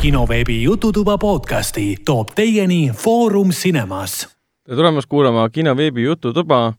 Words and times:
kinoveebi 0.00 0.62
Jututuba 0.62 1.18
podcasti 1.18 1.96
toob 2.04 2.28
teieni 2.34 2.90
Foorum 2.96 3.50
Cinemas. 3.50 4.28
tere 4.64 4.76
tulemast 4.76 5.08
kuulama 5.08 5.48
kinoveebi 5.48 6.02
Jututuba 6.02 6.66
äh,. 6.68 6.74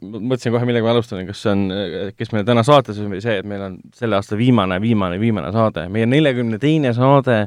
mõtlesin 0.00 0.54
kohe, 0.54 0.64
millega 0.64 0.86
ma 0.86 0.94
alustan, 0.94 1.26
kas 1.28 1.42
see 1.44 1.52
on, 1.52 1.66
kes 2.16 2.32
meil 2.32 2.46
täna 2.48 2.64
saates 2.64 2.96
on 3.02 3.12
või 3.12 3.20
see, 3.20 3.36
et 3.42 3.48
meil 3.48 3.66
on 3.66 3.76
selle 3.92 4.16
aasta 4.16 4.40
viimane, 4.40 4.80
viimane, 4.80 5.20
viimane 5.20 5.52
saade. 5.52 5.84
meie 5.92 6.08
neljakümne 6.08 6.58
teine 6.58 6.94
saade 6.96 7.42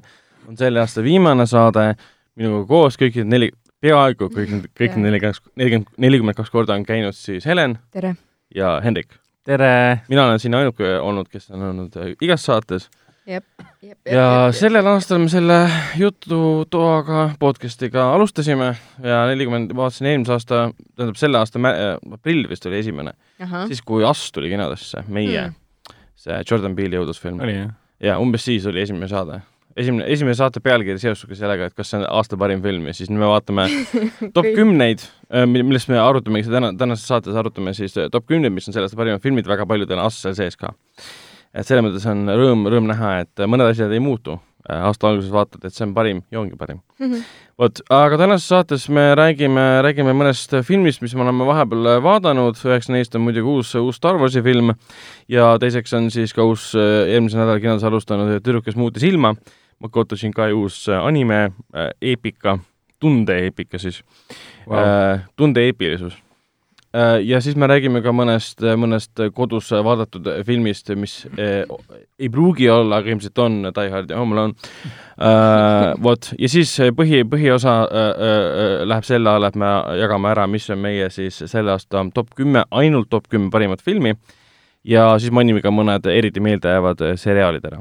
on 0.45 0.57
selle 0.59 0.85
aasta 0.85 1.01
viimane 1.03 1.49
saade. 1.49 1.95
minuga 2.37 2.67
koos 2.69 3.01
kõik 3.01 3.17
need 3.23 3.33
neli, 3.33 3.51
peaaegu 3.81 4.29
kõik 4.29 4.49
need, 4.59 4.69
kõik 4.77 4.93
need 4.99 5.09
nelikümmend, 5.09 5.41
nelikümmend, 5.55 5.89
nelikümmend 5.97 6.37
kaks 6.37 6.53
korda 6.53 6.77
on 6.77 6.85
käinud 6.85 7.17
siis 7.17 7.49
Helen 7.49 7.79
tere! 7.89 8.13
ja 8.53 8.77
Hendrik. 8.83 9.17
tere! 9.43 10.03
mina 10.07 10.29
olen 10.29 10.39
siin 10.39 10.53
ainuke 10.53 10.99
olnud, 10.99 11.33
kes 11.33 11.49
on 11.49 11.71
olnud 11.71 11.97
igas 12.21 12.45
saates 12.45 12.91
jep, 13.27 13.45
jep, 13.81 13.97
ja 14.09 14.25
jep, 14.47 14.57
sellel 14.57 14.87
aastal 14.91 15.21
me 15.23 15.29
selle 15.31 15.59
jututoaga 15.99 17.29
podcast'iga 17.39 18.09
alustasime 18.15 18.73
ja 19.03 19.23
nelikümmend, 19.29 19.71
vaatasin 19.77 20.11
eelmise 20.11 20.35
aasta, 20.35 20.65
tähendab 20.97 21.19
selle 21.19 21.39
aasta 21.39 21.61
aprill 22.17 22.49
vist 22.51 22.67
oli 22.69 22.81
esimene, 22.81 23.15
siis 23.69 23.81
kui 23.85 24.03
Us 24.07 24.27
tuli 24.35 24.51
kinodesse, 24.51 25.05
meie 25.07 25.47
mm., 25.47 25.95
see 26.23 26.43
Jordan 26.49 26.75
Peele'i 26.75 26.99
õudusfilm. 26.99 27.41
ja 28.03 28.19
umbes 28.21 28.45
siis 28.47 28.67
oli 28.69 28.83
esimene 28.83 29.07
saade. 29.11 29.41
esimene, 29.77 30.05
esimene 30.11 30.35
saate 30.37 30.59
pealkiri 30.63 30.99
seostus 30.99 31.39
sellega, 31.39 31.71
et 31.71 31.73
kas 31.73 31.89
see 31.89 32.01
on 32.01 32.07
aasta 32.09 32.37
parim 32.37 32.61
film 32.63 32.87
ja 32.91 32.93
siis 32.93 33.09
me 33.09 33.27
vaatame 33.27 33.69
top 34.35 34.51
kümneid, 34.55 35.07
millest 35.47 35.91
me 35.91 35.99
arutamegi 35.99 36.51
täna, 36.51 36.75
tänases 36.77 37.07
saates 37.07 37.39
arutame 37.39 37.73
siis 37.73 37.95
top 38.11 38.27
kümneid, 38.27 38.53
mis 38.53 38.67
on 38.67 38.75
selle 38.75 38.89
aasta 38.89 38.99
parimad 38.99 39.23
filmid, 39.23 39.47
väga 39.47 39.67
paljudel 39.69 40.03
on 40.03 40.11
Us 40.11 40.21
seal 40.25 40.35
sees 40.37 40.59
ka 40.59 40.75
et 41.53 41.67
selles 41.67 41.85
mõttes 41.85 42.05
on 42.09 42.25
rõõm, 42.29 42.65
rõõm 42.71 42.89
näha, 42.89 43.19
et 43.23 43.45
mõned 43.49 43.69
asjad 43.69 43.93
ei 43.93 44.03
muutu. 44.03 44.39
aasta 44.63 45.09
alguses 45.09 45.27
vaatad, 45.27 45.65
et 45.67 45.73
see 45.75 45.83
on 45.83 45.91
parim 45.93 46.21
ja 46.31 46.39
ongi 46.39 46.55
parim 46.55 46.77
mm 46.97 47.09
-hmm.. 47.09 47.23
vot, 47.59 47.81
aga 47.89 48.17
tänases 48.17 48.47
saates 48.47 48.85
me 48.89 49.13
räägime, 49.15 49.81
räägime 49.83 50.13
mõnest 50.15 50.55
filmist, 50.63 51.01
mis 51.01 51.15
me 51.15 51.21
oleme 51.21 51.45
vahepeal 51.45 51.99
vaadanud, 52.03 52.55
üheks 52.55 52.87
neist 52.89 53.15
on 53.15 53.21
muidugi 53.21 53.43
uus, 53.43 53.75
uus 53.75 53.95
Star 53.95 54.15
Warsi 54.15 54.41
film 54.41 54.73
ja 55.27 55.57
teiseks 55.59 55.93
on 55.93 56.09
siis 56.11 56.33
ka 56.33 56.43
uus 56.43 56.75
eelmisel 56.75 57.39
nädalal 57.39 57.59
kinodes 57.59 57.83
alustanud 57.83 58.39
Tüdruk, 58.39 58.63
kes 58.63 58.75
muutis 58.75 59.03
ilma. 59.03 59.35
Makoto 59.79 60.15
Shinkai 60.15 60.53
uus 60.53 60.87
anime, 60.87 61.51
eepika, 62.01 62.57
tunde-eepika 62.99 63.77
siis 63.77 64.03
wow., 64.67 64.79
Äh, 64.79 65.19
ja 67.25 67.41
siis 67.41 67.55
me 67.57 67.67
räägime 67.67 68.03
ka 68.05 68.11
mõnest, 68.13 68.61
mõnest 68.77 69.21
kodus 69.33 69.71
vaadatud 69.73 70.27
filmist, 70.45 70.91
mis 70.99 71.23
äh, 71.33 71.63
ei 72.19 72.29
pruugi 72.29 72.69
olla, 72.69 73.01
aga 73.01 73.13
ilmselt 73.13 73.41
on 73.41 73.57
Die 73.65 73.89
Hard 73.89 74.13
ja 74.13 74.19
Home 74.19 74.37
Alone 74.37 74.53
äh,. 75.17 75.93
vot, 76.05 76.29
ja 76.37 76.49
siis 76.49 76.75
põhi, 76.97 77.23
põhiosa 77.29 77.79
äh, 77.87 78.11
äh, 78.13 78.77
läheb 78.85 79.09
selle 79.09 79.33
alla, 79.33 79.49
et 79.49 79.57
me 79.57 79.73
jagame 79.99 80.31
ära, 80.35 80.47
mis 80.47 80.69
on 80.69 80.81
meie 80.85 81.09
siis 81.13 81.41
selle 81.49 81.73
aasta 81.73 82.05
top 82.13 82.33
kümme, 82.37 82.65
ainult 82.71 83.09
top 83.09 83.29
kümme 83.31 83.49
parimat 83.53 83.81
filmi 83.81 84.13
äh, 84.13 84.39
ja 84.83 85.05
siis 85.19 85.31
mainime 85.31 85.61
ka 85.63 85.71
mõned 85.71 86.07
eriti 86.11 86.41
meeldejäävad 86.43 87.03
äh, 87.05 87.13
seriaalid 87.19 87.65
ära. 87.67 87.79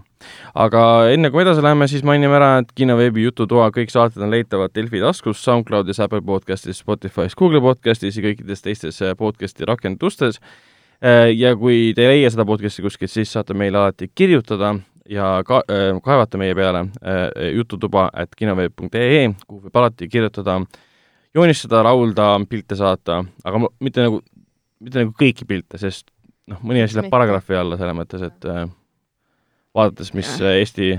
aga 0.54 0.82
enne 1.10 1.30
kui 1.34 1.42
edasi 1.42 1.62
läheme, 1.64 1.88
siis 1.90 2.04
mainime 2.06 2.38
ära, 2.38 2.50
et 2.62 2.70
kinoveebi 2.78 3.26
Jututoa 3.26 3.70
kõik 3.74 3.90
saated 3.90 4.22
on 4.22 4.30
leitavad 4.30 4.74
Delfi 4.74 5.02
taskus, 5.02 5.42
SoundCloudis, 5.44 6.00
Apple 6.00 6.22
podcastis, 6.26 6.82
Spotify's, 6.84 7.34
Google 7.38 7.60
podcastis 7.64 8.18
ja 8.18 8.24
kõikides 8.28 8.62
teistes 8.62 9.02
äh, 9.02 9.16
podcasti 9.18 9.66
rakendustes. 9.68 10.38
Äh, 11.02 11.32
ja 11.34 11.56
kui 11.58 11.90
te 11.96 12.06
ei 12.06 12.14
leia 12.14 12.30
seda 12.30 12.46
podcasti 12.46 12.86
kuskilt, 12.86 13.10
siis 13.10 13.34
saate 13.34 13.54
meile 13.58 13.82
alati 13.82 14.10
kirjutada 14.14 14.76
ja 15.10 15.34
ka-, 15.46 15.64
kaevata 16.04 16.38
meie 16.38 16.54
peale 16.54 16.86
jututuba 17.56 18.06
at 18.14 18.36
kinoveeb.ee, 18.38 19.24
kuhu 19.48 19.64
võib 19.64 19.80
alati 19.80 20.06
kirjutada, 20.08 20.60
joonistada, 21.34 21.82
laulda, 21.82 22.36
pilte 22.48 22.78
saata, 22.78 23.24
aga 23.42 23.64
mitte 23.82 24.06
nagu, 24.06 24.22
mitte 24.78 25.02
nagu 25.02 25.16
kõiki 25.18 25.48
pilte, 25.50 25.82
sest 25.82 26.11
noh, 26.50 26.60
mõni 26.66 26.82
asi 26.84 26.98
läheb 26.98 27.12
paragrahvi 27.12 27.58
alla 27.58 27.78
selles 27.80 27.96
mõttes, 27.96 28.22
et 28.26 28.46
äh, 28.50 28.64
vaadates, 29.76 30.12
mis 30.16 30.30
ja. 30.40 30.54
Eesti 30.60 30.94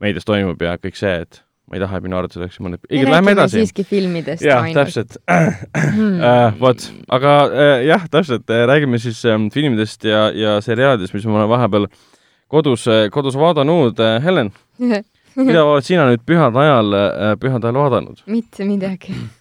meedias 0.00 0.26
toimub 0.28 0.60
ja 0.64 0.76
kõik 0.80 0.98
see, 0.98 1.14
et 1.24 1.42
ma 1.70 1.78
ei 1.78 1.82
taha, 1.84 2.00
et 2.00 2.06
minu 2.06 2.18
arvates 2.18 2.40
oleks 2.40 2.58
mõned, 2.62 2.82
ikkagi 2.88 3.12
lähme 3.12 3.34
edasi. 3.36 3.60
siiski 3.60 3.84
filmidest 3.86 4.42
jah, 4.42 4.66
täpselt 4.74 5.18
hmm. 5.30 6.16
uh,. 6.18 6.56
vot, 6.58 6.86
aga 7.14 7.34
uh, 7.46 7.74
jah, 7.86 8.06
täpselt 8.10 8.50
uh,, 8.50 8.64
räägime 8.70 8.98
siis 9.02 9.20
um, 9.30 9.50
filmidest 9.54 10.06
ja, 10.08 10.26
ja 10.34 10.56
seriaalidest, 10.64 11.14
mis 11.14 11.28
ma 11.30 11.42
olen 11.42 11.52
vahepeal 11.52 11.86
kodus 12.50 12.88
uh,, 12.90 13.04
kodus 13.14 13.38
vaadanud 13.38 14.02
uh,. 14.02 14.16
Helen 14.24 14.50
mida 15.38 15.62
oled 15.62 15.86
sina 15.86 16.08
nüüd 16.10 16.24
pühade 16.26 16.58
ajal 16.64 16.90
uh,, 16.90 17.34
pühade 17.42 17.70
ajal 17.70 17.82
vaadanud? 17.84 18.24
mitte 18.26 18.66
midagi 18.66 19.14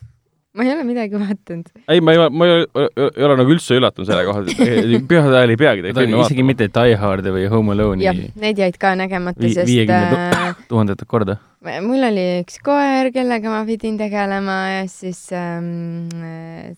ma 0.57 0.63
ei 0.65 0.71
ole 0.73 0.83
midagi 0.83 1.19
vaadanud. 1.19 1.67
ei, 1.87 2.01
ma 2.01 2.13
ei, 2.13 2.29
ma 2.33 2.47
ei, 2.47 2.63
ei 3.05 3.25
ole 3.27 3.35
nagu 3.37 3.53
üldse 3.53 3.77
üllatunud 3.77 4.09
selle 4.09 4.23
koha 4.25 4.41
pealt, 4.47 5.05
pühade 5.11 5.35
ajal 5.37 5.53
ei 5.53 5.59
peagi 5.61 5.83
neid 5.85 5.93
filme 5.93 6.15
vaatama. 6.15 6.25
isegi 6.25 6.45
mitte 6.47 6.67
Die 6.73 6.95
Hard'i 6.97 7.33
või 7.35 7.43
Home 7.53 7.75
Alone'i. 7.75 8.07
jah, 8.07 8.21
need 8.41 8.61
jäid 8.63 8.79
ka 8.81 8.95
nägemata 8.97 9.45
Vi, 9.45 9.51
sest 9.53 9.69
viiekümne 9.69 10.23
äh, 10.33 10.63
tuhandet 10.71 11.03
korda. 11.11 11.37
mul 11.85 12.07
oli 12.09 12.25
üks 12.39 12.57
koer, 12.65 13.11
kellega 13.13 13.53
ma 13.53 13.61
pidin 13.67 13.99
tegelema 14.01 14.57
ja 14.73 14.87
siis 14.89 15.21
ähm, 15.37 16.09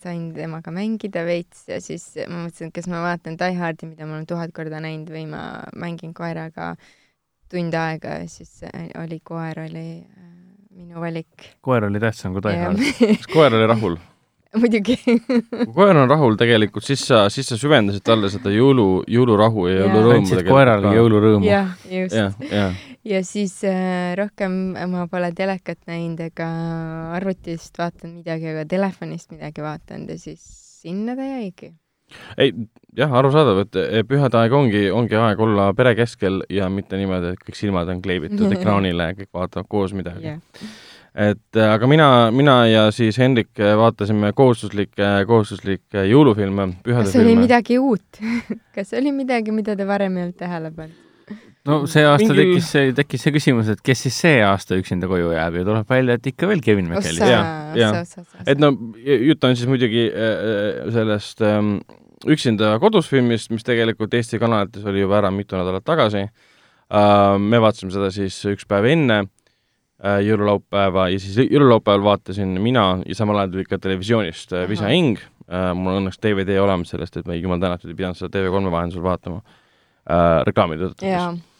sain 0.03 0.25
temaga 0.35 0.73
mängida 0.75 1.23
veits 1.27 1.63
ja 1.71 1.79
siis 1.83 2.09
ma 2.25 2.47
mõtlesin, 2.47 2.73
et 2.73 2.75
kas 2.75 2.91
ma 2.91 3.05
vaatan 3.05 3.39
Die 3.39 3.55
Hard'i, 3.61 3.87
mida 3.93 4.03
ma 4.03 4.19
olen 4.19 4.27
tuhat 4.27 4.51
korda 4.57 4.83
näinud 4.83 5.15
või 5.15 5.29
ma 5.31 5.45
mängin 5.79 6.11
koeraga 6.17 6.73
tund 7.51 7.75
aega 7.75 8.19
ja 8.19 8.27
siis 8.31 8.65
äh, 8.67 8.91
oli 8.99 9.21
koer 9.23 9.63
oli 9.63 9.87
äh, 10.03 10.30
minu 10.81 11.01
valik. 11.01 11.51
koer 11.61 11.87
oli 11.87 12.01
tähtsam 12.01 12.35
kui 12.35 12.45
taihal. 12.45 12.79
kas 13.01 13.29
koer 13.31 13.57
oli 13.57 13.67
rahul? 13.69 13.99
muidugi 14.61 14.97
kui 14.99 15.73
koer 15.73 15.95
on 15.95 16.09
rahul 16.11 16.35
tegelikult, 16.39 16.85
siis 16.85 17.03
sa, 17.07 17.23
siis 17.33 17.47
sa 17.51 17.57
süvendasid 17.59 18.03
talle 18.07 18.31
seda 18.33 18.51
jõulu, 18.53 19.03
jõulurahu 19.11 19.67
ja 19.71 19.85
jõulurõõmu. 19.85 20.17
andsid 20.19 20.47
koerale 20.47 20.95
jõulurõõmu. 20.97 21.47
jah, 21.47 21.75
just. 21.87 22.15
ja, 22.17 22.31
ja. 22.51 22.65
ja 23.13 23.21
siis 23.27 23.55
äh, 23.67 24.11
rohkem 24.19 24.57
ma 24.91 25.07
pole 25.11 25.31
telekat 25.37 25.79
näinud 25.91 26.25
ega 26.27 26.49
arvutist 27.17 27.79
vaadanud 27.79 28.19
midagi, 28.19 28.51
aga 28.55 28.67
telefonist 28.69 29.31
midagi 29.35 29.63
vaadanud 29.63 30.11
ja 30.11 30.19
siis 30.19 30.43
sinna 30.81 31.15
ta 31.15 31.27
jäigi 31.37 31.71
ei, 32.37 32.53
jah, 32.97 33.11
arusaadav, 33.21 33.63
et 33.65 34.07
pühade 34.09 34.39
aeg 34.39 34.55
ongi, 34.55 34.85
ongi 34.93 35.17
aeg 35.19 35.43
olla 35.43 35.71
pere 35.77 35.95
keskel 35.99 36.41
ja 36.51 36.69
mitte 36.71 36.99
niimoodi, 36.99 37.35
et 37.35 37.43
kõik 37.47 37.59
silmad 37.59 37.91
on 37.91 38.01
kleebitud 38.03 38.47
ekraanile 38.57 39.11
ja 39.11 39.19
kõik 39.19 39.31
vaatavad 39.41 39.69
koos 39.71 39.95
midagi 39.97 40.33
yeah. 40.33 40.41
et 41.29 41.59
äh, 41.59 41.75
aga 41.75 41.91
mina, 41.91 42.09
mina 42.35 42.57
ja 42.69 42.87
siis 42.95 43.19
Hendrik 43.21 43.53
vaatasime 43.57 44.33
kohustuslikke, 44.37 45.13
kohustuslikke 45.29 46.07
jõulufilme, 46.09 46.71
pühade 46.85 47.11
kas 47.11 47.21
oli 47.21 47.37
midagi 47.39 47.79
uut 47.81 48.21
kas 48.75 48.93
oli 48.97 49.15
midagi, 49.15 49.55
mida 49.55 49.77
te 49.77 49.87
varem 49.87 50.19
ei 50.19 50.29
olnud 50.29 50.41
tähele 50.41 50.75
pannud? 50.75 51.07
no 51.67 51.77
see 51.89 52.03
aasta 52.07 52.27
Mingi... 52.31 52.41
tekkis 52.41 52.69
see, 52.73 52.93
tekkis 52.97 53.25
see 53.25 53.33
küsimus, 53.35 53.69
et 53.73 53.81
kes 53.85 54.05
siis 54.07 54.17
see 54.23 54.41
aasta 54.45 54.77
üksinda 54.79 55.09
koju 55.09 55.31
jääb 55.35 55.59
ja 55.59 55.65
tuleb 55.67 55.93
välja, 55.93 56.17
et 56.17 56.29
ikka 56.31 56.49
veel 56.49 56.63
Kevin 56.65 56.89
McKellis. 56.89 58.15
et 58.47 58.61
no 58.61 58.71
jutt 59.05 59.45
on 59.47 59.57
siis 59.57 59.69
muidugi 59.69 60.07
äh, 60.09 60.87
sellest 60.95 61.43
ähm, 61.45 61.75
üksinda 62.29 62.75
kodus 62.81 63.09
filmist, 63.09 63.51
mis 63.53 63.65
tegelikult 63.65 64.13
Eesti 64.13 64.39
kanalites 64.41 64.85
oli 64.87 65.03
juba 65.03 65.19
ära 65.21 65.31
mitu 65.33 65.57
nädalat 65.57 65.85
tagasi. 65.87 66.25
Äh, 66.91 67.37
me 67.39 67.61
vaatasime 67.63 67.93
seda 67.93 68.09
siis 68.13 68.37
üks 68.51 68.67
päev 68.67 68.89
enne 68.91 69.19
äh, 69.21 70.19
jõululaupäeva 70.25 71.07
ja 71.13 71.21
siis 71.23 71.37
jõululaupäeval 71.45 72.03
vaatasin 72.09 72.57
mina 72.61 72.85
ja 73.07 73.17
samal 73.17 73.41
ajal 73.41 73.53
tuli 73.55 73.67
ka 73.69 73.79
televisioonist 73.79 74.57
äh, 74.57 74.67
Visa 74.69 74.91
Hing. 74.91 75.21
mul 75.51 75.91
on 75.91 75.97
õnneks 75.99 76.21
DVD 76.23 76.55
olemas 76.63 76.93
sellest, 76.93 77.17
et 77.19 77.25
ma 77.27 77.35
jumal 77.35 77.59
tänatud 77.59 77.89
ei 77.91 77.95
pidanud 77.97 78.15
seda 78.15 78.29
TV3 78.31 78.71
vahendusel 78.71 79.03
vaatama 79.03 79.41
reklaami 80.47 80.77
tõttu 80.79 81.03
Uh, 81.35 81.50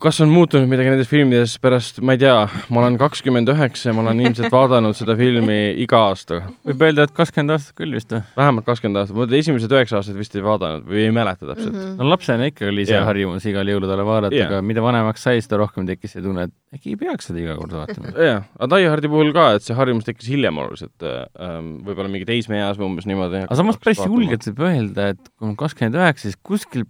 kas 0.00 0.18
on 0.24 0.30
muutunud 0.32 0.68
midagi 0.70 0.88
nendes 0.88 1.08
filmides 1.10 1.56
pärast, 1.60 1.98
ma 2.00 2.14
ei 2.16 2.20
tea, 2.22 2.36
ma 2.72 2.80
olen 2.80 2.94
kakskümmend 3.00 3.50
üheksa 3.52 3.90
ja 3.90 3.96
ma 3.96 4.06
olen 4.06 4.22
ilmselt 4.24 4.52
vaadanud 4.52 4.96
seda 4.96 5.16
filmi 5.18 5.58
iga 5.82 6.00
aasta. 6.08 6.40
võib 6.64 6.84
öelda, 6.86 7.04
et 7.04 7.12
kakskümmend 7.16 7.52
aastat 7.52 7.76
küll 7.76 7.92
vist 7.98 8.14
või? 8.14 8.22
vähemalt 8.38 8.68
kakskümmend 8.68 9.02
aastat, 9.02 9.18
ma 9.18 9.26
esimesed 9.36 9.74
üheksa 9.76 10.00
aastat 10.00 10.16
vist 10.16 10.38
ei 10.38 10.44
vaadanud 10.46 10.88
või 10.88 11.04
ei 11.04 11.12
mäleta 11.12 11.50
täpselt 11.50 11.74
mm. 11.74 11.82
-hmm. 11.82 11.98
no 12.00 12.08
lapsena 12.14 12.48
ikka 12.48 12.70
oli 12.70 12.86
see 12.88 12.96
yeah. 12.96 13.04
harjumus 13.10 13.44
igal 13.52 13.72
jõuludele 13.74 14.08
vaadata 14.08 14.38
yeah., 14.38 14.48
aga 14.48 14.62
mida 14.64 14.84
vanemaks 14.86 15.28
sai, 15.28 15.44
seda 15.44 15.60
rohkem 15.60 15.84
tekkis 15.90 16.16
see 16.16 16.24
tunne, 16.24 16.48
et 16.48 16.80
äkki 16.80 16.96
ei 16.96 17.00
peaks 17.04 17.28
seda 17.28 17.44
iga 17.44 17.60
kord 17.60 17.76
vaatama. 17.76 18.16
jah, 18.30 18.48
aga 18.56 18.72
Die 18.76 18.88
Hardi 18.88 19.12
puhul 19.12 19.36
ka, 19.36 19.50
et 19.58 19.68
see 19.68 19.76
harjumus 19.76 20.08
tekkis 20.08 20.32
hiljem 20.32 20.64
oluliselt 20.64 21.04
ähm,, 21.04 21.72
võib-olla 21.84 22.08
mingi 22.08 22.28
teismeeas 22.28 22.80
või 22.80 22.88
umbes 22.88 23.08
niimoodi. 23.08 23.44
aga 23.44 23.60
samas 23.60 23.76
päris 23.84 24.00
julgelt 24.00 24.48
võib 24.48 24.68
öelda, 24.70 25.12
et 25.12 25.32
kui 25.36 25.50
on 25.50 25.56
kakskümmend 25.60 26.00
üheksa, 26.00 26.30
siis 26.30 26.40
kuskil 26.40 26.88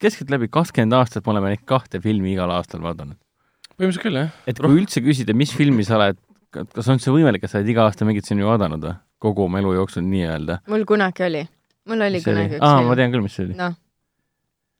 keskeltläbi 0.00 0.48
kakskümmend 0.52 0.96
aastat 0.98 1.26
me 1.26 1.34
oleme 1.34 1.52
neid 1.54 1.64
kahte 1.68 2.00
filmi 2.02 2.34
igal 2.34 2.52
aastal 2.54 2.82
vaadanud. 2.84 3.18
põhimõtteliselt 3.76 4.06
küll, 4.06 4.18
jah. 4.22 4.32
et 4.46 4.60
kui 4.60 4.80
üldse 4.80 5.02
küsida, 5.04 5.36
mis 5.36 5.52
filmi 5.56 5.86
sa 5.86 5.98
oled, 5.98 6.18
kas 6.50 6.88
on 6.88 6.98
üldse 6.98 7.14
võimalik, 7.14 7.44
et 7.44 7.52
sa 7.52 7.60
oled 7.60 7.72
iga 7.72 7.86
aasta 7.86 8.08
mingit 8.08 8.28
filmi 8.28 8.46
vaadanud 8.46 8.88
või? 8.88 8.96
kogu 9.20 9.44
oma 9.44 9.60
elu 9.60 9.74
jooksul 9.76 10.06
nii-öelda? 10.06 10.60
mul 10.72 10.86
kunagi 10.88 11.26
oli. 11.26 11.44
mul 11.90 12.06
oli 12.08 12.20
mis 12.20 12.28
kunagi 12.28 12.58
üks 12.58 12.66
aa, 12.66 12.82
ma 12.86 12.96
tean 12.98 13.14
küll, 13.14 13.26
mis 13.26 13.36
see 13.36 13.48
oli. 13.48 13.58
noh, 13.58 13.76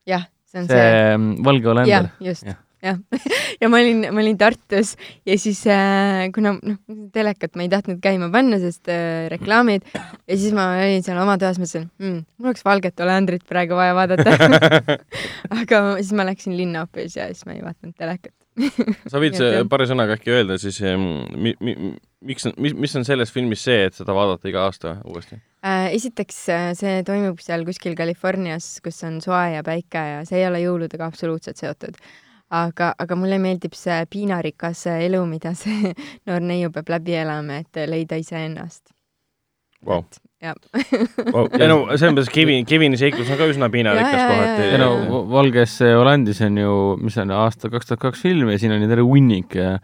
jah, 0.09 0.27
see 0.49 0.63
on 0.63 0.71
see 0.71 0.81
see, 0.81 1.15
mm, 1.17 1.31
Valge 1.47 1.67
jah 1.67 1.75
olender., 1.75 2.11
just 2.25 2.49
Jah., 2.49 2.61
jah. 2.85 2.99
ja 3.61 3.71
ma 3.73 3.81
olin, 3.81 4.07
ma 4.15 4.23
olin 4.23 4.39
Tartus 4.41 4.95
ja 5.29 5.37
siis 5.39 5.63
äh, 5.71 6.29
kuna 6.35 6.55
noh, 6.57 6.81
telekat 7.15 7.57
ma 7.59 7.67
ei 7.67 7.73
tahtnud 7.73 8.01
käima 8.05 8.31
panna, 8.33 8.61
sest 8.63 8.91
äh, 8.93 9.29
reklaamid 9.33 9.87
ja 9.95 10.37
siis 10.37 10.55
ma 10.57 10.71
olin 10.81 11.05
seal 11.07 11.21
oma 11.23 11.37
toas, 11.41 11.61
mõtlesin 11.61 11.89
mm,, 12.01 12.21
mul 12.39 12.53
oleks 12.53 12.67
valget 12.67 13.05
olendrit 13.05 13.47
praegu 13.49 13.79
vaja 13.79 13.97
vaadata. 13.97 14.37
aga 15.61 15.83
siis 16.01 16.13
ma 16.17 16.29
läksin 16.29 16.57
linna 16.59 16.85
hoopis 16.87 17.19
ja 17.19 17.31
siis 17.33 17.47
ma 17.49 17.57
ei 17.57 17.65
vaadanud 17.65 17.97
telekat. 17.99 18.35
sa 19.11 19.23
võid 19.23 19.39
paari 19.73 19.89
sõnaga 19.91 20.19
äkki 20.19 20.35
öelda 20.35 20.59
siis, 20.61 20.81
mi-, 21.37 21.57
mi-, 21.61 21.95
miks, 22.27 22.49
mis, 22.57 22.75
mis 22.77 22.97
on 22.99 23.07
selles 23.09 23.33
filmis 23.33 23.63
see, 23.65 23.87
et 23.89 23.97
seda 23.97 24.15
vaadata 24.17 24.51
iga 24.51 24.65
aasta 24.67 24.97
uuesti? 25.09 25.41
Äh, 25.61 25.91
esiteks 25.97 26.41
äh, 26.53 26.71
see 26.79 27.03
toimub 27.05 27.41
seal 27.45 27.67
kuskil 27.69 27.97
Californias, 27.99 28.79
kus 28.85 29.03
on 29.05 29.21
soe 29.25 29.43
ja 29.57 29.65
päike 29.67 30.05
ja 30.15 30.21
see 30.29 30.41
ei 30.41 30.49
ole 30.49 30.63
jõuludega 30.63 31.09
absoluutselt 31.11 31.61
seotud. 31.61 31.99
aga, 32.51 32.95
aga 32.99 33.19
mulle 33.19 33.39
meeldib 33.43 33.77
see 33.79 33.99
piinarikas 34.11 34.87
elu, 34.93 35.21
mida 35.29 35.55
see 35.59 35.95
noor 36.29 36.43
neiu 36.45 36.73
peab 36.75 36.91
läbi 36.97 37.17
elama, 37.21 37.61
et 37.65 37.85
leida 37.91 38.19
iseennast. 38.21 38.91
Vau. 39.87 40.03
jah. 40.45 40.57
Wow. 41.33 41.47
ei 41.57 41.69
no 41.69 41.79
selles 41.95 42.13
mõttes 42.13 42.29
Kevin, 42.33 42.67
Kevini 42.69 42.99
seiklus 43.01 43.31
on 43.33 43.39
ka 43.41 43.47
üsna 43.49 43.71
piinarikas 43.73 44.13
Ja, 44.13 44.19
ja, 44.19 44.27
ja, 44.27 44.35
kohati 44.35 44.67
ja, 44.67 44.75
ei 44.75 44.81
no 44.81 45.23
Valges 45.31 45.79
Hollandis 45.85 46.43
on 46.45 46.59
ju, 46.61 46.75
mis 47.01 47.17
see 47.17 47.25
on, 47.25 47.33
aasta 47.37 47.71
kaks 47.73 47.89
tuhat 47.89 48.03
kaks 48.03 48.21
film 48.27 48.53
ja 48.53 48.61
siin 48.61 48.75
on 48.77 48.85
ju 48.85 48.91
terve 48.91 49.07
hunnik 49.09 49.57
äh, 49.57 49.79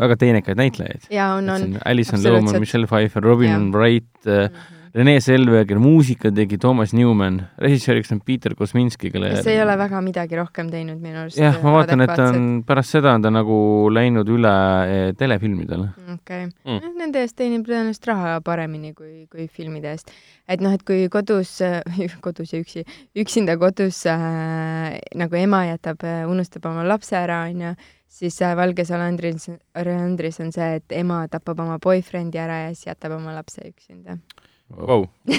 väga 0.00 0.16
teenekaid 0.20 0.60
näitlejaid. 0.60 1.08
ja 1.12 1.34
on, 1.36 1.52
on. 1.52 1.76
Alison. 1.84 2.24
Lohman, 2.24 2.60
Michelle 2.64 2.88
Pfeiffer, 2.88 3.24
Robin 3.24 3.52
Jah. 3.52 3.68
Wright 3.76 4.28
äh,, 4.28 4.48
Rene 4.94 5.18
Selveger, 5.20 5.78
muusika 5.82 6.30
tegi 6.34 6.58
Toomas 6.60 6.94
Newman, 6.96 7.40
režissööriks 7.60 8.12
on 8.14 8.20
Peter 8.24 8.54
Kosminski, 8.58 9.10
kelle 9.12 9.34
see 9.42 9.56
ei 9.56 9.62
ole 9.62 9.74
väga 9.80 10.00
midagi 10.04 10.38
rohkem 10.38 10.70
teinud 10.72 11.02
minu 11.02 11.22
arust. 11.24 11.40
jah, 11.40 11.58
ma 11.64 11.74
vaatan, 11.78 12.04
et 12.04 12.14
ta 12.14 12.28
on, 12.32 12.46
pärast 12.68 12.96
seda 12.96 13.16
on 13.18 13.26
ta 13.26 13.32
nagu 13.34 13.58
läinud 13.92 14.30
üle 14.32 14.54
eh, 14.86 15.10
telefilmidele. 15.18 15.90
okei 16.14 16.46
Mm. 16.48 16.76
okay., 16.76 16.90
nende 16.98 17.20
eest 17.24 17.36
teenib 17.38 17.66
tõenäoliselt 17.66 18.06
raha 18.08 18.38
paremini 18.44 18.92
kui, 18.96 19.26
kui 19.30 19.46
filmide 19.52 19.92
eest. 19.92 20.10
et 20.48 20.62
noh, 20.64 20.72
et 20.74 20.82
kui 20.86 21.06
kodus, 21.12 21.58
kodus 22.24 22.54
ja 22.54 22.62
üksi, 22.62 22.84
üksinda 23.18 23.58
kodus 23.60 24.04
äh, 24.08 24.98
nagu 25.18 25.38
ema 25.38 25.64
jätab, 25.68 26.04
unustab 26.30 26.68
oma 26.70 26.86
lapse 26.86 27.16
ära, 27.18 27.44
onju, 27.50 27.74
siis 28.08 28.40
äh, 28.42 28.56
Valges 28.56 28.90
Olendris, 28.90 29.48
Olendris 29.76 30.40
on 30.40 30.52
see, 30.54 30.80
et 30.80 30.96
ema 30.96 31.22
tapab 31.30 31.60
oma 31.64 31.78
boyfriend'i 31.82 32.40
ära 32.40 32.62
ja 32.66 32.74
siis 32.74 32.88
jätab 32.88 33.18
oma 33.18 33.34
lapse 33.36 33.62
üksinda. 33.68 34.18
Vau. 34.68 35.06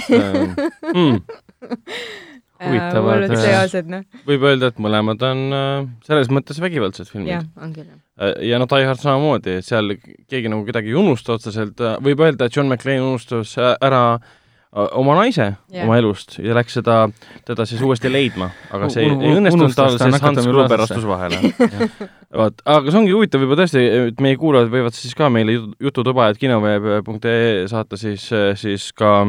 Hmm. 0.90 1.20
Huvitavad, 2.60 3.22
hullud 3.22 3.32
äh, 3.32 3.40
seosed, 3.40 3.86
noh. 3.88 4.02
võib 4.28 4.42
öelda, 4.44 4.68
et 4.68 4.80
mõlemad 4.82 5.22
on 5.24 5.38
äh, 5.56 5.84
selles 6.04 6.28
mõttes 6.32 6.58
vägivaldsed 6.60 7.08
filmid 7.08 7.32
jah, 7.32 7.46
on 7.56 7.70
küll. 7.72 7.88
Äh, 8.20 8.34
ja 8.50 8.58
no 8.60 8.66
Die 8.68 8.88
Hard 8.88 9.00
samamoodi, 9.00 9.54
seal 9.64 9.94
keegi 10.28 10.52
nagu 10.52 10.66
kedagi 10.68 10.92
ei 10.92 10.98
unusta 11.00 11.38
otseselt, 11.38 11.80
võib 12.04 12.20
öelda, 12.20 12.48
et 12.48 12.56
John 12.56 12.68
McClane 12.68 13.06
unustas 13.06 13.54
äh, 13.60 13.72
ära 13.80 14.02
äh, 14.18 14.39
oma 14.72 15.16
naise 15.18 15.42
yeah. 15.72 15.82
oma 15.84 15.96
elust 15.98 16.36
ja 16.38 16.54
läks 16.54 16.76
seda, 16.78 17.08
teda 17.48 17.64
siis 17.66 17.82
uuesti 17.82 18.10
leidma, 18.12 18.50
aga 18.70 18.88
see 18.92 19.02
ei, 19.02 19.10
Un- 19.10 19.24
ei 19.26 19.34
õnnestunud 19.40 19.74
tal, 19.74 19.96
ta 19.98 20.06
sest 20.10 20.22
Hans 20.22 20.46
Gruber 20.46 20.84
astus 20.86 21.06
vahele. 21.08 21.52
vot, 22.42 22.62
aga 22.64 22.90
see 22.92 23.00
ongi 23.02 23.14
huvitav 23.16 23.42
võib-olla 23.42 23.64
tõesti, 23.64 23.82
et 24.12 24.22
meie 24.22 24.38
kuulajad 24.38 24.70
võivad 24.70 24.94
siis 24.94 25.16
ka 25.18 25.30
meile 25.32 25.56
jutu- 25.58 25.74
jututuba, 25.88 26.28
et 26.30 26.38
kinoveeb.ee 26.38 27.66
saata 27.70 27.98
siis, 27.98 28.28
siis 28.62 28.92
ka 28.94 29.24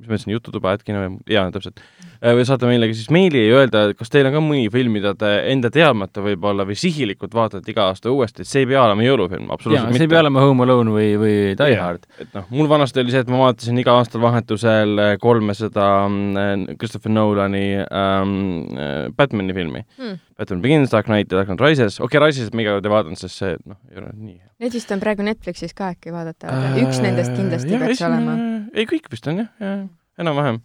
mis 0.00 0.08
ma 0.08 0.16
ütlesin, 0.16 0.32
jututuba, 0.34 0.72
et 0.74 0.82
kinoveeb, 0.86 1.20
jaa, 1.30 1.44
täpselt. 1.54 1.80
või 2.24 2.44
saata 2.48 2.66
meile 2.66 2.88
ka 2.90 2.96
siis 2.96 3.10
meili 3.14 3.44
ja 3.44 3.60
öelda, 3.60 3.82
kas 3.98 4.10
teil 4.10 4.26
on 4.26 4.34
ka 4.34 4.40
mõni 4.42 4.66
film, 4.72 4.94
mida 4.96 5.12
te 5.18 5.30
enda 5.52 5.70
teadmata 5.70 6.22
võib-olla 6.24 6.66
või 6.66 6.76
sihilikult 6.78 7.34
vaatate 7.36 7.70
iga 7.70 7.88
aasta 7.90 8.10
uuesti, 8.10 8.42
et 8.42 8.50
see 8.50 8.64
ei 8.64 8.70
pea 8.72 8.82
olema 8.82 9.04
jõulufilm, 9.06 9.46
jaa, 9.46 9.54
absoluutselt 9.58 9.86
see 9.86 9.94
mitte 9.94 10.08
ei 10.08 10.12
pea 10.14 10.22
olema 10.24 10.44
Home 10.44 10.66
Alone 10.66 10.94
või, 10.96 11.08
või 11.20 11.36
Die 11.60 11.70
Jaa. 11.74 11.84
Hard. 11.84 12.08
et 12.18 12.34
noh, 12.34 12.48
mul 12.50 12.70
vanasti 12.70 13.02
oli 13.04 13.14
see, 13.14 13.22
et 13.26 13.30
ma 13.30 13.42
vaatasin 13.44 13.82
iga 13.84 13.94
aastal 14.00 14.24
vahetusel 14.24 15.04
äh, 15.04 15.14
kolme 15.22 15.54
seda 15.58 15.88
mm, 16.08 16.78
Christopher 16.80 17.14
Nolani 17.14 17.66
ähm, 17.84 18.36
äh, 18.74 18.96
Batman'i 19.14 19.54
filmi 19.54 19.84
Hmm. 19.94 20.16
Batman 20.38 20.62
Begins, 20.64 20.90
Dark 20.90 21.06
Knight 21.06 21.30
ja 21.32 21.38
Dark 21.38 21.48
Knight 21.50 21.60
Rises, 21.62 22.00
okei 22.00 22.18
okay,, 22.18 22.26
Rises 22.26 22.52
ma 22.52 22.62
iga 22.64 22.72
kord 22.76 22.86
ei 22.88 22.92
vaadanud, 22.94 23.20
sest 23.20 23.38
see 23.38 23.52
noh, 23.70 23.76
ei 23.92 24.00
ole 24.00 24.12
nii 24.14 24.36
hea. 24.38 24.48
Need 24.64 24.72
vist 24.74 24.90
on 24.94 25.02
praegu 25.02 25.22
Netflixis 25.26 25.74
ka 25.78 25.92
äkki 25.94 26.10
vaadata, 26.14 26.54
üks 26.82 26.98
nendest 27.04 27.34
kindlasti 27.36 27.70
Äh, 27.70 27.76
Jaa, 27.76 27.84
peaks 27.86 28.00
esimene- 28.00 28.32
olema. 28.34 28.70
ei, 28.74 28.86
kõik 28.90 29.06
vist 29.12 29.28
on 29.30 29.42
jah, 29.44 29.50
jah, 29.62 29.84
enam-vähem. 30.18 30.58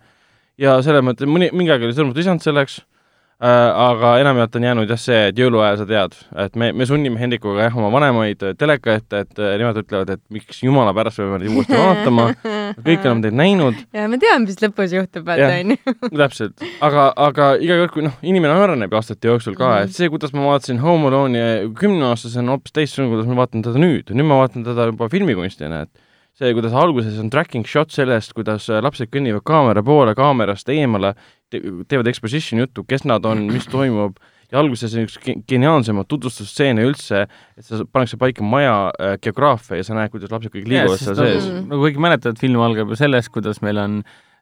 ja 0.57 0.77
selles 0.85 1.05
mõttes 1.05 1.29
mõni, 1.29 1.51
mingi 1.53 1.71
aeg 1.71 1.85
oli 1.85 1.93
sõnumit 1.97 2.17
lisanud 2.17 2.41
selleks 2.41 2.79
äh,, 2.81 2.98
aga 3.39 4.17
enamjaolt 4.19 4.55
on 4.59 4.65
jäänud 4.67 4.89
jah 4.91 4.99
see, 4.99 5.19
et 5.29 5.37
jõuluajal 5.39 5.77
sa 5.79 5.85
tead, 5.87 6.15
et 6.43 6.57
me, 6.59 6.71
me 6.75 6.87
sunnime 6.87 7.19
Hendrikuga 7.21 7.69
jah, 7.69 7.77
oma 7.79 7.87
vanemaid 7.93 8.43
äh, 8.43 8.55
teleka 8.59 8.97
ette, 8.99 9.21
et 9.23 9.39
äh, 9.39 9.53
nemad 9.61 9.79
ütlevad, 9.79 10.11
et 10.17 10.21
miks 10.33 10.59
jumala 10.65 10.91
pärast 10.97 11.21
me 11.21 11.29
peame 11.29 11.53
uuesti 11.53 11.79
vaatama, 11.79 12.25
kõik 12.87 13.07
oleme 13.07 13.23
teid 13.23 13.37
näinud, 13.39 13.79
ja 13.95 14.09
me 14.11 14.19
teame, 14.19 14.43
mis 14.43 14.59
lõpus 14.59 14.95
juhtub, 14.97 15.23
vaata 15.29 15.47
Jah. 15.47 15.55
onju. 15.63 15.95
täpselt, 16.23 16.67
aga, 16.83 17.07
aga 17.29 17.49
iga 17.63 17.79
kord, 17.85 17.95
kui 17.95 18.05
noh, 18.09 18.19
inimene 18.27 18.59
areneb 18.59 18.91
ju 18.91 18.99
aastate 18.99 19.31
jooksul 19.31 19.55
ka 19.55 19.69
mm. 19.69 19.77
-hmm. 19.77 19.87
et 19.87 19.95
see, 20.01 20.11
kuidas 20.11 20.35
ma 20.35 20.43
vaatasin 20.49 20.83
Home 20.83 21.07
Alone'i 21.07 21.71
kümneaastasena, 21.79 22.43
on 22.43 22.57
hoopis 22.57 22.75
teistsugune, 22.75 23.13
kuidas 23.15 23.31
ma 23.31 23.39
vaatan 23.39 23.63
teda 23.63 23.79
nüüd, 23.79 24.11
nüüd 24.11 24.27
ma 24.27 24.43
vaatan 24.43 24.67
teda 24.67 24.91
juba 24.91 25.07
filmikunstina, 25.15 25.85
et 25.87 26.08
see, 26.39 26.53
kuidas 26.55 26.71
alguses 26.79 27.19
on 27.19 27.29
tracking 27.33 27.65
shot 27.67 27.91
sellest, 27.91 28.31
kuidas 28.37 28.69
äh, 28.71 28.79
lapsed 28.83 29.11
kõnnivad 29.11 29.43
kaamera 29.47 29.83
poole, 29.85 30.13
kaamerast 30.15 30.69
eemale 30.71 31.13
te, 31.51 31.59
teevad 31.91 32.07
exposition 32.11 32.61
juttu, 32.63 32.85
kes 32.87 33.03
nad 33.09 33.25
on, 33.27 33.41
mis 33.51 33.67
toimub, 33.69 34.15
ja 34.49 34.57
alguses 34.63 34.95
on 34.97 35.03
üks 35.05 35.17
ge- 35.21 35.35
geniaalsemaid 35.51 36.07
tutvustusstseene 36.09 36.85
üldse, 36.87 37.25
et 37.59 37.67
sa 37.67 37.83
pannakse 37.85 38.17
paika 38.21 38.41
maja 38.47 38.77
äh, 38.95 39.17
geograafia 39.21 39.77
ja 39.81 39.85
sa 39.85 39.97
näed, 39.99 40.09
kuidas 40.15 40.31
lapsed 40.33 40.53
kõik 40.55 40.65
liiguvad 40.71 41.01
seal 41.03 41.19
sees. 41.19 41.49
Nagu 41.69 41.83
kõik 41.85 41.99
mäletavad, 42.01 42.39
film 42.41 42.63
algab 42.65 42.89
ju 42.95 42.97
sellest, 43.03 43.29
kuidas 43.35 43.59
meil 43.65 43.77
on 43.83 43.99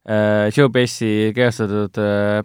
äh, 0.07 0.47
Joe 0.55 0.69
Pesci 0.71 1.33
kehastatud 1.35 1.97
äh, 1.99 2.39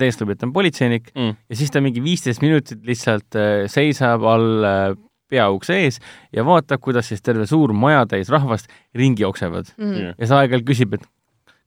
teestab, 0.00 0.30
et 0.32 0.38
ta 0.40 0.46
on 0.48 0.54
politseinik 0.56 1.10
Mm. 1.14 1.34
ja 1.52 1.56
siis 1.60 1.70
ta 1.70 1.80
mingi 1.84 2.00
viisteist 2.02 2.40
minutit 2.42 2.80
lihtsalt 2.88 3.36
äh, 3.36 3.66
seisab 3.68 4.24
all 4.24 4.64
äh, 4.64 4.94
peaukse 5.34 5.76
ees 5.82 6.00
ja 6.32 6.46
vaatab, 6.46 6.82
kuidas 6.84 7.10
siis 7.10 7.22
terve 7.24 7.46
suur 7.50 7.74
majatäis 7.74 8.32
rahvast 8.32 8.70
ringi 8.94 9.26
jooksevad 9.26 9.74
Mm. 9.78 10.14
ja 10.18 10.30
sa 10.30 10.40
aeg-ajalt 10.40 10.66
küsib, 10.70 10.94
et 10.94 11.04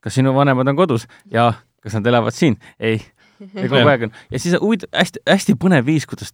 kas 0.03 0.17
sinu 0.17 0.33
vanemad 0.35 0.67
on 0.71 0.79
kodus 0.79 1.07
ja 1.31 1.51
kas 1.83 1.97
nad 2.00 2.07
elavad 2.07 2.36
siin, 2.36 2.57
ei. 2.79 3.01
ja 3.53 3.69
kogu 3.69 3.88
aeg 3.88 4.07
on 4.07 4.12
ja 4.31 4.39
siis 4.39 4.57
huvitav, 4.62 4.89
hästi, 4.95 5.24
hästi 5.29 5.57
põnev 5.62 5.86
viis, 5.86 6.07
kuidas 6.09 6.33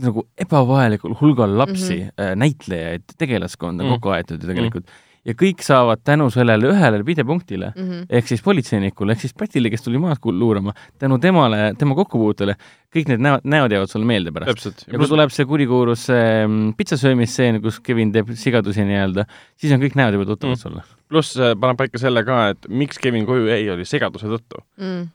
nagu 0.00 0.24
ebavajalikul 0.40 1.14
hulgal 1.20 1.56
lapsi 1.58 1.98
mm. 2.00 2.10
-hmm. 2.16 2.36
näitlejaid, 2.44 3.02
tegelaskonda 3.18 3.84
Mm. 3.84 3.88
-hmm. 3.88 3.92
kokku 3.92 4.14
aetud 4.16 4.42
ju 4.42 4.48
tegelikult 4.48 4.84
mm. 4.86 4.90
-hmm. 4.90 5.11
Ja 5.24 5.34
kõik 5.38 5.60
saavad 5.62 6.00
tänu 6.04 6.26
sellele 6.34 6.66
ühele 6.72 7.02
pidepunktile 7.06 7.72
Mhm. 7.76 8.06
ehk 8.10 8.26
siis 8.26 8.42
politseinikule 8.42 9.12
ehk 9.14 9.20
siis 9.20 9.34
Pätile, 9.38 9.70
kes 9.70 9.82
tuli 9.84 9.98
maad 10.02 10.18
luurama, 10.24 10.72
tänu 10.98 11.18
temale, 11.22 11.74
tema 11.78 11.94
kokkupuutele, 11.94 12.56
kõik 12.94 13.08
need 13.08 13.20
näod, 13.22 13.44
näod 13.44 13.70
jäävad 13.70 13.88
sulle 13.92 14.04
meelde 14.06 14.32
pärast. 14.32 14.50
täpselt. 14.54 14.84
ja 14.90 14.98
kui 14.98 15.08
tuleb 15.08 15.30
see 15.30 15.44
kurikuulus 15.46 16.06
see 16.06 16.46
mm, 16.46 16.74
pitsasöömisseen, 16.74 17.62
kus 17.62 17.78
Kevin 17.80 18.12
teeb 18.12 18.34
sigadusi 18.34 18.82
nii-öelda, 18.84 19.26
siis 19.56 19.72
on 19.72 19.80
kõik 19.80 19.94
näod 19.96 20.12
juba 20.18 20.24
tuttavad 20.26 20.52
Mm. 20.52 20.58
mm. 20.58 20.62
sulle. 20.62 20.82
pluss 21.08 21.36
äh, 21.38 21.54
paneb 21.58 21.76
paika 21.78 21.98
selle 21.98 22.24
ka, 22.24 22.48
et 22.50 22.66
miks 22.68 22.98
Kevin 22.98 23.26
koju 23.26 23.46
jäi, 23.46 23.70
oli 23.70 23.84
segaduse 23.84 24.26
tõttu. 24.26 24.62
Mm. 24.78 25.08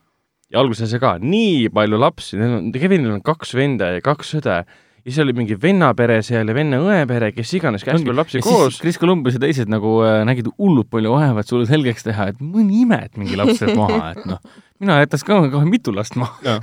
ja 0.52 0.60
alguses 0.60 0.90
see 0.90 1.00
ka, 1.00 1.18
nii 1.20 1.68
palju 1.70 1.98
lapsi, 2.00 2.38
neil 2.40 2.54
on, 2.62 2.72
Kevinil 2.72 3.12
on 3.12 3.22
kaks 3.22 3.54
venda 3.54 3.92
ja 3.98 4.02
kaks 4.02 4.36
õde 4.40 4.62
ja 5.08 5.14
siis 5.14 5.22
oli 5.24 5.32
mingi 5.38 5.56
venna 5.64 5.94
pere 5.96 6.18
seal 6.26 6.50
ja 6.52 6.54
venna 6.58 6.82
õe 6.84 7.06
pere, 7.08 7.30
kes 7.32 7.54
iganes, 7.56 7.86
hästi 7.88 8.04
palju 8.04 8.16
lapsi 8.18 8.42
ja 8.42 8.44
koos. 8.44 8.82
Kris 8.84 8.98
Columbus 9.00 9.38
ja 9.38 9.40
teised 9.40 9.72
nagu 9.72 10.02
äh, 10.04 10.20
nägid 10.28 10.50
hullult 10.58 10.90
palju 10.92 11.14
vaeva, 11.16 11.40
et 11.40 11.48
sulle 11.48 11.64
selgeks 11.70 12.04
teha, 12.10 12.26
et 12.34 12.42
mõni 12.44 12.82
ime, 12.84 13.00
et 13.08 13.16
mingi 13.20 13.40
laps 13.40 13.62
jääb 13.64 13.78
maha, 13.80 14.10
et 14.18 14.26
noh, 14.28 14.42
mina 14.84 15.00
jätaks 15.00 15.24
ka 15.24 15.40
kohe 15.54 15.64
mitu 15.70 15.94
last 15.96 16.20
maha. 16.20 16.58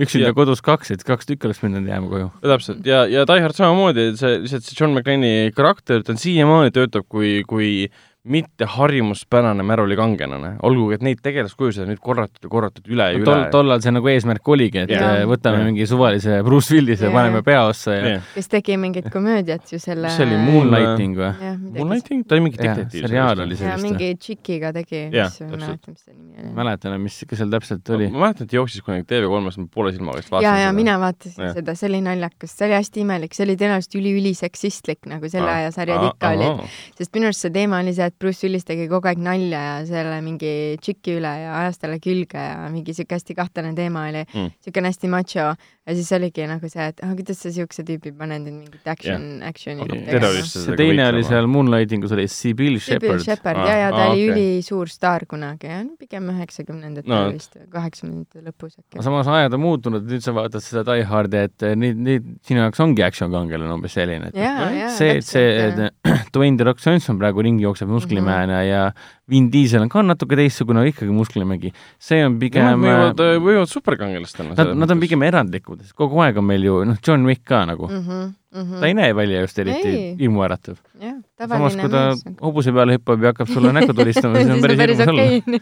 üksinda 0.00 0.30
Ja- 0.30 0.36
kodus 0.40 0.64
kaks, 0.64 0.94
et 0.96 1.04
kaks 1.04 1.28
tükki 1.28 1.50
oleks 1.50 1.60
pidanud 1.60 1.92
jääma 1.92 2.08
koju. 2.08 2.30
täpselt 2.40 2.86
ja, 2.88 3.02
ja 3.12 3.26
Die 3.28 3.44
Hard 3.44 3.58
samamoodi, 3.60 4.08
see 4.16 4.38
lihtsalt 4.46 4.64
see 4.64 4.80
John 4.80 4.96
McClane'i 4.96 5.52
karakter, 5.52 6.00
ta 6.02 6.16
on 6.16 6.22
siiamaani 6.24 6.72
töötab 6.72 7.04
kui, 7.12 7.42
kui 7.44 7.90
mitte 8.24 8.66
harjumuspärane 8.68 9.64
märulikangelane, 9.64 10.50
olgugi 10.68 10.98
et 10.98 11.04
neid 11.04 11.20
tegelaskujusid 11.24 11.86
on 11.86 11.88
nüüd 11.94 12.00
korratud 12.04 12.44
ja 12.44 12.50
korratud 12.52 12.88
üle 12.92 13.06
ja 13.14 13.20
tol, 13.24 13.38
üle. 13.38 13.46
tollal 13.54 13.80
see 13.80 13.94
nagu 13.96 14.10
eesmärk 14.12 14.48
oligi, 14.52 14.82
et 14.84 14.92
Jaa. 14.92 15.12
äh, 15.22 15.24
võtame 15.28 15.62
Jaa. 15.62 15.68
mingi 15.70 15.86
suvalise 15.88 16.42
Bruce 16.44 16.74
Willis'e 16.74 17.06
ja 17.06 17.08
Jaa. 17.08 17.16
paneme 17.16 17.40
peaossa 17.46 17.94
ja 17.96 18.10
jah, 18.14 18.26
kes 18.34 18.50
tegi 18.52 18.76
mingit 18.80 19.08
komöödiat 19.12 19.72
ju 19.72 19.80
selle. 19.80 20.10
Mis 20.10 20.18
see 20.20 20.26
oli, 20.28 20.36
Moonlighting 20.36 21.16
või? 21.16 21.30
Moonlighting, 21.78 22.26
ta 22.28 22.36
oli 22.36 22.44
mingi 22.50 22.60
detektiiv. 22.60 23.06
seriaal 23.06 23.40
oli 23.46 23.56
see 23.56 23.70
ja 23.70 23.78
vist, 23.78 23.88
mingi 23.88 24.10
tšikiga 24.20 24.74
tegi, 24.76 25.02
mis 25.14 25.40
ma 25.40 25.56
ei 25.56 25.56
täpselt. 25.56 25.64
mäleta, 25.64 25.94
mis 25.94 26.04
see 26.04 26.14
nimi 26.18 26.44
oli. 26.44 26.52
mäletan, 26.60 26.98
mis, 27.06 27.18
kes 27.30 27.40
seal 27.40 27.56
täpselt 27.56 27.94
oli. 27.96 28.10
ma 28.12 28.26
mäletan, 28.26 28.50
et 28.50 28.56
jooksis 28.58 28.84
kunagi 28.84 29.08
TV3-s, 29.08 29.62
ma 29.64 29.72
poole 29.72 29.94
silmaga 29.96 30.20
vist 30.20 30.28
ja, 30.28 30.36
vaatasin 30.36 30.66
ja 30.66 30.76
mina 30.76 30.98
vaatasin 31.00 31.56
seda, 31.56 31.76
see 31.78 31.88
oli 31.88 32.04
naljakas, 32.04 32.52
see 32.52 32.68
oli 32.68 32.76
hästi 32.82 33.04
imelik, 33.06 33.32
see 33.38 33.48
oli 33.48 33.56
tõenäoliselt 33.64 33.98
üli-üliseksistlik, 34.02 35.08
nagu 35.08 35.32
selle 35.32 35.48
Aa. 35.48 35.64
aja 35.64 35.74
sarjad 35.80 36.10
ikka 36.10 36.36
olid. 36.36 36.78
sest 37.00 37.16
minu 37.16 37.32
arust 37.32 37.48
see 37.48 37.56
teema 37.56 37.80
oli 37.80 37.96
see, 37.96 38.09
et 38.10 38.16
Bruce 38.20 38.44
Willis 38.46 38.66
tegi 38.68 38.88
kogu 38.90 39.08
aeg 39.10 39.20
nalja 39.22 39.60
ja 39.66 39.74
selle 39.88 40.20
mingi 40.26 40.52
tšiki 40.82 41.16
üle 41.20 41.30
ja 41.44 41.54
ajas 41.62 41.78
talle 41.82 42.00
külge 42.02 42.38
ja 42.42 42.68
mingi 42.72 42.94
siuke 42.96 43.16
hästi 43.18 43.36
kahtlane 43.38 43.74
teema 43.78 44.08
oli 44.10 44.24
Mm. 44.30 44.50
siukene 44.62 44.90
hästi 44.90 45.08
macho 45.10 45.46
ja 45.50 45.94
siis 45.96 46.10
oligi 46.14 46.44
nagu 46.46 46.68
see, 46.70 46.84
et 46.92 47.00
ah, 47.02 47.14
kuidas 47.18 47.38
sa 47.42 47.50
siukse 47.50 47.82
tüübi 47.86 48.12
paned 48.18 48.44
nüüd 48.44 48.58
mingit 48.60 48.86
action 48.90 49.22
yeah., 49.40 49.48
action'i 49.48 49.86
tegema. 49.88 50.30
see 50.46 50.76
teine 50.78 51.06
oli 51.08 51.22
seal 51.26 51.48
Moonlightingus 51.50 52.12
oli 52.14 52.26
Sibyl 52.30 52.76
Sibyl 52.78 53.16
Shepard. 53.18 53.24
Shepard 53.24 53.58
Aa, 53.64 53.66
ja, 53.70 53.76
ja 53.86 53.90
ta 53.94 54.02
aa, 54.04 54.10
oli 54.12 54.28
okei. 54.30 54.44
ülisuur 54.58 54.90
staar 54.92 55.24
kunagi, 55.30 55.70
pigem 55.98 56.28
üheksakümnendatel 56.34 57.10
No. 57.10 57.20
vist, 57.34 57.56
kaheksakümnendate 57.72 58.44
lõpus 58.44 58.76
äkki. 58.78 59.02
samas 59.02 59.26
ajad 59.30 59.54
on 59.56 59.60
muutunud, 59.64 60.06
nüüd 60.06 60.22
sa 60.24 60.34
vaatad 60.36 60.62
seda 60.64 60.84
Die 60.92 61.04
Hardi, 61.10 61.36
et 61.48 61.62
eh, 61.66 61.74
nüüd, 61.78 61.98
nüüd 62.06 62.28
sinu 62.46 62.62
jaoks 62.64 62.80
ongi 62.84 63.02
action 63.06 63.32
kangelane 63.34 63.72
umbes 63.74 63.96
selline, 63.96 64.30
et 64.30 64.38
ja, 64.38 64.54
ja. 64.74 64.88
see, 64.94 65.16
et 65.18 65.26
see 65.26 65.46
et 65.66 65.82
Dwayne 66.34 66.56
The 66.60 66.68
Rock 66.70 66.78
Johnson 66.84 67.18
praegu 67.18 67.42
ringi 67.42 67.64
jookseb 67.66 67.90
musklimehena 68.00 68.60
ja 68.66 68.82
Vin 69.30 69.46
Diesel 69.52 69.84
on 69.84 69.90
ka 69.92 70.02
natuke 70.02 70.38
teistsugune, 70.38 70.82
aga 70.82 70.90
ikkagi 70.90 71.14
musklimehi, 71.14 71.70
see 72.02 72.24
on 72.24 72.34
Nemad 72.34 72.42
pigem 72.42 72.82
võivad, 72.82 73.22
võivad 73.44 73.70
superkangelastena. 73.70 74.56
Nad, 74.58 74.72
nad 74.82 74.94
on 74.94 75.02
pigem 75.02 75.22
erandlikud, 75.26 75.84
sest 75.84 75.94
kogu 75.98 76.18
aeg 76.24 76.40
on 76.40 76.48
meil 76.48 76.66
ju, 76.66 76.80
noh, 76.88 76.98
John 77.06 77.26
Wick 77.28 77.44
ka 77.46 77.62
nagu 77.68 77.86
mm, 77.86 78.02
mm. 78.02 78.30
-hmm, 78.52 78.80
ta 78.80 78.90
ei 78.90 78.94
näe 78.98 79.16
välja 79.16 79.40
just 79.44 79.58
eriti 79.58 79.88
Ei. 79.88 80.16
hirmuäratav. 80.20 80.76
samas, 80.76 81.24
tavaline 81.38 81.82
kui 81.82 81.90
ta 81.90 82.04
mees. 82.10 82.38
hobuse 82.42 82.72
peale 82.72 82.98
hüppab 82.98 83.22
ja 83.22 83.34
hakkab 83.34 83.52
sulle 83.54 83.72
näkku 83.72 83.94
tulistama, 83.94 84.38
siis 84.40 84.54
on 84.54 84.64
päris 84.64 84.78
hirmus 84.78 85.08
olla. 85.08 85.22
okei. 85.22 85.60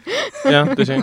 jah, 0.53 0.71
tõsi. 0.79 1.01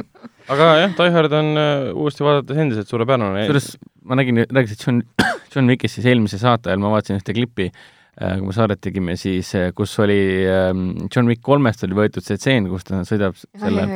aga 0.48 0.72
jah, 0.82 0.96
Die 0.98 1.12
Hard 1.18 1.32
on 1.32 1.52
äh, 1.60 1.92
uuesti 1.94 2.26
vaadates 2.26 2.64
endiselt 2.64 2.88
suurepärane. 2.88 3.46
kusjuures 3.46 3.76
ma 4.06 4.18
nägin, 4.18 4.44
rääkisid 4.46 4.86
John, 4.86 5.02
John 5.54 5.70
Wickist 5.70 5.98
siis 5.98 6.06
eelmise 6.06 6.38
saate 6.42 6.70
ajal, 6.70 6.82
ma 6.82 6.92
vaatasin 6.94 7.20
ühte 7.20 7.34
klippi, 7.36 7.70
kui 8.16 8.48
me 8.48 8.56
saadet 8.56 8.80
tegime, 8.80 9.16
siis 9.20 9.52
eh, 9.58 9.70
kus 9.76 9.92
oli 10.00 10.20
ähm, 10.48 10.88
John 11.06 11.28
Wick 11.28 11.42
kolmest 11.44 11.84
oli 11.84 11.98
võetud 11.98 12.24
see 12.24 12.40
tseen, 12.40 12.68
kus 12.72 12.86
ta 12.88 13.02
sõidab 13.04 13.36
selle, 13.36 13.86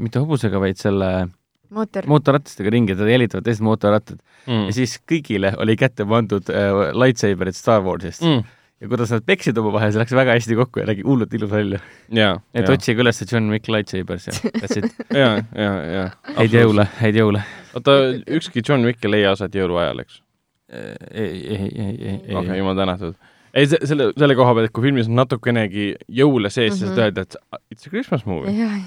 mitte 0.00 0.22
hobusega, 0.22 0.58
vaid 0.58 0.80
selle 0.80 1.10
mootor. 1.70 2.06
mootorratastega 2.06 2.70
ringi, 2.70 2.96
teda 2.96 3.10
jälitavad 3.10 3.46
teised 3.46 3.64
mootorrattad 3.66 4.20
mm. 4.46 4.66
ja. 4.68 4.74
siis 4.76 4.96
kõigile 5.08 5.52
oli 5.62 5.76
kätte 5.78 6.06
pandud 6.08 6.52
äh, 6.52 6.92
lightsaberid 6.96 7.56
Star 7.58 7.82
Warsist 7.84 8.24
mm. 8.26 8.42
ja 8.82 8.90
kuidas 8.90 9.12
nad 9.14 9.26
peksid 9.26 9.58
omavahel, 9.60 9.92
see 9.94 10.02
läks 10.02 10.16
väga 10.16 10.36
hästi 10.36 10.58
kokku 10.58 10.82
ja 10.82 10.90
nägi 10.90 11.06
hullult 11.06 11.34
ilus 11.38 11.52
välja. 11.52 11.80
et 12.54 12.70
otsige 12.72 13.04
üles 13.04 13.22
John 13.24 13.50
Wick 13.54 13.70
lightsabers 13.72 14.28
ja 14.30 14.36
that's 14.60 14.78
it. 14.78 14.92
jaa, 15.22 15.40
jaa, 15.54 15.80
jaa. 15.96 16.06
häid 16.40 16.60
jõule, 16.60 16.86
häid 17.00 17.18
jõule. 17.22 17.42
oota, 17.74 17.98
ükski 18.38 18.64
John 18.66 18.86
Wick 18.86 19.04
ei 19.04 19.16
leia 19.16 19.34
aset 19.36 19.56
jõuluajal, 19.56 20.04
eks? 20.06 20.22
ei, 20.70 20.90
ei, 21.14 21.56
ei, 21.56 21.70
ei, 21.78 22.20
ei, 22.28 22.34
okei, 22.34 22.50
ei. 22.52 22.58
jumal 22.58 22.76
tänatud. 22.76 23.14
ei, 23.56 23.66
selle, 23.70 24.10
selle 24.18 24.34
koha 24.36 24.54
pealt, 24.54 24.72
kui 24.74 24.82
filmis 24.88 25.06
on 25.08 25.14
natukenegi 25.16 25.94
jõule 26.12 26.50
sees, 26.50 26.74
siis 26.78 26.90
Mhm. 26.90 26.98
öelda, 26.98 27.22
et 27.22 27.36
it's 27.72 27.86
a 27.86 27.90
Christmas 27.90 28.26
movie. 28.26 28.52
jah, 28.52 28.80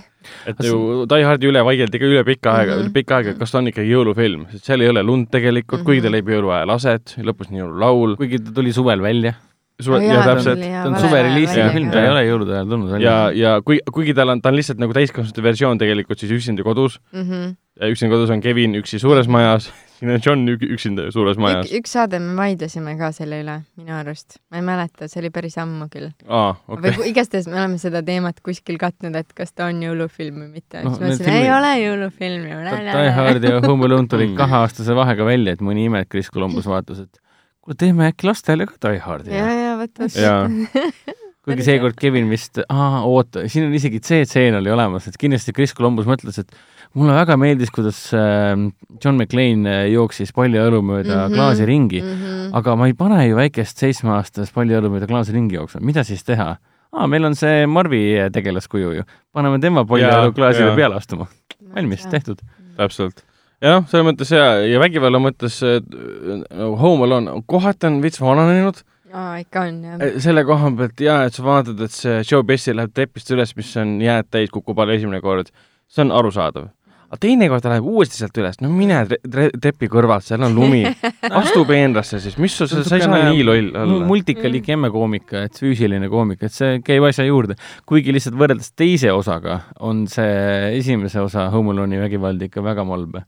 et 0.46 0.60
ju 0.64 1.06
Die 1.10 1.24
Hardi 1.26 1.48
üle 1.48 1.64
vaieldi 1.66 2.00
ka 2.00 2.06
üle 2.06 2.24
pikka 2.28 2.52
aega 2.54 2.74
mm, 2.76 2.78
Mhm. 2.80 2.88
-hmm. 2.90 2.94
pikka 2.94 3.16
aega, 3.18 3.34
kas 3.40 3.52
ta 3.52 3.58
on 3.58 3.68
ikkagi 3.72 3.90
jõulufilm, 3.96 4.46
sest 4.52 4.66
seal 4.66 4.82
ei 4.82 4.90
ole 4.90 5.04
lund 5.04 5.28
tegelikult 5.32 5.80
mm, 5.80 5.82
-hmm. 5.82 5.86
kuigi 5.86 6.02
ta 6.02 6.08
Mhm. 6.10 6.14
leiab 6.14 6.28
jõuluajal 6.36 6.70
aset, 6.76 7.16
lõpus 7.18 7.50
on 7.52 7.58
jõululaul. 7.58 8.16
kuigi 8.18 8.40
ta 8.40 8.52
tuli 8.52 8.74
suvel 8.74 9.02
välja. 9.02 9.34
Suve 9.80 10.02
ja 10.04 10.14
jaa, 10.14 10.24
ta 10.26 10.36
täpselt 10.36 10.60
ta 10.66 10.84
on 10.90 10.96
suvereliisi 11.00 11.62
film, 11.74 11.90
ta 11.94 12.02
ei 12.04 12.10
ole 12.12 12.24
jõulude 12.28 12.56
ajal 12.58 12.72
tulnud 12.74 12.92
välja 12.96 13.10
ja, 13.12 13.20
ja 13.32 13.52
kui, 13.66 13.80
kuigi 13.96 14.14
tal 14.18 14.34
on, 14.36 14.42
ta 14.44 14.52
on 14.52 14.58
lihtsalt 14.60 14.82
nagu 14.84 14.96
täiskasvanute 14.98 15.44
versioon 15.46 15.80
tegelikult 15.82 16.20
siis 16.20 16.34
üksinda 16.36 16.66
kodus. 16.68 17.00
Mhm. 17.16 17.54
üksinda 17.88 18.12
kodus 18.18 18.34
on 18.36 18.42
Kevin 18.44 18.74
üksi 18.76 19.00
suures 19.00 19.30
majas, 19.32 19.70
siin 20.00 20.12
on 20.12 20.20
John 20.26 20.44
ük- 20.52 20.66
üksinda 20.76 21.06
suures 21.16 21.38
majas. 21.40 21.72
üks 21.76 21.94
saade 21.96 22.20
me 22.20 22.36
vaidlesime 22.36 22.98
ka 23.00 23.12
selle 23.16 23.40
üle, 23.44 23.56
minu 23.80 23.96
arust. 23.96 24.36
ma 24.52 24.60
ei 24.60 24.66
mäleta, 24.68 25.08
see 25.08 25.22
oli 25.24 25.32
päris 25.32 25.56
ammu 25.64 25.88
küll 25.94 26.10
aa, 26.28 26.58
okay.. 26.68 26.76
okei. 26.78 26.98
või 27.00 27.08
igastahes 27.14 27.48
me 27.48 27.56
oleme 27.60 27.80
seda 27.80 28.04
teemat 28.04 28.44
kuskil 28.44 28.78
katnud, 28.82 29.16
et 29.16 29.32
kas 29.38 29.56
ta 29.56 29.70
on 29.72 29.80
jõulufilm 29.84 30.44
või 30.44 30.52
mitte 30.60 30.84
no,. 30.84 30.92
siis 30.92 31.00
ma 31.00 31.14
ütlesin, 31.14 31.32
ei 31.32 31.46
filmid- 31.46 31.56
ole 31.56 31.72
jõulufilm 31.86 32.46
ju. 32.52 32.60
Die 33.00 33.16
Hard 33.16 33.48
ja 33.48 33.64
Home 33.64 33.88
Alone 33.88 34.08
tulid 34.12 34.30
Mm. 34.34 34.38
kaheaastase 34.44 34.96
vahega 34.96 35.24
välja, 35.26 35.56
et 35.56 35.62
mõni 35.64 35.88
ime, 35.88 36.04
et 36.04 36.10
Chris 36.12 36.28
Columbus 36.32 36.68
vaatas, 36.68 37.00
et 37.08 37.20
kuule, 37.63 37.78
teeme 37.80 38.10
äkki 38.12 38.30
lastele 38.30 38.68
ka 38.70 38.78
Die 38.88 39.01
Hardi 39.04 39.36
ja, 39.36 39.50
ja 39.54 39.74
vot. 39.80 40.06
Jaa. 40.16 40.46
kuigi 41.50 41.66
seekord 41.66 41.98
Kevin 42.00 42.30
vist, 42.30 42.60
aa, 42.70 43.04
oota, 43.08 43.46
siin 43.50 43.70
on 43.70 43.75
isegi 43.78 44.01
see 44.06 44.25
tseen 44.28 44.58
oli 44.60 44.72
olemas, 44.74 45.08
et 45.10 45.18
kindlasti 45.20 45.54
Chris 45.56 45.74
Columbus 45.78 46.08
mõtles, 46.10 46.38
et 46.42 46.51
mulle 46.98 47.16
väga 47.16 47.38
meeldis, 47.39 47.72
kuidas 47.74 48.01
äh, 48.18 48.54
John 48.98 49.18
McClane 49.18 49.70
äh, 49.70 49.86
jooksis 49.94 50.34
paljaõlu 50.36 50.82
mööda 50.86 51.13
mm. 51.16 51.22
-hmm. 51.22 51.38
klaasi 51.38 51.70
ringi, 51.70 52.01
-hmm. 52.04 52.50
aga 52.60 52.75
ma 52.80 52.89
ei 52.89 52.98
pane 52.98 53.22
ju 53.28 53.39
väikest 53.39 53.82
seitsmeaastast 53.82 54.54
paljaõlu 54.56 54.92
mööda 54.96 55.10
klaasi 55.10 55.36
ringi 55.36 55.58
jooksma, 55.58 55.82
mida 55.86 56.04
siis 56.04 56.24
teha? 56.28 56.58
aa, 56.92 57.08
meil 57.08 57.25
on 57.25 57.36
see 57.38 57.66
Marvi 57.68 58.04
äh, 58.20 58.30
tegelaskuju 58.34 58.94
ju, 59.00 59.08
paneme 59.34 59.60
tema 59.60 59.86
paljaõlu 59.86 60.30
Jaa, 60.32 60.38
klaasile 60.38 60.75
peale 60.75 60.96
astuma. 61.01 61.30
valmis, 61.75 62.06
tehtud. 62.10 62.42
täpselt. 62.78 63.29
Ja 63.63 63.75
noh, 63.75 63.89
selles 63.92 64.08
mõttes 64.08 64.32
ja, 64.34 64.46
ja 64.63 64.80
vägivalla 64.82 65.20
mõttes 65.22 65.60
nagu 65.63 66.72
Home 66.80 67.08
Alone 67.08 67.36
kohati 67.50 67.89
on 67.89 68.00
veits 68.04 68.22
vananenud. 68.24 68.82
aa, 69.12 69.38
ikka 69.44 69.68
on 69.68 69.84
jah. 69.84 70.08
selle 70.24 70.46
koha 70.48 70.72
pealt 70.80 71.04
jaa, 71.04 71.22
et 71.28 71.36
sa 71.36 71.46
vaatad, 71.46 71.80
et 71.84 71.96
see 71.96 72.24
Joe 72.24 72.46
Bessi 72.48 72.75
läheb 72.75 72.96
trepist 72.96 73.32
üles, 73.36 73.56
mis 73.60 73.72
on 73.82 73.98
jääd 74.04 74.32
täis, 74.32 74.51
kukub 74.54 74.80
alla 74.80 74.96
esimene 74.96 75.22
kord, 75.24 75.51
see 75.92 76.06
on 76.06 76.13
arusaadav. 76.16 76.70
aga 77.10 77.18
teinekord 77.25 77.63
ta 77.66 77.72
läheb 77.72 77.88
uuesti 77.89 78.20
sealt 78.22 78.38
üles, 78.38 78.60
no 78.62 78.70
mine 78.72 79.01
tre 79.10 79.18
tre 79.25 79.48
trepi 79.58 79.89
kõrvalt, 79.92 80.24
seal 80.28 80.46
on 80.46 80.56
lumi, 80.56 80.84
astu 81.42 81.66
peenrasse 81.68 82.22
siis, 82.24 82.38
mis 82.39 82.54
sa, 82.56 82.68
sa 82.70 82.84
ei 82.86 83.04
saa 83.04 83.24
nii 83.32 83.44
loll 83.44 83.74
olla. 83.74 84.06
multikalik 84.08 84.70
emmekoomika, 84.78 85.42
et 85.50 85.60
füüsiline 85.60 86.08
koomika, 86.13 86.48
et 86.48 86.56
see 86.56 86.78
käib 86.86 87.10
asja 87.10 87.25
juurde. 87.28 87.58
kuigi 87.89 88.16
lihtsalt 88.16 88.39
võrreldes 88.39 88.72
teise 88.78 89.12
osaga 89.12 89.66
on 89.84 90.06
see 90.08 90.78
esimese 90.78 91.20
osa 91.25 91.50
Home 91.51 91.74
Alone'i 91.75 92.00
vägivald 92.06 92.48
ikka 92.48 92.63
väga 92.63 92.88
malbe. 92.88 93.25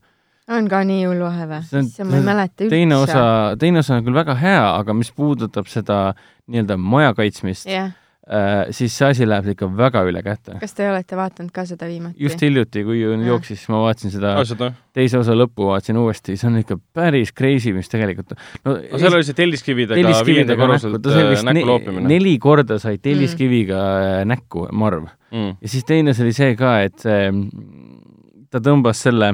On 0.50 0.68
ka 0.68 0.82
nii 0.84 1.04
jõuluvahe 1.04 1.46
või? 1.50 1.62
See 1.68 1.78
on- 1.78 1.86
issand, 1.88 2.10
ma 2.10 2.16
ei 2.20 2.26
mäleta 2.26 2.64
üldse. 2.64 2.70
teine 2.76 2.96
osa, 2.96 3.24
teine 3.58 3.78
osa 3.82 3.96
on 3.96 4.04
küll 4.04 4.14
väga 4.14 4.34
hea, 4.40 4.62
aga 4.76 4.94
mis 4.94 5.12
puudutab 5.14 5.66
seda 5.70 6.14
nii-öelda 6.50 6.76
maja 6.78 7.12
kaitsmist 7.14 7.66
jah, 7.70 7.92
äh,, 8.26 8.66
siis 8.74 8.94
see 8.98 9.06
asi 9.08 9.26
läheb 9.26 9.52
ikka 9.54 9.68
väga 9.76 10.02
üle 10.08 10.22
käte. 10.22 10.58
kas 10.60 10.74
te 10.74 10.88
olete 10.90 11.16
vaadanud 11.16 11.52
ka 11.54 11.64
seda 11.66 11.86
viimati? 11.86 12.18
just 12.22 12.42
hiljuti, 12.42 12.82
kui 12.84 13.00
Jah. 13.00 13.22
jooksis, 13.26 13.62
siis 13.62 13.68
ma 13.70 13.80
vaatasin 13.84 14.10
seda 14.14 14.34
ausalt 14.40 14.60
või? 14.66 14.72
teise 14.98 15.18
osa 15.18 15.34
lõppu, 15.38 15.68
vaatasin 15.70 15.96
uuesti, 16.02 16.36
see 16.36 16.50
on 16.50 16.58
ikka 16.58 16.76
päris 16.94 17.32
crazy, 17.32 17.72
mis 17.72 17.88
tegelikult 17.88 18.34
no 18.64 18.76
aga 18.76 18.98
seal 18.98 19.14
oli 19.18 19.24
see 19.30 19.38
telliskividega 19.38 19.94
viienda 19.98 20.10
telliskividega 20.10 20.58
näkku, 20.58 20.66
korruselt 20.66 21.02
ta 21.02 21.14
sai 21.14 21.24
äh, 21.24 21.30
vist 21.30 21.46
näkku 21.48 21.58
ne 21.60 21.64
loopimine. 21.70 22.08
neli 22.08 22.34
korda 22.42 22.78
sai 22.82 22.98
telliskiviga 22.98 23.78
mm. 23.78 24.28
näkku 24.34 24.68
Marv 24.72 25.06
Mm. 25.32 25.54
ja 25.62 25.68
siis 25.68 25.84
teine 25.88 26.12
see 26.12 26.26
oli 26.26 26.32
see 26.36 26.50
ka, 26.60 26.82
et 26.84 26.98
see, 27.00 27.30
ta 28.52 28.60
tõmbas 28.60 29.00
selle, 29.00 29.30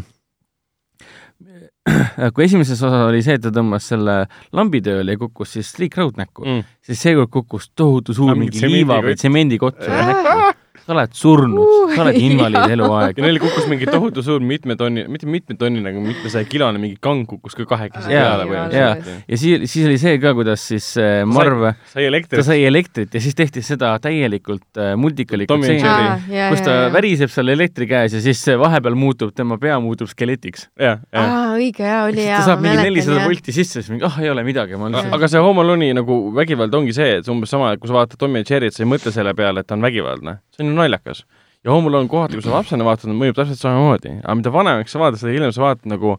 kui 2.35 2.45
esimeses 2.47 2.83
osas 2.83 3.07
oli 3.09 3.23
see, 3.25 3.39
et 3.39 3.45
ta 3.45 3.53
tõmbas 3.55 3.89
selle 3.93 4.19
lambi 4.57 4.83
tööle 4.85 5.17
ja 5.17 5.21
kukkus 5.21 5.57
siis 5.57 5.73
Road 5.97 6.19
näkku 6.21 6.45
mm., 6.45 6.65
siis 6.85 7.03
seekord 7.07 7.31
kukkus 7.33 7.71
tohutu 7.77 8.15
suur 8.17 8.33
Ah, 8.35 8.39
mingi 8.39 8.63
liiva 8.67 9.01
või 9.05 9.17
tsemendikott 9.19 9.83
sulle 9.83 10.05
näkku. 10.13 10.58
Sa 10.89 10.95
oled 10.97 11.13
surnud, 11.13 11.93
sa 11.93 12.01
oled 12.07 12.17
invaliid 12.17 12.73
eluaeg. 12.79 13.19
Ja. 13.21 13.25
neil 13.27 13.39
kukkus 13.43 13.67
mingi 13.69 13.89
tohutu 13.91 14.23
suur 14.25 14.41
mitmetonni, 14.45 15.05
mitte 15.13 15.29
mitmetonni 15.29 15.83
nagu 15.85 16.01
mitmesaja 16.01 16.49
kilone 16.49 16.81
mingi 16.81 16.97
kang 17.05 17.27
kukkus 17.29 17.57
ka 17.59 17.67
kahekesi 17.69 18.09
Jaa, 18.15 18.23
peale 18.25 18.47
põhimõtteliselt. 18.49 19.11
ja 19.29 19.41
siis, 19.43 19.67
siis 19.69 19.89
oli 19.91 19.99
see 20.01 20.15
ka, 20.23 20.33
kuidas 20.39 20.65
siis 20.71 20.87
äh, 21.03 21.21
Marv, 21.29 21.67
sai 21.93 22.01
ta 22.01 22.07
elektrit. 22.09 22.45
sai 22.47 22.65
elektrit 22.65 23.19
ja 23.19 23.21
siis 23.21 23.37
tehti 23.37 23.61
seda 23.67 23.93
täielikult 24.01 24.81
äh, 24.81 24.95
multikalikult 24.97 25.67
stseeni 25.69 26.49
kus 26.55 26.65
ta 26.65 26.79
väriseb 26.95 27.33
seal 27.35 27.53
elektri 27.53 27.89
käes 27.91 28.17
ja 28.17 28.25
siis 28.25 28.41
see 28.49 28.57
vahepeal 28.61 28.97
muutub, 28.99 29.35
tema 29.37 29.61
pea 29.61 29.77
muutub 29.85 30.09
skeletiks. 30.09 30.71
aa, 30.81 31.53
õige 31.59 31.85
jaa, 31.85 32.03
oli 32.09 32.25
jaa, 32.25 32.41
ta 32.41 32.55
saab 32.55 32.65
mingi 32.65 32.89
nelisada 32.89 33.29
volti 33.29 33.53
sisse, 33.53 33.83
siis 33.83 33.93
mingi 33.93 34.09
ah 34.09 34.17
ei 34.25 34.33
ole 34.33 34.45
midagi, 34.47 34.81
ma 34.81 34.89
olen 34.89 35.13
aga 35.19 35.29
see 35.29 35.45
Home 35.45 35.61
Alone'i 35.65 35.93
nagu 35.97 36.21
vägivald 36.37 36.75
ongi 36.81 36.97
see, 36.97 37.19
et 37.21 37.29
umbes 37.29 37.53
sama, 37.53 37.75
et 37.77 37.83
kui 37.83 37.91
sa 37.91 38.01
vaatad 38.01 38.21
Tommy 38.21 38.41
ja 38.43 38.55
Jerry't, 38.55 38.77
sa 38.77 38.85
ei 38.85 38.91
mõtle 38.91 39.13
selle 39.15 39.35
peale, 39.39 39.61
et 39.61 39.69
ta 39.69 39.77
on 39.77 39.85
vägivaldne. 39.85 40.39
See 40.59 40.67
on 40.67 40.75
ju 40.75 40.79
naljakas. 40.79 41.25
ja 41.65 41.73
Home 41.73 41.91
Alone 41.91 42.09
kohati, 42.11 42.39
kui 42.39 42.43
sa 42.45 42.55
lapsena 42.55 42.87
vaatad, 42.87 43.15
mõjub 43.15 43.39
täpselt 43.39 43.63
samamoodi. 43.63 44.19
aga 44.23 44.35
mida 44.35 44.53
vanemaks 44.55 44.95
sa 44.95 45.03
vaatad, 45.03 45.23
seda 45.23 45.35
hiljem 45.35 45.55
sa 45.55 45.65
vaatad 45.65 45.91
nagu 45.91 46.19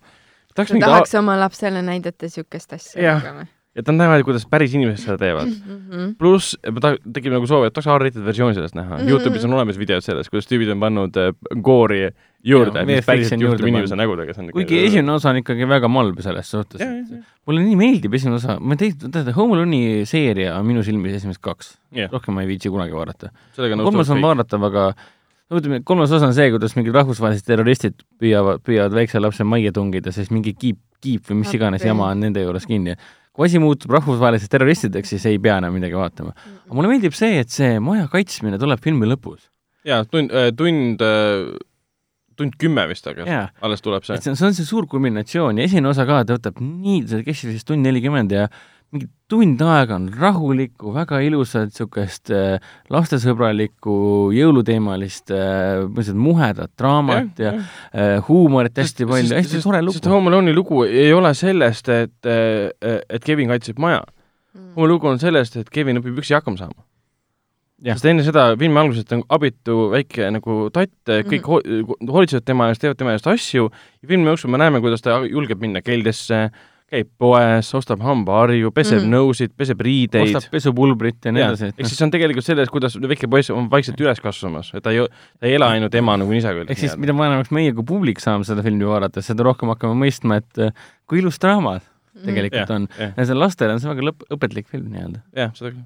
tahaks 0.55 0.73
mingi 0.75 0.85
tahaks 0.87 1.15
oma 1.19 1.37
lapsele 1.39 1.81
näidata 1.85 2.29
siukest 2.31 2.73
asja 2.75 3.03
Jah. 3.03 3.27
ja 3.75 3.83
ta 3.83 3.95
näevad, 3.95 4.23
kuidas 4.27 4.47
päris 4.49 4.73
inimesed 4.75 5.05
seda 5.05 5.17
teevad. 5.21 5.51
Mhm. 5.51 6.15
pluss 6.19 6.57
ma 6.71 6.83
ta-, 6.83 6.97
tekib 7.13 7.35
nagu 7.35 7.47
soov, 7.47 7.67
et 7.67 7.75
tahaks 7.75 7.91
R-rated 7.95 8.25
versiooni 8.25 8.57
sellest 8.57 8.75
näha 8.75 8.97
mm. 8.97 9.03
-hmm. 9.03 9.11
Youtube'is 9.11 9.45
on 9.47 9.53
olemas 9.53 9.79
videod 9.79 10.03
sellest, 10.03 10.31
kuidas 10.31 10.49
tüübid 10.49 10.71
on 10.71 10.79
pannud 10.79 11.17
äh, 11.17 11.33
goori 11.61 12.09
juurde 12.45 12.85
mis 12.87 13.05
päriselt 13.07 13.37
on 13.37 13.45
juhtub 13.47 13.67
inimese 13.67 13.97
nägudega, 13.99 14.33
see 14.35 14.45
on 14.45 14.51
kuigi 14.55 14.79
esimene 14.85 15.13
osa 15.17 15.33
on 15.33 15.41
ikkagi 15.41 15.67
väga 15.69 15.91
malbe 15.91 16.23
selles 16.23 16.49
suhtes. 16.53 16.81
Mulle 17.49 17.63
nii 17.65 17.77
meeldib 17.79 18.15
esimene 18.15 18.39
osa, 18.39 18.57
ma 18.61 18.77
tean, 18.79 18.95
teate, 19.11 19.35
Home 19.35 19.57
Alone'i 19.57 20.07
seeria 20.09 20.55
on 20.57 20.67
minu 20.69 20.83
silmis 20.85 21.17
esimesed 21.19 21.43
kaks, 21.43 21.75
rohkem 22.13 22.37
ma 22.37 22.45
ei 22.45 22.51
viitsi 22.53 22.71
kunagi 22.71 22.95
vaadata. 22.95 23.33
sellega 23.57 23.79
kolmas 23.83 24.11
on 24.15 24.23
vaadatav, 24.23 24.67
aga 24.69 24.89
no 25.49 25.59
ütleme, 25.59 25.81
kolmas 25.83 26.13
osa 26.15 26.29
on 26.29 26.35
see, 26.37 26.49
kuidas 26.53 26.75
mingid 26.77 26.95
rahvusvahelised 26.95 27.47
terroristid 27.47 28.03
püüavad, 28.21 28.63
püüavad 28.65 28.95
väikse 28.95 29.21
lapse 29.21 29.47
majja 29.47 29.73
tungida, 29.75 30.13
siis 30.15 30.31
mingi 30.33 30.55
kiip, 30.55 30.79
kiip 31.03 31.27
või 31.29 31.41
mis 31.43 31.55
iganes 31.57 31.85
jama 31.85 32.11
on 32.13 32.23
nende 32.27 32.43
juures 32.45 32.67
kinni. 32.69 32.95
kui 33.33 33.47
asi 33.47 33.59
muutub 33.61 33.93
rahvusvaheliseks 33.95 34.51
terroristideks, 34.51 35.13
siis 35.13 35.25
ei 35.29 35.37
pea 35.39 35.59
enam 35.61 35.73
midagi 35.75 35.95
vaatama. 35.95 36.35
aga 36.65 36.75
mulle 36.75 36.91
meeldib 36.91 37.15
see, 37.17 37.39
et 37.39 37.49
see 37.51 37.79
maja 37.83 38.07
kaitsmine 38.11 38.59
tuleb 38.59 38.79
filmi 38.83 39.09
lõpus. 39.09 39.49
jaa, 39.87 40.05
tund, 40.05 40.31
tund, 40.55 41.03
tund 42.39 42.57
kümme 42.61 42.87
vist, 42.89 43.07
aga 43.11 43.27
yeah. 43.27 43.53
alles 43.65 43.85
tuleb 43.85 44.07
see. 44.07 44.17
et 44.17 44.25
see 44.25 44.33
on, 44.33 44.57
see 44.57 44.67
suur 44.67 44.87
kulminatsioon 44.89 45.59
ja 45.59 45.69
esimene 45.69 45.91
osa 45.91 46.07
ka, 46.09 46.23
ta 46.25 46.39
võtab 46.39 46.59
nii, 46.63 47.05
see 47.09 47.25
kestis 47.27 47.57
vist 47.59 47.69
tund 47.69 47.85
nelikümmend 47.85 48.35
ja 48.35 48.47
mingi 48.89 49.05
tund 49.29 49.61
aega 49.61 49.97
on 49.99 50.07
rahulikku, 50.17 50.93
väga 50.95 51.19
ilusat 51.21 51.69
niisugust 51.69 52.31
äh, 52.33 52.71
lastesõbralikku 52.89 53.93
jõuluteemalist 54.33 55.33
äh, 55.35 56.13
muhedat 56.17 56.73
draamat 56.79 57.41
ja, 57.43 57.53
ja 57.53 57.59
äh, 57.93 58.15
huumorit 58.25 58.79
hästi 58.81 59.05
sest, 59.05 59.11
palju, 59.11 59.35
hästi 59.37 59.61
tore 59.65 59.83
lugu. 59.83 59.99
sest 59.99 60.09
Home 60.09 60.33
Alone'i 60.33 60.55
lugu 60.57 60.81
ei 60.87 61.13
ole 61.13 61.35
sellest, 61.37 61.91
et, 61.93 62.31
et 62.79 63.25
Kevin 63.25 63.53
kaitseb 63.53 63.81
maja 63.81 64.01
mm.. 64.01 64.71
Home 64.77 64.89
lugu 64.89 65.11
on 65.11 65.21
sellest, 65.21 65.59
et 65.61 65.69
Kevin 65.73 66.01
õpib 66.01 66.23
üksi 66.23 66.39
hakkama 66.39 66.63
saama. 66.63 66.81
Sest 67.85 68.09
enne 68.11 68.25
seda 68.27 68.49
filmi 68.59 68.81
alguses 68.81 69.07
ta 69.07 69.17
on 69.19 69.23
abitu 69.35 69.89
väike 69.93 70.31
nagu 70.35 70.57
tatt, 70.75 70.97
kõik 71.07 71.45
mm. 71.45 71.47
ho 71.47 72.17
hoolitsevad 72.17 72.47
tema 72.47 72.71
eest, 72.71 72.83
teevad 72.83 72.99
tema 72.99 73.15
eest 73.15 73.29
asju 73.29 73.69
ja 73.69 74.11
filmi 74.11 74.31
jooksul 74.31 74.51
me 74.51 74.59
näeme, 74.61 74.83
kuidas 74.83 75.05
ta 75.05 75.21
julgeb 75.27 75.63
minna 75.63 75.83
keldesse 75.85 76.43
äh,, 76.49 76.67
käib 76.89 77.09
poes, 77.21 77.69
ostab 77.77 78.01
hambaharju, 78.03 78.71
peseb 78.73 79.03
mm. 79.03 79.11
nõusid, 79.13 79.53
peseb 79.57 79.81
riideid. 79.85 80.31
ostab 80.31 80.53
pesupulbrit 80.53 81.27
ja 81.27 81.33
nii 81.33 81.43
edasi. 81.45 81.69
ehk 81.75 81.85
siis 81.85 81.99
see 81.99 82.07
on 82.07 82.13
tegelikult 82.13 82.47
selles, 82.47 82.71
kuidas 82.73 82.97
väike 83.11 83.29
poiss 83.31 83.53
on 83.53 83.69
vaikselt 83.71 84.01
üles 84.01 84.21
kasvamas, 84.23 84.71
et 84.77 84.85
ta 84.85 84.93
ei, 84.95 85.05
ta 85.37 85.49
ei 85.49 85.57
ela 85.59 85.69
ainult 85.75 85.95
ema 85.99 86.17
nagu 86.19 86.33
isa 86.35 86.53
küll. 86.57 86.69
ehk 86.69 86.81
siis 86.81 86.97
mida 87.01 87.13
vanemaks 87.17 87.53
meie 87.55 87.75
kui 87.77 87.85
publik 87.91 88.23
saame 88.23 88.47
seda 88.47 88.65
filmi 88.65 88.89
vaadates, 88.89 89.29
seda 89.29 89.45
rohkem 89.45 89.73
hakkame 89.73 89.99
mõistma, 90.01 90.41
et 90.41 90.65
äh, 90.65 90.89
kui 91.09 91.21
ilus 91.21 91.37
draama 91.41 91.77
mhm. 91.77 92.25
tegelikult 92.25 92.65
mm. 92.65 92.75
on. 92.75 93.13
ja 93.13 93.29
see 93.29 93.37
lastele 93.37 93.77
on 93.77 93.83
see 93.83 93.93
väga 93.93 94.09
lõp-, 94.09 94.27
õpetlik 94.37 94.69
film 94.73 94.89
nii-öelda. 94.95 95.23
jah, 95.37 95.53
seda 95.57 95.75
küll 95.75 95.85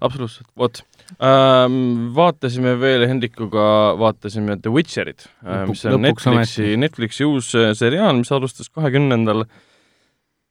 absoluutselt, 0.00 0.48
vot 0.58 0.82
ähm,. 1.22 2.10
vaatasime 2.16 2.76
veel 2.80 3.06
Hendrikuga, 3.10 3.64
vaatasime 4.00 4.58
The 4.62 4.72
Witcherit 4.74 5.26
äh,, 5.44 5.66
mis 5.70 5.84
on 5.88 6.04
Netflixi, 6.06 6.76
Netflixi 6.80 7.26
uus 7.28 7.52
äh, 7.58 7.72
seriaal, 7.78 8.16
mis 8.20 8.32
alustas 8.34 8.70
kahekümnendal 8.72 9.44
20 9.46 9.68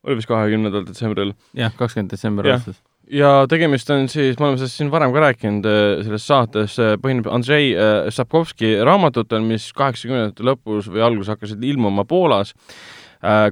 oli 0.07 0.19
vist 0.19 0.29
kahekümnendal 0.29 0.86
detsembril. 0.88 1.33
jah, 1.57 1.74
kakskümmend 1.75 2.13
detsember 2.13 2.48
aastas. 2.53 2.77
ja 3.12 3.33
tegemist 3.51 3.89
on 3.93 4.07
siis, 4.12 4.38
me 4.39 4.48
oleme 4.48 4.62
sellest 4.62 4.79
siin 4.79 4.91
varem 4.93 5.15
ka 5.15 5.25
rääkinud 5.25 5.67
äh, 5.67 5.81
selles 6.05 6.27
saates, 6.29 6.77
põhineb 7.03 7.27
Andrei 7.31 7.74
Sapkovski 8.15 8.77
raamatutel, 8.88 9.43
mis 9.48 9.71
kaheksakümnendate 9.75 10.45
lõpus 10.48 10.88
või 10.91 11.03
alguses 11.05 11.33
hakkasid 11.36 11.63
ilmuma 11.74 12.07
Poolas, 12.07 12.55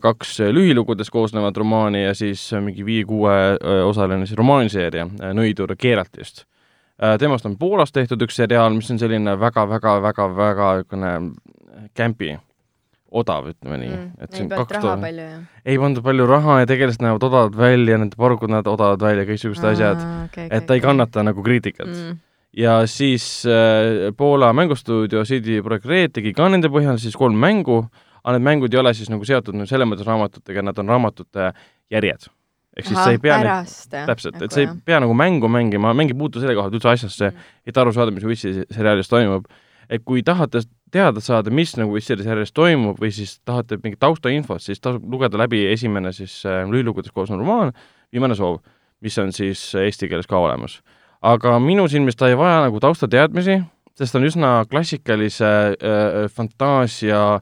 kaks 0.02 0.38
lühilugudest 0.56 1.12
koosnevat 1.12 1.58
romaani 1.60 2.06
ja 2.06 2.14
siis 2.16 2.46
mingi 2.64 2.86
viie-kuue 2.88 3.34
osaline 3.84 4.24
siis 4.26 4.38
romaaniseeria 4.40 5.04
Nõidur 5.36 5.76
Keeratist 5.76 6.46
temast 7.20 7.46
on 7.46 7.58
Poolas 7.60 7.92
tehtud 7.92 8.24
üks 8.24 8.40
seriaal, 8.40 8.72
mis 8.74 8.88
on 8.94 9.00
selline 9.02 9.36
väga-väga-väga-väga 9.40 10.70
niisugune 10.80 11.12
kämpi 11.98 12.38
odav, 13.12 13.48
ütleme 13.54 13.80
nii 13.82 13.92
mm,. 13.92 14.08
et 14.24 14.36
siin 14.36 14.50
kaks 14.52 14.82
tuhat 14.84 15.04
ei 15.66 15.78
pandud 15.80 16.04
palju 16.04 16.28
raha 16.28 16.62
ja 16.62 16.70
tegelased 16.70 17.04
näevad 17.04 17.24
odavad 17.24 17.56
välja, 17.58 18.00
nende 18.02 18.20
porgud 18.20 18.52
näevad 18.52 18.68
odavad 18.74 19.04
välja, 19.04 19.28
kõiksugused 19.30 19.68
asjad 19.72 20.02
okay,. 20.26 20.50
et 20.52 20.68
ta 20.68 20.76
ei 20.76 20.84
kannata 20.84 21.24
nagu 21.24 21.44
kriitikat 21.46 21.88
mm. 21.88 22.18
ja 22.60 22.82
siis 22.92 23.46
äh, 23.48 24.12
Poola 24.18 24.52
mängustuudio 24.58 25.24
CD 25.28 25.62
Projekt 25.64 25.88
Red 25.88 26.18
tegi 26.20 26.36
ka 26.36 26.50
nende 26.52 26.72
põhjal 26.74 27.00
siis 27.02 27.16
kolm 27.20 27.40
mängu, 27.40 27.86
aga 28.28 28.36
need 28.36 28.48
mängud 28.48 28.74
ei 28.76 28.82
ole 28.82 28.92
siis 28.98 29.08
nagu 29.14 29.24
seotud 29.28 29.56
nüüd 29.56 29.70
selles 29.70 29.88
mõttes 29.88 30.08
raamatutega, 30.08 30.66
nad 30.68 30.82
on 30.84 30.92
raamatute 30.92 31.52
järjed. 31.94 32.28
ehk 32.78 32.90
siis 32.92 33.00
sa 33.00 33.12
ei 33.16 33.22
pea 33.22 33.38
pärast, 33.40 33.88
nüüd, 33.94 34.10
täpselt, 34.12 34.42
et 34.44 34.52
sa 34.54 34.60
ei 34.62 34.68
pea 34.86 35.00
nagu 35.02 35.16
mängu 35.18 35.48
mängima, 35.50 35.96
mäng 35.98 36.12
ei 36.12 36.18
puutu 36.18 36.44
selle 36.44 36.54
koha 36.54 36.68
pealt 36.68 36.78
üldse 36.78 36.92
asjasse 36.92 37.32
mm., 37.32 37.48
et 37.66 37.80
aru 37.82 37.96
saada, 37.96 38.12
mis 38.14 38.28
Witchi 38.28 38.52
seriaalis 38.68 39.10
toimub 39.10 39.48
et 39.90 40.04
kui 40.06 40.24
tahate 40.26 40.62
teada 40.92 41.22
saada, 41.24 41.52
mis 41.54 41.74
nagu 41.80 42.00
selles 42.04 42.28
järjest 42.28 42.56
toimub 42.56 43.00
või 43.02 43.12
siis 43.16 43.38
tahate 43.48 43.80
mingit 43.84 44.00
taustainfot, 44.04 44.64
siis 44.64 44.82
tasub 44.84 45.04
lugeda 45.12 45.40
läbi 45.40 45.66
esimene 45.72 46.14
siis 46.16 46.40
äh, 46.48 46.64
lühilugudest 46.70 47.16
koosnev 47.16 47.42
romaan 47.42 47.74
Viimane 48.14 48.38
soov, 48.40 48.62
mis 49.04 49.18
on 49.20 49.34
siis 49.36 49.60
eesti 49.76 50.08
keeles 50.08 50.30
ka 50.30 50.40
olemas. 50.40 50.80
aga 51.22 51.58
minu 51.60 51.88
silmis 51.88 52.16
ta 52.16 52.30
ei 52.30 52.38
vaja 52.38 52.62
nagu 52.68 52.80
taustateadmisi, 52.80 53.58
sest 53.98 54.14
ta 54.14 54.20
on 54.20 54.28
üsna 54.28 54.52
klassikalise 54.70 55.46
äh, 55.76 56.20
fantaasia 56.32 57.40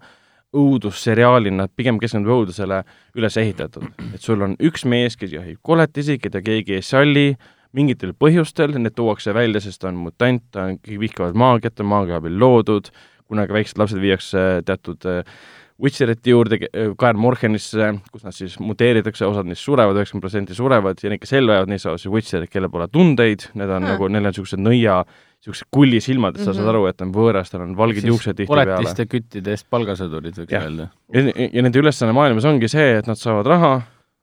õudusseriaalina, 0.55 1.67
pigem 1.75 1.99
keskendub 2.01 2.33
õudusele, 2.35 2.81
üles 3.17 3.37
ehitatud. 3.41 3.87
et 4.13 4.21
sul 4.21 4.41
on 4.41 4.55
üks 4.63 4.85
mees, 4.85 5.17
kes 5.19 5.33
jahib 5.35 5.59
koletisi, 5.61 6.17
keda 6.21 6.41
keegi 6.45 6.79
ei 6.79 6.85
salli, 6.85 7.27
mingitel 7.75 8.13
põhjustel, 8.15 8.77
need 8.79 8.95
tuuakse 8.95 9.33
välja, 9.35 9.61
sest 9.63 9.81
ta 9.81 9.91
on 9.91 9.99
mutant, 10.07 10.43
ta 10.51 10.69
on, 10.69 10.79
kõik 10.79 11.01
vihkavad 11.07 11.35
maagiat, 11.35 11.79
on 11.83 11.91
maagia 11.91 12.21
abil 12.21 12.39
loodud, 12.39 12.91
kunagi 13.27 13.55
väiksed 13.57 13.81
lapsed 13.81 14.01
viiakse 14.01 14.45
teatud 14.65 15.07
äh, 15.09 15.37
Witcherite 15.81 16.31
juurde, 16.31 16.59
äh, 16.71 16.93
Kaer 16.97 17.17
Morhenisse, 17.19 17.89
kus 18.11 18.23
nad 18.23 18.35
siis 18.35 18.55
muteeritakse, 18.63 19.25
osad 19.27 19.47
neist 19.49 19.65
surevad, 19.65 19.97
üheksakümmend 19.99 20.23
protsenti 20.23 20.55
surevad 20.55 21.01
ja 21.03 21.11
need, 21.11 21.19
kes 21.19 21.33
ellu 21.35 21.51
jäävad, 21.51 21.71
neist 21.71 21.83
saavad 21.83 21.99
siis 21.99 22.13
Witcherid, 22.13 22.51
kellel 22.51 22.71
pole 22.71 22.87
tundeid, 22.87 23.49
need 23.53 23.67
on 23.67 23.83
mm. 23.83 23.89
nagu, 23.91 24.07
neil 24.07 24.23
on 24.23 24.31
niisugused 24.31 24.63
nõia, 24.63 25.01
niisugused 25.43 25.67
kullisilmad, 25.75 26.37
et 26.37 26.45
sa 26.45 26.45
mm 26.45 26.51
-hmm. 26.51 26.55
saad 26.55 26.65
mhm. 26.65 26.75
aru, 26.75 26.85
et 26.87 27.01
on 27.01 27.11
võõras, 27.17 27.51
tal 27.51 27.65
on 27.67 27.75
valged 27.77 28.07
juuksed 28.07 28.39
tihtipeale. 28.39 28.71
koletiste 28.71 29.05
küttide 29.05 29.51
eest 29.51 29.67
palgasõdurid, 29.69 30.39
võiks 30.39 30.55
öelda. 30.61 30.87
ja, 31.13 31.49
ja 31.51 31.61
nende 31.61 31.79
ülesanne 31.79 32.13
maailmas 32.15 32.45
ongi 32.45 32.71
see, 32.71 32.97
et 32.97 33.07
nad 33.07 33.19
saavad 33.19 33.45
raha 33.45 33.81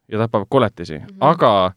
ja 0.09 0.19
tapavad 0.19 0.47
koletisi 0.49 0.99
mm, 0.99 1.07
-hmm. 1.07 1.17
aga 1.21 1.73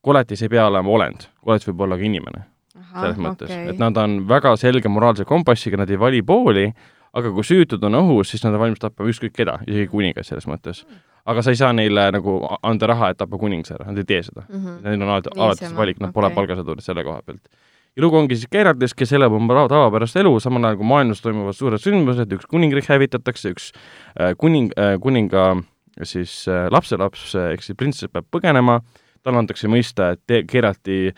koletis 0.00 0.42
ei 0.42 0.48
pea 0.48 0.66
olema 0.66 0.90
olend, 0.90 1.28
koletis 1.44 1.68
võib 1.68 1.80
olla 1.80 1.96
ka 1.96 2.02
inimene. 2.02 2.46
selles 2.90 3.18
mõttes 3.22 3.46
okay., 3.46 3.68
et 3.70 3.78
nad 3.78 3.96
on 3.96 4.28
väga 4.28 4.56
selge 4.56 4.88
moraalse 4.88 5.24
kompassiga, 5.24 5.76
nad 5.76 5.90
ei 5.90 5.98
vali 5.98 6.22
pooli, 6.22 6.72
aga 7.16 7.32
kui 7.34 7.46
süütud 7.46 7.82
on 7.86 7.98
õhus, 8.00 8.32
siis 8.32 8.44
nad 8.44 8.54
on 8.54 8.62
valmis 8.64 8.82
tappama 8.82 9.10
ükskõik 9.10 9.34
keda, 9.34 9.58
isegi 9.66 9.88
kuningas 9.90 10.30
selles 10.30 10.46
mõttes. 10.50 10.84
aga 11.30 11.42
sa 11.44 11.52
ei 11.52 11.58
saa 11.58 11.72
neile 11.76 12.06
nagu 12.14 12.36
anda 12.66 12.88
raha, 12.90 13.10
et 13.12 13.18
tappa 13.20 13.38
kuningas 13.38 13.74
ära, 13.74 13.88
nad 13.90 13.98
ei 13.98 14.06
tee 14.08 14.22
seda 14.26 14.44
mm. 14.48 14.60
-hmm. 14.60 14.78
Neil 14.84 15.02
on 15.02 15.08
alati, 15.08 15.32
alati 15.36 15.66
see 15.66 15.76
valik, 15.76 15.98
nad 16.00 16.10
okay. 16.10 16.14
pole 16.14 16.30
palgasõdurid 16.34 16.86
selle 16.86 17.04
koha 17.04 17.22
pealt. 17.26 17.48
ja 17.96 18.02
lugu 18.02 18.16
ongi 18.16 18.36
siis 18.36 18.50
Gerardis, 18.52 18.94
kes 18.94 19.12
elab 19.12 19.32
oma 19.32 19.66
tavapärast 19.68 20.16
elu, 20.16 20.40
samal 20.40 20.64
ajal 20.64 20.76
kui 20.76 20.86
maailmas 20.86 21.20
toimuvad 21.20 21.54
suured 21.54 21.82
sündmused, 21.82 22.32
üks 22.32 22.46
kuningriik 22.46 22.88
hävitatakse, 22.88 23.50
üks 23.50 23.72
äh, 24.20 24.34
kuning 24.38 24.72
äh,, 24.78 24.98
kuninga 25.00 25.62
siis 26.02 26.46
äh, 26.48 26.70
lapselaps 26.70 27.34
äh, 27.34 27.52
ehk 27.52 27.62
siis 27.62 27.76
printsess 27.76 28.12
peab 28.12 28.26
põgenema 28.30 28.80
talle 29.22 29.38
antakse 29.38 29.68
mõista, 29.68 30.14
et 30.14 30.46
Geralti 30.48 31.12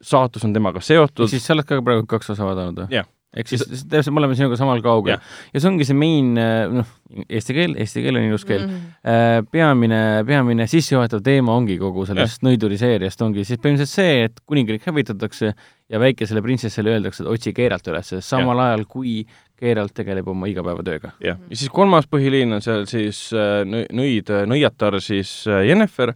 saatus 0.00 0.44
on 0.44 0.52
temaga 0.52 0.80
seotud. 0.80 1.28
siis 1.28 1.44
sa 1.44 1.52
oled 1.52 1.66
ka 1.66 1.82
praegu 1.82 2.06
kaks 2.06 2.30
osa 2.30 2.44
vaadanud 2.44 2.84
või? 2.84 2.94
jah 2.94 3.06
ehk 3.36 3.50
siis 3.50 3.64
täpselt, 3.88 4.14
me 4.14 4.22
oleme 4.22 4.36
sinuga 4.38 4.58
samal 4.58 4.82
kaugel 4.84 5.16
ja 5.16 5.60
see 5.60 5.68
ongi 5.70 5.86
see 5.88 5.96
main, 5.98 6.32
äh, 6.40 6.64
noh, 6.72 6.90
eesti 7.26 7.56
keel, 7.56 7.76
eesti 7.82 8.04
keel 8.04 8.20
on 8.20 8.28
ilus 8.28 8.46
keel 8.48 8.66
mm. 8.66 8.76
-hmm. 8.76 9.48
peamine, 9.52 10.00
peamine 10.26 10.66
sissejuhatav 10.70 11.22
teema 11.26 11.54
ongi 11.56 11.78
kogu 11.78 12.06
sellest 12.08 12.40
yeah. 12.40 12.50
nõiduri 12.50 12.78
seeriast 12.80 13.22
ongi 13.22 13.44
siis 13.44 13.60
põhimõtteliselt 13.60 13.94
see, 13.94 14.24
et 14.28 14.40
kuningriik 14.46 14.86
hävitatakse 14.88 15.52
ja 15.88 16.00
väikesele 16.02 16.42
printsessile 16.42 16.96
öeldakse, 16.96 17.22
et 17.22 17.30
otsi 17.30 17.52
Keeralt 17.54 17.86
üles, 17.92 18.14
samal 18.20 18.56
yeah. 18.56 18.72
ajal 18.72 18.86
kui 18.90 19.20
Keeralt 19.56 19.94
tegeleb 19.96 20.26
oma 20.28 20.48
igapäevatööga. 20.50 21.14
jah, 21.20 21.38
ja 21.50 21.56
siis 21.56 21.70
kolmas 21.70 22.08
põhiliin 22.10 22.58
on 22.58 22.64
seal 22.64 22.84
siis 22.90 23.28
äh, 23.36 23.62
nõid, 23.68 24.32
nõiatar 24.50 25.00
siis 25.00 25.44
Jennifer 25.46 26.14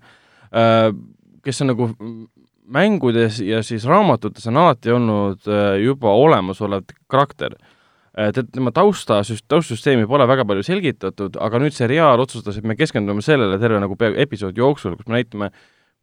kes 1.45 1.63
on 1.63 1.71
nagu 1.71 1.87
mängudes 2.71 3.41
ja 3.45 3.63
siis 3.67 3.85
raamatutes 3.89 4.47
on 4.51 4.61
alati 4.63 4.95
olnud 4.95 5.49
äh, 5.51 5.77
juba 5.83 6.13
olemasolev 6.15 6.87
karakter. 7.11 7.57
et 8.19 8.37
tema 8.53 8.73
tausta, 8.75 9.21
taustsüsteemi 9.49 10.07
pole 10.11 10.27
väga 10.29 10.45
palju 10.45 10.65
selgitatud, 10.67 11.37
aga 11.41 11.61
nüüd 11.63 11.73
seriaal 11.73 12.21
otsustas, 12.21 12.59
et 12.59 12.67
me 12.67 12.75
keskendume 12.77 13.23
sellele 13.23 13.59
terve 13.63 13.79
nagu 13.81 13.95
peaaegu 13.97 14.19
episoodi 14.21 14.61
jooksul, 14.61 14.97
kus 14.99 15.07
me 15.07 15.15
näitame, 15.15 15.49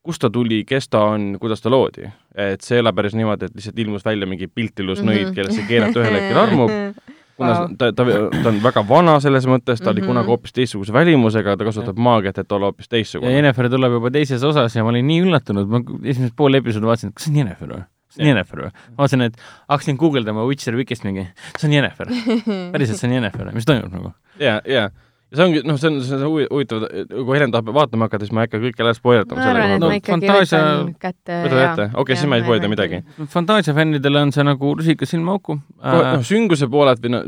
kust 0.07 0.23
ta 0.23 0.29
tuli, 0.31 0.61
kes 0.65 0.87
ta 0.89 1.03
on, 1.11 1.33
kuidas 1.41 1.61
ta 1.61 1.69
loodi. 1.69 2.07
et 2.33 2.63
see 2.63 2.77
ei 2.77 2.85
ole 2.85 2.93
päris 2.95 3.13
niimoodi, 3.13 3.51
et 3.51 3.59
lihtsalt 3.59 3.83
ilmus 3.83 4.05
välja 4.07 4.27
mingi 4.27 4.47
piltilus 4.47 5.03
nõid 5.03 5.27
mm 5.27 5.29
-hmm., 5.29 5.35
kellesse 5.35 5.67
keerata 5.67 5.99
ühel 5.99 6.19
hetkel 6.21 6.41
armub 6.45 6.71
kuna 7.37 7.53
wow. 7.53 7.75
ta, 7.77 7.91
ta, 7.93 8.05
ta 8.05 8.49
on 8.51 8.61
väga 8.63 8.83
vana 8.89 9.17
selles 9.23 9.45
mõttes, 9.49 9.81
ta 9.81 9.91
oli 9.91 10.01
mm 10.01 10.03
-hmm. 10.03 10.13
kunagi 10.13 10.31
hoopis 10.33 10.55
teistsuguse 10.55 10.93
välimusega, 10.93 11.57
ta 11.57 11.67
kasutab 11.67 11.99
maagiat, 12.07 12.37
et 12.41 12.51
olla 12.51 12.71
hoopis 12.71 12.89
teistsugune. 12.89 13.31
ja 13.31 13.37
Jennifer 13.37 13.69
tuleb 13.69 13.99
juba 13.99 14.11
teises 14.11 14.43
osas 14.43 14.75
ja 14.75 14.83
ma 14.83 14.89
olin 14.89 15.07
nii 15.07 15.21
üllatunud, 15.27 15.69
ma 15.69 15.83
esimesed 16.03 16.35
pool 16.35 16.57
episoodi 16.57 16.89
vaatasin, 16.89 17.13
et 17.13 17.19
kas 17.19 17.27
see 17.27 17.33
on 17.33 17.37
Jennifer 17.43 17.73
või? 17.73 17.83
see 18.09 18.23
on 18.23 18.27
Jennifer 18.31 18.63
või? 18.65 18.71
ma 18.73 19.03
vaatasin, 19.03 19.25
et 19.29 19.41
hakkasin 19.69 19.97
guugeldama 19.97 20.45
Witcher 20.49 20.75
Wikist 20.75 21.03
mingi, 21.03 21.27
see 21.57 21.69
on 21.69 21.73
Jennifer. 21.73 22.09
päriselt, 22.73 22.97
see 22.99 23.09
on 23.09 23.17
Jennifer, 23.19 23.51
mis 23.53 23.69
toimub 23.69 23.93
nagu? 23.93 24.13
ja, 24.39 24.61
ja 24.65 24.89
ja 25.31 25.37
see 25.37 25.43
ongi, 25.45 25.61
noh, 25.67 25.75
see 25.77 25.89
on, 25.89 25.97
see 26.07 26.15
on 26.15 26.21
huvi- 26.31 26.47
huvitav, 26.51 26.83
kui 27.11 27.35
Helen 27.37 27.51
tahab 27.51 27.71
vaatama 27.75 28.07
hakata, 28.07 28.23
siis 28.25 28.31
ma 28.35 28.41
ei 28.43 28.47
hakka 28.47 28.61
kõike 28.63 28.79
jälle 28.83 28.93
spoilerdama 28.95 29.41
ma 29.41 29.49
arvan, 29.51 29.71
et 29.75 29.81
No 29.83 29.89
ma 29.91 29.97
ikkagi 29.99 30.13
fantaasia- 30.27 30.61
võtan 30.63 30.93
kätte 31.03 31.39
võtad 31.43 31.63
ette, 31.65 31.87
okei, 32.03 32.15
siis 32.15 32.29
ma 32.31 32.35
ei 32.39 32.43
spoilda 32.45 32.69
midagi. 32.71 33.01
Fantaasia 33.33 33.73
fännidele 33.75 34.21
on 34.21 34.31
see 34.31 34.43
nagu 34.47 34.73
rusikas 34.79 35.09
silmaauku 35.11 35.57
äh, 35.83 35.97
noh, 36.15 36.23
sünguse 36.23 36.69
poolelt 36.71 37.03
või 37.03 37.11
noh, 37.17 37.25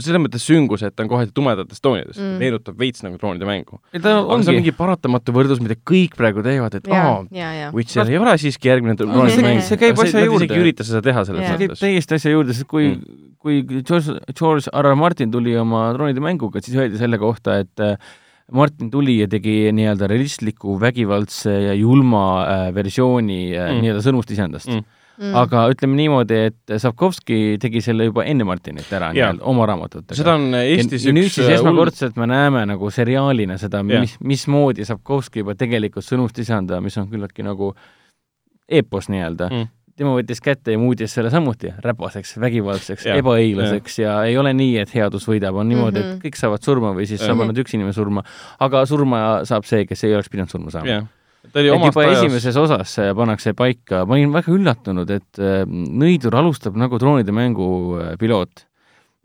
selles 0.00 0.22
mõttes 0.24 0.46
süngus, 0.48 0.82
et 0.88 0.96
ta 0.96 1.02
on 1.04 1.08
kohati 1.12 1.32
tumedates 1.36 1.80
toonides 1.84 2.16
Mm. 2.18 2.38
meenutab 2.40 2.78
veits 2.80 3.02
nagu 3.04 3.18
troonide 3.20 3.44
mängu. 3.44 3.78
aga 3.92 4.42
see 4.42 4.54
on 4.54 4.58
mingi 4.62 4.72
paratamatu 4.72 5.32
võrdlus, 5.36 5.60
mida 5.60 5.74
kõik 5.86 6.16
praegu 6.16 6.42
teevad, 6.42 6.74
et 6.74 6.88
aa. 6.88 7.24
Witcher 7.74 8.08
ei 8.08 8.16
ole 8.18 8.34
siiski 8.40 8.68
järgmine 8.72 8.96
troonide 8.96 9.34
see- 9.36 9.42
mäng. 9.44 9.60
see 9.62 9.76
käib 9.76 9.98
asja 10.00 10.24
juurde. 10.24 10.44
isegi 10.46 10.54
ei 10.56 10.62
ürita 10.64 10.84
seda 10.84 11.02
teha 11.02 11.24
selles 11.28 11.42
Jaa. 11.42 11.48
see 11.50 11.58
käib 11.66 11.70
mõttes. 11.76 11.80
täiesti 11.84 12.14
asja 12.14 12.30
juurde, 12.32 12.54
sest 12.54 12.66
kui 12.68 12.88
Mm. 12.96 13.24
kui 13.38 13.62
George, 13.62 14.18
George 14.34 14.68
R. 14.74 14.86
R. 14.86 14.94
Martin 14.96 15.30
tuli 15.30 15.54
oma 15.56 15.92
troonide 15.94 16.18
mänguga, 16.20 16.60
siis 16.60 16.74
öeldi 16.76 16.98
selle 16.98 17.17
kohta, 17.18 17.58
et 17.64 17.80
äh, 17.84 17.96
Martin 18.52 18.88
tuli 18.90 19.18
ja 19.20 19.26
tegi 19.28 19.68
nii-öelda 19.76 20.06
realistliku 20.08 20.78
vägivaldse 20.80 21.52
ja 21.66 21.74
julma 21.76 22.22
äh, 22.46 22.68
versiooni 22.74 23.42
äh, 23.56 23.72
Mm. 23.74 23.82
nii-öelda 23.84 24.04
sõnumist 24.06 24.30
iseendast 24.32 24.70
Mm. 24.72 24.84
mm.. 25.18 25.34
aga 25.36 25.66
ütleme 25.74 25.98
niimoodi, 25.98 26.38
et 26.48 26.74
Sapkovski 26.80 27.58
tegi 27.60 27.82
selle 27.84 28.06
juba 28.08 28.24
enne 28.24 28.44
Martinit 28.48 28.88
ära 28.92 29.10
nii-öelda 29.12 29.44
oma 29.52 29.66
raamatutega. 29.68 30.16
seda 30.16 30.34
on 30.38 30.54
Eestis 30.54 31.04
ja, 31.04 31.10
ja 31.10 31.14
nüüd 31.18 31.28
üks 31.28 31.36
siis 31.40 31.48
äh, 31.50 31.58
esmakordselt 31.58 32.16
me 32.16 32.26
näeme 32.30 32.64
nagu 32.70 32.90
seriaalina 32.90 33.58
seda, 33.60 33.82
mis, 33.82 34.16
mismoodi 34.24 34.84
Sapkovski 34.88 35.42
juba 35.44 35.54
tegelikult 35.58 36.06
sõnumist 36.08 36.38
isanda, 36.40 36.80
mis 36.80 36.96
on 36.96 37.10
küllaltki 37.12 37.44
nagu 37.44 37.74
eepos 38.68 39.08
nii-öelda 39.12 39.50
Mm. 39.52 39.68
Tema 39.98 40.14
võttis 40.16 40.40
kätte 40.44 40.74
ja 40.74 40.80
muutis 40.80 41.12
selle 41.16 41.30
samuti 41.32 41.72
räpaseks, 41.84 42.36
vägivaldseks 42.42 43.06
ebaõiglaseks 43.16 44.00
ja. 44.00 44.08
ja 44.22 44.32
ei 44.32 44.38
ole 44.40 44.54
nii, 44.56 44.78
et 44.84 44.94
headus 44.94 45.26
võidab, 45.28 45.58
on 45.58 45.68
niimoodi 45.68 45.98
mm, 45.98 46.04
-hmm. 46.04 46.16
Mhm. 46.16 46.18
et 46.18 46.26
kõik 46.26 46.40
saavad 46.40 46.64
surma 46.64 46.94
või 46.96 47.08
siis 47.10 47.22
saab 47.24 47.42
ainult 47.44 47.62
üks 47.64 47.74
inimene 47.76 47.96
surma, 47.96 48.24
aga 48.64 48.84
surma 48.86 49.22
saab 49.48 49.66
see, 49.68 49.86
kes 49.88 50.04
ei 50.06 50.14
oleks 50.16 50.30
pidanud 50.32 50.52
surma 50.52 50.74
saama. 50.74 50.90
jah, 50.90 51.08
ta 51.52 51.62
oli 51.62 51.72
et 51.72 51.76
omast 51.76 51.94
juba 51.94 52.06
ajast 52.06 52.24
esimeses 52.24 52.60
osas 52.62 52.94
pannakse 53.18 53.54
paika, 53.58 54.04
ma 54.06 54.18
olin 54.18 54.34
väga 54.34 54.54
üllatunud, 54.54 55.10
et 55.18 55.42
äh, 55.42 55.64
Nõidur 55.68 56.36
alustab 56.38 56.78
nagu 56.78 56.98
troonide 56.98 57.34
mängu 57.34 57.68
äh, 57.98 58.14
piloot. 58.20 58.66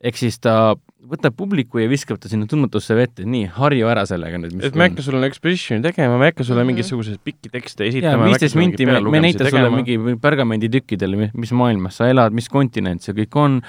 ehk 0.03 0.17
siis 0.19 0.39
ta 0.39 0.75
võtab 1.03 1.35
publiku 1.35 1.81
ja 1.81 1.89
viskab 1.91 2.19
ta 2.21 2.29
sinna 2.31 2.47
tundmatusse 2.49 2.95
vette, 2.95 3.25
nii, 3.27 3.49
harju 3.57 3.89
ära 3.91 4.05
sellega 4.07 4.37
nüüd, 4.39 4.53
et 4.63 4.75
ma 4.79 4.85
ei 4.85 4.93
hakka 4.93 5.03
sulle 5.03 5.27
exposition'i 5.27 5.83
tegema, 5.83 6.15
ma 6.19 6.29
ei 6.29 6.31
hakka 6.31 6.45
sulle 6.47 6.63
Mhm. 6.63 6.69
mingisuguseid 6.71 7.19
pikki 7.23 7.51
tekste 7.51 7.87
esitama. 7.89 8.29
viisteist 8.29 8.55
minti, 8.55 8.85
me, 8.87 9.01
me 9.01 9.19
näita 9.25 9.49
sulle 9.49 9.69
mingi 9.73 9.97
pergamenditükkidel, 10.23 11.17
mis 11.33 11.51
maailmas 11.51 11.99
sa 11.99 12.07
elad, 12.11 12.31
mis 12.33 12.47
kontinent 12.49 13.03
see 13.03 13.13
kõik 13.17 13.35
on, 13.35 13.59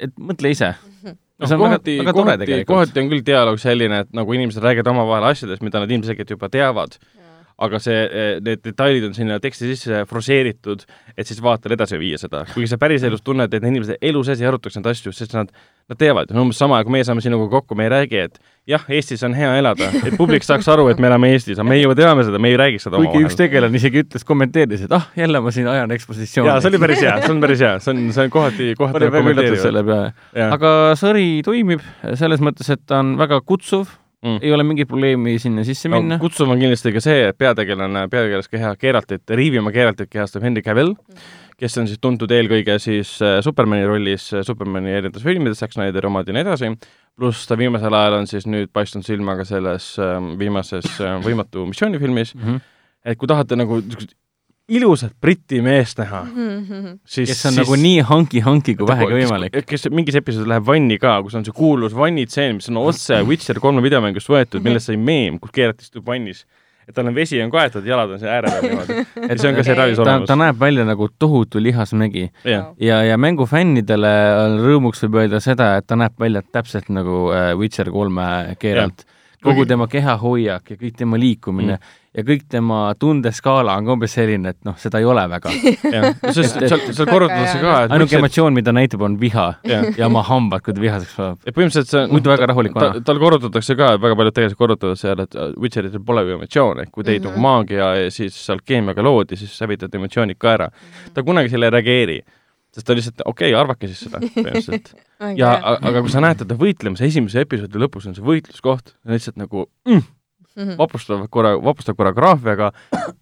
et 0.00 0.14
mõtle 0.18 0.50
ise. 0.54 0.74
noh, 1.04 1.46
see 1.48 1.54
on 1.54 1.60
väga, 1.60 1.76
kohati, 1.76 1.98
väga 1.98 2.12
tore 2.12 2.24
kohati, 2.24 2.40
tegelikult. 2.46 2.70
kohati 2.72 3.02
on 3.02 3.10
küll 3.12 3.26
dialoog 3.26 3.60
selline, 3.60 4.00
et 4.06 4.16
nagu 4.16 4.32
inimesed 4.38 4.62
räägivad 4.64 4.90
omavahel 4.94 5.28
asjadest, 5.32 5.62
mida 5.66 5.82
nad 5.82 5.90
ilmselgelt 5.90 6.30
juba 6.30 6.48
teavad, 6.48 6.96
aga 7.64 7.78
see, 7.78 8.00
need 8.42 8.64
detailid 8.64 9.04
on 9.06 9.14
sinna 9.14 9.36
teksti 9.42 9.68
sisse 9.74 10.00
fraseeritud, 10.10 10.82
et 11.16 11.26
siis 11.28 11.38
vaatajal 11.42 11.76
edasi 11.76 11.98
viia 12.00 12.18
seda. 12.18 12.44
kuigi 12.54 12.66
sa 12.72 12.78
päriselus 12.80 13.22
tunned, 13.22 13.52
et 13.54 13.62
inimesed 13.62 14.00
elu 14.00 14.24
sees 14.26 14.40
ei 14.40 14.48
arutaks 14.50 14.74
neid 14.80 14.88
asju, 14.90 15.12
sest 15.14 15.36
nad, 15.36 15.52
nad 15.90 15.98
teavad, 16.00 16.30
no 16.32 16.44
umbes 16.46 16.58
sama, 16.60 16.78
kui 16.84 16.94
meie 16.94 17.04
saame 17.04 17.20
sinuga 17.24 17.48
kokku, 17.52 17.76
me 17.76 17.86
ei 17.86 17.90
räägi, 17.92 18.20
et 18.28 18.38
jah, 18.70 18.84
Eestis 18.88 19.24
on 19.26 19.34
hea 19.36 19.50
elada, 19.60 19.90
et 20.00 20.16
publik 20.16 20.46
saaks 20.46 20.68
aru, 20.72 20.86
et 20.92 21.00
me 21.02 21.10
elame 21.10 21.28
Eestis, 21.34 21.58
aga 21.58 21.66
me 21.68 21.76
juba 21.80 21.96
teame 21.98 22.24
seda, 22.24 22.40
me 22.40 22.52
ei 22.52 22.60
räägi 22.60 22.80
seda 22.82 23.00
kuigi 23.02 23.24
üks 23.26 23.36
tegelane 23.38 23.80
isegi 23.80 24.04
ütles, 24.04 24.24
kommenteeris, 24.28 24.86
et 24.86 24.94
ah, 24.96 25.10
jälle 25.18 25.42
ma 25.44 25.52
siin 25.54 25.68
ajan 25.70 25.92
ekspositsiooni. 25.96 26.48
jaa, 26.48 26.62
see 26.64 26.72
oli 26.72 26.80
päris 26.86 27.02
hea, 27.04 27.18
see 27.26 27.34
on 27.34 27.42
päris 27.44 27.66
hea, 27.66 27.74
see 27.84 27.92
on, 27.92 28.06
see 28.16 28.24
on 28.24 28.32
kohati, 28.38 28.70
kohati 28.80 29.10
peale. 29.12 30.00
aga 30.46 30.72
sari 31.00 31.28
toimib 31.44 31.84
selles 32.14 32.40
mõttes, 32.44 32.72
et 32.72 32.84
ta 32.88 33.02
on 33.04 33.18
väga 33.20 33.42
kutsuv 33.44 33.92
Mm. 34.24 34.30
mm., 34.30 34.38
ei 34.42 34.52
ole 34.52 34.64
mingit 34.64 34.88
probleemi 34.88 35.38
sinna 35.38 35.64
sisse 35.68 35.88
no, 35.88 35.98
minna. 36.00 36.16
kutsuv 36.18 36.48
on 36.48 36.56
kindlasti 36.56 36.94
ka 36.94 37.00
see, 37.04 37.26
et 37.28 37.36
peategelane, 37.36 38.06
peategelast 38.08 38.48
keha 38.48 38.70
Geraltit, 38.80 39.28
Riivimaa 39.28 39.72
Geraltit 39.74 40.08
kehastab 40.08 40.46
Henry 40.46 40.62
Cavill, 40.64 40.94
kes 41.60 41.78
on 41.80 41.88
siis 41.90 42.00
tuntud 42.02 42.30
eelkõige 42.34 42.78
siis 42.82 43.14
äh, 43.22 43.38
Supermani 43.44 43.86
rollis 43.88 44.28
äh, 44.34 44.44
Supermani 44.46 44.92
erinevates 44.92 45.24
filmides, 45.26 45.60
Zack 45.62 45.76
Snyderi 45.76 46.10
omad 46.10 46.28
ja 46.28 46.36
nii 46.36 46.44
edasi, 46.46 46.72
pluss 47.14 47.46
ta 47.46 47.58
viimasel 47.58 47.94
ajal 47.94 48.18
on 48.20 48.28
siis 48.30 48.48
nüüd 48.50 48.72
paistnud 48.74 49.06
silma 49.06 49.36
ka 49.38 49.46
selles 49.48 49.94
äh, 50.02 50.18
viimases 50.40 50.90
äh, 51.00 51.16
Võimatu 51.24 51.66
missiooni 51.70 52.02
filmis, 52.02 52.34
Mm 52.34 52.42
-hmm. 52.44 52.60
et 53.04 53.18
kui 53.18 53.28
tahate 53.28 53.56
nagu 53.56 53.80
niisugust 53.80 54.16
ilusat 54.68 55.12
briti 55.20 55.60
meest 55.64 55.98
näha, 56.00 56.22
siis 57.04 57.28
kes 57.28 57.42
on 57.44 57.52
siis, 57.52 57.58
nagu 57.60 57.76
nii 57.76 58.00
hanki-hanki 58.08 58.74
kui 58.78 58.88
vähegi 58.88 59.18
võimalik. 59.18 59.58
kes 59.68 59.88
mingis 59.92 60.16
episoodis 60.20 60.48
läheb 60.48 60.64
vanni 60.64 60.96
ka, 60.98 61.18
kus 61.26 61.36
on 61.36 61.44
see 61.44 61.52
kuulus 61.56 61.96
vannitseen, 61.96 62.56
mis 62.60 62.70
on 62.72 62.80
otse 62.80 63.20
Witcher 63.28 63.60
kolme 63.60 63.84
videomängust 63.84 64.30
võetud, 64.32 64.64
millest 64.64 64.88
sai 64.88 64.96
meem, 64.96 65.36
kus 65.42 65.52
Geralt 65.52 65.84
istub 65.84 66.06
vannis. 66.08 66.46
Et 66.88 66.94
tal 66.94 67.08
on 67.10 67.16
vesi 67.16 67.40
on 67.42 67.50
kaetud, 67.52 67.86
jalad 67.88 68.12
on 68.14 68.20
seal 68.20 68.32
ääre 68.34 68.52
peal 68.52 68.68
niimoodi. 68.68 69.06
et 69.30 69.40
see 69.40 69.50
on 69.50 69.58
ka 69.58 69.64
seriaalis 69.66 69.98
ta, 69.98 70.04
olemas 70.04 70.28
ta. 70.30 70.36
näeb 70.40 70.60
välja 70.60 70.84
nagu 70.88 71.08
tohutu 71.18 71.62
lihasmägi 71.62 72.28
jah, 72.44 72.70
ja, 72.80 73.02
ja 73.08 73.18
mängufännidele 73.20 74.14
on 74.44 74.60
rõõmuks 74.64 75.04
võib 75.06 75.20
öelda 75.24 75.40
seda, 75.44 75.74
et 75.80 75.88
ta 75.88 75.98
näeb 75.98 76.16
välja 76.20 76.44
täpselt 76.44 76.90
nagu 76.92 77.26
äh, 77.34 77.52
Witcher 77.58 77.90
kolme 77.94 78.56
Geralt. 78.60 79.06
kogu 79.42 79.62
Kuigi- 79.62 79.74
tema 79.74 79.88
kehahoiak 79.90 80.70
ja 80.70 80.80
kõik 80.80 80.96
tema 80.96 81.20
liikumine 81.20 81.76
mm. 81.76 82.00
Ja 82.14 82.22
kõik 82.22 82.44
tema 82.50 82.78
tundeskaala 82.98 83.74
on 83.80 83.88
ka 83.88 83.96
umbes 83.96 84.12
selline, 84.14 84.52
et 84.54 84.60
noh, 84.66 84.76
seda 84.78 85.00
ei 85.02 85.08
ole 85.08 85.24
väga. 85.32 85.50
sest 86.36 86.60
seal, 86.62 86.84
seal 86.94 87.08
korrutatakse 87.10 87.58
ka, 87.58 87.74
et 87.86 87.94
ainuke 87.96 88.18
emotsioon, 88.20 88.54
mida 88.54 88.74
näitab, 88.76 89.02
on 89.06 89.18
viha 89.20 89.48
jah, 89.66 89.88
ja 89.98 90.06
oma 90.06 90.22
hambad, 90.28 90.62
kui 90.64 90.76
ta 90.76 90.84
vihaseks 90.84 91.16
saab. 91.18 91.40
et 91.42 91.56
põhimõtteliselt 91.56 91.90
see 91.90 92.04
muidu 92.12 92.30
väga 92.30 92.50
rahulik 92.52 92.76
ta, 92.76 92.92
vana. 92.92 93.04
tal 93.10 93.22
korrutatakse 93.22 93.76
ka, 93.80 93.94
et 93.96 94.04
väga 94.04 94.18
paljud 94.20 94.38
tegelikult 94.38 94.62
korrutavad 94.62 95.00
seal, 95.00 95.24
et 95.26 95.34
äh, 95.34 95.50
Witcheritel 95.60 96.04
pole 96.06 96.22
ju 96.28 96.38
emotsioone, 96.38 96.86
kui 96.94 97.06
teid 97.06 97.24
Mhm. 97.24 97.32
nagu 97.32 97.40
maagia 97.40 97.90
ja 98.04 98.10
siis 98.10 98.36
seal 98.46 98.62
keemiaga 98.64 99.02
loodi, 99.02 99.36
siis 99.40 99.54
hävitati 99.60 99.98
emotsioonid 99.98 100.38
ka 100.38 100.54
ära. 100.54 100.70
ta 101.14 101.22
kunagi 101.22 101.48
selle 101.50 101.66
ei 101.66 101.74
reageeri, 101.74 102.18
sest 102.74 102.86
ta 102.86 102.94
lihtsalt, 102.94 103.22
okei 103.24 103.52
okay,, 103.52 103.60
arvake 103.60 103.88
siis 103.90 104.04
seda 104.06 104.20
põhimõtteliselt. 104.22 104.92
ja 105.40 105.54
aga 105.80 106.02
kui 106.02 106.12
sa 106.12 106.20
näed 106.20 106.42
teda 106.42 106.58
võitlemas, 106.58 107.02
esimese 107.02 107.44
episoodi 107.44 107.80
lõpus 107.80 108.06
on 108.10 108.14
see 108.14 108.24
võitluskoht, 108.24 108.94
lihtsalt 109.08 109.40
nagu 109.40 109.68
mm, 109.88 110.04
Mhm. 110.56 110.76
vapustav 110.78 111.26
korra, 111.30 111.56
vapustav 111.58 111.96
koreograafiaga, 111.98 112.72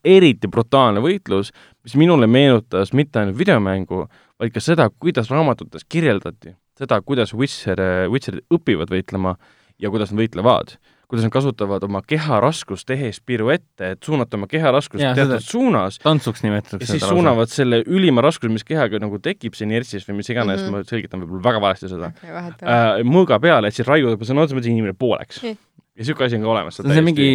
eriti 0.04 0.48
brutaalne 0.48 1.00
võitlus, 1.00 1.52
mis 1.84 1.94
minule 1.96 2.26
meenutas 2.26 2.92
mitte 2.92 3.22
ainult 3.22 3.38
videomängu, 3.38 4.06
vaid 4.38 4.52
ka 4.52 4.60
seda, 4.60 4.90
kuidas 4.90 5.30
raamatutes 5.30 5.86
kirjeldati 5.88 6.56
seda, 6.78 7.02
kuidas 7.04 7.34
Witcher, 7.36 7.82
Witcherid 8.12 8.44
õpivad 8.52 8.90
võitlema 8.92 9.36
ja 9.82 9.92
kuidas 9.92 10.12
nad 10.12 10.22
võitlevad. 10.22 10.76
kuidas 11.12 11.26
nad 11.26 11.32
kasutavad 11.34 11.82
oma 11.84 12.00
keha 12.08 12.38
raskust 12.40 12.86
tehes 12.88 13.18
piruette, 13.20 13.90
et 13.92 14.06
suunata 14.06 14.38
oma 14.38 14.46
keha 14.48 14.70
raskust 14.72 15.02
teatud 15.02 15.44
suunas 15.44 15.98
tantsuks 16.00 16.40
ja 16.40 16.48
nimetatakse 16.48 16.88
siis 16.88 17.04
suunavad 17.04 17.52
selle 17.52 17.82
ülima 17.84 18.24
raskuse, 18.24 18.48
mis 18.48 18.64
kehaga 18.64 18.96
nagu 19.02 19.20
tekib 19.20 19.52
siin 19.52 19.74
inertsis 19.74 20.08
või 20.08 20.22
mis 20.22 20.32
iganes 20.32 20.62
mm. 20.62 20.70
-hmm. 20.70 20.78
ma 20.80 20.88
selgitan 20.88 21.20
võib-olla 21.20 21.44
väga 21.50 21.60
valesti 21.66 21.90
seda 21.92 22.14
vahet 22.22 22.64
äh,, 22.64 23.02
mõõga 23.04 23.36
peale, 23.44 23.68
et 23.68 23.76
siis 23.76 23.88
raiuda 23.88 24.16
sõna 24.24 24.46
otseses 24.46 24.56
mõttes 24.56 24.72
inimene 24.72 24.96
pooleks 24.96 25.42
Jah.. 25.44 25.60
Ja 26.02 26.04
niisugune 26.04 26.26
asi 26.28 26.38
on 26.40 26.42
ka 26.48 26.52
olemas. 26.56 26.82
see 26.82 26.98
on 26.98 27.08
mingi 27.08 27.30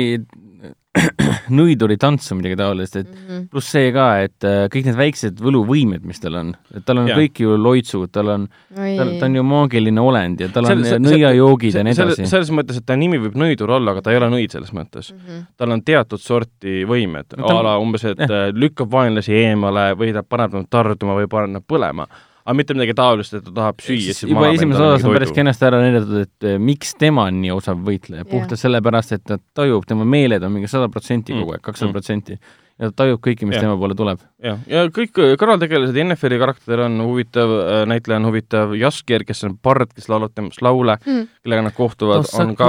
nõiduri 1.54 1.98
tants 2.02 2.26
või 2.32 2.40
midagi 2.42 2.58
taolist, 2.60 2.96
et 2.98 3.08
Mhm. 3.12 3.44
pluss 3.52 3.70
see 3.72 3.92
ka, 3.94 4.06
et 4.26 4.44
äh, 4.48 4.66
kõik 4.74 4.88
need 4.90 4.98
väiksed 4.98 5.42
võluvõimed, 5.44 6.04
mis 6.08 6.20
tal 6.20 6.36
on, 6.40 6.54
et 6.76 6.86
tal 6.88 7.02
on 7.04 7.10
ja. 7.12 7.18
kõik 7.20 7.42
ju 7.44 7.56
loitsud, 7.58 8.10
tal 8.12 8.32
on, 8.34 8.48
ta, 8.74 9.06
ta 9.20 9.28
on 9.30 9.36
ju 9.38 9.44
maagiline 9.46 10.02
olend 10.02 10.42
ja 10.42 10.50
tal 10.54 10.66
on 10.72 10.82
nõiajoogid 11.06 11.78
ja 11.78 11.84
nii 11.86 11.98
selles, 11.98 12.20
edasi. 12.20 12.32
selles 12.32 12.52
mõttes, 12.56 12.80
et 12.82 12.88
ta 12.90 12.98
nimi 13.00 13.20
võib 13.22 13.38
nõidur 13.40 13.76
olla, 13.78 13.94
aga 13.94 14.02
ta 14.08 14.12
ei 14.16 14.18
ole 14.22 14.32
nõid 14.34 14.56
selles 14.56 14.74
mõttes. 14.76 15.14
tal 15.58 15.72
on 15.76 15.84
teatud 15.86 16.20
sorti 16.24 16.82
võimed 16.88 17.38
No 17.38 17.60
a 17.60 17.62
la 17.64 17.78
umbes, 17.82 18.04
et 18.10 18.20
äh, 18.26 18.50
lükkab 18.54 18.90
vaenlasi 18.92 19.34
eemale 19.44 19.92
või 20.00 20.14
ta 20.16 20.24
paneb 20.24 20.54
nad 20.58 20.70
tarduma 20.70 21.16
või 21.20 21.30
paneb 21.30 21.54
nad 21.60 21.68
põlema. 21.68 22.08
Aga 22.48 22.56
mitte 22.56 22.76
midagi 22.78 22.94
taolist, 22.96 23.34
et 23.36 23.44
ta 23.44 23.52
tahab 23.58 23.82
süüa, 23.84 24.14
juba 24.32 24.48
esimeses 24.56 24.80
osas 24.86 25.04
on 25.04 25.16
päris 25.18 25.34
kenasti 25.36 25.66
ära 25.68 25.82
näidatud, 25.84 26.22
et 26.24 26.48
eh, 26.48 26.60
miks 26.64 26.94
tema 26.96 27.26
on 27.28 27.42
nii 27.44 27.52
osav 27.58 27.82
võitleja, 27.84 28.24
puhtalt 28.30 28.62
sellepärast, 28.62 29.18
et 29.18 29.26
ta 29.28 29.36
tajub, 29.60 29.84
tema 29.90 30.08
meeled 30.08 30.46
on 30.48 30.54
mingi 30.56 30.72
sada 30.72 30.88
protsenti 30.94 31.36
Mm. 31.36 31.44
kogu 31.44 31.58
aeg, 31.58 31.62
kakssada 31.68 31.92
protsenti. 31.92 32.40
Ja 32.78 32.92
ta 32.92 33.04
tajub 33.04 33.22
kõike, 33.26 33.46
mis 33.50 33.56
Jah. 33.58 33.64
tema 33.66 33.78
poole 33.82 33.96
tuleb. 33.98 34.20
jah, 34.44 34.60
ja 34.70 34.84
kõik 34.94 35.18
äh, 35.18 35.32
kõrvaltegelased, 35.42 35.96
Yennefer'i 35.98 36.38
karakter 36.38 36.84
on 36.86 37.00
huvitav, 37.02 37.50
näitleja 37.90 38.20
on 38.22 38.28
huvitav, 38.30 38.76
Jaskier, 38.78 39.24
kes 39.26 39.44
on 39.48 39.56
bard, 39.64 39.90
kes 39.98 40.10
laulab 40.12 40.34
temast 40.38 40.62
laule, 40.62 40.98
Mm. 41.08 41.28
kellega 41.44 41.64
nad 41.64 41.74
kohtuvad, 41.74 42.26
on 42.42 42.56
ka 42.56 42.68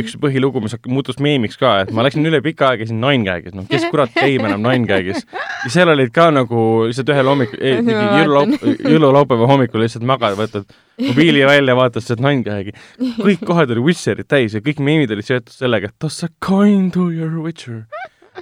üks 0.00 0.14
põhilugu, 0.22 0.62
mis 0.64 0.76
muutus 0.88 1.18
meemiks 1.22 1.58
ka, 1.60 1.80
et 1.82 1.92
ma 1.92 2.04
läksin 2.06 2.24
üle 2.28 2.40
pika 2.44 2.70
aja, 2.70 2.80
käisin 2.82 3.00
Nine-Gagis, 3.02 3.54
noh, 3.56 3.66
kes 3.68 3.84
kurat 3.90 4.12
käib 4.14 4.44
enam 4.46 4.62
Nine-Gagis. 4.64 5.24
ja 5.64 5.70
seal 5.72 5.92
olid 5.92 6.12
ka 6.14 6.30
nagu 6.32 6.86
lihtsalt 6.88 7.12
ühel 7.12 7.28
hommikul, 7.28 7.58
jõululaup-, 7.60 8.64
jõululaupäeva 8.88 9.50
hommikul 9.50 9.84
lihtsalt 9.84 10.06
magad, 10.08 10.36
võtad 10.38 10.64
mobiili 11.02 11.44
välja, 11.48 11.76
vaatad 11.76 12.04
sealt 12.04 12.22
Nine-Gagi. 12.24 12.72
kõik 13.20 13.44
kohad 13.46 13.70
olid 13.74 13.84
Witcherit 13.84 14.28
täis 14.30 14.54
ja 14.56 14.60
kõik 14.64 14.80
meemid 14.80 15.10
olid 15.12 15.26
seotud 15.28 15.52
sellega, 15.54 15.90
et 15.92 15.98
toss 16.02 16.24
a 16.24 16.28
coin 16.40 16.90
to 16.94 17.10
your 17.10 17.40
Witcher. 17.42 17.84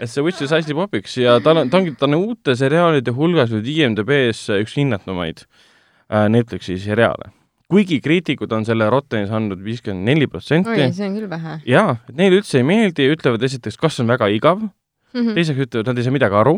Et 0.00 0.08
see 0.08 0.48
sai 0.48 0.60
hästi 0.60 0.76
popiks 0.76 1.18
ja 1.20 1.36
tal 1.44 1.62
on, 1.62 1.70
ta 1.70 1.80
ongi, 1.80 1.92
ta 1.98 2.08
on 2.08 2.16
uute 2.16 2.56
seriaalide 2.58 3.12
hulgas 3.16 3.52
nüüd 3.52 3.68
IMDB-s 3.68 4.48
üks 4.56 4.76
hinnatumaid 4.78 5.44
äh, 5.44 6.26
Netflixi 6.32 6.78
seriaale. 6.80 7.30
kuigi 7.70 8.00
kriitikud 8.02 8.50
on 8.56 8.64
selle 8.66 8.88
Rottenis 8.90 9.30
andnud 9.30 9.60
viiskümmend 9.62 10.08
neli 10.08 10.26
oi, 10.26 10.32
protsenti, 10.32 10.88
see 10.96 11.06
on 11.06 11.16
küll 11.18 11.30
vähe 11.30 11.58
jaa, 11.68 11.98
et 12.08 12.16
neile 12.18 12.40
üldse 12.40 12.62
ei 12.62 12.66
meeldi, 12.66 13.10
ütlevad 13.12 13.44
esiteks, 13.46 13.78
kas 13.80 14.00
on 14.02 14.10
väga 14.10 14.30
igav, 14.32 14.64
mm. 15.14 15.34
teiseks 15.36 15.66
ütlevad, 15.68 15.92
nad 15.92 16.00
ei 16.00 16.08
saa 16.08 16.16
midagi 16.16 16.38
aru, 16.40 16.56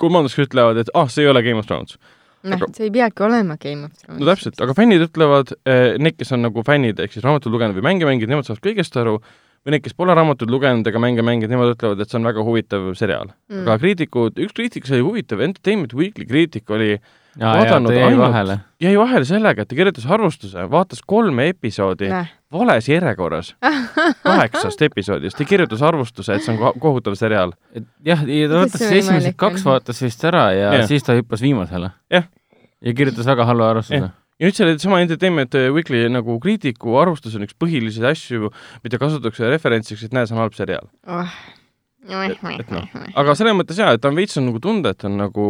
kolmandaks 0.00 0.38
ütlevad, 0.46 0.80
et 0.82 0.92
ah, 0.96 1.10
see 1.12 1.26
ei 1.26 1.32
ole 1.32 1.44
Game 1.46 1.60
of 1.60 1.68
Thrones. 1.68 2.00
noh, 2.46 2.66
see 2.72 2.88
ei 2.88 2.94
peagi 2.94 3.26
olema 3.26 3.58
Game 3.60 3.86
of 3.86 3.94
Thrones. 4.00 4.18
no 4.22 4.32
täpselt, 4.32 4.60
aga 4.64 4.74
fännid 4.78 5.04
ütlevad, 5.06 5.54
need, 6.00 6.16
kes 6.18 6.32
on 6.34 6.46
nagu 6.48 6.64
fännid 6.66 7.04
ehk 7.04 7.14
siis 7.14 7.26
raamatuid 7.26 7.52
lugenud 7.52 7.76
või 7.78 7.90
mänge 7.90 8.08
mänginud, 8.08 8.32
nemad 8.32 8.48
saavad 8.48 8.64
kõigest 8.64 8.96
aru, 9.02 9.20
või 9.66 9.74
need, 9.74 9.82
kes 9.82 9.96
pole 9.98 10.14
raamatuid 10.14 10.50
lugenud 10.52 10.86
ega 10.86 11.00
mänge 11.02 11.24
mänginud, 11.26 11.50
nemad 11.50 11.72
ütlevad, 11.74 12.00
et 12.04 12.12
see 12.12 12.20
on 12.20 12.28
väga 12.30 12.44
huvitav 12.46 12.88
seriaal 12.98 13.32
mm.. 13.50 13.64
aga 13.66 13.78
kriitikud, 13.82 14.38
üks 14.46 14.54
kriitik, 14.54 14.86
see 14.86 15.00
oli 15.00 15.06
huvitav, 15.08 15.42
Entertainment 15.42 15.94
Weekly 15.98 16.26
kriitik 16.28 16.70
oli, 16.70 16.92
ja, 16.94 17.00
ja 17.42 17.52
vaadanud 17.58 17.90
jäi 17.96 18.04
ainult- 18.06 18.22
vahele. 18.22 18.58
jäi 18.80 18.94
vahele 19.00 19.26
sellega, 19.28 19.66
et 19.66 19.68
ta 19.72 19.78
kirjutas 19.78 20.06
arvustuse, 20.06 20.66
vaatas 20.70 21.02
kolme 21.06 21.48
episoodi 21.50 22.12
näh, 22.12 22.30
vales 22.54 22.86
järjekorras, 22.88 23.54
kaheksast 24.26 24.82
episoodist 24.86 25.40
ja 25.42 25.46
kirjutas 25.50 25.82
arvustuse, 25.82 26.38
et 26.38 26.46
see 26.46 26.54
on 26.54 26.60
ko- 26.62 26.74
kohutav 26.86 27.18
seriaal. 27.18 27.56
jah, 28.06 28.22
ja 28.22 28.48
ta 28.52 28.62
vaatas 28.62 28.84
see 28.86 29.00
esimesed 29.02 29.34
kaks 29.40 29.66
vaatas 29.66 30.02
vist 30.06 30.22
ära 30.30 30.46
ja 30.54 30.70
Jah. 30.78 30.86
siis 30.88 31.02
ta 31.04 31.18
hüppas 31.18 31.42
viimasele. 31.42 31.90
Jah. 32.14 32.30
ja 32.80 32.94
kirjutas 32.94 33.26
väga 33.26 33.44
halva 33.50 33.72
arvustuse. 33.74 34.12
Ja 34.36 34.48
nüüd 34.48 34.56
selle 34.56 34.78
sama 34.82 35.02
Entertainment 35.04 35.54
Weekly 35.74 36.06
nagu 36.12 36.38
kriitiku 36.42 36.98
arvustus 37.00 37.36
on 37.38 37.46
üks 37.46 37.56
põhilisi 37.58 38.04
asju, 38.06 38.50
mida 38.84 39.00
kasutatakse 39.00 39.52
referentsiks, 39.52 40.06
et 40.06 40.16
näe, 40.16 40.28
see 40.28 40.36
on 40.36 40.42
halb 40.44 40.56
seriaal. 40.56 40.90
oh. 41.08 41.38
et 42.06 42.68
noh, 42.70 42.84
aga 43.18 43.34
selles 43.38 43.56
mõttes 43.56 43.80
jaa, 43.80 43.94
et 43.96 44.02
ta 44.02 44.12
on 44.12 44.18
veits 44.18 44.36
on 44.38 44.46
nagu 44.46 44.60
tunda, 44.62 44.92
et 44.94 45.06
on 45.08 45.16
nagu 45.18 45.46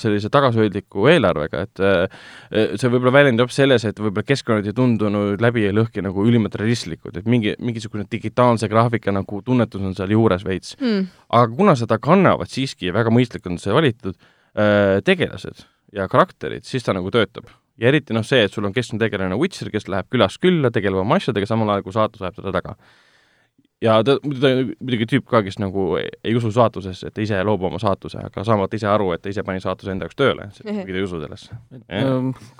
sellise 0.00 0.32
tagasihoidliku 0.34 1.06
eelarvega, 1.12 1.62
et 1.68 1.82
äh, 1.84 2.16
see 2.50 2.90
võib-olla 2.90 3.12
väljendub 3.20 3.52
selles, 3.54 3.84
et 3.86 4.00
võib-olla 4.02 4.26
keskkonnad 4.26 4.66
ei 4.66 4.76
tundunud 4.76 5.44
läbi 5.44 5.66
ja 5.68 5.74
lõhki 5.76 6.02
nagu 6.02 6.26
ülimalt 6.26 6.56
realistlikud, 6.58 7.20
et 7.20 7.28
mingi, 7.30 7.54
mingisugune 7.62 8.08
digitaalse 8.10 8.70
graafika 8.72 9.14
nagu 9.14 9.42
tunnetus 9.46 9.84
on 9.84 9.94
seal 9.98 10.16
juures 10.16 10.46
veits. 10.48 10.74
hmm.. 10.80 11.06
aga 11.38 11.52
kuna 11.60 11.76
seda 11.78 12.00
kannavad 12.02 12.50
siiski 12.50 12.90
ja 12.90 12.96
väga 12.96 13.14
mõistlik 13.14 13.46
on 13.50 13.60
see 13.62 13.76
valitud 13.76 14.16
äh, 14.16 14.98
tegelased 15.06 15.66
ja 15.94 16.08
karakterid, 16.10 16.64
siis 16.66 16.82
ta 16.86 16.96
nagu 16.96 17.12
töötab. 17.14 17.46
Ja 17.80 17.92
eriti 17.92 18.16
noh, 18.16 18.24
see, 18.26 18.44
et 18.46 18.52
sul 18.52 18.66
on 18.68 18.74
keskne 18.74 19.00
tegelane 19.02 19.38
Witcher, 19.40 19.70
kes 19.72 19.88
läheb 19.90 20.10
külast 20.12 20.40
külla, 20.42 20.72
tegeleb 20.74 21.02
oma 21.02 21.18
asjadega, 21.20 21.48
samal 21.48 21.72
ajal 21.72 21.86
kui 21.86 21.96
saatus 21.96 22.22
ajab 22.24 22.38
teda 22.40 22.52
taga. 22.58 22.76
ja 23.82 23.96
ta, 24.06 24.14
ta 24.22 24.50
muidugi 24.62 25.08
tüüp 25.10 25.24
ka, 25.30 25.40
kes 25.42 25.58
nagu 25.58 25.88
ei, 25.98 26.34
usu 26.38 26.52
saatusesse, 26.54 27.08
et 27.08 27.16
ta 27.16 27.24
ise 27.24 27.40
loob 27.46 27.64
oma 27.66 27.80
saatuse, 27.82 28.20
aga 28.28 28.44
saamata 28.46 28.78
ise 28.78 28.86
aru, 28.86 29.10
et 29.16 29.24
ta 29.24 29.32
ise 29.32 29.42
pani 29.46 29.62
saatuse 29.64 29.90
enda 29.94 30.06
jaoks 30.06 30.18
tööle, 30.20 30.48
kuigi 30.60 30.92
ta 30.92 31.00
ei 31.00 31.06
usu 31.06 31.22
sellesse. 31.22 31.58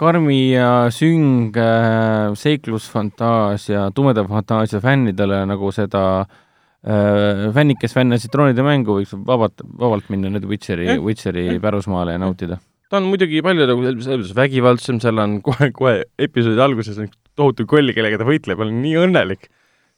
karmi 0.01 0.40
ja 0.57 0.72
süng 0.94 1.59
äh, 1.61 2.33
seiklusfantaasia, 2.38 3.90
tumeda 3.94 4.27
fantaasia 4.27 4.83
fännidele 4.83 5.44
nagu 5.46 5.70
seda 5.77 6.05
äh, 6.25 7.53
fännid, 7.55 7.79
kes 7.85 7.94
fännasid 7.94 8.35
troonide 8.35 8.66
mängu, 8.66 8.98
võiks 8.98 9.14
vabalt, 9.14 9.62
vabalt 9.79 10.11
minna 10.11 10.33
nüüd 10.33 10.48
Witcheri 10.51 10.98
Witcheri 10.98 11.61
pärusmaale 11.62 12.18
ja 12.18 12.25
nautida. 12.25 12.59
Ta 12.92 13.00
on 13.00 13.09
muidugi 13.09 13.40
palju 13.40 13.64
nagu 13.64 13.87
selles 13.88 14.05
mõttes 14.05 14.37
vägivaldsem, 14.37 15.00
seal 15.00 15.20
on 15.22 15.38
kohe-kohe 15.44 16.02
episoodi 16.20 16.61
alguses 16.61 16.98
on 17.00 17.09
tohutu 17.38 17.64
koll, 17.68 17.88
kellega 17.96 18.18
ta 18.20 18.28
võitleb, 18.28 18.61
olen 18.61 18.83
nii 18.85 18.98
õnnelik. 19.07 19.48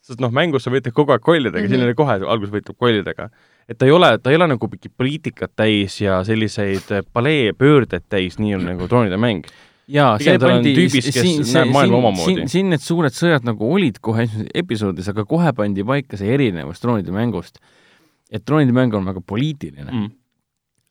sest 0.05 0.21
noh, 0.21 0.29
mängus 0.29 0.63
sa 0.63 0.71
võitled 0.71 0.93
kogu 0.93 1.15
aeg 1.15 1.23
kollidega 1.25 1.57
mm, 1.57 1.65
-hmm. 1.65 1.73
siin 1.73 1.83
oli 1.87 1.95
kohe 1.97 2.15
alguses 2.21 2.53
võitleb 2.53 2.77
kollidega. 2.79 3.29
et 3.67 3.77
ta 3.77 3.89
ei 3.89 3.91
ole, 3.91 4.15
ta 4.23 4.31
ei 4.31 4.39
ole 4.39 4.47
nagu 4.53 4.69
mingi 4.71 4.89
poliitikat 4.89 5.51
täis 5.55 5.99
ja 5.99 6.23
selliseid 6.23 6.87
paleepöördeid 7.11 8.07
täis, 8.07 8.39
nii 8.39 8.55
on 8.55 8.67
nagu 8.69 8.87
troonide 8.87 9.19
mäng. 9.19 9.43
jaa, 9.87 10.15
Pigem 10.17 10.31
see 10.31 10.39
ta 10.39 10.53
on 10.55 10.63
tüübis, 10.63 11.11
kes 11.11 11.53
näeb 11.53 11.75
maailma 11.75 11.97
omamoodi. 11.97 12.31
siin, 12.31 12.49
siin 12.49 12.69
need 12.71 12.85
suured 12.85 13.17
sõjad 13.17 13.43
nagu 13.43 13.73
olid 13.75 13.99
kohe 13.99 14.23
esimeses 14.23 14.55
episoodis, 14.55 15.11
aga 15.11 15.25
kohe 15.27 15.51
pandi 15.57 15.83
paika 15.83 16.21
see 16.21 16.31
erinevus 16.31 16.79
troonide 16.79 17.11
mängust. 17.11 17.59
et 18.31 18.45
troonide 18.45 18.71
mäng 18.71 18.95
on 18.95 19.03
väga 19.03 19.19
poliitiline 19.19 19.91
mm.. 19.91 20.13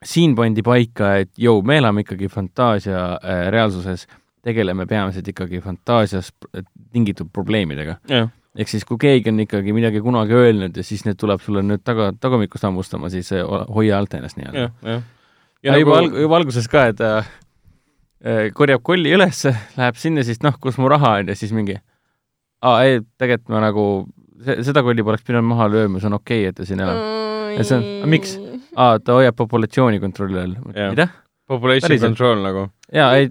Mm. 0.05 0.11
siin 0.11 0.35
pandi 0.37 0.63
paika, 0.63 1.15
et 1.25 1.31
jõu, 1.41 1.63
me 1.65 1.79
elame 1.81 2.05
ikkagi 2.05 2.29
fantaasia 2.29 3.03
äh, 3.17 3.47
reaalsuses, 3.55 4.07
tegeleme 4.45 4.85
peamiselt 4.87 5.29
ikkagi 5.33 5.61
fantaasias 5.65 6.29
pr- 6.37 6.65
tingitud 6.93 7.31
probleemidega. 7.33 7.97
ehk 8.55 8.69
siis, 8.69 8.85
kui 8.85 8.99
keegi 9.01 9.33
on 9.33 9.41
ikkagi 9.41 9.73
midagi 9.75 10.01
kunagi 10.05 10.37
öelnud 10.37 10.77
ja 10.77 10.85
siis 10.87 11.03
nüüd 11.09 11.17
tuleb 11.19 11.41
sulle 11.43 11.63
nüüd 11.65 11.81
taga, 11.83 12.13
tagamikkust 12.21 12.63
hammustama, 12.69 13.09
siis 13.11 13.33
äh, 13.33 13.41
hoia 13.75 13.99
alt 13.99 14.15
ennast 14.15 14.37
nii-öelda. 14.37 14.61
jah, 14.69 14.93
jah. 14.93 15.03
ja 15.65 15.79
juba 15.81 15.97
alg-, 16.03 16.21
juba 16.21 16.37
alguses 16.37 16.69
ka, 16.69 16.85
et 16.93 17.01
äh, 17.01 17.33
korjab 18.55 18.83
kolli 18.85 19.11
ülesse, 19.17 19.57
läheb 19.81 19.97
sinna, 19.99 20.23
siis 20.23 20.43
noh, 20.45 20.61
kus 20.61 20.79
mu 20.79 20.89
raha 20.93 21.17
on 21.23 21.33
ja 21.33 21.35
siis 21.37 21.53
mingi 21.57 21.81
aa, 22.65 22.85
ei, 22.85 23.01
tegelikult 23.21 23.51
ma 23.53 23.61
nagu, 23.65 23.89
seda 24.65 24.85
kolli 24.85 25.05
poleks 25.05 25.25
pidanud 25.27 25.49
maha 25.51 25.69
lööma, 25.73 26.01
see 26.01 26.09
on 26.13 26.21
okei 26.21 26.45
okay,, 26.45 26.53
et 26.53 26.57
ta 26.61 26.69
siin 26.69 26.81
elab. 26.85 27.01
Ja 27.55 27.65
see 27.67 27.77
on- 27.81 28.11
miks? 28.11 28.37
aa, 28.77 28.99
ta 29.03 29.19
hoiab 29.19 29.37
populatsiooni 29.39 30.01
kontrolli 30.03 30.41
all. 30.41 30.57
Mida? 30.75 31.09
Population 31.49 31.91
Päriselt? 31.91 32.09
control 32.09 32.41
nagu. 32.41 32.61
jaa, 32.95 33.11
ei, 33.21 33.27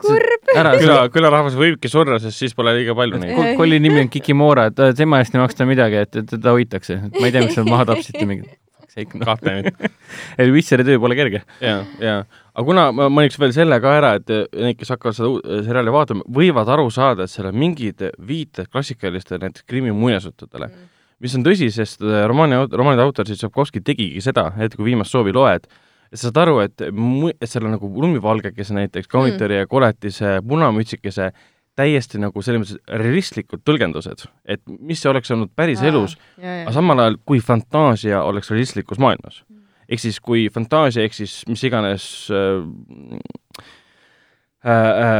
ära, 0.54 0.76
küla, 0.78 0.98
külarahvas 1.14 1.56
võibki 1.58 1.90
surra, 1.90 2.20
sest 2.22 2.38
siis 2.44 2.54
pole 2.54 2.76
liiga 2.78 2.94
palju 2.98 3.18
neid. 3.22 3.34
Ei. 3.34 3.56
kolli 3.58 3.80
nimi 3.82 4.04
on 4.04 4.12
Kikimora, 4.14 4.68
et 4.70 4.82
äh, 4.84 4.92
tema 4.98 5.22
eest 5.24 5.34
ei 5.34 5.42
maksta 5.42 5.66
midagi, 5.66 6.04
et 6.06 6.20
et 6.22 6.30
teda 6.30 6.54
hoitakse. 6.54 7.00
ma 7.10 7.26
ei 7.26 7.34
tea, 7.34 7.42
miks 7.48 7.58
nad 7.58 7.72
maha 7.74 7.88
tapsite 7.90 8.28
mingi 8.30 8.46
noh. 8.46 9.26
kaptenid. 9.30 9.74
ei, 10.38 10.52
Witcheri 10.54 10.86
töö 10.86 11.00
pole 11.02 11.18
kerge. 11.18 11.42
ja, 11.64 11.80
ja, 12.04 12.20
aga 12.54 12.66
kuna 12.70 12.86
ma 12.94 13.10
mainiks 13.10 13.40
veel 13.42 13.56
selle 13.56 13.82
ka 13.82 13.98
ära, 13.98 14.14
et 14.22 14.30
need, 14.30 14.78
kes 14.78 14.94
hakkavad 14.94 15.18
seda 15.18 15.32
uu- 15.34 15.64
seriaali 15.66 15.98
vaatama, 15.98 16.28
võivad 16.38 16.70
aru 16.76 16.90
saada, 16.94 17.26
et 17.26 17.34
seal 17.34 17.50
on 17.50 17.58
mingid 17.58 18.06
viited 18.22 18.70
klassikalistele 18.70 19.48
näiteks 19.48 19.66
krimi 19.66 19.96
muinasjuttudele 19.96 20.70
mm., 20.70 20.90
mis 21.22 21.36
on 21.38 21.46
tõsi, 21.46 21.70
sest 21.74 22.04
äh, 22.04 22.24
romaani, 22.30 22.64
romaanide 22.72 23.06
autor 23.06 23.30
siis 23.30 23.42
Sapkovski 23.44 23.84
tegigi 23.86 24.22
seda, 24.24 24.50
et 24.62 24.76
kui 24.76 24.92
viimast 24.92 25.14
soovi 25.14 25.34
loed, 25.36 25.68
sa 26.14 26.28
saad 26.28 26.44
aru, 26.44 26.60
et 26.66 26.84
et 26.84 27.50
seal 27.50 27.66
on 27.66 27.76
nagu 27.76 27.90
lummivalgekese 27.90 28.76
näiteks, 28.78 29.10
kaunitori 29.10 29.62
ja 29.62 29.68
koletise, 29.70 30.40
punamütsikese 30.48 31.32
täiesti 31.78 32.22
nagu 32.22 32.42
selles 32.46 32.62
mõttes 32.62 33.00
realistlikud 33.02 33.64
tõlgendused, 33.66 34.28
et 34.46 34.62
mis 34.78 35.02
see 35.02 35.10
oleks 35.10 35.34
olnud 35.34 35.54
päris 35.58 35.82
elus, 35.86 36.16
aga 36.38 36.74
samal 36.76 37.02
ajal 37.02 37.18
kui 37.26 37.42
fantaasia 37.42 38.22
oleks 38.24 38.52
realistlikus 38.54 39.02
maailmas. 39.02 39.44
ehk 39.90 40.00
siis 40.00 40.20
kui 40.24 40.48
fantaasia 40.54 41.04
ehk 41.04 41.14
siis 41.14 41.44
mis 41.50 41.64
iganes 41.64 42.06
äh, 42.32 42.62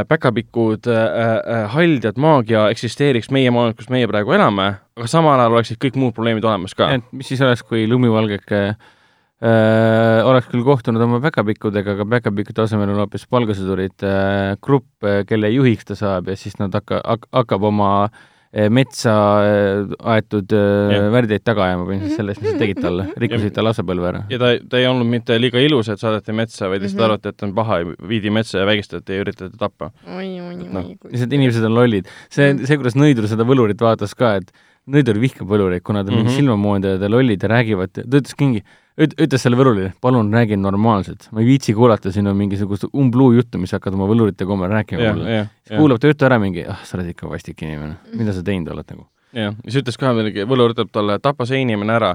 päkapikud 0.08 0.88
äh, 0.88 1.04
äh,, 1.04 1.68
haldjad, 1.74 2.16
maagia 2.20 2.66
eksisteeriks 2.72 3.28
meie 3.34 3.52
maailmas, 3.52 3.76
kus 3.76 3.90
meie 3.92 4.08
praegu 4.08 4.32
elame, 4.32 4.70
aga 4.96 5.08
samal 5.10 5.36
ajal 5.36 5.58
oleksid 5.58 5.80
kõik 5.82 5.98
muud 6.00 6.14
probleemid 6.16 6.44
olemas 6.48 6.72
ka. 6.76 6.88
et 6.96 7.10
mis 7.12 7.28
siis 7.28 7.42
oleks, 7.44 7.62
kui 7.68 7.84
lumivalgeke 7.90 8.60
äh, 8.72 10.20
oleks 10.24 10.48
küll 10.48 10.64
kohtunud 10.64 11.04
oma 11.04 11.20
päkapikkudega, 11.24 11.98
aga 11.98 12.08
päkapikkude 12.16 12.64
asemel 12.64 12.94
on 12.94 13.02
hoopis 13.04 13.28
palgasõdurid 13.28 14.06
äh, 14.08 14.54
grupp, 14.64 15.04
kelle 15.28 15.52
juhiks 15.52 15.90
ta 15.90 15.98
saab 15.98 16.32
ja 16.32 16.38
siis 16.40 16.56
nad 16.62 16.72
hakka- 16.72 17.04
hak-, 17.04 17.28
hakkab 17.36 17.68
oma 17.68 17.90
äh, 18.06 18.22
metsa 18.70 19.12
äh, 19.42 19.94
aetud 20.14 20.52
äh, 20.54 20.92
Jah. 20.94 21.06
värdeid 21.14 21.42
taga 21.44 21.64
ajama 21.66 21.86
põhimõtteliselt 21.88 22.20
sellest, 22.20 22.42
mis 22.44 22.52
nad 22.52 22.60
tegid 22.62 22.80
talle, 22.84 23.06
rikkusid 23.18 23.54
ta 23.56 23.64
lapsepõlve 23.66 24.08
ära. 24.12 24.20
ja 24.30 24.38
ta, 24.38 24.52
ta 24.70 24.78
ei 24.78 24.86
olnud 24.86 25.08
mitte 25.10 25.38
liiga 25.42 25.58
ilus, 25.64 25.88
et 25.90 25.98
saadeti 26.02 26.32
metsa, 26.32 26.68
vaid 26.70 26.82
lihtsalt 26.84 27.00
Mhm. 27.00 27.08
arvati, 27.10 27.28
et 27.28 27.36
ta 27.36 27.46
on 27.46 27.54
paha, 27.54 27.80
viidi 28.08 28.30
metsa 28.30 28.58
ja 28.62 28.66
vägistati 28.68 29.16
ja 29.18 29.24
üritati 29.24 29.58
tappa. 29.58 29.90
oi, 30.06 30.28
oi, 30.40 30.54
Noh. 30.70 30.84
oi. 30.86 30.96
lihtsalt 31.10 31.32
inimesed 31.32 31.64
on 31.64 31.74
lollid. 31.74 32.06
see, 32.30 32.52
see, 32.64 32.76
kuidas 32.78 32.94
Nõidur 32.94 33.26
seda 33.28 33.42
võlurit 33.44 33.80
vaatas 33.80 34.14
ka, 34.14 34.36
et 34.36 34.52
Nõidur 34.86 35.16
vihkab 35.16 35.48
võlureid, 35.48 35.80
kuna 35.82 36.04
ta 36.04 36.12
on 36.12 36.18
mm 36.18 36.22
Mhm. 36.24 36.28
-hmm. 36.28 36.36
silmamoondajad 36.36 37.00
ja 37.00 37.08
lollid 37.08 37.42
ja 37.42 37.48
räägivad, 37.48 37.90
ta 37.92 38.02
ütles 38.04 38.34
mingi, 38.38 38.62
ütles 38.98 39.42
selle 39.42 39.58
võlurile, 39.58 39.92
palun 40.04 40.28
räägi 40.34 40.58
normaalselt, 40.60 41.26
ma 41.34 41.42
ei 41.42 41.48
viitsi 41.48 41.74
kuulata 41.74 42.12
sinu 42.14 42.34
mingisugust 42.38 42.86
umbluu 42.94 43.32
juttu, 43.38 43.58
mis 43.58 43.74
hakkad 43.74 43.96
oma 43.96 44.06
võlurite 44.10 44.46
kombel 44.46 44.70
rääkima 44.70 45.02
jah, 45.02 45.16
mulle. 45.16 45.34
jah, 45.40 45.50
siis 45.66 45.80
kuulab 45.80 46.02
ta 46.02 46.12
jutu 46.12 46.28
ära 46.28 46.38
mingi, 46.42 46.62
ah, 46.70 46.78
sa 46.86 46.98
oled 46.98 47.10
ikka 47.10 47.30
vastik 47.30 47.64
inimene, 47.66 47.98
mida 48.14 48.34
sa 48.36 48.44
teinud 48.46 48.70
oled 48.74 48.86
nagu. 48.94 49.08
jah, 49.34 49.56
siis 49.66 49.80
ütles 49.82 49.98
ka 49.98 50.14
veel, 50.14 50.30
Võlu 50.46 50.70
ütleb 50.70 50.92
talle, 50.94 51.18
tapa 51.18 51.46
see 51.50 51.64
inimene 51.64 51.96
ära, 51.98 52.14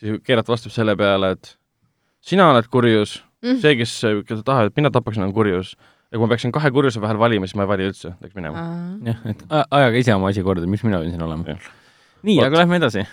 siis 0.00 0.22
Kerat 0.24 0.48
vastab 0.48 0.72
selle 0.72 0.96
peale, 0.96 1.34
et 1.36 1.56
sina 2.24 2.50
oled 2.54 2.68
kurjus, 2.72 3.20
Mm. 3.44 3.60
see, 3.60 3.76
kes, 3.78 3.92
keda 4.26 4.42
tahab, 4.42 4.70
et 4.70 4.78
mina 4.80 4.90
tapaksin, 4.90 5.22
on 5.26 5.32
kurjus. 5.36 5.74
ja 6.10 6.16
kui 6.18 6.22
ma 6.24 6.30
peaksin 6.32 6.52
kahe 6.54 6.70
kurjuse 6.70 7.00
vahel 7.02 7.18
valima, 7.18 7.46
siis 7.46 7.58
ma 7.58 7.66
ei 7.66 7.68
vali 7.68 7.86
üldse, 7.90 8.14
läks 8.22 8.34
minema. 8.38 8.62
jah, 9.04 9.20
et 9.28 9.42
ajage 9.52 10.00
ise 10.00 10.14
oma 10.14 10.30
asi 10.32 10.42
korda, 10.46 10.66
miks 10.70 10.84
mina 10.86 11.00
pean 11.02 11.12
siin 11.12 11.22
olema 11.26 11.58
nii, 12.26 12.38
aga 12.42 12.62
lähme 12.62 12.78
edasi. 12.80 13.04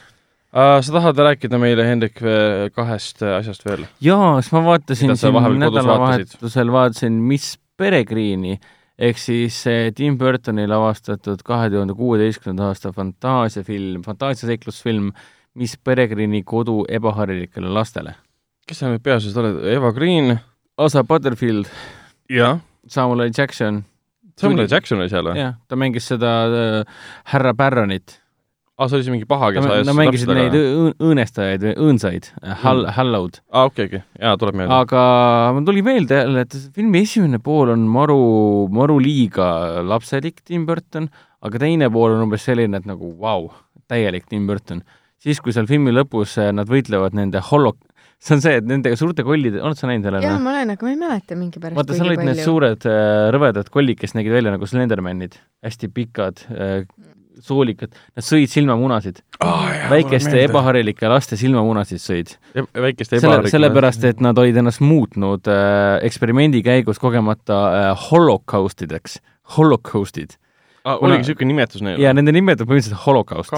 Uh, 0.53 0.77
sa 0.85 0.93
tahad 0.93 1.17
rääkida 1.17 1.57
meile, 1.57 1.81
Hendrik, 1.87 2.19
kahest 2.75 3.23
äh, 3.25 3.39
asjast 3.39 3.65
veel? 3.65 3.87
jaa, 4.05 4.35
siis 4.41 4.53
ma 4.53 4.61
vaatasin 4.67 5.15
siin 5.17 5.39
nädalavahetusel, 5.57 6.71
vaatasin 6.71 7.15
Miss 7.25 7.57
Peregrini 7.77 8.59
ehk 9.01 9.17
siis 9.17 9.63
Tim 9.97 10.17
Burtoni 10.21 10.67
lavastatud 10.69 11.41
kahe 11.45 11.71
tuhande 11.73 11.95
kuueteistkümnenda 11.97 12.69
aasta 12.69 12.93
fantaasiafilm, 12.93 14.03
fantaasiaseiklusfilm 14.05 15.09
Miss 15.57 15.77
Peregrini 15.77 16.43
kodu 16.43 16.83
ebaharilikele 16.89 17.73
lastele. 17.73 18.15
kes 18.67 18.79
sa 18.79 18.93
nüüd 18.93 19.03
peaosas 19.03 19.35
oled, 19.37 19.57
Eva 19.73 19.91
Green? 19.91 20.37
Asa 20.77 21.03
Butterfield. 21.03 21.65
Samuel 22.87 23.27
L 23.27 23.33
Jackson, 23.37 23.83
Samuel 24.39 24.67
Jackson 24.71 25.01
oli 25.01 25.09
seal 25.09 25.27
või? 25.27 25.37
jah, 25.37 25.57
ta 25.67 25.77
mängis 25.79 26.07
seda 26.13 26.31
äh, 26.47 27.01
härra 27.33 27.53
Barronit 27.57 28.19
aa, 28.79 28.87
see 28.89 28.97
oli 28.97 29.05
see 29.05 29.13
mingi 29.13 29.27
paha, 29.29 29.51
kes 29.53 29.67
ajas 29.69 29.85
Nad 29.87 29.97
mängisid 29.97 30.31
neid 30.33 30.55
õõ- 30.57 30.95
õõnestajaid 31.09 31.65
või 31.67 31.73
õõnsaid, 31.85 32.29
Hall- 32.63 32.87
mm., 32.87 32.95
Hallowed. 32.97 33.37
aa, 33.51 33.67
okei 33.69 33.85
okay,, 33.85 33.85
okei 33.85 34.01
okay., 34.01 34.23
jaa, 34.25 34.39
tuleb 34.41 34.57
meelde. 34.59 34.79
aga 34.79 35.03
mul 35.53 35.67
tuli 35.69 35.85
meelde 35.85 36.23
jälle, 36.23 36.45
et 36.47 36.57
filmi 36.73 37.03
esimene 37.05 37.39
pool 37.43 37.73
on 37.75 37.85
maru, 37.99 38.17
maru 38.73 38.97
liiga 39.03 39.47
lapselik 39.85 40.41
Tim 40.41 40.65
Burton, 40.69 41.07
aga 41.45 41.61
teine 41.61 41.91
pool 41.93 42.17
on 42.17 42.25
umbes 42.25 42.49
selline, 42.49 42.81
et 42.81 42.89
nagu 42.89 43.13
vau 43.13 43.47
wow,, 43.47 43.63
täielik 43.91 44.25
Tim 44.31 44.49
Burton. 44.49 44.81
siis, 45.23 45.39
kui 45.39 45.53
seal 45.55 45.69
filmi 45.69 45.93
lõpus 45.93 46.37
eh, 46.41 46.49
nad 46.51 46.67
võitlevad 46.67 47.13
nende 47.15 47.39
holo-, 47.51 47.77
see 48.23 48.35
on 48.35 48.41
see, 48.43 48.57
et 48.57 48.65
nendega 48.67 48.97
suurte 48.99 49.23
kollide, 49.27 49.61
oled 49.61 49.77
sa 49.77 49.87
näinud, 49.87 50.09
Helena? 50.09 50.33
jaa, 50.33 50.41
ma 50.41 50.55
olen, 50.55 50.73
aga 50.73 50.87
ma 50.87 50.91
ei 50.95 50.99
mäleta 50.99 51.37
mingi 51.37 51.61
pärast 51.61 51.77
vaata, 51.77 51.95
seal 51.95 52.09
olid 52.09 52.25
need 52.25 52.41
suured 52.41 52.89
äh, 52.89 53.29
rõvedad 53.35 53.69
kollid, 53.71 54.01
kes 54.01 54.17
nägid 54.17 54.33
välja 54.33 54.55
nagu 54.55 54.67
Slendermanid, 54.67 55.37
hästi 55.63 55.93
pikad 55.93 56.47
soolikad, 57.41 57.93
nad 58.15 58.25
sõid 58.25 58.51
silmamunasid 58.51 59.23
oh,. 59.43 59.65
väikeste 59.89 60.43
ebaharilike 60.45 61.09
laste 61.09 61.37
silmamunasid 61.39 62.01
sõid. 62.01 62.35
väikeste 62.55 63.21
selle, 63.23 63.49
sellepärast, 63.49 64.05
et 64.09 64.21
nad 64.23 64.37
olid 64.37 64.57
ennast 64.61 64.83
muutnud 64.83 65.49
äh, 65.51 65.97
eksperimendi 66.05 66.63
käigus 66.65 67.01
kogemata 67.01 67.59
äh, 67.65 68.07
holocaustideks, 68.11 69.19
holocaustid 69.57 70.37
ah,. 70.83 70.99
oligi 70.99 71.23
niisugune 71.23 71.51
nimetus 71.53 71.83
neil? 71.85 72.01
jaa, 72.01 72.13
nende 72.15 72.35
nimed 72.35 72.61
on 72.61 72.69
põhimõtteliselt 72.69 73.05
holocaust. 73.05 73.53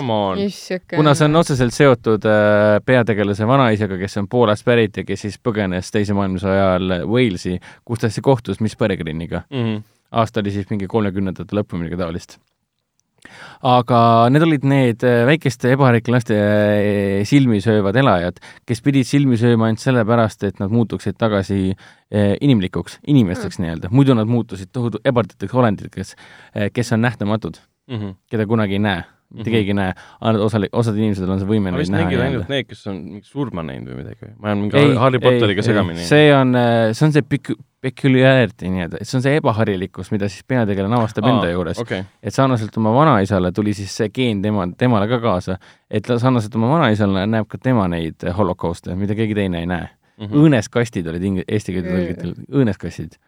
kuna 0.95 1.15
see 1.17 1.29
on 1.29 1.41
otseselt 1.41 1.75
seotud 1.75 2.29
äh, 2.29 2.77
peategelase 2.85 3.47
vanaisaga, 3.49 3.99
kes 4.01 4.21
on 4.21 4.29
Poolast 4.31 4.65
pärit 4.67 5.01
ja 5.01 5.07
kes 5.07 5.27
siis 5.27 5.39
põgenes 5.41 5.91
Teise 5.93 6.15
maailmasõja 6.17 6.71
ajal 6.71 6.97
Walesi, 7.11 7.59
kus 7.85 8.03
ta 8.03 8.09
siis 8.11 8.25
kohtus 8.25 8.63
Miss 8.63 8.79
Peregriniga 8.79 9.45
mm. 9.49 9.63
-hmm. 9.63 9.87
aasta 10.11 10.43
oli 10.43 10.55
siis 10.55 10.69
mingi 10.71 10.87
kolmekümnendate 10.87 11.57
lõpp 11.57 11.73
või 11.73 11.85
midagi 11.85 12.03
taolist 12.03 12.39
aga 13.65 13.99
need 14.33 14.45
olid 14.45 14.67
need 14.69 15.05
äh, 15.07 15.23
väikeste 15.29 15.73
ebaharike 15.75 16.13
laste 16.13 16.37
äh, 16.37 17.23
silmi 17.27 17.61
söövad 17.63 17.97
elajad, 18.01 18.39
kes 18.67 18.83
pidid 18.85 19.07
silmi 19.09 19.39
sööma 19.41 19.69
ainult 19.69 19.83
sellepärast, 19.83 20.45
et 20.47 20.61
nad 20.61 20.73
muutuksid 20.73 21.17
tagasi 21.21 21.59
äh, 21.73 22.35
inimlikuks, 22.41 22.99
inimesteks 23.07 23.59
mm. 23.59 23.65
nii-öelda, 23.65 23.91
muidu 23.95 24.17
nad 24.17 24.29
muutusid 24.29 24.71
tohutu 24.75 25.01
ebarditeks 25.05 25.55
olenditeks, 25.55 26.15
kes 26.73 26.95
on 26.95 27.05
nähtamatud 27.05 27.59
mm, 27.87 27.97
-hmm. 27.97 28.15
keda 28.31 28.47
kunagi 28.49 28.79
ei 28.79 28.85
näe 28.87 29.03
mitte 29.35 29.49
mm 29.49 29.53
-hmm. 29.53 29.55
keegi 29.57 29.69
ei 29.69 29.73
näe, 29.73 29.93
ainult 30.21 30.43
osal-, 30.43 30.69
osad 30.71 30.97
inimesed 30.97 31.29
on 31.29 31.39
see 31.39 31.47
võime 31.49 31.71
neid 31.73 31.89
näha. 31.89 32.03
mängivad 32.03 32.25
ainult 32.25 32.49
need, 32.49 32.67
kes 32.69 32.87
on 32.87 32.99
mingi 33.03 33.25
surma 33.25 33.63
näinud 33.63 33.89
või 33.89 33.97
midagi 34.03 34.21
või? 34.21 34.33
ma 34.37 34.51
jään 34.51 34.59
mingi 34.61 34.77
ei, 34.77 34.95
Harry 35.01 35.19
Potteriga 35.19 35.65
segamini. 35.65 36.05
see 36.05 36.29
on, 36.35 36.53
see 36.93 37.07
on 37.07 37.15
see 37.15 37.25
pik-, 37.33 37.55
peculiarity 37.85 38.69
nii-öelda, 38.71 39.01
et 39.01 39.09
see 39.09 39.19
on 39.19 39.25
see 39.25 39.35
ebaharilikus, 39.39 40.09
mida 40.13 40.29
siis 40.31 40.45
peategelane 40.47 40.97
avastab 40.97 41.27
Aa, 41.27 41.35
enda 41.35 41.51
juures 41.51 41.81
okay.. 41.83 42.05
et 42.23 42.33
sarnaselt 42.33 42.77
oma 42.81 42.93
vanaisale 42.95 43.51
tuli 43.55 43.75
siis 43.77 43.93
see 43.99 44.09
geen 44.15 44.41
tema, 44.45 44.65
temale 44.77 45.09
ka 45.11 45.19
kaasa, 45.23 45.59
et 45.89 46.09
sarnaselt 46.09 46.57
oma 46.57 46.71
vanaisale 46.73 47.27
näeb 47.29 47.49
ka 47.51 47.61
tema 47.61 47.85
neid 47.91 48.25
holokauste, 48.37 48.97
mida 48.97 49.17
keegi 49.17 49.37
teine 49.37 49.61
ei 49.61 49.69
näe 49.69 49.85
mm. 49.85 50.25
-hmm. 50.25 50.41
õõneskastid 50.41 51.09
olid 51.11 51.29
ing-, 51.29 51.43
eesti 51.45 51.75
keelde 51.75 51.93
tõlgitud, 51.93 52.43
õõneskastid 52.49 53.19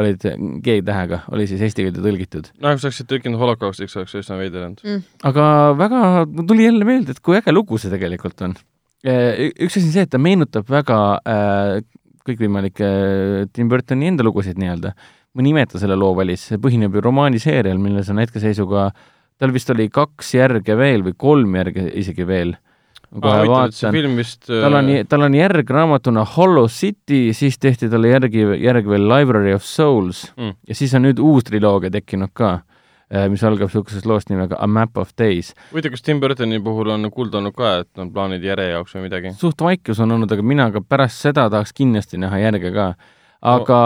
olid 0.00 0.24
G-tähega, 0.64 1.22
oli 1.36 1.46
siis 1.48 1.60
eesti 1.64 1.84
keelde 1.86 2.04
tõlgitud. 2.04 2.52
no 2.60 2.72
kui 2.72 2.80
sa 2.80 2.88
oleksid 2.88 3.08
tõlkinud 3.10 3.40
holokaustiks, 3.40 3.96
oleks 4.00 4.14
üsna 4.20 4.38
veider 4.40 4.66
olnud 4.66 4.84
mm.. 4.84 5.08
aga 5.28 5.46
väga, 5.78 6.04
tuli 6.48 6.68
jälle 6.68 6.88
meelde, 6.88 7.16
et 7.16 7.24
kui 7.24 7.36
äge 7.40 7.52
lugu 7.52 7.80
see 7.80 7.92
tegelikult 7.92 8.44
on. 8.48 8.56
üks 9.04 9.76
asi 9.76 9.88
on 9.88 9.96
see, 9.96 10.06
et 10.06 10.12
ta 10.12 10.20
meenutab 10.20 10.68
väga 10.72 11.00
äh, 11.28 11.82
kõikvõimalikke 12.26 12.88
Tim 13.52 13.70
Burtoni 13.70 14.10
enda 14.10 14.26
lugusid 14.26 14.60
nii-öelda. 14.60 14.94
ma 15.32 15.40
ei 15.40 15.48
nimeta 15.48 15.80
selle 15.80 15.96
loo 15.96 16.12
valis, 16.16 16.44
see 16.50 16.60
põhineb 16.60 16.92
ju 16.92 17.00
romaaniseerial, 17.04 17.78
milles 17.80 18.10
on 18.12 18.20
hetkeseisuga, 18.20 18.90
tal 19.40 19.54
vist 19.54 19.70
oli 19.72 19.88
kaks 19.88 20.34
järge 20.34 20.76
veel 20.76 21.06
või 21.06 21.16
kolm 21.16 21.56
järge 21.56 21.86
isegi 21.98 22.26
veel. 22.28 22.56
kohe 23.12 23.46
vaatan, 23.48 23.96
vist... 24.16 24.46
tal 24.48 24.76
on, 24.80 24.90
äh, 24.92 25.06
tal 25.08 25.24
on 25.28 25.34
järg 25.36 25.70
raamatuna 25.70 26.24
Hollow 26.36 26.68
City, 26.68 27.32
siis 27.36 27.58
tehti 27.58 27.88
talle 27.92 28.12
järgi, 28.12 28.44
järg 28.62 28.88
veel 28.88 29.08
Library 29.08 29.52
of 29.54 29.64
Souls 29.64 30.30
mm. 30.36 30.58
ja 30.68 30.76
siis 30.76 30.94
on 30.94 31.08
nüüd 31.08 31.20
uus 31.20 31.48
triloogia 31.48 31.92
tekkinud 31.92 32.32
ka 32.32 32.58
Äh, 32.62 32.71
mis 33.28 33.42
algab 33.44 33.68
niisugusest 33.68 34.06
loost 34.08 34.30
nimega 34.32 34.56
A 34.60 34.66
Map 34.66 34.96
of 34.96 35.12
Days. 35.18 35.52
huvitav, 35.72 35.92
kas 35.92 36.02
Tim 36.02 36.20
Burtoni 36.20 36.60
puhul 36.64 36.92
on 36.94 37.10
kuulda 37.12 37.42
olnud 37.42 37.56
ka, 37.56 37.74
et 37.84 37.98
on 38.00 38.12
plaanid 38.12 38.44
järje 38.44 38.70
jaoks 38.70 38.96
või 38.96 39.06
midagi? 39.08 39.34
suht 39.40 39.60
vaikus 39.60 40.00
on 40.00 40.16
olnud, 40.16 40.32
aga 40.32 40.42
mina 40.42 40.70
ka 40.72 40.80
pärast 40.80 41.20
seda 41.28 41.48
tahaks 41.52 41.74
kindlasti 41.76 42.20
näha 42.22 42.40
järge 42.46 42.72
ka. 42.72 42.92
aga 43.54 43.80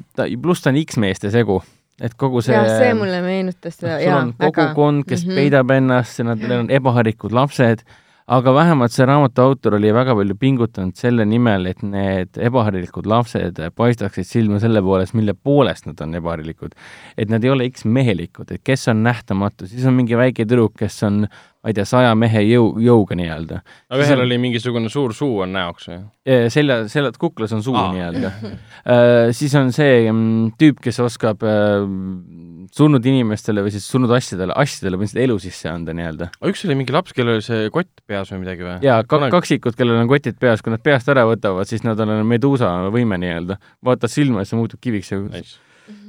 no. 0.00 0.28
pluss 0.42 0.64
ta 0.64 0.72
on 0.72 0.80
X-meeste 0.84 1.32
segu 1.34 1.60
et 2.02 2.14
kogu 2.18 2.42
see 2.42 2.54
jah, 2.56 2.70
see 2.78 2.94
mulle 2.98 3.20
meenutas 3.22 3.76
seda, 3.78 3.98
jaa, 4.02 4.24
väga. 4.32 4.50
kogukond, 4.50 5.04
kes 5.06 5.24
mm 5.24 5.30
-hmm. 5.30 5.42
peidab 5.42 5.70
ennast 5.70 6.18
ja 6.18 6.24
nad, 6.30 6.40
neil 6.42 6.64
on 6.64 6.70
ebaharikud 6.70 7.32
lapsed 7.32 7.84
aga 8.32 8.52
vähemalt 8.56 8.92
see 8.94 9.04
raamatu 9.04 9.42
autor 9.44 9.76
oli 9.76 9.90
väga 9.92 10.14
palju 10.16 10.36
pingutanud 10.40 10.96
selle 10.96 11.26
nimel, 11.28 11.66
et 11.68 11.82
need 11.84 12.38
ebaharilikud 12.40 13.08
lapsed 13.10 13.60
paistaksid 13.76 14.28
silma 14.28 14.60
selle 14.62 14.80
poolest, 14.84 15.16
mille 15.18 15.34
poolest 15.36 15.88
nad 15.90 16.00
on 16.00 16.14
ebaharilikud. 16.20 16.72
et 17.18 17.28
nad 17.28 17.44
ei 17.44 17.50
ole 17.50 17.68
X-mehelikud, 17.68 18.50
et 18.50 18.62
kes 18.64 18.88
on 18.88 19.02
nähtamatu, 19.04 19.68
siis 19.68 19.84
on 19.84 19.94
mingi 19.98 20.16
väike 20.16 20.48
tüdruk, 20.48 20.76
kes 20.78 21.02
on 21.02 21.26
ma 21.64 21.72
ei 21.72 21.76
tea, 21.76 21.86
saja 21.88 22.12
mehe 22.18 22.42
jõu, 22.44 22.74
jõuga 22.84 23.16
nii-öelda. 23.16 23.62
aga 23.88 24.04
ühel 24.04 24.22
oli 24.26 24.36
mingisugune 24.42 24.90
suur 24.92 25.14
suu 25.16 25.38
on 25.46 25.54
näoks 25.56 25.88
või? 25.88 26.02
selja, 26.52 26.82
selja, 26.92 27.14
kuklas 27.16 27.54
on 27.56 27.64
suu 27.64 27.72
nii-öelda 27.78 28.32
siis 29.38 29.54
on 29.56 29.72
see 29.72 30.02
um, 30.10 30.52
tüüp, 30.60 30.82
kes 30.84 31.00
oskab 31.00 31.40
uh, 31.48 31.88
surnud 32.74 33.08
inimestele 33.08 33.64
või 33.64 33.72
siis 33.72 33.88
surnud 33.88 34.12
asjadele, 34.12 34.52
asjadele 34.60 35.00
põhimõtteliselt 35.00 35.24
elu 35.24 35.40
sisse 35.46 35.72
anda 35.72 35.96
nii-öelda. 35.96 36.30
üks 36.52 36.66
oli 36.68 36.76
mingi 36.82 36.92
laps, 36.92 37.16
kellel 37.16 37.38
oli 37.38 37.48
see 37.48 37.72
kott 37.72 38.04
peas 38.04 38.32
või 38.34 38.44
midagi 38.44 38.68
või? 38.68 38.78
jaa, 38.84 39.00
kak-, 39.08 39.30
kaksikud, 39.32 39.80
kellel 39.80 40.04
on 40.04 40.10
kotid 40.12 40.36
peas, 40.42 40.60
kui 40.60 40.74
nad 40.74 40.84
peast 40.84 41.08
ära 41.08 41.24
võtavad, 41.30 41.70
siis 41.70 41.86
nad 41.88 42.00
on 42.04 42.18
meduusa 42.28 42.74
võime 42.92 43.16
nii-öelda. 43.24 43.56
vaatad 43.88 44.12
silma 44.12 44.44
ja 44.44 44.52
see 44.52 44.60
muutub 44.60 44.84
kiviks 44.84 45.14
ja 45.16 45.24
nice 45.24 45.62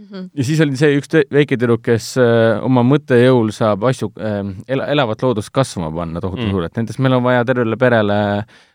-hmm. 0.06 0.30
ja 0.36 0.44
siis 0.44 0.62
oli 0.62 0.78
see 0.78 0.98
üks 1.00 1.12
väike 1.32 1.58
tüdruk, 1.58 1.82
kes 1.86 2.16
äh, 2.22 2.64
oma 2.64 2.84
mõttejõul 2.84 3.52
saab 3.56 3.84
asju 3.90 4.12
äh,, 4.20 4.42
ela, 4.68 4.88
elavat 4.94 5.22
loodust 5.24 5.52
kasvama 5.54 5.92
panna 5.96 6.22
tohutu 6.22 6.46
mm. 6.46 6.52
suurelt, 6.52 6.76
nendest 6.78 7.00
meil 7.00 7.18
on 7.18 7.24
vaja 7.24 7.46
tervele 7.46 7.78
perele 7.78 8.20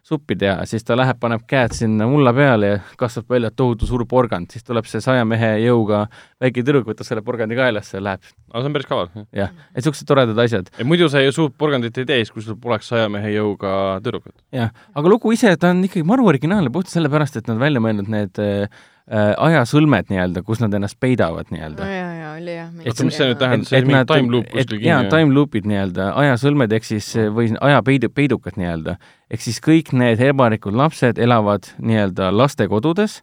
suppi 0.02 0.36
teha, 0.36 0.64
siis 0.66 0.84
ta 0.86 0.96
läheb, 0.96 1.18
paneb 1.20 1.44
käed 1.48 1.74
sinna 1.76 2.06
mulla 2.10 2.32
peale 2.34 2.70
ja 2.72 2.78
kasvab 2.98 3.30
välja 3.30 3.50
tohutu 3.54 3.86
suur 3.86 4.06
porgand, 4.08 4.50
siis 4.50 4.64
tuleb 4.66 4.88
see 4.90 5.02
saja 5.04 5.24
mehe 5.28 5.52
jõuga 5.62 6.06
väike 6.40 6.64
tüdruk, 6.64 6.88
võtab 6.88 7.06
selle 7.06 7.22
porgandi 7.26 7.58
kaelasse 7.58 7.98
ja 7.98 8.04
läheb. 8.08 8.30
aga 8.50 8.62
see 8.62 8.70
on 8.70 8.76
päris 8.78 8.88
kaval. 8.90 9.10
jah, 9.36 9.52
et 9.70 9.82
niisugused 9.82 10.08
toredad 10.08 10.38
asjad. 10.44 10.70
muidu 10.84 11.08
sa 11.12 11.22
ju 11.22 11.34
suurt 11.36 11.56
porgandit 11.58 11.98
ei 12.00 12.08
tee, 12.08 12.22
siis 12.24 12.32
kui 12.34 12.42
sul 12.42 12.56
poleks 12.60 12.88
saja 12.90 13.10
mehe 13.12 13.34
jõuga 13.36 14.00
tüdrukut. 14.04 14.34
jah, 14.56 14.72
aga 14.94 15.12
lugu 15.12 15.34
ise, 15.36 15.52
ta 15.60 15.74
on 15.74 15.84
ikkagi 15.84 16.06
maru 16.06 16.26
originaalne 16.32 16.72
puhtalt 16.72 16.96
sellepärast, 16.96 17.36
et 17.36 17.52
nad 17.52 17.60
välja 17.60 17.84
mõelnud 17.84 18.10
need 18.10 18.40
äh, 18.42 18.80
äh, 19.10 19.32
ajasõlmed 19.42 20.10
nii-öelda, 20.10 20.42
kus 20.46 20.60
nad 20.62 20.74
ennast 20.76 20.98
peidavad 21.02 21.50
nii-öelda 21.50 21.82
no,. 21.82 21.90
jaa, 21.90 22.10
jaa, 22.14 22.34
oli 22.36 22.54
jah. 22.54 22.68
oota, 22.70 23.06
mis 23.06 23.16
see 23.18 23.28
nüüd 23.30 23.40
tähendab, 23.40 23.68
see 23.68 23.80
oli 23.80 23.90
mingi 23.90 24.10
time 24.10 24.34
loop 24.34 24.50
kuskil 24.52 24.76
kinni? 24.76 24.90
jaa, 24.90 25.00
time 25.10 25.34
loop'id 25.34 25.66
nii-öelda, 25.70 26.10
ajasõlmed 26.22 26.74
ehk 26.78 26.86
siis 26.86 27.08
või 27.34 27.50
ajapeidu, 27.70 28.10
peidukad 28.14 28.60
nii-öelda. 28.60 28.94
ehk 29.30 29.42
siis 29.42 29.58
kõik 29.64 29.90
need 29.98 30.22
ebarikud 30.22 30.78
lapsed 30.78 31.18
elavad 31.18 31.66
nii-öelda 31.82 32.30
lastekodudes 32.36 33.16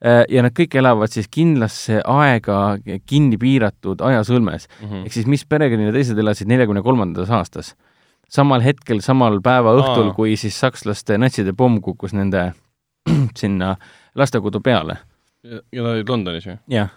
äh, 0.00 0.22
ja 0.32 0.44
nad 0.46 0.56
kõik 0.56 0.78
elavad 0.80 1.12
siis 1.12 1.28
kindlasse 1.32 2.00
aega 2.00 2.60
kinni 3.04 3.36
piiratud 3.40 4.00
ajasõlmes 4.00 4.68
mm. 4.68 4.86
-hmm. 4.88 5.02
ehk 5.04 5.18
siis 5.18 5.28
mis 5.28 5.44
perekonnad 5.44 5.92
teised 5.96 6.18
elasid 6.18 6.48
neljakümne 6.48 6.84
kolmandas 6.86 7.30
aastas. 7.30 7.74
samal 8.28 8.64
hetkel, 8.64 9.00
samal 9.00 9.36
päeva 9.40 9.76
õhtul, 9.76 10.14
kui 10.14 10.36
siis 10.36 10.56
sakslaste 10.60 11.18
natside 11.18 11.52
pomm 11.52 11.80
kukkus 11.80 12.16
nende 12.16 12.54
sinna 13.42 13.76
lastekodu 14.16 14.60
peale 14.60 14.96
ja 15.72 15.82
nad 15.82 15.92
olid 15.92 16.08
Londonis 16.08 16.46
ju? 16.46 16.56
jah. 16.70 16.90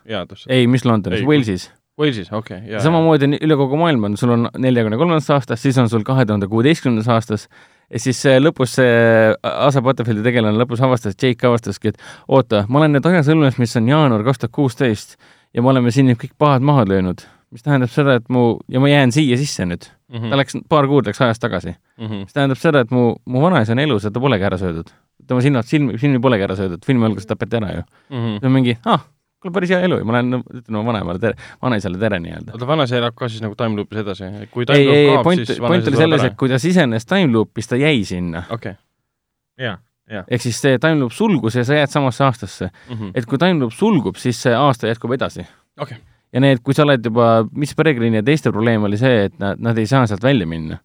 ei, 0.48 0.68
mis 0.68 0.86
Londonis, 0.86 1.26
Walesis. 1.28 1.70
Walesis, 2.00 2.32
okei 2.32 2.58
okay,, 2.58 2.72
jaa. 2.72 2.84
samamoodi 2.84 3.28
on 3.28 3.36
üle 3.40 3.58
kogu 3.60 3.80
maailma 3.80 4.12
sul 4.20 4.32
on 4.36 4.48
neljakümne 4.58 4.98
kolmandas 4.98 5.30
aastas, 5.36 5.62
siis 5.62 5.78
on 5.82 5.90
sul 5.92 6.06
kahe 6.08 6.26
tuhande 6.26 6.48
kuueteistkümnendas 6.52 7.10
aastas, 7.12 7.48
ja 7.90 8.00
siis 8.02 8.22
lõpus 8.40 8.78
see 8.80 9.34
Asa 9.50 9.84
Butterfieldi 9.86 10.24
tegelane 10.26 10.58
lõpus 10.62 10.84
avastas, 10.86 11.18
Jake 11.20 11.48
avastaski, 11.48 11.94
et 11.94 12.00
oota, 12.28 12.64
ma 12.70 12.82
olen 12.82 12.96
nüüd 12.98 13.10
ajasõlmes, 13.12 13.60
mis 13.62 13.76
on 13.80 13.92
jaanuar 13.92 14.24
kaks 14.28 14.46
tuhat 14.46 14.56
kuusteist 14.56 15.20
ja 15.54 15.66
me 15.66 15.74
oleme 15.74 15.92
siin 15.92 16.10
nüüd 16.12 16.22
kõik 16.22 16.38
pahad 16.40 16.66
maha 16.66 16.86
löönud, 16.90 17.26
mis 17.54 17.66
tähendab 17.66 17.92
seda, 17.94 18.20
et 18.22 18.32
mu, 18.32 18.60
ja 18.72 18.82
ma 18.82 18.92
jään 18.92 19.14
siia 19.16 19.38
sisse 19.42 19.66
nüüd 19.68 19.90
mm. 19.90 20.18
-hmm. 20.18 20.30
ta 20.30 20.42
läks, 20.42 20.58
paar 20.70 20.88
kuud 20.88 21.10
läks 21.10 21.22
ajas 21.26 21.40
tagasi 21.40 21.74
mm. 21.74 22.06
-hmm. 22.06 22.26
mis 22.26 22.34
tähendab 22.34 22.62
seda, 22.62 22.86
et 22.86 22.92
mu, 22.92 23.16
mu 23.26 23.42
vanaisa 23.42 23.76
on 23.76 23.80
elus 23.80 24.04
ja 24.04 24.12
ta 24.12 24.20
polegi 24.20 24.46
ära 24.46 24.58
söödud 24.58 24.94
tema 25.30 25.46
sinnad, 25.46 25.70
silm, 25.70 25.94
silmi 26.02 26.22
polegi 26.24 26.46
ära 26.48 26.58
söödud, 26.58 26.84
filmi 26.86 27.08
alguses 27.08 27.30
tapeti 27.30 27.60
ära 27.60 27.72
ju 27.78 27.82
mm. 27.84 28.20
-hmm. 28.20 28.38
see 28.40 28.52
on 28.52 28.56
mingi, 28.56 28.78
ah, 28.86 29.04
kuule, 29.40 29.54
päris 29.56 29.74
hea 29.76 29.82
elu 29.88 30.00
ju, 30.02 30.08
ma 30.08 30.18
lähen, 30.18 30.42
ütlen 30.62 30.80
oma 30.80 30.94
vanaemale 30.94 31.20
tere, 31.20 31.50
vanaisale 31.62 32.00
tere 32.02 32.20
nii-öelda. 32.24 32.56
oota, 32.56 32.68
vanaisa 32.68 32.98
elab 32.98 33.18
ka 33.18 33.30
siis 33.30 33.44
nagu 33.46 33.56
time 33.60 33.82
loop'is 33.82 34.02
edasi? 34.04 34.32
kui 34.52 34.66
time 34.70 34.80
ei, 34.80 35.12
loop 35.12 35.24
kaob, 35.30 35.44
siis 35.46 35.62
point 35.66 35.92
oli 35.92 36.02
selles, 36.02 36.26
et 36.32 36.40
kui 36.40 36.50
ta 36.50 36.60
sisenes 36.60 37.06
time 37.06 37.32
loop'is, 37.36 37.70
ta 37.70 37.80
jäi 37.80 38.04
sinna. 38.04 38.44
okei 38.50 38.72
okay., 38.72 39.66
jaa 39.66 39.78
ehk 40.10 40.42
siis 40.42 40.58
see 40.62 40.78
time 40.82 41.00
loop 41.04 41.14
sulgus 41.14 41.58
ja 41.60 41.64
sa 41.68 41.78
jääd 41.78 41.92
samasse 41.94 42.24
aastasse 42.26 42.70
mm. 42.70 42.96
-hmm. 42.96 43.12
et 43.16 43.26
kui 43.26 43.38
time 43.38 43.60
loop 43.60 43.74
sulgub, 43.74 44.16
siis 44.16 44.42
see 44.42 44.56
aasta 44.56 44.88
jätkub 44.88 45.14
edasi 45.14 45.46
okay.. 45.82 45.98
ja 46.34 46.40
need, 46.40 46.64
kui 46.64 46.74
sa 46.74 46.84
oled 46.84 47.06
juba 47.06 47.46
Miss 47.52 47.76
Peregrine 47.76 48.18
ja 48.18 48.24
teiste 48.24 48.52
probleem 48.52 48.84
oli 48.84 48.98
see, 48.98 49.26
et 49.30 49.40
nad, 49.40 49.60
nad 49.60 49.78
ei 49.78 49.86
saa 49.86 50.08
sealt 50.08 50.24
välja 50.24 50.48
minna. 50.48 50.78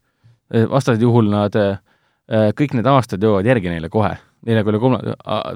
vastasel 0.70 1.02
juhul 1.02 1.30
nad 1.30 1.56
äh, 1.56 1.78
kõik 2.28 2.76
need 2.76 2.86
aastad 2.86 3.22
jõuavad 3.22 3.46
järgi 3.46 3.68
neile 3.68 3.88
kohe, 3.88 4.16
neljakümne 4.48 4.80
kolme, 4.82 5.14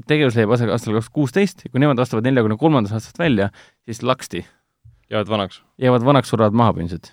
tegevus 0.09 0.39
leiab 0.39 0.55
aset 0.57 0.72
aastal 0.72 0.97
kaks 0.97 1.09
tuhat 1.09 1.18
kuusteist, 1.20 1.66
kui 1.68 1.82
nemad 1.82 2.01
astuvad 2.03 2.26
neljakümne 2.28 2.59
kolmandast 2.61 2.99
aastast 2.99 3.20
välja, 3.20 3.51
siis 3.89 4.03
laksti, 4.07 4.45
jäävad 5.12 5.32
vanaks. 5.32 5.62
jäävad 5.80 6.07
vanaks, 6.09 6.32
surevad 6.32 6.57
maha 6.57 6.76
põhimõtteliselt. 6.76 7.12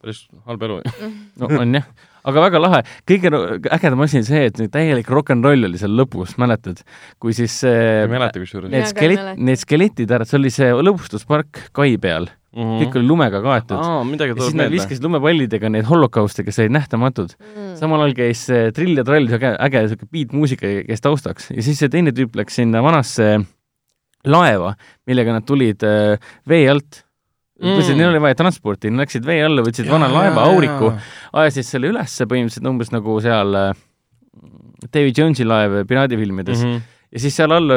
päris 0.00 0.22
halb 0.48 0.62
elu. 0.64 0.80
no 1.42 1.50
on 1.60 1.78
jah, 1.80 1.88
aga 2.24 2.44
väga 2.46 2.62
lahe, 2.62 2.82
kõige 3.08 3.32
ägedam 3.76 4.04
asi 4.06 4.20
on 4.20 4.26
see, 4.28 4.42
et 4.48 4.60
täielik 4.72 5.08
rock 5.12 5.34
n 5.34 5.44
roll 5.44 5.68
oli 5.68 5.80
seal 5.80 5.94
lõpus, 5.96 6.36
mäletad, 6.40 6.82
kui 7.20 7.36
siis 7.36 7.60
ei 7.68 8.04
äh, 8.04 8.10
mäleta 8.10 8.42
kusjuures. 8.42 8.72
need 8.72 8.86
ei 8.86 8.92
skelet-, 8.92 9.32
need 9.40 9.62
skeletid 9.62 10.16
ära, 10.16 10.28
see 10.28 10.40
oli 10.40 10.52
see 10.54 10.72
lõbustuspark 10.72 11.66
kai 11.76 11.96
peal, 12.00 12.30
kõik 12.50 12.96
oli 12.98 13.06
lumega 13.06 13.40
kaetud. 13.44 13.78
Ja 13.78 14.34
siis 14.42 14.56
nad 14.58 14.72
viskasid 14.72 15.04
lumepallidega 15.06 15.70
neid 15.70 15.86
holokauste, 15.86 16.42
kes 16.46 16.58
olid 16.62 16.74
nähtamatud. 16.74 17.36
Mm. 17.38 17.76
samal 17.78 18.02
ajal 18.04 18.16
käis 18.18 18.42
äh, 18.50 18.70
Trill 18.74 18.98
ja 18.98 19.04
Trall, 19.06 19.30
äge, 19.36 19.52
äge 19.68 19.84
siuke 19.92 20.08
beatmuusika 20.10 20.72
käis 20.88 21.04
taustaks 21.04 21.50
ja 21.54 21.62
siis 21.62 21.78
see 21.78 21.92
teine 21.92 22.12
tüüp 22.16 22.34
läks 22.40 22.58
sinna 22.58 22.82
vanasse 22.82 23.38
laeva, 24.26 24.74
millega 25.08 25.36
nad 25.38 25.46
tulid 25.48 25.86
äh, 25.86 26.32
vee 26.48 26.66
alt. 26.70 27.04
Mm. 27.60 27.76
neil 27.92 28.08
oli 28.08 28.20
vaja 28.24 28.38
transporti, 28.38 28.88
nad 28.88 29.04
läksid 29.04 29.26
vee 29.28 29.42
alla, 29.44 29.60
võtsid 29.60 29.88
vana 29.90 30.06
laeva 30.08 30.46
auriku, 30.48 30.94
ajasid 31.36 31.66
selle 31.68 31.90
ülesse 31.92 32.24
põhimõtteliselt 32.24 32.68
umbes 32.70 32.88
nagu 32.94 33.18
seal 33.20 33.58
äh, 33.58 33.74
Davy 34.88 35.12
Jonesi 35.12 35.44
laev 35.44 35.82
piraadifilmides 35.86 36.64
mm. 36.64 36.70
-hmm. 36.70 36.94
ja 37.12 37.20
siis 37.20 37.36
seal 37.36 37.52
all 37.52 37.76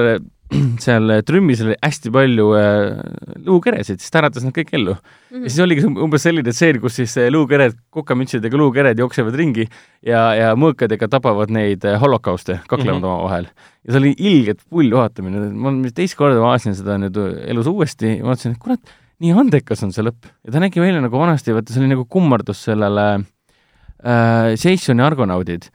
seal 0.84 1.10
trümmis 1.26 1.62
oli 1.64 1.76
hästi 1.82 2.12
palju 2.14 2.48
äh, 2.60 3.00
luukeresid, 3.46 4.02
siis 4.02 4.12
ta 4.14 4.22
äratas 4.22 4.44
nad 4.46 4.54
kõik 4.56 4.74
ellu. 4.78 4.96
ja 5.34 5.44
siis 5.50 5.60
oligi 5.64 5.86
um- 5.88 5.98
umbes 6.06 6.26
selline 6.28 6.52
tseen, 6.54 6.80
kus 6.84 7.00
siis 7.00 7.16
äh, 7.18 7.30
luukered, 7.34 7.78
kokamütsidega 7.94 8.58
luukered 8.60 9.00
jooksevad 9.00 9.36
ringi 9.40 9.66
ja, 10.06 10.26
ja 10.38 10.54
mõõkadega 10.60 11.10
tapavad 11.10 11.54
neid 11.54 11.86
äh, 11.90 12.00
holokauste, 12.02 12.60
kaklevad 12.68 13.00
mm 13.00 13.04
Mhm. 13.04 13.06
-hmm. 13.06 13.22
omavahel. 13.24 13.48
ja 13.86 13.92
see 13.94 14.00
oli 14.02 14.16
ilgelt 14.18 14.62
pull 14.70 14.92
vaatamine, 14.92 15.50
ma 15.54 15.72
teist 15.96 16.16
korda 16.16 16.40
vaatasin 16.40 16.76
seda 16.76 16.98
nüüd 16.98 17.18
elus 17.48 17.68
uuesti 17.68 18.18
ja 18.18 18.24
vaatasin, 18.24 18.52
et 18.52 18.60
kurat, 18.60 18.80
nii 19.20 19.32
andekas 19.32 19.84
on 19.84 19.92
see 19.92 20.04
lõpp 20.04 20.28
ja 20.46 20.52
ta 20.52 20.60
nägi 20.60 20.80
välja 20.80 21.02
nagu 21.02 21.18
vanasti, 21.20 21.54
vaata 21.54 21.74
see 21.74 21.82
oli 21.82 21.90
nagu 21.96 22.06
kummardus 22.06 22.64
sellele 22.64 23.08
äh, 23.16 23.26
Argonaudid 25.04 25.70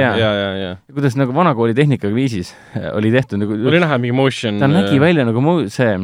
ja, 0.00 0.12
ja, 0.18 0.30
ja. 0.34 0.52
ja 0.62 0.70
kuidas 0.92 1.16
nagu 1.18 1.34
vanakooli 1.36 1.74
tehnikaga 1.76 2.14
viisis 2.14 2.54
äh, 2.74 2.88
oli 2.96 3.12
tehtud 3.14 3.42
nagu 3.44 3.54
oli 3.54 3.82
näha 3.82 3.98
mingi 4.02 4.16
motion. 4.16 4.58
ta 4.58 4.66
nägi. 4.70 4.98
välja 5.00 5.26
nagu 5.28 5.42
mu-, 5.44 5.68
see 5.70 5.98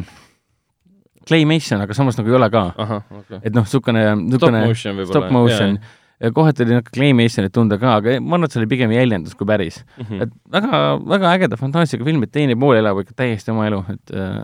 Claymation, 1.28 1.82
aga 1.82 1.95
samas 1.95 2.18
nagu 2.18 2.30
ei 2.30 2.36
ole 2.38 2.49
ka. 2.51 2.62
okei. 2.74 3.40
et 3.43 3.55
noh, 3.55 3.66
niisugune, 3.66 4.05
niisugune 4.26 5.07
stop 5.07 5.28
motion. 5.34 5.78
ja 6.22 6.30
kohati 6.34 6.64
oli 6.64 6.76
natuke 6.78 6.95
Claymationit 6.97 7.55
tunda 7.55 7.78
ka, 7.82 7.97
aga 8.01 8.16
ma 8.20 8.36
arvan, 8.36 8.47
et 8.47 8.55
see 8.55 8.62
oli 8.62 8.70
pigem 8.70 8.95
jäljendus 8.95 9.34
kui 9.38 9.49
päris. 9.49 9.80
Mhm. 9.99 10.22
et 10.26 10.36
väga, 10.55 10.82
väga 11.14 11.34
ägeda 11.38 11.59
fantaasiaga 11.61 12.07
film, 12.07 12.22
et 12.26 12.34
teine 12.34 12.59
pool 12.59 12.78
elab 12.78 13.03
ikka 13.03 13.18
täiesti 13.24 13.55
oma 13.55 13.66
elu, 13.70 13.82
et 13.95 14.14
äh, 14.14 14.38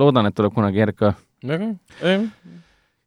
loodan, 0.00 0.28
et 0.28 0.36
tuleb 0.36 0.56
kunagi 0.56 0.82
järg 0.84 0.96
ka. 1.00 1.14
väga 1.44 1.72
hea. 2.00 2.18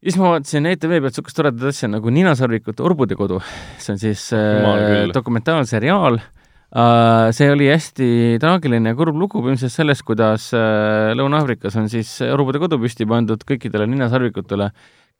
Ja 0.04 0.12
siis 0.12 0.20
ma 0.20 0.34
vaatasin 0.34 0.66
ETV 0.68 0.98
pealt 0.98 1.14
niisugust 1.14 1.38
toredat 1.38 1.70
asja 1.72 1.88
nagu 1.88 2.12
Ninasarvikute 2.12 2.84
Orbude 2.84 3.16
kodu. 3.16 3.40
see 3.80 3.94
on 3.94 4.00
siis 4.02 4.26
äh, 4.36 5.06
dokumentaalseriaal 5.16 6.18
uh,. 6.20 7.30
see 7.32 7.48
oli 7.52 7.70
hästi 7.72 8.10
traagiline 8.44 8.92
ja 8.92 8.98
kurb 9.00 9.16
lugu 9.16 9.40
põhimõtteliselt 9.40 9.78
sellest, 9.78 10.04
kuidas 10.04 10.50
uh, 10.58 11.14
Lõuna-Aafrikas 11.16 11.80
on 11.80 11.88
siis 11.92 12.12
Orbude 12.28 12.60
kodu 12.60 12.82
püsti 12.82 13.08
pandud 13.08 13.48
kõikidele 13.48 13.88
ninasarvikutele, 13.94 14.74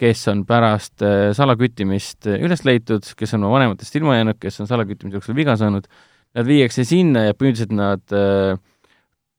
kes 0.04 0.28
on 0.34 0.44
pärast 0.50 1.06
uh, 1.06 1.30
salaküttimist 1.38 2.28
äh, 2.28 2.44
üles 2.44 2.66
leitud, 2.68 3.08
kes 3.16 3.38
on 3.38 3.48
oma 3.48 3.62
vanematest 3.62 3.96
ilma 4.02 4.20
jäänud, 4.20 4.42
kes 4.42 4.60
on 4.66 4.68
salaküttimise 4.68 5.22
jooksul 5.22 5.40
viga 5.40 5.56
saanud. 5.60 5.88
Nad 6.34 6.48
viiakse 6.50 6.84
sinna 6.84 7.28
ja 7.30 7.38
põhimõtteliselt 7.38 7.76
nad 7.78 8.18
uh, 8.18 8.60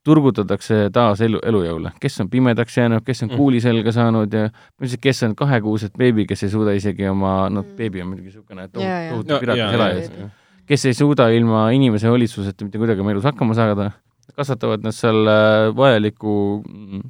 turgutatakse 0.04 0.88
taas 0.92 1.20
elu, 1.24 1.40
elujõule, 1.48 1.94
kes 2.00 2.20
on 2.20 2.30
pimedaks 2.30 2.76
jäänud, 2.78 3.04
kes 3.06 3.22
on 3.24 3.30
Mm. 3.30 3.36
kuuli 3.36 3.60
selga 3.60 3.92
saanud 3.92 4.32
ja 4.32 4.48
kes 5.00 5.22
on 5.22 5.34
kahekuuset 5.34 5.92
beebi, 5.98 6.26
kes 6.26 6.42
ei 6.42 6.50
suuda 6.52 6.72
isegi 6.76 7.08
oma, 7.08 7.48
noh, 7.50 7.64
beebi 7.76 8.02
on 8.02 8.08
muidugi 8.12 8.28
niisugune 8.30 8.68
tohutu 8.68 9.40
pirakas 9.40 9.74
elaja, 9.74 10.30
kes 10.66 10.86
ei 10.86 10.94
suuda 10.94 11.28
ilma 11.28 11.70
inimese 11.70 12.08
hoolitsuseta 12.08 12.64
mitte 12.64 12.78
kuidagi 12.78 13.00
oma 13.00 13.14
elus 13.14 13.24
hakkama 13.24 13.56
saada, 13.56 13.90
kasvatavad 14.36 14.84
nad 14.84 14.96
seal 14.96 15.26
äh, 15.26 15.70
vajaliku 15.76 16.62
mm, 16.68 17.04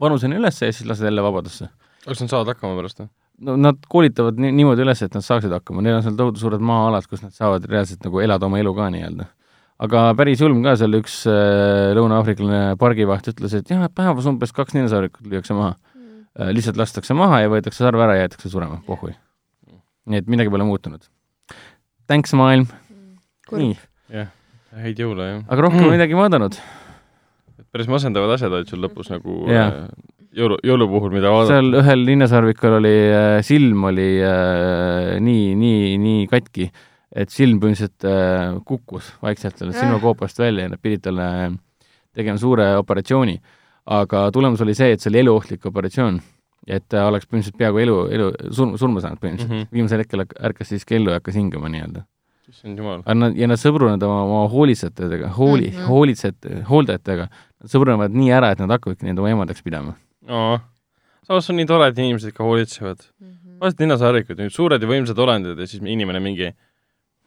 vanuseni 0.00 0.38
üles 0.40 0.62
ja 0.62 0.72
siis 0.72 0.88
lasevad 0.88 1.12
jälle 1.12 1.22
vabadusse. 1.22 1.68
kas 2.04 2.20
nad 2.20 2.28
saavad 2.28 2.50
hakkama 2.54 2.76
pärast 2.80 3.00
või? 3.00 3.08
no 3.46 3.56
nad 3.56 3.78
koolitavad 3.88 4.38
ni 4.38 4.52
niimoodi 4.52 4.84
üles, 4.84 5.02
et 5.02 5.14
nad 5.14 5.24
saaksid 5.26 5.52
hakkama, 5.54 5.82
neil 5.82 5.98
on 5.98 6.04
seal 6.06 6.18
tohutu 6.18 6.42
suured 6.42 6.62
maa-alad, 6.62 7.06
kus 7.10 7.22
nad 7.24 7.34
saavad 7.34 7.64
reaalselt 7.70 8.04
nagu 8.06 8.20
elada 8.22 8.46
oma 8.46 8.60
elu 8.62 8.74
ka 8.74 8.90
nii-öelda. 8.94 9.26
Aga 9.82 10.04
päris 10.18 10.42
julm 10.42 10.62
ka, 10.64 10.76
seal 10.78 10.94
üks 11.00 11.22
äh, 11.30 11.90
lõuna-aafriklane 11.98 12.76
pargivaht 12.80 13.26
ütles, 13.32 13.56
et 13.58 13.72
jah, 13.72 13.82
et 13.86 13.94
päevas 13.96 14.28
umbes 14.30 14.54
kaks 14.54 14.76
ninasarvikut 14.76 15.26
lüüakse 15.30 15.56
maha 15.56 15.74
äh,. 15.74 16.52
lihtsalt 16.54 16.78
lastakse 16.78 17.16
maha 17.16 17.42
ja 17.44 17.50
võetakse 17.52 17.82
sarv 17.82 18.04
ära 18.04 18.18
ja 18.18 18.24
jäetakse 18.24 18.52
surema, 18.52 18.80
pohhui. 18.86 19.14
nii 20.10 20.20
et 20.20 20.30
midagi 20.30 20.52
pole 20.52 20.66
muutunud. 20.68 21.02
Thanks, 22.10 22.34
maailm. 22.36 22.68
nii, 23.50 23.76
jah, 24.12 24.32
häid 24.84 24.98
jõule 25.00 25.28
jah. 25.30 25.44
aga 25.48 25.68
rohkem 25.68 25.86
mm. 25.86 25.94
midagi 25.96 26.18
vaadanud. 26.18 26.58
päris 27.74 27.90
masendavad 27.90 28.36
asjad 28.36 28.54
olid 28.54 28.70
sul 28.70 28.82
lõpus 28.84 29.10
nagu 29.10 29.44
Jaa. 29.50 29.66
äh, 29.66 30.12
jõulu, 30.38 30.58
jõulu 30.66 30.88
puhul, 30.90 31.14
mida 31.14 31.32
vaadata. 31.32 31.56
seal 31.56 31.78
ühel 31.80 32.04
linnasarvikul 32.08 32.78
oli 32.78 32.94
äh, 33.10 33.38
silm 33.46 33.86
oli 33.90 34.08
äh, 34.22 35.14
nii, 35.24 35.54
nii, 35.58 35.94
nii 36.02 36.26
katki, 36.30 36.68
et 37.14 37.30
silm 37.30 37.60
põhimõtteliselt 37.62 38.06
äh, 38.10 38.56
kukkus 38.66 39.12
vaikselt 39.22 39.60
selle 39.60 39.74
silmakoopast 39.76 40.40
välja 40.42 40.66
ja 40.66 40.72
nad 40.72 40.82
pidid 40.82 41.04
talle 41.06 41.26
tegema 42.14 42.38
suure 42.38 42.74
operatsiooni. 42.80 43.40
aga 43.84 44.30
tulemus 44.32 44.62
oli 44.64 44.72
see, 44.74 44.94
et 44.94 45.02
see 45.02 45.10
oli 45.12 45.20
eluohtlik 45.20 45.66
operatsioon. 45.70 46.20
et 46.66 46.84
ta 46.88 47.06
oleks 47.06 47.26
põhimõtteliselt 47.28 47.58
peaaegu 47.60 47.78
elu, 47.82 47.96
elu, 48.16 48.26
surma, 48.50 48.78
surma 48.80 49.04
saanud 49.04 49.20
põhimõtteliselt 49.20 49.50
mm. 49.50 49.62
-hmm. 49.62 49.72
viimasel 49.72 50.02
hetkel 50.02 50.24
ärk- 50.24 50.38
ärkas 50.48 50.72
siiski 50.72 50.96
ellu 50.98 51.12
ja 51.12 51.20
hakkas 51.20 51.36
hingama 51.36 51.68
nii-öelda. 51.68 52.04
issand 52.48 52.78
jumal. 52.78 53.02
aga 53.04 53.14
nad, 53.14 53.36
ja 53.36 53.48
nad 53.48 53.60
sõbrunevad 53.60 54.06
oma, 54.08 54.22
oma 54.24 54.48
hoolitsejatega, 54.48 55.28
hooli 55.38 55.70
mm. 55.70 55.76
-hmm. 55.76 55.86
hoolitsejate, 55.92 56.62
hooldajatega. 56.70 57.28
Nad 57.64 57.70
sõbrunevad 57.76 58.16
nii 58.16 58.32
ära, 58.32 58.50
et 58.52 58.58
nad 58.64 58.74
hakkavadki 58.74 59.06
neid 59.06 59.18
oma 59.18 59.30
emadeks 59.30 59.62
pidama. 59.62 59.94
samas 61.22 61.50
on 61.50 61.56
nii 61.56 61.66
tore, 61.66 61.88
et 61.88 61.98
inimesed 61.98 62.34
ikka 62.34 62.44
hoolitsevad. 62.44 63.06
Mhm. 63.20 63.58
vaesed 63.60 63.80
ninasarvikud, 63.80 64.40
nüüd 64.40 64.52
suured 64.52 64.82
ja 64.82 64.88
võimsad 64.88 65.18
olendid 65.18 65.58
ja 65.58 65.66
siis 65.66 65.82
inimene 65.82 66.20
mingi 66.20 66.50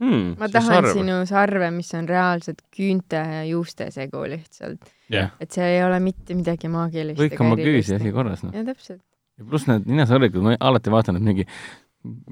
hmm, 0.04 0.36
ma 0.39 0.50
tahan 0.52 0.89
sinu 0.93 1.18
sarve, 1.30 1.70
mis 1.76 1.89
on 1.98 2.08
reaalselt 2.10 2.62
küünte 2.74 3.20
ja 3.20 3.43
juuste 3.48 3.89
segu 3.93 4.24
lihtsalt. 4.30 4.89
jah, 5.14 5.34
et 5.41 5.54
seal 5.54 5.72
ei 5.74 5.84
ole 5.86 6.00
mitte 6.04 6.38
midagi 6.38 6.72
maagilist. 6.72 7.20
kõik 7.22 7.43
oma 7.45 7.58
küüsi 7.60 7.98
asi. 7.98 8.12
korras, 8.16 8.43
noh. 8.45 8.54
jah, 8.56 8.66
täpselt. 8.68 9.02
ja 9.38 9.48
pluss 9.48 9.70
need 9.70 9.88
ninasarvikud, 9.89 10.43
ma 10.45 10.58
alati 10.70 10.93
vaatan, 10.93 11.20
et 11.20 11.28
mingi, 11.30 11.48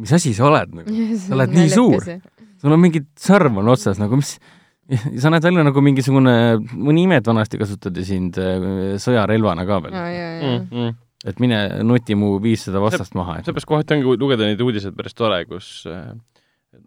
mis 0.02 0.14
asi 0.18 0.36
sa 0.38 0.50
oled 0.50 0.76
nagu, 0.82 1.00
sa 1.24 1.40
oled 1.40 1.56
nii 1.56 1.72
suur. 1.74 2.12
sul 2.62 2.78
on 2.78 2.84
mingi 2.84 3.06
sarv 3.20 3.58
on 3.62 3.74
otsas 3.74 4.02
nagu, 4.02 4.20
mis, 4.22 4.36
sa 5.22 5.34
näed 5.34 5.48
välja 5.48 5.66
nagu 5.66 5.82
mingisugune, 5.86 6.36
mõni 6.76 7.08
imed 7.08 7.26
vanasti 7.26 7.62
kasutati 7.62 8.06
sind 8.06 8.38
äh, 8.42 8.70
sõjarelvana 9.02 9.66
ka 9.66 9.82
veel. 9.88 9.98
ja, 9.98 10.06
ja, 10.14 10.30
ja. 10.36 10.54
mm,. 10.54 10.70
Mm. 10.70 11.02
et 11.26 11.42
mine 11.42 11.66
nuti 11.88 12.14
mu 12.20 12.36
viissada 12.44 12.84
vastast 12.84 13.18
maha, 13.18 13.40
seepärast 13.42 13.70
kohati 13.70 13.98
ongi 13.98 14.18
lugeda 14.22 14.46
neid 14.46 14.62
uudiseid 14.62 14.94
päris 14.98 15.18
tore, 15.18 15.42
kus 15.50 15.80
äh, 15.90 16.14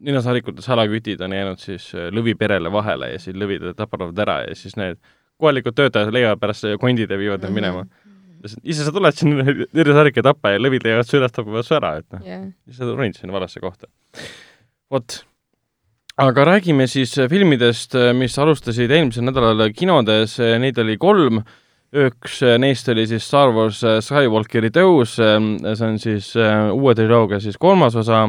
ninasarvikute 0.00 0.62
salakütid 0.62 1.20
on 1.24 1.34
jäänud 1.34 1.62
siis 1.62 1.90
äh, 1.94 2.10
lõviperele 2.14 2.72
vahele 2.72 3.12
ja 3.14 3.22
siis 3.22 3.36
lõvid 3.38 3.70
tapavad 3.78 4.18
ära 4.24 4.42
ja 4.46 4.56
siis 4.58 4.76
need 4.78 5.00
kohalikud 5.38 5.76
töötajad 5.78 6.12
leiavad 6.14 6.40
pärast 6.42 6.66
kondid 6.82 7.10
ja 7.10 7.18
viivad 7.18 7.44
need 7.44 7.54
minema. 7.54 7.86
ise 8.62 8.84
sa 8.86 8.92
tuled 8.94 9.16
sinna 9.18 9.44
ninasarvike 9.76 10.22
tappa 10.26 10.54
ja 10.54 10.62
lõvid 10.62 10.86
leiavad 10.86 11.08
su 11.08 11.18
üles, 11.18 11.34
tapavad 11.34 11.66
su 11.66 11.76
ära, 11.78 11.96
et 12.02 12.06
noh, 12.14 12.22
jah, 12.26 12.44
sa 12.74 12.90
ronid 12.90 13.18
sinna 13.18 13.34
valasse 13.34 13.62
kohta. 13.62 13.90
vot. 14.90 15.22
aga 16.18 16.44
räägime 16.52 16.88
siis 16.90 17.14
filmidest, 17.30 17.96
mis 18.18 18.38
alustasid 18.38 18.90
eelmisel 18.90 19.26
nädalal 19.26 19.70
kinodes, 19.74 20.38
neid 20.62 20.78
oli 20.78 20.98
kolm. 20.98 21.42
üks 21.88 22.42
neist 22.60 22.88
oli 22.92 23.06
siis 23.08 23.24
Star 23.24 23.48
Wars 23.54 23.80
Skywalkeri 24.04 24.68
tõus, 24.70 25.14
see 25.16 25.86
on 25.86 26.02
siis 26.02 26.34
äh, 26.36 26.68
uue 26.74 26.92
triloogia 26.94 27.40
siis 27.40 27.56
kolmas 27.56 27.96
osa, 27.96 28.26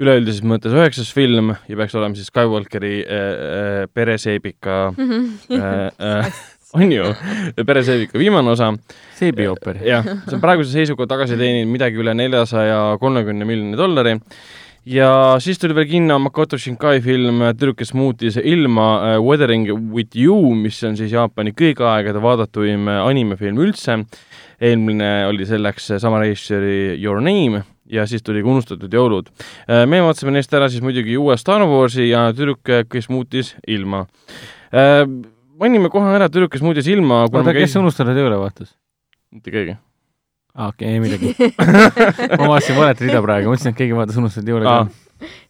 üleüldises 0.00 0.42
mõttes 0.46 0.74
üheksas 0.74 1.12
film 1.14 1.52
ja 1.68 1.78
peaks 1.78 1.94
olema 1.94 2.18
siis 2.18 2.30
Skywalkeri 2.32 2.96
äh, 3.04 3.14
äh, 3.14 3.76
pereseebika 3.94 4.78
äh, 4.90 5.60
äh, 6.08 6.42
on 6.74 6.90
ju, 6.90 7.06
pereseebika 7.62 8.18
viimane 8.18 8.50
osa. 8.50 8.72
seebiooper. 9.14 9.78
jah, 9.86 10.02
see 10.26 10.34
on 10.34 10.42
praeguse 10.42 10.74
seisuga 10.74 11.06
tagasi 11.14 11.38
teeninud 11.38 11.70
midagi 11.70 12.02
üle 12.02 12.14
neljasaja 12.18 12.96
kolmekümne 13.02 13.46
miljoni 13.46 13.78
dollari 13.78 14.16
ja 14.90 15.10
siis 15.40 15.62
tuli 15.62 15.76
veel 15.78 15.86
kinno 15.92 16.18
Makoto 16.18 16.58
Shinkai 16.58 16.98
film 17.04 17.44
Tüdruk, 17.52 17.78
kes 17.78 17.94
muutis 17.94 18.40
ilma 18.42 18.88
uh, 18.98 19.20
Weathering 19.22 19.70
with 19.94 20.18
you, 20.18 20.56
mis 20.58 20.82
on 20.84 20.98
siis 20.98 21.14
Jaapani 21.14 21.54
kõigi 21.54 21.86
aegade 21.86 22.22
vaadatuim 22.22 22.90
animefilm 22.96 23.62
üldse. 23.62 24.02
eelmine 24.60 25.28
oli 25.30 25.46
selleks 25.46 25.92
sama 26.02 26.18
režissööri 26.24 26.98
Your 26.98 27.22
Name 27.22 27.62
ja 27.90 28.06
siis 28.08 28.22
tuli 28.24 28.42
ka 28.42 28.48
Unustatud 28.48 28.92
jõulud. 28.92 29.28
me 29.68 30.00
vaatasime 30.04 30.34
neist 30.36 30.54
ära 30.54 30.70
siis 30.72 30.82
muidugi 30.84 31.16
uue 31.20 31.36
Star 31.40 31.66
Warsi 31.68 32.08
ja 32.08 32.26
Tüdruk, 32.32 32.62
kes 32.90 33.10
muutis 33.12 33.54
ilma 33.68 34.06
mainime 35.60 35.90
kohe 35.92 36.14
ära 36.16 36.28
Tüdruk, 36.28 36.52
kes 36.54 36.64
muutis 36.64 36.88
ilma. 36.90 37.24
oota, 37.28 37.52
kes 37.52 37.70
käis... 37.70 37.76
Unustatud 37.80 38.18
jõule 38.18 38.38
vaatas? 38.40 38.74
mitte 39.34 39.52
keegi 39.54 39.76
aa, 40.54 40.68
okei 40.68 40.86
okay,, 40.86 40.94
ei 40.94 41.00
midagi 41.02 41.34
ma 42.38 42.50
vaatasin 42.54 42.78
valet 42.78 43.02
rida 43.06 43.22
praegu, 43.24 43.52
mõtlesin, 43.52 43.74
et 43.74 43.80
keegi 43.82 43.96
vaatas 43.96 44.20
Unustatud 44.20 44.54
jõule 44.54 44.68
ka. 44.68 45.03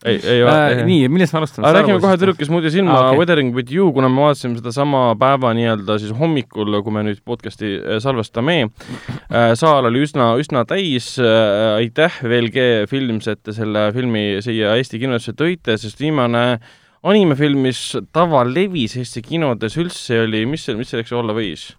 Ei, 0.05 0.19
ei 0.19 0.43
äh,. 0.43 0.83
nii, 0.87 1.09
millest 1.13 1.35
me 1.35 1.41
alustame? 1.43 1.73
räägime 1.77 2.01
kohe 2.03 2.19
Tüdruk, 2.21 2.39
kes 2.41 2.51
muutis 2.53 2.77
ilma 2.79 2.95
ah, 2.95 3.09
okay. 3.09 3.21
Weathering 3.21 3.53
with 3.57 3.73
you, 3.73 3.91
kuna 3.97 4.11
me 4.13 4.25
vaatasime 4.27 4.59
sedasama 4.61 5.05
päeva 5.21 5.53
nii-öelda 5.57 5.99
siis 6.03 6.15
hommikul, 6.19 6.79
kui 6.85 6.95
me 6.95 7.05
nüüd 7.09 7.21
podcast'i 7.27 7.75
äh, 7.79 8.01
salvestame 8.05 8.57
äh,. 8.65 9.53
saal 9.59 9.91
oli 9.91 10.05
üsna, 10.07 10.33
üsna 10.41 10.65
täis 10.69 11.15
äh,. 11.23 11.77
aitäh, 11.83 12.19
VLG 12.23 12.89
Films, 12.91 13.29
et 13.31 13.43
te 13.45 13.57
selle 13.57 13.89
filmi 13.97 14.27
siia 14.45 14.75
Eesti 14.79 15.03
kinodesse 15.03 15.37
tõite, 15.39 15.79
sest 15.81 16.03
viimane 16.03 16.45
animefilm, 17.05 17.67
mis 17.69 17.87
tavalevis 18.17 18.99
Eesti 19.01 19.25
kinodes 19.25 19.79
üldse 19.81 20.25
oli, 20.25 20.45
mis 20.49 20.69
mis 20.79 20.95
selleks 20.95 21.13
olla 21.17 21.37
võis? 21.37 21.73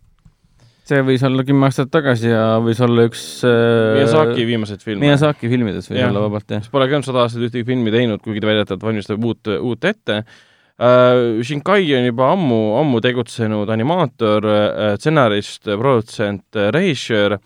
See 0.86 1.06
võis 1.06 1.24
olla 1.26 1.46
kümme 1.48 1.70
aastat 1.70 1.92
tagasi 1.94 2.32
ja 2.32 2.58
võis 2.64 2.82
olla 2.86 3.06
üks 3.10 3.22
äh, 3.48 4.00
Miyazaki 4.00 4.48
viimaseid 4.48 4.84
filme. 4.86 5.06
Miyazaki 5.06 5.50
filmides 5.52 5.90
võis 5.90 6.02
ja. 6.02 6.10
olla 6.12 6.26
vabalt, 6.28 6.52
jah. 6.58 6.68
Pole 6.72 6.90
ka 6.92 7.00
sada 7.06 7.24
aastat 7.26 7.48
ühtegi 7.48 7.66
filmi 7.68 7.94
teinud, 7.94 8.22
kuigi 8.26 8.44
ta 8.44 8.52
väidetavalt 8.52 8.86
valmistab 8.90 9.26
uut, 9.26 9.56
uut 9.56 9.90
ette 9.92 10.22
uh,. 10.22 11.42
Shinkai 11.46 11.88
on 11.96 12.06
juba 12.10 12.30
ammu, 12.34 12.60
ammu 12.82 13.00
tegutsenud 13.04 13.70
animaator 13.72 14.46
uh,, 14.52 14.94
stsenarist, 15.00 15.70
produtsent, 15.72 16.62
režissöör, 16.76 17.38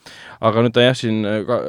aga 0.42 0.66
nüüd 0.66 0.76
ta 0.76 0.88
jah, 0.88 0.98
siin 0.98 1.22
ka, 1.48 1.60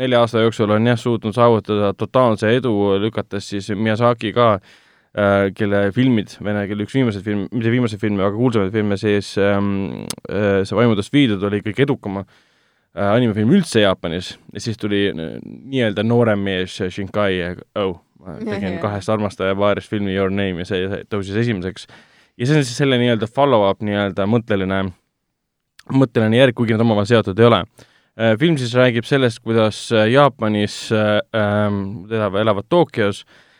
nelja 0.00 0.24
aasta 0.24 0.42
jooksul 0.44 0.74
on 0.74 0.92
jah 0.92 0.98
suutnud 0.98 1.36
saavutada 1.38 1.92
totaalse 1.94 2.50
edu, 2.58 2.74
lükates 3.06 3.52
siis 3.54 3.70
Miyazaki 3.78 4.34
ka 4.36 4.56
Äh, 4.58 4.80
kelle 5.12 5.80
filmid, 5.92 6.38
vene 6.40 6.62
keele 6.68 6.86
üks 6.86 6.94
viimaseid 6.96 7.24
filme, 7.26 7.48
mitte 7.52 7.72
viimaseid 7.72 8.00
filme, 8.00 8.22
aga 8.24 8.32
kuulsamaid 8.32 8.72
filme 8.72 8.96
sees 8.96 9.34
ähm, 9.40 10.06
äh, 10.24 10.62
see 10.64 10.78
Vaimudest 10.78 11.12
viidud 11.12 11.42
oli 11.44 11.60
kõige 11.60 11.84
edukama 11.84 12.22
äh, 12.24 13.10
animefilm 13.10 13.52
üldse 13.58 13.82
Jaapanis 13.84 14.32
ja 14.54 14.62
siis 14.64 14.80
tuli 14.80 15.10
nii-öelda 15.12 16.04
noorem 16.06 16.40
mees 16.46 16.78
Shinkai, 16.80 17.34
oh, 17.82 17.98
ma 18.24 18.38
tegin 18.40 18.80
kahest 18.80 19.12
armastaja 19.12 19.58
paarist 19.58 19.92
filmi 19.92 20.16
Your 20.16 20.32
Name 20.32 20.64
ja 20.64 20.70
see, 20.70 21.04
tõusis 21.12 21.36
esimeseks. 21.44 21.86
ja 22.40 22.48
see 22.48 22.62
on 22.62 22.64
siis 22.64 22.80
selle 22.80 22.96
nii-öelda 23.04 23.28
follow-up 23.28 23.84
nii-öelda 23.84 24.24
mõtteline, 24.32 24.82
mõtteline 25.92 26.40
järg, 26.40 26.56
kuigi 26.56 26.72
nad 26.72 26.88
omavahel 26.88 27.12
seotud 27.12 27.36
ei 27.36 27.50
ole 27.52 27.62
äh,. 28.16 28.32
film 28.40 28.56
siis 28.56 28.72
räägib 28.80 29.04
sellest, 29.04 29.44
kuidas 29.44 29.90
Jaapanis 29.92 30.86
äh, 30.96 31.18
äh, 31.36 32.36
elavad 32.40 32.72
Tokyos 32.72 33.26
äh, 33.26 33.28
Äh, 33.28 33.50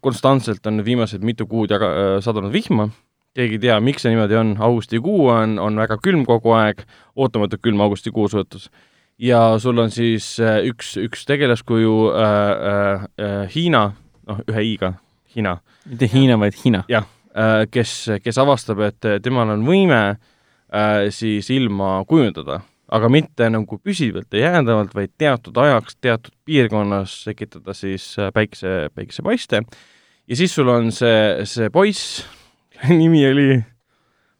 konstantselt 0.00 0.66
on 0.66 0.84
viimased 0.84 1.24
mitu 1.24 1.46
kuud 1.46 1.72
jaga-, 1.72 1.92
äh, 1.92 2.16
sadunud 2.24 2.52
vihma, 2.52 2.88
keegi 3.36 3.58
ei 3.58 3.62
tea, 3.66 3.78
miks 3.84 4.04
see 4.04 4.14
niimoodi 4.14 4.38
on, 4.40 4.54
augustikuu 4.62 5.28
on, 5.34 5.58
on 5.60 5.80
väga 5.82 5.98
külm 6.02 6.24
kogu 6.28 6.54
aeg, 6.56 6.84
ootamatult 7.16 7.62
külm 7.64 7.82
augustikuu 7.84 8.28
suhtes. 8.32 8.70
ja 9.18 9.58
sul 9.58 9.78
on 9.78 9.90
siis 9.94 10.40
äh, 10.40 10.62
üks, 10.70 10.96
üks 10.98 11.26
tegelaskuju 11.28 11.94
äh, 12.10 13.06
äh, 13.20 13.54
Hiina, 13.54 13.92
noh, 14.26 14.44
ühe 14.50 14.64
i-ga, 14.72 14.94
Hiina. 15.36 15.58
mitte 15.86 16.08
Hiina, 16.12 16.38
vaid 16.40 16.56
Hiina. 16.64 16.84
jah 16.88 17.04
äh,, 17.36 17.66
kes, 17.70 18.10
kes 18.22 18.38
avastab, 18.38 18.80
et 18.80 19.10
temal 19.22 19.50
on 19.50 19.66
võime 19.66 20.00
äh, 20.14 21.10
siis 21.10 21.50
ilma 21.50 21.98
kujundada 22.08 22.62
aga 22.94 23.10
mitte 23.10 23.48
nagu 23.52 23.78
püsivalt 23.82 24.34
ja 24.34 24.52
jäädavalt, 24.52 24.94
vaid 24.94 25.12
teatud 25.18 25.56
ajaks 25.60 25.98
teatud 26.02 26.34
piirkonnas 26.46 27.22
tekitada 27.26 27.74
siis 27.76 28.12
äh, 28.18 28.30
päikse, 28.34 28.90
päiksepaiste. 28.94 29.62
ja 30.28 30.36
siis 30.36 30.54
sul 30.54 30.68
on 30.72 30.92
see, 30.94 31.46
see 31.48 31.70
poiss, 31.74 32.24
nimi 33.00 33.24
oli 33.30 33.48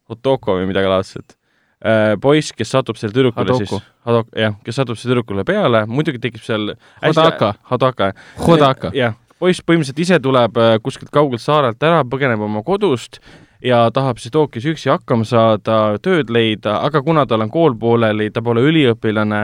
Otoko 0.08 0.58
või 0.58 0.68
midagi 0.68 0.90
laadset 0.90 1.36
äh,, 1.80 2.14
poiss, 2.20 2.52
kes 2.52 2.74
satub 2.76 3.00
seal 3.00 3.14
tüdrukule 3.14 3.46
Hadoku. 3.46 3.80
siis, 3.80 3.92
Hadok-, 4.06 4.32
jah, 4.38 4.56
kes 4.64 4.80
satub 4.80 5.00
seal 5.00 5.14
tüdrukule 5.14 5.46
peale, 5.48 5.84
muidugi 5.90 6.20
tekib 6.22 6.44
seal 6.44 6.74
Hodaka. 7.02 7.54
Hadaka. 7.70 8.12
Hodaka. 8.44 8.92
jah, 8.94 9.16
poiss 9.40 9.64
põhimõtteliselt 9.64 10.04
ise 10.04 10.20
tuleb 10.22 10.60
äh, 10.60 10.76
kuskilt 10.84 11.10
kaugelt 11.14 11.42
saarelt 11.42 11.82
ära, 11.82 12.04
põgeneb 12.06 12.44
oma 12.44 12.62
kodust 12.66 13.18
ja 13.64 13.84
tahab 13.94 14.20
siis 14.20 14.34
Tokyos 14.34 14.66
üksi 14.74 14.90
hakkama 14.92 15.26
saada, 15.28 15.98
tööd 16.04 16.32
leida, 16.32 16.78
aga 16.84 17.02
kuna 17.04 17.24
tal 17.26 17.46
on 17.46 17.52
kool 17.52 17.76
pooleli, 17.80 18.30
ta 18.30 18.42
pole 18.44 18.64
üliõpilane 18.68 19.42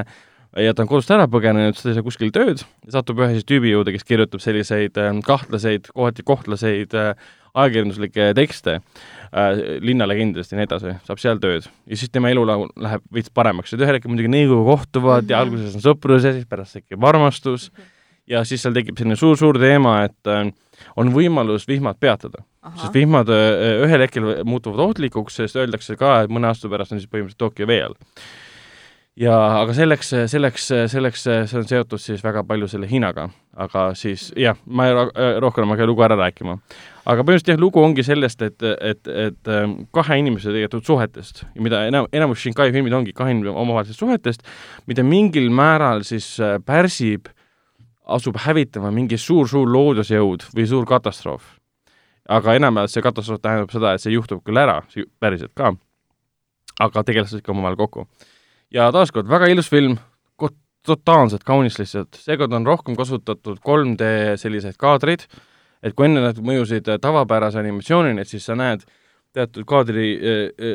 ja 0.58 0.74
ta 0.74 0.84
on 0.84 0.90
kodust 0.90 1.12
ära 1.14 1.28
põgenenud, 1.30 1.76
siis 1.76 1.86
ta 1.86 1.92
ei 1.92 1.98
saa 1.98 2.06
kuskil 2.06 2.32
tööd, 2.34 2.64
satub 2.90 3.22
ühe 3.22 3.34
siis 3.36 3.46
tüübi 3.48 3.72
juurde, 3.72 3.94
kes 3.94 4.06
kirjutab 4.06 4.42
selliseid 4.44 4.98
äh, 5.00 5.12
kahtlaseid, 5.26 5.92
kohati 5.94 6.26
kohtlaseid 6.26 6.96
äh, 6.98 7.12
ajakirjanduslikke 7.54 8.30
tekste 8.38 8.76
äh,, 8.78 9.62
linnalegendidest 9.82 10.52
ja 10.52 10.60
nii 10.60 10.68
edasi, 10.68 10.96
saab 11.06 11.22
seal 11.22 11.40
tööd. 11.42 11.70
ja 11.86 11.98
siis 11.98 12.12
tema 12.12 12.30
elu 12.30 12.44
läheb 12.46 13.06
veits 13.14 13.32
paremaks, 13.34 13.74
et 13.74 13.82
ühel 13.82 13.96
hetkel 13.96 14.12
muidugi 14.12 14.30
nõukogu 14.30 14.66
kohtuvad 14.68 15.24
mm 15.24 15.26
-hmm. 15.26 15.32
ja 15.32 15.38
mhm. 15.38 15.48
alguses 15.48 15.78
on 15.78 15.86
sõprus 15.86 16.26
ja 16.26 16.34
siis 16.36 16.46
pärast 16.46 16.78
tekib 16.78 17.04
armastus 17.04 17.70
-hmm. 17.70 17.92
ja 18.26 18.44
siis 18.44 18.62
seal 18.62 18.74
tekib 18.74 18.98
selline 18.98 19.16
suur-suur 19.16 19.58
teema, 19.58 20.02
et 20.04 20.26
äh, 20.26 20.52
on 20.96 21.12
võimalus 21.14 21.66
vihmad 21.68 22.00
peatada. 22.00 22.44
sest 22.76 22.94
vihmad 22.94 23.30
äh, 23.32 23.80
ühel 23.86 24.04
hetkel 24.04 24.28
muutuvad 24.44 24.84
ohtlikuks, 24.90 25.40
sest 25.40 25.56
öeldakse 25.56 25.96
ka, 25.96 26.20
et 26.24 26.30
mõne 26.32 26.50
aasta 26.50 26.68
pärast 26.68 26.92
on 26.92 27.00
siis 27.00 27.10
põhimõtteliselt 27.10 27.40
Tokyo 27.40 27.66
vee 27.66 27.82
all. 27.84 27.96
ja 29.16 29.36
aga 29.62 29.74
selleks, 29.76 30.12
selleks, 30.32 30.68
selleks, 30.92 31.24
see 31.24 31.58
on 31.58 31.66
seotud 31.68 32.02
siis 32.02 32.22
väga 32.24 32.44
palju 32.46 32.68
selle 32.68 32.88
Hiinaga, 32.90 33.28
aga 33.56 33.90
siis 33.98 34.30
jah, 34.36 34.58
ma 34.66 34.88
ei, 34.88 34.94
rohkem 35.40 35.66
ma 35.66 35.74
ei 35.74 35.80
hakka 35.80 35.88
lugu 35.88 36.04
ära 36.06 36.20
rääkima. 36.20 36.58
aga 37.04 37.24
põhimõtteliselt 37.24 37.54
jah, 37.54 37.60
lugu 37.60 37.82
ongi 37.82 38.04
sellest, 38.06 38.42
et, 38.42 38.62
et, 38.62 39.08
et 39.08 39.52
ähm, 39.56 39.80
kahe 39.94 40.20
inimese 40.20 40.52
tegelikult 40.52 40.86
suhetest 40.86 41.44
ja 41.48 41.64
mida 41.64 41.84
enam, 41.88 42.08
enamus 42.12 42.44
Shinkai 42.44 42.70
filmid 42.76 42.96
ongi 42.96 43.16
kahe 43.16 43.32
inimese 43.34 43.56
omavahelisest 43.56 44.04
suhetest, 44.04 44.48
mida 44.86 45.04
mingil 45.06 45.50
määral 45.50 46.04
siis 46.04 46.34
äh, 46.40 46.58
pärsib 46.64 47.32
asub 48.10 48.36
hävitama 48.44 48.90
mingi 48.94 49.18
suur-suur 49.18 49.70
loodusjõud 49.70 50.50
või 50.54 50.66
suur 50.66 50.86
katastroof. 50.86 51.56
aga 52.28 52.54
enamjaolt 52.54 52.90
see 52.90 53.02
katastroof 53.02 53.40
tähendab 53.42 53.72
seda, 53.72 53.94
et 53.94 54.02
see 54.02 54.12
juhtub 54.12 54.42
küll 54.44 54.58
ära, 54.58 54.82
päriselt 55.20 55.54
ka, 55.54 55.72
aga 56.80 57.02
tegelased 57.02 57.40
ikka 57.40 57.52
omavahel 57.52 57.76
kokku. 57.76 58.06
ja 58.70 58.92
taaskord, 58.92 59.28
väga 59.28 59.50
ilus 59.50 59.68
film, 59.70 59.98
totaalselt 60.86 61.44
kaunis 61.44 61.78
lihtsalt, 61.78 62.16
seekord 62.24 62.52
on 62.56 62.66
rohkem 62.66 62.96
kasutatud 62.96 63.60
3D 63.66 64.36
selliseid 64.40 64.78
kaadreid, 64.80 65.26
et 65.82 65.94
kui 65.96 66.08
enne 66.08 66.22
nad 66.24 66.38
mõjusid 66.44 66.88
tavapärase 67.02 67.60
animatsioonini, 67.60 68.22
et 68.22 68.32
siis 68.32 68.46
sa 68.48 68.56
näed 68.56 68.86
teatud 69.36 69.66
kaadri 69.68 70.06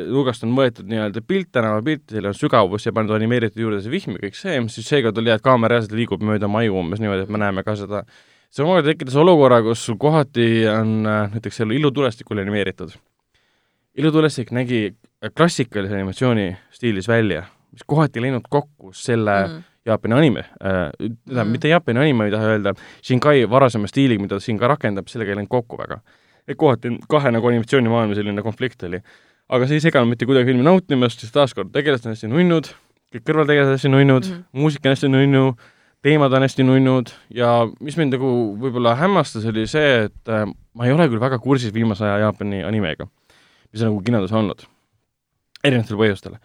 nurgast 0.08 0.44
on 0.46 0.54
võetud 0.56 0.88
nii-öelda 0.88 1.22
pilt, 1.26 1.50
tänavapilt, 1.54 2.06
seal 2.12 2.28
on 2.30 2.36
sügavus 2.36 2.86
ja 2.88 2.92
pandud 2.96 3.16
animeeritud 3.16 3.60
juurde 3.60 3.82
see 3.84 3.92
vihm 3.92 4.16
ja 4.16 4.22
kõik 4.24 4.38
see, 4.38 4.56
siis 4.72 4.88
oli 4.96 5.28
hea, 5.28 5.36
et 5.36 5.44
kaamera 5.44 5.76
reaalselt 5.76 5.96
liigub 5.98 6.24
mööda 6.24 6.48
maju 6.48 6.80
umbes 6.80 7.02
niimoodi, 7.02 7.26
et 7.26 7.32
me 7.32 7.42
näeme 7.42 7.64
ka 7.66 7.76
seda. 7.76 8.04
see 8.50 8.64
omakorda 8.64 8.94
tekitas 8.94 9.18
olukorra, 9.20 9.60
kus 9.66 9.84
sul 9.84 9.98
kohati 10.00 10.66
on 10.72 11.02
näiteks 11.04 11.60
seal 11.60 11.76
ilutulestikul 11.76 12.40
animeeritud. 12.40 12.96
ilutulestik 13.96 14.52
nägi 14.52 14.96
klassikalise 15.36 15.94
animatsiooni 15.94 16.56
stiilis 16.70 17.08
välja, 17.08 17.44
mis 17.72 17.84
kohati 17.86 18.20
ei 18.20 18.28
läinud 18.28 18.48
kokku 18.48 18.92
selle 18.92 19.40
mm. 19.46 19.64
Jaapani 19.86 20.14
anime 20.14 20.40
äh,, 20.40 20.90
tähendab 20.98 21.46
mm., 21.46 21.52
mitte 21.52 21.68
Jaapani 21.68 22.00
anime 22.00 22.24
ei 22.24 22.30
taha 22.30 22.54
öelda, 22.54 22.72
Shinkai 23.04 23.50
varasema 23.50 23.86
stiiliga, 23.86 24.22
mida 24.22 24.40
ta 24.40 24.40
siin 24.40 24.58
ka 24.58 24.68
rakendab, 24.72 25.06
sellega 25.12 25.34
ei 25.34 25.42
läinud 25.42 25.52
kokku 25.52 25.78
väga 25.78 26.00
et 26.48 26.58
kohati 26.58 26.96
kahe 27.10 27.32
nagu 27.34 27.48
animatsioonimaailma 27.50 28.16
selline 28.18 28.44
konflikt 28.44 28.82
oli. 28.88 29.00
aga 29.48 29.66
see 29.66 29.78
ei 29.78 29.84
seganud 29.84 30.10
mitte 30.10 30.26
kuidagi 30.26 30.50
filmi 30.50 30.66
nautimast, 30.66 31.22
sest 31.22 31.34
taaskord 31.34 31.70
tegelased 31.74 32.08
on 32.08 32.16
hästi 32.16 32.30
nunnud, 32.32 32.72
kõik 33.14 33.26
kõrvaltegelased 33.28 33.76
hästi 33.76 33.90
nunnud 33.92 34.24
mm, 34.24 34.32
-hmm. 34.32 34.62
muusika 34.62 34.88
on 34.88 34.96
hästi 34.96 35.10
nunnu, 35.12 35.44
teemad 36.02 36.32
on 36.32 36.46
hästi 36.46 36.66
nunnud 36.66 37.12
ja 37.34 37.52
mis 37.80 37.96
mind 37.96 38.16
nagu 38.18 38.32
võib-olla 38.62 38.96
hämmastas, 38.98 39.46
oli 39.46 39.66
see, 39.70 40.08
et 40.08 40.28
äh, 40.32 40.46
ma 40.74 40.86
ei 40.86 40.92
ole 40.92 41.08
küll 41.08 41.22
väga 41.22 41.38
kursis 41.38 41.74
viimase 41.74 42.04
aja 42.04 42.26
Jaapani 42.26 42.64
animega, 42.64 43.06
mis 43.72 43.82
on 43.82 43.92
nagu 43.92 44.02
kinodes 44.02 44.34
olnud, 44.34 44.66
erinevatel 45.62 46.02
põhjustel 46.02 46.38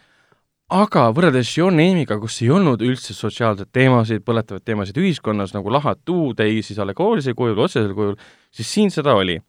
aga 0.72 1.10
võrreldes 1.12 1.50
Your 1.58 1.74
Name'iga, 1.76 2.16
kus 2.22 2.38
ei 2.42 2.50
olnud 2.54 2.82
üldse 2.86 3.14
sotsiaalseid 3.14 3.74
teemasid, 3.76 4.24
põletavaid 4.24 4.64
teemasid 4.64 4.98
ühiskonnas 5.02 5.52
nagu 5.56 5.74
lahatu, 5.74 6.32
ei 6.40 6.62
siis 6.64 6.80
allegoorisel 6.80 7.36
kujul, 7.36 7.60
otsesel 7.60 7.94
kujul, 7.98 8.16
siis 8.56 8.70
siin 8.72 8.94
seda 8.94 9.18
oli 9.18 9.40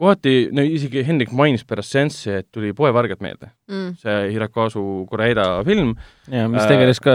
kohati, 0.00 0.34
no 0.56 0.64
isegi 0.64 1.04
Hendrik 1.06 1.32
mainis 1.36 1.64
pärast 1.68 1.94
seanssi, 1.94 2.32
et 2.40 2.48
tuli 2.52 2.72
Poevargad 2.76 3.20
meelde 3.24 3.50
mm.. 3.70 3.96
see 4.00 4.18
Hirokazu 4.34 4.82
Koreeda 5.10 5.48
film. 5.66 5.94
jaa, 6.32 6.48
mis 6.50 6.68
tegeles 6.70 7.02
ka 7.04 7.14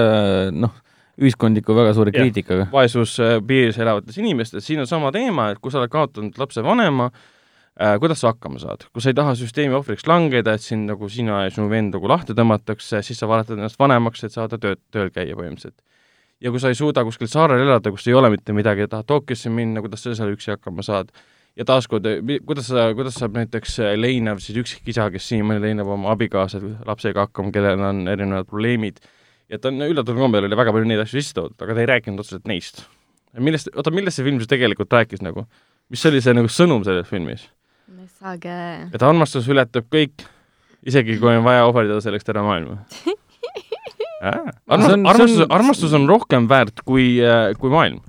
noh, 0.54 0.74
ühiskondliku 1.22 1.76
väga 1.78 1.94
suure 1.96 2.14
kriitikaga. 2.16 2.68
vaesuspiiris 2.74 3.80
elavates 3.82 4.20
inimestes, 4.20 4.66
siin 4.68 4.84
on 4.84 4.90
sama 4.90 5.12
teema, 5.16 5.52
et 5.54 5.62
kui 5.64 5.74
sa 5.74 5.82
oled 5.82 5.92
kaotanud 5.94 6.38
lapsevanema 6.40 7.10
äh,, 7.10 7.96
kuidas 8.02 8.22
sa 8.24 8.34
hakkama 8.34 8.62
saad, 8.62 8.88
kui 8.92 9.04
sa 9.04 9.12
ei 9.12 9.18
taha 9.18 9.36
süsteemi 9.40 9.78
ohvriks 9.80 10.08
langeda, 10.12 10.56
et 10.56 10.66
sind 10.66 10.90
nagu 10.92 11.10
sina 11.12 11.46
ja 11.46 11.54
sinu 11.56 11.70
vend 11.72 11.96
nagu 11.96 12.12
lahti 12.12 12.36
tõmmatakse, 12.38 13.02
siis 13.06 13.22
sa 13.22 13.30
valetad 13.32 13.60
ennast 13.60 13.80
vanemaks, 13.80 14.26
et 14.28 14.36
saada 14.36 14.60
tööd, 14.62 14.84
tööl 14.94 15.14
käia 15.16 15.38
põhimõtteliselt. 15.38 15.80
ja 16.44 16.52
kui 16.52 16.60
sa 16.60 16.72
ei 16.72 16.78
suuda 16.78 17.06
kuskil 17.08 17.32
saarel 17.32 17.64
elada, 17.64 17.94
kus 17.96 18.08
ei 18.12 18.18
ole 18.18 18.34
mitte 18.34 18.54
midagi 18.54 18.86
ja 18.86 18.92
tahad 18.92 19.08
Tokyosse 19.08 19.50
minna, 19.50 19.82
kuidas 19.86 20.04
sa 20.04 20.18
seal 20.18 20.36
üksi 20.36 20.52
hakkama 20.52 20.84
saad, 20.84 21.16
ja 21.56 21.66
taaskord, 21.68 22.08
kuidas 22.48 22.70
sa, 22.72 22.90
kuidas 22.98 23.16
saab 23.20 23.38
näiteks 23.40 23.78
äh, 23.84 23.94
Leinav 24.00 24.42
siis 24.44 24.58
üksikisa, 24.62 25.08
kes 25.14 25.28
siiamaani 25.32 25.64
leinab 25.64 25.92
oma 25.96 26.12
abikaasa 26.16 26.60
lapsega 26.88 27.28
hakkama, 27.28 27.54
kellel 27.56 27.84
on 27.90 28.04
erinevad 28.12 28.50
probleemid, 28.50 29.00
ja 29.52 29.60
ta 29.62 29.72
on 29.72 29.86
üllataval 29.88 30.26
kombel 30.28 30.48
oli 30.50 30.58
väga 30.60 30.74
palju 30.76 30.90
neid 30.90 31.04
asju 31.06 31.22
sisse 31.22 31.38
toodud, 31.38 31.58
aga 31.62 31.78
ta 31.78 31.84
ei 31.86 31.92
rääkinud 31.94 32.24
otseselt 32.24 32.50
neist. 32.52 32.84
millest, 33.40 33.70
oota, 33.76 33.92
millest 33.96 34.20
see 34.20 34.28
film 34.28 34.40
siis 34.42 34.52
tegelikult 34.52 34.94
rääkis 34.96 35.24
nagu? 35.26 35.46
mis 35.94 36.06
oli 36.10 36.22
see 36.24 36.34
nagu 36.36 36.50
sõnum 36.52 36.84
selles 36.88 37.08
filmis? 37.10 37.48
saage. 38.20 38.56
et 38.94 39.04
armastus 39.04 39.48
ületab 39.52 39.88
kõik, 39.94 40.26
isegi 40.86 41.20
kui 41.22 41.36
on 41.36 41.46
vaja 41.46 41.66
ohverdada 41.70 42.02
selleks 42.04 42.26
terve 42.28 42.44
maailma. 42.46 42.82
armastus 44.26 44.94
on-, 44.96 45.08
armastus 45.08 45.40
on- 45.46 45.56
armastus 45.60 45.96
on 45.98 46.08
rohkem 46.10 46.50
väärt 46.50 46.84
kui, 46.86 47.16
kui 47.62 47.74
maailm. 47.74 48.02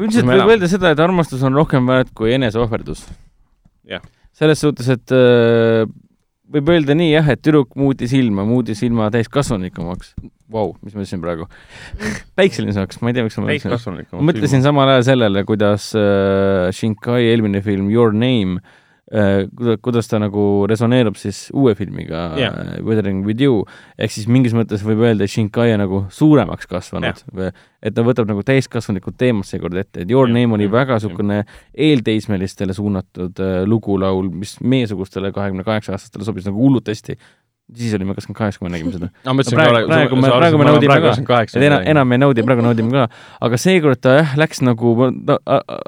Üldiselt 0.00 0.28
võib 0.28 0.54
öelda 0.54 0.70
seda, 0.70 0.92
et 0.94 1.02
armastus 1.02 1.42
on 1.46 1.56
rohkem 1.56 1.88
väärt 1.88 2.12
kui 2.16 2.32
eneseohverdus. 2.36 3.04
Selles 4.32 4.62
suhtes, 4.64 4.88
et 4.92 5.12
äh, 5.12 5.84
võib 6.52 6.70
öelda 6.72 6.96
nii 6.96 7.10
jah, 7.12 7.32
et 7.34 7.42
tüdruk 7.44 7.74
muutis 7.78 8.14
ilma, 8.16 8.46
muutis 8.48 8.80
ilma 8.86 9.10
täiskasvanulikumaks. 9.12 10.14
Vau, 10.52 10.74
mis 10.84 10.92
ma 10.92 11.04
ütlesin 11.04 11.22
praegu? 11.22 11.48
päikselisemaks, 12.40 13.00
ma 13.00 13.12
ei 13.12 13.16
tea, 13.16 13.26
miks 13.28 13.38
ma 13.40 13.48
mõtlesin. 13.48 14.24
mõtlesin 14.28 14.64
samal 14.64 14.94
ajal 14.94 15.08
sellele, 15.12 15.44
kuidas 15.48 15.90
äh, 15.96 16.68
Shinkai 16.76 17.24
eelmine 17.30 17.64
film 17.64 17.92
Your 17.92 18.12
Name 18.16 18.60
äh,, 18.60 18.78
kuidas, 19.12 19.78
kuidas 19.84 20.08
ta 20.08 20.20
nagu 20.22 20.64
resoneerub 20.70 21.18
siis 21.20 21.44
uue 21.52 21.74
filmiga 21.76 22.30
yeah. 22.38 22.54
Weathering 22.80 23.26
with 23.26 23.44
you, 23.44 23.66
ehk 24.00 24.14
siis 24.14 24.28
mingis 24.30 24.54
mõttes 24.56 24.84
võib 24.86 25.02
öelda, 25.04 25.26
et 25.26 25.32
Shinkai 25.32 25.74
on 25.74 25.82
nagu 25.84 26.02
suuremaks 26.12 26.70
kasvanud 26.70 27.20
yeah., 27.36 27.52
et 27.82 27.96
ta 27.96 28.04
võtab 28.06 28.30
nagu 28.30 28.44
täiskasvanlikud 28.46 29.18
teemad 29.20 29.48
seekord 29.48 29.76
ette, 29.76 30.04
et 30.04 30.10
Your 30.10 30.30
yeah. 30.30 30.38
Name 30.38 30.56
oli 30.56 30.68
jah, 30.68 30.74
väga 30.78 30.98
niisugune 31.00 31.42
eelteismelistele 31.74 32.76
suunatud 32.76 33.42
äh, 33.42 33.62
lugulaul, 33.68 34.30
mis 34.32 34.56
meiesugustele 34.64 35.32
kahekümne 35.34 35.66
kaheksa 35.66 35.96
aastastele 35.96 36.24
sobis 36.28 36.48
nagu 36.48 36.62
hullult 36.62 36.88
hästi. 36.88 37.18
Siis 37.76 37.94
olime 37.96 38.14
kakskümmend 38.16 38.38
kaheksa, 38.38 38.58
kui 38.60 38.68
me 38.68 38.72
nägime 38.76 38.92
seda. 38.92 39.08
No 39.24 39.32
praegu- 39.56 39.86
praegu 39.88 40.16
me- 40.20 40.28
praegu 40.40 40.58
me 40.58 40.64
naudime 40.68 40.96
ka. 41.00 41.40
et 41.42 41.62
enam, 41.68 41.82
enam 41.94 42.12
ei 42.12 42.18
naudi, 42.18 42.42
praegu 42.46 42.62
naudime 42.66 42.90
ka, 42.92 43.04
aga 43.40 43.56
seekord 43.56 44.00
ta 44.00 44.16
jah, 44.18 44.34
läks 44.36 44.60
nagu, 44.62 44.94
ma 44.96 45.10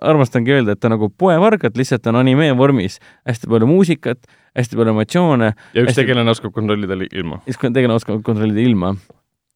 armastangi 0.03 0.55
öelda, 0.57 0.73
et 0.77 0.81
ta 0.81 0.89
nagu 0.93 1.09
poevargad, 1.11 1.77
lihtsalt 1.79 2.07
on 2.11 2.17
anime 2.23 2.51
vormis, 2.59 2.99
hästi 3.29 3.51
palju 3.51 3.67
muusikat, 3.71 4.19
hästi 4.57 4.77
palju 4.79 4.95
emotsioone, 4.95 5.53
ja 5.75 5.83
üks 5.83 5.93
hästi- 5.93 6.03
tegelane 6.05 6.31
oskab 6.31 6.53
kontrollida 6.57 6.97
li- 6.99 7.09
ilma. 7.13 7.41
kui 7.45 7.71
tegelane 7.71 7.99
oskab 8.01 8.23
kontrollida 8.23 8.61
ilma. 8.61 8.95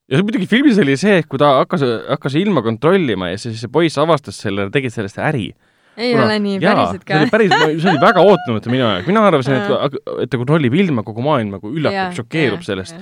ja 0.09 0.17
see 0.17 0.23
muidugi 0.25 0.47
filmis 0.49 0.79
oli 0.79 0.97
see, 0.97 1.19
et 1.19 1.29
kui 1.29 1.39
ta 1.39 1.59
hakkas, 1.63 1.83
hakkas 2.09 2.35
ilma 2.41 2.63
kontrollima 2.63 3.29
ja 3.31 3.37
siis 3.39 3.61
see 3.61 3.69
poiss 3.69 3.99
avastas 3.99 4.39
selle, 4.41 4.71
tegi 4.71 4.91
sellest 4.91 5.19
äri. 5.19 5.53
Ei 5.99 6.15
ole 6.17 6.39
nii 6.45 6.59
päriselt 6.63 7.05
ka 7.05 7.15
see 7.15 7.27
oli. 7.27 7.31
päris, 7.35 7.55
see 7.83 7.91
oli 7.93 8.01
väga 8.03 8.25
ootamatu 8.25 8.73
minu 8.73 8.85
jaoks, 8.87 9.07
mina 9.11 9.27
arvasin, 9.29 9.59
et, 9.59 9.99
et 10.25 10.31
ta 10.33 10.41
kontrollib 10.41 10.75
ilma 10.79 11.05
kogu 11.07 11.25
maailma, 11.27 11.61
kui 11.63 11.79
üllatab, 11.81 12.15
šokeerub 12.19 12.63
sellest. 12.67 12.97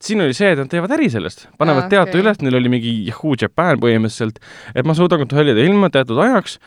siin 0.00 0.20
oli 0.22 0.34
see, 0.36 0.52
et 0.54 0.58
nad 0.62 0.68
teevad 0.70 0.92
äri 0.94 1.08
sellest, 1.10 1.48
panevad 1.58 1.88
Aa, 1.88 1.92
teate 1.94 2.12
okei. 2.14 2.22
üles, 2.22 2.40
neil 2.44 2.54
oli 2.60 2.70
mingi 2.70 2.92
Yahoo 3.08 3.34
Japan 3.40 3.80
põhimõtteliselt, 3.82 4.38
et 4.74 4.86
ma 4.86 4.94
suudan 4.94 5.18
kontrollida 5.24 5.64
ilma 5.66 5.90
teatud 5.90 6.20
ajaks, 6.22 6.58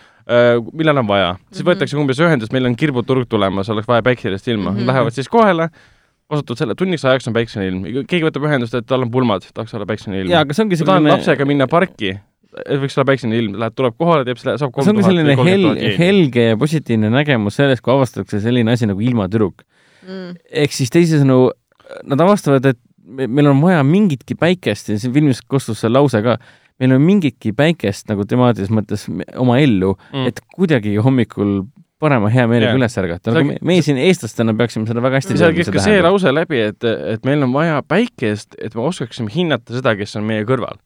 millal 0.74 1.00
on 1.02 1.08
vaja. 1.08 1.32
siis 1.52 1.64
Mhm. 1.64 1.70
võetakse 1.72 1.98
umbes 1.98 2.20
ühendust, 2.20 2.54
meil 2.54 2.66
on 2.66 2.76
kirbuturg 2.76 3.28
tulemas, 3.30 3.70
oleks 3.70 3.88
vaja 3.88 4.04
päikselist 4.04 4.48
ilma 4.48 4.72
mm. 4.72 4.78
-hmm. 4.78 4.88
lähevad 4.92 5.12
siis 5.16 5.30
kohale, 5.30 5.70
kasutavad 6.30 6.58
selle, 6.58 6.76
tunniks 6.76 7.06
ajaks 7.06 7.28
on 7.28 7.34
päiksene 7.34 7.68
ilm, 7.68 7.82
keegi 8.08 8.24
võtab 8.28 8.46
ühendust, 8.48 8.76
et 8.78 8.86
tal 8.88 9.02
on 9.02 9.12
pulmad, 9.12 9.48
tahaks 9.54 9.74
olla 9.74 9.86
päiksene 9.86 10.22
ilm. 10.22 10.30
jaa, 10.32 10.42
aga 10.46 10.54
see 10.54 10.64
ongi 10.64 10.78
sa 10.80 10.86
tahad 10.86 11.02
selline, 11.02 11.16
lapsega 11.18 11.46
minna 11.46 11.68
parki, 11.68 12.14
võiks 12.82 12.98
olla 12.98 13.06
päiksene 13.12 13.38
ilm, 13.40 13.56
läheb, 13.62 13.76
tuleb 13.78 13.96
kohale, 14.00 14.26
teeb 14.28 14.40
selle, 14.42 14.58
saab 14.60 14.76
see 14.82 14.92
ongi 14.94 15.06
selline 15.08 15.36
hel-, 15.40 15.98
helge 16.00 16.48
ja 16.52 16.58
positiivne 16.60 17.10
nägemus 17.14 17.56
sellest, 17.62 17.84
kui 17.86 17.94
avastatakse 17.94 18.42
selline 18.44 18.72
asi 18.76 18.90
nagu 18.90 19.00
ilmatüdruk. 19.02 19.64
Mm. 20.02 20.32
ehk 20.64 20.74
siis 20.74 20.90
teisisõnu, 20.90 21.52
nad 22.10 22.22
avastavad, 22.26 22.66
et 22.66 22.80
me- 23.06 23.28
meil 23.30 23.52
on 23.52 23.60
vaja 23.62 23.84
mingitki 23.86 24.34
päikest 24.40 24.90
ja 24.90 24.98
siin 25.00 25.14
filmis 25.14 25.42
kostus 25.46 25.80
see 25.84 25.92
lause 25.94 26.22
ka, 26.26 26.38
meil 26.82 26.96
on 26.96 27.04
mingitki 27.06 27.52
päikest 27.54 28.10
nagu 28.10 28.26
temaatilises 28.26 28.74
mõttes 28.74 29.06
oma 29.38 29.60
ellu 29.62 29.94
Mm. 30.12 30.26
et 30.32 30.42
kuidagi 30.56 30.96
hommikul 30.98 31.62
parema 32.02 32.32
hea 32.34 32.48
meelega 32.50 32.72
Jaa. 32.72 32.80
üles 32.80 32.98
ärgata, 32.98 33.32
nagu 33.36 33.52
me, 33.52 33.58
meie 33.62 33.82
siin 33.86 34.00
eestlastena 34.02 34.56
peaksime 34.58 34.88
seda 34.90 35.04
väga 35.06 35.20
hästi 35.22 35.36
teadma, 35.38 35.64
see 35.64 35.72
tähendab. 35.78 36.08
lause 36.10 36.32
läbi, 36.34 36.62
et, 36.72 36.84
et 37.14 37.26
meil 37.30 37.44
on 37.46 37.54
vaja 37.54 37.82
päikest, 37.86 38.56
et 38.58 38.74
me 38.74 38.82
oskaksime 38.90 39.30
hinnata 39.30 39.78
seda, 39.78 39.94
kes 39.96 40.16
on 40.18 40.26
meie 40.26 40.42
kõrval. 40.50 40.82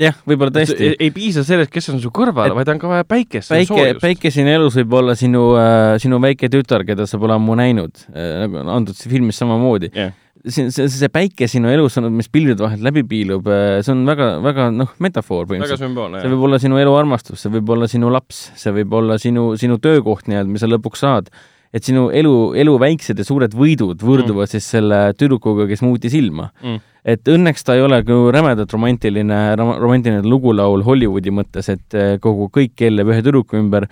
jah, 0.00 0.16
võib-olla 0.28 0.52
tõesti 0.54 0.92
ei,. 0.94 1.10
piisa 1.14 1.44
sellest, 1.46 1.72
kes 1.72 1.90
on 1.92 2.00
su 2.02 2.12
kõrval 2.14 2.54
vaid 2.56 2.70
on 2.72 2.80
ka 2.80 2.90
vaja 2.90 3.06
päikest, 3.08 3.52
päike, 3.52 3.92
päike 4.00 4.32
sinu 4.32 4.52
elus 4.54 4.78
võib 4.80 4.96
olla 5.02 5.16
sinu 5.18 5.44
äh,, 5.60 5.94
sinu 6.02 6.20
väike 6.22 6.48
tütar, 6.52 6.86
keda 6.88 7.06
sa 7.08 7.20
pole 7.20 7.36
ammu 7.36 7.56
näinud 7.60 8.04
äh,, 8.12 8.42
nagu 8.44 8.64
antud 8.72 8.96
siin 8.96 9.12
filmis 9.12 9.40
samamoodi 9.42 9.92
Jah. 9.92 10.14
see, 10.46 10.70
see, 10.72 10.88
see 10.88 11.12
päike 11.12 11.48
sinu 11.50 11.70
elus 11.72 11.98
on, 12.00 12.08
mis 12.16 12.30
pilvide 12.32 12.64
vahelt 12.64 12.84
läbi 12.84 13.04
piilub, 13.08 13.48
see 13.84 13.92
on 13.92 14.04
väga, 14.08 14.34
väga 14.44 14.68
noh, 14.74 14.94
metafoor 15.02 15.48
põhimõtteliselt. 15.50 15.84
see. 16.22 16.32
võib 16.32 16.46
olla 16.48 16.62
sinu 16.62 16.80
elu 16.80 16.96
armastus, 16.96 17.44
see 17.44 17.52
võib 17.58 17.76
olla 17.76 17.90
sinu 17.90 18.12
laps, 18.14 18.46
see 18.58 18.72
võib 18.80 18.96
olla 19.02 19.20
sinu, 19.20 19.50
sinu 19.60 19.76
töökoht 19.82 20.30
nii-öelda, 20.30 20.52
mis 20.52 20.64
sa 20.64 20.70
lõpuks 20.72 21.04
saad. 21.04 21.28
Et 21.72 21.84
sinu 21.86 22.08
elu, 22.12 22.36
elu 22.60 22.76
väiksed 22.80 23.18
ja 23.18 23.26
suured 23.26 23.54
võidud 23.56 24.02
võrduvad 24.04 24.46
mm. 24.46 24.52
siis 24.54 24.70
selle 24.74 25.02
tüdrukuga, 25.18 25.66
kes 25.70 25.84
muutis 25.84 26.14
ilma 26.18 26.50
Mm. 26.62 26.80
et 27.08 27.28
õnneks 27.28 27.64
ta 27.64 27.74
ei 27.74 27.82
ole 27.82 28.02
ka 28.06 28.14
rämedalt 28.34 28.72
romantiline, 28.74 29.38
romantiline 29.56 30.22
lugulaul 30.26 30.84
Hollywoodi 30.86 31.32
mõttes, 31.34 31.70
et 31.72 31.96
eh, 31.98 32.16
kogu 32.22 32.48
kõik 32.52 32.74
keeleb 32.78 33.10
ühe 33.10 33.22
tüdruku 33.24 33.58
ümber, 33.58 33.88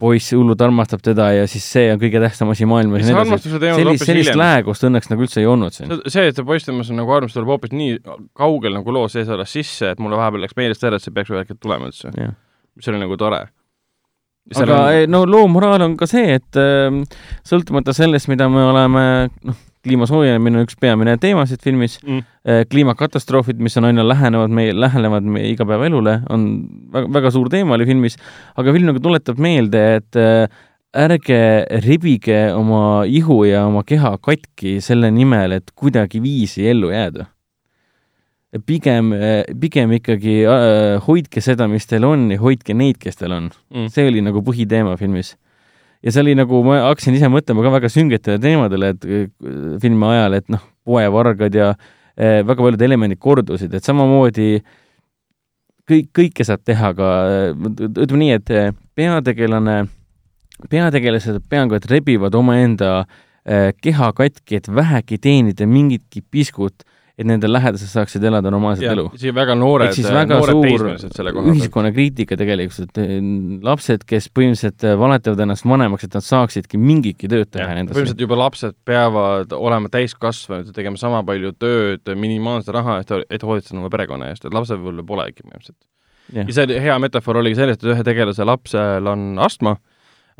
poiss 0.00 0.34
hullult 0.34 0.60
armastab 0.64 1.02
teda 1.04 1.28
ja 1.36 1.48
siis 1.50 1.64
see 1.70 1.90
on 1.92 2.00
kõige 2.02 2.20
tähtsam 2.22 2.50
asi 2.52 2.66
maailmas 2.68 3.04
sellist, 3.06 4.04
sellist 4.04 4.38
läägust 4.38 4.86
õnneks 4.86 5.10
nagu 5.10 5.26
üldse 5.26 5.42
ei 5.42 5.48
olnud 5.50 5.74
siin. 5.74 5.92
see, 6.06 6.26
et 6.28 6.38
see 6.38 6.46
poiss 6.46 6.66
temas 6.66 6.90
on 6.90 6.98
nagu 7.00 7.14
armastus 7.14 7.38
tuleb 7.38 7.52
hoopis 7.54 7.74
nii 7.74 7.98
kaugel 8.36 8.74
nagu 8.78 8.94
loo 8.94 9.06
sees 9.12 9.30
alles 9.30 9.54
sisse, 9.54 9.94
et 9.94 10.02
mulle 10.02 10.18
vahepeal 10.20 10.46
läks 10.46 10.58
meelest 10.58 10.86
ära, 10.86 10.98
et 10.98 11.04
see 11.04 11.14
peaks 11.14 11.30
ühel 11.32 11.44
hetkel 11.44 11.60
tulema 11.60 11.90
üldse. 11.90 12.10
Mis 12.74 12.90
oli 12.90 13.02
nagu 13.02 13.18
tore. 13.20 13.44
Aga 14.52 14.80
on... 14.80 15.10
no 15.12 15.22
loo 15.28 15.46
moraal 15.48 15.86
on 15.86 15.94
ka 16.00 16.08
see, 16.10 16.36
et 16.38 16.58
äh, 16.60 16.90
sõltumata 17.46 17.94
sellest, 17.96 18.28
mida 18.32 18.48
me 18.52 18.66
oleme, 18.68 19.04
noh, 19.46 19.62
kliima 19.84 20.08
soojenemine 20.08 20.60
on 20.60 20.66
üks 20.68 20.78
peamine 20.80 21.16
teema 21.20 21.44
siit 21.48 21.64
filmis 21.64 21.96
mm., 22.02 22.20
äh, 22.48 22.62
kliimakatastroofid, 22.70 23.60
mis 23.64 23.76
on 23.80 23.88
aina 23.90 24.04
lähenevad 24.06 24.52
meie, 24.54 24.76
lähenevad 24.76 25.26
meie 25.36 25.50
igapäevaelule, 25.52 26.20
on 26.32 26.46
väga, 26.94 27.10
väga 27.18 27.34
suur 27.34 27.50
teema 27.52 27.76
oli 27.78 27.88
filmis, 27.88 28.18
aga 28.60 28.76
film 28.76 28.92
nagu 28.92 29.02
tuletab 29.04 29.40
meelde, 29.42 29.84
et 30.00 30.20
äh, 30.20 30.62
ärge 30.94 31.40
rebige 31.84 32.40
oma 32.54 33.04
ihu 33.10 33.42
ja 33.48 33.64
oma 33.66 33.82
keha 33.86 34.14
katki 34.22 34.78
selle 34.84 35.10
nimel, 35.14 35.58
et 35.58 35.72
kuidagiviisi 35.74 36.68
ellu 36.70 36.92
jääda. 36.94 37.28
pigem, 38.66 39.10
pigem 39.60 39.96
ikkagi 39.98 40.36
äh, 40.46 41.00
hoidke 41.06 41.42
seda, 41.42 41.66
mis 41.70 41.88
teil 41.90 42.06
on 42.06 42.28
ja 42.30 42.38
hoidke 42.38 42.76
neid, 42.76 43.00
kes 43.02 43.18
teil 43.20 43.34
on 43.34 43.50
Mm. 43.74 43.88
see 43.90 44.06
oli 44.06 44.22
nagu 44.22 44.42
põhiteema 44.42 44.96
filmis. 44.98 45.34
ja 46.02 46.12
see 46.12 46.20
oli 46.20 46.34
nagu, 46.38 46.62
ma 46.62 46.82
hakkasin 46.90 47.14
ise 47.16 47.30
mõtlema 47.32 47.64
ka 47.64 47.72
väga 47.78 47.88
süngetele 47.88 48.38
teemadele, 48.38 48.94
et 48.94 49.04
äh, 49.04 49.26
filmi 49.82 50.06
ajal, 50.06 50.34
et 50.34 50.48
noh, 50.48 50.62
poevargad 50.84 51.54
ja 51.54 51.74
äh, 51.74 52.42
väga 52.46 52.62
paljud 52.62 52.82
elemendid 52.82 53.18
kordusid, 53.18 53.74
et 53.74 53.84
samamoodi 53.84 54.62
kõik, 55.90 56.10
kõike 56.16 56.46
saab 56.46 56.64
teha 56.64 56.92
ka, 56.96 57.10
ütleme 57.56 58.22
nii, 58.22 58.32
et 58.38 58.54
äh, 58.54 58.72
peategelane, 58.96 59.84
peategelased 60.70 61.42
peaaegu 61.50 61.78
et 61.78 61.88
rebivad 61.90 62.34
omaenda 62.38 62.96
äh, 63.02 63.72
keha 63.82 64.12
katki, 64.16 64.60
et 64.60 64.68
vähegi 64.68 65.18
teenida 65.18 65.66
mingitki 65.68 66.22
piskut, 66.30 66.86
et 67.14 67.26
nende 67.28 67.46
lähedased 67.46 67.86
saaksid 67.92 68.24
elada 68.26 68.50
normaalset 68.50 68.88
elu 68.90 69.04
siia 69.20 69.34
väga 69.36 69.54
noored 69.58 69.92
siis, 69.94 70.08
väga 70.10 70.40
noored 70.40 70.56
suur 70.56 70.66
teismelised 70.66 71.14
selle 71.14 71.32
koha 71.34 71.46
pealt. 71.46 71.60
ühiskonnakriitika 71.60 72.38
tegelikult, 72.40 72.98
et 72.98 73.62
lapsed, 73.68 74.02
kes 74.08 74.26
põhimõtteliselt 74.34 74.86
eh, 74.88 74.96
valetavad 74.98 75.44
ennast 75.46 75.68
vanemaks, 75.68 76.08
et 76.08 76.18
nad 76.18 76.26
saaksidki 76.26 76.80
mingitki 76.82 77.30
tööd 77.30 77.52
teha 77.54 77.68
jah, 77.68 77.78
nendesse. 77.78 77.94
põhimõtteliselt 77.94 78.26
juba 78.26 78.40
lapsed 78.42 78.78
peavad 78.90 79.54
olema 79.54 79.92
täiskasvanud 79.94 80.72
ja 80.72 80.76
tegema 80.76 80.98
sama 80.98 81.22
palju 81.28 81.54
tööd 81.54 82.14
minimaalse 82.18 82.74
raha 82.74 82.98
eest, 83.02 83.14
et 83.30 83.46
hoolitseda 83.46 83.78
oma 83.78 83.92
perekonna 83.94 84.32
eest, 84.32 84.48
et 84.48 84.58
lapsepõlve 84.58 85.06
polegi 85.06 85.44
põhimõtteliselt. 85.44 85.78
Ja 86.34 86.48
see 86.48 86.66
oli 86.66 86.80
hea 86.82 86.98
metafoor 86.98 87.38
oligi 87.44 87.60
sellest, 87.60 87.84
et 87.84 87.94
ühe 87.94 88.06
tegelase 88.06 88.46
lapsel 88.48 89.06
on 89.06 89.36
astma 89.44 89.76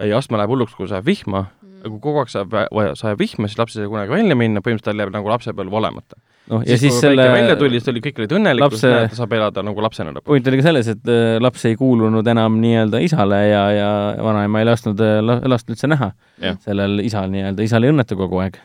ja 0.02 0.18
astma 0.18 0.40
läheb 0.40 0.56
hulluks, 0.56 0.74
kui 0.74 0.90
sajab 0.90 1.06
vihma 1.06 1.46
ja 1.84 1.90
kui 1.90 2.00
kogu 2.02 2.22
aeg 2.22 2.32
sajab, 2.32 2.56
sajab 2.98 3.20
vihma, 3.20 3.46
siis 3.46 3.60
laps 3.60 3.76
ei 3.76 3.84
saa 3.84 3.92
kunagi 3.92 4.14
välja 4.14 4.38
minna, 4.38 4.62
põhimõtteliselt 4.64 4.90
tal 4.90 5.04
jääb 5.04 5.12
nagu 5.14 5.30
lapsepõlv 5.30 5.82
olemata. 5.82 6.18
noh, 6.52 6.62
ja 6.66 6.76
siis, 6.80 6.96
selle 7.00 7.24
välja 7.32 7.56
tuli, 7.60 7.78
siis 7.80 7.88
olid 7.92 8.04
kõik 8.04 8.18
olid 8.22 8.34
õnnelikud 8.38 8.66
lapse- 8.66 8.90
lapse..., 8.92 9.14
ta 9.14 9.20
saab 9.22 9.32
elada 9.38 9.62
nagu 9.66 9.84
lapsena 9.84 10.12
lõpuks. 10.12 10.26
point 10.28 10.50
oli 10.50 10.60
ka 10.60 10.66
selles, 10.68 10.90
et 10.92 11.08
äh, 11.12 11.38
laps 11.42 11.64
ei 11.70 11.76
kuulunud 11.80 12.26
enam 12.34 12.58
nii-öelda 12.62 13.00
isale 13.04 13.40
ja, 13.48 13.64
ja 13.72 13.90
vanaema 14.24 14.60
ei 14.62 14.68
lasknud 14.68 15.00
äh, 15.00 15.18
la- 15.24 15.40
last 15.54 15.70
üldse 15.72 15.88
näha 15.90 16.12
Jah. 16.42 16.58
sellel 16.64 17.00
isal 17.04 17.30
nii-öelda, 17.32 17.64
isal 17.64 17.82
oli 17.84 17.94
õnnetu 17.94 18.18
kogu 18.20 18.42
aeg. 18.44 18.60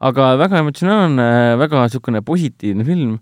aga 0.00 0.36
väga 0.36 0.60
emotsionaalne, 0.64 1.26
väga 1.62 1.86
niisugune 1.86 2.20
positiivne 2.26 2.84
film, 2.84 3.18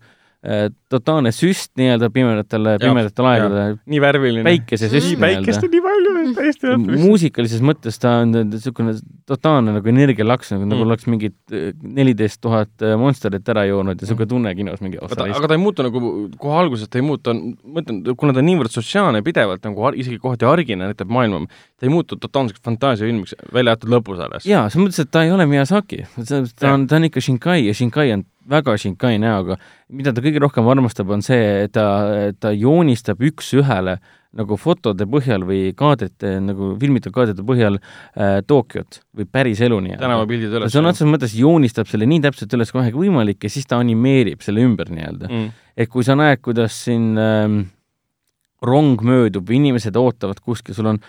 totaalne 0.93 1.31
süst 1.33 1.73
nii-öelda 1.81 2.11
pimedatele, 2.13 2.75
pimedatel 2.83 3.29
aegadel, 3.31 3.77
nii 3.89 4.01
värviline. 4.05 4.45
päikesesüst 4.45 5.15
nii 5.15 5.21
päikest 5.23 5.65
on 5.65 5.71
nii 5.73 5.83
palju, 5.85 6.13
täiesti 6.37 6.69
lõpuks. 6.69 7.01
muusikalises 7.01 7.63
mõttes 7.65 7.97
ta 8.03 8.19
on 8.23 8.35
niisugune 8.51 8.93
totaalne 9.31 9.73
nagu 9.79 9.93
energialaks, 9.95 10.53
nagu 10.53 10.67
mm., 10.67 10.75
nagu 10.75 10.85
Mm. 10.85 10.91
oleks 10.91 11.07
mingid 11.09 11.37
neliteist 11.81 12.41
tuhat 12.45 12.85
Monsterit 13.01 13.49
ära 13.49 13.65
joonud 13.69 13.97
ja 13.97 14.05
niisugune 14.05 14.29
tunne 14.29 14.55
kinos 14.59 14.83
mingi 14.85 15.01
ta, 15.01 15.25
aga 15.25 15.49
ta 15.49 15.57
ei 15.57 15.63
muutu 15.63 15.87
nagu 15.87 16.03
kohe 16.41 16.59
alguses 16.61 16.93
ta 16.93 17.01
ei 17.01 17.07
muutu, 17.07 17.33
ma 17.65 17.81
ütlen, 17.81 18.03
kuna 18.13 18.37
ta 18.37 18.43
on 18.45 18.49
niivõrd 18.51 18.75
sotsiaalne 18.75 19.25
pidevalt 19.25 19.65
nagu 19.65 19.95
isegi 19.95 20.21
kohati 20.21 20.45
argina 20.49 20.91
näitab 20.91 21.09
maailma, 21.09 21.47
ta 21.79 21.89
ei 21.89 21.93
muutu 21.95 22.21
totaalseks 22.21 22.61
fantaasiafilmiks, 22.65 23.37
välja 23.55 23.75
arvatud 23.75 23.97
lõpus 23.97 24.21
alles. 24.21 24.45
jaa, 24.45 24.69
selles 24.69 24.85
mõttes, 24.85 25.01
et 25.01 25.11
ta 25.11 25.25
ei 25.25 25.33
ole 25.33 25.49
Miyazaki, 25.49 26.05
ta 26.61 26.75
on, 26.75 26.87
ta 26.91 27.01
on 27.01 27.09
ikka 27.09 27.25
Shinkai 27.25 27.65
ja 27.65 27.75
Shinkai 27.75 28.13
on 28.13 28.27
väga 28.51 28.77
Shinkai 28.81 29.17
näoga. 29.23 29.57
mida 29.89 30.13
ta 30.13 30.23
kõige 30.25 30.43
rohkem 30.43 30.69
armastab, 30.69 31.11
on 31.11 31.23
see, 31.23 31.65
et 31.65 31.73
ta, 31.77 31.87
ta 32.41 32.53
joonistab 32.53 33.23
üks-ühele 33.23 33.99
nagu 34.35 34.57
fotode 34.59 35.07
põhjal 35.11 35.45
või 35.47 35.69
kaadrite 35.79 36.33
nagu 36.43 36.73
filmitud 36.81 37.15
kaadrite 37.15 37.45
põhjal 37.47 37.79
äh, 37.79 38.41
Tokyot 38.47 39.01
või 39.15 39.29
päris 39.31 39.63
elu 39.65 39.79
nii-öelda. 39.85 40.03
tänavapildid 40.03 40.57
üles. 40.59 40.75
sõna 40.75 40.91
otseses 40.91 41.11
mõttes 41.11 41.37
joonistab 41.39 41.91
selle 41.91 42.09
nii 42.11 42.25
täpselt 42.25 42.57
üles 42.59 42.73
kui 42.73 42.81
vähegi 42.83 42.99
võimalik 43.05 43.47
ja 43.47 43.53
siis 43.53 43.69
ta 43.71 43.79
animeerib 43.83 44.43
selle 44.45 44.65
ümber 44.67 44.91
nii-öelda. 44.91 45.31
mm.. 45.31 45.53
et 45.79 45.93
kui 45.93 46.07
sa 46.07 46.19
näed, 46.19 46.43
kuidas 46.43 46.81
siin 46.89 47.13
ähm, 47.21 47.61
rong 48.65 49.03
möödub, 49.07 49.51
inimesed 49.55 49.97
ootavad 50.01 50.41
kuskil, 50.43 50.75
sul 50.75 50.91
on 50.95 51.01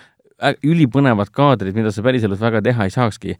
ülipõnevad 0.64 1.32
kaadrid, 1.32 1.76
mida 1.78 1.94
sa 1.96 2.04
päriselus 2.04 2.42
väga 2.44 2.62
teha 2.66 2.88
ei 2.88 2.92
saakski 2.94 3.38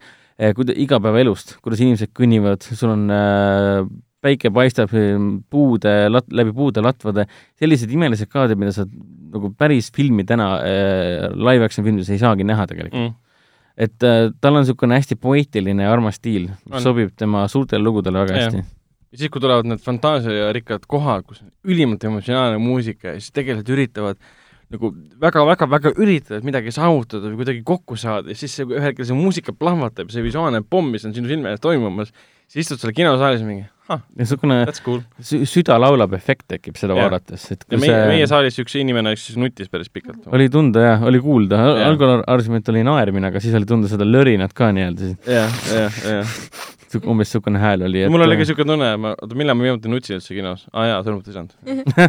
kuida-, 0.56 0.76
igapäevaelust, 0.80 1.58
kuidas 1.64 1.82
inimesed 1.84 2.12
kõnnivad, 2.16 2.64
sul 2.76 2.94
on 2.94 3.06
äh, 3.12 3.84
päike 4.26 4.52
paistab 4.54 4.94
eh, 4.96 5.16
puude, 5.52 5.94
lat-, 6.12 6.32
läbi 6.34 6.54
puude 6.56 6.84
latvade, 6.84 7.26
sellised 7.60 7.92
imelised 7.92 8.30
kaadrid, 8.32 8.60
mida 8.60 8.74
sa 8.74 8.86
nagu 8.86 9.52
päris 9.58 9.90
filmi 9.94 10.26
täna 10.28 10.52
äh, 10.62 11.26
live 11.34 11.66
action 11.66 11.86
filmides 11.86 12.10
ei 12.12 12.22
saagi 12.22 12.46
näha 12.46 12.66
tegelikult. 12.70 13.02
Mm. 13.02 13.14
et 13.76 14.06
äh, 14.08 14.30
tal 14.40 14.56
on 14.56 14.64
niisugune 14.64 14.96
hästi 14.96 15.18
poeetiline 15.20 15.84
ja 15.84 15.92
armas 15.92 16.16
stiil, 16.16 16.48
On. 16.48 16.78
mis 16.78 16.86
sobib 16.86 17.12
tema 17.18 17.44
suurtele 17.52 17.84
lugudele 17.84 18.24
väga 18.24 18.38
hästi. 18.40 18.62
ja 18.64 19.20
siis, 19.20 19.30
kui 19.32 19.42
tulevad 19.44 19.68
need 19.68 19.82
fantaasiarikkad 19.84 20.88
kohad, 20.88 21.26
kus 21.28 21.42
on 21.44 21.52
ülimalt 21.68 22.04
emotsionaalne 22.08 22.62
muusika 22.62 23.12
ja 23.12 23.20
siis 23.20 23.36
tegelased 23.36 23.68
üritavad 23.74 24.20
nagu 24.74 24.90
väga-väga-väga 25.22 25.92
üritavad 26.02 26.46
midagi 26.46 26.72
saavutada 26.74 27.30
või 27.30 27.38
kuidagi 27.42 27.62
kokku 27.66 27.98
saada 28.00 28.32
ja 28.32 28.38
siis 28.38 28.56
see, 28.58 28.66
ühel 28.66 28.88
hetkel 28.88 29.06
see 29.06 29.16
muusika 29.16 29.54
plahvatab, 29.54 30.10
see 30.10 30.24
visuaalne 30.26 30.64
pomm, 30.66 30.90
mis 30.94 31.06
on 31.06 31.14
sinu 31.14 31.30
silme 31.30 31.52
ees 31.52 31.62
toimumas, 31.62 32.10
siis 32.50 32.64
istud 32.64 32.82
seal 32.82 32.94
kinosaalis 32.96 33.44
ja 33.44 33.46
mingi, 33.46 33.68
niisugune 34.18 34.58
cool. 34.82 35.04
sü- 35.22 35.44
süda 35.46 35.78
laulab 35.78 36.16
efekt 36.18 36.48
tekib 36.50 36.78
seda 36.80 36.96
Jah. 36.98 37.06
vaadates, 37.06 37.46
et 37.54 37.62
ja 37.62 37.76
kui 37.76 37.82
meie, 37.84 37.92
see 37.94 38.10
meie 38.10 38.28
saalis 38.32 38.58
üks 38.64 38.74
inimene 38.80 39.14
siis 39.14 39.38
nutis 39.38 39.70
päris 39.70 39.92
pikalt. 39.92 40.26
oli 40.34 40.50
tunda 40.50 40.82
ja 40.82 40.98
oli 41.06 41.22
kuulda, 41.22 41.62
Jah. 41.62 41.86
algul 41.92 42.16
ar- 42.16 42.26
arvasime, 42.34 42.58
et 42.58 42.74
oli 42.74 42.82
naermine, 42.86 43.30
aga 43.30 43.42
siis 43.44 43.54
oli 43.54 43.70
tunda 43.70 43.90
seda 43.92 44.08
lörinat 44.08 44.56
ka 44.56 44.72
nii-öelda, 44.74 45.14
jah, 45.30 45.62
jah, 45.70 46.02
jah. 46.10 46.36
umbes 47.04 47.30
niisugune 47.30 47.62
hääl 47.62 47.86
oli, 47.86 48.02
et 48.02 48.10
mul 48.10 48.26
oli 48.26 48.34
ka 48.34 48.42
niisugune 48.42 48.74
tunne, 48.74 48.92
ma, 48.98 49.14
oota, 49.14 49.38
millal 49.38 49.54
ma 49.54 49.68
viimati 49.68 49.94
nutsin 49.94 50.18
üldse 50.18 50.34
kinos? 50.34 50.66
aa 50.72 50.82
ah, 50.82 50.90
jaa, 50.90 51.02
sõrmut 51.06 51.30
ei 51.30 51.38
saanud. 51.38 51.54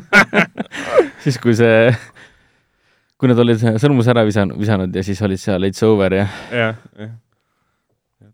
siis, 1.28 1.38
kui 1.44 1.54
see, 1.58 1.92
kui 3.18 3.32
nad 3.32 3.40
olid 3.42 3.64
sõrmuse 3.82 4.12
ära 4.14 4.26
visanud, 4.28 4.60
visanud 4.62 4.94
ja 4.94 5.06
siis 5.06 5.22
olid 5.26 5.42
seal 5.42 5.66
It's 5.70 5.86
over 5.86 6.14
ja 6.14 6.28
jah, 6.54 6.84
jah. 6.98 7.16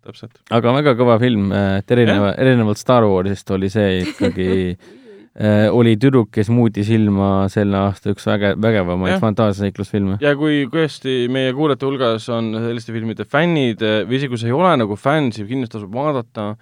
täpselt. 0.03 0.41
aga 0.51 0.73
väga 0.79 0.97
kõva 0.99 1.19
film, 1.21 1.53
et 1.55 1.95
erineva, 1.95 2.33
erinevalt 2.39 2.81
Star 2.81 3.07
Warsist 3.07 3.55
oli 3.55 3.71
see 3.71 4.01
ikkagi 4.03 4.49
äh, 4.73 5.69
oli 5.71 5.95
tüdruk, 6.01 6.29
kes 6.35 6.51
muutis 6.53 6.91
ilma 6.93 7.47
selle 7.53 7.79
aasta 7.79 8.11
üks 8.13 8.27
väge, 8.27 8.53
vägevamaid 8.59 9.15
Jah. 9.15 9.23
fantaasiaseiklusfilme. 9.23 10.19
ja 10.23 10.35
kui, 10.39 10.65
kui 10.71 10.83
hästi 10.83 11.17
meie 11.33 11.55
kuulajate 11.55 11.87
hulgas 11.87 12.27
on 12.33 12.53
selliste 12.59 12.95
filmide 12.95 13.27
fännid 13.29 13.83
või 13.83 14.19
isegi 14.19 14.33
kui 14.35 14.43
sa 14.43 14.51
ei 14.51 14.57
ole 14.57 14.75
nagu 14.83 14.99
fänn, 14.99 15.31
siis 15.35 15.47
kindlasti 15.49 15.77
tasub 15.77 15.95
vaadata, 15.95 16.53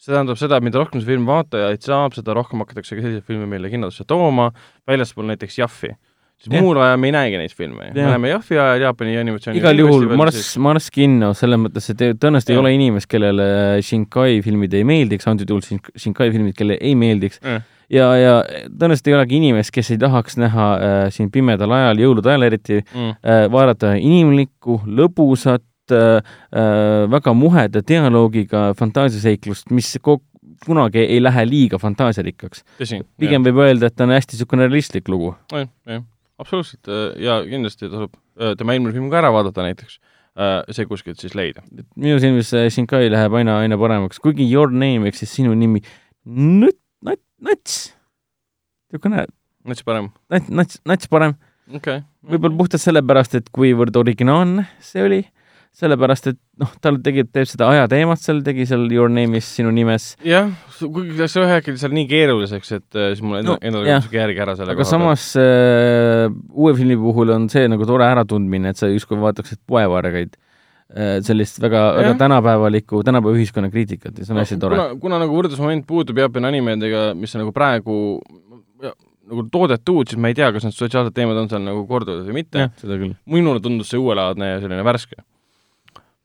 see 0.00 0.12
tähendab 0.14 0.38
seda, 0.40 0.60
et 0.60 0.68
mida 0.68 0.80
rohkem 0.80 1.00
see 1.00 1.10
film 1.10 1.26
vaatajaid 1.28 1.84
saab, 1.84 2.14
seda 2.16 2.36
rohkem 2.36 2.62
hakatakse 2.64 2.96
ka 2.96 3.04
selliseid 3.04 3.26
filme 3.26 3.48
meile 3.50 3.72
kinodesse 3.72 4.06
tooma, 4.08 4.50
väljaspool 4.88 5.28
näiteks 5.32 5.60
Jaffi. 5.60 5.92
Siis 6.40 6.54
Jah. 6.54 6.62
muul 6.64 6.78
ajal 6.80 7.00
me 7.00 7.10
ei 7.10 7.14
näegi 7.16 7.40
neid 7.40 7.52
filme, 7.56 7.90
me 7.90 8.00
Jah. 8.00 8.12
näeme 8.14 8.30
Jaffi 8.32 8.56
ajal 8.58 8.86
Jaapani 8.86 9.16
animatsiooni 9.20 9.60
igal 9.60 9.82
juhul 9.82 10.06
Marss, 10.16 10.54
Marss 10.58 10.90
Kinno, 10.94 11.32
selles 11.36 11.60
mõttes, 11.60 11.90
et 11.92 12.00
tõenäoliselt 12.16 12.54
ei 12.54 12.56
Jah. 12.56 12.62
ole 12.64 12.72
inimest, 12.76 13.10
kellele 13.10 13.48
Shinkai 13.84 14.40
filmid 14.46 14.74
ei 14.78 14.86
meeldiks, 14.88 15.28
antud 15.30 15.50
juhul 15.52 15.64
Shin- 15.66 15.92
Shinkai 15.96 16.30
filmid, 16.32 16.56
kellele 16.56 16.78
ei 16.80 16.94
meeldiks, 16.98 17.42
jah, 17.44 17.60
ja, 17.90 18.06
ja 18.16 18.34
tõenäoliselt 18.70 19.10
ei 19.10 19.16
olegi 19.18 19.40
inimest, 19.40 19.74
kes 19.74 19.92
ei 19.94 20.00
tahaks 20.00 20.38
näha 20.40 20.68
äh, 20.76 21.02
siin 21.14 21.30
pimedal 21.34 21.74
ajal, 21.76 22.04
jõulude 22.06 22.32
ajal 22.32 22.48
eriti 22.48 22.80
mm. 22.80 23.18
äh,, 23.20 23.44
vaadata 23.52 23.94
inimlikku, 24.00 24.80
lõbusat 24.86 25.94
äh,, 25.94 26.32
äh, 26.54 27.04
väga 27.10 27.34
muheda 27.36 27.82
dialoogiga 27.86 28.70
fantaasiaseiklust, 28.78 29.70
mis 29.74 29.92
ko- 30.00 30.22
kunagi 30.66 31.02
ei 31.02 31.20
lähe 31.22 31.44
liiga 31.48 31.78
fantaasiarikkaks. 31.80 32.64
pigem 33.18 33.44
võib 33.46 33.62
öelda, 33.64 33.88
et 33.88 33.96
ta 33.96 34.04
on 34.04 34.14
hästi 34.14 34.36
niisugune 34.36 34.66
realistlik 34.68 35.08
lugu. 35.08 35.34
jah, 35.52 35.68
jah, 35.88 36.02
absoluutselt. 36.40 36.88
Äh, 36.88 37.12
ja 37.24 37.40
kindlasti 37.46 37.90
tasub 37.90 38.16
äh, 38.40 38.54
tema 38.58 38.74
eelmine 38.74 38.94
film 38.96 39.10
ka 39.12 39.20
ära 39.22 39.32
vaadata 39.34 39.66
näiteks, 39.66 39.98
see 40.72 40.86
kuskilt 40.88 41.20
siis 41.20 41.34
leida. 41.36 41.64
minu 41.98 42.20
silmis 42.22 42.52
äh, 42.56 42.68
Shinkai 42.72 43.10
läheb 43.12 43.34
aina, 43.36 43.58
aina 43.64 43.78
paremaks, 43.80 44.20
kuigi 44.22 44.46
Your 44.46 44.70
Name 44.72 45.10
ehk 45.10 45.18
siis 45.18 45.32
sinu 45.36 45.56
nimi, 45.58 45.82
nutt, 46.24 46.78
nats, 47.04 47.24
nats, 47.42 47.80
niisugune 48.90 49.26
näiteks 49.66 49.84
parem, 49.84 50.08
nats, 50.32 50.48
nats, 50.48 50.80
nats 50.88 51.10
parem, 51.10 51.34
okei. 51.68 52.00
Okay.. 52.00 52.06
võib-olla 52.32 52.62
puhtalt 52.62 52.84
sellepärast, 52.84 53.36
et 53.36 53.50
kuivõrd 53.54 53.98
originaalne 54.00 54.64
see 54.84 55.04
oli, 55.04 55.20
sellepärast 55.80 56.26
et 56.32 56.38
noh, 56.60 56.70
ta 56.82 56.90
tegi, 57.04 57.22
teeb 57.30 57.46
seda 57.48 57.70
ajateemat 57.72 58.20
seal, 58.20 58.42
tegi 58.44 58.66
seal 58.68 58.84
Your 58.92 59.10
Name'is 59.12 59.48
sinu 59.56 59.70
nimes, 59.74 60.12
jah, 60.26 60.50
kuigi 60.80 61.16
läks 61.18 61.36
ühel 61.38 61.48
hetkel 61.52 61.78
seal 61.80 61.94
nii 61.96 62.08
keeruliseks, 62.10 62.72
et 62.76 62.98
äh, 62.98 63.12
siis 63.14 63.22
mul 63.24 63.38
endal 63.40 63.54
No, 63.54 63.56
no,, 63.56 63.66
endal 63.70 63.88
jah. 63.88 64.02
kadus 64.02 64.18
järgi 64.18 64.44
ära 64.44 64.56
selle 64.58 64.74
aga 64.76 64.86
samas 64.88 65.30
äh, 65.40 66.26
uue 66.52 66.74
filmi 66.78 66.98
puhul 67.00 67.32
on 67.36 67.48
see 67.52 67.70
nagu 67.70 67.88
tore 67.88 68.08
äratundmine, 68.10 68.74
et 68.74 68.80
sa 68.82 68.90
justkui 68.90 69.20
vaataksid 69.22 69.62
poevargaid 69.70 70.34
äh,, 70.36 71.20
sellist 71.26 71.62
väga, 71.62 71.84
väga 72.00 72.16
tänapäevalikku, 72.26 73.04
tänapäeva 73.06 73.38
ühiskonna 73.38 73.70
kriitikat 73.72 74.18
ja 74.18 74.26
see 74.26 74.34
on 74.36 74.42
hästi 74.42 74.60
tore. 74.60 74.82
kuna, 75.00 75.22
nagu 75.22 75.38
võrdlusmoment 75.38 75.86
puudub 75.88 76.18
Jaapani 76.20 76.50
animedega, 76.50 77.12
mis 77.16 77.38
on 77.38 77.46
nagu 77.46 77.54
praegu 77.56 77.96
ja, 78.82 78.92
nagu 79.30 79.46
toodetud, 79.54 80.10
siis 80.10 80.20
ma 80.20 80.34
ei 80.34 80.36
tea, 80.36 80.50
kas 80.54 80.66
need 80.66 80.76
sotsiaalsed 80.76 81.14
teemad 81.16 81.38
on 81.40 81.50
seal 81.50 81.62
nagu 81.64 81.86
korduvad 81.88 82.26
või 82.26 82.42
mitte. 82.42 82.70
minule 83.30 83.62
tundus 83.62 83.94
see 83.94 84.00
uuelaadne 84.02 84.56
ja 84.56 84.62
selline 84.62 84.84
värske. 84.86 85.22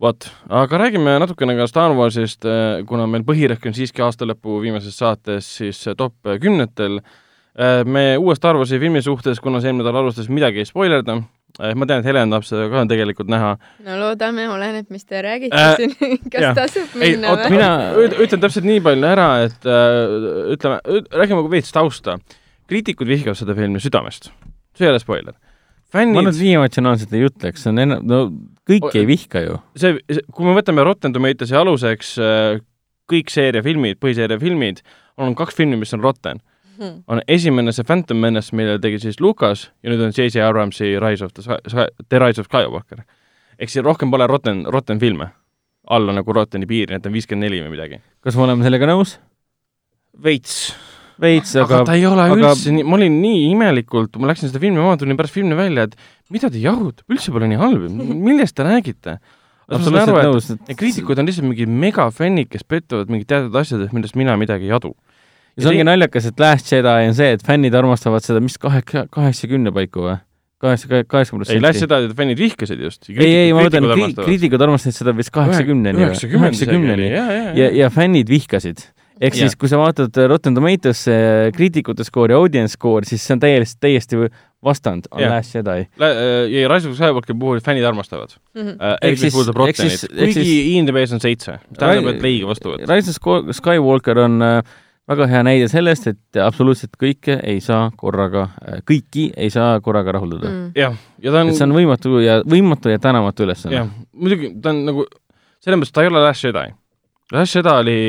vot, 0.01 0.27
aga 0.49 0.77
räägime 0.81 1.13
natukene 1.23 1.55
ka 1.57 1.67
Star 1.71 1.93
Warsist, 1.95 2.43
kuna 2.89 3.05
meil 3.07 3.23
põhirõhk 3.27 3.69
on 3.69 3.75
siiski 3.77 4.03
aastalõpu 4.05 4.59
viimases 4.63 4.97
saates 4.99 5.47
siis 5.61 5.79
äh, 5.87 5.95
top 5.97 6.15
kümnetel. 6.41 6.99
me 7.87 8.17
uue 8.19 8.35
Star 8.35 8.57
Warsi 8.59 8.79
filmi 8.81 8.99
suhtes, 9.01 9.39
kuna 9.39 9.61
see 9.63 9.69
eelmine 9.71 9.85
nädal 9.85 10.01
alustas, 10.03 10.27
midagi 10.29 10.59
ei 10.59 10.65
spoilerda. 10.67 11.21
ma 11.79 11.85
tean, 11.87 12.01
et 12.01 12.05
Helen 12.09 12.29
tahab 12.33 12.43
seda 12.43 12.65
ka 12.69 12.81
tegelikult 12.91 13.29
näha. 13.31 13.53
no 13.85 13.95
loodame, 14.01 14.49
oleneb, 14.51 14.89
mis 14.91 15.05
te 15.07 15.21
räägite 15.23 15.55
Äh, 15.55 15.75
siin. 15.79 15.93
kas 16.33 16.49
tasub 16.57 16.97
minna 16.99 17.31
või? 17.37 17.49
mina 17.55 17.69
Mina- 17.95 18.19
ütlen 18.25 18.41
täpselt 18.43 18.67
nii 18.67 18.81
palju 18.83 19.07
ära, 19.07 19.29
et 19.47 19.63
äh, 19.63 20.51
ütleme, 20.57 20.81
räägime 21.15 21.45
veits 21.49 21.71
tausta. 21.71 22.17
kriitikud 22.67 23.07
vihkavad 23.07 23.37
seda 23.39 23.55
filmi 23.55 23.79
südamest. 23.79 24.31
see 24.75 24.83
ei 24.87 24.91
ole 24.91 24.99
spoiler. 24.99 25.33
Ma 25.95 26.21
nüüd 26.21 26.31
fännid, 26.33 26.41
nii 26.43 26.55
emotsionaalselt 26.59 27.13
ei 27.15 27.25
ütleks, 27.29 27.63
see 27.63 27.71
on 27.71 27.81
enam, 27.85 28.05
no 28.09 28.19
kõik 28.67 28.89
O- 28.89 28.93
ei 28.99 29.05
vihka 29.09 29.43
ju. 29.45 29.59
see, 29.79 29.95
kui 30.31 30.47
me 30.47 30.55
võtame 30.57 30.83
Rotten 30.85 31.15
Tomatoes'i 31.15 31.55
aluseks 31.57 32.15
äh, 32.19 32.59
kõik 33.11 33.31
seeria 33.33 33.63
filmid, 33.65 33.99
põhiseeria 34.01 34.39
filmid, 34.41 34.81
on 35.21 35.35
kaks 35.37 35.55
filmi, 35.55 35.77
mis 35.79 35.93
on 35.95 36.03
Rotten. 36.03 36.41
Hmm. 36.75 36.97
on 37.07 37.21
esimene 37.31 37.71
see 37.71 37.85
Phantom 37.87 38.17
Menace, 38.19 38.51
mille 38.51 38.73
tegi 38.83 38.97
siis 38.99 39.21
Lucas 39.23 39.69
ja 39.79 39.87
nüüd 39.93 40.01
on 40.03 40.11
J.J. 40.11 40.41
Abramsi 40.43 40.89
Rise 40.99 41.23
of 41.23 41.31
the, 41.31 41.85
the 42.09 42.19
Rise 42.19 42.41
of 42.41 42.49
Skywalker. 42.49 43.05
ehk 43.55 43.71
siis 43.71 43.85
rohkem 43.85 44.11
pole 44.11 44.27
Rotten, 44.27 44.65
Rotten 44.67 44.99
filme. 44.99 45.29
alla 45.87 46.11
nagu 46.11 46.33
Rotteni 46.33 46.65
piiri, 46.67 46.91
need 46.91 47.05
on 47.07 47.13
viiskümmend 47.13 47.47
neli 47.47 47.61
või 47.63 47.77
midagi. 47.77 48.01
kas 48.19 48.35
me 48.35 48.43
oleme 48.43 48.67
sellega 48.67 48.89
nõus? 48.91 49.15
veits 50.23 50.73
veits, 51.21 51.55
aga, 51.55 51.81
aga 51.81 51.85
ta 51.87 51.95
ei 51.97 52.05
ole 52.09 52.25
aga- 52.25 52.35
üldse 52.51 52.73
nii, 52.75 52.83
ma 52.83 52.97
olin 52.99 53.15
nii 53.21 53.41
imelikult, 53.53 54.17
ma 54.21 54.29
läksin 54.31 54.51
seda 54.51 54.61
filmi 54.63 54.81
vaatama, 54.81 54.99
tulin 55.03 55.19
pärast 55.19 55.33
filmi 55.37 55.55
välja, 55.57 55.87
et 55.89 55.95
mida 56.33 56.49
te 56.51 56.59
jahutate, 56.63 57.05
üldse 57.11 57.31
pole 57.35 57.47
nii 57.51 57.59
halb, 57.61 57.87
millest 58.27 58.55
te 58.57 58.67
räägite? 58.67 59.17
absoluutselt 59.65 60.17
et- 60.19 60.27
nõus, 60.29 60.49
ja 60.69 60.75
kriitikud 60.77 61.17
on 61.17 61.25
lihtsalt 61.25 61.47
mingid 61.49 61.71
megafännid, 61.71 62.49
kes 62.51 62.63
pettuvad 62.69 63.09
mingid 63.09 63.27
teatud 63.31 63.55
asjades, 63.57 63.91
millest 63.95 64.15
mina 64.19 64.35
midagi 64.37 64.67
ei 64.69 64.75
adu. 64.77 64.93
ja 65.55 65.63
see 65.63 65.71
ongi 65.71 65.87
naljakas, 65.87 66.27
et 66.29 66.39
Last 66.39 66.69
Jedi 66.71 67.07
on 67.09 67.13
see, 67.17 67.31
et 67.33 67.41
fännid 67.41 67.73
armastavad 67.73 68.21
seda, 68.21 68.41
mis 68.43 68.57
kaheksa, 68.61 69.07
kaheksakümne 69.09 69.71
paiku 69.73 70.03
või? 70.05 70.17
kaheksa, 70.61 70.87
kaheksakümmend 71.07 71.49
ei, 71.49 71.61
Last 71.63 71.79
protsenti. 71.81 72.03
Jedi 72.05 72.17
fännid 72.19 72.39
vihkasid 72.39 72.79
just. 72.85 73.09
ei, 73.09 73.31
ei, 73.47 73.53
ma 73.53 73.65
mõtlen, 73.65 73.89
kriitikud 74.21 74.61
armastasid 74.67 75.01
seda 75.01 75.15
vist 75.17 75.33
kaheksakümneni 75.35 76.05
üheksakümneni. 76.05 77.09
ja, 77.09 77.25
ja, 77.31 77.49
ja, 77.57 77.71
ja 77.81 77.89
fännid 77.93 78.29
vihkasid. 78.29 78.85
Ehk 79.21 79.35
siis, 79.37 79.55
kui 79.55 79.69
sa 79.71 79.77
vaatad 79.79 80.17
Rotten 80.27 80.55
Tomatoes 80.57 81.05
äh, 81.07 81.51
kriitikute 81.55 82.03
skoori 82.03 82.33
ja 82.35 82.37
audience 82.41 82.75
skoori, 82.75 83.07
siis 83.09 83.23
see 83.25 83.35
on 83.37 83.43
täiesti, 83.43 83.77
täiesti 83.81 84.19
vastand, 84.65 85.05
on 85.11 85.21
Jah. 85.21 85.31
Last 85.35 85.55
Jedi. 85.55 85.85
ja 85.99 86.67
Rise 86.71 86.89
of 86.89 86.95
Skywalkeri 86.97 87.37
puhul 87.39 87.59
fännid 87.63 87.85
armastavad. 87.85 88.33
Siis- 88.55 89.21
mis 89.27 89.33
puudutab 89.33 89.67
ehk 89.67 89.77
siis- 89.77 90.03
ehk 90.09 90.17
kuigi 90.17 90.33
siis- 90.41 90.71
IMDB-s 90.75 91.13
on 91.13 91.21
seitse, 91.21 91.59
mis 91.69 91.77
tähendab, 91.79 92.15
et 92.15 92.21
leige 92.25 92.47
vastuvõtt. 92.49 92.87
Rise 92.89 93.13
of 93.13 93.19
Sky- 93.19 93.53
Skywalker 93.53 94.19
on 94.25 94.41
äh, 94.41 94.61
väga 95.07 95.27
hea 95.29 95.43
näide 95.45 95.67
sellest, 95.69 96.07
et 96.07 96.39
absoluutselt 96.41 96.95
kõike 96.97 97.37
ei 97.45 97.59
saa 97.61 97.91
korraga, 97.97 98.47
kõiki 98.89 99.27
ei 99.37 99.51
saa 99.53 99.79
korraga 99.85 100.15
rahuldada 100.17 100.49
mm.. 100.49 100.63
Mm. 100.63 100.71
jah, 100.75 100.95
ja 101.21 101.31
ta 101.31 101.43
on 101.43 101.51
et 101.51 101.59
see 101.59 101.67
on 101.67 101.75
võimatu 101.77 102.15
ja, 102.25 102.39
võimatu 102.41 102.89
ja 102.89 102.97
tänamatu 103.03 103.45
ülesanne 103.45 103.75
jah, 103.77 103.91
muidugi 104.17 104.49
ta 104.63 104.73
on 104.73 104.81
nagu, 104.87 105.05
selles 105.61 105.77
mõttes 105.79 105.93
ta 105.93 106.01
ei 106.01 106.09
ole 106.09 106.23
Last 106.25 106.43
Jedi. 106.47 106.73
Last 107.35 107.55
Jedi 107.55 107.69
oli 107.69 107.99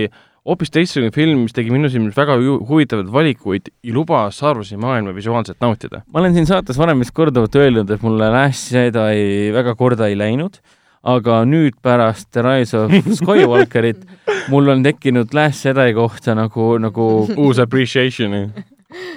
hoopis 0.46 0.70
teistsugune 0.74 1.10
film, 1.14 1.44
mis 1.46 1.54
tegi 1.56 1.72
minu 1.74 1.90
silmis 1.90 2.16
väga 2.16 2.36
huvitavaid 2.38 3.10
valikuid 3.12 3.70
ja 3.84 3.94
lubas 3.96 4.38
Star 4.38 4.58
Warsi 4.58 4.78
maailma 4.80 5.14
visuaalselt 5.16 5.58
nautida. 5.60 6.02
ma 6.12 6.20
olen 6.20 6.34
siin 6.36 6.46
saates 6.46 6.78
varem 6.78 7.02
vist 7.02 7.14
korduvalt 7.16 7.54
öelnud, 7.58 7.90
et 7.90 8.02
mulle 8.06 8.30
Last 8.30 8.72
Jedi 8.74 9.52
väga 9.54 9.74
korda 9.78 10.06
ei 10.10 10.18
läinud, 10.18 10.60
aga 11.06 11.40
nüüd 11.48 11.78
pärast 11.82 12.30
The 12.34 12.44
Rise 12.46 12.78
of 12.78 12.94
Skywalkerit 13.18 14.06
mul 14.52 14.70
on 14.70 14.86
tekkinud 14.86 15.34
Last 15.34 15.66
Jedi 15.66 15.94
kohta 15.96 16.36
nagu, 16.38 16.76
nagu 16.82 17.08
uus 17.36 17.62
appreciation. 17.62 18.52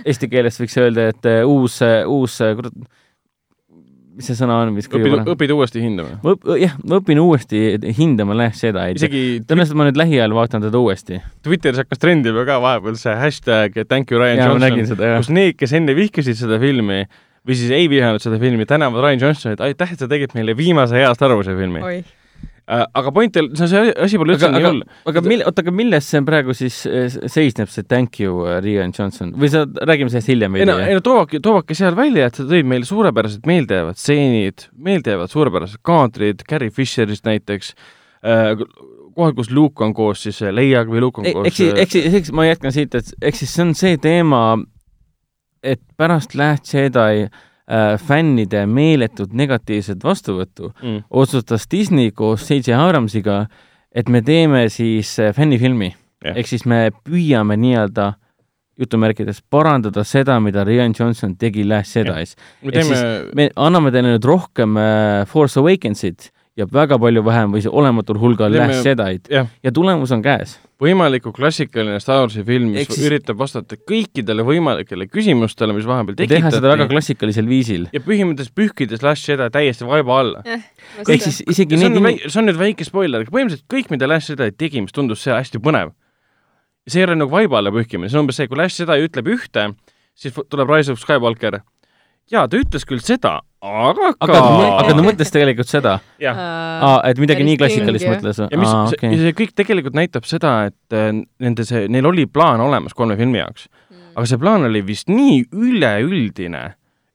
eesti 0.06 0.30
keeles 0.32 0.58
võiks 0.60 0.78
öelda, 0.82 1.12
et 1.14 1.30
uus, 1.46 1.78
uus, 2.10 2.40
kurat, 2.58 2.74
mis 4.20 4.28
see 4.28 4.36
sõna 4.36 4.58
on, 4.60 4.74
mis 4.76 4.90
õpid, 4.92 5.16
õpid 5.32 5.54
uuesti 5.56 5.84
hindama. 5.84 6.18
ma 6.24 6.34
õp-, 6.36 6.50
jah, 6.60 6.76
ma 6.84 7.00
õpin 7.00 7.22
uuesti 7.24 7.62
hindama 7.96 8.36
Last 8.36 8.66
Jedi'd. 8.66 9.00
isegi 9.00 9.24
tõenäoliselt 9.48 9.80
ma 9.80 9.88
nüüd 9.88 10.02
lähiajal 10.02 10.36
vaatan 10.36 10.66
teda 10.66 10.82
uuesti. 10.82 11.22
Twitteris 11.46 11.84
hakkas 11.86 12.04
trendima 12.04 12.44
ka 12.48 12.60
vahepeal 12.64 13.00
see 13.00 13.16
hashtag 13.16 13.80
thank 13.88 14.12
you 14.12 14.20
Ryan 14.20 14.44
ma 14.44 14.52
Johnson 14.52 14.92
seda, 14.92 15.14
jah 15.14 15.24
kus. 15.24 15.32
need, 15.34 15.56
kes 15.60 15.76
enne 15.80 15.96
vihkasid 15.98 16.40
seda 16.40 16.60
filmi 16.62 17.06
või 17.48 17.56
siis 17.58 17.72
ei 17.74 17.88
vihanud 17.90 18.22
seda 18.22 18.38
filmi, 18.42 18.68
tänavad 18.68 19.02
Ryan 19.06 19.24
Johnsonit, 19.24 19.62
aitäh, 19.64 19.96
et 19.96 20.04
sa 20.04 20.10
tegid 20.12 20.36
meile 20.36 20.58
viimase 20.60 21.00
hea 21.00 21.10
Star 21.16 21.32
Warsi 21.34 21.56
filmi. 21.58 21.82
oi, 22.70 22.86
aga 23.02 23.12
point 23.14 23.40
ei, 23.40 23.48
see 23.58 23.68
see 23.72 23.94
asi 24.06 24.20
pole 24.22 24.36
üldse 24.36 24.50
nii 24.54 24.62
aga 24.62 24.72
hull., 24.72 24.84
aga 25.12 25.24
mil-, 25.26 25.44
oota, 25.48 25.64
aga 25.66 25.74
milles 25.76 26.10
see 26.12 26.22
praegu 26.28 26.56
siis 26.58 26.78
eh, 26.90 27.08
seisneb, 27.32 27.72
see 27.74 27.88
thank 27.90 28.20
you, 28.22 28.44
Rian 28.64 28.94
Johnson 28.96 29.34
või 29.40 29.52
sa, 29.54 29.64
räägime 29.66 30.14
sellest 30.14 30.32
hiljem 30.32 30.58
ei 30.58 30.64
veidi 30.64 30.72
no, 30.72 30.78
ei 30.86 30.98
no 30.98 31.04
toovadki, 31.06 31.42
toovadki 31.46 31.78
seal 31.78 31.98
välja, 31.98 32.30
et 32.30 32.40
sa 32.40 32.46
tõid 32.50 32.70
meile 32.70 32.88
suurepärased 32.90 33.50
meeldejäävad 33.50 34.00
stseenid, 34.00 34.70
meeldejäävad 34.90 35.34
suurepärased 35.34 35.84
kaadrid, 35.90 36.46
Carrie 36.50 36.74
Fisherist 36.76 37.28
näiteks 37.30 37.74
äh,, 38.22 38.54
kohal, 39.18 39.36
kus 39.38 39.52
Luke 39.56 39.86
on 39.86 39.96
koos 39.98 40.24
siis 40.28 40.42
äh, 40.46 40.54
Leiaga 40.56 40.94
või 40.94 41.04
Luke 41.04 41.24
on 41.24 41.30
Ei, 41.30 41.36
koos 41.38 41.50
eks 41.50 41.64
siis, 41.64 41.76
eks 41.86 41.98
siis, 41.98 42.20
eks 42.22 42.34
ma 42.38 42.48
jätkan 42.50 42.76
siit, 42.76 42.96
et 42.96 43.14
eks 43.22 43.44
siis 43.44 43.56
see 43.56 43.66
on 43.68 43.76
see 43.78 44.00
teema, 44.02 44.44
et 45.66 45.82
pärast 46.00 46.38
Last 46.38 46.70
Jedi 46.74 47.26
äh, 47.26 47.46
fännide 48.02 48.66
meeletut 48.66 49.34
negatiivset 49.34 50.04
vastuvõttu 50.04 50.72
mm, 50.72 51.04
otsustas 51.10 51.68
Disney 51.72 52.12
koos 52.12 52.48
J.J. 52.50 52.74
Abramsiga, 52.74 53.44
et 53.92 54.10
me 54.10 54.22
teeme 54.26 54.68
siis 54.74 55.12
äh, 55.20 55.34
fännifilmi 55.36 55.92
Jah. 56.26 56.36
ehk 56.36 56.50
siis 56.50 56.66
me 56.66 56.90
püüame 57.06 57.58
nii-öelda 57.60 58.14
jutumärkides 58.80 59.42
parandada 59.52 60.04
seda, 60.08 60.40
mida 60.40 60.64
Rian 60.68 60.94
Johnson 60.96 61.36
tegi 61.40 61.66
Last 61.68 61.96
Jedi's. 61.96 62.36
me 62.64 62.72
Ehk 62.72 62.80
teeme, 62.80 63.00
me 63.36 63.50
anname 63.56 63.92
teile 63.92 64.16
nüüd 64.16 64.28
rohkem 64.28 64.78
äh, 64.80 65.26
Force 65.28 65.60
Awakensit 65.60 66.32
ja 66.60 66.68
väga 66.72 67.00
palju 67.00 67.24
vähem 67.26 67.54
või 67.56 67.64
olematul 67.70 68.20
hulgal 68.22 68.56
Last 68.56 68.88
Jedi'd 68.88 69.30
jah, 69.32 69.52
ja 69.64 69.72
tulemus 69.76 70.12
on 70.16 70.24
käes. 70.26 70.58
Võimalikult 70.80 71.36
klassikaline 71.36 72.00
Star 72.00 72.22
Warsi 72.24 72.44
film, 72.48 72.70
mis 72.72 72.88
siis- 72.88 73.08
üritab 73.10 73.38
vastata 73.40 73.76
kõikidele 73.76 74.46
võimalikele 74.48 75.10
küsimustele, 75.12 75.74
mis 75.76 75.88
vahepeal 75.88 76.16
teha 76.16 76.52
seda 76.52 76.62
väga 76.72 76.86
tekitati 76.86 76.94
klassikalisel 76.94 77.48
viisil. 77.50 77.88
ja 77.92 78.00
põhimõtteliselt 78.00 78.56
pühkides 78.56 79.04
Last 79.04 79.28
Jedi 79.28 79.50
täiesti 79.52 79.86
vaiba 79.88 80.20
alla. 80.20 80.44
ehk 80.46 81.22
siis 81.22 81.42
isegi 81.48 81.78
see 81.78 81.86
on, 81.86 81.94
need 81.94 82.04
väi- 82.04 82.30
see 82.30 82.40
on 82.40 82.48
nüüd 82.48 82.60
väike 82.60 82.86
spoiler, 82.88 83.22
aga 83.22 83.32
põhimõtteliselt 83.32 83.68
kõik, 83.68 83.92
mida 83.92 84.08
Last 84.08 84.30
Jedi 84.30 84.52
tegi, 84.52 84.82
mis 84.82 84.92
tundus 84.96 85.20
see 85.22 85.34
hästi 85.34 85.60
põnev, 85.60 85.92
see 86.88 87.02
ei 87.02 87.08
ole 87.08 87.16
nagu 87.16 87.30
vaiba 87.32 87.58
alla 87.60 87.72
pühkimine, 87.72 88.10
see 88.10 88.18
on 88.18 88.24
umbes 88.24 88.36
see, 88.40 88.48
kui 88.48 88.58
Last 88.58 88.80
Jedi 88.80 89.04
ütleb 89.08 89.28
ühte, 89.28 89.76
siis 90.16 90.34
tuleb 90.50 90.70
Rise 90.70 90.92
of 90.92 91.00
Skywalker. 91.00 91.60
jaa, 92.32 92.48
ta 92.48 92.58
ütles 92.58 92.86
küll 92.86 93.00
seda, 93.04 93.42
aga 93.60 94.14
aga 94.16 94.32
ta, 94.32 94.42
aga 94.80 94.96
ta 94.96 95.04
mõtles 95.04 95.34
tegelikult 95.34 95.70
seda, 95.70 95.98
jah, 96.22 96.40
et 97.10 97.20
midagi 97.20 97.46
nii 97.48 97.60
klassikalist 97.60 98.08
mõtles. 98.08 98.42
Ja 98.46 98.60
mis 98.60 98.72
okei. 98.72 99.12
ja 99.14 99.22
see 99.26 99.36
kõik 99.42 99.54
tegelikult 99.58 99.98
näitab 100.00 100.28
seda, 100.30 100.56
et 100.72 100.96
äh, 100.96 101.12
nende 101.44 101.68
see, 101.68 101.88
neil 101.92 102.08
oli 102.08 102.28
plaan 102.32 102.64
olemas 102.64 102.96
kolme 102.96 103.20
filmi 103.20 103.42
jaoks, 103.42 103.68
aga 104.16 104.28
see 104.30 104.40
plaan 104.40 104.68
oli 104.70 104.84
vist 104.88 105.12
nii 105.12 105.44
üleüldine, 105.52 106.64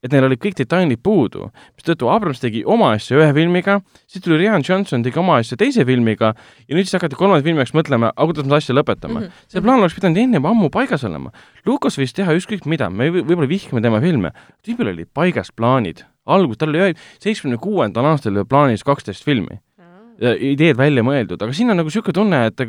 et 0.05 0.13
neil 0.13 0.27
olid 0.29 0.43
kõik 0.43 0.59
detailid 0.59 1.01
puudu, 1.01 1.49
mistõttu 1.79 2.11
Abrams 2.13 2.43
tegi 2.43 2.61
oma 2.69 2.93
asja 2.99 3.17
ühe 3.17 3.31
filmiga, 3.33 3.79
siis 4.05 4.21
tuli 4.25 4.43
Rian 4.43 4.65
Johnson, 4.67 5.05
tegi 5.07 5.17
oma 5.21 5.39
asja 5.41 5.57
teise 5.61 5.87
filmiga 5.89 6.35
ja 6.37 6.77
nüüd 6.77 6.85
siis 6.85 6.99
hakati 6.99 7.17
kolmanda 7.17 7.47
filmi 7.47 7.65
jaoks 7.65 7.73
mõtlema, 7.73 8.13
aga 8.13 8.29
kuidas 8.29 8.45
me 8.45 8.53
seda 8.53 8.61
asja 8.61 8.77
lõpetame 8.77 9.15
mm. 9.15 9.23
-hmm. 9.25 9.45
see 9.49 9.65
plaan 9.65 9.81
oleks 9.81 9.97
pidanud 9.97 10.21
enne 10.21 10.43
juba 10.43 10.53
ammu 10.53 10.69
paigas 10.69 11.09
olema. 11.09 11.33
Lucas 11.65 11.97
võis 11.97 12.13
teha 12.13 12.37
ükskõik 12.37 12.69
mida, 12.69 12.91
me 12.91 13.09
või- 13.09 13.25
võib-olla 13.25 13.49
vihkame 13.49 13.81
tema 13.81 14.05
filme, 14.05 14.37
tüübil 14.61 14.93
olid 14.93 15.09
paigas 15.17 15.49
plaanid, 15.57 16.05
algus, 16.25 16.59
tal 16.61 16.73
oli 16.73 16.95
seitsmekümne 17.23 17.61
kuuendal 17.63 18.09
aastal 18.13 18.35
oli 18.35 18.49
plaanis 18.49 18.85
kaksteist 18.87 19.25
filmi 19.27 19.61
ja 20.23 20.35
ideed 20.35 20.79
välja 20.79 21.05
mõeldud, 21.07 21.41
aga 21.43 21.55
siin 21.57 21.73
on 21.73 21.81
nagu 21.81 21.91
niisugune 21.91 22.17
tunne, 22.17 22.43
et 22.51 22.61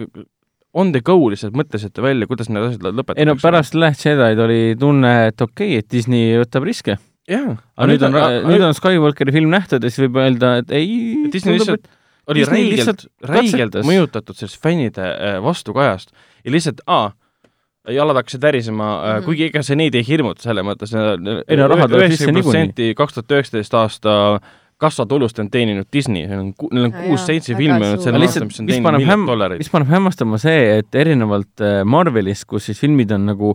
on 0.76 0.92
the 0.92 1.02
go 1.06 1.18
lihtsalt 1.32 1.56
mõtlesite 1.58 2.04
välja, 2.04 2.28
kuidas 2.30 2.50
need 2.52 2.66
asjad 2.68 2.88
lõpetatakse. 2.90 3.22
ei 3.22 3.30
no 3.30 3.36
pärast 3.40 3.78
Last 3.78 4.06
Jedi'd 4.06 4.42
oli 4.44 4.62
tunne, 4.80 5.14
et 5.30 5.42
okei 5.42 5.76
okay,, 5.76 5.84
et 5.84 5.92
Disney 5.92 6.40
võtab 6.42 6.66
riske. 6.68 6.98
jaa, 7.32 7.58
aga 7.78 7.92
nüüd 7.92 8.08
on, 8.08 8.18
nüüd 8.50 8.66
on 8.66 8.76
Skywalkeri 8.78 9.36
film 9.36 9.54
nähtud 9.54 9.86
ja 9.86 9.92
siis 9.92 10.06
võib 10.08 10.20
öelda, 10.24 10.58
et 10.64 10.74
ei. 10.76 10.90
Disney 11.34 11.60
lihtsalt 11.60 11.88
oli 12.32 12.46
räigelt 12.50 13.06
räigelt 13.30 13.78
mõjutatud 13.86 14.38
sellest 14.40 14.62
fännide 14.62 15.06
äh, 15.14 15.38
vastukajast 15.46 16.12
ja 16.44 16.54
lihtsalt, 16.54 16.82
aa, 16.90 17.14
jalad 17.94 18.18
hakkasid 18.22 18.42
värisema 18.42 18.90
mm. 18.90 19.08
-hmm. 19.08 19.26
kuigi 19.26 19.50
ega 19.50 19.64
see 19.64 19.76
neid 19.80 19.96
ei 19.96 20.06
hirmuta 20.08 20.42
selle 20.42 20.64
mõttes, 20.66 20.94
Ei 21.48 21.58
no 21.58 21.68
raha 21.68 21.88
tuleb 21.88 22.12
sisse 22.12 22.32
protsenti 22.32 22.94
kaks 22.98 23.14
tuhat 23.20 23.36
üheksateist 23.38 23.74
aasta 23.74 24.40
kassatulust 24.82 25.40
on 25.40 25.50
teeninud 25.52 25.88
Disney, 25.94 26.26
neil 26.28 26.42
on, 26.42 26.52
neil 26.76 26.90
on 26.90 26.94
kuus-seitse 26.96 27.56
filmi 27.56 27.80
olnud 27.80 28.02
suur. 28.02 28.04
sel 28.04 28.16
Aga 28.16 28.26
aastal, 28.26 28.26
lihtsalt, 28.26 28.50
mis 28.50 28.60
on 28.60 28.68
teeninud 28.68 28.88
paneb 28.90 29.02
miljon 29.02 29.14
häm- 29.14 29.30
dollarit. 29.30 29.62
mis 29.64 29.72
paneb 29.72 29.92
hämmastama 29.94 30.40
see, 30.42 30.62
et 30.82 30.98
erinevalt 31.00 31.64
äh, 31.64 31.78
Marvelist, 31.88 32.46
kus 32.50 32.68
siis 32.70 32.82
filmid 32.84 33.14
on 33.16 33.30
nagu 33.30 33.54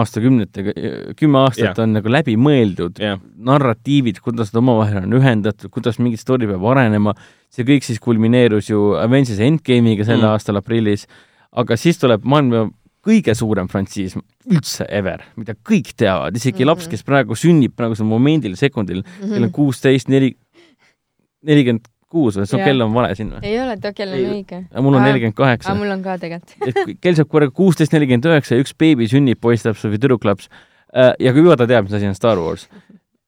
aastakümnetega, 0.00 0.72
kümme 1.18 1.42
aastat 1.42 1.66
Jah. 1.74 1.82
on 1.82 1.92
nagu 1.98 2.08
läbi 2.08 2.36
mõeldud 2.40 3.02
jah, 3.02 3.18
narratiivid, 3.36 4.22
kuidas 4.24 4.54
nad 4.54 4.62
omavahel 4.62 5.02
on 5.02 5.18
ühendatud, 5.18 5.68
kuidas 5.74 5.98
mingi 6.00 6.16
story 6.20 6.48
peab 6.48 6.64
arenema, 6.70 7.12
see 7.52 7.66
kõik 7.68 7.84
siis 7.84 8.00
kulmineerus 8.00 8.70
ju 8.70 8.94
Avengers 9.00 9.42
Endgame'iga 9.44 10.06
sel 10.06 10.22
Mm. 10.22 10.24
mm. 10.24 10.32
aastal 10.32 10.62
aprillis, 10.62 11.04
aga 11.52 11.76
siis 11.76 12.00
tuleb 12.00 12.24
maailma 12.24 12.70
kõige 13.04 13.34
suurem 13.36 13.68
frantsiis 13.70 14.16
üldse 14.50 14.86
ever, 14.88 15.24
mida 15.36 15.56
kõik 15.56 15.92
teavad, 15.96 16.36
isegi 16.36 16.56
mm. 16.56 16.60
-hmm. 16.60 16.70
laps, 16.72 16.88
kes 16.90 17.04
praegu 17.06 17.36
sünnib 17.38 17.74
praegusel 17.76 18.08
momendil, 18.08 18.56
sekundil, 18.60 19.02
kell 19.20 19.48
on 19.48 19.52
kuusteist, 19.52 20.08
neli, 20.12 20.34
nelikümmend 21.44 21.90
kuus 22.14 22.38
või, 22.38 22.46
see 22.48 22.62
kell 22.62 22.84
on 22.84 22.94
vale 22.94 23.14
siin 23.18 23.32
või? 23.34 23.42
ei 23.48 23.56
ole, 23.60 23.76
too 23.82 23.94
kell 23.96 24.14
on 24.14 24.20
Ei, 24.20 24.28
õige. 24.38 24.60
mul 24.86 24.98
on 24.98 25.06
nelikümmend 25.06 25.36
kaheksa 25.38 25.74
mul 25.78 25.90
on 25.94 26.04
ka 26.04 26.16
tegelikult. 26.22 26.80
kell 27.04 27.18
saab 27.18 27.30
korraga 27.32 27.54
kuusteist 27.56 27.94
nelikümmend 27.96 28.28
üheksa 28.30 28.56
ja 28.56 28.64
üks 28.64 28.74
beebi 28.78 29.08
sünnib, 29.10 29.40
poisslaps 29.42 29.84
või 29.86 29.98
tüdruklaps 29.98 30.50
äh, 30.50 31.12
ja 31.20 31.34
kui 31.34 31.44
juba 31.44 31.58
ta 31.60 31.68
teab, 31.70 31.88
mis 31.88 31.96
asi 31.98 32.10
on 32.10 32.18
Star 32.18 32.40
Wars. 32.40 32.68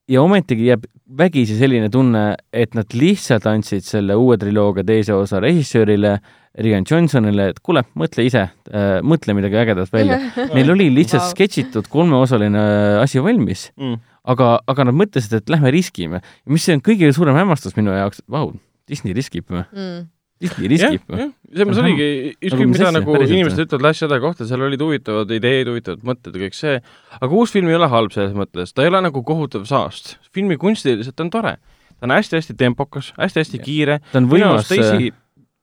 Ja 0.07 0.23
ometigi 0.23 0.69
jääb 0.69 0.87
vägisi 1.17 1.57
selline 1.59 1.89
tunne, 1.91 2.23
et 2.53 2.75
nad 2.75 2.91
lihtsalt 2.95 3.47
andsid 3.49 3.85
selle 3.85 4.15
uue 4.19 4.37
triloogia 4.39 4.85
teise 4.87 5.15
osa 5.15 5.41
režissöörile, 5.43 6.17
Rian 6.57 6.87
Johnsonile, 6.89 7.51
et 7.51 7.59
kuule, 7.61 7.83
mõtle 7.99 8.23
ise 8.25 8.47
äh,, 8.47 8.97
mõtle 9.05 9.35
midagi 9.37 9.59
ägedat 9.61 9.91
välja. 9.93 10.17
Neil 10.55 10.73
oli 10.73 10.87
lihtsalt 10.95 11.21
wow. 11.21 11.33
sketšitud 11.35 11.89
kolmeosaline 11.93 12.63
äh, 12.63 13.01
asi 13.03 13.21
valmis, 13.21 13.67
mm. 13.77 13.99
aga, 14.33 14.55
aga 14.65 14.87
nad 14.89 14.97
mõtlesid, 14.97 15.37
et 15.37 15.53
lähme 15.53 15.71
riskime. 15.75 16.23
mis 16.49 16.65
see 16.65 16.77
on 16.77 16.81
kõige 16.85 17.11
suurem 17.13 17.37
hämmastus 17.37 17.77
minu 17.77 17.93
jaoks, 17.93 18.23
vau, 18.31 18.55
Disney 18.89 19.13
riskib 19.13 19.45
või? 19.53 19.67
Mm. 19.75 20.07
Või? 20.37 21.23
jah, 21.23 21.31
selles 21.49 21.65
mõttes 21.65 21.79
oligi, 21.81 22.07
ükskõik 22.37 22.69
mis 22.69 22.77
mida 22.77 22.91
nagu 22.93 23.15
inimesed 23.17 23.63
ütlevad 23.63 23.85
Last 23.87 24.03
Jedi 24.03 24.19
kohta, 24.21 24.45
seal 24.49 24.65
olid 24.67 24.83
huvitavad 24.85 25.31
ideed, 25.33 25.71
huvitavad 25.71 26.03
mõtted 26.05 26.37
ja 26.37 26.43
kõik 26.43 26.57
see, 26.57 26.75
aga 27.17 27.39
uus 27.39 27.55
film 27.55 27.71
ei 27.71 27.77
ole 27.79 27.89
halb 27.89 28.13
selles 28.13 28.35
mõttes, 28.37 28.75
ta 28.75 28.85
ei 28.85 28.91
ole 28.91 29.01
nagu 29.07 29.23
kohutav 29.25 29.65
saast. 29.69 30.17
filmi 30.35 30.59
kunstiliselt 30.61 31.25
on 31.25 31.31
tore, 31.33 31.55
ta 31.97 32.05
on 32.05 32.13
hästi-hästi 32.13 32.57
tempokas, 32.59 33.13
hästi-hästi 33.17 33.63
kiire, 33.63 33.97
ta 34.11 34.21
on 34.21 34.29
võimas 34.29 34.69
arust, 34.69 34.75
Daisy 34.75 35.11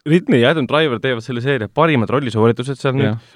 Ridley 0.04 0.42
ja 0.42 0.50
Adam 0.52 0.66
Driver 0.68 1.00
teevad 1.00 1.24
selle 1.24 1.40
seeria 1.44 1.70
parimad 1.70 2.10
rollisooritused 2.12 2.80
seal 2.80 2.98
nüüd 2.98 3.12
jah, 3.12 3.32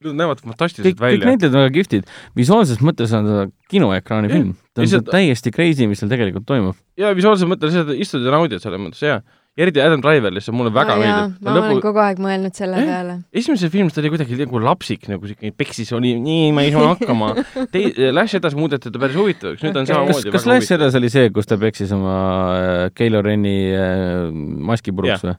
Nad 0.00 0.16
näevad 0.16 0.38
kõik, 0.40 0.54
fantastilised 0.54 0.94
kõik 0.94 1.00
välja. 1.02 1.26
näitlejad 1.28 1.56
on 1.58 1.60
väga 1.66 1.72
kihvtid. 1.74 2.06
visuaalses 2.32 2.78
mõttes 2.80 3.10
on 3.12 3.26
ta 3.28 3.42
kinoekraani 3.68 4.30
film. 4.32 4.54
ta 4.72 4.80
on 4.80 4.86
lihtsalt- 4.86 5.10
täiesti 5.12 5.52
crazy, 5.52 5.86
mis 5.86 6.00
seal 6.00 6.08
tegelikult 6.08 6.46
toimub. 6.48 6.76
ja 6.96 7.12
visuaalses 7.12 7.44
mõttes 7.44 7.76
istud 8.00 8.24
ja 8.24 8.30
naudid 8.32 8.62
selles 8.62 8.80
mõttes 8.80 9.02
ja, 9.04 9.20
ja 9.20 9.20
eriti 9.58 9.80
Adam 9.82 10.00
Driver 10.00 10.30
lihtsalt 10.32 10.54
mulle 10.56 10.70
väga 10.72 10.94
jaa, 10.96 11.00
meeldib. 11.02 11.40
ma 11.44 11.54
olen 11.58 11.80
kogu 11.82 11.98
aeg 12.00 12.20
mõelnud 12.22 12.54
selle 12.56 12.78
Eh? 12.80 12.86
peale. 12.86 13.16
esimeses 13.34 13.72
filmis 13.72 13.92
ta 13.96 14.00
oli 14.00 14.12
kuidagi 14.14 14.38
nagu 14.38 14.60
lapsik 14.62 15.08
nagu 15.10 15.26
siuke 15.26 15.50
peksis 15.58 15.90
oli, 15.96 16.14
nii 16.22 16.52
ma 16.56 16.62
ei 16.62 16.70
saa 16.72 16.86
hakkama. 16.94 17.32
Tei-, 17.74 18.12
Lash 18.14 18.38
edasi 18.38 18.56
muudeti 18.56 18.90
ta 18.94 18.98
päris 19.02 19.18
huvitavaks, 19.18 19.62
nüüd 19.66 19.76
on 19.76 19.84
kas, 19.88 19.92
samamoodi 19.96 20.32
kas 20.36 20.46
Lash 20.46 20.72
edasi 20.78 21.00
oli 21.02 21.10
see, 21.12 21.30
kus 21.34 21.50
ta 21.50 21.58
peksis 21.60 21.92
oma 21.96 22.14
äh, 22.54 22.86
Keilo 22.94 23.20
Renni 23.26 23.56
äh, 23.74 24.30
maski 24.70 24.94
puruks 24.96 25.26
või? 25.26 25.36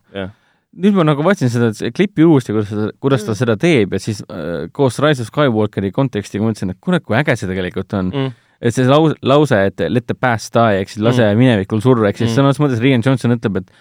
nüüd 0.71 0.95
ma 0.95 1.03
nagu 1.03 1.23
vaatasin 1.25 1.49
seda 1.51 1.71
klippi 1.91 2.23
uuesti, 2.23 2.53
kuidas 2.55 2.69
ta, 2.71 2.85
kuidas 3.03 3.25
ta 3.27 3.33
Mm. 3.33 3.39
seda 3.41 3.55
teeb 3.59 3.91
ja 3.95 3.99
siis 3.99 4.21
äh, 4.31 4.69
koos 4.71 4.99
Rise 5.03 5.25
of 5.25 5.27
Skywalkeri 5.31 5.89
kontekstiga 5.91 6.45
mõtlesin, 6.45 6.71
et 6.71 6.79
kurat, 6.79 7.03
kui 7.03 7.17
äge 7.19 7.35
see 7.35 7.49
tegelikult 7.49 7.91
on. 7.97 8.11
Mm. 8.15 8.31
et 8.61 8.75
see 8.75 8.85
lause, 8.85 9.15
lause, 9.25 9.57
et 9.57 9.81
let 9.89 10.05
the 10.07 10.13
past 10.15 10.53
die 10.53 10.79
ehk 10.83 10.91
siis 10.93 11.01
lase 11.03 11.25
mm. 11.25 11.39
minevikul 11.41 11.81
surra, 11.83 12.07
ehk 12.11 12.19
siis 12.21 12.29
Mm. 12.31 12.35
sõna 12.37 12.51
otseses 12.53 12.63
mõttes 12.63 12.83
Rian 12.83 13.01
Johnson 13.03 13.33
ütleb, 13.35 13.57
et 13.63 13.71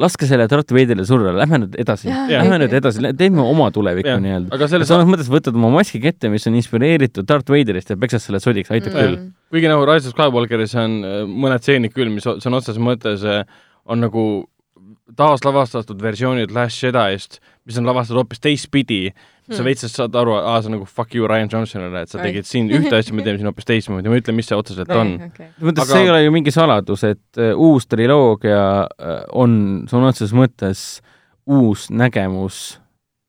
laske 0.00 0.26
selle 0.26 0.46
Darth 0.50 0.74
Vaderile 0.74 1.04
surra, 1.06 1.30
lähme 1.38 1.60
nüüd 1.64 1.76
edasi, 1.78 2.08
lähme 2.10 2.56
nüüd 2.64 2.72
edasi, 2.74 3.02
teeme 3.18 3.44
oma 3.44 3.68
tulevikku 3.74 4.16
nii-öelda. 4.24 4.50
aga 4.56 4.68
selles 4.70 4.88
selles 4.90 5.06
mõttes 5.06 5.28
võtad 5.30 5.54
oma 5.54 5.70
maski 5.76 6.00
kätte, 6.02 6.30
mis 6.32 6.46
on 6.50 6.56
inspireeritud 6.58 7.28
Darth 7.28 7.52
Vaderist 7.54 7.92
ja 7.92 7.96
peksad 8.00 8.24
selle 8.24 8.40
sodiks, 8.42 8.72
aitab 8.74 8.94
Mm. 8.94 8.98
küll. 8.98 9.30
kuigi 9.54 9.70
nagu 9.70 9.86
Rise 9.86 10.10
of 10.10 10.16
Skywalkeris 10.16 10.74
on 10.82 10.96
äh, 11.04 11.20
mõned 11.30 11.62
stseenid 11.62 11.94
küll, 11.94 12.10
mis 12.10 12.26
sõna 12.26 12.58
otseses 12.58 12.82
mõttes 12.82 13.22
äh, 13.22 13.44
on 13.86 14.02
nagu 14.02 14.24
taaslavastatud 15.16 16.00
versioonid 16.02 16.50
Last 16.54 16.82
Jedi'st, 16.82 17.38
mis 17.68 17.78
on 17.78 17.86
lavastatud 17.86 18.22
hoopis 18.22 18.40
teistpidi 18.42 19.12
sa 19.50 19.58
Hmm. 19.60 19.64
veits 19.68 19.84
saad 19.92 20.14
aru, 20.16 20.32
aa, 20.38 20.60
see 20.62 20.70
on 20.70 20.76
nagu 20.78 20.86
fuck 20.88 21.14
you 21.14 21.26
Ryan 21.28 21.48
Johnsonile, 21.52 22.02
et 22.02 22.08
sa 22.08 22.18
tegid 22.22 22.46
siin 22.48 22.70
ühte 22.72 22.94
asja, 22.96 23.12
me 23.12 23.22
teeme 23.26 23.36
siin 23.38 23.46
hoopis 23.50 23.66
teistmoodi, 23.68 24.08
ma 24.08 24.16
ütlen, 24.20 24.34
mis 24.38 24.46
see 24.48 24.56
otseselt 24.56 24.88
on. 24.96 25.14
okei. 25.28 25.48
mõttes 25.60 25.84
Aga- 25.84 25.92
see 25.92 26.02
ei 26.06 26.10
ole 26.14 26.22
ju 26.24 26.30
mingi 26.32 26.50
saladus, 26.54 27.04
et 27.04 27.40
äh, 27.42 27.52
uus 27.56 27.84
triloogia 27.86 28.62
äh, 28.88 29.18
on 29.32 29.84
sõna 29.90 30.08
otseses 30.14 30.32
mõttes 30.32 30.84
uus 31.46 31.90
nägemus 31.92 32.78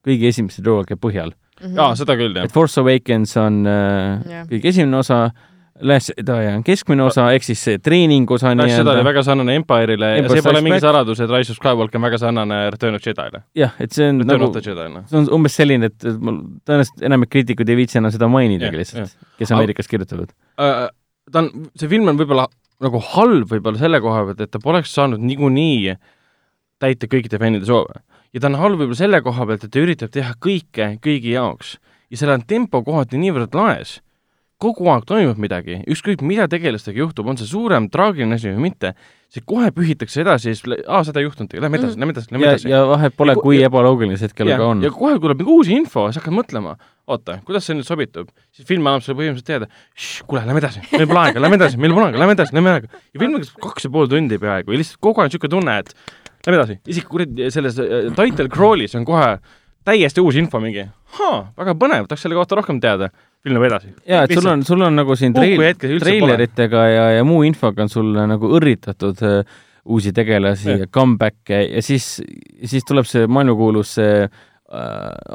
kõigi 0.07 0.29
esimese 0.31 0.61
triloogia 0.61 0.95
põhjal. 0.95 1.33
Mhm. 1.61 1.75
jaa, 1.75 1.95
seda 1.95 2.15
küll, 2.19 2.33
jah 2.35 2.45
et. 2.45 2.51
Force 2.51 2.77
Awakens 2.79 3.35
on 3.39 3.65
äh, 3.67 4.23
Jah. 4.27 4.47
kõige 4.47 4.71
esimene 4.71 4.97
osa, 5.03 5.19
Last 5.31 5.54
Jedi 5.75 6.47
on 6.55 6.63
keskmine 6.63 7.03
osa, 7.03 7.25
ehk 7.35 7.43
siis 7.43 7.61
see 7.67 7.79
treeningosa 7.83 8.53
Last 8.53 8.71
Jedi 8.71 8.79
oli 8.79 8.85
nii-öelda. 8.85 9.05
väga 9.09 9.23
sarnane 9.27 9.55
Empire'ile 9.59 10.11
ja 10.11 10.19
Empire 10.21 10.39
see 10.39 10.45
pole 10.45 10.61
mingi 10.63 10.79
saladus, 10.83 11.19
et 11.19 11.31
Rise 11.33 11.51
of 11.51 11.59
Skywalker 11.59 11.99
on 11.99 12.05
väga 12.07 12.19
sarnane 12.21 12.59
Return 12.71 12.95
of 12.95 13.03
Jedi'le. 13.03 13.41
jah, 13.59 13.73
et 13.83 13.91
see 13.91 14.07
on 14.07 14.21
Return 14.23 14.45
nagu 14.45 14.61
Jedi'le. 14.63 15.03
see 15.09 15.19
on 15.19 15.27
umbes 15.35 15.57
selline, 15.59 15.91
et 15.91 16.07
mul 16.15 16.41
tõenäoliselt 16.63 17.07
enamik 17.09 17.33
kriitikud 17.35 17.69
ei 17.69 17.79
viitsi 17.81 17.99
enam 17.99 18.13
seda 18.15 18.29
mainidagi 18.31 18.79
lihtsalt, 18.79 19.17
kes 19.41 19.51
Ameerikas 19.51 19.91
kirjutavad. 19.91 20.31
äh, 20.63 20.87
ta 21.31 21.43
on, 21.43 21.51
see 21.75 21.91
film 21.91 22.07
on 22.13 22.19
võib-olla 22.21 22.47
nagu 22.83 23.01
halb 23.13 23.51
võib-olla 23.51 23.79
selle 23.79 24.01
koha 24.03 24.25
pealt, 24.29 24.43
et 24.47 24.51
ta 24.51 24.61
poleks 24.63 24.95
saanud 24.95 25.23
niikuinii 25.23 25.95
täita 26.83 27.09
kõikide 27.11 27.39
fännide 27.41 27.67
soove. 27.67 27.99
ja 28.31 28.39
ta 28.39 28.51
on 28.51 28.59
halb 28.63 28.79
võib-olla 28.79 29.01
selle 29.03 29.21
koha 29.25 29.47
pealt, 29.51 29.67
et 29.67 29.75
ta 29.75 29.83
üritab 29.83 30.15
teha 30.15 30.35
kõike 30.39 30.95
kõigi 31.03 31.35
jaoks 31.35 31.75
ja 32.11 32.19
seal 32.19 32.35
on 32.35 32.43
tempo 32.47 32.81
kohati 32.85 33.19
niivõrd 33.19 33.55
laes. 33.57 33.99
Kogu 34.61 34.87
aeg 34.87 35.03
toimub 35.09 35.37
midagi, 35.41 35.81
ükskõik 35.91 36.21
mida 36.23 36.45
tegelastega 36.47 37.01
juhtub, 37.01 37.27
on 37.27 37.37
see 37.37 37.47
suurem 37.49 37.89
traagiline 37.91 38.37
asi 38.37 38.47
või 38.53 38.69
mitte, 38.69 38.93
see 39.33 39.43
kohe 39.43 39.67
pühitakse 39.75 40.21
edasi 40.23 40.51
ja 40.53 40.55
siis, 40.55 40.83
aa, 40.87 41.01
seda 41.03 41.19
ei 41.19 41.25
juhtunudki, 41.27 41.59
lähme 41.59 41.75
edasi, 41.81 41.97
Mhm. 41.97 41.99
lähme 42.05 42.13
edasi, 42.15 42.31
lähme 42.31 42.45
ja, 42.45 42.51
edasi. 42.55 42.69
ja 42.71 42.79
vahet 42.87 43.17
pole 43.17 43.35
kui 43.35 43.59
ebaloogiline 43.67 44.15
see 44.17 44.29
hetkel 44.29 44.47
ka 44.55 44.63
on 44.69 44.81
ja. 44.85 44.91
kohe 44.95 45.17
tuleb 45.19 45.41
mingi 45.43 45.51
uus 45.51 45.67
info, 45.75 46.05
sa 46.11 46.21
hakkad 46.21 46.37
mõtlema, 46.37 46.77
oota, 47.11 47.41
kuidas 47.45 47.67
see 47.67 47.75
nüüd 47.75 47.85
sobitub, 47.89 48.31
siis 48.55 48.67
film 48.69 48.87
annab 48.87 49.03
sulle 49.03 49.17
põhimõtteliselt 49.19 49.51
teada, 49.51 49.67
kuule, 50.25 50.45
lähme 50.47 50.63
edasi, 50.63 50.85
meil 50.95 51.07
pole 51.11 51.19
aega, 51.25 51.43
lähme 51.43 51.59
edasi, 51.59 51.77
meil 51.83 51.93
pole 51.99 52.05
aega, 52.07 52.23
lähme 52.23 52.37
edasi, 52.39 52.55
lähme 52.55 52.71
aega. 52.77 52.87
ja 53.13 53.19
film 53.25 53.37
kestab 53.43 53.59
kaks 53.67 53.89
ja 53.89 53.91
pool 53.91 54.07
tundi 54.07 54.39
peaaegu 54.39 54.71
ja 54.71 54.77
lihtsalt 54.81 55.01
kogu 55.03 55.19
aeg 55.21 55.33
niisugune 55.33 55.51
tunne, 55.57 55.77
et 55.83 55.93
lähme 56.47 56.61
edasi, 56.61 56.79
isegi 56.87 57.05
kuradi 57.11 57.51
selles 57.51 57.77
äh, 57.83 58.07
title 58.15 58.47
crawl'is 58.47 58.95
on 58.95 59.03
kohe 59.05 59.35
täiesti 59.85 60.23
uus 60.23 60.39
info 60.39 60.63
mingi, 60.63 60.87
väga 61.59 61.75
põnev, 61.75 62.07
tahaks 62.07 62.23
selle 62.23 62.39
kohta 62.39 62.55
rohkem 62.57 62.79
teada, 62.81 63.11
film 63.45 63.59
läheb 63.59 63.67
edasi. 63.69 63.93
jaa, 64.09 64.23
et 64.25 64.33
sul 64.33 64.49
on, 64.51 64.63
sul 64.67 64.81
on 64.87 64.95
nagu 64.97 65.15
siin 65.19 65.35
treil- 65.37 65.77
treileritega 66.01 66.83
ja, 66.89 67.05
ja 67.19 67.23
muu 67.27 67.43
infoga 67.47 67.85
on 67.85 67.91
sulle 67.93 68.25
nagu 68.29 68.49
õrritatud 68.57 69.21
äh, 69.25 69.61
uusi 69.85 70.11
tegelasi 70.17 70.79
ja 70.81 70.87
comeback'e 70.89 71.59
ja 71.75 71.81
siis, 71.85 72.07
siis 72.65 72.85
tuleb 72.89 73.05
see 73.05 73.27
maailmakuulus 73.29 73.91
see 73.99 74.23
äh, 74.25 74.31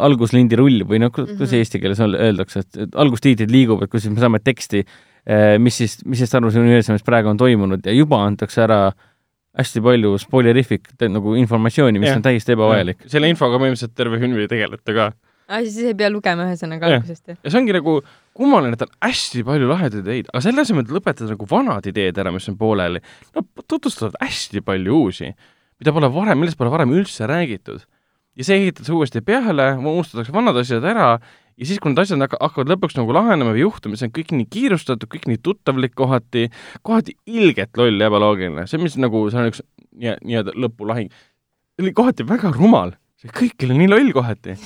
alguslindi 0.08 0.58
rull 0.58 0.82
või 0.90 0.98
noh, 1.04 1.12
kuidas 1.14 1.38
Mhm. 1.52 1.60
eesti 1.60 1.80
keeles 1.80 2.00
on- 2.02 2.16
öeldakse, 2.18 2.64
et, 2.66 2.80
et 2.88 2.98
algustiitrid 2.98 3.50
liiguvad, 3.54 3.88
kus 3.92 4.02
siis 4.06 4.12
me 4.14 4.20
saame 4.20 4.40
teksti 4.42 4.82
äh,, 4.82 5.54
mis 5.62 5.76
siis, 5.78 6.00
mis 6.04 6.18
siis 6.18 6.28
Star 6.32 6.42
Warsi 6.42 6.58
universumis 6.58 7.06
praegu 7.06 7.30
on 7.30 7.38
toimunud 7.38 7.86
ja 7.86 7.94
juba 7.94 8.24
antakse 8.26 8.64
ära 8.66 8.90
hästi 9.58 9.80
palju 9.82 10.16
spoilerific 10.22 10.92
nagu 11.10 11.34
informatsiooni, 11.38 11.98
mis 11.98 12.10
Jah. 12.10 12.18
on 12.20 12.22
täiesti 12.26 12.52
ebavajalik. 12.54 13.00
selle 13.10 13.28
infoga 13.30 13.58
põhimõtteliselt 13.58 13.94
terve 13.98 14.18
film 14.22 14.38
ei 14.38 14.46
tegeleta 14.50 14.94
ka. 14.94 15.08
aa, 15.50 15.60
siis 15.66 15.90
ei 15.90 15.96
pea 15.98 16.10
lugema 16.12 16.46
ühesõnaga 16.48 16.88
algusest, 16.88 17.24
jah? 17.32 17.38
ja 17.42 17.52
see 17.52 17.60
ongi 17.60 17.74
nagu 17.74 17.96
kummaline, 18.36 18.76
et 18.78 18.84
on 18.86 18.92
hästi 19.04 19.44
palju 19.46 19.68
lahedaid 19.70 20.04
ideid, 20.04 20.30
aga 20.32 20.42
selle 20.44 20.64
asemel, 20.64 20.86
et 20.86 20.94
lõpetada 20.94 21.32
nagu 21.34 21.48
vanad 21.50 21.86
ideed 21.90 22.20
ära, 22.22 22.32
mis 22.34 22.48
on 22.52 22.58
pooleli, 22.60 23.02
no 23.36 23.44
tutvustavad 23.66 24.18
hästi 24.22 24.62
palju 24.66 25.00
uusi, 25.04 25.32
mida 25.82 25.94
pole 25.96 26.10
varem, 26.14 26.40
millest 26.40 26.60
pole 26.60 26.72
varem 26.72 26.94
üldse 26.94 27.28
räägitud. 27.30 27.84
ja 28.38 28.46
see 28.46 28.60
ehitatakse 28.62 28.94
uuesti 28.94 29.20
peale, 29.26 29.72
unustatakse 29.76 30.32
vanad 30.32 30.56
asjad 30.62 30.84
ära 30.86 31.10
ja 31.60 31.66
siis, 31.66 31.80
kui 31.82 31.90
need 31.92 32.00
asjad 32.00 32.22
hakka- 32.22 32.38
hakkavad 32.40 32.70
lõpuks 32.72 32.96
nagu 32.96 33.12
lahenema 33.12 33.52
või 33.52 33.66
juhtuma, 33.66 33.98
see 33.98 34.08
on 34.08 34.14
kõik 34.16 34.30
nii 34.32 34.46
kiirustatud, 34.54 35.10
kõik 35.10 35.26
nii 35.28 35.40
tuttavlik 35.44 35.92
kohati, 35.98 36.46
kohati 36.86 37.16
ilgelt 37.26 37.76
loll 37.76 38.00
ja 38.00 38.08
ebaloogiline, 38.08 38.64
see, 38.70 38.80
mis 38.80 38.96
nagu, 39.02 39.26
see 39.32 39.42
on 39.42 39.50
üks 39.50 39.60
nii- 39.90 40.16
nii-öelda 40.22 40.54
lõpulahing, 40.56 41.10
oli 41.82 41.92
kohati 41.96 42.24
väga 42.28 42.54
rumal, 42.54 42.94
see 43.20 43.34
kõik 43.34 43.66
oli 43.66 43.76
nii 43.82 43.90
loll 43.92 44.14
kohati 44.16 44.56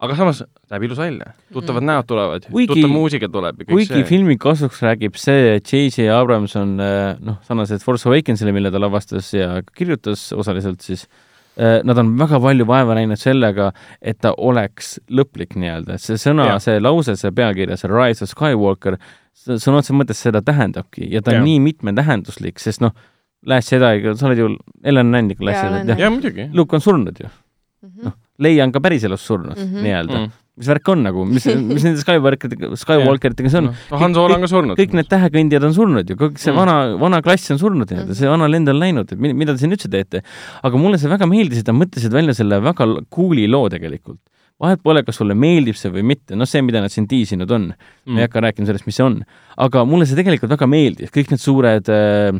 aga 0.00 0.14
samas 0.14 0.42
näeb 0.70 0.82
ilus 0.86 0.98
välja, 1.00 1.32
tuttavad 1.52 1.82
Mm. 1.82 1.88
näod 1.90 2.06
tulevad, 2.06 2.44
Kuigi- 2.52 2.68
tuttav 2.74 2.90
muusika 2.92 3.28
tuleb 3.28 3.58
ja 3.58 3.64
kõik 3.64 3.72
kuigi 3.74 3.86
see. 3.94 4.04
filmi 4.04 4.36
kasuks 4.38 4.82
räägib 4.82 5.16
see, 5.18 5.56
et 5.56 5.66
J.J. 5.72 6.08
Abrams 6.14 6.54
on 6.56 6.76
äh, 6.80 7.16
noh, 7.20 7.38
sarnaselt 7.46 7.82
Force 7.82 8.06
Awakensile, 8.08 8.52
mille 8.54 8.70
ta 8.70 8.78
lavastas 8.78 9.32
ja 9.34 9.62
kirjutas 9.74 10.32
osaliselt 10.32 10.80
siis, 10.86 11.08
nad 11.58 11.98
on 11.98 12.12
väga 12.14 12.38
palju 12.38 12.62
vaeva 12.70 12.94
näinud 12.94 13.18
sellega, 13.18 13.72
et 14.00 14.20
ta 14.22 14.30
oleks 14.38 15.00
lõplik 15.10 15.56
nii-öelda, 15.58 15.96
et 15.98 16.00
see 16.04 16.14
sõna 16.14 16.44
see 16.62 16.78
lause, 16.78 17.16
see 17.18 17.32
pealkirja, 17.34 17.74
see 17.76 17.90
Rise 17.90 18.22
of 18.22 18.30
Skywalker, 18.30 18.94
sõna 19.34 19.80
otseses 19.80 19.96
mõttes 19.98 20.20
seda 20.22 20.38
tähendabki 20.46 21.08
ja 21.10 21.18
ta 21.20 21.32
on 21.32 21.40
Jah. 21.40 21.44
nii 21.48 21.58
mitmetähenduslik, 21.64 22.60
sest 22.62 22.80
noh, 22.80 22.92
Last 23.46 23.72
Jedi'ga, 23.74 24.14
sa 24.18 24.26
oled 24.30 24.38
ju, 24.38 24.52
Ellen 24.84 25.06
on 25.10 25.12
näinud 25.16 25.34
ikka 25.34 25.44
Last 25.50 25.64
Jedi'd, 25.66 25.88
jah? 25.90 25.98
jaa, 26.04 26.10
muidugi. 26.14 26.46
Luke 26.54 26.78
on 26.78 26.80
surnud 26.86 27.18
ju, 27.24 27.26
Leia 28.38 28.64
on 28.64 28.72
ka 28.72 28.80
päriselus 28.80 29.24
surnud 29.26 29.56
mm 29.56 29.64
Mhm. 29.64 29.74
-hmm. 29.74 29.82
nii-öelda 29.82 30.18
Mm. 30.18 30.30
mis 30.58 30.66
värk 30.68 30.88
on 30.90 31.02
nagu, 31.06 31.24
mis, 31.24 31.44
mis 31.46 31.84
nende 31.84 32.00
Skywalkeritega, 32.02 32.68
Skywalkeritega 32.82 33.50
see 33.50 33.58
on? 33.58 33.64
no 33.90 33.98
Han 33.98 34.14
Solo 34.14 34.34
on 34.34 34.40
ka 34.40 34.46
surnud. 34.50 34.76
kõik 34.78 34.92
need 34.94 35.06
tähekõndijad 35.08 35.64
on 35.64 35.74
surnud 35.74 36.08
ju, 36.10 36.16
kõik 36.16 36.38
see 36.38 36.52
Mm. 36.52 36.56
vana, 36.58 36.96
vana 36.98 37.20
klass 37.22 37.50
on 37.50 37.58
surnud 37.58 37.86
nii-öelda, 37.90 38.14
see 38.14 38.28
vana 38.28 38.48
lend 38.48 38.68
on 38.68 38.78
läinud, 38.78 39.12
et 39.12 39.18
mi- 39.18 39.32
mida 39.34 39.52
te 39.52 39.58
siin 39.58 39.70
üldse 39.72 39.88
teete. 39.90 40.22
aga 40.64 40.76
mulle 40.78 40.98
see 40.98 41.08
väga 41.08 41.26
meeldis, 41.26 41.58
et 41.60 41.66
nad 41.68 41.76
mõtlesid 41.78 42.10
välja 42.12 42.34
selle 42.34 42.60
väga 42.60 42.86
cool'i 43.10 43.46
loo 43.48 43.68
tegelikult. 43.68 44.18
vahet 44.60 44.82
pole, 44.82 45.02
kas 45.04 45.14
sulle 45.16 45.34
meeldib 45.34 45.76
see 45.76 45.88
või 45.90 46.02
mitte, 46.02 46.34
noh, 46.34 46.44
see, 46.44 46.60
mida 46.62 46.80
nad 46.80 46.90
siin 46.90 47.06
tiisinud 47.06 47.48
on 47.50 47.72
mm., 48.06 48.12
ma 48.12 48.18
ei 48.20 48.26
hakka 48.26 48.40
rääkima 48.42 48.66
sellest, 48.66 48.86
mis 48.86 48.96
see 48.96 49.04
on, 49.06 49.22
aga 49.56 49.84
mulle 49.84 50.04
see 50.06 50.16
tegelikult 50.16 50.50
väga 50.50 50.66
meeldis, 50.66 51.10
kõik 51.14 51.30
need 51.30 51.38
suured 51.38 51.86
äh, 51.88 52.32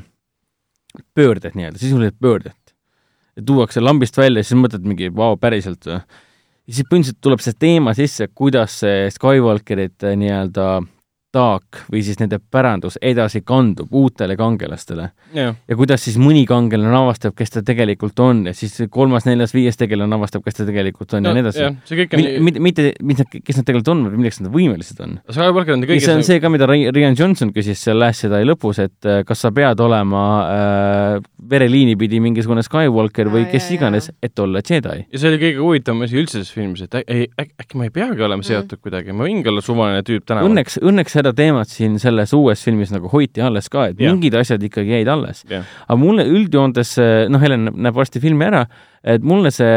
pöörded 1.15 1.53
nii-öelda, 1.55 1.79
sisulised 1.79 2.17
pöörded. 2.21 2.53
Tuuakse 3.47 3.83
lambist 3.83 4.19
välja 4.19 4.43
ja 4.43 4.49
siis 4.49 4.59
mõtled 4.61 4.87
mingi, 4.89 5.11
vau, 5.15 5.37
päriselt 5.41 5.87
või? 5.87 5.99
ja 5.99 6.75
siis 6.75 6.87
põhimõtteliselt 6.89 7.21
tuleb 7.25 7.43
see 7.45 7.59
teema 7.59 7.95
sisse, 7.97 8.29
kuidas 8.35 8.81
see 8.83 9.09
Skywalkerite 9.15 10.15
nii-öelda 10.21 10.69
taak 11.35 11.83
või 11.93 12.01
siis 12.07 12.17
nende 12.23 12.39
pärandus 12.41 12.95
edasi 13.05 13.43
kandub 13.45 13.91
uutele 13.93 14.33
kangelastele 14.39 15.11
ja 15.37 15.77
kuidas 15.77 16.01
siis 16.07 16.17
mõni 16.17 16.47
kangelane 16.49 16.97
avastab, 16.97 17.35
kes 17.37 17.51
ta 17.53 17.61
tegelikult 17.63 18.19
on 18.25 18.47
ja 18.49 18.55
siis 18.57 18.79
kolmas, 18.91 19.27
neljas, 19.29 19.53
viies 19.53 19.77
tegelane 19.77 20.17
avastab, 20.17 20.41
kes 20.47 20.57
ta 20.57 20.65
tegelikult 20.69 21.13
on 21.19 21.29
ja, 21.29 21.31
ja 21.31 21.37
nii 21.37 21.45
edasi. 21.45 21.67
see 21.91 21.99
kõik 22.01 22.17
on 22.17 22.23
nii, 22.25 22.55
mitte, 22.65 22.87
mitte, 23.05 23.27
kes 23.45 23.61
nad 23.61 23.69
tegelikult 23.69 23.93
on 23.93 24.05
või 24.09 24.23
milleks 24.23 24.41
nad 24.41 24.53
võimelised 24.55 25.03
on. 25.05 25.19
See 25.29 25.45
on 25.45 25.85
kõiges, 25.91 26.09
see 26.31 26.41
ka, 26.41 26.49
mida 26.53 26.69
Ri- 26.71 26.89
Rian 26.97 27.17
Johnson 27.19 27.53
küsis 27.53 27.83
seal 27.85 28.01
Last 28.01 28.25
Jedi 28.25 28.41
lõpus, 28.49 28.81
et 28.87 29.05
äh, 29.09 29.21
kas 29.29 29.45
sa 29.45 29.53
pead 29.53 29.81
olema 29.85 30.25
äh, 30.49 31.29
vereliini 31.51 31.97
pidi 32.01 32.23
mingisugune 32.25 32.65
Skywalker 32.65 33.29
või 33.33 33.45
kes 33.53 33.69
iganes, 33.77 34.09
et 34.25 34.39
olla 34.41 34.63
Jedi. 34.65 35.05
ja 35.13 35.19
see 35.21 35.29
oli 35.35 35.43
kõige 35.45 35.61
huvitavam 35.61 36.03
asi 36.09 36.17
üldse 36.21 36.39
selles 36.39 36.53
filmis, 36.57 36.83
et 36.89 36.97
ä- 36.99 37.05
ei, 37.07 37.29
äkki 37.45 37.77
ma 37.77 37.85
ei 37.89 37.95
peagi 37.95 38.23
olema 38.25 38.39
Mm. 38.39 38.47
seotud 38.47 38.79
kuidagi, 38.81 39.13
ma 39.13 39.25
võingi 39.27 39.49
olla 39.51 39.61
suvaline 39.65 40.03
tüüp 40.07 40.23
tänaval. 40.25 40.49
õnneks, 40.49 40.77
õnneks 40.79 41.18
seda 41.19 41.35
teemat 41.37 41.71
siin 41.73 41.99
selles 42.03 42.33
uues 42.37 42.63
filmis 42.65 42.93
nagu 42.95 43.11
hoiti 43.13 43.43
alles 43.45 43.69
ka, 43.73 43.89
et 43.93 43.99
Jah. 44.01 44.13
mingid 44.15 44.39
asjad 44.39 44.63
ikkagi 44.71 44.97
jäid 44.99 45.11
alles. 45.13 45.45
jah, 45.51 45.67
aga 45.87 45.99
mulle 46.01 46.27
üldjoontes, 46.31 46.95
noh, 47.33 47.43
Helen 47.43 47.73
näeb 47.75 47.99
varsti 47.99 48.23
filmi 48.23 48.47
ära, 48.49 48.65
et 49.05 49.25
mulle 49.27 49.51
see 49.55 49.75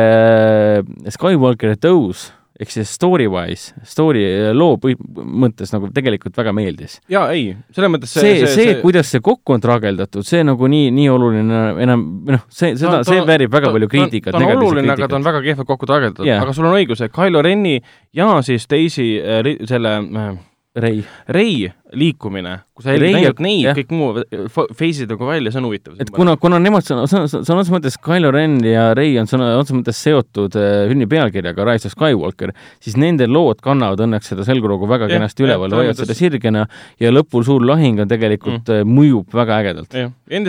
Skywalkeri 1.18 1.80
tõus 1.82 2.30
ehk 2.62 2.70
siis 2.70 2.92
story-wise, 2.94 3.72
story 3.89 4.22
äh, 4.28 4.50
loo 4.54 4.76
põhi- 4.82 4.98
mõttes 5.00 5.72
nagu 5.74 5.88
tegelikult 5.94 6.36
väga 6.38 6.52
meeldis 6.54 7.00
jaa, 7.10 7.24
ei, 7.34 7.56
selles 7.74 7.89
mõttes 7.94 8.14
see, 8.14 8.36
see, 8.44 8.52
see, 8.54 8.76
kuidas 8.84 9.10
see 9.10 9.22
kokku 9.24 9.56
on 9.56 9.64
traageldatud, 9.64 10.26
see 10.28 10.44
nagu 10.46 10.70
nii, 10.70 10.92
nii 10.94 11.08
oluline 11.10 11.62
enam, 11.82 12.04
noh, 12.30 12.44
see, 12.54 12.76
seda 12.78 13.00
Ta-, 13.00 13.08
see 13.10 13.24
väärib 13.26 13.54
väga 13.56 13.72
ta- 13.72 13.76
palju 13.78 13.89
kriitikat, 13.96 14.36
ta 14.38 14.44
on 14.44 14.54
oluline, 14.60 14.94
aga 14.94 15.10
ta 15.10 15.18
on 15.18 15.26
väga 15.26 15.42
kehvalt 15.48 15.72
kokku 15.74 15.89
targeldatud 15.89 16.28
Jaa. 16.28 16.36
yeah., 16.38 16.46
aga 16.46 16.54
sul 16.58 16.70
on 16.70 16.78
õigus, 16.78 17.02
et 17.06 17.14
Kylo 17.16 17.42
Reni 17.46 17.80
ja 18.18 18.30
siis 18.46 18.68
teisi 18.70 19.10
äh, 19.18 19.54
selle 19.72 19.98
äh, 20.04 20.32
Rei, 20.74 21.03
Rei 21.28 21.74
liikumine, 21.94 22.54
kui 22.74 22.84
sa 22.86 22.94
Rey 22.96 23.12
ja- 23.12 23.18
ainult 23.20 23.39
neid 23.44 23.66
kõik 23.76 23.92
muu 23.96 24.24
fa- 24.54 24.68
face'id 24.78 25.10
nagu 25.12 25.28
välja, 25.28 25.52
see 25.52 25.60
on 25.60 25.66
huvitav. 25.68 25.96
et 26.00 26.10
kuna, 26.14 26.36
kuna 26.39 26.60
nemad 26.60 26.86
sõna, 26.88 27.04
sõna, 27.12 27.28
sõna 27.28 27.60
otseses 27.62 27.74
mõttes 27.76 27.98
Kylo 28.02 28.32
Ren 28.32 28.60
ja 28.64 28.94
Rei 28.98 29.18
on 29.20 29.28
sõna 29.28 29.50
otseses 29.60 29.78
mõttes 29.82 30.00
seotud 30.02 30.56
äh, 30.56 30.88
filmi 30.89 31.08
pealkirjaga 31.12 31.66
Rise 31.68 31.88
of 31.89 31.96
Skywalker, 31.96 32.54
siis 32.80 32.96
nende 32.98 33.28
lood 33.28 33.60
kannavad 33.62 34.00
õnneks 34.08 34.32
seda 34.32 34.46
selgroogu 34.48 34.88
väga 34.88 35.10
Jah, 35.10 35.18
kenasti 35.20 35.44
üleval, 35.46 35.72
hoiavad 35.76 36.00
seda 36.00 36.16
sirgena 36.18 36.66
ja 37.00 37.12
lõpul 37.12 37.44
suur 37.48 37.66
lahing 37.66 38.00
on 38.00 38.08
tegelikult 38.12 38.68
mm., 38.72 38.88
mõjub 38.98 39.36
väga 39.36 39.60
ägedalt. 39.62 39.92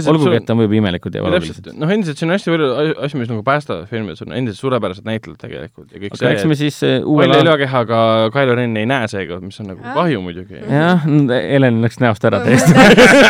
olgugi, 0.07 0.36
et 0.36 0.47
ta 0.47 0.55
on 0.55 0.62
võib-olla 0.62 0.78
imelikult 0.82 1.14
ja 1.18 1.22
valuliselt. 1.26 1.72
noh, 1.76 1.90
endiselt 1.90 2.18
siin 2.18 2.30
on 2.30 2.36
hästi 2.38 2.53
palju 2.55 2.70
asju, 3.03 3.18
mis 3.18 3.28
nagu 3.32 3.43
päästavad 3.43 3.88
filmi, 3.90 4.14
see 4.16 4.26
on 4.28 4.36
endiselt 4.38 4.61
suurepärased 4.62 5.05
näitlejad 5.09 5.40
tegelikult 5.43 5.90
ja 5.93 5.99
kõik 5.99 6.14
aga 6.20 6.30
eks 6.36 6.45
me 6.47 6.55
see, 6.55 6.70
siis 6.70 6.82
äh, 6.86 7.03
uuel 7.05 7.26
välja 7.26 7.40
aastal, 7.43 7.51
löökehaga 7.51 8.30
Kylo 8.32 8.55
Ren 8.55 8.76
ei 8.76 8.86
näe 8.86 9.09
seekord, 9.11 9.43
mis 9.43 9.59
on 9.61 9.66
nagu 9.72 9.80
Ah. 9.82 9.95
kahju 9.99 10.22
muidugi. 10.22 10.61
jah, 10.70 11.03
Helen 11.33 11.80
läks 11.85 12.01
näost 12.03 12.24
ära 12.28 12.41
täiesti. 12.45 12.74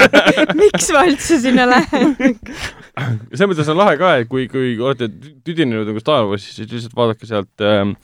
miks 0.62 0.90
ma 0.94 1.04
üldse 1.10 1.38
sinna 1.42 1.68
lähen? 1.70 2.16
selles 3.32 3.46
mõttes 3.48 3.70
on 3.72 3.78
lahe 3.80 3.96
ka, 4.00 4.16
et 4.22 4.28
kui, 4.30 4.48
kui 4.52 4.74
olete 4.80 5.08
tüdinenud 5.46 5.88
nagu 5.88 6.02
Star 6.02 6.26
Warsis, 6.28 6.58
siis 6.58 6.68
lihtsalt 6.70 6.96
vaadake 6.98 7.28
sealt 7.28 7.64
ähm, 7.64 7.94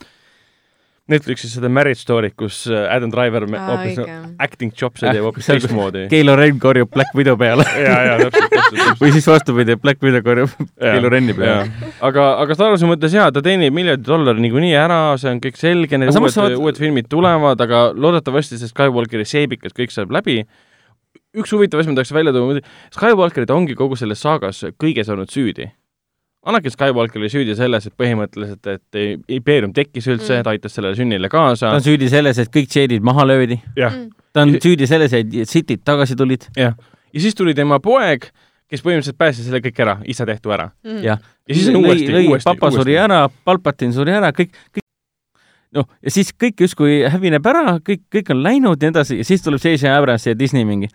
Netflixis 1.08 1.54
seda 1.56 1.70
Marriage 1.72 2.02
Story't, 2.02 2.34
kus 2.36 2.66
äh, 2.68 2.82
Adam 2.92 3.08
Driver 3.10 3.46
hoopis 3.48 3.96
õige. 4.02 4.16
acting 4.44 4.72
chops'e 4.76 5.08
teeb 5.08 5.24
hoopis 5.24 5.46
Seal, 5.48 5.56
kus- 5.56 5.68
teistmoodi. 5.70 6.02
Keilo 6.12 6.34
Renn 6.36 6.58
korjub 6.60 6.90
Black 6.92 7.14
Widow 7.16 7.38
peale 7.40 7.64
ja, 7.80 7.94
ja 8.10 8.16
täpselt, 8.26 8.50
täpselt, 8.52 9.00
või 9.00 9.12
siis 9.16 9.28
vastupidi, 9.30 9.76
Black 9.80 10.04
Widow 10.04 10.20
korjab 10.26 10.52
Keilo 10.76 11.08
Renni 11.14 11.32
peale. 11.38 11.70
aga, 12.04 12.26
aga 12.44 12.58
Star 12.58 12.74
Warsi 12.74 12.90
mõttes 12.90 13.16
jaa, 13.16 13.30
ta 13.32 13.40
teenib 13.44 13.72
miljardi 13.76 14.04
dollari 14.04 14.44
niikuinii 14.44 14.74
ära, 14.76 15.00
see 15.20 15.32
on 15.32 15.40
kõik 15.44 15.56
selge, 15.56 15.96
need 15.96 16.10
uued 16.12 16.18
samas, 16.20 16.36
sa 16.36 16.44
vaat- 16.44 16.60
uued 16.60 16.76
filmid 16.84 17.08
tulevad, 17.08 17.60
aga 17.64 17.86
loodetavasti 17.96 18.60
see 18.60 18.68
Skywalkeri 18.68 19.24
seebikas 19.28 19.72
kõik 19.76 19.94
saab 19.96 20.12
läbi. 20.12 20.42
üks 21.38 21.50
huvitav 21.56 21.80
asi, 21.80 21.88
ma 21.92 21.96
tahaks 22.02 22.12
välja 22.12 22.32
tuua, 22.36 22.60
Skywalkerid 22.92 23.50
ongi 23.54 23.74
kogu 23.78 23.96
selles 23.96 24.20
saagas 24.20 24.60
kõiges 24.80 25.08
olnud 25.12 25.32
süüdi. 25.32 25.70
Anakin 26.46 26.70
Skywalker 26.70 27.18
oli 27.20 27.28
süüdi 27.32 27.54
selles, 27.58 27.86
et 27.86 27.94
põhimõtteliselt, 27.98 28.66
et 28.70 28.94
ei- 28.98 29.16
impeerium 29.28 29.72
tekkis 29.74 30.06
üldse 30.06 30.32
Mm. 30.32 30.38
mm., 30.38 30.44
ta 30.44 30.50
aitas 30.50 30.74
sellele 30.74 30.94
sünnile 30.96 31.28
kaasa 31.28 31.70
ta 31.70 31.74
on. 31.76 31.80
süüdi 31.82 32.08
selles, 32.08 32.38
et 32.38 32.48
kõik 32.54 32.68
džeedid 32.70 33.02
maha 33.02 33.24
löödi. 33.26 33.60
jah, 33.76 33.92
ta 34.32 34.42
on 34.42 34.54
süüdi 34.62 34.86
selles, 34.86 35.12
et 35.12 35.26
sitid 35.48 35.82
tagasi 35.84 36.16
tulid. 36.16 36.46
jah. 36.56 36.74
ja 37.12 37.20
siis 37.20 37.34
tuli 37.34 37.54
tema 37.54 37.80
poeg, 37.80 38.30
kes 38.70 38.82
põhimõtteliselt 38.82 39.18
päästis 39.18 39.44
selle 39.48 39.60
kõik 39.60 39.80
ära, 39.82 39.98
ise 40.06 40.26
tehtu 40.26 40.50
ära. 40.54 40.70
Mm. 40.84 41.02
ja 41.02 41.18
siis 41.52 41.68
on 41.68 41.76
uuesti, 41.84 42.12
uuesti, 42.28 42.44
papa 42.44 42.70
suri 42.70 42.94
uuesti. 42.94 43.04
ära, 43.04 43.28
Palpatine 43.44 43.92
suri 43.92 44.12
ära, 44.12 44.30
kõik, 44.32 44.54
kõik 44.72 44.84
noh, 45.74 45.88
ja 46.02 46.10
siis 46.10 46.32
kõik 46.32 46.60
justkui 46.60 47.02
hävineb 47.10 47.46
ära, 47.46 47.78
kõik, 47.80 48.06
kõik 48.14 48.30
on 48.30 48.42
läinud 48.42 48.78
ja 48.82 48.88
nii 48.90 48.94
edasi 48.94 49.18
ja 49.18 49.24
siis 49.24 49.42
tuleb 49.42 49.60
J.J. 49.60 49.90
Abrams 49.90 50.26
ja 50.26 50.38
Disney 50.38 50.64
mingi 50.64 50.88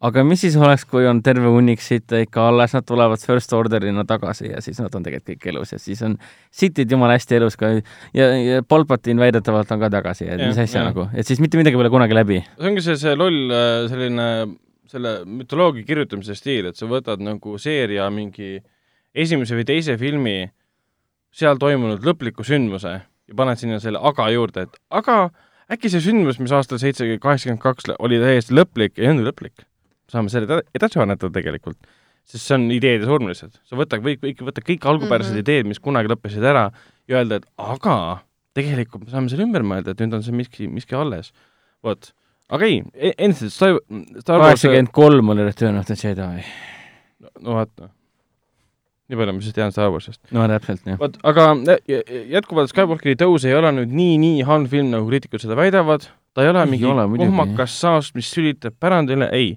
aga 0.00 0.22
mis 0.24 0.40
siis 0.44 0.56
oleks, 0.56 0.86
kui 0.88 1.04
on 1.08 1.20
terve 1.24 1.50
hunnik 1.52 1.82
sitte 1.84 2.22
ikka 2.24 2.46
alles, 2.48 2.72
nad 2.76 2.86
tulevad 2.88 3.20
First 3.20 3.52
Orderina 3.56 4.04
tagasi 4.08 4.48
ja 4.50 4.62
siis 4.64 4.80
nad 4.80 4.94
on 4.96 5.04
tegelikult 5.04 5.28
kõik 5.34 5.48
elus 5.52 5.74
ja 5.74 5.80
siis 5.82 6.00
on 6.06 6.16
sitid 6.50 6.90
jumala 6.90 7.18
hästi 7.18 7.36
elus 7.36 7.58
ka 7.60 7.74
ja, 7.76 8.30
ja 8.32 8.62
Palpatine 8.66 9.20
väidetavalt 9.20 9.70
on 9.76 9.82
ka 9.82 9.90
tagasi 9.92 10.26
ja 10.26 10.38
Jah, 10.38 10.46
mis 10.48 10.60
asja 10.60 10.80
jah. 10.80 10.88
nagu, 10.88 11.10
et 11.12 11.28
siis 11.28 11.42
mitte 11.44 11.60
midagi 11.60 11.76
pole 11.76 11.92
kunagi 11.92 12.16
läbi. 12.16 12.40
see 12.56 12.70
ongi 12.72 12.84
see, 12.86 12.96
see 13.00 13.14
loll 13.18 13.52
äh, 13.52 13.84
selline 13.92 14.30
selle 14.90 15.20
mütoloogia 15.28 15.86
kirjutamise 15.86 16.34
stiil, 16.34 16.70
et 16.70 16.80
sa 16.80 16.88
võtad 16.90 17.20
nagu 17.22 17.58
seeria 17.62 18.08
mingi 18.10 18.56
esimese 19.14 19.58
või 19.58 19.68
teise 19.68 19.96
filmi 20.00 20.38
seal 21.30 21.60
toimunud 21.62 22.02
lõpliku 22.06 22.46
sündmuse 22.46 22.96
ja 23.30 23.36
paned 23.36 23.60
sinna 23.60 23.78
selle 23.82 24.00
aga 24.02 24.26
juurde, 24.34 24.66
et 24.66 24.80
aga 24.90 25.22
äkki 25.70 25.90
see 25.92 26.02
sündmus, 26.02 26.40
mis 26.42 26.52
aastal 26.54 26.80
seitse, 26.82 27.06
kaheksakümmend 27.22 27.62
kaks 27.62 27.92
oli 27.98 28.18
täiesti 28.22 28.56
lõplik, 28.56 28.96
ei 28.98 29.12
olnud 29.12 29.30
lõplik. 29.30 29.66
Saame 30.12 30.32
selle 30.32 30.48
eda- 30.48 30.62
edasi 30.76 31.00
annetada 31.02 31.32
tegelikult, 31.34 31.78
sest 32.28 32.46
see 32.46 32.56
on 32.56 32.66
ideede 32.74 33.08
surm 33.08 33.30
lihtsalt. 33.30 33.60
sa 33.68 33.78
võta, 33.78 34.00
või 34.02 34.18
ikka 34.32 34.46
võta 34.48 34.64
kõik 34.64 34.88
algupärased 34.92 35.32
mm. 35.32 35.38
-hmm. 35.38 35.46
ideed, 35.46 35.70
mis 35.70 35.82
kunagi 35.82 36.10
lõppesid 36.12 36.44
ära 36.46 36.68
ja 37.10 37.20
öelda, 37.20 37.40
et 37.40 37.48
aga 37.60 37.96
tegelikult 38.56 39.06
me 39.06 39.12
saame 39.12 39.30
selle 39.32 39.46
ümber 39.46 39.64
mõelda, 39.66 39.94
et 39.94 40.02
nüüd 40.02 40.18
on 40.18 40.26
see 40.26 40.34
miski, 40.34 40.68
miski 40.70 40.98
alles. 40.98 41.32
vot, 41.86 42.12
aga 42.50 42.66
ei, 42.66 42.82
endiselt 43.16 43.54
Star, 43.54 43.78
Star 44.20 44.40
Wars, 44.40 44.50
kaheksakümmend 44.50 44.92
kolm 44.94 45.32
oli 45.34 45.46
Return 45.46 45.78
of 45.80 45.88
the 45.88 45.96
Jedi. 45.98 46.44
no 47.40 47.56
vaata, 47.60 47.90
nii 49.10 49.18
palju 49.18 49.34
ma 49.36 49.44
siis 49.44 49.56
tean 49.56 49.74
Star 49.74 49.90
Warsist. 49.92 50.20
no 50.34 50.46
täpselt, 50.50 50.86
jah. 50.86 50.98
vot, 51.00 51.18
aga 51.26 51.50
jätkuvalt 52.34 52.72
Skywalkeri 52.72 53.16
tõus 53.20 53.46
ei 53.48 53.56
ole 53.58 53.72
nüüd 53.80 53.94
nii, 53.94 54.16
nii 54.22 54.48
halb 54.48 54.70
film, 54.72 54.90
nagu 54.94 55.08
kriitikud 55.10 55.42
seda 55.42 55.58
väidavad, 55.58 56.08
ta 56.34 56.44
ei 56.44 56.52
ole 56.52 56.64
Ei 56.64 56.74
mingi 56.74 56.88
ole 56.88 57.06
muidugi. 57.10 57.30
kohmakas 57.30 57.76
saast, 57.82 58.14
mis 58.18 58.30
sülitab 58.30 58.76
pärandile, 58.80 59.30
ei. 59.34 59.54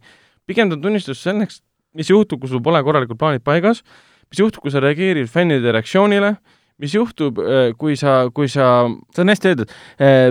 Pigem 0.47 0.69
ta 0.69 0.75
on 0.77 0.81
tunnistus 0.81 1.21
selleks, 1.23 1.61
mis 1.93 2.09
juhtub, 2.09 2.41
kui 2.41 2.49
sul 2.49 2.61
pole 2.65 2.81
korralikult 2.83 3.19
plaanid 3.21 3.43
paigas, 3.45 3.83
mis 4.31 4.39
juhtub, 4.41 4.63
kui 4.65 4.71
sa 4.73 4.81
reageerid 4.83 5.29
fännide 5.29 5.71
reaktsioonile, 5.75 6.35
mis 6.81 6.93
juhtub, 6.97 7.37
kui 7.77 7.95
sa, 7.99 8.29
kui 8.33 8.47
sa 8.49 8.87
see 9.13 9.21
on 9.21 9.29
hästi 9.29 9.51
öeldud. 9.51 9.73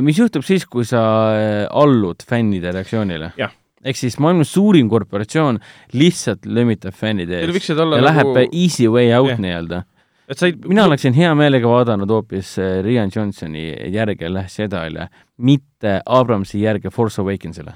mis 0.03 0.19
juhtub 0.19 0.43
siis, 0.45 0.67
kui 0.67 0.85
sa 0.85 1.03
eh, 1.39 1.67
allud 1.71 2.25
fännide 2.29 2.73
reaktsioonile 2.75 3.33
Jah.? 3.39 3.53
ehk 3.83 3.97
siis 3.99 4.19
maailma 4.23 4.45
suurim 4.47 4.91
korporatsioon 4.91 5.59
lihtsalt 5.99 6.45
lömitab 6.47 6.95
fännide 6.95 7.41
ees 7.41 7.69
ja 7.69 7.75
nagu- 7.79 8.03
läheb 8.05 8.37
easy 8.53 8.87
way 8.91 9.15
out 9.15 9.31
Jah. 9.31 9.41
nii-öelda. 9.43 9.83
et 10.29 10.39
sa 10.39 10.47
ei 10.51 10.55
mina 10.67 10.85
oleksin 10.91 11.15
hea 11.15 11.31
meelega 11.35 11.69
vaadanud 11.71 12.11
hoopis 12.11 12.57
Rian 12.83 13.11
Johnsoni 13.15 13.65
järge 13.95 14.29
Last 14.29 14.59
Jedi'le, 14.59 15.09
mitte 15.39 16.01
Abramsi 16.07 16.61
järge 16.63 16.91
Force 16.91 17.23
Awakensile. 17.23 17.75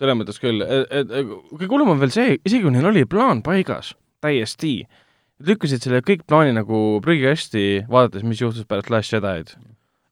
Selles 0.00 0.16
mõttes 0.16 0.40
küll, 0.40 0.64
kõige 0.64 1.68
hullem 1.70 1.92
on 1.94 2.00
veel 2.00 2.12
see, 2.14 2.38
isegi 2.40 2.64
kui 2.64 2.72
neil 2.74 2.88
oli 2.90 3.04
plaan 3.08 3.42
paigas 3.46 3.92
täiesti, 4.24 4.78
lükkasid 5.46 5.84
selle 5.84 6.00
kõik 6.04 6.24
plaani 6.28 6.54
nagu 6.56 7.00
prügikasti, 7.04 7.84
vaadates, 7.90 8.24
mis 8.24 8.40
juhtus 8.40 8.66
pärast 8.68 8.90
Last 8.92 9.12
Jedi'd. 9.12 9.52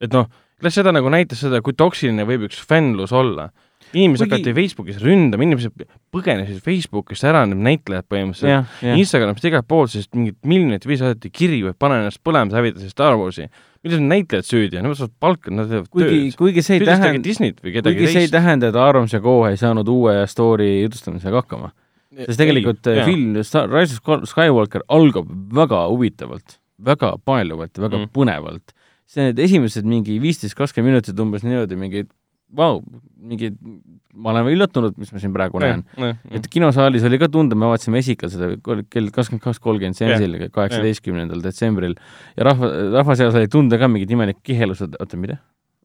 et 0.05 0.12
noh, 0.14 0.28
Last 0.62 0.80
Jedi 0.80 0.91
nagu 0.91 1.11
näitas 1.12 1.39
seda, 1.45 1.61
kui 1.62 1.72
toksiline 1.78 2.24
võib 2.26 2.49
üks 2.49 2.61
fännlus 2.66 3.12
olla. 3.14 3.51
inimesed 3.95 4.26
Kuigi- 4.26 4.43
hakati 4.43 4.53
Facebookis 4.53 4.97
ründama, 5.01 5.45
inimesed 5.47 5.72
põgenesid 6.12 6.59
Facebookist 6.61 7.24
ära, 7.24 7.47
need 7.49 7.62
näitlejad 7.64 8.05
põhimõtteliselt. 8.05 8.66
Instagramist 9.01 9.45
igalt 9.49 9.66
poolt, 9.70 9.91
sest 9.95 10.12
mingid 10.14 10.36
miljonit 10.45 10.84
viis 10.84 11.01
saadeti 11.01 11.30
kirju, 11.32 11.70
et 11.70 11.78
pane 11.78 11.95
ennast 12.03 12.20
põlema, 12.22 12.51
sa 12.51 12.59
hävitasid 12.61 12.91
Star 12.93 13.16
Warsi. 13.16 13.47
Milles 13.85 14.01
on 14.01 14.09
näitlejad 14.11 14.47
süüdi, 14.49 14.81
nemad 14.83 14.99
saavad 14.99 15.12
palka, 15.20 15.51
nad 15.55 15.68
teevad 15.70 15.89
kuigi, 15.95 16.33
kuigi 16.39 16.62
see 16.66 16.79
ei 16.79 16.85
tähenda, 16.87 17.12
kuigi 17.62 18.07
see 18.09 18.24
ei 18.24 18.26
teist. 18.26 18.33
tähenda, 18.35 18.68
et 18.72 18.76
Abrams 18.76 19.12
ja 19.14 19.20
Co 19.24 19.37
ei 19.49 19.57
saanud 19.61 19.89
uue 19.89 20.16
story 20.26 20.70
jutustamisega 20.83 21.43
hakkama. 21.43 21.70
sest 22.18 22.39
tegelikult 22.41 22.87
ei, 22.91 23.05
film 23.07 23.37
Star- 23.47 23.68
Rise 23.70 23.95
of 23.95 24.01
Sky- 24.03 24.26
Skywalker 24.26 24.83
algab 24.89 25.29
väga 25.55 25.85
huvitavalt, 25.89 26.59
väga 26.85 27.12
paeluvalt 27.24 27.76
ja 27.79 27.83
väga 27.89 27.99
Mm. 27.99 28.11
põnevalt. 28.12 28.74
see 29.09 29.22
need 29.24 29.39
esimesed 29.39 29.85
mingi 29.89 30.18
viisteist, 30.20 30.55
kakskümmend 30.55 30.93
minutit 30.99 31.18
umbes 31.20 31.41
niimoodi 31.43 31.76
mingi 31.81 32.03
vau, 32.57 32.80
mingi, 33.18 33.51
ma 34.16 34.32
olen 34.32 34.51
üllatunud, 34.55 34.96
mis 35.01 35.11
ma 35.12 35.20
siin 35.22 35.34
praegu 35.34 35.61
näen. 35.62 35.82
et 36.34 36.46
kinosaalis 36.51 37.05
oli 37.09 37.18
ka 37.20 37.28
tunda, 37.32 37.59
me 37.59 37.68
vaatasime 37.70 38.01
esikal 38.02 38.32
seda 38.32 38.51
kell 38.64 39.10
kakskümmend 39.14 39.44
kaks 39.44 39.60
kolmkümmend 39.64 39.98
seitse, 39.98 40.48
kaheksateistkümnendal 40.55 41.43
detsembril 41.44 41.97
ja 42.39 42.48
rahva, 42.48 42.70
rahva 42.98 43.18
seas 43.18 43.36
oli 43.39 43.51
tunda 43.52 43.81
ka 43.81 43.90
mingit 43.90 44.14
imelikku 44.16 44.44
kihelust, 44.51 44.86
et 44.89 44.97
oota, 45.02 45.20
mida? 45.20 45.39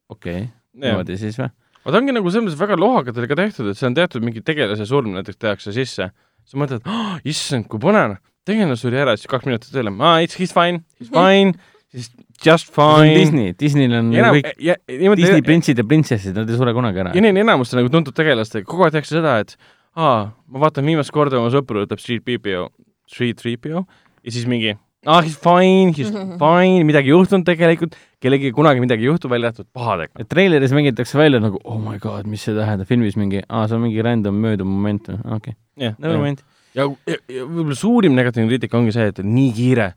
okei 0.08 0.46
okay,, 0.46 0.52
niimoodi 0.80 1.18
siis 1.20 1.38
või? 1.40 1.50
aga 1.84 1.92
ta 1.92 2.00
ongi 2.00 2.16
nagu 2.16 2.32
selles 2.32 2.48
mõttes 2.48 2.60
väga 2.60 2.78
lohakalt 2.80 3.20
oli 3.20 3.30
ka 3.30 3.40
tehtud, 3.42 3.68
et 3.70 3.80
see 3.80 3.88
on 3.90 3.98
teatud 3.98 4.24
mingi 4.24 4.44
tegelase 4.44 4.88
surm 4.88 5.12
näiteks 5.18 5.40
tehakse 5.40 5.74
sisse. 5.76 6.08
sa 6.44 6.60
mõtled 6.60 6.88
oh,, 6.88 7.18
issand, 7.28 7.68
kui 7.72 7.80
põnev, 7.80 8.18
tegelane 8.48 8.76
suri 8.76 8.98
ära, 9.00 9.14
siis 9.16 9.28
kaks 9.30 9.48
minutit 9.48 9.72
hiljem, 9.72 10.00
aa, 10.04 10.18
it's, 10.24 10.36
he's 10.40 10.52
fine, 10.52 10.82
he's 11.00 11.12
fine, 11.18 11.56
siis 11.94 12.10
just 12.44 12.70
fine. 12.74 13.14
Disney, 13.14 13.54
Disneyl 13.58 13.94
on 14.00 14.10
enam, 14.14 14.36
kõik 14.36 14.50
ja 14.62 14.76
niimoodi 14.90 15.24
Disney 15.24 15.44
printsid 15.46 15.80
ja 15.80 15.86
printsessid, 15.88 16.36
nad 16.36 16.50
ei 16.50 16.58
sure 16.58 16.74
kunagi 16.76 17.04
ära 17.04 17.14
ja. 17.14 17.24
neil 17.24 17.42
enamuste 17.44 17.78
nagu 17.78 17.92
tuntud 17.92 18.16
tegelastega, 18.16 18.66
kogu 18.68 18.86
aeg 18.86 18.96
tehakse 18.96 19.18
seda, 19.18 19.36
et 19.44 19.54
aa, 19.94 20.32
ma 20.50 20.64
vaatan 20.66 20.86
viimast 20.88 21.14
korda 21.14 21.38
oma 21.40 21.52
sõpru, 21.54 21.84
ütleb 21.86 22.02
Street 22.02 22.24
PPO, 22.26 22.66
Street 23.10 23.40
3PO 23.42 23.84
ja 23.84 24.34
siis 24.34 24.48
mingi 24.50 24.74
aa, 25.04 25.20
he's 25.22 25.36
fine, 25.38 25.92
he's 25.96 26.10
fine, 26.42 26.84
midagi 26.88 27.12
ei 27.12 27.14
juhtunud 27.14 27.46
tegelikult, 27.46 27.96
kellelgi 28.24 28.52
kunagi 28.56 28.82
midagi 28.82 29.06
ei 29.06 29.12
juhtu, 29.12 29.30
välja 29.30 29.52
arvatud 29.52 29.68
pahadega. 29.76 30.14
et 30.20 30.30
treileris 30.30 30.74
mängitakse 30.76 31.18
välja 31.20 31.42
nagu 31.44 31.60
oh 31.62 31.78
my 31.80 31.98
god, 32.02 32.28
mis 32.30 32.44
see 32.46 32.56
tähendab, 32.56 32.88
filmis 32.90 33.18
mingi, 33.20 33.44
aa, 33.48 33.66
see 33.68 33.78
on 33.78 33.84
mingi 33.86 34.04
random 34.04 34.40
mööduv 34.46 34.68
moment, 34.70 35.12
okei, 35.38 35.56
jah, 35.80 35.98
never 35.98 36.18
mind. 36.22 36.42
ja, 36.74 36.88
ja, 37.06 37.20
ja 37.28 37.44
võib-olla 37.46 37.78
suurim 37.78 38.16
negatiivne 38.16 38.50
kriitika 38.50 38.80
ongi 38.80 38.96
see, 38.96 39.12
et 39.12 39.20
on 39.22 39.30
nii 39.34 39.52
kiire. 39.56 39.92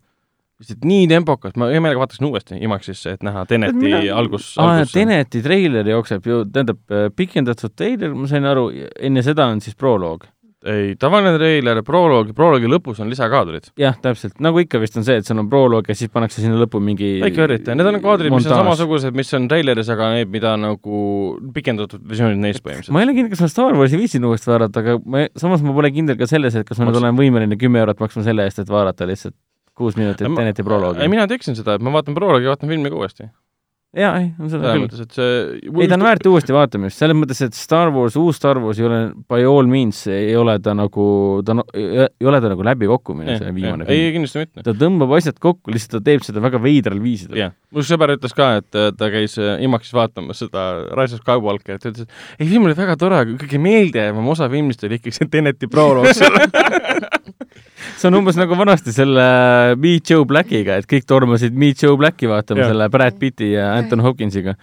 Lihtsalt 0.61 0.85
nii 0.89 1.07
tempokas, 1.11 1.57
ma 1.59 1.69
hea 1.69 1.81
meelega 1.83 2.01
vaataksin 2.01 2.29
uuesti 2.29 2.61
IMAX-isse, 2.65 3.17
et 3.17 3.25
näha 3.25 3.45
Teneti 3.49 3.77
Mina- 3.83 3.99
algus, 4.17 4.55
algus. 4.61 4.95
Teneti 4.95 5.43
treiler 5.45 5.91
jookseb 5.93 6.25
ju, 6.25 6.41
tähendab 6.49 6.81
äh, 6.89 7.11
pikendatud 7.15 7.75
treiler, 7.77 8.15
ma 8.17 8.29
sain 8.31 8.47
aru, 8.49 8.71
enne 8.97 9.23
seda 9.25 9.51
on 9.51 9.61
siis 9.61 9.77
proloog. 9.77 10.25
ei, 10.67 10.95
tavaline 10.99 11.35
treiler, 11.37 11.83
proloog, 11.85 12.31
proloogi 12.35 12.67
lõpus 12.67 12.97
on 12.99 13.11
lisakaadrid. 13.13 13.69
jah, 13.77 13.93
täpselt, 14.01 14.39
nagu 14.41 14.57
ikka 14.59 14.81
vist 14.81 14.97
on 14.97 15.05
see, 15.05 15.19
et 15.21 15.29
sul 15.29 15.37
on 15.37 15.47
proloog 15.51 15.85
ja 15.87 15.95
siis 15.95 16.09
pannakse 16.11 16.41
sinna 16.41 16.57
lõppu 16.57 16.81
mingi 16.83 17.11
väike 17.21 17.45
üritaja, 17.45 17.77
need 17.77 17.91
on 17.91 17.99
kaadrid, 18.01 18.33
mis 18.33 18.49
on 18.49 18.57
samasugused, 18.57 19.13
mis 19.15 19.29
on 19.37 19.45
treileris, 19.51 19.91
aga 19.93 20.09
need, 20.15 20.31
mida 20.33 20.55
nagu 20.57 21.03
pikendatud 21.53 22.01
versioonid 22.01 22.41
neist 22.41 22.65
põhimõtteliselt. 22.65 22.95
ma 22.97 23.05
ei 23.05 23.11
ole 23.11 23.15
kindel, 23.19 23.35
kas 23.35 23.45
ma 23.45 23.51
Star 23.53 23.77
Warsi 23.77 24.01
viitsin 24.01 24.25
uuesti 24.25 24.49
vaadata, 24.49 24.81
aga 24.81 24.97
ma, 25.05 25.27
samas 25.37 25.61
ma 25.61 25.77
pole 25.77 25.93
kindel 25.93 26.17
ka 26.17 26.27
selles, 26.33 26.57
et 26.57 26.65
kas 26.67 26.81
ma 26.81 26.89
nüüd 26.89 27.03
olen 27.03 27.21
võimeline 27.21 27.61
kümme 27.61 27.85
eurot 27.85 28.01
maksma 28.01 28.25
selle 28.25 28.49
eest, 28.49 28.65
et 28.65 28.73
vaadata 28.73 29.05
lihtsalt 29.07 29.37
kuus 29.77 29.97
minutit 29.99 30.27
Ma- 30.27 30.39
Teneti 30.41 30.63
proloogi 30.65 31.01
ei,. 31.05 31.07
mina 31.11 31.27
teeksin 31.29 31.55
seda, 31.59 31.75
et 31.77 31.81
ma 31.85 31.91
vaatan 31.93 32.15
proloogi 32.17 32.47
ja 32.49 32.55
vaatan 32.55 32.69
filmi 32.69 32.89
ka 32.93 32.95
uuesti. 33.01 33.29
jaa, 33.95 34.11
ei, 34.19 34.27
on 34.35 34.49
seda 34.51 34.67
selles 34.67 34.83
mõttes, 34.83 35.03
et 35.05 35.13
see 35.15 35.35
ei, 35.71 35.87
ta 35.87 35.95
on 35.95 36.03
väärt 36.03 36.27
uuesti 36.27 36.55
vaatamist, 36.55 36.99
selles 36.99 37.15
mõttes, 37.17 37.39
et 37.45 37.55
Star 37.55 37.91
Wars, 37.95 38.17
uus 38.19 38.35
Star 38.39 38.59
Wars 38.59 38.81
ei 38.81 38.87
ole 38.87 38.99
by 39.31 39.45
all 39.47 39.69
means, 39.71 40.01
ei 40.11 40.35
ole 40.37 40.57
ta 40.63 40.73
nagu, 40.77 41.05
ta 41.47 41.55
on, 41.55 41.63
ei 41.71 42.27
ole 42.27 42.41
ta 42.43 42.51
nagu 42.51 42.67
läbikukkumine, 42.67 43.37
see 43.39 43.53
viimane 43.55 43.87
ei, 43.87 44.09
film. 44.09 44.17
kindlasti 44.17 44.43
mitte. 44.43 44.65
ta 44.67 44.75
tõmbab 44.83 45.15
asjad 45.17 45.39
kokku, 45.39 45.71
lihtsalt 45.73 45.97
ta 45.97 46.03
teeb 46.09 46.25
seda 46.27 46.43
väga 46.43 46.61
veidral 46.63 46.99
viisidel. 47.03 47.39
jah, 47.45 47.55
mu 47.71 47.85
sõber 47.87 48.17
ütles 48.17 48.35
ka, 48.37 48.49
et 48.59 48.79
ta 48.99 49.11
käis 49.13 49.37
äh, 49.39 49.55
IMAX-is 49.65 49.95
vaatamas 49.95 50.43
seda 50.43 50.67
Rise 50.91 51.17
of 51.17 51.23
Skywalkerit 51.23 51.87
ja 51.87 51.93
ütles, 51.93 52.09
et 52.09 52.43
ei, 52.43 52.49
film 52.49 52.67
oli 52.67 52.77
väga 52.77 52.97
tore, 52.99 53.23
aga 53.23 53.39
kõige 53.39 53.61
meeldejäävam 53.63 54.33
osa 54.35 54.51
filmist 54.51 54.83
oli 54.83 54.99
ikkagi 54.99 55.15
see 55.15 55.31
Teneti 55.31 55.71
proloog 55.71 56.11
seal. 56.17 56.35
see 57.97 58.09
on 58.09 58.19
umbes 58.19 58.37
nagu 58.37 58.57
vanasti 58.57 58.93
selle 58.95 59.25
Meet 59.79 60.11
Joe 60.11 60.27
Blackiga, 60.27 60.77
et 60.81 60.89
kõik 60.89 61.07
tormasid 61.07 61.55
Meet 61.57 61.83
Joe 61.85 61.97
Blacki 61.99 62.29
vaatama 62.29 62.67
selle 62.67 62.89
Brad 62.93 63.17
Pitti 63.21 63.53
ja 63.53 63.76
Anton 63.83 63.99
Hopkinsiga. 64.05 64.55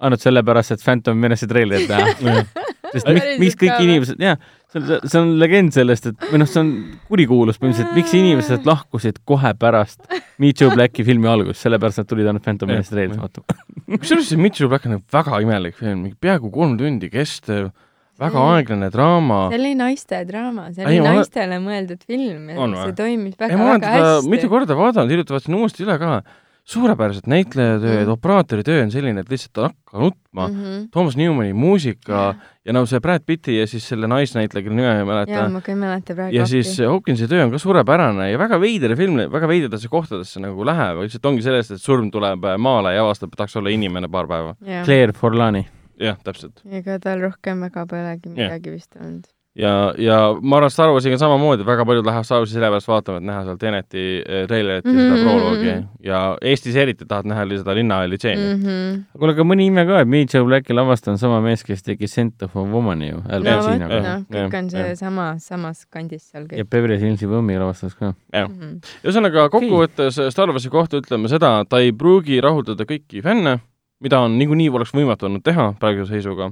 ainult 0.00 0.20
sellepärast, 0.20 0.72
et 0.76 0.82
Phantom 0.84 1.16
Menace'i 1.16 1.48
treilerit 1.48 1.88
näha. 1.88 2.42
sest 2.92 3.06
miks, 3.08 3.30
miks 3.40 3.56
kõik 3.60 3.78
inimesed, 3.82 4.18
jah, 4.20 4.36
see 4.72 4.78
on, 4.82 5.06
see 5.08 5.18
on 5.22 5.30
legend 5.40 5.72
sellest, 5.74 6.06
et 6.10 6.26
või 6.30 6.38
noh, 6.42 6.48
see 6.50 6.60
on 6.60 6.68
kurikuulus 7.08 7.56
põhimõtteliselt, 7.58 7.94
miks 7.96 8.12
inimesed 8.14 8.68
lahkusid 8.68 9.18
kohe 9.26 9.54
pärast 9.58 10.04
Meet 10.38 10.60
Joe 10.60 10.74
Blacki 10.76 11.02
filmi 11.04 11.26
algust, 11.32 11.62
sellepärast 11.64 12.02
nad 12.02 12.10
tulid 12.12 12.28
ainult 12.28 12.44
Phantom 12.44 12.68
Jah. 12.68 12.76
Menace'i 12.78 12.92
treilerit 12.94 13.22
vaatama. 13.24 13.56
kusjuures 13.96 14.28
see 14.28 14.36
Mitchell 14.40 14.68
Black 14.68 14.84
on 14.86 14.98
nagu 14.98 15.04
väga 15.16 15.40
imelik 15.46 15.74
film, 15.80 16.04
peaaegu 16.20 16.52
kolm 16.54 16.76
tundi 16.78 17.08
kestev, 17.10 17.72
väga 18.20 18.36
Mm. 18.38 18.52
aeglane 18.54 18.90
draama. 18.92 19.40
see 19.50 19.58
oli 19.58 19.74
naiste 19.76 20.22
draama, 20.28 20.68
see 20.76 20.84
Ei, 20.84 20.86
oli 20.92 21.00
ma 21.00 21.08
olen- 21.08 21.22
naistele 21.24 21.58
mõeldud 21.64 22.04
film 22.06 22.48
ja 22.52 22.60
On 22.60 22.76
see 22.84 22.92
toimis 23.00 23.34
ei, 23.40 23.48
olen 23.56 23.80
väga-väga 23.80 24.22
mitu 24.28 24.42
hästi. 24.44 24.48
korda 24.52 24.76
vaadanud, 24.76 25.10
hiljuti 25.16 25.32
vaatasin 25.36 25.54
uuesti 25.58 25.84
üle 25.88 25.98
ka. 25.98 26.22
Suurepärased 26.66 27.28
näitlejatööd 27.30 28.02
Mm. 28.02 28.08
mm., 28.08 28.12
operaatori 28.16 28.64
töö 28.66 28.82
on 28.82 28.90
selline, 28.90 29.22
et 29.22 29.30
lihtsalt 29.30 29.60
hakka 29.68 30.00
nutma 30.02 30.48
mm. 30.48 30.56
-hmm. 30.56 30.88
Thomas 30.90 31.16
Newmani 31.16 31.52
muusika 31.54 32.34
ja 32.64 32.72
no 32.74 32.82
see 32.86 33.00
Brad 33.00 33.22
Pitti 33.26 33.58
ja 33.58 33.66
siis 33.70 33.86
selle 33.88 34.08
naisnäitleja, 34.10 34.64
kelle 34.64 34.76
nime 34.76 34.88
ma 34.88 34.98
ei 34.98 35.04
mäleta 35.04 35.36
jaa, 35.36 35.48
ma 35.48 35.60
ka 35.60 35.72
ei 35.72 35.78
mäleta 35.78 36.14
praegu 36.14 36.36
ja 36.36 36.46
siis 36.46 36.74
Hopkinsi 36.78 37.28
töö 37.30 37.44
on 37.44 37.54
ka 37.54 37.58
suurepärane 37.62 38.30
ja 38.32 38.38
väga 38.38 38.58
veider 38.60 38.96
film, 38.96 39.22
väga 39.32 39.48
veidratesse 39.48 39.88
kohtadesse 39.88 40.42
nagu 40.42 40.66
läheb, 40.66 41.04
lihtsalt 41.04 41.30
ongi 41.30 41.46
sellest, 41.46 41.70
et 41.76 41.82
surm 41.82 42.10
tuleb 42.10 42.50
maale 42.58 42.94
ja 42.94 43.06
avastab, 43.06 43.30
et 43.32 43.38
tahaks 43.44 43.56
olla 43.56 43.70
inimene 43.70 44.08
paar 44.08 44.26
päeva. 44.26 44.56
Claire 44.84 45.12
Forlani. 45.12 45.66
jah, 46.00 46.18
täpselt. 46.24 46.60
ega 46.66 46.98
tal 46.98 47.22
rohkem 47.22 47.60
väga 47.60 47.86
polegi 47.86 48.28
midagi 48.34 48.74
vist 48.74 48.96
olnud. 48.98 49.35
ja, 49.56 49.72
ja 49.98 50.16
ma 50.42 50.58
arvan, 50.58 50.70
Star 50.72 50.90
Warsiga 50.92 51.16
samamoodi, 51.20 51.64
väga 51.66 51.84
paljud 51.88 52.06
lähevad 52.06 52.26
Star 52.28 52.42
Warsi 52.42 52.56
sellepärast 52.56 52.88
vaatama, 52.90 53.20
et 53.20 53.26
näha 53.28 53.44
seal 53.46 53.58
Teneti 53.60 54.04
eh, 54.20 54.44
treilerit 54.50 54.84
ja 54.84 54.92
seda 54.92 55.16
Mhm, 55.16 55.24
proloogi 55.24 55.70
mhm. 55.70 55.86
ja 56.04 56.20
Eestis 56.52 56.76
eriti 56.76 57.06
tahad 57.08 57.28
näha 57.30 57.46
seda 57.56 57.74
linnahalli 57.78 58.18
tseeni 58.18 58.42
mm. 58.42 58.60
Mhm. 58.60 59.00
kuule, 59.18 59.34
aga 59.36 59.46
mõni 59.48 59.68
ime 59.70 59.86
ka, 59.88 60.00
et 60.04 60.10
Meet 60.12 60.34
Joe 60.34 60.44
Blacki 60.48 60.76
lavastaja 60.76 61.14
on 61.14 61.18
sama 61.22 61.40
mees, 61.44 61.64
kes 61.64 61.82
tegi 61.86 62.08
Scent 62.10 62.42
of 62.44 62.56
a 62.56 62.64
Woman'i 62.64 63.10
ju, 63.10 63.22
no 63.22 63.56
vot, 63.62 63.80
noh, 63.80 64.26
kõik 64.30 64.58
on 64.60 64.70
jah. 64.72 64.90
see 64.90 65.00
sama, 65.00 65.28
samas 65.42 65.84
kandis 65.92 66.28
seal 66.30 66.44
ja 66.50 66.62
kõik. 66.64 66.70
Beverly 66.70 67.00
Hillsi 67.00 67.28
Võmmi 67.30 67.58
lavastas 67.60 67.96
ka. 67.96 68.12
Mhm. 68.34 68.78
ühesõnaga, 69.04 69.48
kokkuvõttes 69.52 70.20
Star 70.32 70.52
Warsi 70.52 70.72
kohta 70.72 71.00
ütleme 71.00 71.32
seda, 71.32 71.58
ta 71.68 71.80
ei 71.80 71.92
pruugi 71.96 72.40
rahuldada 72.44 72.84
kõiki 72.88 73.24
fänne, 73.24 73.58
mida 74.04 74.20
on 74.20 74.36
niikuinii 74.38 74.68
oleks 74.70 74.92
võimatu 74.92 75.30
olnud 75.30 75.44
teha 75.44 75.72
praeguse 75.80 76.12
seisuga. 76.12 76.50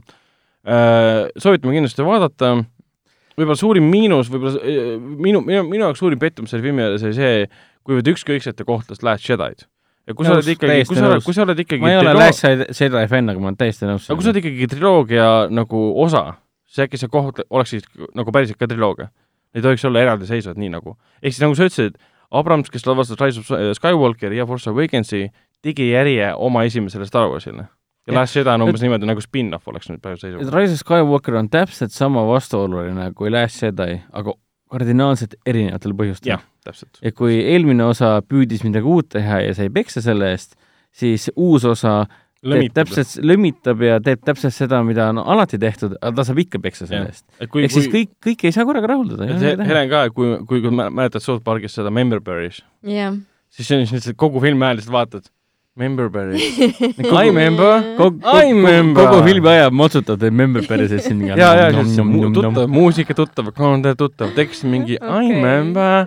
soovitame 0.65 1.75
kindlasti 1.77 2.05
vaadata, 2.07 2.55
võib-olla 3.39 3.59
suurim 3.59 3.87
miinus, 3.91 4.31
võib-olla 4.33 4.61
eh, 4.63 4.95
minu, 4.99 5.43
minu, 5.45 5.65
minu 5.69 5.89
jaoks 5.89 6.03
suurim 6.03 6.21
pettumus 6.21 6.55
selle 6.55 6.65
filmi 6.65 6.85
juures 6.85 7.07
oli 7.09 7.17
see, 7.17 7.47
kuivõrd 7.87 8.11
ükskõikselt 8.15 8.59
ta 8.59 8.67
kohtles 8.69 9.03
Last 9.07 9.29
Jedi'd. 9.29 9.67
ja 10.09 10.17
kui 10.17 10.29
sa 10.29 10.37
oled 10.37 10.49
ikkagi, 10.55 10.87
kui 10.89 10.99
sa 10.99 11.11
oled, 11.11 11.27
kui 11.27 11.37
sa 11.37 11.45
oled 11.47 11.65
ikkagi 11.65 11.85
ma 11.85 11.93
ei 11.93 12.01
ole 12.01 12.15
Last 12.17 12.47
Jedi 12.47 13.05
fänn, 13.11 13.33
aga 13.33 13.43
ma 13.43 13.51
olen 13.51 13.61
täiesti 13.61 13.89
nõus 13.91 14.09
aga 14.09 14.19
kui 14.19 14.27
sa 14.27 14.33
oled 14.33 14.41
ikkagi 14.43 14.71
triloogia 14.75 15.29
nagu 15.53 15.85
osa, 16.05 16.25
siis 16.69 16.87
äkki 16.87 17.01
see 17.01 17.13
koht 17.13 17.45
oleks 17.49 17.77
siis 17.77 17.87
nagu 18.17 18.35
päriselt 18.35 18.61
ka 18.61 18.71
triloogia. 18.71 19.11
ei 19.55 19.63
tohiks 19.63 19.85
olla 19.87 20.03
eraldiseisvad, 20.03 20.59
nii 20.61 20.75
nagu. 20.77 20.97
ehk 21.23 21.35
siis 21.35 21.45
nagu 21.45 21.59
sa 21.59 21.69
ütlesid, 21.69 21.99
Abrams, 22.35 22.71
kes 22.71 22.87
lavastas 22.87 23.21
Rise 23.21 23.43
of 23.43 23.77
Skywalkeri 23.79 24.41
ja 24.41 24.47
Force 24.47 24.71
Awakensi, 24.71 25.29
tegi 25.63 25.91
järje 25.93 26.33
oma 26.35 26.65
esimesele 26.67 27.07
Star 27.07 27.29
Warsile. 27.31 27.69
Ja. 28.07 28.15
Last 28.19 28.37
Jedi 28.37 28.51
on 28.53 28.63
umbes 28.67 28.83
niimoodi 28.85 29.07
nagu 29.09 29.21
spin-off 29.25 29.69
oleks 29.71 29.89
nüüd 29.91 30.01
praegu 30.05 30.21
seisuga. 30.21 30.51
Rise 30.59 30.77
of 30.77 30.83
Skywalker 30.85 31.39
on 31.41 31.49
täpselt 31.53 31.93
sama 31.95 32.25
vastuoluline 32.29 33.13
kui 33.17 33.31
Last 33.33 33.63
Jedi, 33.63 34.01
aga 34.13 34.35
kardinaalselt 34.75 35.37
erinevatel 35.47 35.95
põhjustel 35.97 36.35
ja 37.05 37.13
kui 37.15 37.37
eelmine 37.45 37.85
osa 37.85 38.17
püüdis 38.27 38.65
midagi 38.65 38.89
uut 38.91 39.09
teha 39.15 39.41
ja 39.45 39.55
sai 39.55 39.69
peksa 39.71 40.01
selle 40.03 40.31
eest, 40.35 40.57
siis 40.95 41.31
uus 41.37 41.65
osa 41.69 42.07
teeb 42.45 42.73
täpselt, 42.77 43.13
lömitab 43.25 43.81
ja 43.85 43.99
teeb 44.05 44.21
täpselt 44.25 44.53
seda, 44.53 44.83
mida 44.85 45.07
on 45.13 45.19
alati 45.23 45.57
tehtud, 45.61 45.95
aga 46.01 46.13
ta 46.19 46.25
saab 46.29 46.41
ikka 46.43 46.59
peksa 46.61 46.87
selle 46.89 47.07
eest. 47.09 47.25
ehk 47.41 47.55
siis 47.73 47.87
kui, 47.89 47.93
kõik, 47.95 48.11
kõik 48.27 48.45
ei 48.45 48.53
saa 48.53 48.67
korraga 48.69 48.91
rahuldada. 48.93 49.29
Helen 49.65 49.89
ka, 49.93 50.03
kui, 50.13 50.35
kui, 50.49 50.61
kui 50.61 50.71
mä- 50.75 50.91
mäletad 50.93 51.25
South 51.25 51.45
Parkis 51.45 51.73
seda 51.79 51.89
Memberberry's, 51.95 52.61
jah. 52.83 53.17
siis 53.49 53.69
see 53.69 53.79
on 53.79 53.87
lihtsalt 53.87 54.17
kogu 54.21 54.43
filmi 54.45 54.65
ajal 54.67 54.77
lihtsalt 54.83 54.93
vaatad, 54.99 55.31
Memberberry, 55.75 56.39
I 56.39 57.27
remember, 57.27 57.83
kogu, 57.99 58.21
I 58.23 58.53
remember. 58.53 59.09
kogu 59.09 59.25
filmi 59.27 59.49
aja 59.51 59.73
motsutab 59.75 60.21
teid 60.23 60.37
member 60.39 60.63
päriselt 60.71 61.03
siin 61.03 61.25
ja, 61.31 61.49
ja, 61.59 61.65
mu- 62.07 62.29
tuttav, 62.31 62.69
muusika 62.71 63.17
tuttav, 63.19 63.49
kommentaar 63.57 63.97
tuttav, 63.99 64.31
tekst 64.37 64.63
mingi 64.71 64.95
I 64.95 65.01
Okei. 65.03 65.33
remember. 65.33 66.07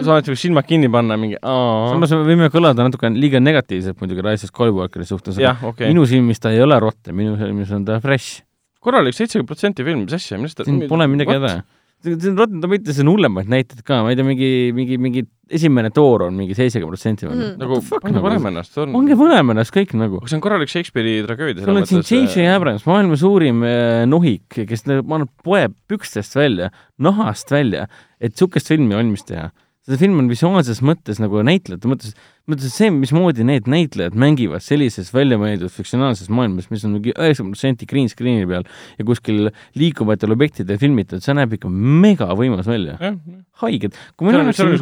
sa 0.00 0.14
oled 0.14 0.30
nagu 0.30 0.38
silmad 0.40 0.64
kinni 0.70 0.88
panna, 0.88 1.18
mingi 1.20 1.36
aa. 1.36 1.90
samas 1.92 2.16
me 2.16 2.22
võime 2.30 2.48
kõlada 2.54 2.88
natuke 2.88 3.12
liiga 3.12 3.44
negatiivselt 3.44 4.00
muidugi 4.00 4.24
Rise 4.24 4.48
of 4.48 4.54
Skywalkeri 4.54 5.04
suhtes, 5.12 5.36
okay.. 5.36 5.92
minu 5.92 6.08
silmis 6.08 6.40
ta 6.40 6.56
ei 6.56 6.64
ole 6.64 6.80
rotte, 6.80 7.12
minu 7.12 7.36
silmis 7.36 7.74
on 7.76 7.84
ta 7.84 8.00
fresh. 8.00 8.40
korralik 8.80 9.12
seitsekümmend 9.20 9.52
protsenti 9.52 9.84
film, 9.84 10.06
mis 10.08 10.16
asja, 10.16 10.40
millest 10.40 10.64
siin 10.64 10.86
pole 10.88 11.12
midagi 11.12 11.36
häda. 11.36 11.58
See 12.04 12.30
on 12.30 12.38
Rotten 12.38 12.60
Tomatoes 12.62 12.98
on 13.02 13.10
hullemaid 13.10 13.48
näiteid 13.50 13.82
ka, 13.86 14.02
ma 14.04 14.12
ei 14.12 14.16
tea, 14.18 14.26
mingi, 14.26 14.48
mingi, 14.76 14.98
mingi 15.02 15.24
esimene 15.50 15.90
toor 15.94 16.26
on 16.26 16.36
mingi 16.36 16.54
seitsekümmend 16.54 16.92
protsenti 16.94 17.26
või 17.26 17.38
Mm. 17.38 17.54
nagu 17.62 17.78
pange 17.88 18.20
paneme 18.22 18.50
ennast, 18.52 18.74
see 18.74 18.82
on, 18.84 18.94
ongi 19.00 19.16
paneme 19.18 19.54
ennast 19.56 19.72
kõik 19.74 19.94
nagu. 19.98 20.20
see 20.28 20.36
on 20.36 20.42
korralik 20.44 20.68
Shakespeare'i 20.70 21.24
tragöödia. 21.26 21.64
sul 21.64 21.76
on 21.80 21.86
siin 21.88 22.04
J.J. 22.28 22.46
Abrams, 22.54 22.84
maailma 22.86 23.16
suurim 23.18 23.62
äh, 23.66 24.04
nohik, 24.06 24.60
kes 24.68 24.84
nagu, 24.86 25.06
ma 25.08 25.18
arvan, 25.20 25.30
poeb 25.42 25.74
pükstest 25.88 26.36
välja, 26.38 26.70
nahast 26.98 27.50
välja, 27.50 27.88
et 28.20 28.34
niisugust 28.36 28.68
filmi 28.68 28.94
valmis 28.94 29.24
teha. 29.24 29.50
See 29.88 30.00
film 30.00 30.18
on 30.20 30.28
visuaalses 30.28 30.80
mõttes 30.84 31.20
nagu 31.22 31.40
näitlejate 31.46 31.88
mõttes, 31.88 32.14
mõttes 32.48 32.74
see, 32.76 32.90
mismoodi 32.92 33.44
need 33.46 33.68
näitlejad 33.70 34.16
mängivad 34.18 34.64
sellises 34.64 35.10
väljamõeldud 35.14 35.72
fiktsionaalses 35.72 36.28
maailmas, 36.32 36.68
mis 36.72 36.84
on 36.84 36.96
mingi 36.96 37.14
üheksakümmend 37.14 37.56
protsenti 37.56 37.88
green 37.88 38.10
screen'i 38.12 38.48
peal 38.48 38.66
ja 38.98 39.06
kuskil 39.08 39.48
liikuvatel 39.78 40.34
objektidel 40.36 40.80
filmitud, 40.80 41.24
see 41.24 41.36
näeb 41.38 41.56
ikka 41.56 41.70
mega 41.72 42.28
võimas 42.38 42.68
välja. 42.68 42.98
jah, 43.00 43.16
haiged. 43.64 43.96
kui 44.16 44.28
mina 44.28 44.42
oleksin 44.44 44.74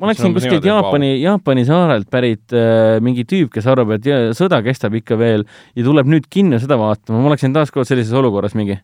ma 0.00 0.10
oleksin 0.10 0.36
kuskilt 0.36 0.68
Jaapani, 0.70 1.12
Jaapani 1.20 1.66
saarelt 1.68 2.08
pärit 2.12 2.56
äh, 2.56 2.96
mingi 3.04 3.26
tüüp, 3.28 3.52
kes 3.54 3.68
arvab, 3.70 3.96
et 3.98 4.08
jaa, 4.08 4.30
sõda 4.36 4.62
kestab 4.66 4.96
ikka 4.98 5.20
veel 5.20 5.44
ja 5.76 5.84
tuleb 5.86 6.08
nüüd 6.10 6.30
kinno 6.32 6.60
seda 6.62 6.80
vaatama, 6.80 7.20
ma 7.20 7.34
oleksin 7.34 7.56
taaskord 7.56 7.88
sellises 7.88 8.16
olukorras 8.16 8.56
mingi, 8.58 8.80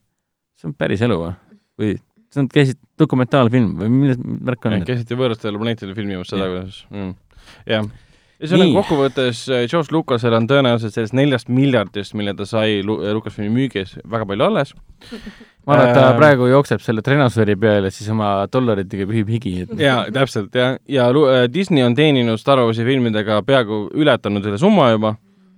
see 0.60 0.68
on 0.68 0.76
päris 0.76 1.04
elu 1.06 1.22
või? 1.22 1.32
või 1.76 1.96
see 2.36 2.44
on, 2.44 2.48
käisid 2.52 2.78
dokumentaalfilm 3.00 3.70
või 3.80 3.92
milles 3.92 4.18
värk 4.20 4.66
on? 4.68 4.82
käisite 4.88 5.16
võõrastele 5.18 5.58
planeetidele 5.60 5.96
filmimas 5.96 6.28
seda, 6.32 6.50
kuidas 6.52 6.82
mm., 6.92 7.14
jah. 7.72 7.86
ühesõnaga 8.36 8.68
Nii. 8.68 8.74
kokkuvõttes 8.76 9.38
äh, 9.48 9.62
George 9.70 9.94
Lucasel 9.96 10.34
on 10.36 10.46
tõenäoliselt 10.50 10.92
sellest 10.96 11.16
neljast 11.16 11.48
miljardist, 11.48 12.12
mille 12.18 12.34
ta 12.36 12.44
sai 12.48 12.82
Lu- 12.84 12.98
Lucasfilmi 13.16 13.48
müügis, 13.54 13.94
väga 14.04 14.26
palju 14.28 14.44
alles. 14.44 14.74
ma 15.66 15.72
arvan, 15.74 15.88
et 15.88 15.96
ta 15.96 16.02
Ähm. 16.10 16.18
praegu 16.20 16.50
jookseb 16.50 16.84
selle 16.84 17.02
trenosfääri 17.02 17.56
peale, 17.56 17.90
siis 17.90 18.10
oma 18.12 18.46
dollaritega 18.52 19.08
pühib 19.08 19.32
higi. 19.32 19.54
jaa, 19.80 20.04
täpselt, 20.12 20.52
jah. 20.54 20.76
ja 20.88 21.08
Lu- 21.12 21.26
äh, 21.32 21.46
Disney 21.52 21.82
on 21.86 21.96
teeninud 21.96 22.38
Star 22.38 22.60
Warsi 22.60 22.84
filmidega 22.84 23.40
peaaegu 23.42 23.86
ületanud 23.94 24.44
selle 24.44 24.58
summa 24.60 24.90
juba, 24.92 25.16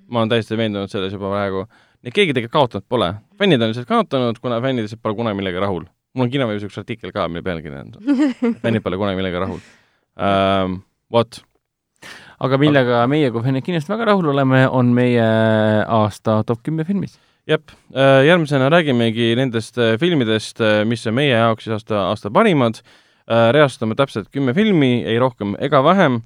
ma 0.09 0.23
olen 0.23 0.31
täiesti 0.37 0.57
veendunud 0.57 0.89
selles 0.89 1.13
juba 1.13 1.35
praegu, 1.35 1.67
et 2.05 2.15
keegi 2.15 2.33
tegelikult 2.33 2.53
kaotanud 2.55 2.87
pole. 2.89 3.15
fännid 3.39 3.63
on 3.63 3.73
lihtsalt 3.73 3.89
kaotanud, 3.91 4.39
kuna 4.41 4.61
fännid 4.63 4.87
lihtsalt 4.87 5.03
pole 5.03 5.19
kunagi 5.19 5.37
millegagi 5.43 5.67
rahul. 5.67 5.85
Mul 6.15 6.27
on 6.27 6.33
kinoveebis 6.33 6.67
üks 6.69 6.79
artikkel 6.81 7.13
ka, 7.15 7.27
mille 7.31 7.45
pealkiri 7.47 7.79
on 7.79 7.93
fännid 8.63 8.85
pole 8.85 8.99
kunagi 9.01 9.21
millegagi 9.21 9.45
rahul 9.45 9.61
ähm,. 10.19 10.81
vot, 11.13 11.41
aga 12.45 12.61
millega 12.61 13.03
meie 13.11 13.33
kui 13.35 13.45
fännid 13.45 13.67
kindlasti 13.67 13.93
väga 13.93 14.11
rahul 14.13 14.31
oleme, 14.33 14.65
on 14.69 14.93
meie 14.97 15.27
aasta 15.85 16.41
top 16.49 16.63
kümme 16.67 16.87
filmid. 16.89 17.13
jep, 17.49 17.75
järgmisena 18.29 18.71
räägimegi 18.73 19.35
nendest 19.39 19.79
filmidest, 20.01 20.65
mis 20.89 21.07
on 21.09 21.17
meie 21.19 21.35
jaoks 21.35 21.69
siis 21.69 21.79
aasta, 21.79 22.09
aasta 22.13 22.33
parimad. 22.33 22.83
reastame 23.53 23.95
täpselt 23.95 24.31
kümme 24.33 24.55
filmi, 24.57 25.03
ei 25.05 25.19
rohkem 25.21 25.53
ega 25.61 25.83
vähem 25.85 26.23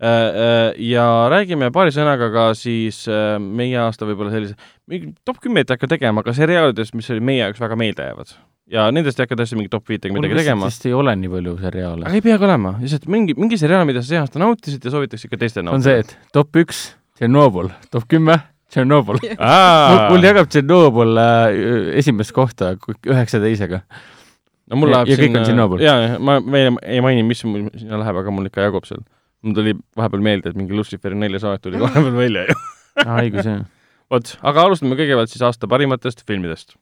ja 0.00 1.04
räägime 1.32 1.68
paari 1.72 1.92
sõnaga 1.92 2.30
ka 2.32 2.46
siis 2.56 3.02
meie 3.40 3.76
aasta 3.80 4.08
võib-olla 4.08 4.32
sellise, 4.32 4.56
top 5.24 5.40
kümmet 5.44 5.68
ei 5.68 5.76
hakka 5.76 5.88
tegema, 5.96 6.24
aga 6.24 6.36
seriaalidest, 6.36 6.96
mis 6.96 7.08
olid 7.12 7.24
meie 7.24 7.44
jaoks 7.44 7.60
väga 7.60 7.76
meeldejäävad 7.80 8.36
ja 8.72 8.88
nendest 8.94 9.20
ei 9.20 9.26
hakka 9.26 9.38
tõesti 9.38 9.58
mingi 9.58 9.70
top 9.72 9.86
viitega 9.90 10.14
midagi 10.16 10.38
tegema. 10.40 10.70
sest 10.72 10.88
ei 10.88 10.94
ole 10.96 11.14
nii 11.18 11.30
palju 11.30 11.54
seriaale. 11.60 12.08
aga 12.08 12.18
ei 12.18 12.24
peagi 12.24 12.46
olema, 12.48 12.74
lihtsalt 12.82 13.06
mingi, 13.12 13.36
mingi 13.38 13.58
seriaal, 13.60 13.86
mida 13.88 14.02
sa 14.02 14.10
see 14.10 14.20
aasta 14.20 14.42
nautisid 14.42 14.84
ja 14.84 14.92
soovitaks 14.94 15.26
ikka 15.28 15.38
teistele 15.42 15.68
nautida. 15.68 15.78
on 15.78 15.86
see, 15.86 16.02
et 16.02 16.32
top 16.34 16.62
üks, 16.62 16.82
Tšernobõl, 17.16 17.70
top 17.94 18.08
kümme, 18.10 18.40
Tšernobõl. 18.74 19.22
mul 20.10 20.26
jagab 20.26 20.50
Tšernobõl 20.50 21.22
äh, 21.22 21.58
esimest 22.02 22.34
kohta 22.36 22.74
üheksa 23.06 23.40
teisega. 23.42 23.84
no 24.66 24.80
mul 24.80 24.90
läheb 24.94 25.12
ja 25.14 25.20
sinna, 25.20 25.68
jaa, 25.84 26.16
ma 26.18 26.40
veel 26.42 26.80
ei 26.82 27.04
maini, 27.04 27.22
mis 27.26 27.44
mul 27.46 27.68
sinna 27.76 28.02
läheb, 28.02 28.18
aga 28.24 28.34
mul 28.34 28.50
ikka 28.50 28.66
jagub 28.66 28.88
seal. 28.88 29.04
mul 29.46 29.54
tuli 29.60 29.76
vahepeal 29.98 30.26
meelde, 30.26 30.50
et 30.50 30.58
mingi 30.58 30.74
Luciferi 30.74 31.18
neljas 31.18 31.46
aeg 31.46 31.62
tuli 31.62 31.78
vahepeal 31.84 32.18
välja 32.18 32.48
ju. 32.50 32.58
õigus, 33.06 33.46
jah. 33.46 33.62
vot, 34.10 34.34
aga 34.42 34.66
alustame 34.66 34.98
kõigepealt 34.98 35.30
siis 35.30 35.46
aasta 35.46 35.70
parimatest 35.70 36.26
filmidest 36.26 36.74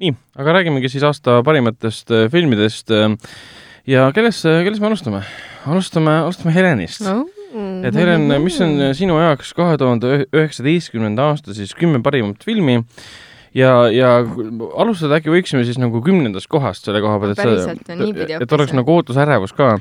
nii, 0.00 0.14
aga 0.40 0.56
räägimegi 0.58 0.90
siis 0.92 1.04
aasta 1.06 1.40
parimatest 1.46 2.12
äh, 2.14 2.26
filmidest 2.32 2.92
äh, 2.94 3.10
ja 3.88 4.10
kellest, 4.16 4.46
kellest 4.48 4.82
me 4.82 4.90
alustame? 4.90 5.24
alustame, 5.68 6.18
alustame 6.24 6.54
Helenist 6.56 7.04
no.. 7.04 7.24
et 7.84 7.96
Helen, 7.96 8.28
mis 8.44 8.60
on 8.64 8.78
sinu 8.96 9.18
jaoks 9.20 9.52
kahe 9.56 9.80
tuhande 9.80 10.22
üheksateistkümnenda 10.28 11.32
aasta 11.32 11.56
siis 11.56 11.74
kümme 11.76 12.02
parimat 12.04 12.46
filmi 12.46 12.80
ja, 13.56 13.72
ja 13.92 14.14
alustada 14.78 15.18
äkki 15.18 15.32
võiksime 15.32 15.64
siis 15.68 15.78
nagu 15.80 16.02
kümnendast 16.04 16.48
kohast 16.50 16.86
selle 16.86 17.02
koha 17.04 17.20
pealt, 17.22 17.38
et 17.38 17.62
see, 17.66 18.34
et 18.38 18.56
oleks 18.56 18.74
nagu 18.76 18.96
ootusärevus 18.96 19.54
ka. 19.58 19.72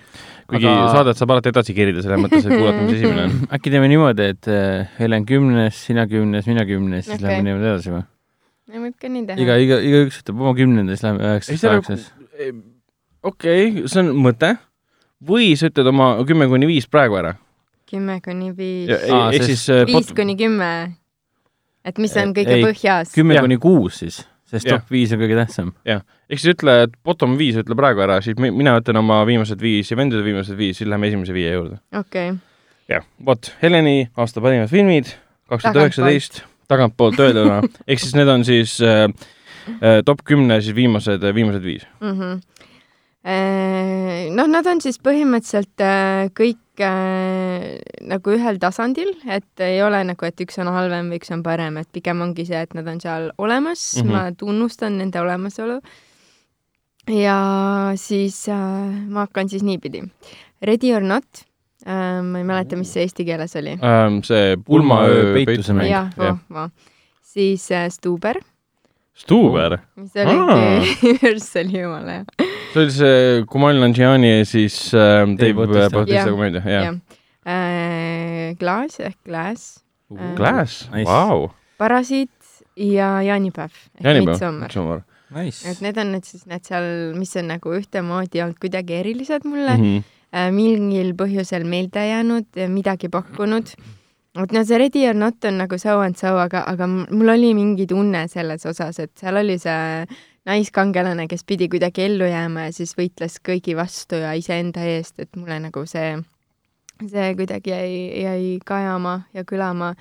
kuigi 0.49 0.67
aga... 0.67 0.91
saadet 0.95 1.19
saab 1.19 1.35
alati 1.35 1.53
edasi 1.53 1.75
kerida, 1.77 2.03
selles 2.05 2.23
mõttes, 2.23 2.45
et 2.45 2.55
kuulata, 2.55 2.85
mis 2.85 2.97
esimene 2.97 3.27
on. 3.27 3.35
äkki 3.55 3.73
teeme 3.73 3.91
niimoodi, 3.91 4.31
et 4.33 4.49
äh, 4.49 4.95
Helen 4.99 5.27
kümnes, 5.29 5.83
sina 5.89 6.07
kümnes, 6.09 6.49
mina 6.49 6.65
kümnes, 6.69 7.05
siis 7.05 7.19
okay. 7.19 7.27
lähme 7.27 7.51
niimoodi 7.51 7.69
edasi 7.69 7.93
või? 7.93 8.07
Võib 8.77 8.95
ka 8.99 9.09
nii 9.11 9.25
teha. 9.27 9.41
iga, 9.43 9.57
iga, 9.63 9.77
igaüks 9.85 10.21
ütleb 10.21 10.41
oma 10.43 10.55
kümnenda, 10.57 10.95
siis 10.95 11.05
läheme 11.05 11.25
üheksas, 11.25 11.61
kaheksas. 11.63 12.07
okei 13.25 13.69
okay,, 13.71 13.85
see 13.89 14.01
on 14.03 14.11
mõte. 14.25 14.55
või 15.25 15.51
sa 15.59 15.69
ütled 15.71 15.89
oma 15.91 16.11
kümme 16.27 16.49
kuni 16.51 16.69
viis 16.69 16.89
praegu 16.89 17.19
ära. 17.19 17.35
kümme 17.89 18.19
kuni 18.25 18.51
viis. 18.55 18.91
ehk 18.93 19.47
siis 19.47 19.65
äh, 19.73 19.85
viis 19.89 20.11
kuni 20.15 20.37
kümme. 20.39 20.73
et 21.85 22.01
mis 22.01 22.17
on 22.21 22.35
kõige 22.37 22.59
ei, 22.59 22.67
põhjas. 22.67 23.15
kümme 23.15 23.39
kuni 23.39 23.57
kuus 23.61 24.03
siis, 24.03 24.21
sest 24.49 24.69
top 24.69 24.91
viis 24.93 25.15
on 25.15 25.23
kõige 25.23 25.39
tähtsam. 25.39 25.73
jah, 25.87 26.05
ehk 26.29 26.43
siis 26.43 26.53
ütle, 26.57 26.83
et 26.85 26.99
bottom 27.05 27.39
viis 27.39 27.57
ütle 27.59 27.77
praegu 27.79 28.05
ära, 28.05 28.19
siis 28.25 28.37
mina 28.37 28.77
ütlen 28.81 29.01
oma 29.01 29.23
viimased 29.29 29.61
viis 29.63 29.89
ja 29.89 29.97
vendade 29.99 30.25
viimased 30.25 30.57
viis, 30.59 30.77
siis 30.81 30.89
läheme 30.89 31.09
esimese 31.09 31.35
viie 31.37 31.55
juurde. 31.55 31.81
okei 31.89 32.35
okay.. 32.35 32.45
jah, 32.91 33.09
vot, 33.25 33.51
Heleni 33.63 34.11
aasta 34.17 34.45
parimad 34.45 34.69
filmid, 34.71 35.15
kaks 35.49 35.65
tuhat 35.65 35.83
üheksateist 35.87 36.43
tagantpoolt 36.69 37.19
öelduna, 37.19 37.59
ehk 37.89 38.01
siis 38.01 38.15
need 38.17 38.31
on 38.31 38.45
siis 38.47 38.77
äh, 38.85 39.07
äh, 39.79 39.99
top 40.05 40.23
kümne 40.27 40.61
siis 40.61 40.77
viimased, 40.77 41.25
viimased 41.35 41.65
viis 41.65 41.85
mm. 41.99 42.15
-hmm. 42.15 42.39
Noh, 44.31 44.47
nad 44.47 44.67
on 44.71 44.79
siis 44.81 44.95
põhimõtteliselt 45.03 45.83
äh, 45.83 46.29
kõik 46.33 46.81
äh, 46.81 47.65
nagu 48.07 48.31
ühel 48.31 48.59
tasandil, 48.61 49.11
et 49.27 49.63
ei 49.65 49.81
ole 49.83 49.99
nagu, 50.07 50.25
et 50.25 50.39
üks 50.39 50.57
on 50.63 50.71
halvem 50.71 51.11
või 51.11 51.19
üks 51.19 51.33
on 51.35 51.43
parem, 51.43 51.77
et 51.81 51.89
pigem 51.91 52.23
ongi 52.23 52.45
see, 52.47 52.61
et 52.63 52.73
nad 52.77 52.87
on 52.87 53.01
seal 53.03 53.27
olemas 53.37 53.83
mm, 53.97 54.07
-hmm. 54.07 54.11
ma 54.15 54.31
tunnustan 54.31 54.97
nende 54.97 55.19
olemasolu. 55.19 55.81
ja 57.09 57.91
siis 57.95 58.47
äh, 58.47 58.57
ma 59.09 59.27
hakkan 59.27 59.49
siis 59.49 59.63
niipidi. 59.63 60.03
Ready 60.61 60.93
or 60.93 61.01
not 61.01 61.48
äh,, 61.85 62.21
ma 62.23 62.41
ei 62.41 62.47
mäleta, 62.47 62.77
mis 62.79 62.91
see 62.93 63.05
eesti 63.07 63.25
keeles 63.27 63.55
oli 63.59 63.75
ähm,. 63.77 64.21
see 64.27 64.55
pulmaöö 64.65 65.33
peituse 65.45 65.75
mäng. 65.77 65.89
jah, 65.91 66.09
voh, 66.49 66.71
siis 67.21 67.69
äh, 67.71 67.87
Stuber. 67.93 68.41
Stuber? 69.19 69.77
mis 69.99 70.15
oligi 70.15 71.11
Universali 71.11 71.83
jumala 71.83 72.17
hea. 72.19 72.49
see 72.73 72.83
oli 72.83 72.95
see 72.97 73.45
Kumail 73.51 73.79
Nanjiani 73.83 74.33
ja 74.37 74.49
siis 74.49 74.81
äh, 74.93 75.23
Dave 75.39 75.53
Bautista 75.93 76.29
komöödia, 76.29 76.63
jah. 76.65 76.99
Äh, 77.47 78.55
Glass 78.59 78.99
ehk 78.99 79.17
Glass 79.25 79.83
uh,. 80.11 80.35
Glass, 80.35 80.89
vau. 81.05 81.49
Parasiit 81.77 82.35
ja 82.75 83.21
jaanipäev 83.23 83.71
ehk 84.03 84.25
Midsommar. 84.25 85.05
Nice. 85.29 85.61
et 85.69 85.77
need 85.85 85.97
on 86.01 86.07
need 86.15 86.25
siis 86.25 86.47
need 86.49 86.63
seal, 86.65 87.13
mis 87.13 87.35
on 87.37 87.51
nagu 87.51 87.73
ühtemoodi 87.77 88.41
olnud 88.41 88.57
kuidagi 88.57 88.95
erilised 88.97 89.45
mulle 89.45 89.75
mm. 89.77 89.83
-hmm 89.83 90.15
mingil 90.53 91.15
põhjusel 91.17 91.65
meelde 91.65 92.03
jäänud, 92.05 92.59
midagi 92.69 93.09
pakkunud. 93.09 93.71
vot 94.37 94.51
no 94.53 94.61
see 94.63 94.77
Ready 94.77 95.07
or 95.09 95.15
Not 95.17 95.45
on 95.45 95.57
nagu 95.57 95.77
so 95.81 95.99
and 95.99 96.15
so, 96.15 96.35
aga, 96.37 96.63
aga 96.69 96.87
mul 96.87 97.33
oli 97.33 97.53
mingi 97.57 97.87
tunne 97.89 98.27
selles 98.29 98.65
osas, 98.65 98.99
et 98.99 99.11
seal 99.17 99.41
oli 99.41 99.57
see 99.59 100.05
naiskangelane, 100.49 101.27
kes 101.27 101.43
pidi 101.43 101.67
kuidagi 101.69 102.05
ellu 102.05 102.29
jääma 102.29 102.67
ja 102.67 102.75
siis 102.75 102.95
võitles 102.97 103.39
kõigi 103.45 103.75
vastu 103.77 104.21
ja 104.21 104.33
iseenda 104.37 104.85
eest, 104.85 105.19
et 105.19 105.35
mulle 105.37 105.59
nagu 105.65 105.83
see, 105.89 106.15
see 107.01 107.33
kuidagi 107.39 107.73
jäi, 107.73 107.93
jäi 108.23 108.47
kajama 108.65 109.21
ja 109.33 109.43
kõlama 109.49 109.93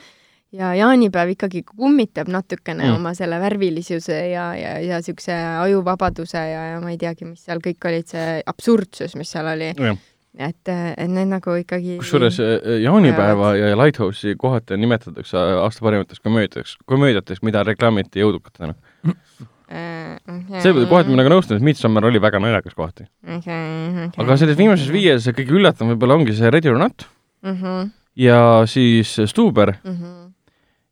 ja 0.53 0.73
jaanipäev 0.79 1.35
ikkagi 1.35 1.65
kummitab 1.69 2.31
natukene 2.33 2.87
mm. 2.87 3.01
oma 3.01 3.13
selle 3.17 3.41
värvilisuse 3.41 4.21
ja, 4.31 4.51
ja, 4.57 4.77
ja 4.81 5.01
niisuguse 5.01 5.35
ajuvabaduse 5.65 6.45
ja, 6.53 6.63
ja 6.73 6.79
ma 6.85 6.95
ei 6.95 7.01
teagi, 7.01 7.29
mis 7.29 7.45
seal 7.45 7.61
kõik 7.65 7.91
olid, 7.91 8.09
see 8.09 8.39
absurdsus, 8.47 9.19
mis 9.21 9.35
seal 9.35 9.51
oli 9.57 9.73
mm 9.75 10.07
et, 10.37 10.71
et 10.71 11.11
need 11.11 11.31
nagu 11.31 11.55
ikkagi 11.61 11.99
kusjuures 12.03 12.39
äh, 12.43 12.55
äh, 12.59 12.81
jaanipäeva 12.85 13.53
ja 13.59 13.77
Lighthouse'i 13.79 14.37
kohati 14.39 14.77
nimetatakse 14.81 15.39
aasta 15.39 15.85
parimateks 15.85 16.21
komöödiateks, 16.25 16.77
komöödiateks, 16.87 17.43
mida 17.47 17.65
reklaamiti 17.67 18.23
jõudukatena 18.23 18.75
äh, 19.09 20.19
see 20.63 20.75
kohati 20.77 21.13
ma 21.13 21.21
nagu 21.23 21.33
nõustun, 21.33 21.59
et 21.59 21.67
Midsommar 21.67 22.07
oli 22.09 22.23
väga 22.23 22.43
naljakas 22.43 22.77
kohati 22.79 23.09
okay,. 23.25 24.09
Okay. 24.09 24.25
aga 24.25 24.39
selles 24.41 24.59
viimases 24.61 24.93
viies 24.93 25.29
kõige 25.33 25.57
üllatavam 25.59 25.95
võib-olla 25.95 26.21
ongi 26.21 26.37
see 26.39 26.53
Ready 26.53 26.73
or 26.73 26.81
Not 26.81 27.09
mm 27.43 27.55
-hmm. 27.55 27.93
ja 28.29 28.41
siis 28.67 29.17
Stuber 29.27 29.75
mm 29.83 29.95
-hmm. 29.95 30.33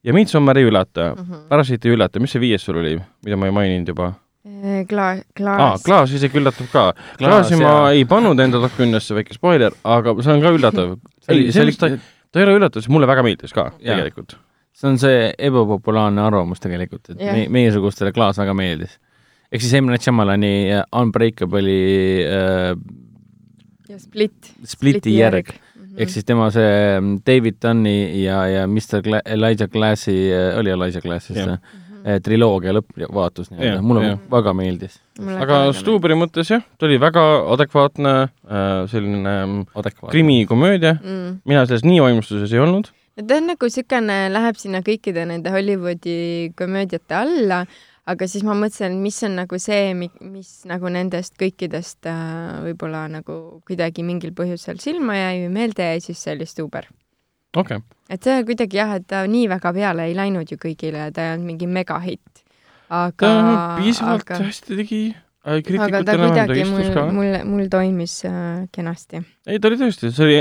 ja 0.03 0.13
Midsommar 0.17 0.59
ei 0.59 0.65
üllata 0.65 1.15
mm, 1.15 1.23
-hmm. 1.23 1.49
Parasiit 1.49 1.85
ei 1.85 1.93
üllata, 1.93 2.21
mis 2.21 2.33
see 2.33 2.41
viies 2.41 2.65
sul 2.65 2.77
oli, 2.77 2.99
mida 3.25 3.37
ma 3.37 3.47
ei 3.47 3.53
maininud 3.53 3.89
juba? 3.89 4.15
Klaas, 4.87 5.25
klaas 5.35 5.61
ah,. 5.61 5.79
klaas 5.83 6.13
isegi 6.15 6.39
üllatab 6.39 6.69
ka. 6.71 6.83
klaasi 7.19 7.57
ma 7.59 7.91
ei 7.91 8.05
pannud 8.07 8.39
enda 8.39 8.61
top 8.63 8.77
kümnesse, 8.79 9.15
väike 9.17 9.35
spoiler, 9.35 9.75
aga 9.83 10.13
see 10.23 10.35
on 10.37 10.43
ka 10.45 10.53
üllatav. 10.55 10.93
ei, 11.35 11.49
see 11.51 11.65
oli, 11.65 11.75
ta, 11.81 11.89
ta 12.31 12.39
ei 12.39 12.47
ole 12.47 12.55
üllatav, 12.61 12.85
see 12.85 12.93
mulle 12.95 13.09
väga 13.11 13.25
meeldis 13.27 13.57
ka 13.57 13.73
ja. 13.81 13.97
tegelikult. 13.97 14.37
see 14.77 14.91
on 14.93 15.01
see 15.03 15.33
ebapopulaarne 15.49 16.23
arvamus 16.23 16.63
tegelikult, 16.63 17.11
et 17.11 17.25
yeah. 17.25 17.35
me, 17.35 17.49
meiesugustele 17.59 18.13
klaas 18.15 18.39
väga 18.39 18.55
meeldis. 18.55 19.01
ehk 19.51 19.65
siis 19.65 19.75
M. 19.81 19.91
Night 19.91 20.07
Shyamalani 20.07 20.53
Unbreakable'i 20.95 21.81
äh, 22.29 22.71
ja 23.91 23.99
Split. 23.99 24.37
Spliti, 24.45 24.71
Spliti 24.77 25.17
järg, 25.17 25.51
järg. 25.51 25.59
Mm 25.75 25.83
-hmm. 25.89 26.03
ehk 26.03 26.15
siis 26.15 26.25
tema 26.25 26.51
see 26.55 27.01
mm, 27.01 27.19
David 27.27 27.59
Dunni 27.67 28.23
ja, 28.23 28.47
ja 28.47 28.67
Mr 28.67 29.03
Gla 29.03 29.21
Elijah 29.25 29.69
Glassi, 29.69 30.31
äh, 30.31 30.59
oli 30.59 30.71
Elijah 30.71 31.03
Glass 31.03 31.31
vist 31.31 31.43
või? 31.43 31.59
Eh, 32.07 32.21
triloogia 32.23 32.71
lõppvaatus 32.71 33.49
nii-öelda, 33.51 33.81
mulle 33.83 34.03
ja. 34.05 34.19
väga 34.31 34.53
meeldis. 34.55 35.01
aga 35.19 35.57
Stuberi 35.75 36.15
mõttes 36.15 36.53
jah, 36.53 36.63
ta 36.79 36.87
oli 36.87 37.01
väga 37.03 37.25
adekvaatne 37.51 38.13
äh, 38.23 38.85
selline 38.93 39.33
mm, 39.41 39.89
krimikomöödia 40.13 40.93
mm., 41.01 41.41
mina 41.51 41.65
selles 41.67 41.83
nii 41.83 41.99
vaimustuses 42.05 42.55
ei 42.55 42.63
olnud. 42.63 42.93
ta 43.19 43.41
on 43.41 43.51
nagu 43.51 43.67
niisugune, 43.67 44.21
läheb 44.31 44.61
sinna 44.61 44.85
kõikide 44.87 45.27
nende 45.27 45.51
Hollywoodi 45.51 46.15
komöödiate 46.55 47.19
alla, 47.19 47.65
aga 48.07 48.31
siis 48.31 48.47
ma 48.47 48.55
mõtlesin, 48.55 49.01
mis 49.03 49.19
on 49.27 49.35
nagu 49.41 49.59
see, 49.59 49.91
mis 49.99 50.55
nagu 50.71 50.95
nendest 50.95 51.35
kõikidest 51.43 52.07
äh, 52.07 52.61
võib-olla 52.69 53.09
nagu 53.17 53.41
kuidagi 53.67 54.07
mingil 54.07 54.31
põhjusel 54.37 54.79
silma 54.79 55.19
jäi 55.19 55.43
või 55.49 55.53
meelde 55.59 55.91
jäi, 55.91 56.07
siis 56.07 56.23
see 56.23 56.39
oli 56.39 56.47
Stuber 56.47 56.87
okay.. 57.59 57.83
Et 58.13 58.27
see 58.27 58.43
kuidagi 58.47 58.81
jah, 58.81 58.97
et 59.01 59.07
ta 59.11 59.23
nii 59.31 59.47
väga 59.51 59.73
peale 59.77 60.09
ei 60.09 60.17
läinud 60.17 60.51
ju 60.51 60.59
kõigile 60.63 61.11
ta 61.15 61.25
ei 61.25 61.37
olnud 61.37 61.51
mingi 61.51 61.69
megahitt. 61.71 62.45
aga 62.89 63.31
ta 63.31 63.55
piisavalt 63.81 64.29
aga... 64.29 64.43
hästi 64.45 64.79
tegi 64.79 65.01
äh, 65.11 65.81
aga 65.83 66.03
ta 66.07 66.19
kuidagi 66.21 66.67
mul, 66.71 66.91
mul, 67.17 67.39
mul 67.51 67.73
toimis 67.73 68.21
äh, 68.29 68.67
kenasti. 68.75 69.25
ei, 69.47 69.59
ta 69.59 69.71
oli 69.71 69.81
tõesti, 69.81 70.13
see 70.15 70.29
oli, 70.29 70.39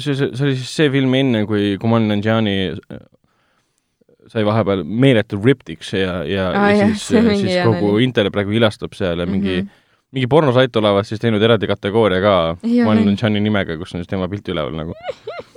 see, 0.00 0.14
see, 0.14 0.32
see 0.32 0.48
oli 0.48 0.58
siis 0.58 0.74
see 0.80 0.90
film 0.94 1.14
enne, 1.20 1.44
kui 1.50 1.76
Kumal 1.82 2.08
Nanjiani 2.10 2.56
äh, 2.74 3.02
sai 4.28 4.44
vahepeal 4.44 4.82
meeletu 4.84 5.38
riptiks 5.40 5.94
ja, 5.94 6.22
ja, 6.28 6.48
ah, 6.52 6.70
ja 6.74 6.88
siis, 6.92 7.06
siis 7.44 7.60
kogu 7.64 7.98
internet 8.04 8.34
praegu 8.34 8.58
ilastab 8.58 8.96
seal 8.98 9.22
ja 9.22 9.26
mingi 9.26 9.60
mm 9.60 9.68
-hmm. 9.68 9.84
mingi 10.12 10.26
pornosait 10.26 10.76
olevat 10.76 11.06
siis 11.06 11.20
teinud 11.20 11.42
eraldi 11.42 11.70
kategooria 11.70 12.20
ka 12.20 12.34
Kumal 12.60 13.04
Nanjiani 13.06 13.40
nimega, 13.40 13.78
kus 13.78 13.94
on 13.94 14.02
siis 14.02 14.10
tema 14.10 14.28
pilt 14.28 14.48
üleval 14.48 14.74
nagu 14.74 14.98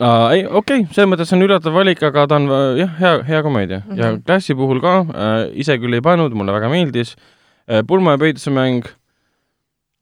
Uh, 0.00 0.30
ei, 0.32 0.46
okei 0.48 0.80
okay,, 0.80 0.94
selles 0.94 1.10
mõttes 1.10 1.32
on 1.36 1.44
üllatav 1.44 1.74
valik, 1.76 2.00
aga 2.02 2.22
ta 2.26 2.38
on 2.40 2.46
äh, 2.48 2.78
jah, 2.80 2.92
hea, 2.96 3.16
hea 3.28 3.42
komöödia 3.44 3.82
mm 3.82 3.90
-hmm. 3.90 3.98
ja 4.00 4.12
Mhm. 4.12 4.22
Klassi 4.24 4.54
puhul 4.54 4.80
ka 4.80 5.00
uh, 5.00 5.52
ise 5.52 5.76
küll 5.78 5.92
ei 5.94 6.00
pannud, 6.00 6.32
mulle 6.32 6.52
väga 6.52 6.68
meeldis 6.72 7.16
uh,. 7.68 7.82
pulma 7.86 8.10
ja 8.16 8.18
peiduse 8.18 8.50
mäng 8.50 8.88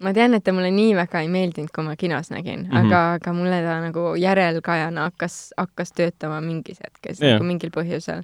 ma 0.00 0.12
tean, 0.12 0.34
et 0.34 0.44
ta 0.44 0.52
mulle 0.52 0.70
nii 0.70 0.94
väga 0.94 1.20
ei 1.20 1.28
meeldinud, 1.28 1.72
kui 1.74 1.84
ma 1.84 1.96
kinos 1.96 2.30
nägin 2.30 2.60
mm. 2.60 2.70
-hmm. 2.70 2.86
aga, 2.86 3.00
aga 3.18 3.32
mulle 3.32 3.62
ta 3.64 3.80
nagu 3.80 4.14
järelkajana 4.16 5.08
hakkas, 5.10 5.52
hakkas 5.58 5.92
töötama 5.92 6.40
mingis 6.40 6.78
hetkes 6.84 7.20
Jah. 7.20 7.32
nagu 7.32 7.44
mingil 7.44 7.70
põhjusel. 7.74 8.22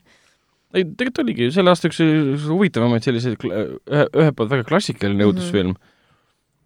ei, 0.75 0.85
tegelikult 0.85 1.19
oligi 1.19 1.51
selle 1.51 1.71
aasta 1.71 1.89
üks 1.89 2.01
huvitavamaid 2.49 3.03
selliseid 3.03 3.37
ühelt 3.43 4.37
poolt 4.37 4.51
väga 4.51 4.65
klassikaline 4.65 5.25
Mhm. 5.25 5.29
õudusfilm 5.31 5.67
mm. 5.67 5.73
-hmm. 5.75 5.93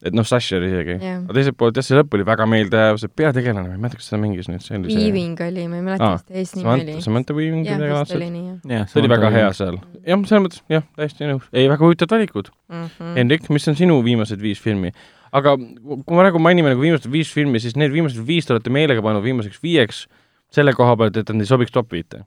Et 0.01 0.17
noh, 0.17 0.25
Slasher 0.25 0.65
isegi 0.65 0.97
Jah. 0.97 1.21
aga 1.27 1.37
teiselt 1.37 1.57
poolt 1.61 1.77
jah, 1.77 1.85
see 1.85 1.99
lõpp 1.99 2.17
oli 2.17 2.25
väga 2.29 2.47
meeldejääv, 2.49 2.99
see 3.03 3.13
peategelane, 3.21 3.69
ma 3.69 3.77
ei 3.77 3.83
mäleta, 3.83 4.01
kas 4.01 4.09
seda 4.09 4.21
mängis 4.23 4.49
nüüd, 4.49 4.65
see 4.65 4.79
oli 4.79 4.95
see 4.95 5.05
Weaving 5.05 5.43
oli, 5.45 5.67
ma 5.69 5.81
ei 5.81 5.85
mäleta 5.85 6.11
mis 6.15 6.25
ta 6.25 6.37
eesnimi 6.41 6.73
oli. 6.75 6.97
Samantha 7.05 7.37
Weaving 7.37 7.69
jah, 7.69 7.77
midagi 7.77 7.97
laadset. 7.99 8.93
see 8.95 9.03
oli 9.03 9.13
väga 9.13 9.33
hea 9.37 9.53
seal. 9.59 9.81
jah, 10.01 10.25
selles 10.33 10.45
mõttes, 10.47 10.65
jah, 10.73 10.87
täiesti 10.97 11.29
nõus. 11.29 11.49
ei, 11.53 11.69
väga 11.69 11.85
huvitavad 11.85 12.17
valikud 12.17 12.49
mm. 12.49 12.87
-hmm. 12.87 13.13
Hendrik, 13.21 13.51
mis 13.53 13.69
on 13.69 13.77
sinu 13.77 14.01
viimased 14.07 14.41
viis 14.41 14.63
filmi? 14.63 14.95
aga 15.37 15.55
kui 15.57 16.17
me 16.17 16.25
praegu 16.25 16.41
mainime 16.43 16.73
nagu 16.73 16.83
viimased 16.83 17.11
viis 17.13 17.31
filmi, 17.33 17.61
siis 17.61 17.77
need 17.77 17.93
viimased 17.93 18.25
viis 18.27 18.49
te 18.49 18.57
olete 18.57 18.73
meelega 18.73 19.05
pannud 19.05 19.23
viimaseks 19.23 19.61
viieks 19.63 20.07
selle 20.51 20.73
koha 20.75 20.97
pealt, 20.99 21.21
et 21.21 21.29
nad 21.31 21.45
ei 21.45 21.47
sobiks 21.47 21.71
top 21.75 21.93
viite. 21.93 22.25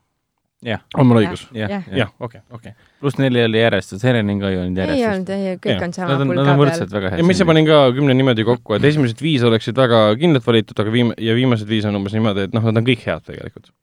jah, 0.66 0.82
on 0.98 1.08
mul 1.10 1.20
õigus? 1.22 1.44
jah, 1.56 2.12
okei, 2.24 2.42
okei. 2.54 2.74
pluss 3.02 3.20
neli 3.20 3.44
oli 3.44 3.62
järjest, 3.62 3.96
Sereninga 4.02 4.50
ei 4.52 4.58
olnud 4.62 4.80
ei 4.80 4.88
järjest. 4.88 5.12
olnud, 5.12 5.32
ei, 5.36 5.60
kõik 5.62 5.76
Jah. 5.76 5.86
on 5.88 5.96
sama 5.96 6.10
Nad 6.14 6.24
on, 6.24 6.28
nad 6.28 6.34
pulga 6.34 6.44
on 6.44 6.50
peal 6.50 6.62
võrdselt. 6.64 6.96
väga 6.96 7.10
ja 7.10 7.14
hästi. 7.16 7.28
ma 7.28 7.38
ise 7.38 7.48
panin 7.50 7.70
ka 7.70 7.80
kümne 7.98 8.18
niimoodi 8.18 8.48
kokku, 8.48 8.78
et 8.78 8.90
esimesed 8.90 9.24
viis 9.24 9.46
oleksid 9.48 9.80
väga 9.80 10.04
kindlalt 10.20 10.48
valitud, 10.48 10.84
aga 10.84 10.94
viim-, 10.94 11.16
ja 11.22 11.38
viimased 11.38 11.70
viis 11.70 11.88
on 11.90 12.00
umbes 12.00 12.16
niimoodi, 12.16 12.48
et 12.50 12.56
noh, 12.56 12.66
nad 12.70 12.82
on 12.82 12.88
kõik 12.88 13.04
head 13.08 13.26
tegelikult. 13.28 13.74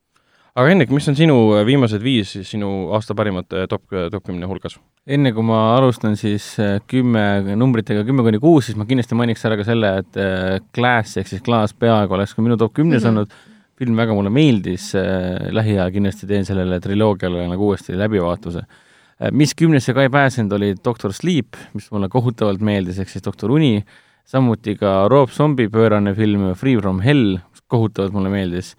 aga 0.54 0.66
Hendrik, 0.72 0.94
mis 0.94 1.10
on 1.12 1.18
sinu 1.18 1.36
äh, 1.58 1.66
viimased 1.68 2.02
viis 2.04 2.32
siis 2.36 2.54
sinu 2.56 2.90
aasta 2.96 3.16
parimate 3.18 3.66
top, 3.70 3.84
top 4.12 4.26
kümne 4.26 4.48
hulgas? 4.50 4.78
enne 5.10 5.34
kui 5.36 5.46
ma 5.46 5.60
alustan 5.76 6.16
siis 6.20 6.52
äh, 6.62 6.78
kümme 6.90 7.56
numbritega 7.56 8.04
kümme 8.08 8.24
kuni 8.26 8.40
kuus, 8.42 8.70
siis 8.70 8.80
ma 8.80 8.88
kindlasti 8.88 9.18
mainiks 9.18 9.46
ära 9.48 9.60
ka 9.60 9.68
selle, 9.68 9.94
et 10.02 10.20
äh, 10.20 10.58
Glass 10.76 11.20
ehk 11.20 11.30
siis 11.30 11.44
klaas 11.44 11.76
peaaegu 11.76 12.18
oleks 12.18 12.34
ka 12.36 12.44
minu 12.44 12.58
top 12.60 12.74
kümnes 12.80 13.04
olnud 13.04 13.28
mm. 13.28 13.36
-hmm. 13.36 13.49
Film 13.80 13.96
väga 13.96 14.14
mulle 14.16 14.32
meeldis 14.34 14.90
äh,, 14.98 15.48
lähiajal 15.56 15.94
kindlasti 15.94 16.28
teen 16.28 16.46
sellele 16.48 16.80
triloogiale 16.84 17.46
nagu 17.48 17.70
uuesti 17.70 17.96
läbivaatuse 17.96 18.60
äh,. 18.60 19.32
mis 19.32 19.56
kümnesse 19.56 19.94
ka 19.96 20.04
ei 20.04 20.12
pääsenud, 20.12 20.52
oli 20.58 20.74
Doctor 20.84 21.14
Sleep, 21.16 21.56
mis 21.74 21.88
mulle 21.94 22.10
kohutavalt 22.12 22.60
meeldis, 22.64 23.00
ehk 23.00 23.12
siis 23.12 23.24
Doktor 23.24 23.54
Uni, 23.56 23.80
samuti 24.28 24.76
ka 24.80 25.08
Rob 25.10 25.32
Zombie 25.32 25.72
pöörane 25.72 26.14
film 26.14 26.50
Free 26.60 26.78
From 26.80 27.00
Hell, 27.04 27.38
mis 27.40 27.64
kohutavalt 27.72 28.16
mulle 28.16 28.32
meeldis, 28.32 28.74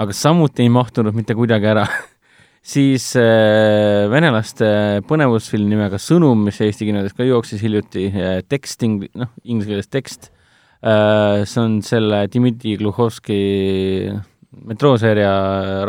aga 0.00 0.14
samuti 0.16 0.64
ei 0.64 0.72
mahtunud 0.72 1.14
mitte 1.16 1.34
kuidagi 1.38 1.70
ära 1.74 1.86
siis 2.74 3.10
äh, 3.20 4.06
venelaste 4.10 4.68
põnevusfilm 5.08 5.68
nimega 5.74 5.98
Sõnum, 6.00 6.46
mis 6.46 6.62
Eesti 6.64 6.88
kinodes 6.88 7.16
ka 7.16 7.26
jooksis 7.26 7.62
hiljuti 7.64 8.06
äh,, 8.12 8.38
tekst 8.48 8.86
ing-, 8.86 9.02
noh, 9.18 9.34
inglise 9.44 9.72
keeles 9.72 9.90
tekst 9.90 10.30
äh,, 10.80 11.42
see 11.42 11.60
on 11.60 11.80
selle 11.84 12.24
Dmitri 12.32 12.78
Gluhovski 12.80 13.40
metrooseeria 14.64 15.32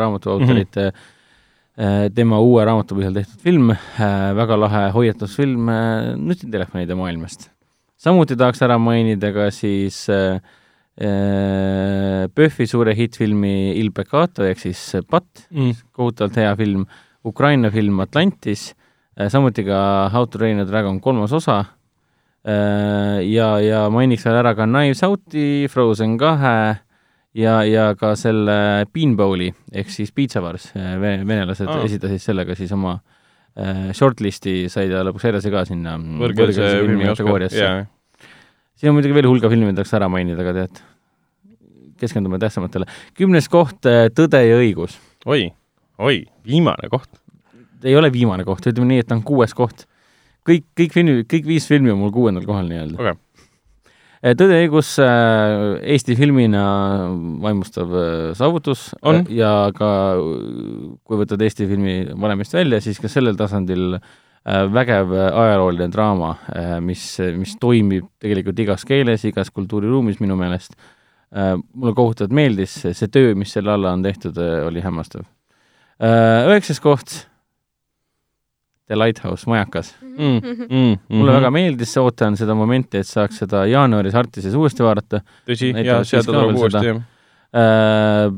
raamatuautorite 0.00 0.90
mm 0.90 0.90
-hmm. 0.90 2.12
tema 2.14 2.40
uue 2.40 2.64
raamatu 2.64 2.96
põhjal 2.96 3.14
tehtud 3.14 3.40
film 3.40 3.70
äh,, 3.70 4.32
väga 4.36 4.56
lahe 4.56 4.90
hoiatusfilm 4.94 5.68
äh, 5.68 6.14
nutitelefonide 6.16 6.94
maailmast. 6.94 7.50
samuti 7.96 8.36
tahaks 8.36 8.62
ära 8.62 8.78
mainida 8.78 9.32
ka 9.32 9.50
siis 9.50 10.08
äh, 10.08 10.40
äh, 11.00 12.28
PÖFFi 12.34 12.66
suure 12.66 12.94
hittfilmi 12.94 13.76
Il 13.76 13.92
Peccato 13.92 14.44
ehk 14.44 14.58
siis 14.58 14.96
Patt 15.10 15.48
Mm. 15.50 15.74
kohutavalt 15.92 16.36
hea 16.36 16.56
film, 16.56 16.86
Ukraina 17.24 17.70
film 17.70 18.00
Atlantis, 18.00 18.74
samuti 19.28 19.64
ka 19.64 20.08
How 20.12 20.26
to 20.26 20.38
train 20.38 20.60
a 20.60 20.64
dragon 20.64 21.00
kolmas 21.00 21.32
osa 21.32 21.64
ja, 23.22 23.60
ja 23.60 23.90
mainiks 23.90 24.24
veel 24.24 24.36
ära 24.36 24.54
ka 24.54 24.66
Knives 24.66 25.02
Out'i, 25.02 25.66
Frozen 25.68 26.18
kahe 26.18 26.85
ja, 27.36 27.58
ja 27.66 27.90
ka 27.98 28.14
selle 28.18 28.86
Beanbowli 28.92 29.50
ehk 29.72 29.92
siis 29.92 30.12
Pizza 30.14 30.42
Wars, 30.44 30.70
venelased 30.74 31.68
Aa. 31.68 31.80
ah. 31.80 31.86
esitasid 31.88 32.22
sellega 32.22 32.56
siis 32.58 32.72
oma 32.76 32.96
äh, 32.96 33.90
shortlist'i, 33.96 34.66
sai 34.72 34.88
ta 34.92 35.04
lõpuks 35.06 35.28
edasi 35.32 35.52
ka 35.52 35.64
sinna 35.68 35.96
võõrkeelse 35.98 36.70
filmi 36.78 37.08
kategooriasse 37.10 37.64
jaa. 37.64 37.82
siin 38.76 38.92
on 38.92 38.98
muidugi 38.98 39.16
veel 39.16 39.30
hulga 39.30 39.50
filme, 39.52 39.74
tahaks 39.76 39.96
ära 39.98 40.08
mainida, 40.12 40.44
aga 40.44 40.54
tead, 40.62 40.80
keskendume 42.00 42.40
tähtsamatele. 42.42 42.88
kümnes 43.16 43.50
koht, 43.52 43.80
Tõde 44.16 44.42
ja 44.44 44.56
õigus. 44.60 44.98
oi, 45.26 45.50
oi, 45.98 46.24
viimane 46.46 46.90
koht. 46.92 47.20
ei 47.84 47.96
ole 47.96 48.12
viimane 48.12 48.44
koht, 48.48 48.66
ütleme 48.66 48.94
nii, 48.94 49.04
et 49.04 49.12
ta 49.12 49.18
on 49.18 49.24
kuues 49.26 49.54
koht. 49.54 49.86
kõik, 50.46 50.68
kõik 50.78 50.92
filmi, 50.92 51.20
kõik 51.28 51.46
viis 51.46 51.68
filmi 51.68 51.92
on 51.92 52.00
mul 52.00 52.14
kuuendal 52.14 52.46
kohal 52.48 52.68
nii-öelda 52.70 53.00
okay., 53.00 53.20
tõde 54.34 54.56
ja 54.56 54.64
õigus 54.64 54.94
äh, 55.02 55.76
Eesti 55.94 56.16
filmina 56.18 56.62
vaimustav 57.42 57.92
äh, 57.94 58.30
saavutus 58.38 58.88
On. 59.06 59.20
äh, 59.20 59.34
ja 59.38 59.50
ka 59.76 59.90
kui 61.06 61.20
võtad 61.20 61.42
Eesti 61.44 61.68
filmi 61.70 61.98
valemist 62.16 62.56
välja, 62.56 62.80
siis 62.82 62.98
ka 63.02 63.10
sellel 63.12 63.38
tasandil 63.38 63.98
vägev 64.46 65.10
ajalooline 65.10 65.88
draama 65.90 66.28
mis, 66.78 67.02
mis 67.34 67.56
toimib 67.58 68.04
tegelikult 68.22 68.60
igas 68.62 68.84
keeles, 68.86 69.24
igas 69.26 69.50
kultuuriruumis 69.50 70.20
minu 70.22 70.36
meelest 70.38 70.76
mulle 71.34 71.94
kohutavalt 71.98 72.34
meeldis, 72.38 72.76
see 72.94 73.10
töö, 73.10 73.32
mis 73.34 73.50
selle 73.56 73.72
alla 73.74 73.90
on 73.96 74.04
tehtud 74.06 74.38
oli 74.38 74.84
hämmastav. 74.84 75.26
Üheksas 75.98 76.78
koht, 76.78 77.16
The 78.86 78.98
Lighthouse, 78.98 79.48
majakas 79.50 79.94
mm, 80.00 80.66
mm, 80.70 80.98
mulle 81.18 81.32
väga 81.40 81.50
meeldis, 81.54 81.94
ootan 81.98 82.36
seda 82.38 82.54
momenti, 82.54 83.00
et 83.02 83.08
saaks 83.08 83.42
seda 83.42 83.64
jaanuaris 83.66 84.14
Artises 84.14 84.54
uuesti 84.54 84.84
vaadata 84.86 85.22
tõsi, 85.48 85.72
näitavad 85.74 85.88
ja 85.88 86.02
siis 86.04 86.14
sealt 86.14 86.28
ka 86.28 86.36
tuleb 86.36 86.60
uuesti 86.60 86.92
jah. 86.92 87.00
äh,. 87.62 88.36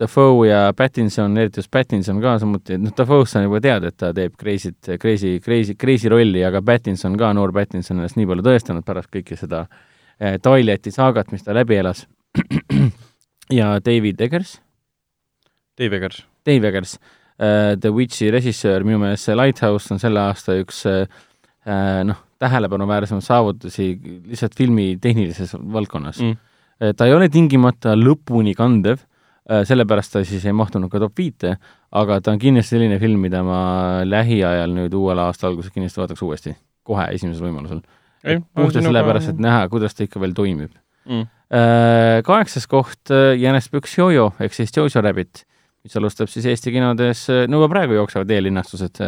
Dafoe 0.00 0.46
ja 0.48 0.72
Pattinson, 0.72 1.34
eriti 1.36 1.60
just 1.60 1.68
Pattinson 1.70 2.22
ka 2.22 2.38
samuti, 2.40 2.78
noh, 2.80 2.92
Dafoe'st 2.96 3.36
on 3.36 3.42
juba 3.44 3.58
teada, 3.60 3.90
et 3.92 3.98
ta 4.00 4.14
teeb 4.16 4.32
crazy't, 4.40 4.94
crazy, 5.00 5.34
crazy, 5.44 5.74
crazy 5.76 6.08
rolli, 6.08 6.40
aga 6.46 6.62
Pattinson 6.64 7.18
ka, 7.20 7.34
noor 7.36 7.52
Pattinson 7.52 8.00
ennast 8.00 8.16
nii 8.16 8.30
palju 8.30 8.46
tõestanud 8.46 8.86
pärast 8.86 9.10
kõike 9.12 9.36
seda 9.36 9.66
äh, 9.66 10.38
Twilighti 10.40 10.94
saagat, 10.94 11.34
mis 11.34 11.44
ta 11.44 11.52
läbi 11.52 11.76
elas. 11.82 12.06
ja 13.60 13.74
David 13.84 14.24
Eggers, 14.24 14.56
Dave 15.76 16.00
Eggers. 16.00 16.24
Dave 16.48 16.72
Eggers 16.72 16.96
The 17.40 17.88
Witchi 17.94 18.28
režissöör, 18.28 18.84
minu 18.84 18.98
meelest 19.00 19.24
see 19.24 19.36
Lighthouse 19.38 19.94
on 19.94 20.00
selle 20.02 20.20
aasta 20.20 20.58
üks 20.60 20.82
äh, 20.88 21.06
äh, 21.64 22.00
noh, 22.04 22.18
tähelepanuväärsemaid 22.40 23.24
saavutusi 23.24 23.94
lihtsalt 24.28 24.56
filmi 24.56 24.94
tehnilises 25.00 25.54
valdkonnas 25.56 26.20
mm.. 26.24 26.36
ta 26.96 27.08
ei 27.08 27.14
ole 27.16 27.28
tingimata 27.32 27.92
lõpuni 27.96 28.54
kandev, 28.56 29.02
sellepärast 29.68 30.14
ta 30.14 30.22
siis 30.24 30.44
ei 30.48 30.54
mahtunud 30.56 30.88
ka 30.92 31.00
top 31.02 31.20
viite, 31.20 31.54
aga 31.96 32.20
ta 32.24 32.32
on 32.32 32.40
kindlasti 32.40 32.76
selline 32.76 32.96
film, 33.02 33.20
mida 33.24 33.42
ma 33.44 33.60
lähiajal 34.08 34.72
nüüd 34.76 34.96
uuel 34.96 35.20
aasta 35.20 35.50
alguses 35.50 35.72
kindlasti 35.74 36.00
vaataks 36.00 36.24
uuesti, 36.24 36.54
kohe 36.86 37.10
esimesel 37.16 37.48
võimalusel. 37.48 37.82
puhtalt 38.24 38.88
sellepärast, 38.88 39.34
et 39.34 39.44
näha, 39.44 39.68
kuidas 39.72 39.96
ta 39.96 40.04
ikka 40.04 40.20
veel 40.22 40.36
toimib 40.36 40.72
mm.. 41.08 41.28
Kaheksas 42.24 42.68
koht 42.70 43.12
Jänes 43.40 43.68
Püks 43.68 43.96
Jojo 43.98 44.30
ehk 44.40 44.54
siis 44.54 44.72
Jojo 44.76 45.04
Rabbit, 45.04 45.44
mis 45.84 45.96
alustab 45.96 46.28
siis 46.28 46.46
Eesti 46.50 46.72
kinodes, 46.74 47.26
no 47.48 47.60
juba 47.60 47.70
praegu 47.72 47.96
jooksevad 47.96 48.30
eellinnastused 48.36 49.00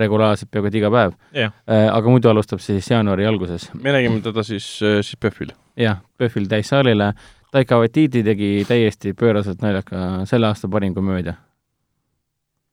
regulaarselt 0.00 0.50
peaaegu 0.52 0.70
et 0.70 0.78
iga 0.80 0.90
päev 0.92 1.16
jah, 1.36 1.54
aga 1.68 2.12
muidu 2.12 2.30
alustab 2.32 2.62
siis 2.64 2.88
jaanuari 2.90 3.26
alguses. 3.28 3.70
me 3.74 3.92
nägime 3.92 4.22
teda 4.24 4.44
siis, 4.46 4.68
siis 4.80 5.16
PÖFFil. 5.20 5.52
jah, 5.76 6.00
PÖFFil 6.18 6.48
täissaalile. 6.52 7.12
Taika 7.52 7.78
Waititi 7.78 8.24
tegi 8.26 8.64
täiesti 8.68 9.14
pööraselt 9.16 9.62
naljaka 9.62 10.26
selle 10.28 10.48
aasta 10.50 10.68
parim 10.68 10.94
komöödia 10.94 11.36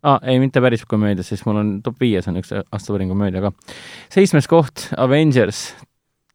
ah,. 0.03 0.19
ei, 0.23 0.39
mitte 0.39 0.61
päris 0.61 0.85
komöödia, 0.89 1.23
sest 1.23 1.47
mul 1.47 1.61
on 1.61 1.71
top 1.83 2.01
viies 2.01 2.27
on 2.27 2.39
üks 2.41 2.51
aasta 2.53 2.93
parim 2.93 3.11
komöödia 3.11 3.43
ka. 3.45 3.53
seitsmes 4.13 4.49
koht 4.51 4.89
Avengers 4.97 5.71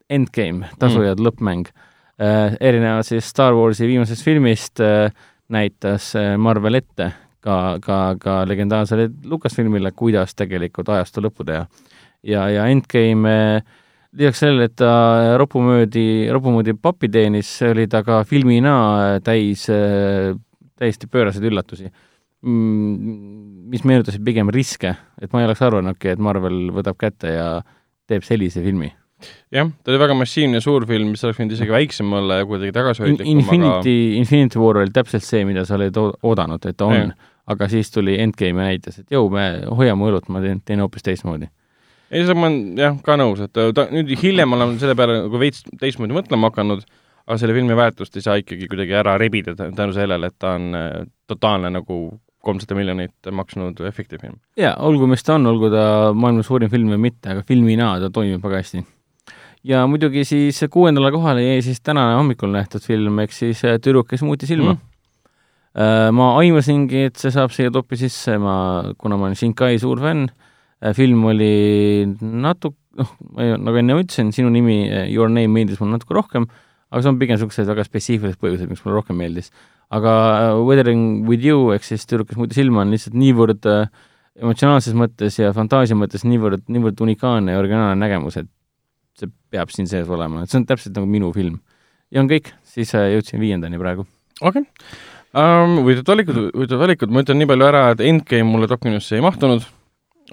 Endgame, 0.09 0.71
tasujad 0.81 1.19
mm. 1.19 1.27
lõppmäng 1.27 1.69
äh,. 1.69 2.57
erinevalt 2.61 3.09
siis 3.11 3.29
Star 3.29 3.57
Warsi 3.57 3.89
viimasest 3.91 4.25
filmist 4.25 4.81
äh, 4.85 5.13
näitas 5.49 6.13
Marvel 6.39 6.81
ette 6.81 7.13
ka, 7.41 7.79
ka, 7.81 7.99
ka 8.21 8.39
legendaarsele 8.49 9.09
Lucasfilmile, 9.25 9.93
kuidas 9.97 10.35
tegelikult 10.37 10.89
ajastu 10.93 11.25
lõppu 11.25 11.47
teha. 11.49 11.67
ja, 12.23 12.49
ja 12.53 12.67
Endgame 12.69 13.37
äh, 13.57 13.77
lisaks 14.17 14.43
sellele, 14.43 14.69
et 14.69 14.77
ta 14.79 15.37
ropumöödi, 15.41 16.29
ropumöödi 16.33 16.75
pappi 16.81 17.11
teenis, 17.13 17.51
oli 17.69 17.87
ta 17.91 18.03
ka 18.07 18.23
filmina 18.29 18.75
täis 19.25 19.67
täiesti 20.79 21.11
pööraseid 21.11 21.45
üllatusi, 21.49 21.91
mis 22.43 23.85
meenutasid 23.85 24.23
pigem 24.25 24.51
riske, 24.55 24.95
et 25.21 25.33
ma 25.33 25.43
ei 25.43 25.49
oleks 25.49 25.63
arvanudki, 25.67 26.15
et 26.15 26.23
Marvel 26.23 26.69
võtab 26.75 26.99
kätte 27.01 27.35
ja 27.35 27.49
teeb 28.09 28.25
sellise 28.25 28.63
filmi. 28.65 28.93
jah, 29.55 29.71
ta 29.85 29.93
oli 29.93 29.99
väga 30.03 30.15
massiivne 30.19 30.61
suur 30.65 30.87
film, 30.87 31.13
mis 31.15 31.25
oleks 31.25 31.41
võinud 31.41 31.57
isegi 31.57 31.75
väiksem 31.75 32.13
olla 32.13 32.41
ja 32.43 32.47
kuidagi 32.49 32.71
In, 32.73 32.77
tagasihoidlikum, 32.81 33.33
Infinity, 33.39 33.97
Infinity 34.21 34.59
War 34.63 34.79
oli 34.85 34.95
täpselt 34.95 35.27
see, 35.27 35.45
mida 35.49 35.65
sa 35.69 35.75
olid 35.79 35.97
oo- 36.01 36.15
oodanud, 36.23 36.65
et 36.69 36.77
ta 36.79 36.87
on 36.91 37.13
aga 37.49 37.69
siis 37.73 37.91
tuli 37.91 38.19
Endgame 38.21 38.61
ja 38.61 38.69
näitas, 38.73 38.99
et 39.01 39.11
jõu, 39.15 39.31
me 39.33 39.47
hoiame 39.73 40.11
õlut, 40.11 40.29
ma 40.29 40.43
teen, 40.45 40.61
teen 40.69 40.83
hoopis 40.85 41.03
teistmoodi. 41.07 41.49
ei, 42.11 42.23
seda 42.23 42.35
ma 42.37 42.49
olen 42.51 42.79
jah, 42.81 42.97
ka 43.05 43.17
nõus, 43.21 43.41
et 43.45 43.53
ta 43.53 43.87
nüüd 43.93 44.13
hiljem 44.23 44.53
olen 44.57 44.79
selle 44.81 44.95
peale 44.99 45.23
nagu 45.25 45.41
veits 45.41 45.65
teistmoodi 45.81 46.17
mõtlema 46.17 46.51
hakanud, 46.53 46.85
aga 47.29 47.37
selle 47.41 47.57
filmi 47.57 47.77
väärtust 47.77 48.17
ei 48.17 48.25
saa 48.25 48.39
ikkagi 48.41 48.69
kuidagi 48.69 48.95
ära 48.97 49.17
rebida 49.21 49.55
tä- 49.57 49.71
tänu 49.77 49.93
sellele, 49.97 50.31
et 50.31 50.39
ta 50.39 50.55
on 50.57 50.75
äh, 50.77 50.93
totaalne 51.29 51.73
nagu 51.73 51.99
kolmsada 52.45 52.77
miljonit 52.79 53.29
maksnud 53.33 53.81
efektifilm. 53.89 54.39
jaa, 54.57 54.77
olgu 54.85 55.09
mis 55.11 55.25
ta 55.27 55.35
on, 55.35 55.47
olgu 55.51 55.69
ta 55.73 56.13
maailma 56.15 56.45
suurim 56.47 56.71
film 56.71 56.93
või 56.95 57.01
mitte, 57.09 57.33
aga 57.33 57.43
filmina 57.49 57.95
ta 58.01 58.11
toimib 58.15 58.45
väga 58.45 58.61
hästi. 58.63 58.85
Ja 59.69 59.85
muidugi 59.91 60.25
siis 60.25 60.61
kuuendale 60.73 61.11
kohale 61.13 61.45
jäi 61.45 61.63
siis 61.67 61.81
täna 61.85 62.11
hommikul 62.17 62.53
nähtud 62.55 62.85
film, 62.85 63.21
ehk 63.25 63.35
siis 63.37 63.65
äh, 63.69 63.79
Tüdruk, 63.83 64.09
kes 64.11 64.25
muutis 64.27 64.51
ilma 64.55 64.79
Mm. 64.79 65.85
mm.. 65.85 66.15
ma 66.17 66.33
aimasingi, 66.41 67.05
et 67.11 67.17
see 67.21 67.31
saab 67.31 67.53
siia 67.55 67.71
topi 67.71 67.99
sisse, 68.01 68.39
ma, 68.41 68.55
kuna 68.99 69.17
ma 69.17 69.29
olen 69.29 69.37
Shinkai 69.39 69.79
suur 69.79 70.01
fänn, 70.03 70.27
film 70.97 71.25
oli 71.31 72.07
natuke, 72.19 72.77
noh, 72.99 73.13
nagu 73.37 73.79
enne 73.79 73.99
ütlesin, 74.01 74.33
sinu 74.35 74.51
nimi, 74.51 74.81
Your 75.13 75.31
Name 75.31 75.53
meeldis 75.55 75.79
mulle 75.79 75.97
natuke 75.97 76.17
rohkem, 76.17 76.49
aga 76.91 77.05
see 77.05 77.13
on 77.13 77.21
pigem 77.21 77.37
niisugused 77.37 77.69
väga 77.69 77.85
spetsiifilised 77.87 78.41
põhjused, 78.43 78.71
miks 78.71 78.85
mulle 78.85 78.99
rohkem 78.99 79.19
meeldis. 79.21 79.53
aga 79.95 80.13
äh, 80.13 80.59
Weathering 80.67 81.29
with 81.29 81.45
you 81.45 81.73
ehk 81.73 81.87
siis 81.87 82.05
Tüdruk, 82.09 82.29
kes 82.29 82.41
muutis 82.41 82.59
ilma, 82.61 82.83
on 82.83 82.93
lihtsalt 82.93 83.15
niivõrd 83.17 83.69
äh, 83.71 83.89
emotsionaalses 84.39 84.97
mõttes 84.99 85.39
ja 85.41 85.53
fantaasia 85.57 85.97
mõttes 85.97 86.27
niivõrd, 86.29 86.67
niivõrd 86.69 87.01
unikaalne 87.07 87.55
ja 87.55 87.61
originaalne 87.63 87.97
nägemus, 88.03 88.37
et 88.41 88.51
see 89.21 89.33
peab 89.53 89.73
siin 89.75 89.89
sees 89.91 90.09
olema, 90.13 90.45
et 90.45 90.53
see 90.53 90.61
on 90.61 90.69
täpselt 90.69 90.97
nagu 90.99 91.09
minu 91.11 91.33
film. 91.37 91.59
ja 92.15 92.23
on 92.23 92.31
kõik, 92.31 92.53
siis 92.65 92.95
äh, 92.97 93.11
jõudsin 93.15 93.43
viiendani 93.43 93.81
praegu. 93.81 94.07
okei 94.41 94.63
okay. 94.63 94.95
um,. 95.33 95.81
huvitavad 95.83 96.15
valikud, 96.15 96.41
huvitavad 96.55 96.87
valikud, 96.87 97.13
ma 97.13 97.25
ütlen 97.25 97.43
nii 97.43 97.51
palju 97.51 97.69
ära, 97.69 97.83
et 97.95 98.05
Endgame 98.07 98.49
mulle 98.51 98.71
top 98.71 98.85
kümnesse 98.87 99.19
ei 99.19 99.25
mahtunud 99.25 99.67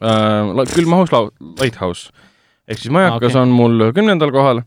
uh,. 0.02 0.64
küll 0.76 0.90
mahus 0.90 1.14
Lighthouse 1.62 2.14
ehk 2.68 2.82
siis 2.82 2.94
Majakas 2.94 3.34
okay. 3.34 3.42
on 3.42 3.54
mul 3.54 3.90
kümnendal 3.96 4.34
kohal 4.34 4.64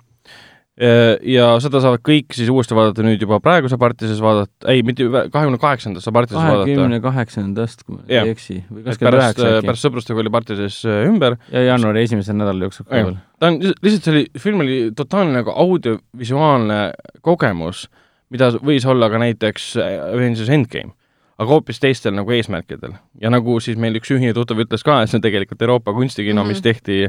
ja 0.79 1.47
seda 1.63 1.81
saavad 1.83 2.03
kõik 2.07 2.35
siis 2.37 2.51
uuesti 2.53 2.77
vaadata 2.77 3.03
nüüd 3.03 3.23
juba 3.23 3.41
praegu 3.43 3.71
saab 3.71 3.83
Artises 3.89 4.21
vaadata, 4.23 4.69
ei, 4.71 4.85
mitte 4.87 5.07
kahekümne 5.09 5.59
kaheksandas 5.59 6.07
saab 6.07 6.21
Artises 6.21 6.39
vaadata. 6.39 6.69
kahekümne 6.69 7.01
kaheksandast, 7.03 7.83
kui 7.87 7.97
ma 7.97 8.05
ei 8.07 8.35
eksi, 8.35 8.61
või 8.71 8.85
kakskümmend 8.87 9.19
üheksa 9.19 9.49
äkki. 9.49 9.67
pärast 9.67 9.87
sõprustega 9.87 10.23
oli 10.23 10.33
Artises 10.39 10.77
uh, 10.87 11.01
ümber 11.09 11.35
ja 11.51 11.65
jaanuari 11.73 12.05
esimese 12.07 12.37
nädala 12.37 12.69
jooksul 12.69 12.87
ka 12.87 12.95
veel. 12.95 13.17
ta 13.41 13.51
on 13.51 13.59
lihtsalt- 13.65 14.07
see 14.07 14.15
oli, 14.15 14.25
film 14.39 14.63
oli 14.63 14.79
totaalne 14.99 15.35
nagu 15.41 15.55
audiovisuaalne 15.67 16.79
kogemus, 17.27 17.89
mida 18.31 18.53
võis 18.63 18.87
olla 18.87 19.11
ka 19.11 19.19
näiteks 19.19 19.73
Avengers 19.83 20.53
Endgame, 20.55 20.95
aga 21.39 21.57
hoopis 21.57 21.83
teistel 21.83 22.15
nagu 22.15 22.31
eesmärkidel. 22.39 22.95
ja 23.19 23.35
nagu 23.35 23.59
siis 23.59 23.79
meil 23.81 23.99
üks 23.99 24.15
ühine 24.15 24.31
tuttav 24.37 24.63
ütles 24.63 24.87
ka, 24.87 25.03
et 25.03 25.11
see 25.11 25.19
on 25.19 25.27
tegelikult 25.27 25.63
Euroopa 25.63 25.97
kunstikino 25.97 26.45
mm, 26.45 26.47
-hmm. 26.47 26.55
mis 26.55 26.63
tehti 26.63 27.09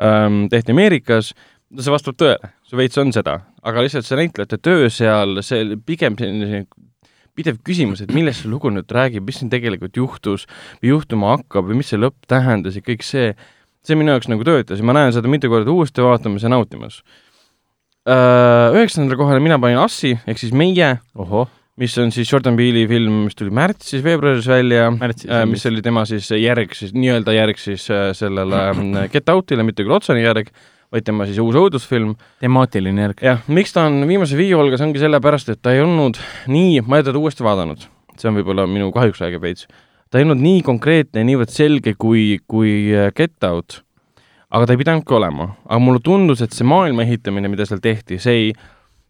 ähm,, 0.00 0.46
tehti 0.48 0.72
Ameerikas, 0.72 1.34
see 1.78 1.94
vastab 1.94 2.16
tõele, 2.20 2.52
see 2.68 2.78
veits 2.78 3.00
on 3.00 3.12
seda, 3.14 3.38
aga 3.66 3.84
lihtsalt 3.84 4.06
see 4.08 4.18
näitlejate 4.20 4.58
töö 4.62 4.90
seal, 4.92 5.40
see 5.46 5.78
pigem 5.86 6.18
selline 6.20 6.64
pidev 7.34 7.58
küsimus, 7.66 8.04
et 8.04 8.12
millest 8.14 8.44
see 8.44 8.52
lugu 8.52 8.70
nüüd 8.70 8.90
räägib, 8.94 9.26
mis 9.26 9.40
siin 9.40 9.50
tegelikult 9.50 9.96
juhtus 9.98 10.46
või 10.78 10.92
juhtuma 10.92 11.34
hakkab 11.34 11.66
või 11.70 11.80
mis 11.80 11.90
see 11.90 11.98
lõpp 11.98 12.28
tähendas 12.30 12.78
ja 12.78 12.84
kõik 12.84 13.02
see, 13.06 13.32
see 13.82 13.98
minu 13.98 14.14
jaoks 14.14 14.30
nagu 14.30 14.46
töötas. 14.46 14.78
Ja 14.78 14.86
ma 14.86 14.94
näen 14.94 15.10
seda 15.16 15.30
mitu 15.30 15.50
korda 15.50 15.74
uuesti 15.74 16.04
vaatamas 16.04 16.46
ja 16.46 16.52
nautimas. 16.54 17.00
Üheksandale 18.04 19.16
kohale 19.18 19.40
mina 19.42 19.58
panin 19.58 19.80
Assi 19.80 20.12
ehk 20.28 20.38
siis 20.38 20.52
Meie, 20.54 20.92
mis 21.80 21.94
on 21.98 22.12
siis 22.14 22.30
Jordan 22.30 22.56
Peele'i 22.58 22.86
film, 22.90 23.24
mis 23.26 23.36
tuli 23.38 23.50
märtsis-veebruaris 23.54 24.46
välja, 24.50 24.90
märtsis 24.94 25.30
äh, 25.30 25.42
mis 25.50 25.64
oli 25.66 25.82
tema 25.82 26.04
siis 26.06 26.28
järg 26.38 26.74
siis, 26.76 26.94
nii-öelda 26.94 27.34
järg 27.34 27.58
siis 27.58 27.88
äh, 27.90 28.12
sellele 28.14 28.60
äh, 29.00 29.08
Get 29.12 29.32
Out'ile, 29.32 29.66
mitte 29.66 29.86
küll 29.86 29.96
otsene 29.96 30.22
järg, 30.22 30.52
vaid 30.94 31.06
tema 31.06 31.26
siis 31.28 31.40
uus 31.42 31.56
õudusfilm. 31.58 32.14
temaatiline 32.42 33.08
järg. 33.08 33.22
jah, 33.24 33.42
miks 33.50 33.74
ta 33.74 33.88
on 33.88 34.04
viimase 34.08 34.38
viie 34.38 34.54
hulgas, 34.54 34.82
ongi 34.84 35.02
sellepärast, 35.02 35.50
et 35.54 35.62
ta 35.62 35.74
ei 35.74 35.82
olnud 35.82 36.20
nii, 36.50 36.84
ma 36.86 36.98
ei 36.98 37.04
ole 37.04 37.10
teda 37.10 37.22
uuesti 37.22 37.46
vaadanud, 37.46 37.88
see 38.18 38.30
on 38.30 38.38
võib-olla 38.38 38.68
minu 38.70 38.92
kahjuks 38.94 39.24
räägib 39.24 39.42
veits, 39.44 39.66
ta 40.10 40.20
ei 40.20 40.28
olnud 40.28 40.42
nii 40.42 40.62
konkreetne 40.66 41.24
ja 41.24 41.26
niivõrd 41.26 41.50
selge 41.50 41.96
kui, 41.98 42.38
kui 42.50 42.94
äh, 42.94 43.10
Get 43.16 43.42
Out, 43.48 43.80
aga 44.54 44.68
ta 44.68 44.76
ei 44.76 44.82
pidanudki 44.84 45.18
olema. 45.18 45.50
aga 45.66 45.80
mulle 45.82 46.02
tundus, 46.04 46.44
et 46.44 46.54
see 46.54 46.66
maailma 46.68 47.02
ehitamine, 47.06 47.50
mida 47.50 47.66
seal 47.66 47.82
tehti, 47.82 48.20
see 48.22 48.38
ei, 48.38 48.54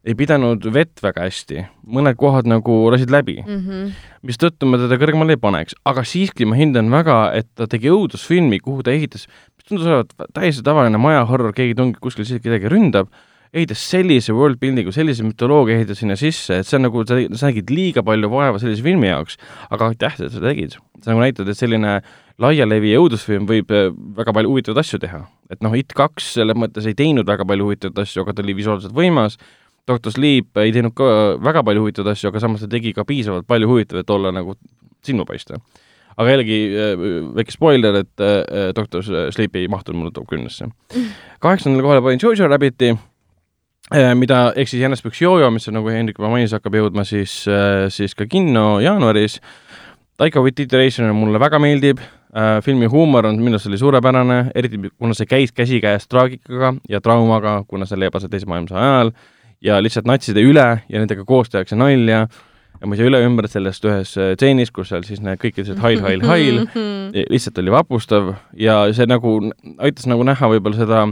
ei 0.04 0.16
pidanud 0.16 0.64
vett 0.72 1.02
väga 1.04 1.26
hästi, 1.26 1.66
mõned 1.96 2.16
kohad 2.20 2.48
nagu 2.48 2.78
lasid 2.92 3.12
läbi, 3.12 3.38
mm. 3.44 3.60
-hmm. 3.60 3.92
mistõttu 4.24 4.68
ma 4.68 4.80
teda 4.80 4.96
kõrgemale 5.00 5.36
ei 5.36 5.40
paneks, 5.40 5.76
aga 5.84 6.04
siiski 6.08 6.48
ma 6.48 6.56
hindan 6.56 6.88
väga, 6.92 7.18
et 7.36 7.48
ta 7.56 7.68
tegi 7.68 7.92
õudusfilmi, 7.92 8.60
kuhu 8.64 8.84
ta 8.84 8.96
ehitas, 8.96 9.28
tundus 9.68 9.86
olevat 9.88 10.34
täiesti 10.36 10.64
tavaline 10.66 11.00
maja 11.00 11.24
horror, 11.28 11.54
keegi 11.56 11.76
tungib 11.78 12.02
kuskil 12.04 12.26
sisse, 12.26 12.42
kedagi 12.44 12.70
ründab, 12.72 13.08
ehitas 13.54 13.82
sellise 13.86 14.34
world 14.34 14.58
building'u, 14.62 14.92
sellise 14.94 15.24
mütoloogia 15.26 15.78
ehitas 15.78 16.00
sinna 16.02 16.16
sisse, 16.18 16.58
et 16.60 16.68
see 16.68 16.78
on 16.78 16.86
nagu, 16.88 17.04
sa 17.06 17.20
nägid 17.48 17.70
liiga 17.70 18.02
palju 18.06 18.30
vaeva 18.32 18.60
sellise 18.62 18.82
filmi 18.84 19.08
jaoks, 19.08 19.38
aga 19.74 19.92
aitäh, 19.92 20.18
et 20.18 20.34
sa 20.34 20.42
tegid. 20.42 20.76
sa 21.04 21.12
nagu 21.12 21.22
näitad, 21.22 21.48
et 21.48 21.58
selline 21.58 21.98
laialevi 22.42 22.94
õudusfilm 22.98 23.46
võib 23.46 23.70
äh, 23.70 23.90
väga 24.16 24.34
palju 24.34 24.50
huvitavaid 24.50 24.80
asju 24.82 24.98
teha. 25.04 25.22
et 25.52 25.62
noh, 25.62 25.74
It 25.78 25.94
kaks 25.94 26.32
selles 26.38 26.58
mõttes 26.58 26.88
ei 26.90 26.96
teinud 26.98 27.28
väga 27.28 27.46
palju 27.46 27.68
huvitavaid 27.68 28.02
asju, 28.02 28.24
aga 28.24 28.34
ta 28.34 28.42
oli 28.42 28.56
visuaalselt 28.58 28.96
võimas, 28.96 29.38
Doctor 29.86 30.12
Sleep 30.12 30.56
ei 30.58 30.72
teinud 30.72 30.94
ka 30.96 31.06
väga 31.44 31.62
palju 31.62 31.84
huvitavaid 31.84 32.14
asju, 32.16 32.32
aga 32.32 32.42
samas 32.42 32.64
ta 32.64 32.70
tegi 32.72 32.94
ka 32.96 33.04
piisavalt 33.06 33.46
palju 33.46 33.68
huvitavaid, 33.70 34.02
et 34.02 34.10
olla 34.10 34.32
nagu 34.34 34.56
silmapaistev. 35.04 35.60
Aga 36.16 36.34
jällegi 36.34 36.58
äh, 36.70 36.94
väike 37.38 37.54
spoiler, 37.54 38.00
et 38.02 38.22
äh, 38.22 38.70
Doctor 38.76 39.04
Sleep 39.04 39.56
ei 39.58 39.68
mahtunud 39.68 40.00
mulle 40.00 40.14
top 40.14 40.28
kümnesse. 40.30 40.68
kaheksandale 41.40 41.84
kohale 41.84 42.02
panin 42.02 42.22
Jojo 42.22 42.48
Rabbiti, 42.48 42.94
mida 44.16 44.40
ehk 44.56 44.68
siis 44.70 44.82
Jänes 44.82 45.02
Püks 45.04 45.20
Jojo, 45.20 45.50
mis 45.52 45.68
on 45.68 45.78
nagu 45.78 45.90
Hendrik 45.92 46.18
juba 46.18 46.30
mainis, 46.32 46.54
hakkab 46.56 46.74
jõudma 46.78 47.04
siis, 47.04 47.44
siis 47.92 48.14
ka 48.16 48.26
kinno 48.26 48.80
jaanuaris. 48.80 49.40
Taika 50.16 50.40
Waititi 50.40 50.78
Ration 50.78 51.10
mulle 51.16 51.40
väga 51.42 51.58
meeldib, 51.60 52.00
filmi 52.64 52.86
huumor 52.90 53.26
on 53.28 53.36
minu 53.42 53.58
arust 53.58 53.68
oli 53.68 53.78
suurepärane, 53.78 54.38
eriti 54.54 54.80
kuna 54.88 55.14
see 55.14 55.28
käis 55.28 55.52
käsikäes 55.52 56.08
traagikaga 56.08 56.72
ja 56.88 57.00
traumaga, 57.04 57.60
kuna 57.68 57.86
see 57.86 57.98
leiab 58.00 58.16
aset 58.16 58.32
teise 58.32 58.48
maailmasõja 58.48 58.86
ajal 58.88 59.12
ja 59.64 59.78
lihtsalt 59.82 60.08
natside 60.08 60.42
üle 60.44 60.66
ja 60.88 61.00
nendega 61.00 61.24
koos 61.28 61.50
tehakse 61.52 61.76
nalja 61.78 62.24
ja 62.80 62.88
ma 62.88 62.96
ei 62.96 63.00
saa 63.00 63.08
üle 63.10 63.20
ümber 63.24 63.48
sellest 63.50 63.86
ühes 63.88 64.14
äh, 64.20 64.34
tseenis, 64.40 64.72
kus 64.74 64.90
seal 64.92 65.06
siis 65.06 65.22
need 65.24 65.40
kõik 65.42 65.58
ütlesid 65.60 65.80
hail, 65.82 66.02
hail, 66.04 66.24
hail, 66.28 66.62
lihtsalt 67.32 67.60
oli 67.62 67.74
vapustav. 67.74 68.34
Ja 68.58 68.82
see 68.96 69.08
nagu 69.10 69.36
aitas 69.78 70.08
nagu 70.10 70.26
näha 70.26 70.50
võib-olla 70.54 70.80
seda, 70.80 71.04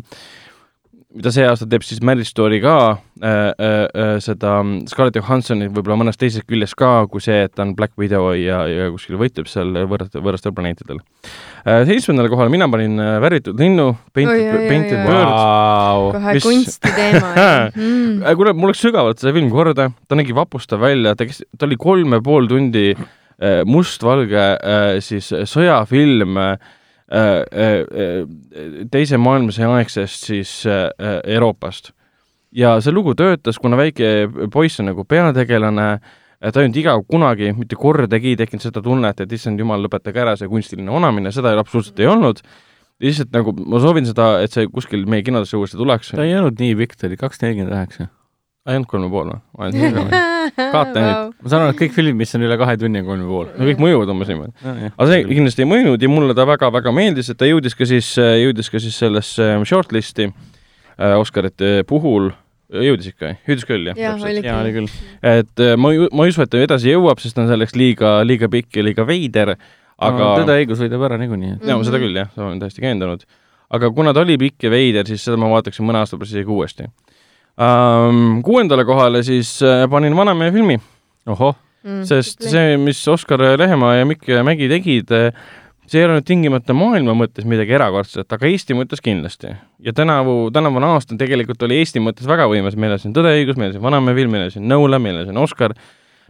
mida 1.12 1.32
see 1.34 1.44
aasta 1.44 1.66
teeb 1.68 1.84
siis 1.84 2.00
Marriage 2.04 2.30
Story 2.30 2.58
ka 2.62 2.74
äh,, 3.20 3.28
äh, 3.28 3.84
äh, 3.84 4.14
seda 4.24 4.54
Scarlett 4.88 5.18
Johansoni 5.18 5.68
võib-olla 5.68 5.98
mõnest 6.00 6.20
teisest 6.22 6.46
küljest 6.48 6.76
ka, 6.78 7.04
kui 7.12 7.22
see, 7.24 7.42
et 7.46 7.52
ta 7.52 7.66
on 7.66 7.74
Black 7.76 7.92
Widow 8.00 8.30
ja, 8.38 8.62
ja 8.70 8.88
kuskil 8.94 9.18
võitleb 9.20 9.50
seal 9.50 9.74
võõrast, 9.90 10.16
võõrastel 10.16 10.54
planeetidel 10.56 11.02
äh,. 11.02 11.82
seitsmendale 11.88 12.32
kohale 12.32 12.52
mina 12.52 12.68
panin 12.72 12.96
äh, 13.02 13.18
Värvitud 13.22 13.60
linnu, 13.60 13.90
Painted 14.16 14.38
Oi, 14.38 14.48
oi, 14.48 14.58
oi,, 14.62 14.68
Painted. 14.72 14.98
Bird. 15.06 15.32
Vau. 15.32 16.10
kohe 16.16 16.36
mis- 16.38 16.48
kunstiteema 16.48 17.32
mm.. 17.76 18.20
Äh, 18.22 18.36
kuule, 18.38 18.56
mul 18.56 18.72
läks 18.72 18.84
sügavalt 18.86 19.20
see 19.20 19.36
film 19.36 19.52
korda, 19.52 19.90
ta 20.08 20.18
nägi 20.18 20.36
vapustav 20.36 20.80
välja, 20.84 21.16
ta 21.18 21.28
kes-, 21.28 21.44
ta 21.58 21.68
oli 21.68 21.80
kolm 21.80 22.16
ja 22.16 22.24
pool 22.24 22.48
tundi 22.48 22.92
äh, 22.96 23.62
mustvalge 23.68 24.46
äh, 24.56 24.94
siis 25.04 25.28
sõjafilm 25.28 26.40
äh, 26.40 26.78
teise 28.92 29.18
maailmasõja 29.20 29.68
aegsest 29.76 30.30
siis 30.30 30.52
äh, 30.66 30.86
äh, 30.96 31.18
Euroopast. 31.34 31.92
ja 32.52 32.74
see 32.84 32.92
lugu 32.92 33.14
töötas, 33.16 33.58
kuna 33.60 33.76
väike 33.80 34.28
poiss 34.52 34.80
on 34.80 34.90
nagu 34.90 35.04
peategelane, 35.08 35.86
ta 36.42 36.52
ei 36.60 36.66
olnud 36.66 36.80
iga 36.80 36.96
kunagi 37.08 37.52
mitte 37.56 37.76
kordagi 37.80 38.34
tekkinud 38.36 38.64
seda 38.64 38.82
tunnet, 38.84 39.20
et 39.20 39.32
issand 39.32 39.60
jumal, 39.60 39.80
lõpetage 39.84 40.20
ära 40.24 40.34
see 40.36 40.50
kunstiline 40.52 40.92
onamine, 40.92 41.32
seda 41.32 41.54
absoluutselt 41.60 42.00
ei 42.00 42.10
olnud. 42.12 42.42
lihtsalt 43.02 43.32
nagu 43.34 43.52
ma 43.66 43.80
soovin 43.82 44.06
seda, 44.06 44.26
et 44.44 44.52
see 44.52 44.68
kuskil 44.70 45.06
meie 45.10 45.24
kinodesse 45.26 45.56
uuesti 45.56 45.80
tuleks. 45.80 46.12
ta 46.16 46.24
ei 46.24 46.36
olnud 46.38 46.60
nii 46.60 46.76
pikk, 46.80 46.96
ta 46.96 47.08
oli 47.08 47.20
kaks 47.20 47.40
nelikümmend 47.42 47.76
üheksa. 47.76 48.08
Ainult 48.68 48.88
kolm 48.90 49.06
ja 49.08 49.10
pool 49.10 49.30
või? 49.32 49.40
ma 49.56 49.64
olen 49.64 49.74
siin 49.74 49.96
ka. 49.96 50.20
Vaata 50.72 51.02
nüüd. 51.02 51.32
ma 51.42 51.50
saan 51.50 51.64
aru, 51.64 51.74
et 51.74 51.80
kõik 51.80 51.94
filmid, 51.96 52.18
mis 52.20 52.34
on 52.38 52.44
üle 52.46 52.58
kahe 52.60 52.76
tunni, 52.78 53.02
on 53.02 53.08
kolm 53.08 53.24
ja 53.24 53.30
pool. 53.30 53.48
no 53.56 53.66
kõik 53.68 53.82
mõjuvad 53.82 54.12
umbes 54.14 54.30
niimoodi. 54.30 54.68
aga 54.92 55.08
see 55.10 55.24
kindlasti 55.30 55.64
ei 55.64 55.70
mõjunud 55.72 56.06
ja 56.06 56.12
mulle 56.12 56.36
ta 56.38 56.46
väga-väga 56.48 56.94
meeldis, 56.94 57.32
et 57.32 57.40
ta 57.40 57.48
jõudis 57.48 57.76
ka 57.78 57.88
siis, 57.90 58.12
jõudis 58.18 58.70
ka 58.70 58.82
siis 58.82 59.00
sellesse 59.02 59.50
shortlist'i 59.68 60.28
äh, 60.30 61.16
Oscarite 61.18 61.74
puhul, 61.90 62.30
jõudis 62.86 63.10
ikka, 63.10 63.34
jõudis 63.50 63.66
küll 63.68 63.90
jah 63.90 63.98
Jah, 63.98 64.22
oli 64.30 64.46
jaa, 64.46 64.60
oli 64.62 64.74
küll. 64.78 64.96
et 65.34 65.66
äh, 65.66 65.74
ma 65.74 65.94
ei, 65.96 66.06
ma 66.14 66.28
ei 66.28 66.34
usu, 66.34 66.46
et 66.46 66.54
ta 66.54 66.62
edasi 66.62 66.94
jõuab, 66.94 67.22
sest 67.22 67.38
ta 67.38 67.42
on 67.44 67.50
selleks 67.50 67.74
liiga, 67.78 68.20
liiga 68.26 68.50
pikk 68.52 68.78
ja 68.78 68.86
liiga 68.86 69.06
veider, 69.08 69.56
aga 70.02 70.34
tõde 70.38 70.58
õigus 70.62 70.82
võidab 70.86 71.08
ära 71.10 71.18
niikuinii. 71.18 71.58
jaa, 71.66 71.82
seda 71.82 72.02
küll 72.02 72.22
jah, 72.22 72.30
olen 72.38 72.62
täiesti 72.62 72.86
veendunud. 72.86 73.26
aga 73.74 73.90
kuna 73.90 74.14
ta 74.14 74.22
oli 74.22 74.38
pikk 74.38 74.68
ja 74.68 74.70
veider, 74.70 75.08
siis 75.10 75.26
seda 75.26 75.40
ma 75.40 75.50
vaataksin 75.50 75.86
mõne 75.88 76.04
aasta 76.04 76.18
pärast 76.20 76.36
isegi 76.36 76.52
uuesti. 76.52 76.86
Kuuendale 77.56 78.84
kohale 78.88 79.20
siis 79.26 79.58
uh, 79.64 79.84
panin 79.90 80.16
Vanamehe 80.16 80.52
filmi. 80.54 80.78
ohoh 81.26 81.56
mm, 81.84 82.04
sest 82.08 82.42
see, 82.48 82.76
mis 82.80 83.02
Oskar 83.08 83.42
Lehemaa 83.58 83.98
ja 83.98 84.06
Mikk 84.08 84.30
Mägi 84.46 84.70
tegid, 84.70 85.12
see 85.92 86.00
ei 86.00 86.06
ole 86.06 86.16
nüüd 86.18 86.26
tingimata 86.26 86.74
maailma 86.76 87.14
mõttes 87.18 87.46
midagi 87.48 87.74
erakordset, 87.76 88.30
aga 88.32 88.48
Eesti 88.48 88.76
mõttes 88.78 89.02
kindlasti. 89.04 89.52
ja 89.84 89.92
tänavu, 89.92 90.50
tänavune 90.54 90.92
aasta 90.94 91.18
tegelikult 91.20 91.62
oli 91.66 91.80
Eesti 91.82 92.00
mõttes 92.00 92.28
väga 92.28 92.48
võimas, 92.50 92.76
meil 92.76 92.96
on 92.96 93.02
siin 93.02 93.16
Tõde 93.16 93.34
ja 93.34 93.42
õigus, 93.42 93.58
meil 93.60 93.72
on 93.72 93.76
siin 93.76 93.84
Vanamehe 93.84 94.16
film, 94.16 94.32
meil 94.32 94.46
on 94.48 94.54
siin 94.54 94.68
Nolan, 94.68 95.02
meil 95.02 95.20
on 95.20 95.28
siin 95.28 95.42
Oskar, 95.42 95.74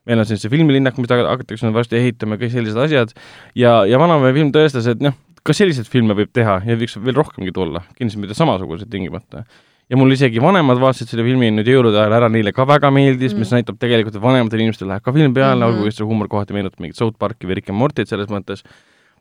meil 0.09 0.23
on 0.23 0.29
siin 0.29 0.41
see 0.43 0.51
filmilinnak, 0.53 0.99
mida 0.99 1.21
hakatakse 1.23 1.69
nüüd 1.69 1.77
varsti 1.77 2.01
ehitama, 2.01 2.41
kõik 2.41 2.55
sellised 2.55 2.81
asjad, 2.89 3.13
ja, 3.55 3.83
ja 3.87 4.01
Vanamehe 4.03 4.35
film 4.41 4.51
tõestas, 4.55 4.89
et 4.91 5.05
noh, 5.05 5.15
ka 5.47 5.55
selliseid 5.57 5.91
filme 5.91 6.17
võib 6.19 6.33
teha 6.35 6.61
ja 6.67 6.79
võiks 6.79 6.97
veel 7.03 7.19
rohkemgi 7.19 7.55
tulla, 7.55 7.85
kindlasti 7.99 8.23
mitte 8.23 8.39
samasuguseid 8.39 8.91
tingimata. 8.91 9.45
Ja 9.91 9.99
mul 10.01 10.15
isegi 10.15 10.43
vanemad 10.43 10.81
vaatasid 10.83 11.11
selle 11.13 11.25
filmi 11.27 11.51
nüüd 11.53 11.69
jõulude 11.69 11.99
ajal 12.01 12.17
ära, 12.21 12.31
neile 12.33 12.55
ka 12.55 12.67
väga 12.69 12.91
meeldis 12.95 13.35
mm., 13.35 13.43
mis 13.43 13.55
näitab 13.55 13.81
tegelikult, 13.83 14.17
et 14.17 14.25
vanematel 14.25 14.65
inimestel 14.65 14.91
läheb 14.91 15.05
ka 15.05 15.15
film 15.15 15.35
peale 15.37 15.57
mm, 15.57 15.63
-hmm. 15.63 15.83
olgugi 15.83 15.97
see 15.97 16.07
huumor 16.09 16.31
kohati 16.33 16.57
meenutab 16.57 16.81
mingit 16.81 17.01
South 17.01 17.19
Parki 17.19 17.49
või 17.49 17.61
Rick 17.61 17.73
and 17.73 17.79
Morty't 17.79 18.09
selles 18.11 18.31
mõttes, 18.33 18.65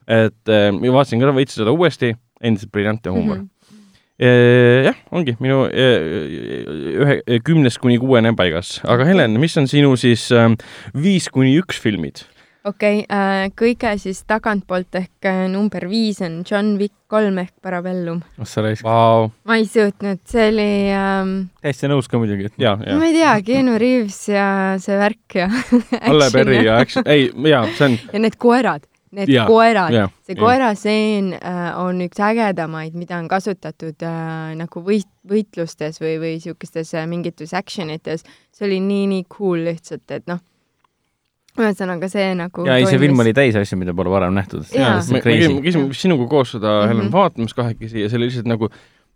et 0.08 0.54
äh, 0.54 0.70
ma 0.76 0.94
vaatasin 0.98 1.24
ka 1.24 1.34
veits 1.36 1.58
seda 1.60 1.74
uuesti, 1.74 2.14
endiselt 2.42 2.72
briljantne 2.72 3.12
huumor 3.12 3.38
mm. 3.38 3.48
-hmm 3.48 3.58
jah, 4.22 4.98
ongi 5.10 5.34
minu 5.42 5.64
ühe, 5.66 7.16
kümnest 7.42 7.80
kuni 7.82 7.98
kuuene 7.98 8.36
paigas, 8.38 8.76
aga 8.86 9.08
Helen, 9.08 9.40
mis 9.42 9.58
on 9.58 9.66
sinu 9.66 9.96
siis 9.98 10.28
viis 10.94 11.26
kuni 11.34 11.56
üks 11.58 11.82
filmid? 11.82 12.22
Okei 12.66 13.02
okay, 13.02 13.18
äh,, 13.18 13.48
kõige 13.58 13.94
siis 14.02 14.22
tagantpoolt 14.30 14.98
ehk 15.00 15.28
äh, 15.30 15.46
number 15.50 15.88
viis 15.90 16.22
on 16.26 16.42
John 16.46 16.76
Wick 16.80 16.94
kolm 17.12 17.40
ehk 17.42 17.56
Parabellum. 17.64 18.22
oh 18.38 18.48
sa 18.48 18.64
raisk 18.66 18.86
wow.. 18.86 19.32
ma 19.50 19.58
ei 19.58 19.66
suutnud, 19.70 20.22
see 20.30 20.48
oli 20.52 20.70
ähm,. 20.94 21.34
täiesti 21.64 21.90
nõus 21.92 22.10
ka 22.12 22.22
muidugi, 22.22 22.52
et 22.52 22.62
ja, 22.62 22.76
ja. 22.86 23.00
ma 23.00 23.10
ei 23.10 23.18
tea, 23.18 23.34
Keanu 23.48 23.80
Reaves 23.82 24.22
ja 24.30 24.46
see 24.82 25.00
värk 25.02 25.40
ja 25.42 25.50
Olle 26.12 26.30
Berry 26.36 26.62
ja 26.68 26.78
action, 26.84 27.08
ei, 27.10 27.32
jaa, 27.50 27.66
see 27.78 27.90
on. 27.90 27.98
ja 28.14 28.24
need 28.28 28.38
koerad, 28.42 28.86
need 29.18 29.34
ja, 29.34 29.48
koerad, 29.50 29.98
see 30.28 30.38
koeraseen 30.38 31.34
äh, 31.40 31.66
on 31.82 32.06
üks 32.06 32.22
ägedamaid, 32.22 32.94
mida 32.94 33.18
on 33.18 33.32
kasutatud 33.32 34.06
äh, 34.06 34.54
nagu 34.60 34.86
võit, 34.86 35.10
võitlustes 35.28 35.98
või, 36.04 36.14
või 36.22 36.38
siukestes 36.46 36.94
äh, 36.94 37.10
mingites 37.10 37.58
action 37.58 37.90
ites. 37.90 38.22
see 38.54 38.70
oli 38.70 38.80
nii, 38.86 39.10
nii 39.16 39.28
cool 39.34 39.66
lihtsalt, 39.66 40.06
et 40.14 40.30
noh 40.30 40.46
ühesõnaga 41.60 42.08
see 42.12 42.32
nagu 42.38 42.66
ja 42.68 42.78
ei, 42.80 42.88
see 42.88 43.00
film 43.02 43.20
oli 43.24 43.34
täis 43.36 43.58
asju, 43.60 43.80
mida 43.82 43.96
pole 43.98 44.12
varem 44.14 44.36
nähtud. 44.38 44.64
me 45.12 45.22
käisime 45.24 45.92
sinuga 45.98 46.28
koos 46.32 46.56
seda 46.56 46.68
mm 46.68 46.82
-hmm. 46.82 46.94
Helen 46.94 47.12
vaatamas 47.12 47.54
kahekesi 47.54 48.02
ja 48.02 48.10
see 48.10 48.20
oli 48.20 48.30
lihtsalt 48.30 48.48
nagu 48.48 48.72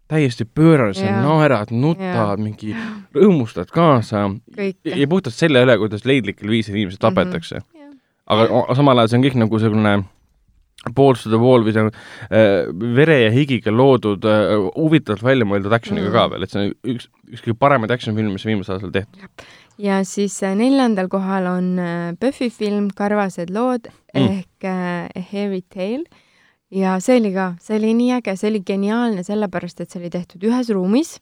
täiesti 0.07 0.45
pööras, 0.45 0.99
naerad, 1.01 1.71
nutad, 1.71 2.39
mingi 2.39 2.75
rõõmustad 3.15 3.71
kaasa 3.73 4.29
ja, 4.57 4.95
ja 4.95 5.07
puhtalt 5.07 5.33
selle 5.33 5.63
üle, 5.65 5.77
kuidas 5.81 6.05
leidlikel 6.05 6.49
viisil 6.49 6.75
inimesed 6.75 6.99
mhm. 6.99 7.07
tapetakse 7.07 7.55
mm. 7.55 7.79
-hmm. 7.79 7.97
aga 8.27 8.75
samal 8.75 8.97
ajal 8.97 9.07
see 9.07 9.17
on 9.17 9.25
kõik 9.25 9.39
nagu 9.45 9.59
selline 9.59 9.95
balls 10.93 11.23
to 11.23 11.31
the 11.31 11.39
wall 11.41 11.63
või 11.65 11.73
see 11.73 11.85
äh, 11.85 12.67
vere 12.97 13.19
ja 13.23 13.31
higiga 13.33 13.73
loodud 13.73 14.25
äh, 14.29 14.53
huvitavalt 14.75 15.23
välja 15.25 15.47
mõeldud 15.47 15.73
action'iga 15.73 16.09
mm. 16.09 16.15
ka 16.15 16.25
veel, 16.33 16.45
et 16.45 16.53
see 16.53 16.61
on 16.61 16.73
üks, 16.93 17.09
üks 17.31 17.45
kõige 17.45 17.57
paremaid 17.59 17.93
action 17.95 18.17
filme, 18.17 18.35
mis 18.35 18.45
viimasel 18.45 18.77
aastal 18.77 18.93
tehtud. 18.93 19.47
Ja 19.81 20.01
siis 20.07 20.37
äh, 20.43 20.55
neljandal 20.57 21.09
kohal 21.11 21.47
on 21.51 21.79
äh, 21.79 22.13
Buffy 22.19 22.49
film 22.49 22.89
Karvased 22.95 23.51
lood 23.53 23.89
mm. 24.13 24.21
ehk 24.21 24.67
äh, 24.67 25.07
A 25.11 25.23
Hairy 25.31 25.61
Tale 25.61 26.03
ja 26.71 26.97
see 27.03 27.19
oli 27.19 27.31
ka, 27.35 27.53
see 27.61 27.77
oli 27.79 27.93
nii 27.97 28.11
äge, 28.17 28.35
see 28.39 28.51
oli 28.51 28.63
geniaalne 28.65 29.23
sellepärast, 29.27 29.81
et 29.81 29.91
see 29.91 30.01
oli 30.01 30.11
tehtud 30.13 30.43
ühes 30.47 30.71
ruumis, 30.73 31.17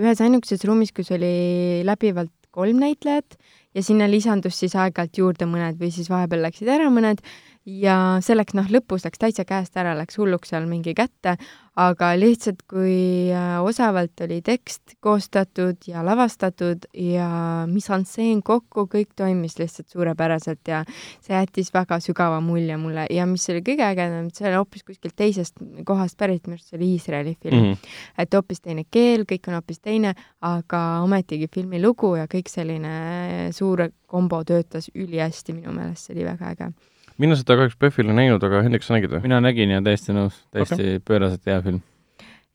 ühes 0.00 0.22
ainukeses 0.24 0.64
ruumis, 0.68 0.92
kus 0.94 1.12
oli 1.14 1.82
läbivalt 1.86 2.32
kolm 2.54 2.78
näitlejat 2.82 3.38
ja 3.74 3.82
sinna 3.82 4.06
lisandus 4.10 4.60
siis 4.60 4.76
aeg-ajalt 4.78 5.18
juurde 5.18 5.48
mõned 5.50 5.80
või 5.80 5.90
siis 5.94 6.10
vahepeal 6.10 6.44
läksid 6.46 6.70
ära 6.70 6.90
mõned 6.94 7.22
ja 7.64 7.96
see 8.24 8.36
läks 8.36 8.54
noh, 8.56 8.66
lõpus 8.68 9.06
läks 9.06 9.20
täitsa 9.20 9.44
käest 9.48 9.76
ära, 9.80 9.94
läks 9.96 10.18
hulluks 10.20 10.50
seal 10.52 10.66
mingi 10.68 10.92
kätte, 10.96 11.36
aga 11.80 12.10
lihtsalt 12.18 12.60
kui 12.70 13.32
äh, 13.34 13.56
osavalt 13.64 14.20
oli 14.26 14.40
tekst 14.44 14.94
koostatud 15.02 15.88
ja 15.88 16.04
lavastatud 16.06 16.84
ja 16.92 17.28
mise-en-scene 17.70 18.44
kokku, 18.44 18.84
kõik 18.92 19.16
toimis 19.16 19.56
lihtsalt 19.58 19.88
suurepäraselt 19.90 20.70
ja 20.70 20.84
see 21.24 21.34
jättis 21.34 21.72
väga 21.74 21.98
sügava 22.04 22.38
mulje 22.44 22.76
mulle 22.80 23.08
ja 23.10 23.26
mis 23.26 23.48
oli 23.50 23.64
kõige 23.64 23.88
ägedam, 23.88 24.28
et 24.28 24.38
see 24.38 24.48
oli 24.50 24.60
hoopis 24.60 24.84
kuskilt 24.84 25.16
teisest 25.16 25.60
kohast 25.88 26.20
pärit, 26.20 26.44
minu 26.46 26.60
arust 26.60 26.70
see 26.70 26.78
oli 26.78 26.92
Iisraeli 26.94 27.36
film 27.40 27.60
mm. 27.62 27.72
-hmm. 27.72 28.00
et 28.18 28.34
hoopis 28.34 28.60
teine 28.60 28.84
keel, 28.90 29.24
kõik 29.24 29.48
on 29.48 29.58
hoopis 29.58 29.80
teine, 29.80 30.14
aga 30.44 30.84
ometigi 31.02 31.48
filmi 31.48 31.82
lugu 31.82 32.14
ja 32.20 32.28
kõik 32.28 32.52
selline 32.52 33.52
suur 33.52 33.88
kombo 34.06 34.44
töötas 34.44 34.90
ülihästi 34.94 35.56
minu 35.56 35.72
meelest, 35.72 36.06
see 36.06 36.14
oli 36.14 36.28
väga 36.28 36.52
äge 36.52 36.74
mina 37.22 37.36
seda 37.38 37.56
kahjuks 37.58 37.78
PÖFFil 37.80 38.10
ei 38.12 38.18
näinud, 38.20 38.44
aga 38.46 38.62
Hendrik, 38.64 38.86
sa 38.86 38.96
nägid 38.96 39.12
või? 39.14 39.24
mina 39.26 39.40
nägin 39.44 39.74
ja 39.74 39.82
täiesti 39.84 40.16
nõus, 40.16 40.40
täiesti 40.54 40.80
okay. 40.80 41.04
pööraselt 41.04 41.46
hea 41.50 41.60
film. 41.64 41.80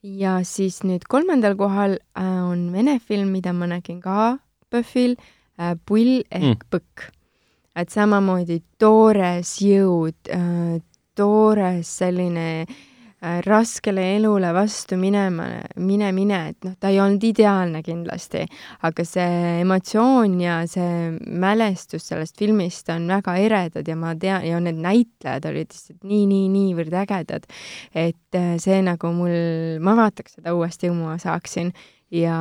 ja 0.04 0.40
siis 0.48 0.82
nüüd 0.88 1.08
kolmandal 1.12 1.58
kohal 1.60 1.98
äh, 2.00 2.28
on 2.44 2.70
vene 2.76 3.00
film, 3.00 3.32
mida 3.36 3.54
ma 3.56 3.70
nägin 3.72 4.02
ka 4.04 4.36
PÖFFil 4.70 5.18
äh,, 5.20 5.76
Pull 5.86 6.22
ehk 6.28 6.52
mm. 6.56 6.70
Põkk. 6.72 7.10
et 7.80 7.96
samamoodi 7.96 8.62
toores 8.82 9.58
jõud 9.64 10.32
äh,, 10.36 10.80
toores 11.20 11.98
selline 12.00 12.48
äh, 12.62 12.70
Äh, 12.70 12.89
raskele 13.20 14.04
elule 14.16 14.52
vastu 14.56 14.96
minema, 15.00 15.48
minemine, 15.84 16.40
et 16.54 16.68
noh, 16.68 16.76
ta 16.80 16.92
ei 16.92 17.02
olnud 17.04 17.24
ideaalne 17.28 17.82
kindlasti, 17.84 18.46
aga 18.88 19.04
see 19.08 19.42
emotsioon 19.66 20.38
ja 20.40 20.62
see 20.72 21.10
mälestus 21.28 22.08
sellest 22.12 22.40
filmist 22.40 22.90
on 22.94 23.10
väga 23.12 23.36
eredad 23.44 23.88
ja 23.88 23.98
ma 24.00 24.14
tean, 24.20 24.46
ja 24.48 24.62
need 24.64 24.80
näitlejad 24.80 25.50
olid 25.52 25.68
lihtsalt 25.68 26.08
nii, 26.08 26.24
nii, 26.32 26.46
niivõrd 26.54 26.96
ägedad, 27.02 27.50
et 27.92 28.40
äh, 28.40 28.54
see 28.62 28.80
nagu 28.88 29.12
mul, 29.16 29.36
ma 29.84 29.98
vaataks 30.00 30.40
seda 30.40 30.56
uuesti, 30.56 30.88
kui 30.88 31.02
ma 31.02 31.20
saaksin 31.20 31.74
ja 32.16 32.40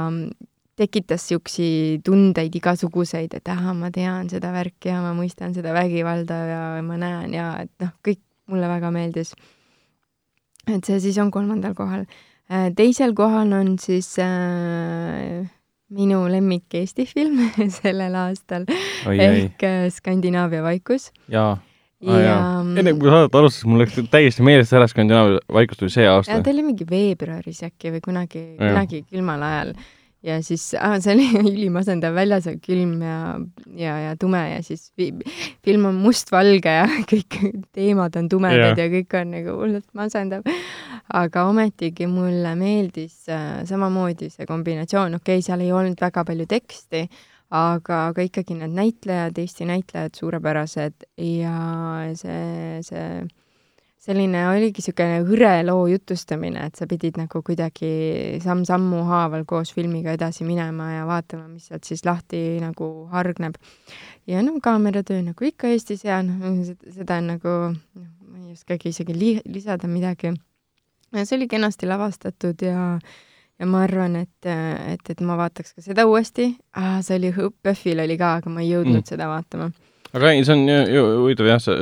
tekitas 0.79 1.27
niisuguseid 1.27 2.07
tundeid 2.07 2.55
igasuguseid, 2.55 3.35
et 3.35 3.51
ahah, 3.51 3.75
ma 3.75 3.91
tean 3.91 4.31
seda 4.31 4.55
värki 4.55 4.93
ja 4.93 5.03
ma 5.03 5.11
mõistan 5.19 5.51
seda 5.57 5.75
vägivalda 5.75 6.39
ja 6.53 6.65
ma 6.87 7.03
näen 7.03 7.35
ja 7.35 7.51
et 7.65 7.75
noh, 7.83 7.97
kõik 8.07 8.23
mulle 8.49 8.71
väga 8.71 8.95
meeldis 8.95 9.35
et 10.75 10.89
see 10.89 10.99
siis 11.03 11.19
on 11.23 11.31
kolmandal 11.35 11.77
kohal. 11.79 12.05
Äh, 12.49 12.71
teisel 12.77 13.15
kohal 13.17 13.53
on 13.57 13.77
siis 13.83 14.15
äh, 14.23 15.47
minu 15.95 16.25
lemmik 16.29 16.75
Eesti 16.75 17.07
film 17.09 17.41
sellel 17.81 18.17
aastal 18.27 18.69
oi, 18.69 19.17
ehk 19.17 19.65
oi. 19.65 19.73
Äh, 19.73 19.89
Skandinaavia 19.93 20.63
vaikus. 20.67 21.11
jaa 21.29 21.57
Ah, 22.07 22.19
ja 22.23 22.35
enne 22.79 22.93
kui 22.95 23.11
saadet 23.11 23.35
alustas, 23.35 23.65
mul 23.67 23.81
läks 23.83 23.97
täiesti 24.07 24.45
meelest 24.47 24.71
ära 24.79 24.87
Skandinaavia 24.87 25.41
vaikus 25.51 25.81
tuli 25.81 25.91
see 25.91 26.05
aasta. 26.07 26.37
ta 26.47 26.53
oli 26.53 26.63
mingi 26.63 26.87
veebruaris 26.87 27.65
äkki 27.67 27.91
või 27.97 28.03
kunagi, 28.05 28.43
kunagi 28.61 29.01
külmal 29.09 29.43
ajal 29.43 29.73
ja 30.25 30.39
siis 30.43 30.73
ah, 30.79 30.97
see 31.03 31.15
oli 31.15 31.27
ülimasendav, 31.53 32.17
väljas 32.17 32.49
külm 32.65 32.99
ja, 33.05 33.39
ja, 33.79 33.95
ja 34.09 34.17
tume 34.19 34.41
ja 34.51 34.59
siis 34.67 34.89
fi, 34.99 35.13
film 35.65 35.89
on 35.93 36.01
mustvalge 36.03 36.75
ja 36.81 36.87
kõik 37.11 37.39
teemad 37.77 38.19
on 38.19 38.31
tumedad 38.33 38.75
yeah. 38.75 38.83
ja 38.83 38.91
kõik 38.93 39.19
on 39.21 39.33
nagu 39.37 39.57
hullult 39.61 39.89
masendav. 39.99 40.47
aga 41.15 41.47
ometigi 41.49 42.09
mulle 42.11 42.55
meeldis 42.59 43.29
äh, 43.33 43.65
samamoodi 43.69 44.31
see 44.35 44.47
kombinatsioon, 44.49 45.19
okei 45.21 45.39
okay,, 45.39 45.47
seal 45.47 45.65
ei 45.65 45.73
olnud 45.73 46.01
väga 46.03 46.25
palju 46.27 46.49
teksti, 46.51 47.07
aga, 47.55 48.09
aga 48.11 48.27
ikkagi 48.27 48.59
need 48.59 48.75
näitlejad, 48.77 49.39
Eesti 49.39 49.69
näitlejad 49.71 50.19
suurepärased 50.19 51.07
ja 51.23 51.59
see, 52.19 52.83
see 52.85 53.07
selline 54.09 54.45
oligi 54.49 54.81
niisugune 54.81 55.21
hõre 55.29 55.53
loo 55.69 55.85
jutustamine, 55.91 56.69
et 56.69 56.79
sa 56.81 56.89
pidid 56.89 57.19
nagu 57.21 57.43
kuidagi 57.45 57.91
samm-sammu 58.41 59.03
haaval 59.09 59.45
koos 59.49 59.75
filmiga 59.77 60.15
edasi 60.17 60.47
minema 60.49 60.95
ja 60.95 61.05
vaatama, 61.09 61.49
mis 61.51 61.69
sealt 61.69 61.89
siis 61.89 62.05
lahti 62.09 62.41
nagu 62.63 62.89
hargneb. 63.13 63.59
ja 64.27 64.43
no 64.45 64.57
kaameratöö 64.65 65.21
nagu 65.27 65.45
ikka 65.45 65.69
Eestis 65.75 66.07
ja 66.09 66.23
noh, 66.25 66.61
seda 66.65 67.21
on 67.21 67.33
nagu, 67.35 67.55
noh, 67.77 68.11
ma 68.33 68.45
ei 68.47 68.57
oskagi 68.57 68.95
isegi 68.95 69.17
li-, 69.17 69.45
lisada 69.45 69.89
midagi. 69.89 70.33
see 71.13 71.37
oli 71.37 71.49
kenasti 71.49 71.87
lavastatud 71.87 72.63
ja 72.65 72.99
ja 73.59 73.67
ma 73.67 73.83
arvan, 73.83 74.15
et, 74.17 74.47
et, 74.47 75.11
et 75.11 75.21
ma 75.21 75.37
vaataks 75.37 75.75
ka 75.75 75.83
seda 75.83 76.07
uuesti 76.07 76.55
ah,. 76.73 77.03
see 77.03 77.19
oli, 77.19 77.33
PÖFFil 77.63 78.01
oli 78.01 78.17
ka, 78.17 78.39
aga 78.41 78.53
ma 78.53 78.63
ei 78.65 78.73
jõudnud 78.73 79.03
mm. 79.03 79.09
seda 79.11 79.29
vaatama. 79.29 79.73
aga 80.15 80.31
ei, 80.33 80.45
see 80.47 80.55
on 80.55 80.69
ju, 80.69 80.85
ju 80.95 81.09
huvitav 81.25 81.51
jah, 81.51 81.61
sa 81.61 81.77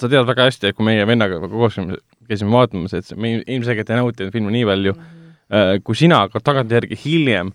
sa 0.00 0.10
tead 0.12 0.26
väga 0.28 0.48
hästi, 0.50 0.70
et 0.70 0.76
kui 0.78 0.86
meie 0.86 1.06
vennaga 1.08 1.40
koos 1.48 1.78
käisime 2.26 2.52
vaatamas, 2.52 2.96
et 2.98 3.12
me 3.16 3.38
ilmselgelt 3.42 3.90
ei 3.92 4.00
nautinud 4.00 4.34
filmi 4.34 4.52
nii 4.54 4.66
palju 4.68 4.96
mm, 4.96 5.06
-hmm. 5.06 5.84
kui 5.86 5.96
sina, 5.98 6.24
aga 6.26 6.42
tagantjärgi 6.42 6.98
hiljem 7.04 7.54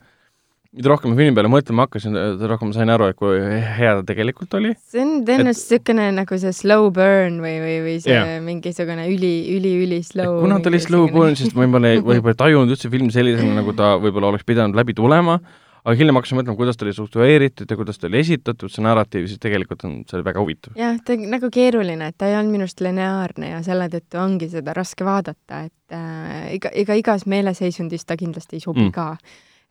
mida 0.72 0.88
rohkem 0.88 1.12
ma 1.12 1.18
filmi 1.20 1.36
peale 1.36 1.50
mõtlema 1.52 1.84
hakkasin, 1.84 2.14
seda 2.16 2.48
rohkem 2.48 2.70
ma 2.70 2.76
sain 2.78 2.92
aru, 2.94 3.10
et 3.12 3.18
kui 3.20 3.40
hea 3.76 3.96
ta 3.98 4.06
tegelikult 4.08 4.54
oli. 4.56 4.70
see 4.88 5.02
on 5.04 5.10
tõenäoliselt 5.28 5.82
niisugune 5.82 6.06
nagu 6.16 6.38
see 6.40 6.54
slow 6.56 6.88
burn 6.96 7.42
või, 7.44 7.58
või, 7.60 7.74
või 7.84 7.96
see 8.06 8.14
yeah. 8.16 8.38
mingisugune 8.46 9.10
üli, 9.12 9.34
üli, 9.58 9.74
üli 9.84 10.00
slow. 10.08 10.40
kuna 10.46 10.62
ta 10.64 10.72
oli 10.72 10.80
slow 10.80 11.10
burn, 11.12 11.36
siis 11.36 11.52
ma 11.58 11.66
võib-olla 11.66 11.92
ei, 11.92 12.00
võib-olla 12.00 12.38
ei 12.38 12.40
tajunud 12.46 12.72
üldse 12.72 12.92
film 12.94 13.12
sellisena, 13.12 13.58
nagu 13.60 13.76
ta 13.76 13.98
võib-olla 14.00 14.32
oleks 14.32 14.48
pidanud 14.48 14.80
läbi 14.80 14.96
tulema, 14.96 15.42
aga 15.82 15.98
hiljem 15.98 16.20
hakkasin 16.20 16.40
mõtlema, 16.40 16.58
kuidas 16.60 16.78
ta 16.78 16.86
oli 16.86 16.96
struktureeritud 16.96 17.72
ja 17.72 17.78
kuidas 17.80 18.02
ta 18.02 18.10
oli 18.10 18.20
esitatud, 18.22 18.72
see 18.72 18.84
narratiiv, 18.86 19.28
siis 19.30 19.42
tegelikult 19.42 19.86
on, 19.88 20.02
see 20.10 20.20
oli 20.20 20.28
väga 20.28 20.44
huvitav. 20.44 20.76
jah, 20.80 20.98
ta 21.06 21.18
nagu 21.20 21.52
keeruline, 21.54 22.12
et 22.12 22.18
ta 22.18 22.30
ei 22.30 22.38
olnud 22.40 22.56
minu 22.58 22.68
arust 22.68 22.84
lineaarne 22.86 23.54
ja 23.54 23.62
selle 23.66 23.88
tõttu 23.94 24.22
ongi 24.22 24.52
seda 24.52 24.76
raske 24.78 25.08
vaadata, 25.08 25.64
et 25.70 25.96
äh, 25.96 26.52
iga, 26.58 26.74
ega 26.84 27.00
igas 27.00 27.26
meeleseisundis 27.30 28.06
ta 28.06 28.20
kindlasti 28.20 28.60
ei 28.60 28.68
sobi 28.68 28.88
mm. 28.90 28.94
ka 28.96 29.16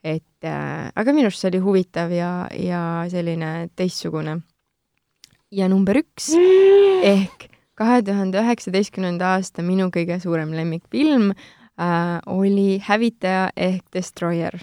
et 0.02 0.48
äh, 0.48 0.88
aga 0.96 1.12
minu 1.12 1.28
arust 1.28 1.44
see 1.44 1.52
oli 1.52 1.60
huvitav 1.64 2.12
ja, 2.14 2.32
ja 2.56 2.82
selline 3.12 3.68
teistsugune. 3.76 4.40
ja 5.52 5.68
number 5.68 6.00
üks 6.00 6.32
ehk 7.04 7.48
kahe 7.80 8.02
tuhande 8.04 8.40
üheksateistkümnenda 8.40 9.34
aasta 9.36 9.64
minu 9.64 9.90
kõige 9.92 10.20
suurem 10.22 10.52
lemmikfilm 10.56 11.30
äh, 11.32 12.18
oli 12.26 12.80
Hävitaja 12.84 13.50
ehk 13.56 13.84
Destroyer 13.92 14.56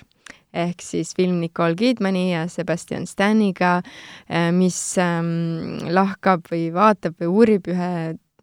ehk 0.54 0.82
siis 0.82 1.14
film 1.18 1.42
Nicole 1.42 1.76
Kidmani 1.76 2.32
ja 2.32 2.48
Sebastian 2.52 3.08
Staniga, 3.08 3.82
äh, 4.30 4.52
mis 4.56 4.80
ähm, 5.02 5.80
lahkab 5.92 6.48
või 6.52 6.70
vaatab 6.74 7.18
või 7.22 7.34
uurib 7.34 7.68
ühe 7.74 7.92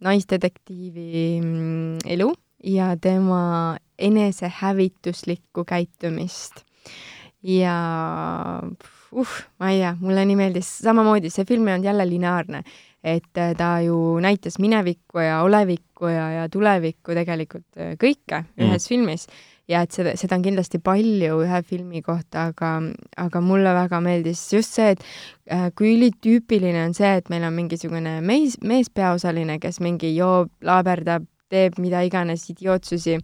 naisdetektiivi 0.04 1.40
mm, 1.40 2.04
elu 2.16 2.30
ja 2.64 2.94
tema 3.00 3.76
enesehävituslikku 3.98 5.64
käitumist 5.68 6.64
ja 7.44 7.76
uh, 8.64 9.36
ma 9.60 9.70
ei 9.70 9.80
tea, 9.82 9.92
mulle 10.00 10.24
nii 10.26 10.38
meeldis, 10.38 10.70
samamoodi 10.82 11.30
see 11.32 11.46
film 11.48 11.68
ei 11.68 11.76
olnud 11.76 11.88
jälle 11.90 12.06
lineaarne, 12.08 12.62
et 13.04 13.40
äh, 13.40 13.52
ta 13.56 13.76
ju 13.84 13.96
näitas 14.24 14.58
minevikku 14.62 15.20
ja 15.22 15.42
olevikku 15.44 16.08
ja, 16.10 16.30
ja 16.38 16.46
tulevikku 16.48 17.16
tegelikult 17.16 17.68
äh, 17.78 17.94
kõike 18.00 18.42
mm. 18.42 18.64
ühes 18.66 18.88
filmis 18.88 19.28
ja 19.68 19.84
et 19.84 19.94
seda, 19.96 20.14
seda 20.20 20.36
on 20.38 20.44
kindlasti 20.44 20.80
palju 20.84 21.38
ühe 21.44 21.60
filmi 21.66 22.02
kohta, 22.04 22.50
aga, 22.50 22.72
aga 23.20 23.40
mulle 23.44 23.72
väga 23.76 24.00
meeldis 24.04 24.42
just 24.52 24.76
see, 24.76 24.92
et 24.96 25.04
äh, 25.50 25.70
kui 25.76 25.94
ülitüüpiline 25.96 26.84
on 26.88 26.94
see, 26.96 27.14
et 27.20 27.30
meil 27.32 27.46
on 27.48 27.56
mingisugune 27.56 28.18
mees, 28.24 28.58
meespeaosaline, 28.62 29.58
kes 29.62 29.80
mingi 29.84 30.14
joob, 30.16 30.52
laaberdab, 30.64 31.26
teeb 31.52 31.78
mida 31.80 32.02
iganes 32.04 32.48
idiootsusi 32.50 33.18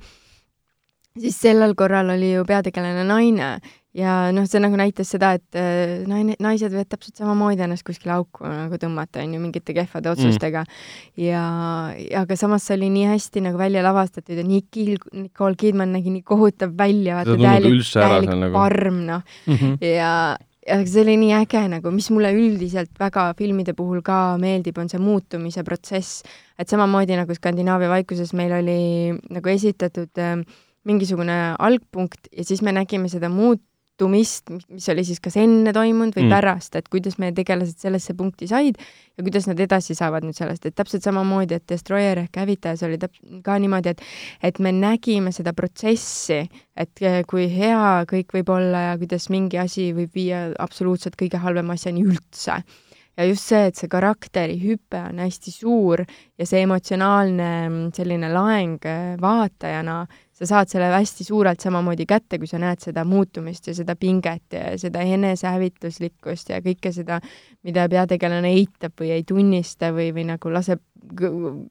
siis 1.18 1.40
sellel 1.42 1.74
korral 1.74 2.12
oli 2.14 2.32
ju 2.34 2.44
peategelane 2.46 3.04
naine 3.04 3.48
ja 3.96 4.30
noh, 4.34 4.46
see 4.46 4.60
nagu 4.62 4.78
näitas 4.78 5.10
seda, 5.10 5.32
et 5.38 5.58
äh, 5.58 6.02
naine, 6.08 6.36
naised 6.42 6.70
võivad 6.70 6.90
täpselt 6.92 7.18
samamoodi 7.18 7.64
ennast 7.64 7.84
kuskile 7.86 8.14
auku 8.14 8.46
nagu 8.46 8.78
tõmmata, 8.78 9.24
on 9.24 9.34
ju, 9.34 9.40
mingite 9.42 9.74
kehvade 9.74 10.06
mm. 10.06 10.12
otsustega 10.18 10.62
mm.. 10.62 11.24
ja, 11.24 11.42
ja 11.98 12.22
aga 12.22 12.38
samas 12.38 12.68
see 12.68 12.76
oli 12.78 12.90
nii 12.94 13.08
hästi 13.10 13.42
nagu 13.48 13.58
välja 13.58 13.82
lavastatud 13.86 14.38
ja 14.38 14.46
Nicole, 14.46 15.00
Nicole 15.24 15.58
Kidman 15.58 15.96
nägi 15.96 16.14
nii 16.14 16.22
kohutav 16.26 16.76
välja, 16.78 17.18
vaata 17.18 17.34
täielik, 17.40 17.82
täielik 17.90 18.30
nagu. 18.44 18.54
parm, 18.54 19.02
noh 19.08 19.26
mm. 19.48 19.58
-hmm. 19.58 19.90
ja, 19.90 20.14
ja 20.70 20.80
see 20.86 21.02
oli 21.02 21.18
nii 21.24 21.34
äge 21.40 21.66
nagu, 21.74 21.90
mis 21.90 22.12
mulle 22.14 22.30
üldiselt 22.36 22.94
väga 23.00 23.32
filmide 23.38 23.74
puhul 23.74 24.04
ka 24.06 24.38
meeldib, 24.38 24.78
on 24.78 24.88
see 24.92 25.02
muutumise 25.02 25.66
protsess. 25.66 26.22
et 26.58 26.68
samamoodi 26.68 27.18
nagu 27.18 27.34
Skandinaavia 27.34 27.90
vaikuses 27.90 28.32
meil 28.38 28.54
oli 28.54 29.18
nagu 29.34 29.48
esitatud 29.48 30.14
äh, 30.22 30.38
mingisugune 30.86 31.56
algpunkt 31.58 32.30
ja 32.32 32.44
siis 32.44 32.62
me 32.62 32.72
nägime 32.72 33.08
seda 33.08 33.28
muutumist, 34.00 34.50
mis 34.68 34.88
oli 34.88 35.04
siis 35.04 35.20
kas 35.20 35.36
enne 35.36 35.72
toimunud 35.72 36.16
või 36.16 36.24
mm. 36.26 36.32
pärast, 36.32 36.76
et 36.76 36.88
kuidas 36.88 37.18
meie 37.20 37.32
tegelased 37.36 37.78
sellesse 37.80 38.14
punkti 38.16 38.48
said 38.48 38.78
ja 38.78 39.24
kuidas 39.24 39.46
nad 39.48 39.60
edasi 39.60 39.94
saavad 39.94 40.24
nüüd 40.24 40.36
sellest, 40.36 40.66
et 40.66 40.74
täpselt 40.74 41.04
samamoodi, 41.04 41.58
et 41.58 41.66
Destroyer 41.68 42.22
ehk 42.24 42.40
hävitajas 42.40 42.82
oli 42.86 42.98
täp-, 43.00 43.18
ka 43.44 43.58
niimoodi, 43.60 43.94
et 43.94 44.04
et 44.42 44.58
me 44.58 44.72
nägime 44.72 45.32
seda 45.32 45.52
protsessi, 45.52 46.46
et 46.76 47.02
kui 47.28 47.48
hea 47.52 48.04
kõik 48.08 48.32
võib 48.38 48.52
olla 48.54 48.90
ja 48.90 49.00
kuidas 49.00 49.28
mingi 49.30 49.58
asi 49.60 49.90
võib 49.96 50.14
viia 50.14 50.48
absoluutselt 50.58 51.18
kõige 51.20 51.40
halvema 51.42 51.76
asjani 51.76 52.04
üldse 52.06 52.62
ja 53.18 53.26
just 53.28 53.50
see, 53.50 53.66
et 53.68 53.76
see 53.76 53.90
karakteri 53.90 54.56
hüpe 54.62 55.00
on 55.10 55.20
hästi 55.20 55.52
suur 55.52 56.00
ja 56.38 56.46
see 56.48 56.62
emotsionaalne 56.64 57.90
selline 57.96 58.32
laeng 58.32 58.86
vaatajana 59.20 60.04
sa 60.40 60.48
saad 60.48 60.70
selle 60.72 60.88
hästi 60.94 61.24
suurelt 61.24 61.60
samamoodi 61.60 62.06
kätte, 62.08 62.38
kui 62.40 62.48
sa 62.48 62.58
näed 62.60 62.80
seda 62.80 63.04
muutumist 63.04 63.66
ja 63.68 63.74
seda 63.76 63.96
pinget 64.00 64.56
ja 64.56 64.72
seda 64.80 65.02
enesehävituslikkust 65.04 66.54
ja 66.54 66.62
kõike 66.64 66.92
seda, 66.96 67.20
mida 67.66 67.84
peategelane 67.92 68.54
eitab 68.56 68.96
või 69.00 69.12
ei 69.18 69.24
tunnista 69.28 69.92
või, 69.92 70.10
või 70.16 70.24
nagu 70.30 70.52
laseb 70.52 70.80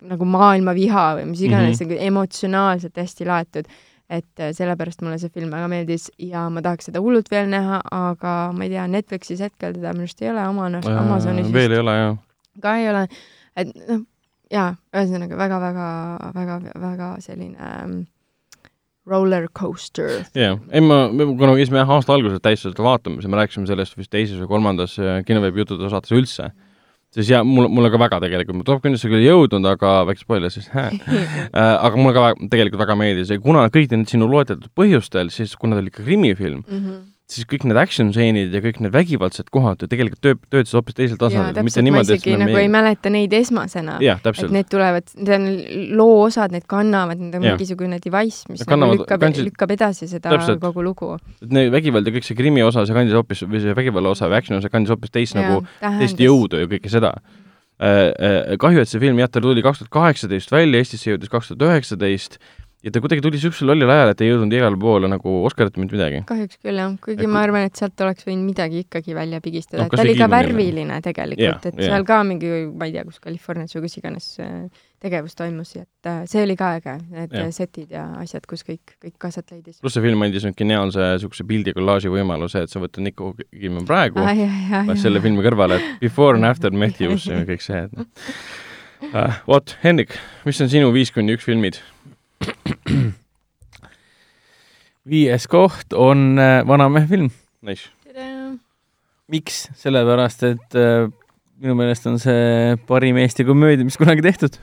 nagu 0.09 0.25
maailmaviha 0.25 1.05
või 1.19 1.29
mis 1.31 1.41
iganes 1.45 1.79
mm, 1.79 1.89
-hmm. 1.89 2.07
emotsionaalselt 2.11 2.97
hästi 2.97 3.25
laetud. 3.25 3.65
et 4.09 4.39
äh, 4.39 4.49
sellepärast 4.57 5.03
mulle 5.05 5.19
see 5.21 5.29
film 5.29 5.51
väga 5.53 5.67
meeldis 5.69 6.07
ja 6.17 6.47
ma 6.49 6.63
tahaks 6.65 6.87
seda 6.89 6.97
hullult 6.99 7.27
veel 7.31 7.45
näha, 7.49 7.77
aga 7.93 8.51
ma 8.57 8.63
ei 8.65 8.71
tea, 8.71 8.87
Netflixis 8.87 9.39
hetkel 9.39 9.75
teda 9.75 9.91
minu 9.93 10.07
arust 10.07 10.21
ei 10.21 10.31
ole, 10.31 10.41
Amazonis 10.41 11.53
veel 11.53 11.71
ei 11.71 11.79
ole, 11.79 11.93
jah. 11.97 12.17
ka 12.61 12.75
ei 12.77 12.89
ole, 12.89 13.03
et 13.55 13.75
noh, 13.87 14.01
jaa, 14.49 14.71
ühesõnaga 14.97 15.37
väga-väga-väga-väga 15.37 17.11
selline 17.21 17.61
ähm, 17.61 17.99
roller 19.07 19.47
coaster. 19.59 20.23
jaa, 20.35 20.55
ei 20.71 20.81
ma, 20.83 21.03
kuna 21.11 21.53
me 21.53 21.59
käisime 21.59 21.81
jah 21.81 21.93
aasta 21.95 22.15
alguses 22.15 22.41
täistuselt 22.43 22.81
vaatamas 22.83 23.25
ja 23.25 23.31
me 23.31 23.39
rääkisime 23.39 23.69
sellest 23.69 23.97
vist 23.97 24.11
teises 24.13 24.39
või 24.41 24.51
kolmandas 24.55 24.97
äh, 25.01 25.21
kinoveebi 25.27 25.63
juttude 25.63 25.91
saates 25.91 26.13
üldse, 26.15 26.49
siis 27.15 27.31
jaa, 27.31 27.43
mulle, 27.47 27.71
mulle 27.73 27.91
ka 27.93 28.01
väga 28.01 28.21
tegelikult, 28.25 28.61
ma 28.61 28.67
Top 28.67 28.83
Gunisse 28.83 29.09
küll 29.09 29.23
ei 29.23 29.29
jõudnud, 29.29 29.65
aga 29.71 29.93
väike 30.09 30.23
spoiler 30.25 30.53
siis 30.53 30.69
äh, 30.75 30.89
aga 31.59 31.93
mulle 31.95 32.15
ka 32.17 32.33
tegelikult 32.51 32.83
väga 32.83 32.97
meeldis. 32.99 33.31
Ja 33.33 33.39
kuna 33.43 33.67
kõik 33.73 33.93
need 33.95 34.11
sinu 34.11 34.29
loetletud 34.31 34.73
põhjustel, 34.77 35.31
siis 35.33 35.55
kuna 35.59 35.77
ta 35.77 35.85
oli 35.85 35.93
ikka 35.93 36.05
krimifilm 36.05 36.65
mm, 36.65 36.83
-hmm 36.83 37.07
siis 37.29 37.45
kõik 37.49 37.65
need 37.69 37.77
action 37.77 38.09
stseenid 38.09 38.53
ja 38.55 38.61
kõik 38.63 38.79
need 38.81 38.93
vägivaldsed 38.93 39.51
kohad 39.53 39.83
ju 39.83 39.89
tegelikult 39.89 40.21
töö, 40.23 40.37
töötasid 40.49 40.77
hoopis 40.79 40.95
teisel 40.97 41.19
tasandil, 41.21 41.65
mitte 41.65 41.83
niimoodi, 41.85 42.15
et 42.15 42.25
nagu 42.25 42.47
meie... 42.49 42.63
ei 42.65 42.71
mäleta 42.73 43.11
neid 43.13 43.33
esmasena. 43.37 43.97
et 44.01 44.39
need 44.55 44.69
tulevad, 44.71 45.11
need 45.19 45.33
on 45.35 45.45
loo 45.99 46.15
osad, 46.25 46.53
need 46.55 46.65
kannavad, 46.69 47.21
need 47.21 47.37
on 47.37 47.45
ja. 47.45 47.53
mingisugune 47.53 47.99
device, 48.01 48.49
mis 48.49 48.65
kannavad, 48.65 48.95
nagu 48.95 49.05
lükkab 49.05 49.25
kandsid... 49.25 49.49
lükkab 49.51 49.75
edasi 49.77 50.09
seda 50.09 50.33
täpselt. 50.33 50.61
kogu 50.63 50.85
lugu. 50.85 51.11
et 51.43 51.53
need 51.53 51.69
vägivald 51.75 52.09
ja 52.09 52.15
kõik 52.17 52.25
see 52.25 52.39
krimi 52.39 52.65
osa, 52.65 52.87
see 52.89 52.97
kandis 52.97 53.17
hoopis, 53.17 53.45
või 53.45 53.61
see 53.61 53.77
vägivalla 53.77 54.15
osa 54.15 54.31
või 54.31 54.39
action 54.41 54.57
osa 54.57 54.73
kandis 54.73 54.95
hoopis 54.95 55.13
teist 55.13 55.37
ja, 55.37 55.45
nagu, 55.45 55.61
teist 56.01 56.23
jõudu 56.25 56.63
ja 56.63 56.71
kõike 56.71 56.89
seda 56.89 57.13
äh, 57.13 58.09
äh, 58.09 58.55
kahju, 58.61 58.81
et 58.81 58.89
see 58.89 59.03
film 59.05 59.21
jah, 59.21 59.29
ta 59.29 59.43
tuli 59.43 59.61
kaks 59.65 59.83
tuhat 59.83 59.93
kaheksateist 59.99 60.49
välja, 60.55 60.81
Eestisse 60.81 61.13
jõudis 61.13 61.29
kaks 61.29 61.53
tuhat 61.53 61.67
üheksateist 61.69 62.41
ja 62.83 62.91
ta 62.95 63.01
kuidagi 63.03 63.23
tuli 63.23 63.35
niisugusel 63.35 63.67
lollil 63.67 63.91
ajal, 63.91 64.13
et 64.13 64.21
ei 64.23 64.29
jõudnud 64.29 64.53
igale 64.55 64.77
poole 64.79 65.09
nagu 65.11 65.33
Oscarite 65.47 65.81
mitte 65.81 65.97
midagi. 65.97 66.21
kahjuks 66.29 66.59
küll 66.63 66.79
jah, 66.79 66.93
kuigi 67.03 67.25
ja, 67.25 67.31
ma 67.31 67.41
arvan, 67.43 67.65
et 67.67 67.79
sealt 67.79 67.99
oleks 68.05 68.27
võinud 68.27 68.47
midagi 68.47 68.85
ikkagi 68.85 69.15
välja 69.17 69.41
pigistada 69.43 69.81
no,, 69.81 69.87
et 69.89 69.99
ta 69.99 70.05
oli 70.05 70.15
ka 70.19 70.29
värviline 70.31 70.99
tegelikult, 71.03 71.67
et 71.71 71.81
ja. 71.81 71.89
seal 71.91 72.07
ka 72.07 72.21
mingi, 72.27 72.53
ma 72.71 72.87
ei 72.87 72.95
tea, 72.95 73.03
kus 73.09 73.19
Californias 73.25 73.75
või 73.75 73.83
kus 73.83 73.99
iganes 73.99 74.29
äh, 74.45 74.85
tegevus 75.03 75.35
toimus, 75.39 75.73
et 75.75 76.07
äh, 76.07 76.21
see 76.31 76.45
oli 76.45 76.55
ka 76.59 76.71
äge, 76.77 76.95
need 77.11 77.35
ja. 77.35 77.43
setid 77.55 77.91
ja 77.97 78.05
asjad, 78.21 78.47
kus 78.47 78.63
kõik, 78.67 78.95
kõik 79.03 79.27
aset 79.27 79.51
leidis. 79.51 79.81
pluss 79.83 79.99
see 79.99 80.07
film 80.07 80.23
andis 80.23 80.47
nüüd 80.47 80.55
geniaalse 80.59 81.11
niisuguse 81.17 81.47
pildi 81.51 81.75
kollaaži 81.75 82.15
võimaluse, 82.15 82.63
et 82.63 82.71
sa 82.71 82.79
võtad 82.79 83.03
Nico 83.03 83.33
Kidman 83.43 83.87
praegu 83.89 84.23
ah,, 84.23 84.33
paned 84.87 85.03
selle 85.03 85.19
filmi 85.23 85.43
kõrvale, 85.43 85.81
et 85.81 86.07
before 86.07 86.39
and 86.39 86.47
after 86.47 86.71
Matthews 86.71 87.27
ja 87.27 87.43
kõik 87.47 87.67
see, 87.67 87.83
et 87.89 87.99
noh 87.99 88.07
uh,. 88.07 89.39
vot, 89.51 89.75
Hendrik, 89.83 90.15
mis 90.47 90.59
on 90.63 90.71
sinu 90.71 90.91
viis 90.95 91.11
kuni 91.15 91.35
üks 91.35 91.47
filmid? 91.47 91.79
Viies 95.09 95.47
koht 95.49 95.93
on 95.93 96.39
äh, 96.39 96.67
Vanamehe 96.67 97.07
film. 97.07 97.29
Nice. 97.61 97.89
miks? 99.29 99.67
sellepärast, 99.77 100.43
et 100.47 100.77
äh, 100.77 101.09
minu 101.61 101.75
meelest 101.77 102.07
on 102.09 102.17
see 102.21 102.77
parim 102.89 103.17
Eesti 103.21 103.45
komöödia, 103.45 103.85
mis 103.85 103.97
kunagi 103.99 104.23
tehtud. 104.25 104.57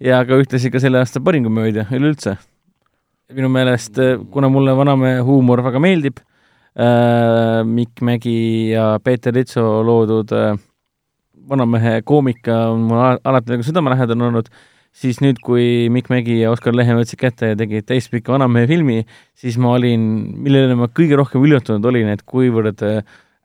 ja 0.00 0.24
ka 0.26 0.38
ühtlasi 0.42 0.72
ka 0.72 0.82
selle 0.82 0.98
aasta 1.02 1.22
parim 1.22 1.44
komöödia 1.46 1.86
üleüldse. 1.90 2.36
minu 3.34 3.50
meelest, 3.52 3.98
äh, 3.98 4.18
kuna 4.30 4.50
mulle 4.52 4.76
Vanamehe 4.76 5.20
huumor 5.26 5.64
väga 5.66 5.82
meeldib 5.82 6.22
Mikk 7.64 8.02
Mägi 8.04 8.68
ja 8.74 8.98
Peeter 9.00 9.32
Litso 9.32 9.62
loodud 9.80 10.28
Vanamehe 11.48 12.02
koomika 12.04 12.66
on 12.74 12.82
mulle 12.90 13.14
alati 13.24 13.54
nagu 13.54 13.64
südamelähedane 13.64 14.26
olnud 14.26 14.50
siis 14.96 15.20
nüüd, 15.24 15.40
kui 15.44 15.90
Mikk 15.92 16.10
Mägi 16.12 16.38
ja 16.40 16.50
Oskar 16.54 16.76
Lehe 16.76 16.96
võtsid 16.96 17.20
kätte 17.20 17.52
ja 17.52 17.58
tegid 17.58 17.86
täispika 17.88 18.34
vanamehe 18.34 18.68
filmi, 18.70 19.02
siis 19.36 19.58
ma 19.60 19.74
olin, 19.76 20.06
millele 20.46 20.76
ma 20.78 20.88
kõige 20.88 21.18
rohkem 21.20 21.44
üllatunud 21.44 21.84
olin, 21.90 22.08
et 22.14 22.24
kuivõrd 22.28 22.84
äh, 22.86 23.02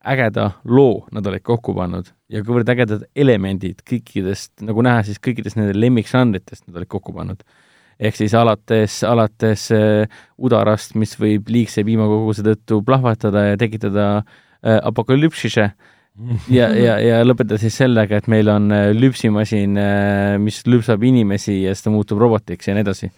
ägeda 0.07 0.49
loo 0.65 1.05
nad 1.13 1.27
olid 1.27 1.43
kokku 1.45 1.75
pannud 1.77 2.09
ja 2.31 2.41
kuivõrd 2.45 2.69
ägedad 2.73 3.03
elemendid 3.15 3.83
kõikidest, 3.87 4.53
nagu 4.65 4.83
näha, 4.85 5.03
siis 5.05 5.21
kõikidest 5.21 5.59
nende 5.59 5.75
lemmikžanritest 5.77 6.67
nad 6.67 6.79
olid 6.79 6.89
kokku 6.91 7.13
pannud. 7.13 7.43
ehk 8.01 8.15
siis 8.17 8.33
alates, 8.33 9.03
alates 9.03 9.67
äh, 9.75 10.21
udarast, 10.37 10.95
mis 10.95 11.13
võib 11.19 11.49
liigse 11.49 11.83
piimakoguse 11.85 12.45
tõttu 12.47 12.81
plahvatada 12.85 13.51
ja 13.51 13.57
tekitada 13.57 14.07
äh, 14.17 14.79
apokalüpsise 14.81 15.71
ja, 16.51 16.69
ja, 16.75 16.95
ja 17.01 17.19
lõpetada 17.25 17.59
siis 17.61 17.77
sellega, 17.79 18.19
et 18.21 18.29
meil 18.31 18.49
on 18.51 18.71
äh, 18.75 18.89
lüpsimasin, 18.95 19.77
äh, 19.79 20.37
mis 20.41 20.61
lüpsab 20.67 21.03
inimesi 21.07 21.61
ja 21.63 21.75
siis 21.75 21.85
ta 21.85 21.93
muutub 21.93 22.21
robotiks 22.21 22.69
ja 22.69 22.75
nii 22.77 22.85
edasi 22.85 23.11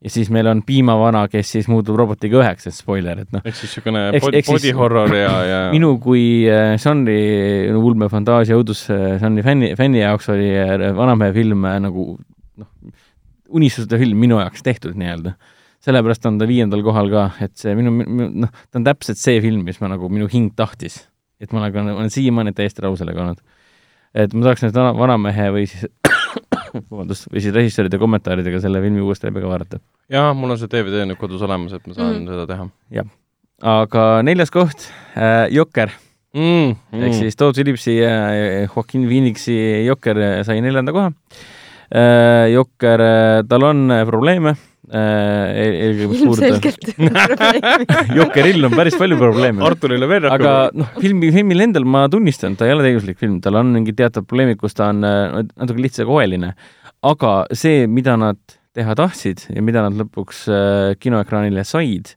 ja 0.00 0.12
siis 0.12 0.30
meil 0.32 0.48
on 0.48 0.62
piimavana, 0.64 1.26
kes 1.28 1.52
siis 1.56 1.68
muutub 1.68 1.98
robotiga 2.00 2.40
üheks, 2.40 2.70
et 2.70 2.76
spoiler, 2.76 3.20
et 3.24 3.34
noh. 3.34 3.44
ehk 3.44 3.58
siis 3.58 3.68
niisugune 3.68 4.06
body, 4.16 4.42
body 4.48 4.72
horror 4.76 5.14
ja, 5.16 5.34
ja 5.44 5.60
minu 5.76 5.92
kui 6.02 6.24
äh, 6.48 6.74
žanri 6.80 7.20
no, 7.74 7.84
ulme, 7.84 8.08
fantaasia, 8.12 8.56
õudusžanri 8.60 9.44
fänni, 9.46 9.74
fänni 9.78 10.00
jaoks 10.02 10.32
oli 10.32 10.50
vanamehe 10.96 11.36
film 11.36 11.68
nagu 11.84 12.08
noh, 12.16 12.70
unistuste 13.50 13.98
film 14.00 14.20
minu 14.24 14.40
jaoks 14.40 14.64
tehtud 14.64 14.96
nii-öelda. 14.96 15.34
sellepärast 15.84 16.26
on 16.28 16.40
ta 16.40 16.48
viiendal 16.48 16.82
kohal 16.84 17.12
ka, 17.12 17.28
et 17.44 17.54
see 17.60 17.76
minu, 17.76 17.92
minu, 18.00 18.32
noh, 18.46 18.64
ta 18.68 18.80
on 18.80 18.88
täpselt 18.88 19.20
see 19.20 19.40
film, 19.44 19.64
mis 19.68 19.80
ma 19.80 19.92
nagu, 19.92 20.08
minu 20.12 20.28
hing 20.32 20.52
tahtis. 20.56 21.02
Et 21.40 21.54
ma 21.54 21.64
nagu 21.64 21.80
olen 21.80 22.12
siiamaani 22.12 22.52
täiesti 22.56 22.84
rahul 22.84 22.98
sellega 23.00 23.22
olnud. 23.24 23.40
et 24.14 24.34
ma 24.34 24.46
tahaks 24.48 24.66
nüüd 24.66 24.78
vanamehe 24.98 25.48
või 25.54 25.66
siis 25.70 25.86
vabandust, 26.90 27.28
või 27.30 27.42
siis 27.44 27.54
režissööride 27.54 28.00
kommentaaridega 28.00 28.60
selle 28.62 28.82
filmi 28.84 29.02
uuesti 29.04 29.30
läbi 29.30 29.42
ka 29.44 29.50
vaadata. 29.50 29.80
jaa, 30.12 30.32
mul 30.36 30.54
on 30.54 30.60
see 30.60 30.70
DVD 30.72 31.06
nüüd 31.08 31.20
kodus 31.20 31.44
olemas, 31.46 31.74
et 31.76 31.86
ma 31.86 31.96
saan 31.96 32.14
mm. 32.20 32.30
seda 32.30 32.46
teha. 32.50 32.68
jah. 33.00 33.10
aga 33.76 34.06
neljas 34.26 34.54
koht 34.54 34.88
äh,, 35.16 35.46
Jokker 35.54 35.94
mm,. 36.34 36.74
Mm. 36.92 37.04
ehk 37.06 37.20
siis 37.22 37.38
Todd 37.38 37.58
Phillipsi 37.58 38.00
ja 38.00 38.14
Joaquin 38.66 39.06
Phoenixi 39.08 39.60
Jokker 39.86 40.24
sai 40.48 40.60
neljanda 40.64 40.96
koha 40.96 41.12
äh,. 41.12 42.50
Jokker, 42.54 43.06
äh, 43.06 43.38
tal 43.48 43.70
on 43.70 43.88
probleeme 44.06 44.56
Äh, 44.90 46.02
mis 46.10 46.22
puudutab 46.26 46.64
Jokeril 48.18 48.66
on 48.66 48.72
päris 48.74 48.96
palju 48.98 49.18
probleeme. 49.20 49.62
Arturile 49.62 50.08
veel 50.10 50.24
rohkem. 50.24 50.42
aga 50.42 50.54
noh, 50.74 50.88
filmi, 50.98 51.28
filmil 51.30 51.62
endal 51.68 51.86
ma 51.86 52.08
tunnistan, 52.10 52.56
ta 52.58 52.66
ei 52.66 52.74
ole 52.74 52.88
täiuslik 52.88 53.20
film, 53.20 53.36
tal 53.44 53.60
on 53.60 53.70
mingid 53.76 53.94
teatud 54.00 54.26
probleemid, 54.26 54.58
kus 54.58 54.74
ta 54.74 54.88
on 54.90 55.06
äh, 55.06 55.44
natuke 55.46 55.84
lihtsakoeline. 55.84 56.50
aga 57.06 57.34
see, 57.54 57.84
mida 57.86 58.16
nad 58.18 58.40
teha 58.74 58.96
tahtsid 58.98 59.46
ja 59.54 59.62
mida 59.62 59.86
nad 59.86 59.94
lõpuks 60.00 60.42
äh, 60.50 60.96
kinoekraanile 60.98 61.64
said, 61.66 62.16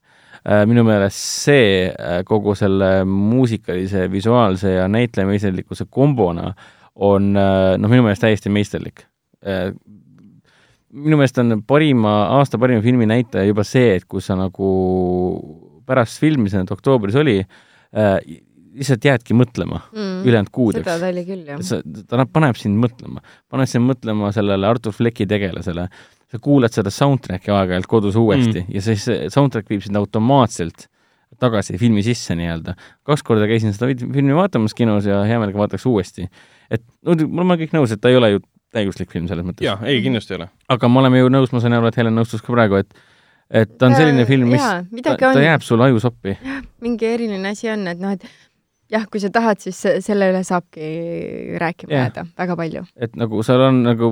minu 0.68 0.82
meelest 0.84 1.22
see 1.46 1.86
kogu 2.28 2.52
selle 2.60 3.06
muusikalise, 3.08 4.10
visuaalse 4.12 4.74
ja 4.74 4.90
näitlejameisterlikkuse 4.92 5.86
kombona 5.88 6.50
on 7.00 7.30
noh, 7.32 7.88
minu 7.88 8.04
meelest 8.04 8.26
täiesti 8.26 8.52
meisterlik 8.52 9.06
minu 10.94 11.18
meelest 11.18 11.40
on 11.42 11.60
parima, 11.68 12.14
aasta 12.38 12.60
parima 12.62 12.84
filmi 12.86 13.08
näitaja 13.10 13.48
juba 13.50 13.66
see, 13.68 13.98
et 13.98 14.08
kui 14.10 14.22
sa 14.24 14.38
nagu 14.40 14.72
pärast 15.88 16.22
filmi, 16.22 16.52
see 16.52 16.62
nüüd 16.62 16.74
oktoobris 16.76 17.18
oli 17.20 17.40
äh,, 17.42 18.18
lihtsalt 18.74 19.06
jäädki 19.06 19.36
mõtlema 19.38 19.82
mm, 19.92 20.22
ülejäänud 20.26 20.54
kuudeks. 20.54 20.86
seda 20.88 21.02
ta 21.02 21.12
oli 21.12 21.26
küll, 21.28 21.44
jah. 21.50 21.84
ta 22.10 22.26
paneb 22.30 22.58
sind 22.60 22.80
mõtlema, 22.82 23.22
paneb 23.52 23.70
sind 23.70 23.86
mõtlema 23.90 24.32
sellele 24.36 24.70
Artur 24.70 24.96
Flecki 24.96 25.28
tegelasele, 25.30 25.88
sa 26.32 26.42
kuulad 26.42 26.74
seda 26.74 26.94
soundtrack'i 26.94 27.54
aeg-ajalt 27.54 27.90
kodus 27.90 28.18
uuesti 28.20 28.64
mm. 28.64 28.72
ja 28.74 28.86
siis 28.86 29.06
soundtrack 29.34 29.70
viib 29.70 29.86
sind 29.86 30.00
automaatselt 30.00 30.88
tagasi 31.42 31.78
filmi 31.82 32.04
sisse 32.06 32.36
nii-öelda. 32.38 32.76
kaks 33.10 33.24
korda 33.26 33.48
käisin 33.50 33.74
seda 33.76 33.90
filmi 34.00 34.36
vaatamas 34.38 34.76
kinos 34.78 35.08
ja 35.10 35.24
hea 35.28 35.40
meelega 35.42 35.64
vaataks 35.64 35.86
uuesti. 35.90 36.28
et 36.70 36.84
no 37.06 37.18
ma 37.28 37.46
olen 37.46 37.64
kõik 37.66 37.78
nõus, 37.78 37.94
et 37.94 38.02
ta 38.02 38.14
ei 38.14 38.18
ole 38.20 38.36
ju 38.36 38.44
täiuslik 38.74 39.12
film 39.14 39.30
selles 39.32 39.46
mõttes. 39.48 39.66
jaa, 39.66 39.80
ei 39.90 40.02
kindlasti 40.06 40.36
ei 40.36 40.42
ole. 40.42 40.50
aga 40.76 40.92
me 40.92 41.04
oleme 41.04 41.24
ju 41.24 41.34
nõus, 41.34 41.54
ma 41.56 41.64
sain 41.64 41.76
aru, 41.78 41.90
et 41.92 42.00
Helen 42.00 42.16
nõustus 42.18 42.44
ka 42.46 42.54
praegu, 42.56 42.82
et 42.82 42.94
et 43.54 43.76
ta 43.78 43.90
on 43.90 43.98
selline 43.98 44.26
film, 44.26 44.50
mis, 44.56 44.64
ta, 45.06 45.18
ta 45.20 45.42
jääb 45.42 45.66
sulle 45.66 45.90
ajusoppi. 45.92 46.38
mingi 46.82 47.10
eriline 47.10 47.54
asi 47.54 47.70
on, 47.74 47.86
et 47.92 48.02
noh, 48.02 48.16
et 48.16 48.26
jah, 48.94 49.06
kui 49.10 49.22
sa 49.22 49.30
tahad, 49.34 49.62
siis 49.64 49.78
selle 50.06 50.32
üle 50.32 50.42
saabki 50.48 50.90
rääkima 51.62 52.02
jääda 52.02 52.26
väga 52.38 52.58
palju. 52.60 52.88
et 52.98 53.16
nagu 53.20 53.46
seal 53.46 53.68
on 53.70 53.84
nagu 53.86 54.12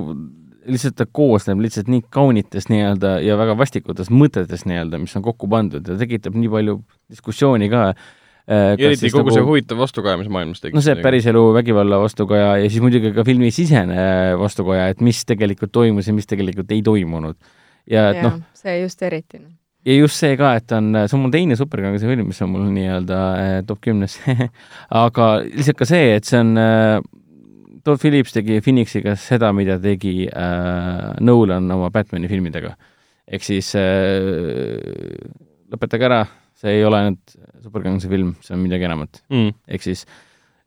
lihtsalt 0.62 0.96
ta 0.98 1.06
koosneb 1.10 1.60
lihtsalt 1.62 1.88
nii 1.90 2.04
kaunitest 2.12 2.70
nii-öelda 2.70 3.16
ja 3.24 3.36
väga 3.40 3.56
vastikutest 3.58 4.12
mõtetest 4.14 4.68
nii-öelda, 4.70 5.00
mis 5.02 5.14
on 5.18 5.24
kokku 5.26 5.48
pandud 5.50 5.88
ja 5.88 5.96
tekitab 5.98 6.36
nii 6.38 6.50
palju 6.52 6.78
diskussiooni 7.10 7.70
ka 7.72 7.92
eriti 8.76 9.10
kogu 9.12 9.28
nagu, 9.30 9.36
see 9.36 9.46
huvitav 9.46 9.80
vastukaja, 9.82 10.18
mis 10.20 10.28
maailmas 10.32 10.62
tekib. 10.62 10.76
no 10.76 10.84
see 10.84 10.98
päriselu 11.02 11.42
vägivalla 11.56 12.00
vastukaja 12.02 12.52
ja 12.62 12.68
siis 12.68 12.82
muidugi 12.84 13.12
ka 13.16 13.24
filmi 13.26 13.52
sisene 13.54 13.96
äh, 13.96 14.34
vastukaja, 14.40 14.90
et 14.92 15.02
mis 15.04 15.24
tegelikult 15.28 15.72
toimus 15.74 16.10
ja 16.10 16.14
mis 16.16 16.28
tegelikult 16.30 16.70
ei 16.74 16.82
toimunud. 16.86 17.38
ja 17.90 18.10
et 18.12 18.22
noh. 18.24 18.38
see 18.58 18.78
just 18.82 19.02
eriti. 19.02 19.40
Noh. 19.42 19.54
ja 19.88 19.96
just 19.96 20.20
see 20.20 20.36
ka, 20.40 20.54
et 20.60 20.76
on, 20.76 20.92
see 21.06 21.18
on 21.18 21.24
mul 21.24 21.34
teine 21.34 21.58
superkangelase 21.58 22.10
film, 22.10 22.28
mis 22.30 22.42
on 22.44 22.52
mul 22.54 22.68
nii-öelda 22.74 23.24
äh, 23.32 23.56
top 23.66 23.82
kümnes 23.84 24.18
aga 25.04 25.32
lihtsalt 25.48 25.82
ka 25.82 25.88
see, 25.88 26.14
et 26.18 26.28
see 26.28 26.42
on 26.42 26.54
äh, 26.60 27.00
Todd 27.82 27.98
Phillips 27.98 28.34
tegi 28.34 28.60
Phoenixiga 28.62 29.16
seda, 29.18 29.50
mida 29.56 29.74
tegi 29.82 30.28
äh, 30.28 31.08
Nolan 31.20 31.70
oma 31.74 31.90
Batman'i 31.90 32.30
filmidega. 32.30 32.76
ehk 33.32 33.44
siis 33.46 33.72
äh, 33.78 34.22
lõpetage 35.72 36.06
ära 36.06 36.22
see 36.62 36.76
ei 36.78 36.84
ole 36.86 37.00
ainult 37.00 37.34
superkangelase 37.62 38.10
film, 38.10 38.36
see 38.44 38.54
on 38.54 38.62
midagi 38.62 38.86
enamat 38.86 39.22
mm.. 39.32 39.50
ehk 39.74 39.84
siis 39.84 40.06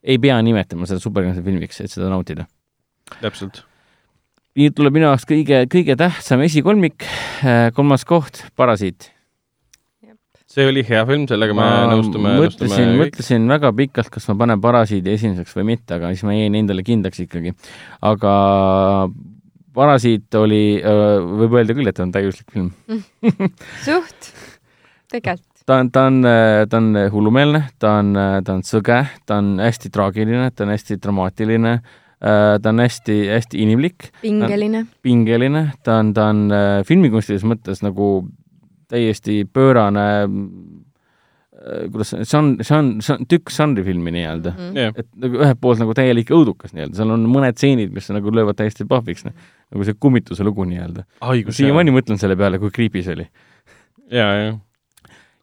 ei 0.06 0.20
pea 0.22 0.38
nimetama 0.46 0.88
seda 0.90 1.02
superkangelase 1.02 1.44
filmiks, 1.46 1.82
et 1.82 1.94
seda 1.94 2.12
nautida. 2.12 2.46
täpselt. 3.22 3.64
nii 4.60 4.72
tuleb 4.76 4.96
minu 4.98 5.10
jaoks 5.10 5.28
kõige, 5.30 5.66
kõige 5.72 5.98
tähtsam 6.00 6.44
esikolmik, 6.46 7.06
äh, 7.44 7.68
kolmas 7.76 8.06
koht, 8.08 8.44
Parasiit. 8.60 9.12
see 10.56 10.68
oli 10.70 10.86
hea 10.88 11.02
film, 11.08 11.26
sellega 11.28 11.56
me 11.56 11.64
ma 11.64 11.88
nõustume. 11.92 12.36
mõtlesin, 12.44 12.94
mõtlesin 13.02 13.48
väga 13.52 13.72
pikalt, 13.76 14.12
kas 14.14 14.30
ma 14.32 14.38
panen 14.44 14.62
Parasiidi 14.64 15.16
esimeseks 15.16 15.56
või 15.58 15.72
mitte, 15.74 15.98
aga 15.98 16.12
siis 16.14 16.28
ma 16.28 16.36
jäin 16.36 16.60
endale 16.60 16.86
kindlaks 16.86 17.24
ikkagi. 17.26 17.56
aga 18.12 18.36
Parasiit 19.76 20.40
oli, 20.40 20.64
äh, 20.80 21.18
võib 21.42 21.58
öelda 21.60 21.76
küll, 21.76 21.92
et 21.92 22.00
on 22.04 22.14
täiuslik 22.14 22.54
film 22.54 22.72
suht, 23.88 24.32
tegelikult 25.12 25.55
ta 25.66 25.80
on, 25.82 25.92
ta 25.92 26.06
on, 26.10 26.22
ta 26.70 26.78
on 26.78 26.96
hullumeelne, 27.12 27.64
ta 27.80 27.98
on, 28.02 28.14
ta 28.46 28.54
on 28.54 28.64
sõge, 28.66 29.02
ta 29.26 29.40
on 29.42 29.56
hästi 29.64 29.92
traagiline, 29.94 30.50
ta 30.54 30.66
on 30.66 30.74
hästi 30.76 31.00
dramaatiline, 31.02 31.76
ta 32.22 32.72
on 32.72 32.82
hästi, 32.84 33.20
hästi 33.34 33.62
inimlik. 33.66 34.12
pingeline. 34.22 34.86
pingeline, 35.02 35.68
ta 35.84 36.00
on, 36.04 36.14
ta 36.14 36.30
on 36.34 36.48
filmikunstilises 36.88 37.48
mõttes 37.50 37.82
nagu 37.86 38.28
täiesti 38.92 39.44
pöörane 39.50 40.08
kuidas 41.92 42.12
see 42.14 42.38
on, 42.38 42.50
see 42.62 42.76
on, 42.78 42.90
see 43.02 43.16
on 43.16 43.26
tükk 43.32 43.50
žanrifilmi 43.54 44.12
nii-öelda 44.14 44.52
mm. 44.52 44.58
-hmm. 44.58 44.78
Yeah. 44.78 44.94
et 44.98 45.08
nagu 45.18 45.40
ühelt 45.40 45.60
poolt 45.62 45.80
nagu 45.82 45.94
täielik 45.98 46.30
õudukas 46.30 46.76
nii-öelda, 46.76 46.98
seal 47.00 47.14
on 47.16 47.26
mõned 47.32 47.58
stseenid, 47.58 47.94
mis 47.96 48.10
nagu 48.14 48.34
löövad 48.36 48.60
täiesti 48.60 48.86
pahviks, 48.86 49.26
nagu 49.26 49.88
see 49.88 49.98
kummituse 50.00 50.46
lugu 50.46 50.68
nii-öelda. 50.68 51.08
siiamaani 51.50 51.96
mõtlen 51.96 52.22
selle 52.22 52.38
peale, 52.38 52.60
kui 52.62 52.70
creepy 52.76 53.02
see 53.02 53.18
oli. 53.18 53.28
ja, 54.12 54.30
jah 54.44 54.60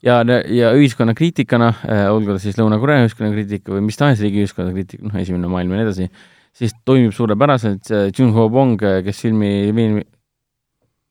ja, 0.07 0.20
ja 0.51 0.73
ühiskonnakriitikana 0.77 1.69
äh,, 1.87 2.07
olgu 2.12 2.35
ta 2.35 2.43
siis 2.43 2.59
Lõuna-Korea 2.59 3.07
ühiskonnakriitika 3.07 3.74
või 3.74 3.85
mis 3.87 3.99
tahes 4.01 4.23
riigi 4.24 4.43
ühiskonnakriitika, 4.45 5.07
noh, 5.09 5.20
Esimene 5.23 5.51
maailm 5.53 5.74
ja 5.74 5.81
nii 5.81 5.87
edasi, 5.89 6.09
siis 6.57 6.74
toimib 6.89 7.15
suurepäraselt 7.16 7.93
äh, 7.93 8.09
Jun 8.11 8.35
Ho 8.37 8.49
Bong, 8.53 8.83
äh, 8.87 9.01
kes 9.07 9.23
filmi, 9.24 9.53
filmi 9.70 10.05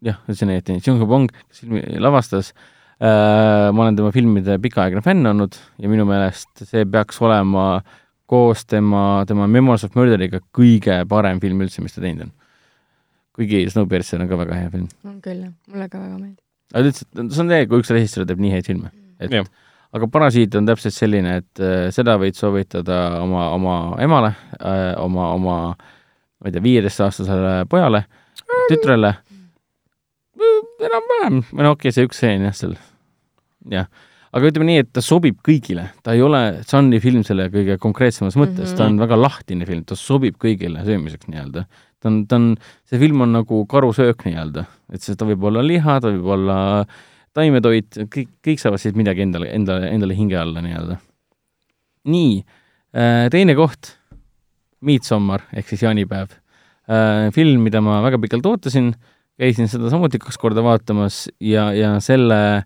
jah, 0.05 0.19
ütlesin 0.25 0.53
õieti, 0.53 0.77
Jun 0.85 1.01
Ho 1.01 1.09
Bong, 1.09 1.31
kes 1.47 1.65
filmi 1.65 1.83
lavastas 2.01 2.53
ma 3.01 3.81
olen 3.81 3.95
tema 3.97 4.11
filmide 4.13 4.59
pikaaegne 4.61 5.01
fänn 5.01 5.25
olnud 5.25 5.55
ja 5.81 5.89
minu 5.89 6.03
meelest 6.05 6.61
see 6.69 6.83
peaks 6.85 7.17
olema 7.25 7.79
koos 8.29 8.61
tema, 8.69 9.23
tema 9.27 9.47
Memoirs 9.49 9.87
of 9.87 9.97
Murderiga 9.97 10.37
kõige 10.53 10.99
parem 11.09 11.41
film 11.41 11.65
üldse, 11.65 11.81
mis 11.81 11.97
ta 11.97 12.03
teinud 12.05 12.27
on. 12.27 12.31
kuigi 13.33 13.65
Snowpiercer 13.73 14.21
on 14.21 14.29
ka 14.29 14.39
väga 14.45 14.61
hea 14.61 14.69
film. 14.69 14.87
on 15.01 15.17
küll, 15.25 15.43
jah, 15.47 15.57
mulle 15.73 15.89
ka 15.89 15.97
väga 15.97 16.13
meeldib 16.19 16.40
aga 16.73 16.85
lihtsalt, 16.87 17.09
see 17.17 17.43
on 17.43 17.51
see, 17.51 17.65
kui 17.69 17.83
üks 17.83 17.91
režissöör 17.93 18.27
teeb 18.29 18.41
nii 18.43 18.55
häid 18.55 18.69
filme, 18.69 18.91
et 19.21 19.33
ja. 19.35 19.43
aga 19.95 20.11
Parasiit 20.11 20.55
on 20.59 20.69
täpselt 20.69 20.95
selline, 20.95 21.39
et 21.41 21.63
äh, 21.63 21.89
seda 21.95 22.17
võid 22.21 22.37
soovitada 22.39 23.01
oma, 23.21 23.49
oma 23.55 23.79
emale 24.03 24.35
äh,, 24.59 24.93
oma, 25.01 25.31
oma 25.35 25.57
ma 26.41 26.49
ei 26.49 26.55
tea, 26.55 26.63
viieteistaastasele 26.65 27.65
pojale, 27.69 28.05
tütrele, 28.71 29.13
enam-vähem, 30.81 31.43
või 31.51 31.67
no 31.67 31.75
okei 31.75 31.91
okay,, 31.91 31.95
see 31.95 32.07
üks 32.07 32.17
stseen 32.17 32.47
jah, 32.47 32.55
seal, 32.57 32.79
jah. 33.71 33.91
Aga 34.31 34.47
ütleme 34.47 34.69
nii, 34.69 34.81
et 34.85 34.89
ta 34.95 35.01
sobib 35.03 35.41
kõigile, 35.43 35.89
ta 36.05 36.13
ei 36.15 36.21
ole 36.23 36.39
žanri 36.63 37.01
film 37.03 37.25
selle 37.27 37.49
kõige 37.51 37.75
konkreetsemas 37.83 38.37
mõttes. 38.39 38.63
Mm, 38.63 38.69
-hmm. 38.69 38.77
ta 38.79 38.85
on 38.87 38.99
väga 39.01 39.17
lahtine 39.19 39.67
film, 39.67 39.83
ta 39.83 39.97
sobib 39.99 40.37
kõigile 40.39 40.85
söömiseks 40.87 41.27
nii-öelda 41.27 41.65
ta 42.01 42.09
on, 42.09 42.25
ta 42.27 42.39
on, 42.39 42.49
see 42.89 42.99
film 43.01 43.21
on 43.25 43.35
nagu 43.37 43.63
karusöök 43.69 44.25
nii-öelda, 44.27 44.65
et 44.93 45.05
see, 45.05 45.17
ta 45.17 45.27
võib 45.29 45.45
olla 45.49 45.63
liha, 45.65 45.99
ta 46.01 46.11
võib 46.11 46.33
olla 46.35 46.57
taimetoit, 47.37 48.01
kõik, 48.11 48.33
kõik 48.43 48.61
saavad 48.61 48.81
siit 48.81 48.97
midagi 48.99 49.23
endale, 49.23 49.51
endale, 49.55 49.91
endale 49.93 50.17
hinge 50.17 50.37
alla 50.39 50.63
nii-öelda. 50.65 50.99
nii, 52.11 52.37
äh, 52.97 53.25
teine 53.33 53.55
koht, 53.55 53.95
Midsommar 54.81 55.43
ehk 55.53 55.67
siis 55.69 55.83
jaanipäev. 55.85 56.31
Äh, 56.89 57.27
film, 57.35 57.61
mida 57.61 57.83
ma 57.85 57.99
väga 58.01 58.17
pikalt 58.23 58.47
ootasin, 58.49 58.95
käisin 59.37 59.69
seda 59.69 59.91
samuti 59.93 60.19
kaks 60.21 60.39
korda 60.41 60.63
vaatamas 60.65 61.27
ja, 61.39 61.69
ja 61.77 61.93
selle, 62.01 62.63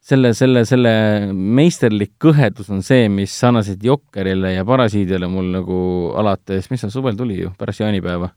selle, 0.00 0.32
selle, 0.34 0.64
selle 0.68 0.92
meisterlik 1.32 2.14
kõhedus 2.22 2.70
on 2.72 2.82
see, 2.84 3.08
mis 3.12 3.34
sarnaselt 3.36 3.82
Jokkerile 3.84 4.54
ja 4.54 4.64
Parasiidile 4.68 5.28
mul 5.30 5.50
nagu 5.58 5.80
alates, 6.18 6.70
mis 6.72 6.82
seal 6.82 6.92
suvel 6.94 7.18
tuli 7.18 7.40
ju, 7.42 7.52
pärast 7.58 7.84
jaanipäeva 7.84 8.30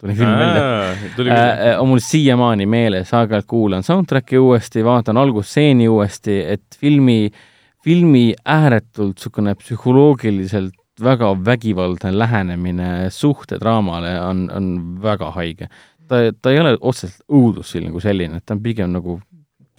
tuli 0.00 0.14
film 0.18 0.34
välja 0.38 0.92
äh,. 0.92 1.80
on 1.80 1.88
mul 1.88 2.02
siiamaani 2.02 2.66
meeles, 2.66 3.12
aeg-ajalt 3.14 3.46
kuulan 3.48 3.86
soundtrack'i 3.86 4.38
uuesti, 4.38 4.84
vaatan 4.84 5.16
algusstseeni 5.16 5.88
uuesti, 5.88 6.40
et 6.56 6.78
filmi, 6.80 7.30
filmi 7.84 8.32
ääretult 8.44 9.16
niisugune 9.16 9.54
psühholoogiliselt 9.54 10.74
väga 11.02 11.32
vägivaldne 11.44 12.12
lähenemine 12.18 13.10
suhtedraamale 13.10 14.20
on, 14.20 14.50
on 14.54 14.66
väga 15.02 15.30
haige. 15.30 15.68
ta, 16.08 16.16
ta 16.42 16.50
ei 16.50 16.60
ole 16.60 16.76
otseselt 16.80 17.24
õudusfilm 17.32 17.94
kui 17.94 18.02
selline, 18.02 18.38
et 18.38 18.46
ta 18.46 18.54
on 18.54 18.62
pigem 18.62 18.92
nagu 18.92 19.20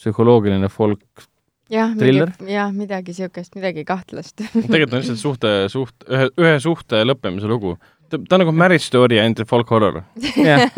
psühholoogiline 0.05 0.69
folk 0.69 1.25
jah, 1.73 1.95
Thriller? 1.97 2.31
jah, 2.45 2.69
midagi 2.71 3.11
niisugust, 3.15 3.55
midagi 3.57 3.83
kahtlast 3.87 4.37
tegelikult 4.45 4.93
on 4.93 5.01
lihtsalt 5.01 5.21
suhte, 5.21 5.53
suht-, 5.73 6.05
ühe, 6.09 6.29
ühe 6.37 6.55
suhte 6.61 7.01
lõppemise 7.09 7.49
lugu. 7.49 7.73
ta, 8.09 8.19
ta 8.21 8.37
on 8.37 8.43
nagu 8.45 8.53
Marriage 8.53 8.85
Story 8.85 9.17
ainult 9.19 9.41
folk 9.49 9.73
horror. 9.73 10.03
jah, 10.37 10.69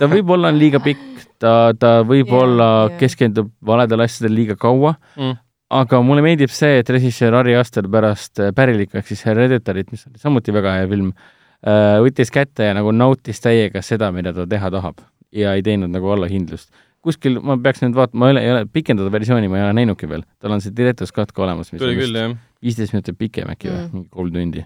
ta 0.00 0.08
võib-olla 0.08 0.48
on 0.54 0.58
liiga 0.60 0.80
pikk, 0.80 1.04
ta, 1.38 1.72
ta 1.76 2.00
võib-olla 2.08 2.70
Jaa, 2.70 2.88
jaa. 2.88 2.98
keskendub 3.04 3.52
valedele 3.60 4.08
asjadele 4.08 4.38
liiga 4.42 4.56
kaua 4.60 4.96
Mm. 5.16 5.36
aga 5.70 6.00
mulle 6.02 6.22
meeldib 6.24 6.50
see, 6.50 6.80
et 6.80 6.88
režissöör 6.90 7.36
Ari 7.42 7.52
Aster 7.60 7.86
pärast 7.86 8.40
äh, 8.40 8.48
Pärilikku 8.56 8.96
ehk 8.98 9.06
siis 9.12 9.20
Hereditarit, 9.28 9.92
mis 9.92 10.06
oli 10.08 10.18
samuti 10.18 10.50
väga 10.56 10.72
hea 10.80 10.88
film, 10.90 11.12
võttis 12.00 12.32
kätte 12.32 12.64
ja 12.70 12.74
nagu 12.74 12.90
nautis 12.96 13.38
täiega 13.44 13.82
seda, 13.84 14.08
mida 14.16 14.32
ta 14.32 14.46
teha 14.48 14.70
tahab 14.72 15.02
ja 15.30 15.52
ei 15.54 15.62
teinud 15.62 15.92
nagu 15.92 16.08
allahindlust. 16.14 16.70
Kuskil 17.04 17.38
ma 17.40 17.56
peaks 17.56 17.80
nüüd 17.84 17.94
vaatama, 17.96 18.20
ma 18.20 18.28
ei 18.30 18.34
ole, 18.36 18.40
ei 18.44 18.50
ole, 18.54 18.64
pikendatud 18.72 19.12
versiooni 19.12 19.48
ma 19.48 19.60
ei 19.60 19.66
ole 19.68 19.76
näinudki 19.80 20.08
veel, 20.10 20.24
tal 20.40 20.52
on 20.56 20.60
see 20.64 20.74
Director's 20.76 21.12
Cut 21.16 21.32
ka 21.32 21.46
olemas, 21.46 21.72
mis 21.72 21.80
tuli 21.80 21.96
on 21.96 22.02
küll, 22.02 22.18
vist 22.18 22.64
viisteist 22.66 22.92
minutit 22.96 23.18
pikem 23.18 23.48
äkki 23.54 23.70
või 23.70 23.80
Mm. 23.86 23.94
mingi 23.94 24.08
kolm 24.10 24.32
tundi 24.34 24.64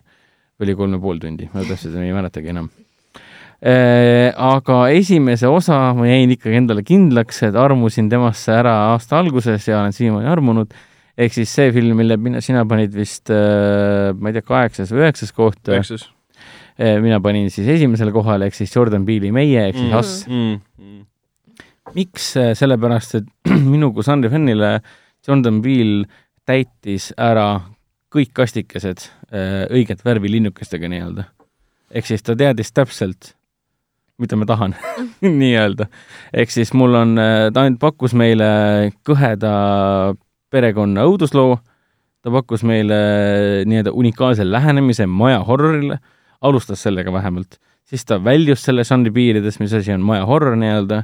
või 0.58 0.66
oli 0.68 0.74
kolm 0.80 0.96
ja 0.96 0.98
pool 1.02 1.18
tundi, 1.22 1.50
ma 1.54 1.62
täpselt 1.66 1.94
ei 2.00 2.12
mäletagi 2.14 2.50
enam 2.54 2.70
Äh, 3.64 4.28
aga 4.36 4.90
esimese 4.92 5.48
osa 5.48 5.76
ma 5.96 6.04
jäin 6.04 6.28
ikkagi 6.34 6.58
endale 6.58 6.82
kindlaks, 6.84 7.38
et 7.46 7.54
armusin 7.56 8.10
temasse 8.12 8.52
ära 8.52 8.74
aasta 8.90 9.16
alguses 9.22 9.64
ja 9.70 9.78
olen 9.80 9.94
siiamaani 9.94 10.28
armunud. 10.28 10.74
ehk 11.16 11.32
siis 11.32 11.48
see 11.54 11.70
film, 11.72 11.96
mille 11.96 12.16
mina, 12.18 12.40
sina 12.42 12.64
panid 12.66 12.92
vist, 12.92 13.30
ma 13.30 14.28
ei 14.28 14.34
tea, 14.34 14.42
kaheksas 14.42 14.90
või 14.92 15.04
üheksas 15.06 15.32
koht. 15.32 15.62
üheksas. 15.70 16.08
mina 17.00 17.20
panin 17.22 17.48
siis 17.54 17.68
esimesele 17.78 18.12
kohale, 18.12 18.50
ehk 18.50 18.54
siis 18.58 18.74
Jordan 18.74 19.06
Peele'i 19.06 19.32
Meie 19.32 19.68
ehk 19.70 19.78
siis 19.78 19.90
Mm. 19.92 19.98
Us. 19.98 20.26
mm. 20.28 21.06
Miks? 21.94 22.32
sellepärast, 22.58 23.20
et 23.20 23.50
minu 23.74 23.92
kui 23.94 24.06
žanri 24.06 24.30
fännile 24.32 24.78
Jordan 25.26 25.60
Peele 25.64 26.04
täitis 26.44 27.12
ära 27.16 27.48
kõik 28.14 28.34
kastikesed 28.36 29.06
äh, 29.32 29.64
õiget 29.74 30.04
värvi 30.04 30.30
linnukestega 30.36 30.90
nii-öelda. 30.90 31.24
ehk 31.94 32.06
siis 32.06 32.22
ta 32.22 32.36
teadis 32.36 32.72
täpselt, 32.72 33.34
mida 34.18 34.36
ma 34.36 34.46
tahan 34.46 34.76
nii-öelda. 35.40 35.88
ehk 36.32 36.50
siis 36.54 36.72
mul 36.76 36.94
on, 37.00 37.16
ta 37.16 37.64
ainult 37.64 37.80
pakkus 37.82 38.14
meile 38.14 38.92
kõheda 39.06 39.54
perekonna 40.54 41.06
õudusloo, 41.08 41.58
ta 42.22 42.32
pakkus 42.32 42.62
meile 42.66 42.96
nii-öelda 43.68 43.92
unikaalse 43.92 44.46
lähenemise 44.46 45.06
maja 45.10 45.42
horrorile, 45.44 45.98
alustas 46.44 46.84
sellega 46.84 47.12
vähemalt, 47.12 47.58
siis 47.88 48.04
ta 48.08 48.20
väljus 48.22 48.64
selle 48.64 48.84
žanri 48.86 49.12
piiridest, 49.14 49.60
mis 49.60 49.74
asi 49.76 49.92
on 49.94 50.04
maja 50.06 50.24
horror 50.28 50.56
nii-öelda, 50.60 51.02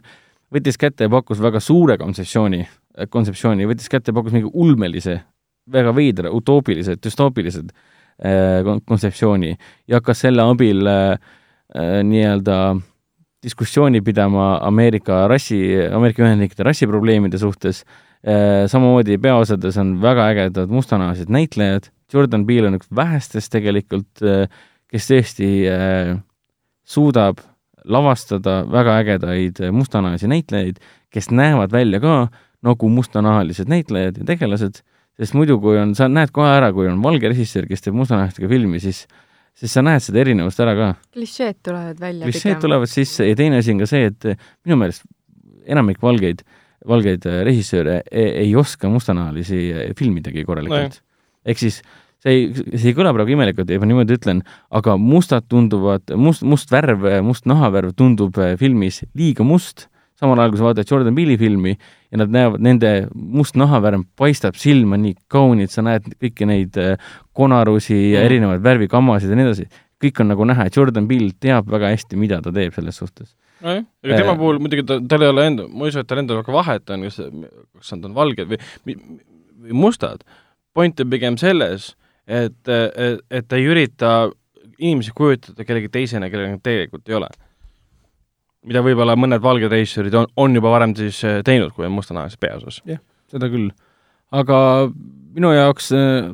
võttis 0.55 0.79
kätte 0.81 1.07
ja 1.07 1.13
pakkus 1.13 1.41
väga 1.43 1.61
suure 1.63 1.97
kontseptsiooni, 2.01 2.65
kontseptsiooni, 3.11 3.69
võttis 3.71 3.91
kätte 3.93 4.11
ja 4.11 4.17
pakkus 4.17 4.35
mingi 4.35 4.51
ulmelise, 4.51 5.21
väga 5.71 5.95
veidra, 5.95 6.33
utoopilise, 6.35 6.97
düstoopilised 7.03 7.71
äh, 7.71 8.61
kon- 8.67 8.83
kontseptsiooni 8.87 9.53
ja 9.89 10.01
hakkas 10.01 10.25
selle 10.27 10.47
abil 10.47 10.87
äh, 10.91 11.13
äh, 11.75 12.01
nii-öelda 12.07 12.61
diskussiooni 13.41 14.03
pidama 14.05 14.59
Ameerika 14.67 15.25
rassi, 15.31 15.61
Ameerika 15.93 16.25
Ühendriikide 16.27 16.67
rassiprobleemide 16.67 17.39
suhtes 17.41 17.85
äh,. 18.27 18.67
samamoodi 18.69 19.17
peaosades 19.19 19.79
on 19.81 19.95
väga 20.03 20.27
ägedad 20.35 20.73
mustanahalised 20.73 21.31
näitlejad, 21.33 21.89
Jordan 22.13 22.45
Peele 22.47 22.69
on 22.69 22.77
üks 22.81 22.91
vähestest 22.97 23.53
tegelikult 23.55 24.25
äh,, 24.27 24.51
kes 24.91 25.09
tõesti 25.09 25.51
äh, 25.71 26.19
suudab 26.85 27.41
lavastada 27.85 28.61
väga 28.71 28.99
ägedaid 29.01 29.61
mustanahalisi 29.73 30.29
näitlejaid, 30.31 30.79
kes 31.11 31.31
näevad 31.31 31.73
välja 31.73 32.01
ka 32.03 32.15
nagu 32.67 32.89
mustanahalised 32.93 33.71
näitlejad 33.73 34.21
ja 34.21 34.29
tegelased, 34.29 34.83
sest 35.21 35.37
muidu, 35.37 35.57
kui 35.63 35.79
on, 35.81 35.95
sa 35.97 36.11
näed 36.13 36.33
kohe 36.35 36.51
ära, 36.59 36.71
kui 36.77 36.89
on 36.91 37.01
valge 37.03 37.31
režissöör, 37.33 37.69
kes 37.71 37.87
teeb 37.87 37.97
mustanahalistega 37.97 38.51
filmi, 38.51 38.81
siis 38.83 39.07
siis 39.61 39.75
sa 39.77 39.83
näed 39.85 40.03
seda 40.05 40.23
erinevust 40.23 40.61
ära 40.63 40.75
ka. 40.79 40.89
klišeed 41.17 41.61
tulevad 41.67 42.01
välja 42.01 42.29
klišeed 42.29 42.61
tulevad 42.63 42.91
sisse 42.91 43.27
ja 43.29 43.37
teine 43.37 43.61
asi 43.61 43.75
on 43.75 43.83
ka 43.83 43.89
see, 43.91 44.11
et 44.11 44.29
minu 44.67 44.79
meelest 44.81 45.05
enamik 45.71 46.01
valgeid, 46.03 46.45
valgeid 46.89 47.27
režissööre 47.47 48.01
ei, 48.09 48.31
ei 48.47 48.55
oska 48.57 48.89
mustanahalisi 48.93 49.93
filmidagi 49.99 50.47
korralikult 50.49 51.01
no. 51.01 51.05
ehk 51.45 51.61
siis 51.61 51.81
see 52.25 52.35
ei, 52.37 52.49
see 52.77 52.91
ei 52.93 52.97
kõla 52.97 53.15
praegu 53.17 53.35
imelikult, 53.37 53.71
ma 53.81 53.89
niimoodi 53.89 54.19
ütlen, 54.19 54.43
aga 54.77 54.97
mustad 55.01 55.47
tunduvad, 55.49 56.13
must, 56.21 56.45
must 56.47 56.73
värv, 56.73 57.07
must 57.27 57.49
nahavärv 57.49 57.95
tundub 57.97 58.37
äh, 58.41 58.57
filmis 58.61 59.03
liiga 59.17 59.47
must, 59.47 59.87
samal 60.21 60.41
ajal 60.41 60.53
kui 60.53 60.61
sa 60.61 60.67
vaatad 60.69 60.91
Jordan 60.91 61.17
Peele'i 61.17 61.39
filmi 61.41 61.75
ja 61.77 62.21
nad 62.21 62.33
näevad, 62.35 62.61
nende 62.65 62.91
must 63.15 63.57
nahavärv 63.57 64.05
paistab 64.21 64.59
silma 64.61 64.99
nii 65.01 65.17
kaunilt, 65.33 65.73
sa 65.73 65.85
näed 65.87 66.11
kõiki 66.21 66.49
neid 66.49 66.77
äh, 66.81 67.13
konarusi 67.37 67.97
ja 67.97 68.21
Mm. 68.21 68.27
erinevaid 68.29 68.67
värvikammasid 68.67 69.31
ja 69.33 69.39
nii 69.39 69.49
edasi. 69.49 69.71
kõik 70.01 70.21
on 70.23 70.31
nagu 70.33 70.45
näha, 70.49 70.65
et 70.65 70.77
Jordan 70.77 71.05
Peele 71.09 71.35
teab 71.37 71.67
väga 71.69 71.91
hästi, 71.93 72.17
mida 72.17 72.41
ta 72.41 72.53
teeb 72.53 72.73
selles 72.73 72.97
suhtes. 72.97 73.35
nojah, 73.61 73.85
ega 74.05 74.17
tema 74.17 74.37
puhul 74.37 74.59
muidugi 74.59 74.85
ta, 74.89 74.97
tal 75.09 75.23
ei 75.23 75.29
ole 75.29 75.47
enda, 75.47 75.67
ma 75.69 75.85
ei 75.85 75.93
usu, 75.93 76.01
et 76.01 76.09
tal 76.09 76.19
endal 76.23 76.41
väga 76.41 76.53
vahet 76.53 76.91
on, 76.91 77.03
kas, 77.03 77.19
kas 77.77 77.93
nad 77.93 78.05
on 78.09 78.15
valged 78.17 78.49
või, 78.49 78.61
või 79.61 79.77
mustad. 79.77 80.25
point 80.73 81.01
on 81.01 81.11
pigem 81.11 81.37
selles, 81.37 81.95
et, 82.31 82.69
et, 82.71 83.23
et 83.31 83.49
ta 83.49 83.59
ei 83.59 83.67
ürita 83.69 84.11
inimesi 84.81 85.13
kujutada 85.17 85.67
kellegi 85.67 85.91
teisena, 85.93 86.31
kellega 86.33 86.55
nad 86.55 86.63
tegelikult 86.65 87.09
ei 87.11 87.19
ole. 87.19 87.29
mida 88.69 88.83
võib-olla 88.85 89.15
mõned 89.17 89.41
valged 89.41 89.73
režissöörid 89.73 90.15
on, 90.15 90.27
on 90.37 90.55
juba 90.55 90.71
varem 90.73 90.93
siis 90.97 91.23
äh, 91.25 91.41
teinud, 91.45 91.73
kui 91.73 91.87
on 91.89 91.95
mustanahalised 91.97 92.41
peaosas. 92.41 92.83
seda 93.31 93.49
küll. 93.53 93.71
aga 94.33 94.59
minu 95.35 95.53
jaoks 95.57 95.93
äh, 95.97 96.31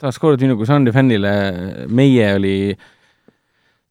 taaskord 0.00 0.40
minu 0.44 0.56
kui 0.56 0.68
žanri 0.68 0.92
fännile 0.92 1.32
Meie 1.88 2.34
oli 2.36 2.56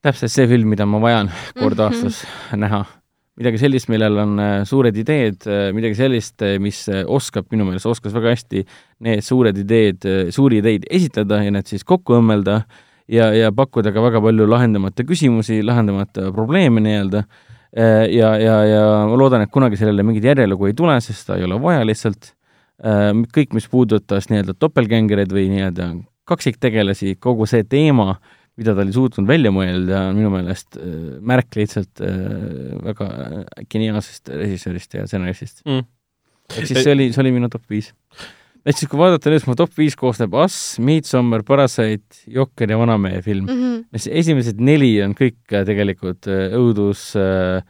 täpselt 0.05 0.33
see 0.33 0.47
film, 0.49 0.69
mida 0.73 0.85
ma 0.85 1.01
vajan 1.01 1.31
kord 1.57 1.79
Mhm. 1.79 1.85
aastas 1.85 2.25
näha. 2.53 2.85
Midagi 3.39 3.59
sellist, 3.59 3.89
millel 3.91 4.19
on 4.23 4.39
äh, 4.39 4.53
suured 4.67 4.95
ideed, 4.99 5.43
midagi 5.75 5.97
sellist, 5.99 6.43
mis 6.63 6.85
äh, 6.91 7.03
oskab, 7.03 7.49
minu 7.51 7.67
meelest 7.67 7.89
oskas 7.89 8.15
väga 8.15 8.31
hästi 8.35 8.63
need 9.05 9.25
suured 9.25 9.59
ideed, 9.59 10.07
suuri 10.35 10.61
ideid 10.63 10.87
esitada 10.93 11.41
ja 11.43 11.51
need 11.53 11.67
siis 11.67 11.83
kokku 11.87 12.17
õmmelda 12.19 12.61
ja, 13.11 13.29
ja 13.35 13.51
pakkuda 13.55 13.91
ka 13.95 14.05
väga 14.05 14.23
palju 14.23 14.47
lahendamata 14.49 15.03
küsimusi, 15.07 15.59
lahendamata 15.65 16.31
probleeme 16.35 16.83
nii-öelda. 16.85 17.25
ja, 17.75 18.29
ja, 18.39 18.55
ja 18.63 18.83
ma 19.09 19.17
loodan, 19.19 19.43
et 19.43 19.51
kunagi 19.51 19.75
sellele 19.75 20.03
mingit 20.07 20.23
järjelugu 20.23 20.69
ei 20.69 20.73
tule, 20.73 20.95
sest 21.03 21.27
ta 21.27 21.35
ei 21.35 21.43
ole 21.43 21.59
vaja 21.59 21.83
lihtsalt. 21.85 22.31
kõik, 23.35 23.53
mis 23.55 23.67
puudutas 23.71 24.29
nii-öelda 24.31 24.55
topeltgängereid 24.59 25.31
või 25.31 25.49
nii-öelda 25.51 25.89
kaksiktegelasi, 26.27 27.17
kogu 27.19 27.45
see 27.49 27.63
teema, 27.67 28.15
mida 28.59 28.75
ta 28.75 28.85
oli 28.85 28.95
suutnud 28.95 29.27
välja 29.27 29.51
mõelda, 29.53 30.05
on 30.09 30.19
minu 30.19 30.31
meelest 30.33 30.79
äh, 30.79 30.95
märk 31.25 31.57
lihtsalt 31.59 32.01
äh, 32.03 32.15
väga 32.85 33.09
geniaalsest 33.71 34.31
režissöörist 34.31 34.95
ja 34.97 35.05
stsenaristist 35.09 35.63
Mm. 35.65 35.85
ehk 36.53 36.67
siis 36.69 36.83
see 36.83 36.93
oli, 36.93 37.09
see 37.13 37.23
oli 37.23 37.33
minu 37.35 37.49
top 37.51 37.65
viis. 37.71 37.91
ehk 38.65 38.77
siis, 38.77 38.89
kui 38.89 38.99
vaadata 39.01 39.33
nüüd, 39.33 39.47
mu 39.49 39.57
top 39.59 39.73
viis 39.77 39.97
koosneb 39.99 40.35
Us, 40.39 40.77
Midsommar, 40.79 41.43
Parasite, 41.47 42.21
Jokker 42.31 42.71
ja 42.71 42.79
Vanamehe 42.79 43.21
film 43.25 43.49
mm. 43.49 43.63
-hmm. 43.91 44.07
esimesed 44.21 44.61
neli 44.61 44.93
on 45.03 45.17
kõik 45.17 45.41
äh, 45.51 45.65
tegelikult 45.67 46.27
äh, 46.27 46.55
õudus 46.55 47.11
äh,, 47.19 47.65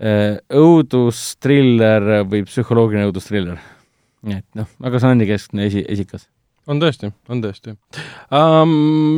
äh, 0.00 0.40
õudustriller 0.50 2.26
või 2.26 2.42
psühholoogiline 2.48 3.06
õudustriller. 3.12 3.62
nii 4.26 4.42
et 4.42 4.46
noh, 4.58 4.66
väga 4.80 4.98
žanrikeskne 4.98 5.70
esi, 5.70 5.84
esikas. 5.88 6.28
On 6.70 6.80
tõesti, 6.82 7.10
on 7.28 7.42
tõesti 7.42 7.74
um,. 8.30 8.72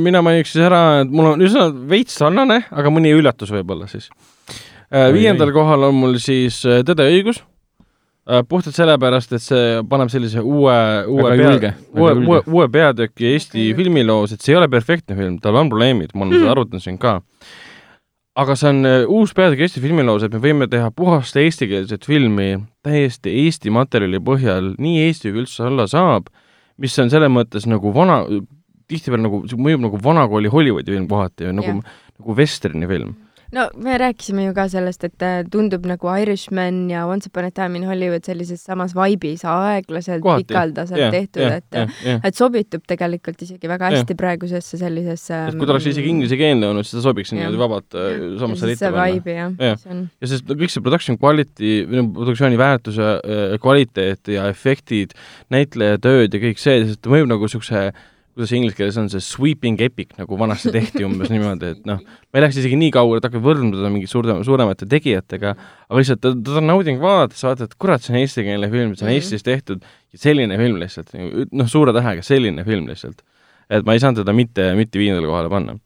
mina 0.07 0.23
mainiks 0.25 0.55
siis 0.55 0.65
ära, 0.67 0.83
et 1.05 1.13
mul 1.13 1.35
on 1.35 1.45
üsna 1.45 1.69
veits 1.91 2.17
sarnane, 2.19 2.63
aga 2.71 2.93
mõni 2.95 3.13
üllatus 3.15 3.53
võib-olla 3.55 3.89
siis 3.91 4.09
uh,. 4.09 5.09
viiendal 5.15 5.53
kohal 5.55 5.89
on 5.91 5.99
mul 6.03 6.19
siis 6.23 6.63
uh, 6.69 6.81
Tõde 6.87 7.09
ja 7.09 7.15
õigus 7.17 7.43
uh,. 7.43 8.43
puhtalt 8.49 8.77
sellepärast, 8.79 9.35
et 9.37 9.43
see 9.45 9.83
paneb 9.91 10.13
sellise 10.13 10.41
uue, 10.41 10.79
uue 11.11 11.35
uue, 11.93 12.15
uue, 12.23 12.41
uue 12.47 12.69
peatüki 12.73 13.33
Eesti 13.35 13.69
filmiloos, 13.79 14.33
et 14.37 14.41
see 14.41 14.55
ei 14.55 14.61
ole 14.63 14.71
perfektne 14.73 15.19
film, 15.19 15.37
tal 15.43 15.59
on 15.61 15.69
probleemid, 15.73 16.15
ma 16.15 16.25
olen 16.25 16.37
Mhm. 16.39 16.45
seda 16.47 16.57
arutanud 16.57 16.83
siin 16.87 16.99
ka. 17.03 17.19
aga 18.35 18.55
see 18.57 18.69
on 18.71 18.87
äh, 18.89 19.03
uus 19.13 19.35
peatükk 19.37 19.67
Eesti 19.67 19.83
filmiloos, 19.85 20.23
et 20.25 20.33
me 20.33 20.39
võime 20.41 20.65
teha 20.73 20.89
puhast 20.97 21.37
eestikeelset 21.37 22.07
filmi 22.09 22.63
täiesti 22.83 23.29
Eesti 23.45 23.69
materjali 23.75 24.23
põhjal, 24.25 24.73
nii 24.81 25.03
Eesti 25.09 25.35
kui 25.35 25.43
üldse 25.45 25.67
olla 25.69 25.85
saab, 25.91 26.32
mis 26.81 26.99
on 27.03 27.11
selles 27.13 27.33
mõttes 27.33 27.67
nagu 27.69 27.93
vana, 27.95 28.23
tihtipeale 28.91 29.25
nagu, 29.27 29.43
mõjub 29.57 29.85
nagu 29.85 30.01
vanakooli 30.03 30.51
Hollywoodi 30.53 30.95
film 30.95 31.09
kohati, 31.11 31.51
nagu, 31.57 31.79
nagu 32.19 32.39
vesterni 32.39 32.89
film 32.91 33.15
no 33.53 33.67
me 33.77 33.97
rääkisime 34.01 34.47
ju 34.47 34.55
ka 34.57 34.67
sellest, 34.73 35.05
et 35.05 35.25
äh, 35.25 35.43
tundub 35.53 35.85
nagu 35.89 36.09
Irishman 36.23 36.87
ja 36.91 37.05
Once 37.07 37.29
upon 37.29 37.49
a 37.49 37.51
time 37.55 37.79
in 37.79 37.85
Hollywood 37.89 38.25
sellises 38.27 38.65
samas 38.65 38.95
vaibis 38.97 39.45
aeglaselt, 39.49 40.25
pikaldaselt 40.25 41.01
yeah, 41.01 41.13
tehtud 41.13 41.45
yeah,, 41.45 41.59
et 41.61 41.77
yeah, 41.77 41.99
yeah. 42.05 42.21
et 42.25 42.39
sobitub 42.39 42.85
tegelikult 42.89 43.43
isegi 43.45 43.71
väga 43.71 43.91
hästi 43.93 44.15
yeah. 44.15 44.21
praegusesse 44.23 44.81
sellisesse 44.81 45.41
et 45.51 45.59
kui 45.59 45.69
ta 45.69 45.77
oleks 45.77 45.91
isegi 45.91 46.07
mm, 46.07 46.17
inglisekeelne 46.17 46.71
olnud, 46.71 46.89
siis 46.89 46.99
ta 46.99 47.05
sobiks 47.09 47.35
niimoodi 47.37 47.61
vabalt 47.61 47.99
äh, 47.99 48.23
samasse 48.41 48.71
ritta 48.73 48.93
panna. 48.95 49.51
ja, 49.73 50.31
sest 50.33 50.49
kõik 50.49 50.73
see 50.73 50.85
production 50.85 51.21
quality, 51.21 51.75
produktsiooni 51.91 52.61
väärtuse 52.61 53.11
äh, 53.19 53.59
kvaliteet 53.63 54.33
ja 54.33 54.49
efektid, 54.53 55.13
näitleja 55.53 56.01
tööd 56.03 56.33
ja 56.33 56.43
kõik 56.49 56.63
see, 56.63 56.87
sest 56.87 57.05
ta 57.05 57.13
mõjub 57.13 57.31
nagu 57.35 57.49
niisuguse 57.49 57.91
kuidas 58.33 58.53
inglise 58.57 58.77
keeles 58.79 58.97
on 59.01 59.09
see 59.13 59.21
sweeping 59.23 59.81
epic, 59.85 60.15
nagu 60.17 60.37
vanasti 60.41 60.73
tehti 60.73 61.05
umbes 61.05 61.29
niimoodi, 61.33 61.73
et 61.75 61.89
noh, 61.89 62.01
ma 62.01 62.39
ei 62.39 62.45
läheks 62.45 62.61
isegi 62.63 62.79
nii 62.81 62.93
kaugele, 62.95 63.21
et 63.21 63.29
hakkad 63.29 63.45
võrdlema 63.45 63.91
mingi 63.93 64.09
suurte, 64.09 64.39
suuremate 64.47 64.89
tegijatega, 64.89 65.53
aga 65.89 66.01
lihtsalt 66.01 66.23
teda 66.25 66.57
on 66.63 66.69
nauding 66.71 67.03
vaadata, 67.03 67.37
sa 67.37 67.51
vaatad, 67.51 67.73
et 67.73 67.79
kurat, 67.83 68.05
see 68.05 68.15
on 68.15 68.21
eestikeelne 68.23 68.71
film, 68.73 68.95
see 68.97 69.05
on 69.05 69.11
mm 69.11 69.19
-hmm. 69.19 69.21
Eestis 69.21 69.45
tehtud 69.45 69.85
selline 70.25 70.57
film 70.61 70.81
lihtsalt, 70.81 71.13
noh, 71.53 71.69
suure 71.69 71.93
tähega 71.93 72.25
selline 72.25 72.65
film 72.65 72.89
lihtsalt. 72.89 73.23
et 73.71 73.87
ma 73.87 73.93
ei 73.93 74.01
saanud 74.01 74.21
teda 74.21 74.33
mitte, 74.33 74.75
mitte 74.75 74.99
viiendale 74.99 75.27
kohale 75.27 75.49
panna 75.49 75.79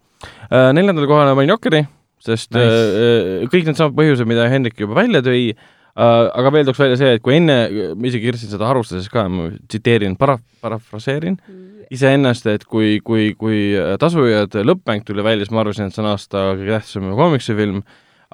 äh,. 0.50 0.72
Neljandale 0.72 1.06
kohale 1.06 1.34
panin 1.34 1.48
Jokeri, 1.48 1.86
sest 2.18 2.54
nice. 2.54 2.66
äh, 2.66 3.48
kõik 3.50 3.66
needsamad 3.66 3.94
põhjused, 3.94 4.26
mida 4.26 4.48
Hendrik 4.48 4.80
juba 4.80 4.94
välja 4.94 5.20
tõi 5.22 5.50
äh,, 5.50 5.75
aga 5.96 6.52
veel 6.52 6.66
tooks 6.68 6.80
välja 6.80 6.96
see, 7.00 7.12
et 7.16 7.24
kui 7.24 7.38
enne, 7.38 7.56
ma 7.96 8.08
isegi 8.08 8.26
kirjutasin 8.28 8.52
seda 8.52 8.68
arvustuses 8.68 9.08
ka, 9.12 9.26
ma 9.32 9.48
tsiteerin, 9.64 10.16
para-, 10.20 10.38
parafraseerin 10.64 11.36
mm. 11.38 11.68
iseennast, 11.96 12.48
et 12.52 12.66
kui, 12.68 12.98
kui, 13.04 13.30
kui 13.38 13.60
Tasujad 14.00 14.58
lõppmäng 14.66 15.06
tuli 15.06 15.24
välja, 15.24 15.46
siis 15.46 15.54
ma 15.56 15.62
arvasin, 15.64 15.88
et 15.88 15.96
see 15.96 16.04
on 16.04 16.10
aasta 16.12 16.48
kõige 16.52 16.74
tähtsam 16.74 17.12
komiksifilm, 17.16 17.84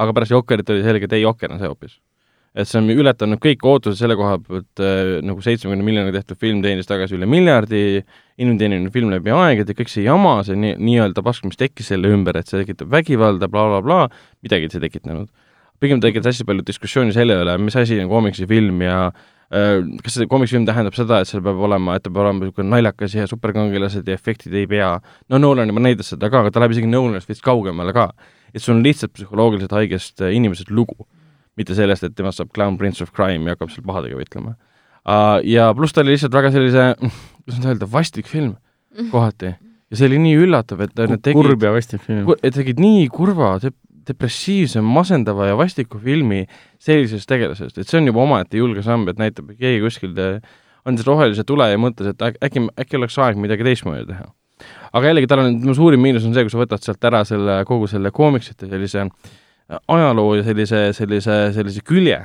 aga 0.02 0.16
pärast 0.16 0.34
Jokkerit 0.34 0.72
oli 0.74 0.82
selge, 0.86 1.06
et 1.06 1.14
ei, 1.18 1.26
Jokker 1.26 1.54
on 1.54 1.62
see 1.62 1.70
hoopis. 1.70 2.00
et 2.52 2.68
see 2.68 2.76
on 2.82 2.90
ületanud 2.92 3.40
kõik 3.40 3.62
ootused 3.64 3.96
selle 3.96 4.12
koha 4.12 4.34
pealt 4.44 4.80
äh,, 4.84 5.22
nagu 5.24 5.40
seitsmekümne 5.40 5.86
miljoniga 5.86 6.18
tehtud 6.18 6.36
film 6.36 6.58
teenis 6.60 6.84
tagasi 6.84 7.16
üle 7.16 7.24
miljardi, 7.24 8.02
inimteeninud 8.44 8.92
film 8.92 9.08
läbi 9.14 9.32
aegade, 9.32 9.72
kõik 9.78 9.88
see 9.88 10.04
jama, 10.04 10.34
see 10.44 10.58
nii, 10.60 10.74
nii-öelda 10.76 11.24
pask, 11.24 11.46
mis 11.48 11.56
tekkis 11.56 11.88
selle 11.94 12.10
ümber, 12.12 12.36
et 12.36 12.50
see 12.50 12.60
tekitab 12.60 12.90
vägivalda 12.92 13.48
bla, 13.48 13.64
bla, 13.70 13.80
blablabla, 13.86 14.26
midagi 14.44 14.68
see 14.68 14.82
tekitanud 14.84 15.30
pigem 15.82 16.00
tekitas 16.02 16.32
hästi 16.32 16.46
palju 16.48 16.64
diskussiooni 16.66 17.14
selle 17.14 17.36
üle, 17.42 17.56
mis 17.62 17.76
asi 17.78 17.98
on 18.02 18.10
komiksifilm 18.10 18.82
ja 18.84 18.98
äh, 19.08 19.80
kas 20.04 20.18
see 20.18 20.28
komiksifilm 20.30 20.66
tähendab 20.68 20.96
seda, 20.96 21.20
et 21.22 21.30
seal 21.30 21.42
peab 21.44 21.60
olema, 21.68 21.96
et 21.98 22.04
ta 22.04 22.10
peab 22.10 22.22
olema 22.24 22.44
niisugune 22.44 22.70
naljakas 22.72 23.16
ja 23.18 23.26
superkangelased 23.30 24.08
ja 24.08 24.18
efektid 24.18 24.54
ei 24.58 24.68
pea, 24.70 24.92
no 25.32 25.40
Nolan 25.42 25.72
juba 25.72 25.82
näitas 25.84 26.12
seda 26.14 26.30
ka, 26.32 26.44
aga 26.44 26.52
ta 26.54 26.62
läheb 26.62 26.76
isegi 26.76 26.90
Nolanist 26.90 27.30
veits 27.30 27.44
kaugemale 27.44 27.94
ka. 27.96 28.10
et 28.52 28.60
sul 28.60 28.76
on 28.76 28.84
lihtsalt 28.84 29.14
psühholoogiliselt 29.16 29.72
haigest 29.72 30.20
äh, 30.20 30.34
inimesest 30.36 30.70
lugu, 30.70 31.06
mitte 31.56 31.74
sellest, 31.76 32.04
et 32.04 32.16
temast 32.16 32.40
saab 32.40 32.52
clown 32.54 32.78
prince 32.80 33.02
of 33.02 33.12
crime 33.16 33.48
ja 33.48 33.56
hakkab 33.56 33.72
seal 33.72 33.86
pahadega 33.88 34.20
võitlema 34.20 34.54
uh,. 34.54 35.40
Ja 35.44 35.72
pluss 35.74 35.92
ta 35.92 36.04
oli 36.04 36.14
lihtsalt 36.14 36.34
väga 36.36 36.52
sellise, 36.54 36.88
kuidas 37.00 37.58
nüüd 37.58 37.70
öelda, 37.74 37.90
vastik 37.90 38.28
film 38.30 38.56
kohati 39.10 39.54
ja 39.92 39.98
see 39.98 40.08
oli 40.08 40.20
nii 40.24 40.36
üllatav, 40.46 40.80
et 40.86 40.94
nad 40.96 41.20
tegid 41.20 41.36
et 42.40 42.54
tegid 42.56 42.80
nii 42.80 43.08
kurva, 43.12 43.54
depressiivse, 44.08 44.82
masendava 44.84 45.48
ja 45.50 45.56
vastiku 45.58 46.00
filmi 46.02 46.44
sellisest 46.82 47.28
tegelasest, 47.30 47.78
et 47.78 47.88
see 47.88 48.00
on 48.00 48.10
juba 48.10 48.22
omaette 48.24 48.58
julge 48.58 48.84
samm, 48.86 49.08
et 49.12 49.20
näitab, 49.20 49.52
et 49.52 49.60
keegi 49.60 49.82
kuskil 49.84 50.14
andis 50.88 51.06
rohelise 51.06 51.44
tule 51.46 51.68
ja 51.70 51.80
mõtles, 51.80 52.12
et 52.12 52.24
äkki, 52.46 52.66
äkki 52.80 52.98
oleks 52.98 53.18
aeg 53.22 53.38
midagi 53.40 53.66
teistmoodi 53.66 54.06
teha. 54.10 54.26
aga 54.92 55.10
jällegi, 55.10 55.28
tal 55.30 55.44
on, 55.44 55.60
tema 55.62 55.74
suurim 55.78 56.02
miinus 56.02 56.26
on 56.26 56.34
see, 56.34 56.44
kui 56.46 56.54
sa 56.54 56.60
võtad 56.60 56.84
sealt 56.84 57.08
ära 57.10 57.22
selle, 57.26 57.60
kogu 57.68 57.88
selle 57.90 58.12
koomiksite 58.14 58.68
sellise 58.70 59.04
äh, 59.06 59.78
ajaloo 59.90 60.36
ja 60.38 60.46
sellise, 60.46 60.88
sellise, 60.96 61.38
sellise 61.56 61.84
külje, 61.86 62.18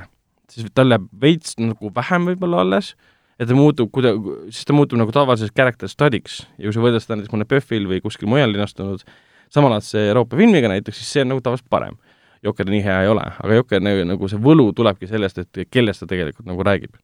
siis 0.50 0.68
tal 0.74 0.94
jääb 0.94 1.06
veits 1.22 1.56
nagu 1.60 1.92
vähem 1.94 2.28
võib-olla 2.32 2.64
alles, 2.66 2.92
et 3.38 3.46
ta 3.48 3.54
muutub 3.54 3.90
kuida-, 3.94 4.16
siis 4.50 4.66
ta 4.66 4.74
muutub 4.74 4.98
nagu 5.00 5.14
tavaliseks 5.14 5.54
character 5.54 5.90
study'ks 5.90 6.42
ja 6.58 6.66
kui 6.66 6.74
sa 6.74 6.84
võrdled 6.84 7.04
seda 7.04 7.18
näiteks 7.18 7.34
mõne 7.34 7.48
PÖFFil 7.48 7.86
või 7.90 8.02
kuskil 8.04 8.30
mujal 8.30 8.50
linastunud 8.54 9.06
samalaadse 9.54 10.08
Euroopa 10.10 10.38
filmiga 10.38 10.70
näiteks, 10.70 11.00
siis 11.00 11.10
see 11.16 11.24
on 11.24 11.32
nagu 11.34 11.42
tavaliselt 11.44 11.68
parem. 11.70 11.98
Jokker 12.44 12.68
nii 12.70 12.80
hea 12.84 13.00
ei 13.02 13.10
ole, 13.10 13.24
aga 13.42 13.58
Jokker 13.58 13.82
nagu, 13.82 14.04
nagu 14.12 14.30
see 14.30 14.40
võlu 14.42 14.68
tulebki 14.76 15.08
sellest, 15.10 15.40
et 15.42 15.70
kellest 15.72 16.04
ta 16.04 16.10
tegelikult 16.10 16.46
nagu 16.46 16.66
räägib. 16.66 16.94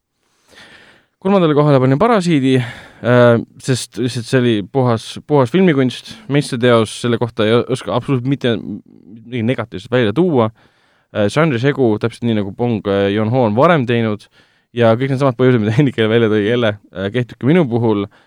kolmandale 1.25 1.55
kohale 1.57 1.81
panin 1.81 1.99
Parasiidi 1.99 2.59
äh,, 2.61 3.39
sest 3.59 3.97
lihtsalt 3.99 4.27
see 4.29 4.41
oli 4.43 4.55
puhas, 4.73 5.07
puhas 5.27 5.51
filmikunst, 5.51 6.13
meistriteos, 6.29 7.01
selle 7.01 7.19
kohta 7.19 7.47
ei 7.47 7.55
oska 7.57 7.95
absoluutselt 7.97 8.29
mitte 8.29 8.53
midagi 8.59 9.43
negatiivset 9.43 9.91
välja 9.91 10.13
tuua 10.13 10.51
äh,, 10.51 11.27
žanri 11.33 11.59
segu, 11.59 11.95
täpselt 11.99 12.29
nii, 12.29 12.37
nagu 12.43 12.53
Bong 12.53 12.85
äh, 12.87 13.09
Joon-ho 13.15 13.47
on 13.49 13.57
varem 13.57 13.89
teinud, 13.89 14.29
ja 14.77 14.93
kõik 15.01 15.15
needsamad 15.15 15.41
põhjused, 15.41 15.65
mida 15.65 15.75
Hendrik 15.75 15.99
jälle 15.99 16.13
välja 16.13 16.31
tõi, 16.31 16.45
jälle 16.45 16.77
kehtib 17.17 17.41
ka 17.41 17.49
minu 17.49 17.65
puhul 17.73 18.05
Äh, 18.05 18.19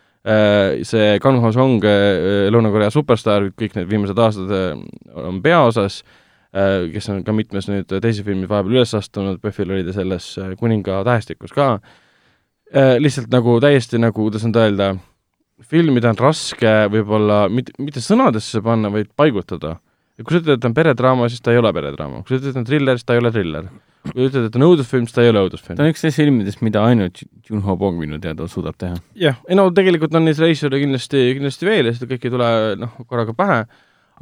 see 0.84 1.20
Kang 1.24 1.41
Ho 1.44 1.52
Song, 1.56 1.84
äh, 1.88 2.48
Lõuna-Korea 2.52 2.91
superstaar, 2.94 3.49
kõik 3.56 3.78
need 3.78 3.90
viimased 3.91 4.20
aastad 4.20 4.54
äh, 4.54 4.80
on 5.24 5.41
peaosas, 5.44 6.02
kes 6.58 7.10
on 7.12 7.20
ka 7.28 7.34
mitmes 7.36 7.68
nüüd 7.70 7.91
teises 7.91 8.24
filmis 8.26 8.48
vahepeal 8.49 8.80
üles 8.80 8.94
astunud, 8.98 9.36
PÖFFil 9.44 9.74
oli 9.76 9.84
ta 9.86 9.94
selles 9.94 10.30
Kuninga 10.58 11.02
tähestikus 11.06 11.52
ka, 11.54 11.68
lihtsalt 12.98 13.28
nagu 13.30 13.58
täiesti 13.62 13.99
nagu, 14.02 14.16
kuidas 14.16 14.45
nüüd 14.48 14.58
öelda, 14.58 14.88
film, 15.68 15.91
mida 15.99 16.10
on 16.16 16.18
raske 16.18 16.72
võib-olla 16.94 17.44
mitte, 17.52 17.76
mitte 17.84 18.02
sõnadesse 18.02 18.64
panna, 18.66 18.90
vaid 18.95 19.12
paigutada. 19.20 19.76
kui 20.24 20.34
sa 20.34 20.40
ütled, 20.40 20.56
et 20.56 20.64
ta 20.64 20.72
on 20.72 20.78
peredraama, 20.80 21.28
siis 21.30 21.44
ta 21.45 21.54
ei 21.54 21.60
ole 21.60 21.74
peredraama, 21.76 22.24
kui 22.24 22.34
sa 22.34 22.40
ütled, 22.40 22.56
et 22.56 22.58
ta 22.58 22.64
on 22.64 22.70
triller, 22.72 22.98
siis 22.98 23.06
ta 23.12 23.20
ei 23.20 23.22
ole 23.22 23.34
triller 23.36 23.70
kui 24.11 24.27
ütled, 24.27 24.47
et 24.47 24.53
ta 24.53 24.59
on 24.59 24.65
õudusfilm, 24.67 25.07
siis 25.07 25.15
ta 25.15 25.23
ei 25.25 25.31
ole 25.31 25.43
õudusfilm. 25.47 25.77
ta 25.77 25.85
on 25.85 25.91
üks 25.91 26.03
neist 26.05 26.19
filmidest, 26.19 26.61
mida 26.65 26.84
ainult 26.88 27.21
Junho 27.47 27.75
Bong 27.79 27.99
minu 28.01 28.19
teada 28.23 28.47
suudab 28.51 28.77
teha. 28.79 28.97
jah, 29.19 29.39
ei 29.49 29.57
no 29.57 29.67
tegelikult 29.75 30.15
on 30.17 30.27
neid 30.27 30.39
reisijale 30.41 30.81
kindlasti, 30.81 31.23
kindlasti 31.38 31.69
veel 31.69 31.89
ja 31.89 31.95
seda 31.95 32.09
kõike 32.11 32.29
ei 32.29 32.34
tule 32.34 32.49
noh, 32.81 32.97
korraga 33.07 33.35
pähe, 33.38 33.61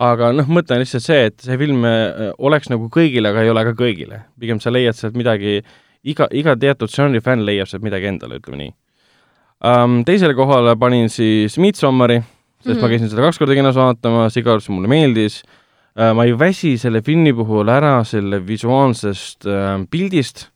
aga 0.10 0.32
noh, 0.36 0.52
mõte 0.52 0.76
on 0.76 0.84
lihtsalt 0.84 1.06
see, 1.06 1.26
et 1.32 1.48
see 1.48 1.60
film 1.62 1.88
äh, 1.90 2.30
oleks 2.38 2.72
nagu 2.74 2.90
kõigile, 2.94 3.32
aga 3.32 3.46
ei 3.46 3.52
ole 3.54 3.66
ka 3.70 3.76
kõigile. 3.82 4.24
pigem 4.40 4.62
sa 4.64 4.74
leiad 4.74 4.98
sealt 4.98 5.18
midagi, 5.20 5.60
iga, 6.04 6.30
iga 6.32 6.56
teatud 6.60 6.92
žanri 6.92 7.24
fänn 7.26 7.46
leiab 7.48 7.72
sealt 7.72 7.86
midagi 7.86 8.12
endale, 8.14 8.42
ütleme 8.42 8.64
nii 8.64 8.74
um,. 9.66 10.00
Teisele 10.08 10.38
kohale 10.38 10.76
panin 10.80 11.10
siis 11.10 11.58
Midsommari, 11.58 12.22
sest 12.22 12.68
mm 12.68 12.74
-hmm. 12.74 12.82
ma 12.82 12.90
käisin 12.94 13.10
seda 13.10 13.28
kaks 13.28 13.40
korda 13.40 13.56
kinos 13.56 13.76
vaatamas, 13.76 14.38
iga 14.38 14.52
kord 14.52 14.64
see 14.64 14.76
mulle 14.76 14.92
meeldis 14.92 15.44
ma 15.96 16.26
ei 16.28 16.34
väsi 16.36 16.76
selle 16.80 17.00
filmi 17.06 17.32
puhul 17.36 17.70
ära 17.72 18.02
selle 18.08 18.42
visuaalsest 18.44 19.48
äh, 19.48 19.78
pildist 19.92 20.50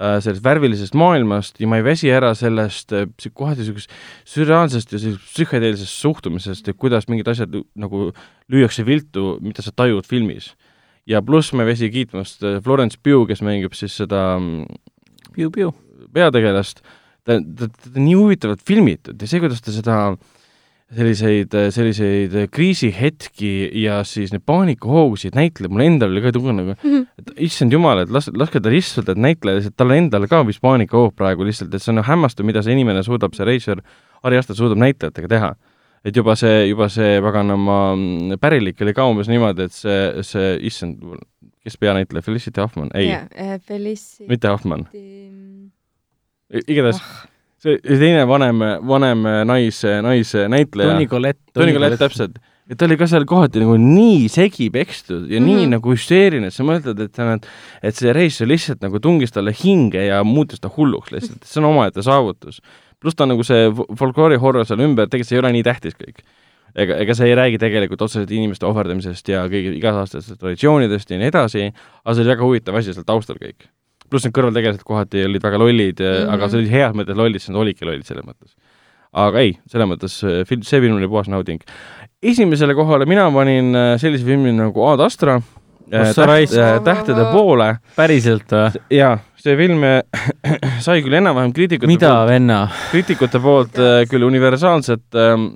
äh,, 0.00 0.16
sellest 0.24 0.44
värvilisest 0.44 0.96
maailmast 0.96 1.60
ja 1.60 1.68
ma 1.68 1.80
ei 1.80 1.84
väsi 1.84 2.08
ära 2.12 2.32
sellest 2.38 2.94
äh, 2.96 3.04
kohati 3.36 3.60
niisugusest 3.60 3.92
sürreaalsest 4.32 4.94
ja 4.94 5.02
sellisest 5.02 5.34
psühhedeelsest 5.34 6.00
suhtumisest, 6.06 6.72
et 6.72 6.80
kuidas 6.80 7.10
mingid 7.12 7.28
asjad 7.28 7.60
nagu 7.76 8.08
lüüakse 8.48 8.86
viltu, 8.88 9.34
mida 9.44 9.64
sa 9.64 9.74
tajud 9.76 10.08
filmis. 10.08 10.54
ja 11.06 11.20
pluss 11.22 11.52
ma 11.52 11.64
ei 11.66 11.74
väsi 11.74 11.92
kiitmast 11.92 12.42
äh, 12.44 12.62
Florence 12.64 12.96
Pugh, 13.02 13.28
kes 13.28 13.44
mängib 13.44 13.76
siis 13.76 14.00
seda 14.00 14.40
Piu-Piu 15.36 15.74
peategelast, 16.14 16.80
ta, 17.28 17.36
ta, 17.36 17.68
ta 17.68 17.92
on 17.94 18.04
nii 18.06 18.16
huvitavalt 18.16 18.64
filmitud 18.64 19.20
ja 19.20 19.28
see, 19.28 19.44
kuidas 19.44 19.60
ta 19.60 19.76
seda 19.76 20.02
äh, 20.14 20.39
selliseid, 20.96 21.54
selliseid 21.70 22.34
kriisihetki 22.50 23.70
ja 23.82 24.00
siis 24.06 24.32
neid 24.34 24.42
paanikahoogusid 24.48 25.36
näitlejad, 25.38 25.72
mul 25.72 25.84
endal 25.84 26.10
oli 26.10 26.22
ka 26.24 26.32
tunne 26.34 26.54
nagu 26.56 26.74
mm, 26.74 26.90
-hmm. 26.90 27.06
et 27.18 27.32
issand 27.46 27.72
jumal, 27.72 28.02
et 28.02 28.10
las, 28.10 28.30
laske 28.34 28.60
ta 28.60 28.72
lihtsalt, 28.72 29.08
et 29.08 29.18
näitleja 29.18 29.60
lihtsalt, 29.60 29.76
talle 29.76 29.98
endale 30.00 30.28
ka 30.28 30.42
vist 30.46 30.60
paanikahoog 30.60 31.14
praegu 31.16 31.46
lihtsalt, 31.46 31.74
et 31.74 31.82
see 31.82 31.94
on 31.94 32.04
hämmastav, 32.04 32.46
mida 32.46 32.62
see 32.62 32.74
inimene 32.74 33.02
suudab, 33.06 33.34
see 33.34 33.46
reisijal, 33.46 33.82
Ari 34.22 34.38
Aster 34.38 34.56
suudab 34.56 34.78
näitlejatega 34.82 35.28
teha. 35.28 35.54
et 36.04 36.16
juba 36.16 36.32
see, 36.34 36.66
juba 36.66 36.88
see 36.88 37.20
paganama 37.20 37.94
pärilik 38.40 38.78
oli 38.80 38.94
ka 38.96 39.04
umbes 39.04 39.28
niimoodi, 39.28 39.62
et 39.68 39.72
see, 39.72 40.22
see, 40.24 40.54
issand, 40.60 40.96
kes 41.62 41.76
peanäitleja, 41.76 42.22
Felicity 42.22 42.60
Huffman, 42.60 42.88
ei 42.94 43.06
yeah,. 43.06 43.60
Felicity... 43.60 44.28
mitte 44.28 44.48
Huffman. 44.48 44.86
igatahes 46.50 46.96
oh 46.96 47.29
see 47.60 47.98
teine 48.00 48.22
vanem, 48.28 48.62
vanem 48.88 49.26
nais, 49.48 49.82
naisnäitleja. 50.06 50.94
Toni 50.94 51.10
Collette. 51.10 51.44
Toni 51.56 51.74
Collette, 51.76 52.00
täpselt. 52.00 52.40
et 52.70 52.78
ta 52.78 52.86
oli 52.86 52.94
ka 52.96 53.08
seal 53.10 53.24
kohati 53.26 53.62
nagu 53.64 53.74
nii 53.82 54.28
segi 54.30 54.68
pekstud 54.70 55.24
ja 55.26 55.40
mm 55.40 55.46
-hmm. 55.46 55.48
nii 55.48 55.62
mhm. 55.64 55.70
nagu 55.74 55.94
hüsteeriline, 55.94 56.46
et 56.46 56.54
sa 56.54 56.64
mõtled, 56.64 57.00
et 57.02 57.18
näed, 57.18 57.48
et 57.82 57.96
see 57.96 58.12
reisijal 58.14 58.48
lihtsalt 58.48 58.80
nagu 58.80 59.00
tungis 59.00 59.32
talle 59.34 59.52
hinge 59.64 60.04
ja 60.06 60.22
muutis 60.24 60.60
ta 60.60 60.70
hulluks 60.76 61.10
lihtsalt, 61.10 61.42
see 61.44 61.60
on 61.62 61.70
omaette 61.72 62.02
saavutus. 62.02 62.62
pluss 63.00 63.16
ta 63.16 63.24
on 63.24 63.34
nagu 63.34 63.42
see 63.42 63.72
folkloori 63.98 64.36
horror 64.36 64.64
seal 64.64 64.80
ümber, 64.80 65.08
tegelikult 65.08 65.28
see 65.28 65.36
ei 65.36 65.40
ole 65.40 65.52
nii 65.52 65.62
tähtis 65.62 65.94
kõik 65.98 66.22
ega, 66.74 66.96
ega 67.02 67.16
see 67.16 67.30
ei 67.30 67.36
räägi 67.38 67.58
tegelikult 67.60 68.02
otseselt 68.06 68.30
inimeste 68.34 68.66
ohverdamisest 68.68 69.30
ja 69.32 69.44
kõigi 69.50 69.74
igasaastastest 69.78 70.40
traditsioonidest 70.40 71.10
ja 71.10 71.20
nii 71.20 71.30
edasi, 71.32 71.68
aga 72.04 72.14
see 72.14 72.24
oli 72.24 72.34
väga 72.34 72.46
huvitav 72.46 72.80
asi 72.80 72.94
seal 72.94 73.06
taustal 73.08 73.40
kõik. 73.40 73.68
Pluss 74.10 74.26
need 74.26 74.34
kõrvaltegelased 74.36 74.84
kohati 74.86 75.24
olid 75.28 75.46
väga 75.46 75.62
lollid 75.62 76.02
mm, 76.02 76.18
-hmm. 76.18 76.34
aga 76.34 76.50
see 76.50 76.62
oli 76.62 76.74
heas 76.74 76.96
mõttes 76.98 77.16
lollid, 77.22 77.42
sest 77.42 77.54
nad 77.54 77.62
olidki 77.62 77.88
lollid 77.88 78.06
selles 78.08 78.26
mõttes. 78.26 78.52
aga 79.12 79.40
ei, 79.40 79.56
selles 79.70 79.88
mõttes 79.90 80.20
film, 80.48 80.62
see 80.62 80.80
film 80.80 81.00
oli 81.00 81.08
puhas 81.08 81.28
nauding. 81.28 81.62
esimesele 82.22 82.74
kohale 82.74 83.06
mina 83.06 83.30
panin 83.30 83.74
äh, 83.74 83.96
sellise 83.98 84.24
filmi 84.24 84.52
nagu 84.52 84.86
Ad 84.86 85.00
Astra 85.00 85.40
Äh, 85.90 86.14
täht, 86.14 86.52
äh, 86.54 86.78
tähtede 86.84 87.24
poole. 87.32 87.80
päriselt 87.96 88.52
või? 88.54 88.78
jaa, 88.94 89.16
see 89.34 89.56
film 89.58 89.82
äh, 89.82 90.04
sai 90.84 91.00
küll 91.02 91.16
enam-vähem 91.18 91.50
kriitikute 91.56 91.90
mida, 91.90 92.12
venna? 92.28 92.60
kriitikute 92.92 93.40
poolt 93.42 93.80
küll 94.10 94.26
universaalset, 94.28 95.02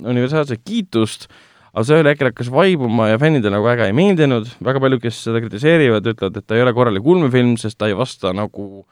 universaalset 0.03 0.65
kiitust, 0.67 1.29
aga 1.75 1.85
see 1.87 1.97
ühel 1.99 2.11
hetkel 2.13 2.31
hakkas 2.31 2.51
vaibuma 2.55 3.09
ja 3.11 3.19
fännidele 3.19 3.57
nagu 3.57 3.67
väga 3.67 3.89
ei 3.91 3.97
meeldinud, 3.97 4.47
väga 4.63 4.83
paljud, 4.83 5.03
kes 5.03 5.25
seda 5.27 5.43
kritiseerivad, 5.43 6.07
ütlevad, 6.15 6.39
et 6.39 6.47
ta 6.47 6.57
ei 6.57 6.63
ole 6.63 6.75
korralik 6.77 7.07
ulmefilm, 7.15 7.57
sest 7.59 7.81
ta 7.81 7.91
ei 7.91 7.97
vasta 7.99 8.31
nagu 8.37 8.85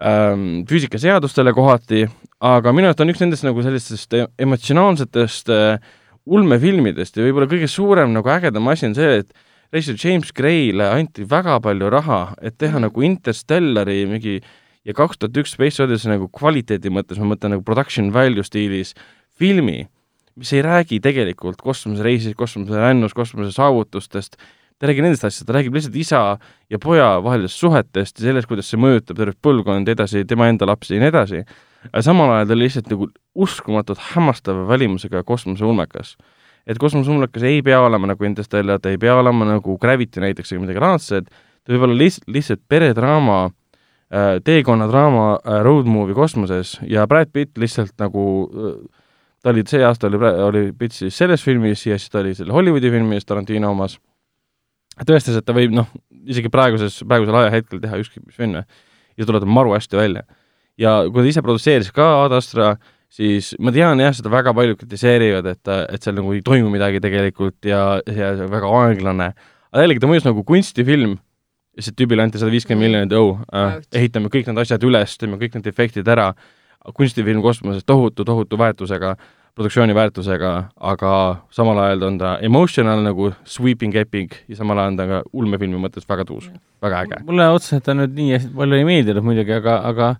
ähm, 0.00 0.64
füüsikaseadustele 0.70 1.52
kohati, 1.56 2.06
aga 2.40 2.72
minu 2.76 2.88
arust 2.88 3.04
on 3.04 3.12
üks 3.12 3.20
nendest 3.20 3.44
nagu 3.44 3.64
sellistest 3.64 4.16
emotsionaalsetest 4.40 5.52
äh, 5.52 5.90
ulmefilmidest 6.26 7.18
ja 7.18 7.26
võib-olla 7.26 7.50
kõige 7.50 7.68
suurem 7.70 8.16
nagu 8.16 8.32
ägedam 8.32 8.72
asi 8.72 8.88
on 8.88 8.96
see, 8.96 9.20
et 9.20 9.74
režissöör 9.74 10.00
James 10.00 10.32
Gray'le 10.34 10.88
anti 10.88 11.26
väga 11.28 11.58
palju 11.62 11.90
raha, 11.92 12.20
et 12.40 12.56
teha 12.58 12.80
nagu 12.82 13.04
Interstellari 13.06 14.04
mingi 14.08 14.40
ja 14.86 14.94
kaks 14.96 15.20
tuhat 15.20 15.36
üks 15.42 15.54
Space 15.56 15.82
Odyssey 15.82 16.12
nagu 16.12 16.30
kvaliteedi 16.32 16.90
mõttes, 16.94 17.20
ma 17.20 17.34
mõtlen 17.34 17.56
nagu 17.56 17.66
production 17.66 18.12
value 18.14 18.44
stiilis 18.46 18.94
filmi, 19.36 19.84
mis 20.36 20.52
ei 20.52 20.62
räägi 20.64 21.00
tegelikult 21.04 21.60
kosmosereisist, 21.64 22.36
kosmoserännust, 22.36 23.16
kosmose 23.16 23.52
saavutustest, 23.56 24.36
ta 24.36 24.86
ei 24.86 24.92
räägi 24.92 25.04
nendest 25.06 25.24
asjadest, 25.24 25.48
ta 25.48 25.56
räägib 25.56 25.76
lihtsalt 25.76 25.96
isa 25.96 26.22
ja 26.70 26.80
poja 26.82 27.16
vahelistest 27.24 27.62
suhetest 27.64 28.20
ja 28.20 28.28
sellest, 28.28 28.48
kuidas 28.50 28.68
see 28.70 28.80
mõjutab 28.80 29.16
tervet 29.18 29.40
põlvkonda 29.42 29.96
edasi, 29.96 30.26
tema 30.28 30.50
enda 30.52 30.68
lapsi 30.68 30.96
ja 30.96 31.04
nii 31.04 31.12
edasi. 31.12 31.44
aga 31.92 32.02
samal 32.02 32.32
ajal 32.34 32.48
ta 32.48 32.56
oli 32.56 32.66
lihtsalt 32.66 32.90
nagu 32.92 33.08
uskumatult 33.34 34.02
hämmastava 34.12 34.66
välimusega 34.68 35.22
kosmoseulmekas 35.24 36.16
et 36.66 36.78
kosmoseumlakas 36.82 37.46
ei 37.46 37.62
pea 37.62 37.80
olema 37.80 38.10
nagu 38.10 38.26
Interstellar, 38.26 38.80
ta 38.82 38.90
ei 38.90 38.98
pea 38.98 39.14
olema 39.16 39.46
nagu 39.46 39.78
Gravity 39.78 40.22
näiteks 40.22 40.52
või 40.54 40.64
midagi 40.64 40.82
laadset, 40.82 41.30
ta 41.30 41.74
võib 41.74 41.86
olla 41.86 41.98
lihtsalt, 42.02 42.28
lihtsalt 42.32 42.62
peredraama 42.68 43.38
äh,, 43.46 44.36
teekonnadraama 44.44 45.26
äh, 45.38 45.60
road 45.66 45.86
movie 45.90 46.16
kosmoses 46.18 46.76
ja 46.90 47.06
Brad 47.06 47.30
Pitt 47.32 47.58
lihtsalt 47.58 47.94
nagu 48.02 48.26
äh, 48.50 48.78
ta 49.42 49.52
oli, 49.52 49.64
see 49.68 49.84
aasta 49.86 50.10
oli, 50.10 50.20
oli 50.46 50.64
Pitt 50.78 50.96
siis 50.96 51.16
selles 51.16 51.44
filmis 51.44 51.84
ja 51.86 51.98
siis 51.98 52.12
ta 52.12 52.22
oli 52.22 52.34
selle 52.38 52.54
Hollywoodi 52.54 52.90
filmis 52.94 53.28
Tarantino 53.28 53.70
omas, 53.74 53.98
tõestas, 55.04 55.38
et 55.38 55.46
ta 55.46 55.54
võib 55.56 55.74
noh, 55.76 55.88
isegi 56.26 56.50
praeguses, 56.52 57.02
praegusel 57.06 57.38
ajahetkel 57.42 57.82
teha 57.82 58.00
ükskõik 58.02 58.26
mis 58.26 58.38
filme 58.38 58.66
ja 59.16 59.28
tuleb 59.28 59.46
maru 59.48 59.76
hästi 59.76 59.98
välja. 59.98 60.26
ja 60.78 60.98
kui 61.08 61.22
ta 61.22 61.30
ise 61.30 61.44
produtseeris 61.44 61.92
ka 61.94 62.08
Ad 62.24 62.36
Astra 62.36 62.74
siis 63.12 63.52
ma 63.62 63.72
tean 63.74 64.00
jah, 64.02 64.14
seda 64.16 64.30
väga 64.32 64.54
paljud 64.56 64.78
kritiseerivad, 64.80 65.46
et, 65.52 65.70
et 65.94 66.02
seal 66.02 66.16
nagu 66.18 66.34
ei 66.34 66.42
toimu 66.44 66.70
midagi 66.72 67.00
tegelikult 67.02 67.68
ja, 67.68 68.00
ja 68.06 68.32
väga 68.50 68.72
aeglane, 68.82 69.30
aga 69.70 69.86
jällegi 69.86 70.02
ta 70.02 70.10
mõjus 70.10 70.26
nagu 70.26 70.44
kunstifilm, 70.46 71.16
lihtsalt 71.76 71.98
tüübile 71.98 72.24
anti 72.24 72.40
sada 72.40 72.52
viiskümmend 72.52 72.86
miljonit, 72.86 73.16
oh 73.16 73.42
äh,, 73.52 73.78
ehitame 74.00 74.30
kõik 74.32 74.48
need 74.48 74.62
asjad 74.62 74.84
üles, 74.86 75.16
teeme 75.20 75.38
kõik 75.40 75.58
need 75.58 75.68
efektid 75.70 76.08
ära, 76.08 76.32
kunstifilm 76.94 77.42
kosmoses 77.42 77.84
tohutu, 77.86 78.24
tohutu 78.24 78.58
väärtusega, 78.58 79.16
produktsiooni 79.56 79.94
väärtusega, 79.96 80.52
aga 80.76 81.12
samal 81.50 81.78
ajal 81.86 82.02
on 82.10 82.18
ta 82.20 82.36
emotional 82.44 83.02
nagu 83.02 83.32
sweeping 83.44 83.96
epic 83.96 84.42
ja 84.48 84.56
samal 84.58 84.78
ajal 84.78 84.92
on 84.92 84.96
ta 85.00 85.06
ka 85.10 85.22
ulmefilmi 85.32 85.80
mõttes 85.80 86.08
väga 86.08 86.26
tuus, 86.28 86.50
väga 86.82 87.04
äge. 87.06 87.20
mulle 87.24 87.48
otseselt 87.54 87.84
ta 87.84 87.96
nüüd 87.96 88.14
nii 88.16 88.34
hästi 88.36 88.52
palju 88.56 88.80
ei 88.80 88.88
meeldinud 88.88 89.24
muidugi, 89.24 89.56
aga, 89.56 89.78
aga 89.88 90.10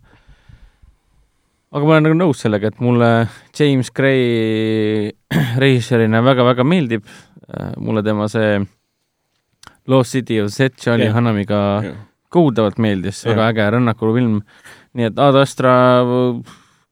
aga 1.76 1.84
ma 1.84 1.96
olen 1.96 2.08
nagu 2.08 2.16
nõus 2.16 2.40
sellega, 2.40 2.70
et 2.72 2.80
mulle 2.80 3.10
James 3.58 3.90
Gray 3.92 5.12
režissöörina 5.62 6.22
väga-väga 6.24 6.64
meeldib, 6.64 7.04
äh, 7.50 7.74
mulle 7.76 8.04
tema 8.06 8.30
see 8.32 8.62
Lost 9.86 10.16
City 10.16 10.40
of 10.40 10.50
Z 10.50 10.80
Charlie 10.80 11.10
yeah. 11.10 11.14
Hanamiga 11.14 11.60
yeah. 11.84 11.98
kohutavalt 12.32 12.80
meeldis 12.82 13.20
yeah., 13.24 13.36
väga 13.36 13.50
äge 13.52 13.70
rännakufilm, 13.76 14.40
nii 14.96 15.10
et 15.10 15.20
Ad 15.20 15.36
Astra 15.40 15.74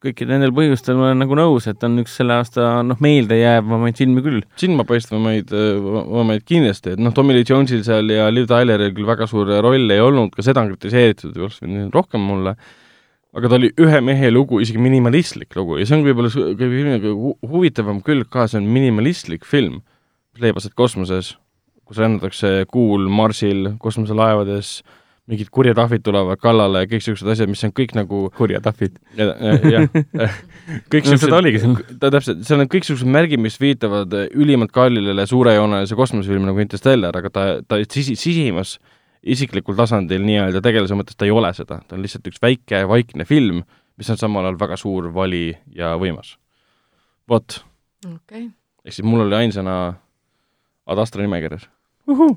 kõikidel 0.04 0.34
nendel 0.34 0.52
põhjustel 0.52 0.98
ma 0.98 1.08
olen 1.08 1.22
nagu 1.24 1.36
nõus, 1.38 1.66
et 1.70 1.80
on 1.86 1.96
üks 2.02 2.18
selle 2.18 2.36
aasta 2.36 2.82
noh, 2.84 2.98
meeldejäävamaid 3.00 3.96
filme 3.96 4.24
küll. 4.24 4.42
silmapaistvamaid, 4.60 5.52
vamaid 6.12 6.44
kindlasti, 6.44 6.94
et 6.94 7.02
noh, 7.02 7.14
Tommy 7.16 7.36
Lee 7.36 7.48
Jonesil 7.48 7.84
seal 7.86 8.12
ja 8.12 8.28
Liv 8.32 8.48
Tyleril 8.50 8.92
küll 8.96 9.08
väga 9.08 9.28
suur 9.30 9.48
roll 9.64 9.90
ei 9.90 10.02
olnud, 10.04 10.34
ka 10.36 10.44
seda 10.44 10.64
on 10.64 10.74
kritiseeritud, 10.74 11.36
oleks 11.40 11.62
võinud 11.64 11.96
rohkem 11.96 12.24
mulle 12.24 12.58
aga 13.34 13.50
ta 13.50 13.58
oli 13.58 13.70
ühe 13.82 14.00
mehe 14.04 14.30
lugu, 14.30 14.60
isegi 14.62 14.80
minimalistlik 14.82 15.56
lugu 15.58 15.80
ja 15.80 15.86
see 15.88 15.96
on 15.98 16.04
võib-olla 16.06 16.30
kõige 16.30 16.68
filmiga 16.70 17.14
huvitavam 17.50 18.02
külg 18.06 18.28
ka, 18.30 18.46
see 18.50 18.60
on 18.60 18.68
minimalistlik 18.70 19.46
film, 19.48 19.80
mis 20.34 20.44
leiab 20.44 20.60
aset 20.60 20.76
kosmoses, 20.78 21.32
kus 21.84 21.98
rännatakse 22.00 22.68
kuul 22.70 23.08
Marsil 23.10 23.72
kosmoselaevades, 23.82 24.76
mingid 25.30 25.48
kurjad 25.54 25.78
ahvid 25.80 26.02
tulevad 26.04 26.40
kallale 26.40 26.82
ja 26.82 26.88
kõik 26.88 27.00
niisugused 27.00 27.28
asjad, 27.32 27.48
mis 27.48 27.62
on 27.64 27.72
kõik 27.72 27.94
nagu 27.96 28.26
kurjad 28.36 28.66
ahvid 28.68 28.98
ja,. 29.16 29.30
jah, 29.72 30.34
kõik 30.92 31.08
no, 31.08 31.16
seda 31.20 31.38
oligi 31.38 31.62
seal. 31.62 31.78
ta 32.00 32.10
täpselt, 32.12 32.42
seal 32.44 32.60
on 32.60 32.68
kõik 32.68 32.84
niisugused 32.84 33.08
märgid, 33.16 33.40
mis 33.40 33.56
viitavad 33.60 34.12
ülimalt 34.34 34.74
kallile 34.74 35.24
suurejoonelise 35.30 35.96
kosmosefilmi 35.96 36.50
nagu 36.50 36.60
Interstellar, 36.60 37.16
aga 37.16 37.32
ta, 37.32 37.46
ta 37.64 37.80
sisi, 37.88 38.18
sisimas 38.20 38.76
isiklikul 39.24 39.76
tasandil 39.78 40.24
nii-öelda 40.24 40.60
tegelase 40.64 40.96
mõttes 40.98 41.16
ta 41.16 41.26
ei 41.26 41.32
ole 41.32 41.50
seda, 41.56 41.80
ta 41.88 41.96
on 41.96 42.04
lihtsalt 42.04 42.28
üks 42.28 42.42
väike 42.44 42.82
vaikne 42.88 43.24
film, 43.28 43.62
mis 43.96 44.10
on 44.12 44.20
samal 44.20 44.44
ajal 44.44 44.58
väga 44.60 44.78
suur, 44.80 45.08
vali 45.14 45.46
ja 45.72 45.94
võimas. 46.00 46.34
vot 47.30 47.62
okay.. 48.04 48.50
ehk 48.84 48.98
siis 48.98 49.06
mul 49.06 49.24
oli 49.24 49.38
ainsana 49.40 49.94
Ad 50.84 51.00
Astra 51.00 51.24
nimekirjas. 51.24 51.64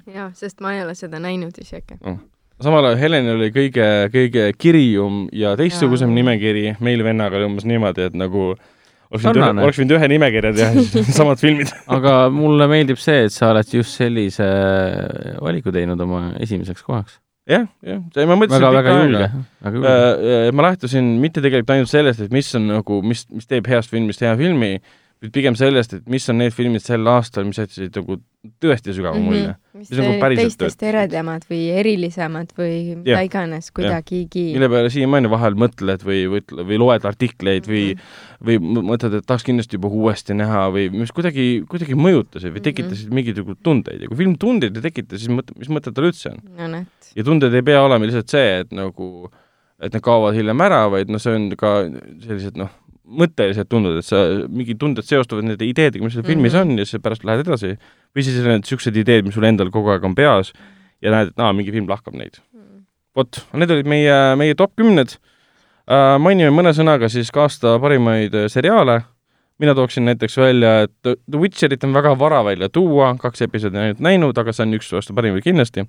jaa, 0.08 0.32
sest 0.34 0.64
ma 0.64 0.72
ei 0.78 0.86
ole 0.86 0.96
seda 0.96 1.20
näinud 1.20 1.58
isegi 1.60 2.00
no.. 2.00 2.20
Samal 2.64 2.90
ajal 2.90 3.02
Helenil 3.02 3.36
oli 3.38 3.52
kõige, 3.56 3.90
kõige 4.14 4.50
kirjum 4.58 5.28
ja 5.36 5.56
teistsugusem 5.60 6.10
ja. 6.12 6.20
nimekiri, 6.22 6.66
meil 6.84 7.04
vennaga 7.06 7.40
oli 7.40 7.50
umbes 7.52 7.68
niimoodi, 7.70 8.10
et 8.10 8.18
nagu 8.18 8.50
äh, 8.56 8.66
oleks 9.12 9.24
võinud 9.28 9.40
ühe, 9.40 9.52
oleks 9.64 9.80
võinud 9.82 9.96
ühe 9.98 10.10
nimekirja 10.14 10.52
teha, 10.58 10.84
siis 10.96 11.14
samad 11.16 11.40
filmid. 11.42 11.72
aga 11.94 12.18
mulle 12.34 12.68
meeldib 12.72 13.00
see, 13.02 13.28
et 13.28 13.36
sa 13.36 13.52
oled 13.54 13.72
just 13.78 13.96
sellise 14.00 14.48
valiku 15.44 15.74
teinud 15.76 16.02
oma 16.04 16.28
esimeseks 16.44 16.84
kohaks. 16.86 17.20
jah, 17.48 17.68
jah, 17.88 18.04
ma 18.28 18.38
mõtlesin 18.40 18.68
väga, 18.68 18.74
väga 18.82 18.96
julge, 19.02 19.30
väga 19.68 19.80
julge. 19.80 19.96
Äh, 19.96 20.50
ma 20.52 20.68
lähtusin 20.68 21.12
mitte 21.24 21.44
tegelikult 21.44 21.76
ainult 21.78 21.92
sellest, 21.92 22.26
et 22.26 22.36
mis 22.36 22.52
on 22.60 22.68
nagu, 22.74 23.02
mis, 23.08 23.24
mis 23.32 23.48
teeb 23.50 23.70
heast 23.72 23.94
filmist 23.94 24.24
hea 24.26 24.36
filmi, 24.40 24.76
vaid 25.22 25.34
pigem 25.34 25.56
sellest, 25.58 25.96
et 25.98 26.10
mis 26.12 26.26
on 26.30 26.38
need 26.42 26.54
filmid 26.54 26.84
sel 26.86 27.08
aastal, 27.10 27.46
mis 27.48 27.58
jätsid 27.58 27.96
nagu 27.98 28.20
tõesti 28.62 28.94
sügava 28.96 29.18
mulje 29.20 29.48
mm. 29.48 29.56
-hmm. 29.56 29.82
mis 29.82 29.90
nagu 29.98 30.36
teistest 30.40 30.84
eredamad 30.86 31.48
või 31.50 31.62
erilisemad 31.74 32.54
või 32.58 32.78
mida 33.00 33.24
iganes 33.26 33.72
kuidagigi. 33.76 34.46
mille 34.54 34.70
peale 34.72 34.92
siiamaani 34.94 35.32
vahel 35.32 35.58
mõtled 35.60 36.06
või, 36.06 36.22
või, 36.32 36.44
või 36.70 36.80
loed 36.84 37.08
artikleid 37.10 37.68
mm 37.68 37.74
-hmm. 37.74 38.06
või, 38.46 38.60
või 38.62 38.86
mõtled, 38.94 39.18
et 39.20 39.28
tahaks 39.28 39.48
kindlasti 39.48 39.80
juba 39.80 39.90
uuesti 39.90 40.38
näha 40.38 40.68
või 40.76 40.88
mis 40.94 41.12
kuidagi, 41.12 41.66
kuidagi 41.70 41.98
mõjutasid 41.98 42.54
või 42.54 42.64
tekitasid 42.70 43.08
mm 43.08 43.10
-hmm. 43.10 43.16
mingeid 43.22 43.42
nagu 43.42 43.58
tundeid 43.64 44.02
ja 44.06 44.12
kui 44.12 44.22
film 44.22 44.38
tundeid 44.38 44.78
ei 44.78 44.86
tekita, 44.86 45.18
siis 45.18 45.34
mõtle, 45.34 45.58
mis 45.58 45.74
mõte 45.74 45.92
tal 45.92 46.12
üldse 46.12 46.32
on 46.32 46.72
no,? 46.72 46.86
ja 47.16 47.24
tunded 47.24 47.54
ei 47.54 47.66
pea 47.66 47.82
olema 47.84 48.06
lihtsalt 48.06 48.30
see, 48.30 48.60
et 48.62 48.72
nagu, 48.72 49.32
et 49.82 49.94
need 49.94 50.04
kaovad 50.06 50.38
hiljem 50.38 50.62
ära, 50.62 50.86
vaid 50.94 51.10
noh, 51.10 51.22
see 51.22 51.34
on 51.34 51.50
ka 51.58 51.80
sellised 52.22 52.60
noh, 52.60 52.70
mõtteliselt 53.08 53.70
tunded, 53.72 54.00
et 54.02 54.08
sa, 54.08 54.24
mingid 54.52 54.80
tunded 54.82 55.08
seostuvad 55.08 55.46
nende 55.48 55.64
ideedega, 55.66 56.04
mis 56.04 56.14
seal 56.14 56.24
mm 56.24 56.28
-hmm. 56.28 56.34
filmis 56.34 56.58
on 56.60 56.78
ja 56.78 56.86
siis 56.86 57.04
pärast 57.04 57.24
lähed 57.28 57.46
edasi 57.46 57.78
või 58.16 58.26
siis 58.26 58.42
need 58.44 58.64
niisugused 58.64 59.00
ideed, 59.00 59.26
mis 59.26 59.38
sul 59.38 59.48
endal 59.48 59.72
kogu 59.72 59.94
aeg 59.94 60.04
on 60.04 60.16
peas 60.16 60.54
ja 61.02 61.14
näed, 61.14 61.32
et 61.32 61.42
aa, 61.42 61.54
mingi 61.56 61.74
film 61.74 61.90
lahkab 61.90 62.18
neid 62.18 62.40
mm.. 62.54 62.86
vot, 63.18 63.44
need 63.54 63.72
olid 63.72 63.90
meie, 63.90 64.16
meie 64.40 64.56
top 64.58 64.76
kümned 64.80 65.18
uh,. 65.88 66.18
mainime 66.22 66.52
mõne 66.54 66.74
sõnaga 66.76 67.10
siis 67.12 67.32
ka 67.34 67.46
aasta 67.48 67.78
parimaid 67.84 68.36
äh, 68.36 68.50
seriaale. 68.52 69.02
mina 69.58 69.74
tooksin 69.74 70.06
näiteks 70.06 70.38
välja, 70.38 70.84
et 70.86 70.94
The 71.02 71.40
Witcherit 71.42 71.84
on 71.84 71.94
väga 71.94 72.12
vara 72.20 72.44
välja 72.46 72.70
tuua, 72.70 73.16
kaks 73.18 73.42
episoodi 73.42 73.78
ainult 73.82 74.02
näinud, 74.06 74.38
aga 74.38 74.54
see 74.54 74.68
on 74.68 74.78
üks 74.78 74.92
aasta 74.94 75.16
parimaid 75.18 75.44
kindlasti 75.44 75.88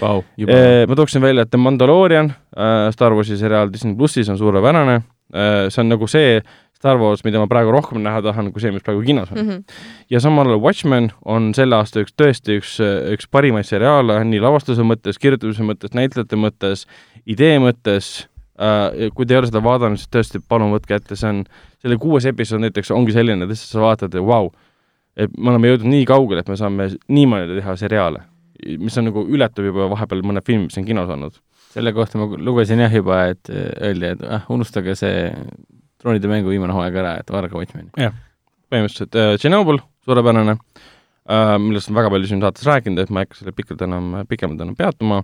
wow,. 0.00 0.22
Uh, 0.38 0.84
ma 0.86 0.98
tooksin 0.98 1.22
välja, 1.22 1.42
et 1.42 1.50
The 1.50 1.58
Mandalorian 1.58 2.30
uh,, 2.30 2.90
Star 2.94 3.14
Warsi 3.14 3.38
seriaal 3.38 3.72
Disney 3.72 3.96
plussis 3.96 4.28
on 4.28 4.38
suurepärane. 4.38 5.00
See 5.28 5.82
on 5.82 5.92
nagu 5.92 6.06
see 6.08 6.38
Star 6.78 6.94
Wars, 6.96 7.24
mida 7.26 7.40
ma 7.42 7.48
praegu 7.50 7.72
rohkem 7.74 7.98
näha 8.04 8.20
tahan, 8.22 8.52
kui 8.54 8.62
see, 8.62 8.70
mis 8.70 8.84
praegu 8.86 9.02
kinos 9.02 9.32
on 9.32 9.38
mm. 9.40 9.48
-hmm. 9.48 9.78
ja 10.14 10.20
samal 10.22 10.46
ajal 10.46 10.60
Watchmen 10.62 11.10
on 11.24 11.50
selle 11.54 11.74
aasta 11.74 12.04
üks, 12.04 12.14
tõesti 12.14 12.60
üks, 12.60 12.76
üks 13.14 13.26
parimaid 13.30 13.66
seriaale 13.66 14.20
nii 14.24 14.40
lavastuse 14.40 14.86
mõttes, 14.86 15.18
kirjutamise 15.18 15.66
mõttes, 15.66 15.94
näitlejate 15.98 16.38
mõttes, 16.38 16.86
idee 17.26 17.58
mõttes 17.58 18.28
äh,, 18.62 19.10
kui 19.14 19.26
te 19.26 19.34
ei 19.34 19.40
ole 19.42 19.50
seda 19.50 19.64
vaadanud, 19.64 19.98
siis 19.98 20.12
tõesti 20.14 20.40
palun 20.48 20.70
võtke 20.76 20.94
ette, 21.00 21.18
see 21.18 21.32
on, 21.32 21.42
selle 21.82 21.98
kuues 21.98 22.30
episood 22.30 22.62
näiteks 22.62 22.94
ongi 22.94 23.16
selline, 23.16 23.42
et 23.42 23.50
lihtsalt 23.50 23.74
sa 23.74 23.82
vaatad 23.82 24.14
ja 24.14 24.22
vau 24.22 24.46
wow,, 24.46 24.54
et 25.18 25.34
me 25.34 25.50
oleme 25.50 25.72
jõudnud 25.72 25.90
nii 25.96 26.06
kaugele, 26.06 26.46
et 26.46 26.48
me 26.50 26.56
saame 26.58 26.92
niimoodi 27.10 27.58
teha 27.58 27.74
seriaale, 27.80 28.22
mis 28.78 28.98
on 29.02 29.10
nagu, 29.10 29.26
ületab 29.34 29.66
juba 29.66 29.90
vahepeal 29.90 30.22
mõned 30.22 30.46
filmid, 30.46 30.70
mis 30.70 30.78
on 30.78 30.86
kinos 30.86 31.10
olnud. 31.10 31.42
Selle 31.78 31.94
kohta 31.96 32.20
ma 32.20 32.28
lugesin 32.50 32.82
jah 32.82 32.94
juba, 32.94 33.24
et 33.32 33.50
äh, 33.52 33.70
öeldi, 33.88 34.14
et 34.16 34.24
ah, 34.26 34.46
unustage 34.52 34.96
see 34.98 35.28
troonide 35.98 36.30
mängu 36.30 36.52
viimane 36.52 36.74
hooaeg 36.74 36.98
ära, 37.02 37.16
et 37.22 37.30
vaadake 37.34 37.58
Watchmeni. 37.58 37.92
jah, 37.98 38.16
põhimõtteliselt 38.72 39.18
äh, 39.18 39.34
Chernobyl, 39.40 39.80
suurepärane 40.06 40.56
äh,, 40.58 41.54
millest 41.62 41.92
on 41.92 41.98
väga 41.98 42.10
palju 42.14 42.30
siin 42.30 42.42
saates 42.44 42.66
rääkinud, 42.68 43.02
et 43.02 43.12
ma 43.14 43.22
ei 43.22 43.28
hakka 43.28 43.42
selle 43.42 43.54
pikalt 43.56 43.84
enam, 43.86 44.10
pikemalt 44.28 44.66
enam 44.66 44.76
peatuma. 44.78 45.22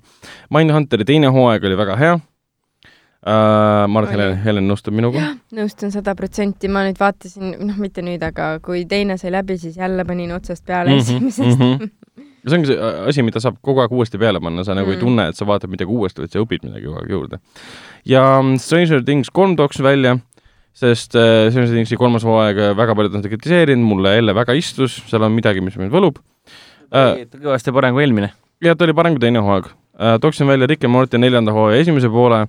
Mindhunteri 0.55 1.07
teine 1.09 1.33
hooaeg 1.35 1.67
oli 1.71 1.81
väga 1.81 1.99
hea 2.01 2.15
Uh, 3.25 3.87
ma 3.89 4.03
arvan, 4.03 4.11
et 4.11 4.13
Helen, 4.13 4.35
Helen 4.45 4.67
nõustub 4.69 4.93
minuga. 4.93 5.23
nõustun 5.57 5.89
sada 5.95 6.13
protsenti, 6.13 6.69
ma 6.69 6.83
nüüd 6.85 6.99
vaatasin, 7.01 7.55
noh, 7.71 7.79
mitte 7.81 8.03
nüüd, 8.05 8.21
aga 8.21 8.59
kui 8.61 8.83
teine 8.85 9.17
sai 9.17 9.33
läbi, 9.33 9.57
siis 9.63 9.79
jälle 9.81 10.05
panin 10.05 10.35
otsast 10.37 10.61
peale 10.69 10.93
mm 10.93 10.99
-hmm, 10.99 11.31
esimesest 11.31 11.59
mm. 11.59 11.63
-hmm. 11.63 11.89
see 12.17 12.59
ongi 12.59 12.71
see 12.71 12.91
asi, 13.11 13.25
mida 13.27 13.43
saab 13.43 13.57
kogu 13.65 13.83
aeg 13.85 13.95
uuesti 13.95 14.21
peale 14.21 14.41
panna, 14.43 14.65
sa 14.67 14.77
nagu 14.77 14.91
mm. 14.91 14.97
ei 14.97 15.01
tunne, 15.03 15.27
et 15.31 15.39
sa 15.39 15.49
vaatad 15.49 15.73
midagi 15.73 15.91
uuesti, 15.91 16.25
vaid 16.25 16.35
sa 16.35 16.43
õpid 16.45 16.67
midagi 16.69 16.87
kogu 16.89 17.01
aeg 17.01 17.15
juurde. 17.17 17.41
ja 18.09 18.25
mm, 18.41 18.59
Stranger 18.63 19.05
Things 19.07 19.33
kolm 19.35 19.57
tooks 19.61 19.83
välja, 19.85 20.19
sest 20.77 21.17
äh, 21.19 21.49
Stranger 21.51 21.73
Thingsi 21.73 21.99
kolmas 22.01 22.27
hooaeg, 22.27 22.61
äh, 22.61 22.77
väga 22.79 22.99
paljud 22.99 23.17
on 23.17 23.25
seda 23.25 23.33
kritiseerinud, 23.35 23.89
mulle 23.95 24.17
jälle 24.17 24.37
väga 24.37 24.59
istus, 24.59 25.01
seal 25.11 25.27
on 25.27 25.35
midagi, 25.35 25.65
mis 25.65 25.79
mind 25.81 25.95
võlub 25.95 26.21
äh,. 26.91 27.25
kõvasti 27.35 27.75
parem 27.75 27.97
kui 27.97 28.07
eelmine. 28.07 28.35
jah, 28.65 28.79
ta 28.79 28.87
oli 28.87 28.97
parem 28.97 29.17
kui 29.17 29.25
teine 29.27 29.43
hooaeg 29.45 29.73
äh,. 29.73 30.19
tooksin 30.23 30.51
välja 30.51 30.71
Rick 30.71 30.87
and 30.87 30.95
Morty 30.95 31.19
neljanda 31.19 31.55
hooaja 31.57 31.83
esimese 31.83 32.13
poole 32.13 32.45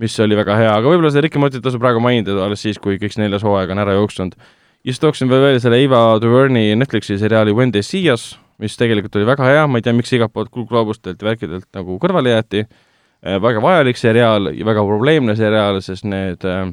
mis 0.00 0.16
oli 0.20 0.36
väga 0.38 0.56
hea, 0.58 0.70
aga 0.74 0.90
võib-olla 0.90 1.10
seda 1.12 1.24
Ricky 1.26 1.40
Mortit 1.42 1.62
tasub 1.62 1.82
praegu 1.82 2.02
mainida 2.02 2.34
alles 2.44 2.62
siis, 2.64 2.80
kui 2.82 2.98
kõik 2.98 3.14
neljas 3.20 3.44
hooaeg 3.46 3.70
on 3.70 3.82
ära 3.84 3.94
jooksnud. 3.94 4.34
ja 4.34 4.90
siis 4.90 5.02
tooksin 5.02 5.30
veel 5.30 5.44
välja 5.44 5.60
selle 5.62 5.78
Eva 5.84 6.18
DuVernay 6.20 6.74
Netflixi 6.74 7.18
seriaali 7.18 7.54
When 7.54 7.72
they 7.72 7.82
see 7.82 8.10
us, 8.12 8.34
mis 8.62 8.76
tegelikult 8.78 9.16
oli 9.18 9.28
väga 9.28 9.50
hea, 9.50 9.66
ma 9.66 9.80
ei 9.80 9.86
tea, 9.86 9.94
miks 9.96 10.12
igalt 10.14 10.32
poolt 10.34 10.52
kuldgloobustelt 10.54 11.22
ja 11.22 11.30
värkidelt 11.30 11.68
nagu 11.76 11.98
kõrvale 12.02 12.36
jäeti, 12.36 12.64
äh, 12.64 13.38
väga 13.42 13.62
vajalik 13.64 14.00
seriaal 14.00 14.52
ja 14.54 14.66
väga 14.66 14.84
probleemne 14.86 15.36
seriaal, 15.38 15.80
sest 15.84 16.06
need 16.08 16.46
äh, 16.48 16.68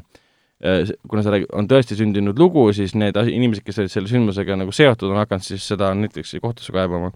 Äh, 0.61 0.91
kuna 1.09 1.23
see 1.25 1.41
on 1.57 1.65
tõesti 1.65 1.95
sündinud 1.97 2.37
lugu, 2.37 2.67
siis 2.77 2.93
need 2.93 3.15
inimesed, 3.17 3.63
kes 3.65 3.79
olid 3.81 3.93
selle 3.93 4.09
sündmusega 4.11 4.53
nagu 4.59 4.73
seotud, 4.75 5.09
on 5.09 5.17
hakanud 5.17 5.45
siis 5.45 5.63
seda 5.65 5.89
Netflixi 5.97 6.37
kohtusse 6.43 6.73
kaebama 6.75 7.09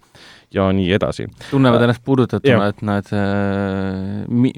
ja 0.54 0.66
nii 0.74 0.88
edasi. 0.96 1.28
tunnevad 1.52 1.84
ennast 1.86 2.02
puudutatuna, 2.02 2.72
et 2.72 2.82
nad 2.82 3.12
äh, 3.14 4.50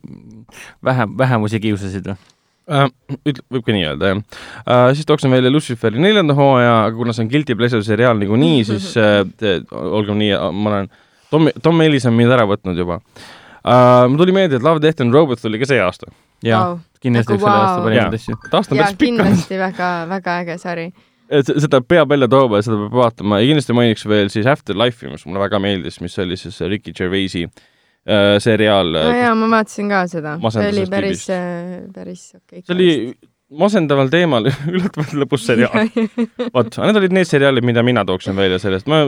vähem, 0.89 1.13
vähemusi 1.21 1.61
kiusasid 1.61 2.09
või? 2.09 2.25
Uh, 2.69 2.90
üt-, 3.24 3.40
võib 3.49 3.65
ka 3.65 3.73
nii 3.73 3.86
öelda, 3.89 4.11
jah 4.11 4.19
uh,. 4.20 4.90
Siis 4.93 5.07
tooksin 5.09 5.32
välja 5.32 5.49
Luciferi 5.49 6.01
neljanda 6.03 6.35
hooaja, 6.36 6.74
aga 6.85 6.99
kuna 6.99 7.15
see 7.16 7.24
on 7.24 7.31
Guilty 7.32 7.57
Pleasure 7.57 7.81
seriaal 7.86 8.19
niikuinii, 8.20 8.59
siis 8.69 8.90
uh, 9.01 9.62
olgem 9.73 10.19
nii, 10.20 10.35
ma 10.53 10.74
olen, 10.74 10.90
Tom, 11.32 11.49
Tom 11.65 11.81
Ellis 11.81 12.05
on 12.11 12.16
mind 12.19 12.35
ära 12.36 12.45
võtnud 12.51 12.77
juba 12.77 12.99
uh,. 13.01 14.05
mul 14.11 14.20
tuli 14.20 14.36
meelde, 14.36 14.61
et 14.61 14.66
Love, 14.66 14.82
Death 14.85 15.01
and 15.05 15.16
Robots 15.16 15.47
tuli 15.47 15.61
ka 15.62 15.70
see 15.70 15.81
aasta. 15.81 16.12
jaa 16.45 16.61
wow., 16.61 16.77
kindlasti 17.01 17.39
nagu 17.39 17.40
üks 17.40 17.47
selle 17.47 17.62
aasta 17.62 17.86
parimaid 17.86 18.19
asju. 18.20 18.39
aasta 18.51 18.74
on 18.74 18.82
päris 18.82 18.99
pikk. 18.99 19.07
kindlasti 19.07 19.62
väga, 19.62 19.90
väga 20.12 20.36
äge 20.43 20.59
sari. 20.61 20.86
et 21.40 21.55
seda 21.65 21.81
peab 21.95 22.12
välja 22.12 22.28
tooma 22.36 22.61
ja 22.61 22.69
seda 22.69 22.82
peab 22.85 23.01
vaatama 23.01 23.40
ja 23.40 23.49
kindlasti 23.49 23.81
mainiks 23.81 24.05
veel 24.12 24.28
siis 24.35 24.51
Afterlife'i, 24.51 25.09
mis 25.15 25.24
mulle 25.24 25.40
väga 25.47 25.65
meeldis, 25.65 26.03
mis 26.05 26.20
oli 26.20 26.36
siis 26.36 26.61
Ricky 26.69 26.93
Gervaisi 26.93 27.49
äh, 27.49 27.66
seriaal. 28.41 28.93
no 28.97 29.17
jaa, 29.17 29.35
ma 29.37 29.51
vaatasin 29.59 29.91
ka 29.93 30.05
seda. 30.11 30.39
see 30.51 30.71
oli 30.73 30.87
päris, 30.91 31.27
päris 31.95 32.31
okei 32.37 32.63
okay,. 32.63 32.67
see 32.67 32.77
oli 32.77 32.93
masendaval 33.49 34.11
teemal 34.13 34.47
üllatavalt 34.75 35.15
lõbus 35.17 35.47
seriaal. 35.49 35.89
vot, 36.55 36.79
need 36.85 37.01
olid 37.01 37.15
need 37.17 37.29
seriaalid, 37.29 37.65
mida 37.67 37.83
mina 37.87 38.05
tooksin 38.09 38.37
välja 38.37 38.59
sellest, 38.61 38.89
ma 38.91 39.01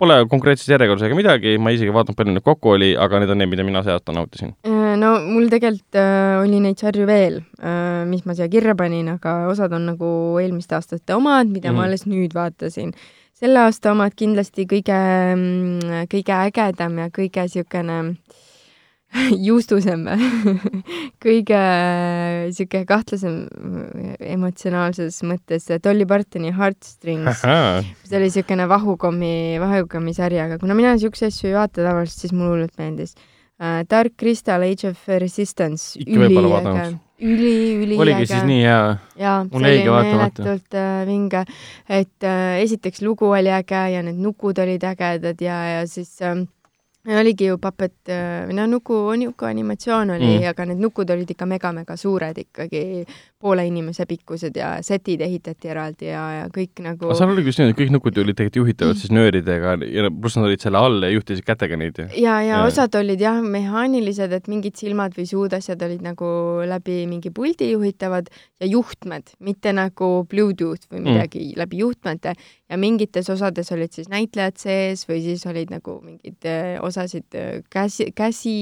pole 0.00 0.16
konkreetses 0.32 0.70
järjekorras 0.72 1.04
ega 1.06 1.18
midagi, 1.18 1.56
ma 1.60 1.74
isegi 1.74 1.92
vaatan, 1.94 2.16
palju 2.16 2.36
neid 2.36 2.46
kokku 2.46 2.74
oli, 2.76 2.92
aga 2.96 3.20
need 3.22 3.34
on 3.34 3.42
need, 3.42 3.52
mida 3.52 3.66
mina 3.68 3.84
see 3.84 3.94
aasta 3.94 4.16
nautisin. 4.16 4.54
Äh, 4.68 4.94
no 5.00 5.14
mul 5.26 5.50
tegelikult 5.52 6.00
äh, 6.00 6.40
oli 6.40 6.62
neid 6.64 6.80
sarju 6.80 7.08
veel 7.08 7.42
äh,, 7.60 8.04
mis 8.08 8.24
ma 8.28 8.36
siia 8.38 8.48
kirja 8.52 8.76
panin, 8.78 9.10
aga 9.12 9.42
osad 9.52 9.74
on 9.76 9.90
nagu 9.92 10.12
eelmiste 10.40 10.78
aastate 10.78 11.16
omad, 11.16 11.52
mida 11.52 11.70
mm. 11.70 11.76
ma 11.76 11.84
mhm. 11.84 11.90
alles 11.90 12.08
nüüd 12.08 12.36
vaatasin. 12.36 12.94
selle 13.42 13.58
aasta 13.64 13.90
omad 13.92 14.14
kindlasti 14.16 14.64
kõige, 14.70 14.96
mm, 15.34 16.06
kõige 16.12 16.34
ägedam 16.46 17.00
ja 17.02 17.08
kõige 17.12 17.44
niisugune 17.44 17.98
äh, 17.98 18.40
juustusem 19.46 20.06
kõige 21.22 21.60
sihuke 22.56 22.82
kahtlasem 22.88 23.42
emotsionaalses 24.32 25.20
mõttes 25.28 25.68
Dolly 25.84 26.06
Partoni 26.08 26.52
Heartstrings, 26.56 27.44
mis 27.44 28.16
oli 28.18 28.32
siukene 28.32 28.66
vahukommi, 28.70 29.34
vahukommi 29.62 30.16
sari, 30.16 30.40
aga 30.42 30.58
kuna 30.62 30.76
mina 30.78 30.94
siukseid 31.00 31.32
asju 31.32 31.50
ei 31.50 31.58
vaata 31.58 31.84
tavaliselt, 31.84 32.24
siis 32.24 32.34
mulle 32.36 32.56
hullult 32.56 32.76
meeldis. 32.80 33.14
Uh,. 33.62 33.84
Dark 33.86 34.16
Crystal, 34.18 34.64
Age 34.66 34.88
of 34.88 35.02
Resistance, 35.06 36.00
üliäge, 36.02 36.86
üli, 37.22 37.52
üliäge. 37.76 38.00
oligi 38.02 38.26
siis 38.26 38.46
nii 38.48 38.62
hea? 38.64 38.80
jaa, 39.20 39.36
see 39.44 39.60
oli 39.60 39.74
meeletult 40.08 40.78
uh, 40.80 40.88
vinge, 41.06 41.44
et 41.86 42.26
uh, 42.26 42.56
esiteks 42.64 43.04
lugu 43.06 43.30
oli 43.30 43.52
äge 43.54 43.84
ja 43.92 44.02
need 44.02 44.18
nukud 44.18 44.58
olid 44.64 44.82
ägedad 44.88 45.44
ja, 45.44 45.60
ja 45.76 45.86
siis 45.86 46.10
uh, 46.26 46.42
oligi 47.08 47.48
ju 47.50 47.58
Puppet 47.58 48.10
või 48.46 48.54
noh, 48.54 48.68
nuku, 48.70 48.94
nuku 49.18 49.46
animatsioon 49.48 50.14
oli 50.14 50.36
mm., 50.38 50.50
aga 50.52 50.66
need 50.70 50.82
nukud 50.82 51.10
olid 51.10 51.30
ikka 51.34 51.48
mega-mega 51.50 51.96
suured 51.98 52.38
ikkagi, 52.44 53.02
poole 53.42 53.64
inimese 53.66 54.06
pikkused 54.08 54.56
ja 54.58 54.74
setid 54.86 55.22
ehitati 55.24 55.72
eraldi 55.72 56.08
ja, 56.10 56.22
ja 56.38 56.44
kõik 56.52 56.82
nagu 56.84 57.08
aga 57.08 57.18
seal 57.18 57.32
oligi 57.34 57.52
just 57.52 57.62
nii, 57.62 57.72
et 57.72 57.78
kõik 57.80 57.92
nukud 57.96 58.20
olid 58.22 58.38
tegelikult 58.38 58.60
juhitavad 58.62 59.00
siis 59.00 59.12
nööridega 59.14 59.74
ja 59.82 60.10
pluss 60.12 60.38
nad 60.38 60.48
olid 60.48 60.62
selle 60.62 60.80
all 60.80 61.02
ja 61.02 61.10
juhtisid 61.12 61.46
kätega 61.46 61.78
neid 61.80 61.98
ja 61.98 62.08
ja, 62.22 62.36
ja 62.46 62.62
osad 62.66 62.94
olid 62.98 63.22
jah, 63.22 63.40
mehaanilised, 63.42 64.32
et 64.38 64.48
mingid 64.52 64.78
silmad 64.78 65.16
või 65.18 65.26
suud, 65.28 65.56
asjad 65.58 65.82
olid 65.86 66.04
nagu 66.04 66.30
läbi 66.68 67.02
mingi 67.10 67.32
puldi 67.34 67.72
juhitavad 67.72 68.30
ja 68.62 68.70
juhtmed, 68.70 69.34
mitte 69.42 69.74
nagu 69.76 70.12
Bluetooth 70.30 70.88
või 70.90 71.02
mm. 71.02 71.10
midagi 71.10 71.44
mm. 71.48 71.60
läbi 71.62 71.82
juhtmete 71.82 72.34
ja 72.38 72.80
mingites 72.80 73.28
osades 73.32 73.72
olid 73.74 73.92
siis 73.92 74.10
näitlejad 74.12 74.58
sees 74.60 75.04
või 75.08 75.22
siis 75.24 75.44
olid 75.50 75.72
nagu 75.74 75.98
mingid 76.04 76.48
äh, 76.48 76.76
osasid 76.82 77.38
äh, 77.38 77.60
käsi, 77.72 78.10
käsi 78.16 78.56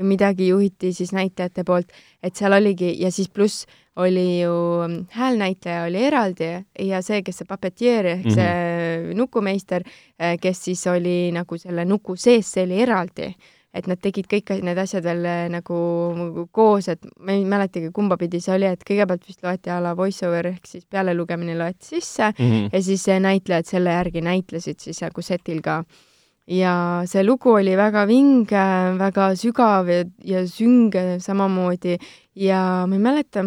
või 0.00 0.14
midagi 0.14 0.48
juhiti 0.48 0.94
siis 0.96 1.12
näitlejate 1.16 1.64
poolt, 1.68 1.92
et 2.22 2.36
seal 2.36 2.56
oligi 2.56 2.94
ja 3.02 3.10
siis 3.12 3.28
pluss 3.28 3.66
oli 4.00 4.40
ju 4.40 4.54
mm, 4.86 5.06
häälnäitleja 5.16 5.84
oli 5.86 6.02
eraldi 6.08 6.50
ja 6.78 7.00
see, 7.04 7.22
kes 7.26 7.42
see 7.42 7.48
papetier 7.48 8.06
ehk 8.06 8.24
mm 8.24 8.30
-hmm. 8.30 8.34
see 8.34 9.14
nukumeister, 9.14 9.82
eh, 10.18 10.38
kes 10.40 10.64
siis 10.64 10.86
oli 10.86 11.32
nagu 11.32 11.58
selle 11.58 11.84
nuku 11.84 12.16
sees, 12.16 12.52
see 12.52 12.64
oli 12.64 12.82
eraldi. 12.82 13.34
et 13.74 13.86
nad 13.86 14.00
tegid 14.02 14.26
kõik 14.26 14.48
need 14.66 14.78
asjad 14.82 15.04
veel 15.04 15.26
nagu 15.48 16.48
koos, 16.50 16.88
et 16.88 17.06
ma 17.20 17.32
ei 17.32 17.44
mäletagi, 17.44 17.92
kumba 17.94 18.16
pidi 18.16 18.40
see 18.40 18.54
oli, 18.54 18.66
et 18.66 18.82
kõigepealt 18.82 19.28
vist 19.28 19.44
loeti 19.46 19.70
a 19.70 19.78
la 19.80 19.94
voice 19.96 20.26
over 20.26 20.46
ehk 20.46 20.66
siis 20.66 20.86
pealelugemine 20.90 21.54
loeti 21.58 21.86
sisse 21.86 22.32
mm 22.38 22.50
-hmm. 22.50 22.70
ja 22.72 22.82
siis 22.82 23.06
näitlejad 23.06 23.64
selle 23.64 23.90
järgi 23.90 24.20
näitlesid 24.20 24.80
siis 24.80 25.02
nagu 25.02 25.22
setil 25.22 25.62
ka 25.62 25.84
ja 26.50 26.74
see 27.06 27.22
lugu 27.24 27.54
oli 27.54 27.76
väga 27.78 28.04
vinge, 28.08 28.64
väga 28.98 29.30
sügav 29.38 29.88
ja, 29.90 30.04
ja 30.24 30.44
sünge 30.48 31.20
samamoodi 31.22 31.96
ja 32.34 32.86
ma 32.88 32.96
ei 32.96 33.02
mäleta, 33.02 33.44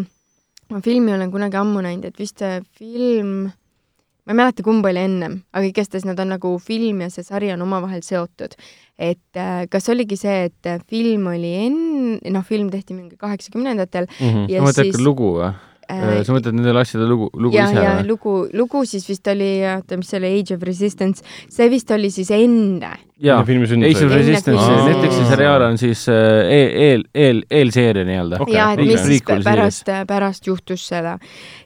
ma 0.74 0.82
filmi 0.84 1.14
olen 1.14 1.32
kunagi 1.34 1.60
ammu 1.60 1.84
näinud, 1.86 2.08
et 2.10 2.20
vist 2.20 2.42
see 2.42 2.62
film, 2.80 3.34
ma 4.24 4.34
ei 4.34 4.40
mäleta, 4.40 4.66
kumb 4.66 4.86
oli 4.90 5.04
ennem, 5.04 5.42
aga 5.54 5.68
igastahes 5.70 6.08
nad 6.08 6.20
on 6.24 6.34
nagu 6.36 6.56
film 6.64 7.04
ja 7.06 7.12
see 7.14 7.26
sari 7.28 7.52
on 7.54 7.62
omavahel 7.66 8.02
seotud. 8.06 8.58
et 8.98 9.38
äh, 9.42 9.66
kas 9.70 9.90
oligi 9.90 10.18
see, 10.18 10.50
et 10.50 10.88
film 10.90 11.28
oli 11.32 11.54
enne, 11.66 12.18
noh, 12.34 12.46
film 12.46 12.70
tehti 12.74 12.94
mingi 12.94 13.18
kaheksakümnendatel 13.18 14.06
mm 14.06 14.28
-hmm. 14.30 14.50
ja 14.50 14.66
sa 14.66 14.84
siis 14.84 15.02
lugu 15.02 15.36
või? 15.40 15.54
Äh, 15.92 16.24
sa 16.24 16.32
mõtled 16.32 16.56
nendele 16.56 16.80
asjade 16.80 17.06
lugu, 17.10 17.30
lugu 17.34 17.58
ja, 17.58 17.66
ise 17.68 17.82
või? 17.82 18.08
lugu, 18.08 18.34
lugu 18.54 18.86
siis 18.86 19.08
vist 19.10 19.28
oli, 19.28 19.50
oota, 19.68 19.98
mis 19.98 20.10
see 20.10 20.20
oli, 20.22 20.40
Age 20.40 20.56
of 20.56 20.64
Resistance, 20.64 21.24
see 21.50 21.70
vist 21.70 21.92
oli 21.92 22.12
siis 22.14 22.32
enne 22.32 22.94
jaa, 23.24 23.40
Ace 23.42 24.06
of 24.06 24.12
Resistance, 24.12 24.64
Netflixi 24.88 25.24
seriaal 25.30 25.64
on 25.70 25.78
siis 25.80 26.04
äh, 26.12 26.16
eel, 26.52 26.72
eel, 26.86 27.04
eel, 27.16 27.42
eelseeria 27.52 28.04
nii-öelda. 28.08 28.40
Okay.. 28.44 28.56
jaa, 28.58 28.72
et 28.76 28.84
mis 28.84 29.06
siis 29.06 29.24
pärast, 29.46 29.92
pärast 30.10 30.48
juhtus 30.48 30.84
seda. 30.90 31.16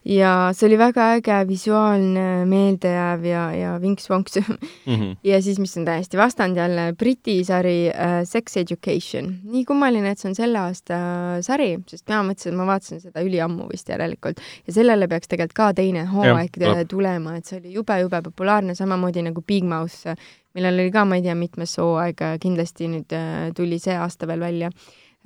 ja 0.05 0.34
see 0.55 0.67
oli 0.69 0.77
väga 0.79 1.07
äge, 1.17 1.39
visuaalne, 1.49 2.27
meeldejääv 2.49 3.25
ja, 3.27 3.43
ja 3.57 3.73
vinks-vonks 3.81 4.39
mm. 4.41 4.59
-hmm. 4.93 5.15
ja 5.23 5.41
siis, 5.41 5.59
mis 5.59 5.77
on 5.77 5.85
täiesti 5.85 6.17
vastand 6.17 6.57
jälle, 6.57 6.93
Briti 6.97 7.43
sari 7.43 7.89
uh, 7.89 8.21
Sex 8.23 8.57
Education. 8.57 9.34
nii 9.43 9.65
kummaline, 9.65 10.11
et 10.11 10.19
see 10.19 10.29
on 10.29 10.35
selle 10.35 10.61
aasta 10.61 10.97
sari, 11.41 11.73
sest 11.88 12.07
mina 12.07 12.21
mõtlesin, 12.23 12.53
et 12.53 12.61
ma 12.61 12.69
vaatasin 12.69 13.01
seda 13.01 13.25
üliammu 13.25 13.69
vist 13.71 13.89
järelikult. 13.89 14.41
Ja 14.67 14.73
sellele 14.73 15.07
peaks 15.07 15.27
tegelikult 15.27 15.57
ka 15.57 15.73
teine 15.73 16.05
hooaeg 16.05 16.59
tulema, 16.89 17.38
et 17.38 17.45
see 17.45 17.59
oli 17.59 17.73
jube-jube 17.73 18.21
populaarne, 18.29 18.75
samamoodi 18.75 19.25
nagu 19.25 19.41
Big 19.41 19.65
Mouth 19.65 20.17
millel 20.57 20.81
oli 20.81 20.91
ka, 20.93 21.05
ma 21.05 21.19
ei 21.19 21.23
tea, 21.25 21.38
mitmes 21.38 21.77
hooaeg, 21.81 22.25
kindlasti 22.41 22.89
nüüd 22.91 23.13
äh, 23.15 23.47
tuli 23.57 23.79
see 23.81 23.95
aasta 23.97 24.29
veel 24.29 24.43
välja. 24.43 24.71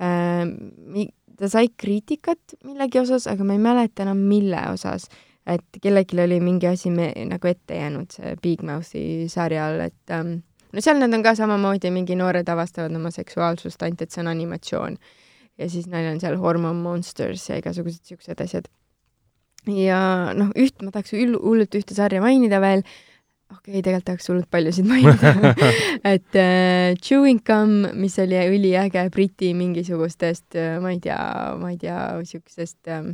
Äh, 0.02 1.08
ta 1.38 1.50
sai 1.50 1.72
kriitikat 1.78 2.56
millegi 2.68 3.00
osas, 3.00 3.26
aga 3.30 3.44
ma 3.46 3.56
ei 3.56 3.62
mäleta 3.62 4.04
enam, 4.06 4.24
mille 4.28 4.60
osas. 4.72 5.08
et 5.42 5.78
kellelgi 5.82 6.20
oli 6.22 6.36
mingi 6.38 6.68
asi 6.70 6.90
me, 6.94 7.08
nagu 7.26 7.48
ette 7.50 7.74
jäänud, 7.74 8.12
see 8.14 8.36
Big 8.44 8.60
Mouthi 8.62 9.26
sarjal, 9.26 9.80
et 9.88 10.12
ähm, 10.14 10.36
no 10.70 10.84
seal 10.84 11.00
nad 11.00 11.10
on 11.16 11.24
ka 11.24 11.32
samamoodi, 11.34 11.90
mingi 11.90 12.14
noored 12.14 12.46
avastavad 12.46 12.94
oma 12.94 13.10
seksuaalsust, 13.10 13.82
ainult 13.82 14.04
et 14.04 14.14
see 14.14 14.22
on 14.22 14.30
animatsioon. 14.30 15.00
ja 15.58 15.68
siis 15.68 15.88
neil 15.90 16.12
on 16.12 16.20
seal 16.22 16.38
Hormone 16.38 16.78
Monsters 16.78 17.48
ja 17.48 17.58
igasugused 17.58 18.06
siuksed 18.06 18.38
asjad. 18.44 18.70
ja 19.66 19.98
noh, 20.38 20.54
üht 20.54 20.78
ma 20.82 20.94
tahaks 20.94 21.16
hullult 21.18 21.74
ühte 21.74 21.98
sarja 21.98 22.22
mainida 22.22 22.62
veel 22.62 22.86
okei 23.52 23.72
okay,, 23.72 23.82
tegelikult 23.82 24.06
tahaks 24.08 24.28
hullult 24.30 24.48
paljusid 24.50 24.86
mainida 24.88 25.32
et 26.14 26.38
äh, 26.38 26.94
Chewing 27.02 27.42
Gum, 27.46 27.82
mis 27.98 28.18
oli 28.22 28.38
üliäge 28.50 29.08
Briti 29.12 29.52
mingisugustest 29.58 30.56
äh,, 30.56 30.78
ma 30.82 30.94
ei 30.94 31.02
tea, 31.02 31.18
ma 31.60 31.72
ei 31.72 31.78
tea, 31.80 31.98
siuksest 32.28 32.90
äh, 32.90 33.10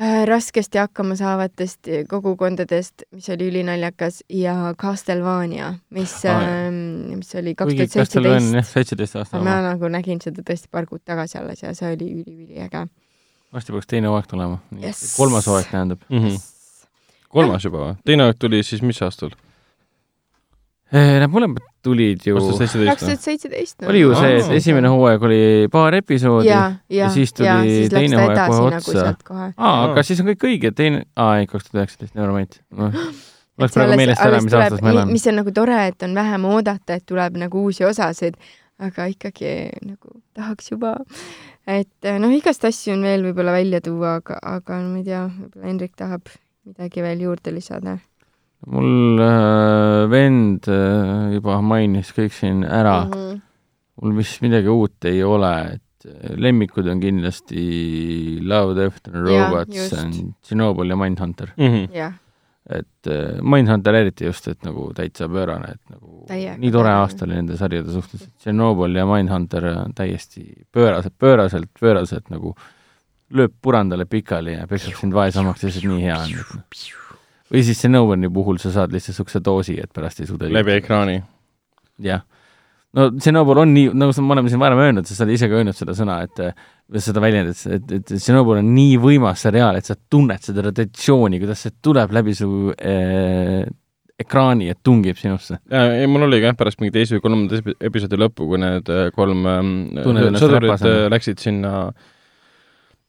äh, 0.00 0.18
raskesti 0.28 0.80
hakkama 0.82 1.16
saavatest 1.18 1.90
kogukondadest, 2.10 3.06
mis 3.14 3.30
oli 3.34 3.50
ülinaljakas 3.52 4.22
ja 4.32 4.74
Castlevania, 4.80 5.74
mis 5.94 6.18
ah, 6.30 6.42
äh,, 6.42 6.68
mis 7.14 7.34
oli 7.38 7.54
kaks 7.54 7.78
tuhat 7.78 7.96
seitseteist. 8.00 8.74
seitseteist 8.74 9.22
aastat. 9.22 9.46
ma 9.46 9.60
nagu 9.70 9.92
nägin 9.92 10.22
seda 10.24 10.44
tõesti 10.46 10.72
paar 10.72 10.90
kuud 10.90 11.04
tagasi 11.04 11.40
alles 11.42 11.64
ja 11.64 11.74
see 11.78 11.94
oli 11.94 12.10
üliüliäge. 12.20 12.86
varsti 13.54 13.72
peaks 13.78 13.94
teine 13.94 14.12
hooaeg 14.12 14.28
tulema 14.34 14.60
yes.. 14.82 15.14
kolmas 15.16 15.48
hooaeg 15.50 15.72
tähendab 15.72 16.04
mm. 16.10 16.18
-hmm. 16.18 16.36
Yes 16.36 16.55
kolmas 17.36 17.66
juba 17.68 17.82
või? 17.82 17.98
teine 18.08 18.30
aeg 18.30 18.40
tuli 18.40 18.62
siis 18.66 18.82
mis 18.86 19.02
aastal? 19.04 19.34
Eh, 20.86 21.16
need 21.18 21.32
mõlemad 21.32 21.64
tulid 21.82 22.22
ju 22.22 22.36
kaks 22.38 23.00
tuhat 23.02 23.22
seitseteist. 23.24 23.80
oli 23.90 24.04
ju 24.04 24.12
see, 24.14 24.36
et 24.38 24.52
esimene 24.60 24.90
hooaeg 24.92 25.24
oli 25.26 25.38
paar 25.72 25.96
episoodi 25.98 26.46
ja, 26.46 26.60
ja, 26.86 27.00
ja 27.00 27.08
siis 27.14 27.34
tuli 27.34 27.48
ja, 27.48 27.56
siis 27.66 27.90
teine 27.90 28.20
hooaeg 28.20 28.38
kohe 28.52 28.68
nagu 28.76 28.92
otsa. 28.92 29.48
aa, 29.56 29.72
aga 29.88 30.04
siis 30.06 30.22
on 30.22 30.30
kõik 30.30 30.46
õige, 30.46 30.70
teine, 30.78 31.02
aa 31.18 31.40
ei, 31.40 31.48
kaks 31.50 31.66
tuhat 31.66 31.80
üheksateist, 31.80 32.14
never 32.14 32.30
mind 32.30 32.60
no.. 32.70 32.92
oleks 33.58 33.74
praegu 33.74 33.98
meelest 33.98 34.24
ära, 34.28 34.40
mis 34.46 34.56
aastas 34.60 34.86
me 34.86 34.94
elame. 34.94 35.18
mis 35.18 35.26
on 35.26 35.38
nagu 35.40 35.56
tore, 35.58 35.80
et 35.90 36.06
on 36.06 36.14
vähem 36.20 36.46
oodata, 36.52 37.00
et 37.00 37.06
tuleb 37.10 37.42
nagu 37.42 37.66
uusi 37.66 37.86
osasid, 37.88 38.38
aga 38.78 39.10
ikkagi 39.10 39.56
nagu 39.82 40.16
tahaks 40.38 40.70
juba, 40.70 40.94
et 41.66 42.12
noh, 42.22 42.38
igast 42.38 42.62
asju 42.70 42.94
on 42.94 43.02
veel 43.10 43.26
võib-olla 43.26 43.58
välja 43.58 43.82
tuua, 43.82 44.20
aga, 44.22 44.38
aga 44.54 44.82
ma 44.86 45.02
ei 45.02 45.08
tea, 45.10 45.26
võib-olla 45.34 45.72
Hendrik 45.72 45.98
tahab 45.98 46.30
midagi 46.66 47.02
veel 47.04 47.24
juurde 47.28 47.54
lisada? 47.54 47.96
mul 48.66 49.20
äh, 49.20 50.06
vend 50.10 50.68
äh, 50.72 51.34
juba 51.36 51.60
mainis 51.62 52.12
kõik 52.16 52.34
siin 52.34 52.64
ära 52.64 53.04
mm. 53.04 53.12
-hmm. 53.12 53.40
mul 54.02 54.16
vist 54.16 54.42
midagi 54.42 54.72
uut 54.72 55.04
ei 55.06 55.22
ole, 55.22 55.52
et 55.76 56.06
äh, 56.08 56.34
lemmikud 56.34 56.88
on 56.88 57.00
kindlasti 57.00 58.40
Love, 58.42 58.74
Death 58.74 59.10
and 59.12 59.26
Robots, 59.28 59.92
Chernobyl 60.42 60.90
ja 60.90 60.96
Mindhunter 60.96 61.52
mm. 61.56 61.66
-hmm. 61.66 61.94
Yeah. 61.94 62.14
et 62.70 63.06
äh, 63.06 63.42
Mindhunter 63.42 63.94
eriti 63.94 64.24
just, 64.24 64.48
et 64.48 64.64
nagu 64.64 64.92
täitsa 64.94 65.28
pöörane, 65.28 65.72
et 65.76 65.90
nagu 65.90 66.24
Täiega, 66.26 66.56
nii 66.58 66.72
tore 66.72 66.90
aasta 66.90 67.24
oli 67.24 67.34
nende 67.34 67.56
sarjade 67.56 67.92
suhtes, 67.92 68.22
et 68.22 68.32
Chernobyl 68.42 68.94
ja 68.94 69.06
Mindhunter 69.06 69.64
on 69.76 69.94
täiesti 69.94 70.66
pööraselt, 70.72 71.14
pööraselt, 71.18 71.70
pööraselt 71.80 72.30
nagu 72.30 72.56
äh, 72.56 72.75
lööb 73.34 73.56
purandale 73.62 74.06
pikali 74.08 74.54
ja 74.54 74.68
peksab 74.70 74.96
sind 75.00 75.16
vaesemaks, 75.16 75.64
lihtsalt 75.66 75.88
nii 75.90 76.04
hea 76.04 76.16
on. 76.20 76.62
või 77.50 77.62
siis 77.66 77.80
see 77.82 77.90
Nowani 77.90 78.30
puhul 78.32 78.60
sa 78.62 78.72
saad 78.74 78.94
lihtsalt 78.94 79.16
niisuguse 79.16 79.42
doosi, 79.44 79.76
et 79.82 79.92
pärast 79.94 80.22
ei 80.22 80.30
suuda 80.30 80.50
läbi 80.52 80.76
ekraani. 80.78 81.18
jah. 82.06 82.22
no 82.94 83.08
see 83.16 83.32
Snowball 83.32 83.64
on 83.64 83.74
nii, 83.74 83.90
nagu 83.98 84.14
me 84.22 84.36
oleme 84.36 84.52
siin 84.52 84.62
varem 84.62 84.84
öelnud, 84.84 85.08
sa 85.10 85.24
oled 85.24 85.34
ise 85.34 85.50
ka 85.50 85.58
öelnud 85.58 85.78
seda 85.78 85.96
sõna, 85.98 86.20
et 86.26 87.02
seda 87.02 87.22
väljendit, 87.24 87.64
et, 87.66 87.90
et, 87.98 88.14
et 88.14 88.22
Snowball 88.22 88.62
on 88.62 88.70
nii 88.76 88.94
võimas 89.02 89.42
seriaal, 89.48 89.80
et 89.80 89.90
sa 89.90 89.98
tunned 89.98 90.46
seda 90.46 90.68
rotatsiooni, 90.68 91.42
kuidas 91.42 91.66
see 91.66 91.74
tuleb 91.82 92.14
läbi 92.14 92.34
su 92.36 92.50
äh, 92.78 93.66
ekraani, 94.22 94.70
et 94.70 94.78
tungib 94.86 95.18
sinusse. 95.18 95.58
ei, 95.66 96.06
mul 96.08 96.30
oli 96.30 96.38
ka 96.44 96.54
pärast 96.56 96.78
mingi 96.78 96.94
teise 96.94 97.18
või 97.18 97.26
kolmanda 97.26 97.58
episoodi 97.90 98.22
lõppu, 98.22 98.46
kui 98.52 98.62
need 98.62 98.92
äh, 98.92 99.08
kolm 99.18 99.48
äh, 99.50 100.36
sõdurit 100.38 100.78
äh, 100.78 101.08
läksid 101.12 101.42
sinna 101.42 101.72
äh, 101.90 102.12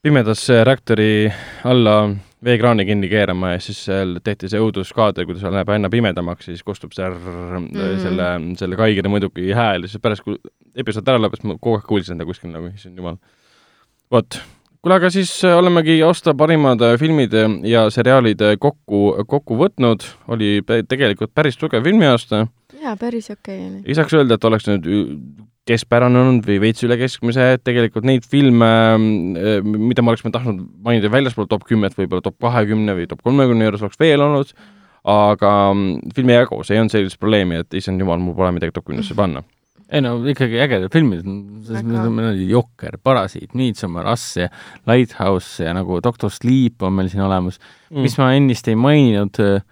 pimedasse 0.08 0.62
reaktori 0.64 1.28
alla 1.68 2.08
veekraani 2.44 2.84
kinni 2.88 3.08
keerama 3.10 3.50
ja 3.52 3.60
siis 3.60 3.80
seal 3.88 4.14
tehti 4.24 4.48
see 4.48 4.60
õuduskaader, 4.62 5.26
kuidas 5.28 5.44
läheb 5.52 5.72
aina 5.74 5.90
pimedamaks, 5.92 6.46
siis 6.48 6.62
kostub 6.64 6.94
see 6.96 7.04
rrr, 7.04 7.58
mm 7.58 7.66
-hmm. 7.74 7.98
selle, 8.04 8.28
selle 8.60 8.78
kaigene 8.78 9.10
muidugi 9.12 9.50
hääl 9.52 9.84
ja 9.84 9.90
siis 9.90 10.00
pärast, 10.02 10.24
kui 10.24 10.38
episood 10.76 11.10
ära 11.12 11.20
lõppes, 11.20 11.42
ma 11.44 11.58
kogu 11.58 11.76
aeg 11.76 11.88
kuulsin 11.88 12.16
seda 12.16 12.28
kuskil 12.28 12.54
nagu, 12.54 12.70
issand 12.72 12.96
jumal. 12.96 13.18
vot, 14.10 14.40
kuule, 14.80 14.96
aga 14.96 15.10
siis 15.10 15.32
olemegi 15.44 15.98
aasta 16.02 16.34
parimad 16.34 16.86
filmid 16.98 17.36
ja 17.68 17.90
seriaalid 17.90 18.46
kokku, 18.58 19.24
kokku 19.26 19.58
võtnud, 19.60 20.06
oli 20.28 20.62
tegelikult 20.88 21.34
päris 21.34 21.60
tugev 21.60 21.84
filmiaasta. 21.84 22.46
jaa, 22.80 22.96
päris 22.96 23.30
okei 23.30 23.58
okay 23.58 23.68
oli. 23.68 23.82
ei 23.84 23.94
saaks 23.94 24.14
öelda, 24.14 24.40
et 24.40 24.44
oleks 24.44 24.70
nüüd 24.70 24.88
keskpärane 25.68 26.22
olnud 26.22 26.48
või 26.48 26.58
veits 26.62 26.84
üle 26.86 26.96
keskmise, 27.00 27.52
et 27.56 27.64
tegelikult 27.66 28.06
neid 28.08 28.26
filme, 28.28 28.70
äh, 29.38 29.60
mida 29.64 30.04
me 30.04 30.14
oleksime 30.14 30.32
tahtnud 30.34 30.64
mainida 30.84 31.12
väljaspool 31.12 31.48
top 31.50 31.66
kümmet, 31.68 31.96
võib-olla 31.98 32.24
top 32.24 32.38
kahekümne 32.42 32.96
või 32.98 33.06
top 33.10 33.22
kolmekümne 33.26 33.68
juures 33.68 33.84
oleks 33.84 34.00
veel 34.00 34.24
olnud, 34.24 34.50
aga 35.08 35.52
mm, 35.74 36.10
filmi 36.16 36.34
ei 36.34 36.42
jagu, 36.42 36.58
see 36.64 36.76
ei 36.76 36.82
olnud 36.82 36.96
sellist 36.96 37.20
probleemi, 37.20 37.62
et 37.62 37.78
issand 37.78 38.02
jumal, 38.02 38.20
mul 38.22 38.36
pole 38.38 38.52
midagi 38.56 38.76
top 38.76 38.88
kümnesse 38.90 39.16
panna. 39.18 39.44
Ei 39.88 40.02
no 40.04 40.18
ikkagi 40.28 40.58
ägedad 40.60 40.92
filmid, 40.92 41.24
meil 41.24 42.26
oli 42.34 42.50
Jokker, 42.50 42.98
Parasiit, 43.00 43.54
Midsommar, 43.56 44.10
Us 44.12 44.34
ja 44.36 44.50
Lighthouse 44.88 45.64
ja 45.64 45.72
nagu 45.72 46.02
Doctor 46.04 46.28
Sleep 46.28 46.84
on 46.84 46.98
meil 46.98 47.08
siin 47.08 47.24
olemas. 47.24 47.56
Mm., 47.88 48.04
mis 48.04 48.18
ma 48.20 48.34
ennist 48.36 48.68
ei 48.68 48.76
maininud 48.76 49.40
Äh, 49.40 49.64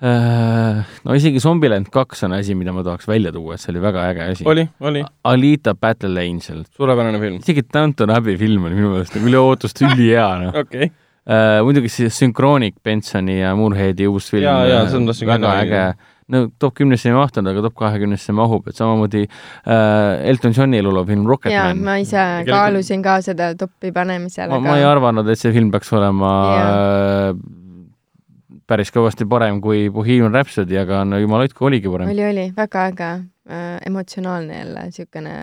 no 0.00 1.16
isegi 1.16 1.40
Zombieland 1.42 1.90
kaks 1.92 2.24
on 2.24 2.32
asi, 2.32 2.54
mida 2.56 2.72
ma 2.72 2.84
tahaks 2.86 3.08
välja 3.08 3.32
tuua, 3.34 3.56
et 3.56 3.60
see 3.60 3.72
oli 3.74 3.82
väga 3.84 4.06
äge 4.08 4.28
asi. 4.32 4.46
oli, 4.48 4.64
oli. 4.80 5.04
Alita 5.28 5.74
Battle 5.76 6.24
Angel. 6.24 6.64
suurepärane 6.76 7.20
film. 7.20 7.36
isegi 7.44 7.66
Downton 7.74 8.14
Abbey 8.16 8.38
film 8.40 8.64
oli 8.70 8.78
minu 8.78 8.94
meelest 8.94 9.18
üle 9.20 9.42
ootust 9.42 9.82
ülihea, 9.84 10.30
noh 10.46 10.56
okay.. 10.62 10.90
Uh, 11.30 11.60
muidugi 11.66 11.90
siis 11.92 12.16
Synchronic 12.16 12.78
Bensoni 12.82 13.42
ja 13.42 13.52
Moorheadi 13.54 14.08
uus 14.08 14.30
film. 14.32 14.46
jaa, 14.46 14.64
jaa, 14.66 14.86
seda 14.88 15.02
ma 15.04 15.12
tahtsin 15.12 15.28
ka 15.28 15.36
väga 15.36 15.60
äge. 15.66 15.84
no 16.32 16.40
top 16.62 16.78
kümnesse 16.80 17.10
ei 17.10 17.14
mahtunud, 17.14 17.52
aga 17.52 17.66
top 17.68 17.76
kahekümnesse 17.82 18.32
mahub, 18.34 18.72
et 18.72 18.80
samamoodi 18.80 19.26
uh, 19.28 20.24
Elton 20.32 20.56
Johni 20.56 20.80
eluloo 20.80 21.04
film 21.04 21.28
Rocketman. 21.28 21.76
jaa, 21.76 21.76
ma 21.76 22.00
ise 22.00 22.24
kaalusin 22.48 23.04
ka 23.04 23.20
seda 23.26 23.52
topi 23.60 23.92
panemisele. 23.92 24.48
ma, 24.48 24.64
ma 24.64 24.80
ei 24.80 24.88
arvanud, 24.88 25.28
et 25.28 25.38
see 25.38 25.52
film 25.52 25.68
peaks 25.74 25.92
olema 26.00 26.34
uh, 26.56 27.59
päris 28.70 28.92
kõvasti 28.94 29.26
parem 29.30 29.60
kui 29.64 29.88
Bohemian 29.94 30.34
Rhapsody, 30.34 30.78
aga 30.80 31.02
no 31.08 31.18
jumal 31.20 31.44
hoidku, 31.44 31.66
oligi 31.68 31.90
parem. 31.92 32.12
oli, 32.12 32.26
oli, 32.28 32.46
väga 32.56 32.86
äge 32.92 33.10
äh,, 33.10 33.80
emotsionaalne 33.90 34.62
jälle, 34.62 34.86
niisugune 34.90 35.34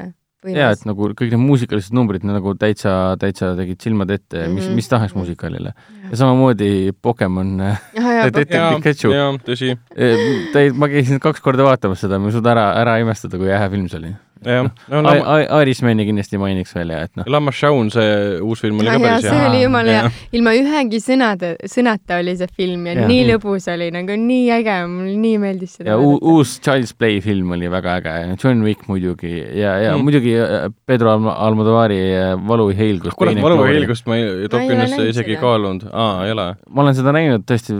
jaa, 0.45 0.69
et 0.75 0.83
nagu 0.87 1.09
kõik 1.17 1.33
need 1.33 1.41
muusikalised 1.41 1.95
numbrid 1.97 2.25
nagu 2.27 2.53
täitsa, 2.59 2.91
täitsa 3.19 3.53
tegid 3.57 3.81
silmad 3.83 4.11
ette 4.13 4.37
mm, 4.37 4.45
-hmm. 4.45 4.59
mis, 4.59 4.69
mis 4.81 4.89
tahes 4.91 5.15
muusikalile. 5.17 5.73
ja 6.11 6.17
samamoodi 6.17 6.93
Pokemon 7.01 7.57
Detective 7.95 8.75
Pikachu. 8.75 9.11
jaa, 9.11 9.33
tõsi. 9.49 9.73
ei, 9.97 10.71
ma 10.73 10.87
käisin 10.87 11.19
kaks 11.19 11.41
korda 11.41 11.65
vaatamas 11.67 12.05
seda, 12.05 12.19
ma 12.19 12.29
ei 12.31 12.37
suuda 12.37 12.53
ära, 12.53 12.69
ära 12.81 12.97
imestada, 13.03 13.37
kui 13.37 13.51
äge 13.51 13.69
film 13.73 13.89
see 13.89 13.99
oli 13.99 14.13
jah 14.45 14.67
no, 14.91 15.01
no, 15.01 15.13
Irismani 15.61 16.05
kindlasti 16.07 16.39
mainiks 16.41 16.73
veel 16.75 16.93
ja 16.93 17.03
et 17.07 17.13
noh. 17.17 17.27
Lamma 17.31 17.53
Shaun, 17.55 17.89
see 17.93 18.37
uus 18.43 18.61
film 18.63 18.81
oli 18.81 18.91
ka 18.91 18.99
päris 19.01 19.27
hea. 19.27 19.33
see 19.33 19.49
oli 19.49 19.61
jumala 19.63 19.95
hea, 19.95 20.11
ilma 20.37 20.53
ühegi 20.57 21.01
sõnade, 21.03 21.53
sõnata 21.71 22.19
oli 22.21 22.35
see 22.39 22.49
film 22.57 22.87
ja, 22.89 22.97
ja 23.01 23.07
nii 23.09 23.27
lõbus 23.31 23.69
oli, 23.73 23.89
nagu 23.95 24.17
nii 24.21 24.49
äge, 24.57 24.77
mulle 24.91 25.15
nii 25.21 25.41
meeldis 25.43 25.77
seda. 25.79 25.93
ja 25.93 25.97
uus 25.97 26.57
Child's 26.63 26.93
Play 26.97 27.21
film 27.25 27.55
oli 27.57 27.71
väga 27.71 27.97
äge, 28.01 28.15
John 28.35 28.63
Wick 28.65 28.87
muidugi 28.91 29.33
ja, 29.37 29.77
ja 29.83 29.95
mm. 29.95 30.05
muidugi 30.07 30.35
äh, 30.41 30.67
Pedro 30.89 31.15
Almodovari 31.33 32.01
äh, 32.15 32.35
Valu 32.47 32.69
ja 32.71 32.81
heilgust. 32.81 33.17
kurat, 33.19 33.41
Valu 33.41 33.61
ja 33.63 33.71
heilgust 33.73 34.07
ma 34.09 34.19
ei 34.19 34.51
top 34.51 34.67
kümnesse 34.67 35.09
isegi 35.13 35.39
kaalunud, 35.41 35.89
aa, 35.91 36.27
ei 36.27 36.35
ole? 36.35 36.51
ma 36.69 36.85
olen 36.85 36.97
seda 36.97 37.15
näinud, 37.15 37.47
tõesti 37.47 37.77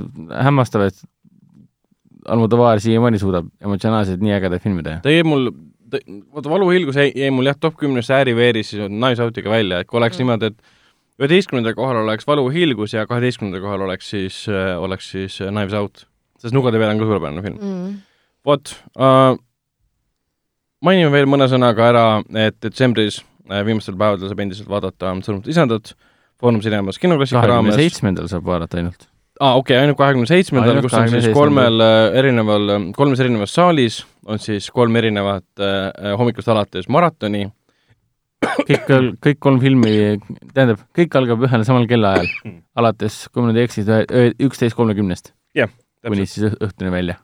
hämmastav, 0.47 0.89
et 0.91 1.05
Almodovar 2.27 2.81
siiamaani 2.84 3.19
suudab 3.21 3.47
emotsionaalselt 3.63 4.19
nii 4.23 4.34
ägedaid 4.35 4.63
filme 4.63 4.84
teha. 4.84 4.99
ta 5.03 5.13
jäi 5.13 5.23
mul 5.27 5.49
vaata, 5.91 6.49
Valuhilgus 6.49 6.95
jäi, 6.99 7.11
jäi 7.15 7.31
mul 7.31 7.49
jah, 7.49 7.57
top 7.59 7.77
kümnesse 7.80 8.14
ääri-veeris 8.18 8.73
siis 8.73 8.89
Knives 8.89 9.22
Out'iga 9.23 9.51
välja, 9.51 9.81
et 9.81 9.89
kui 9.89 9.99
oleks 9.99 10.18
mm. 10.18 10.26
niimoodi, 10.26 10.51
et 10.51 11.22
üheteistkümnendal 11.22 11.76
kohal 11.77 12.01
oleks 12.03 12.27
Valuhilgus 12.27 12.93
ja 12.93 13.07
kaheteistkümnendal 13.09 13.64
kohal 13.65 13.88
oleks 13.88 14.09
siis 14.14 14.43
äh,, 14.51 14.76
oleks 14.81 15.11
siis 15.11 15.39
äh, 15.41 15.51
Knives 15.51 15.73
Out. 15.73 16.05
sest 16.41 16.53
Nugade 16.53 16.77
peal 16.77 16.93
on 16.93 17.01
ka 17.01 17.09
suurepärane 17.09 17.43
film 17.45 17.57
mm.. 17.57 17.97
vot 18.45 18.76
äh,, 18.99 19.34
mainime 20.85 21.11
veel 21.14 21.30
mõne 21.30 21.49
sõnaga 21.49 21.89
ära, 21.89 22.05
et 22.45 22.59
detsembris 22.64 23.23
viimastel 23.47 23.95
päevadel 23.97 24.30
saab 24.30 24.41
endiselt 24.43 24.69
vaadata 24.69 25.15
Sõnumit 25.23 25.47
isandat 25.49 25.93
Foorum 26.38 26.59
Cinemas 26.61 26.99
kinoklassika 27.01 27.41
raames. 27.41 27.73
kahekümne 27.73 27.77
seitsmendal 27.81 28.27
saab 28.30 28.45
vaadata 28.45 28.81
ainult 28.81 29.07
aa 29.39 29.53
ah,, 29.53 29.57
okei 29.57 29.76
okay,, 29.77 29.85
ainult 29.85 29.97
kahekümne 29.97 30.30
seitsmendal, 30.30 30.81
kus 30.85 30.93
on 30.97 31.09
siis 31.14 31.30
kolmel 31.34 31.81
erineval, 32.18 32.91
kolmes 32.97 33.22
erinevas 33.23 33.53
saalis 33.57 34.03
on 34.27 34.41
siis 34.43 34.67
kolm 34.75 34.95
erinevat 34.99 35.61
äh, 35.63 36.11
hommikust 36.19 36.49
alates 36.51 36.89
maratoni. 36.91 37.47
Kõik, 38.67 38.89
kõik 39.23 39.39
kolm 39.41 39.57
filmi, 39.61 39.91
tähendab, 40.53 40.83
kõik 40.95 41.15
algab 41.17 41.41
ühel 41.47 41.63
samal 41.65 41.87
kellaajal, 41.89 42.27
alates, 42.79 43.23
kui 43.33 43.41
ma 43.41 43.49
nüüd 43.49 43.61
ei 43.61 43.65
eksi, 43.65 43.85
üksteist 44.45 44.77
kolmekümnest. 44.77 45.31
Jah, 45.57 45.71
kuni 46.05 46.21
täpselt. 46.21 46.33
siis 46.35 46.45
õ- 46.51 46.67
õhtuni 46.67 46.93
välja. 46.93 47.17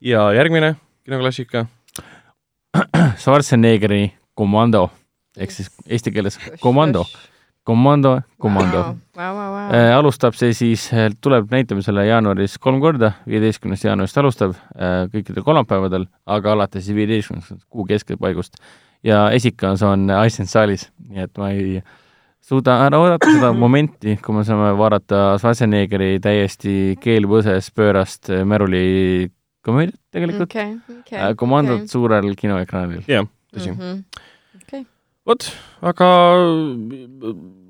ja 0.00 0.24
järgmine 0.32 0.74
kinoklassika, 1.04 1.66
Schwarzeneggeri 3.22 4.12
Commando. 4.38 4.88
Ehk 5.36 5.52
siis 5.52 5.68
eesti 5.88 6.12
keeles 6.12 6.38
Commando, 7.66 8.22
Commando, 8.40 8.76
Commando. 8.82 9.00
Vau, 9.14 9.34
vau, 9.36 9.50
vau. 9.54 9.66
Äh, 9.70 9.92
alustab 9.94 10.34
see 10.34 10.50
siis, 10.56 10.88
tuleb 11.22 11.50
näitamisele 11.52 12.08
jaanuaris 12.08 12.56
kolm 12.58 12.80
korda, 12.82 13.12
viieteistkümnest 13.30 13.86
jaanuarist 13.86 14.18
alustab 14.18 14.56
äh, 14.74 15.04
kõikidel 15.12 15.44
kolmapäevadel, 15.46 16.08
aga 16.26 16.56
alates 16.56 16.88
siis 16.88 16.98
viieteistkümnendast 16.98 17.68
kuu 17.70 17.86
keskpaigust. 17.86 18.58
ja 19.06 19.28
esikas 19.30 19.82
on 19.82 20.10
Ice 20.26 20.42
and 20.42 20.50
saalis, 20.50 20.88
nii 21.08 21.22
et 21.22 21.38
ma 21.38 21.52
ei 21.54 21.82
suuda 22.42 22.80
ära 22.88 22.98
oodata 22.98 23.30
seda 23.30 23.52
momenti, 23.64 24.16
kui 24.24 24.34
me 24.34 24.42
saame 24.46 24.72
vaadata 24.78 25.22
Schwarzeneggeri 25.38 26.16
täiesti 26.22 26.98
keelvõses 27.02 27.70
pöörast 27.74 28.32
Meruli 28.44 29.30
komöödiat 29.62 30.00
tegelikult 30.10 30.50
okei, 30.50 30.74
okei. 30.90 31.18
okay,, 31.18 31.34
komandot 31.38 31.84
okay. 31.84 31.94
suurel 31.94 32.34
kinoekraanil. 32.38 33.06
jah, 33.06 33.26
tõsi. 33.54 33.70
Mhm. 33.70 34.30
vot, 35.28 35.46
aga 35.86 36.08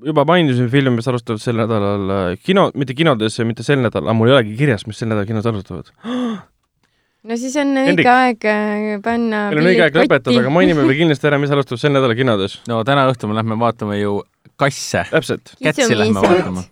juba 0.07 0.25
mainisin 0.29 0.71
filme, 0.73 0.97
mis 0.99 1.09
alustavad 1.11 1.43
sel 1.43 1.59
nädalal 1.61 2.15
äh, 2.15 2.25
kino, 2.43 2.71
mitte 2.79 2.97
kinodes 2.99 3.39
ja 3.39 3.47
mitte 3.49 3.67
sel 3.67 3.83
nädalal, 3.83 4.09
aga 4.09 4.17
mul 4.19 4.31
ei 4.31 4.37
olegi 4.39 4.57
kirjas, 4.59 4.87
mis 4.89 5.01
sel 5.01 5.11
nädalal 5.11 5.29
kinos 5.29 5.49
alustavad. 5.51 5.93
no 7.29 7.39
siis 7.39 7.57
on 7.61 7.75
Hendrik. 7.79 8.07
õige 8.07 8.13
aeg 8.13 8.49
äh, 8.51 8.87
panna 9.05 9.47
meil 9.53 9.63
on 9.63 9.71
õige 9.73 9.87
aeg 9.87 9.99
lõpetada, 10.03 10.43
aga 10.43 10.53
mainime 10.55 10.87
veel 10.89 11.03
kindlasti 11.05 11.31
ära, 11.31 11.41
mis 11.43 11.55
alustab 11.55 11.81
sel 11.83 11.95
nädalal 11.95 12.19
kinodes. 12.19 12.61
no 12.71 12.83
täna 12.89 13.07
õhtul 13.13 13.33
me 13.33 13.39
lähme 13.39 13.59
vaatama 13.61 13.99
ju 14.01 14.21
kasse, 14.61 15.07
täpselt, 15.13 15.57
kätsi 15.63 15.93
lähme 15.97 16.25
vaatama. 16.25 16.65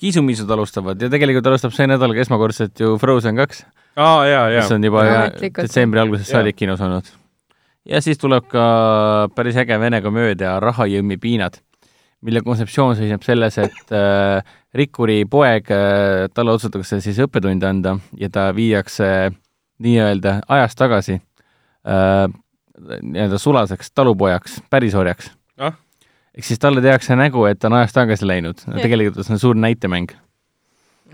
kiisumisud 0.00 0.50
alustavad 0.50 1.00
ja 1.00 1.10
tegelikult 1.12 1.52
alustab 1.52 1.76
see 1.76 1.90
nädal 1.90 2.16
ka 2.16 2.24
esmakordselt 2.24 2.80
ju 2.80 2.96
Frozen 3.02 3.36
kaks, 3.42 3.66
aa 3.94 4.24
jaa, 4.30 4.48
jaa 4.56 4.64
mis. 4.64 4.72
on 4.78 4.88
juba 4.90 5.04
detsembri 5.36 6.02
algusest 6.02 6.32
saadik 6.34 6.58
kinos 6.64 6.82
olnud. 6.84 7.12
Ja 7.88 8.00
siis 8.00 8.18
tuleb 8.18 8.46
ka 8.48 9.28
päris 9.36 9.56
äge 9.60 9.76
vene 9.80 10.00
komöödia 10.02 10.58
Rahajõmmi 10.60 11.16
piinad, 11.20 11.58
mille 12.24 12.40
kontseptsioon 12.40 12.96
seisneb 12.96 13.22
selles, 13.26 13.58
et 13.58 13.92
äh, 13.92 14.40
rikkuri 14.74 15.24
poeg 15.30 15.68
äh,, 15.70 16.28
talle 16.34 16.54
otsustatakse 16.56 17.00
siis 17.04 17.18
õppetund 17.26 17.64
anda 17.68 17.98
ja 18.18 18.30
ta 18.32 18.48
viiakse 18.56 19.30
nii-öelda 19.84 20.40
ajas 20.48 20.74
tagasi 20.78 21.18
äh, 21.18 22.26
nii-öelda 23.02 23.38
sulaseks 23.38 23.92
talupojaks, 23.94 24.60
pärisorjaks 24.70 25.30
Ah. 25.58 25.76
ehk 26.34 26.44
siis 26.48 26.58
talle 26.58 26.80
tehakse 26.82 27.14
nägu, 27.14 27.44
et 27.46 27.60
ta 27.62 27.68
on 27.68 27.76
ajas 27.78 27.92
tagasi 27.94 28.26
läinud, 28.26 28.58
tegelikult 28.82 29.20
on 29.22 29.24
see 29.28 29.38
suur 29.38 29.54
näitemäng. 29.54 30.10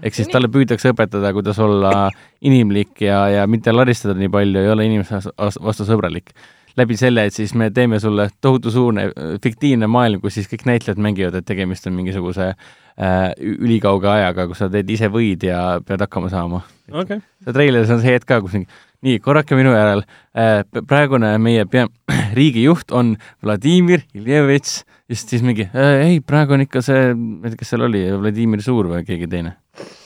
ehk 0.02 0.14
siis 0.16 0.28
talle 0.32 0.48
püütakse 0.48 0.94
õpetada, 0.94 1.32
kuidas 1.36 1.58
olla 1.60 2.08
inimlik 2.40 3.02
ja, 3.04 3.26
ja 3.28 3.46
mitte 3.46 3.72
laristada 3.72 4.14
nii 4.16 4.30
palju 4.32 4.62
ja 4.64 4.72
olla 4.72 4.86
inimese 4.86 5.18
vas- 5.18 5.28
vas- 5.36 5.58
vastu 5.60 5.84
sõbralik. 5.84 6.32
Läbi 6.78 6.98
selle, 7.00 7.26
et 7.28 7.36
siis 7.36 7.54
me 7.58 7.70
teeme 7.74 8.00
sulle 8.02 8.28
tohutu 8.40 8.70
suur 8.74 9.00
fiktiivne 9.42 9.88
maailm, 9.90 10.20
kus 10.22 10.38
siis 10.38 10.50
kõik 10.50 10.66
näitlejad 10.68 11.00
mängivad, 11.02 11.40
et 11.40 11.48
tegemist 11.48 11.88
on 11.90 11.96
mingisuguse 11.96 12.52
äh, 12.52 13.32
ülikauge 13.40 14.10
ajaga, 14.10 14.46
kus 14.50 14.62
sa 14.62 14.70
teed 14.72 14.90
ise 14.92 15.10
võid 15.12 15.46
ja 15.48 15.80
pead 15.86 16.04
hakkama 16.06 16.30
saama. 16.32 16.62
okei, 16.90 17.20
see 17.44 17.56
treileris 17.56 17.92
on 17.94 18.02
see 18.02 18.14
hetk 18.14 18.28
ka, 18.28 18.40
kus 18.44 18.56
mingi 18.58 18.70
nii, 19.06 19.18
korrake 19.24 19.56
minu 19.58 19.72
järel 19.74 20.04
äh,. 20.36 20.62
praegune 20.88 21.32
meie 21.42 21.66
pea, 21.70 21.88
riigijuht 22.38 22.92
on 22.96 23.14
Vladimir 23.44 24.04
Iljevitš, 24.16 24.80
just 25.10 25.32
siis 25.32 25.44
mingi 25.46 25.68
äh, 25.70 26.06
ei, 26.06 26.20
praegu 26.24 26.56
on 26.56 26.66
ikka 26.66 26.84
see, 26.84 27.12
ma 27.16 27.48
ei 27.48 27.54
tea, 27.54 27.62
kes 27.62 27.74
seal 27.74 27.86
oli, 27.88 28.04
Vladimir 28.20 28.64
Suur 28.64 28.90
või 28.92 29.04
keegi 29.08 29.30
teine. 29.30 29.56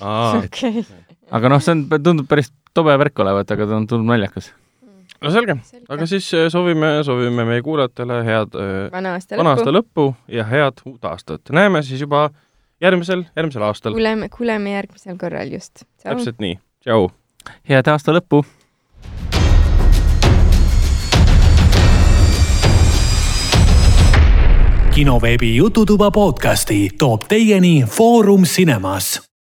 aa, 0.00 0.42
okei, 0.44 0.84
aga 1.34 1.52
noh, 1.52 1.64
see 1.64 1.74
on, 1.76 1.86
tundub 1.96 2.28
päris 2.30 2.52
tobe 2.74 2.94
värk 3.00 3.24
olevat, 3.24 3.50
aga 3.50 3.66
ta 3.66 3.78
on, 3.78 3.88
tundub 3.90 4.12
naljakas. 4.12 4.52
No 5.24 5.32
selge, 5.32 5.56
aga 5.88 6.08
siis 6.08 6.28
äh, 6.36 6.48
soovime, 6.52 6.96
soovime 7.06 7.46
meie 7.48 7.62
kuulajatele 7.64 8.20
head 8.26 8.58
äh, 8.58 8.72
vana 8.92 9.14
aasta 9.18 9.38
vana 9.40 9.54
aasta 9.54 9.72
lõppu. 9.72 10.10
lõppu 10.12 10.34
ja 10.36 10.46
head 10.48 10.84
uut 10.88 11.04
aastat. 11.08 11.52
näeme 11.54 11.82
siis 11.82 12.04
juba 12.04 12.28
järgmisel, 12.84 13.24
järgmisel 13.36 13.62
aastal. 13.62 13.96
kuuleme, 13.96 14.28
kuuleme 14.28 14.74
järgmisel 14.76 15.18
korral 15.20 15.52
just. 15.52 15.86
täpselt 16.02 16.42
nii, 16.44 16.58
tšau. 16.84 17.08
head 17.68 17.90
aasta 17.90 18.16
lõppu 18.16 18.44
kinoveebi 24.94 25.56
Jututuba 25.56 26.10
podcasti 26.14 26.88
toob 26.98 27.24
teieni 27.28 27.82
Foorum 27.90 28.44
Cinemas 28.46 29.33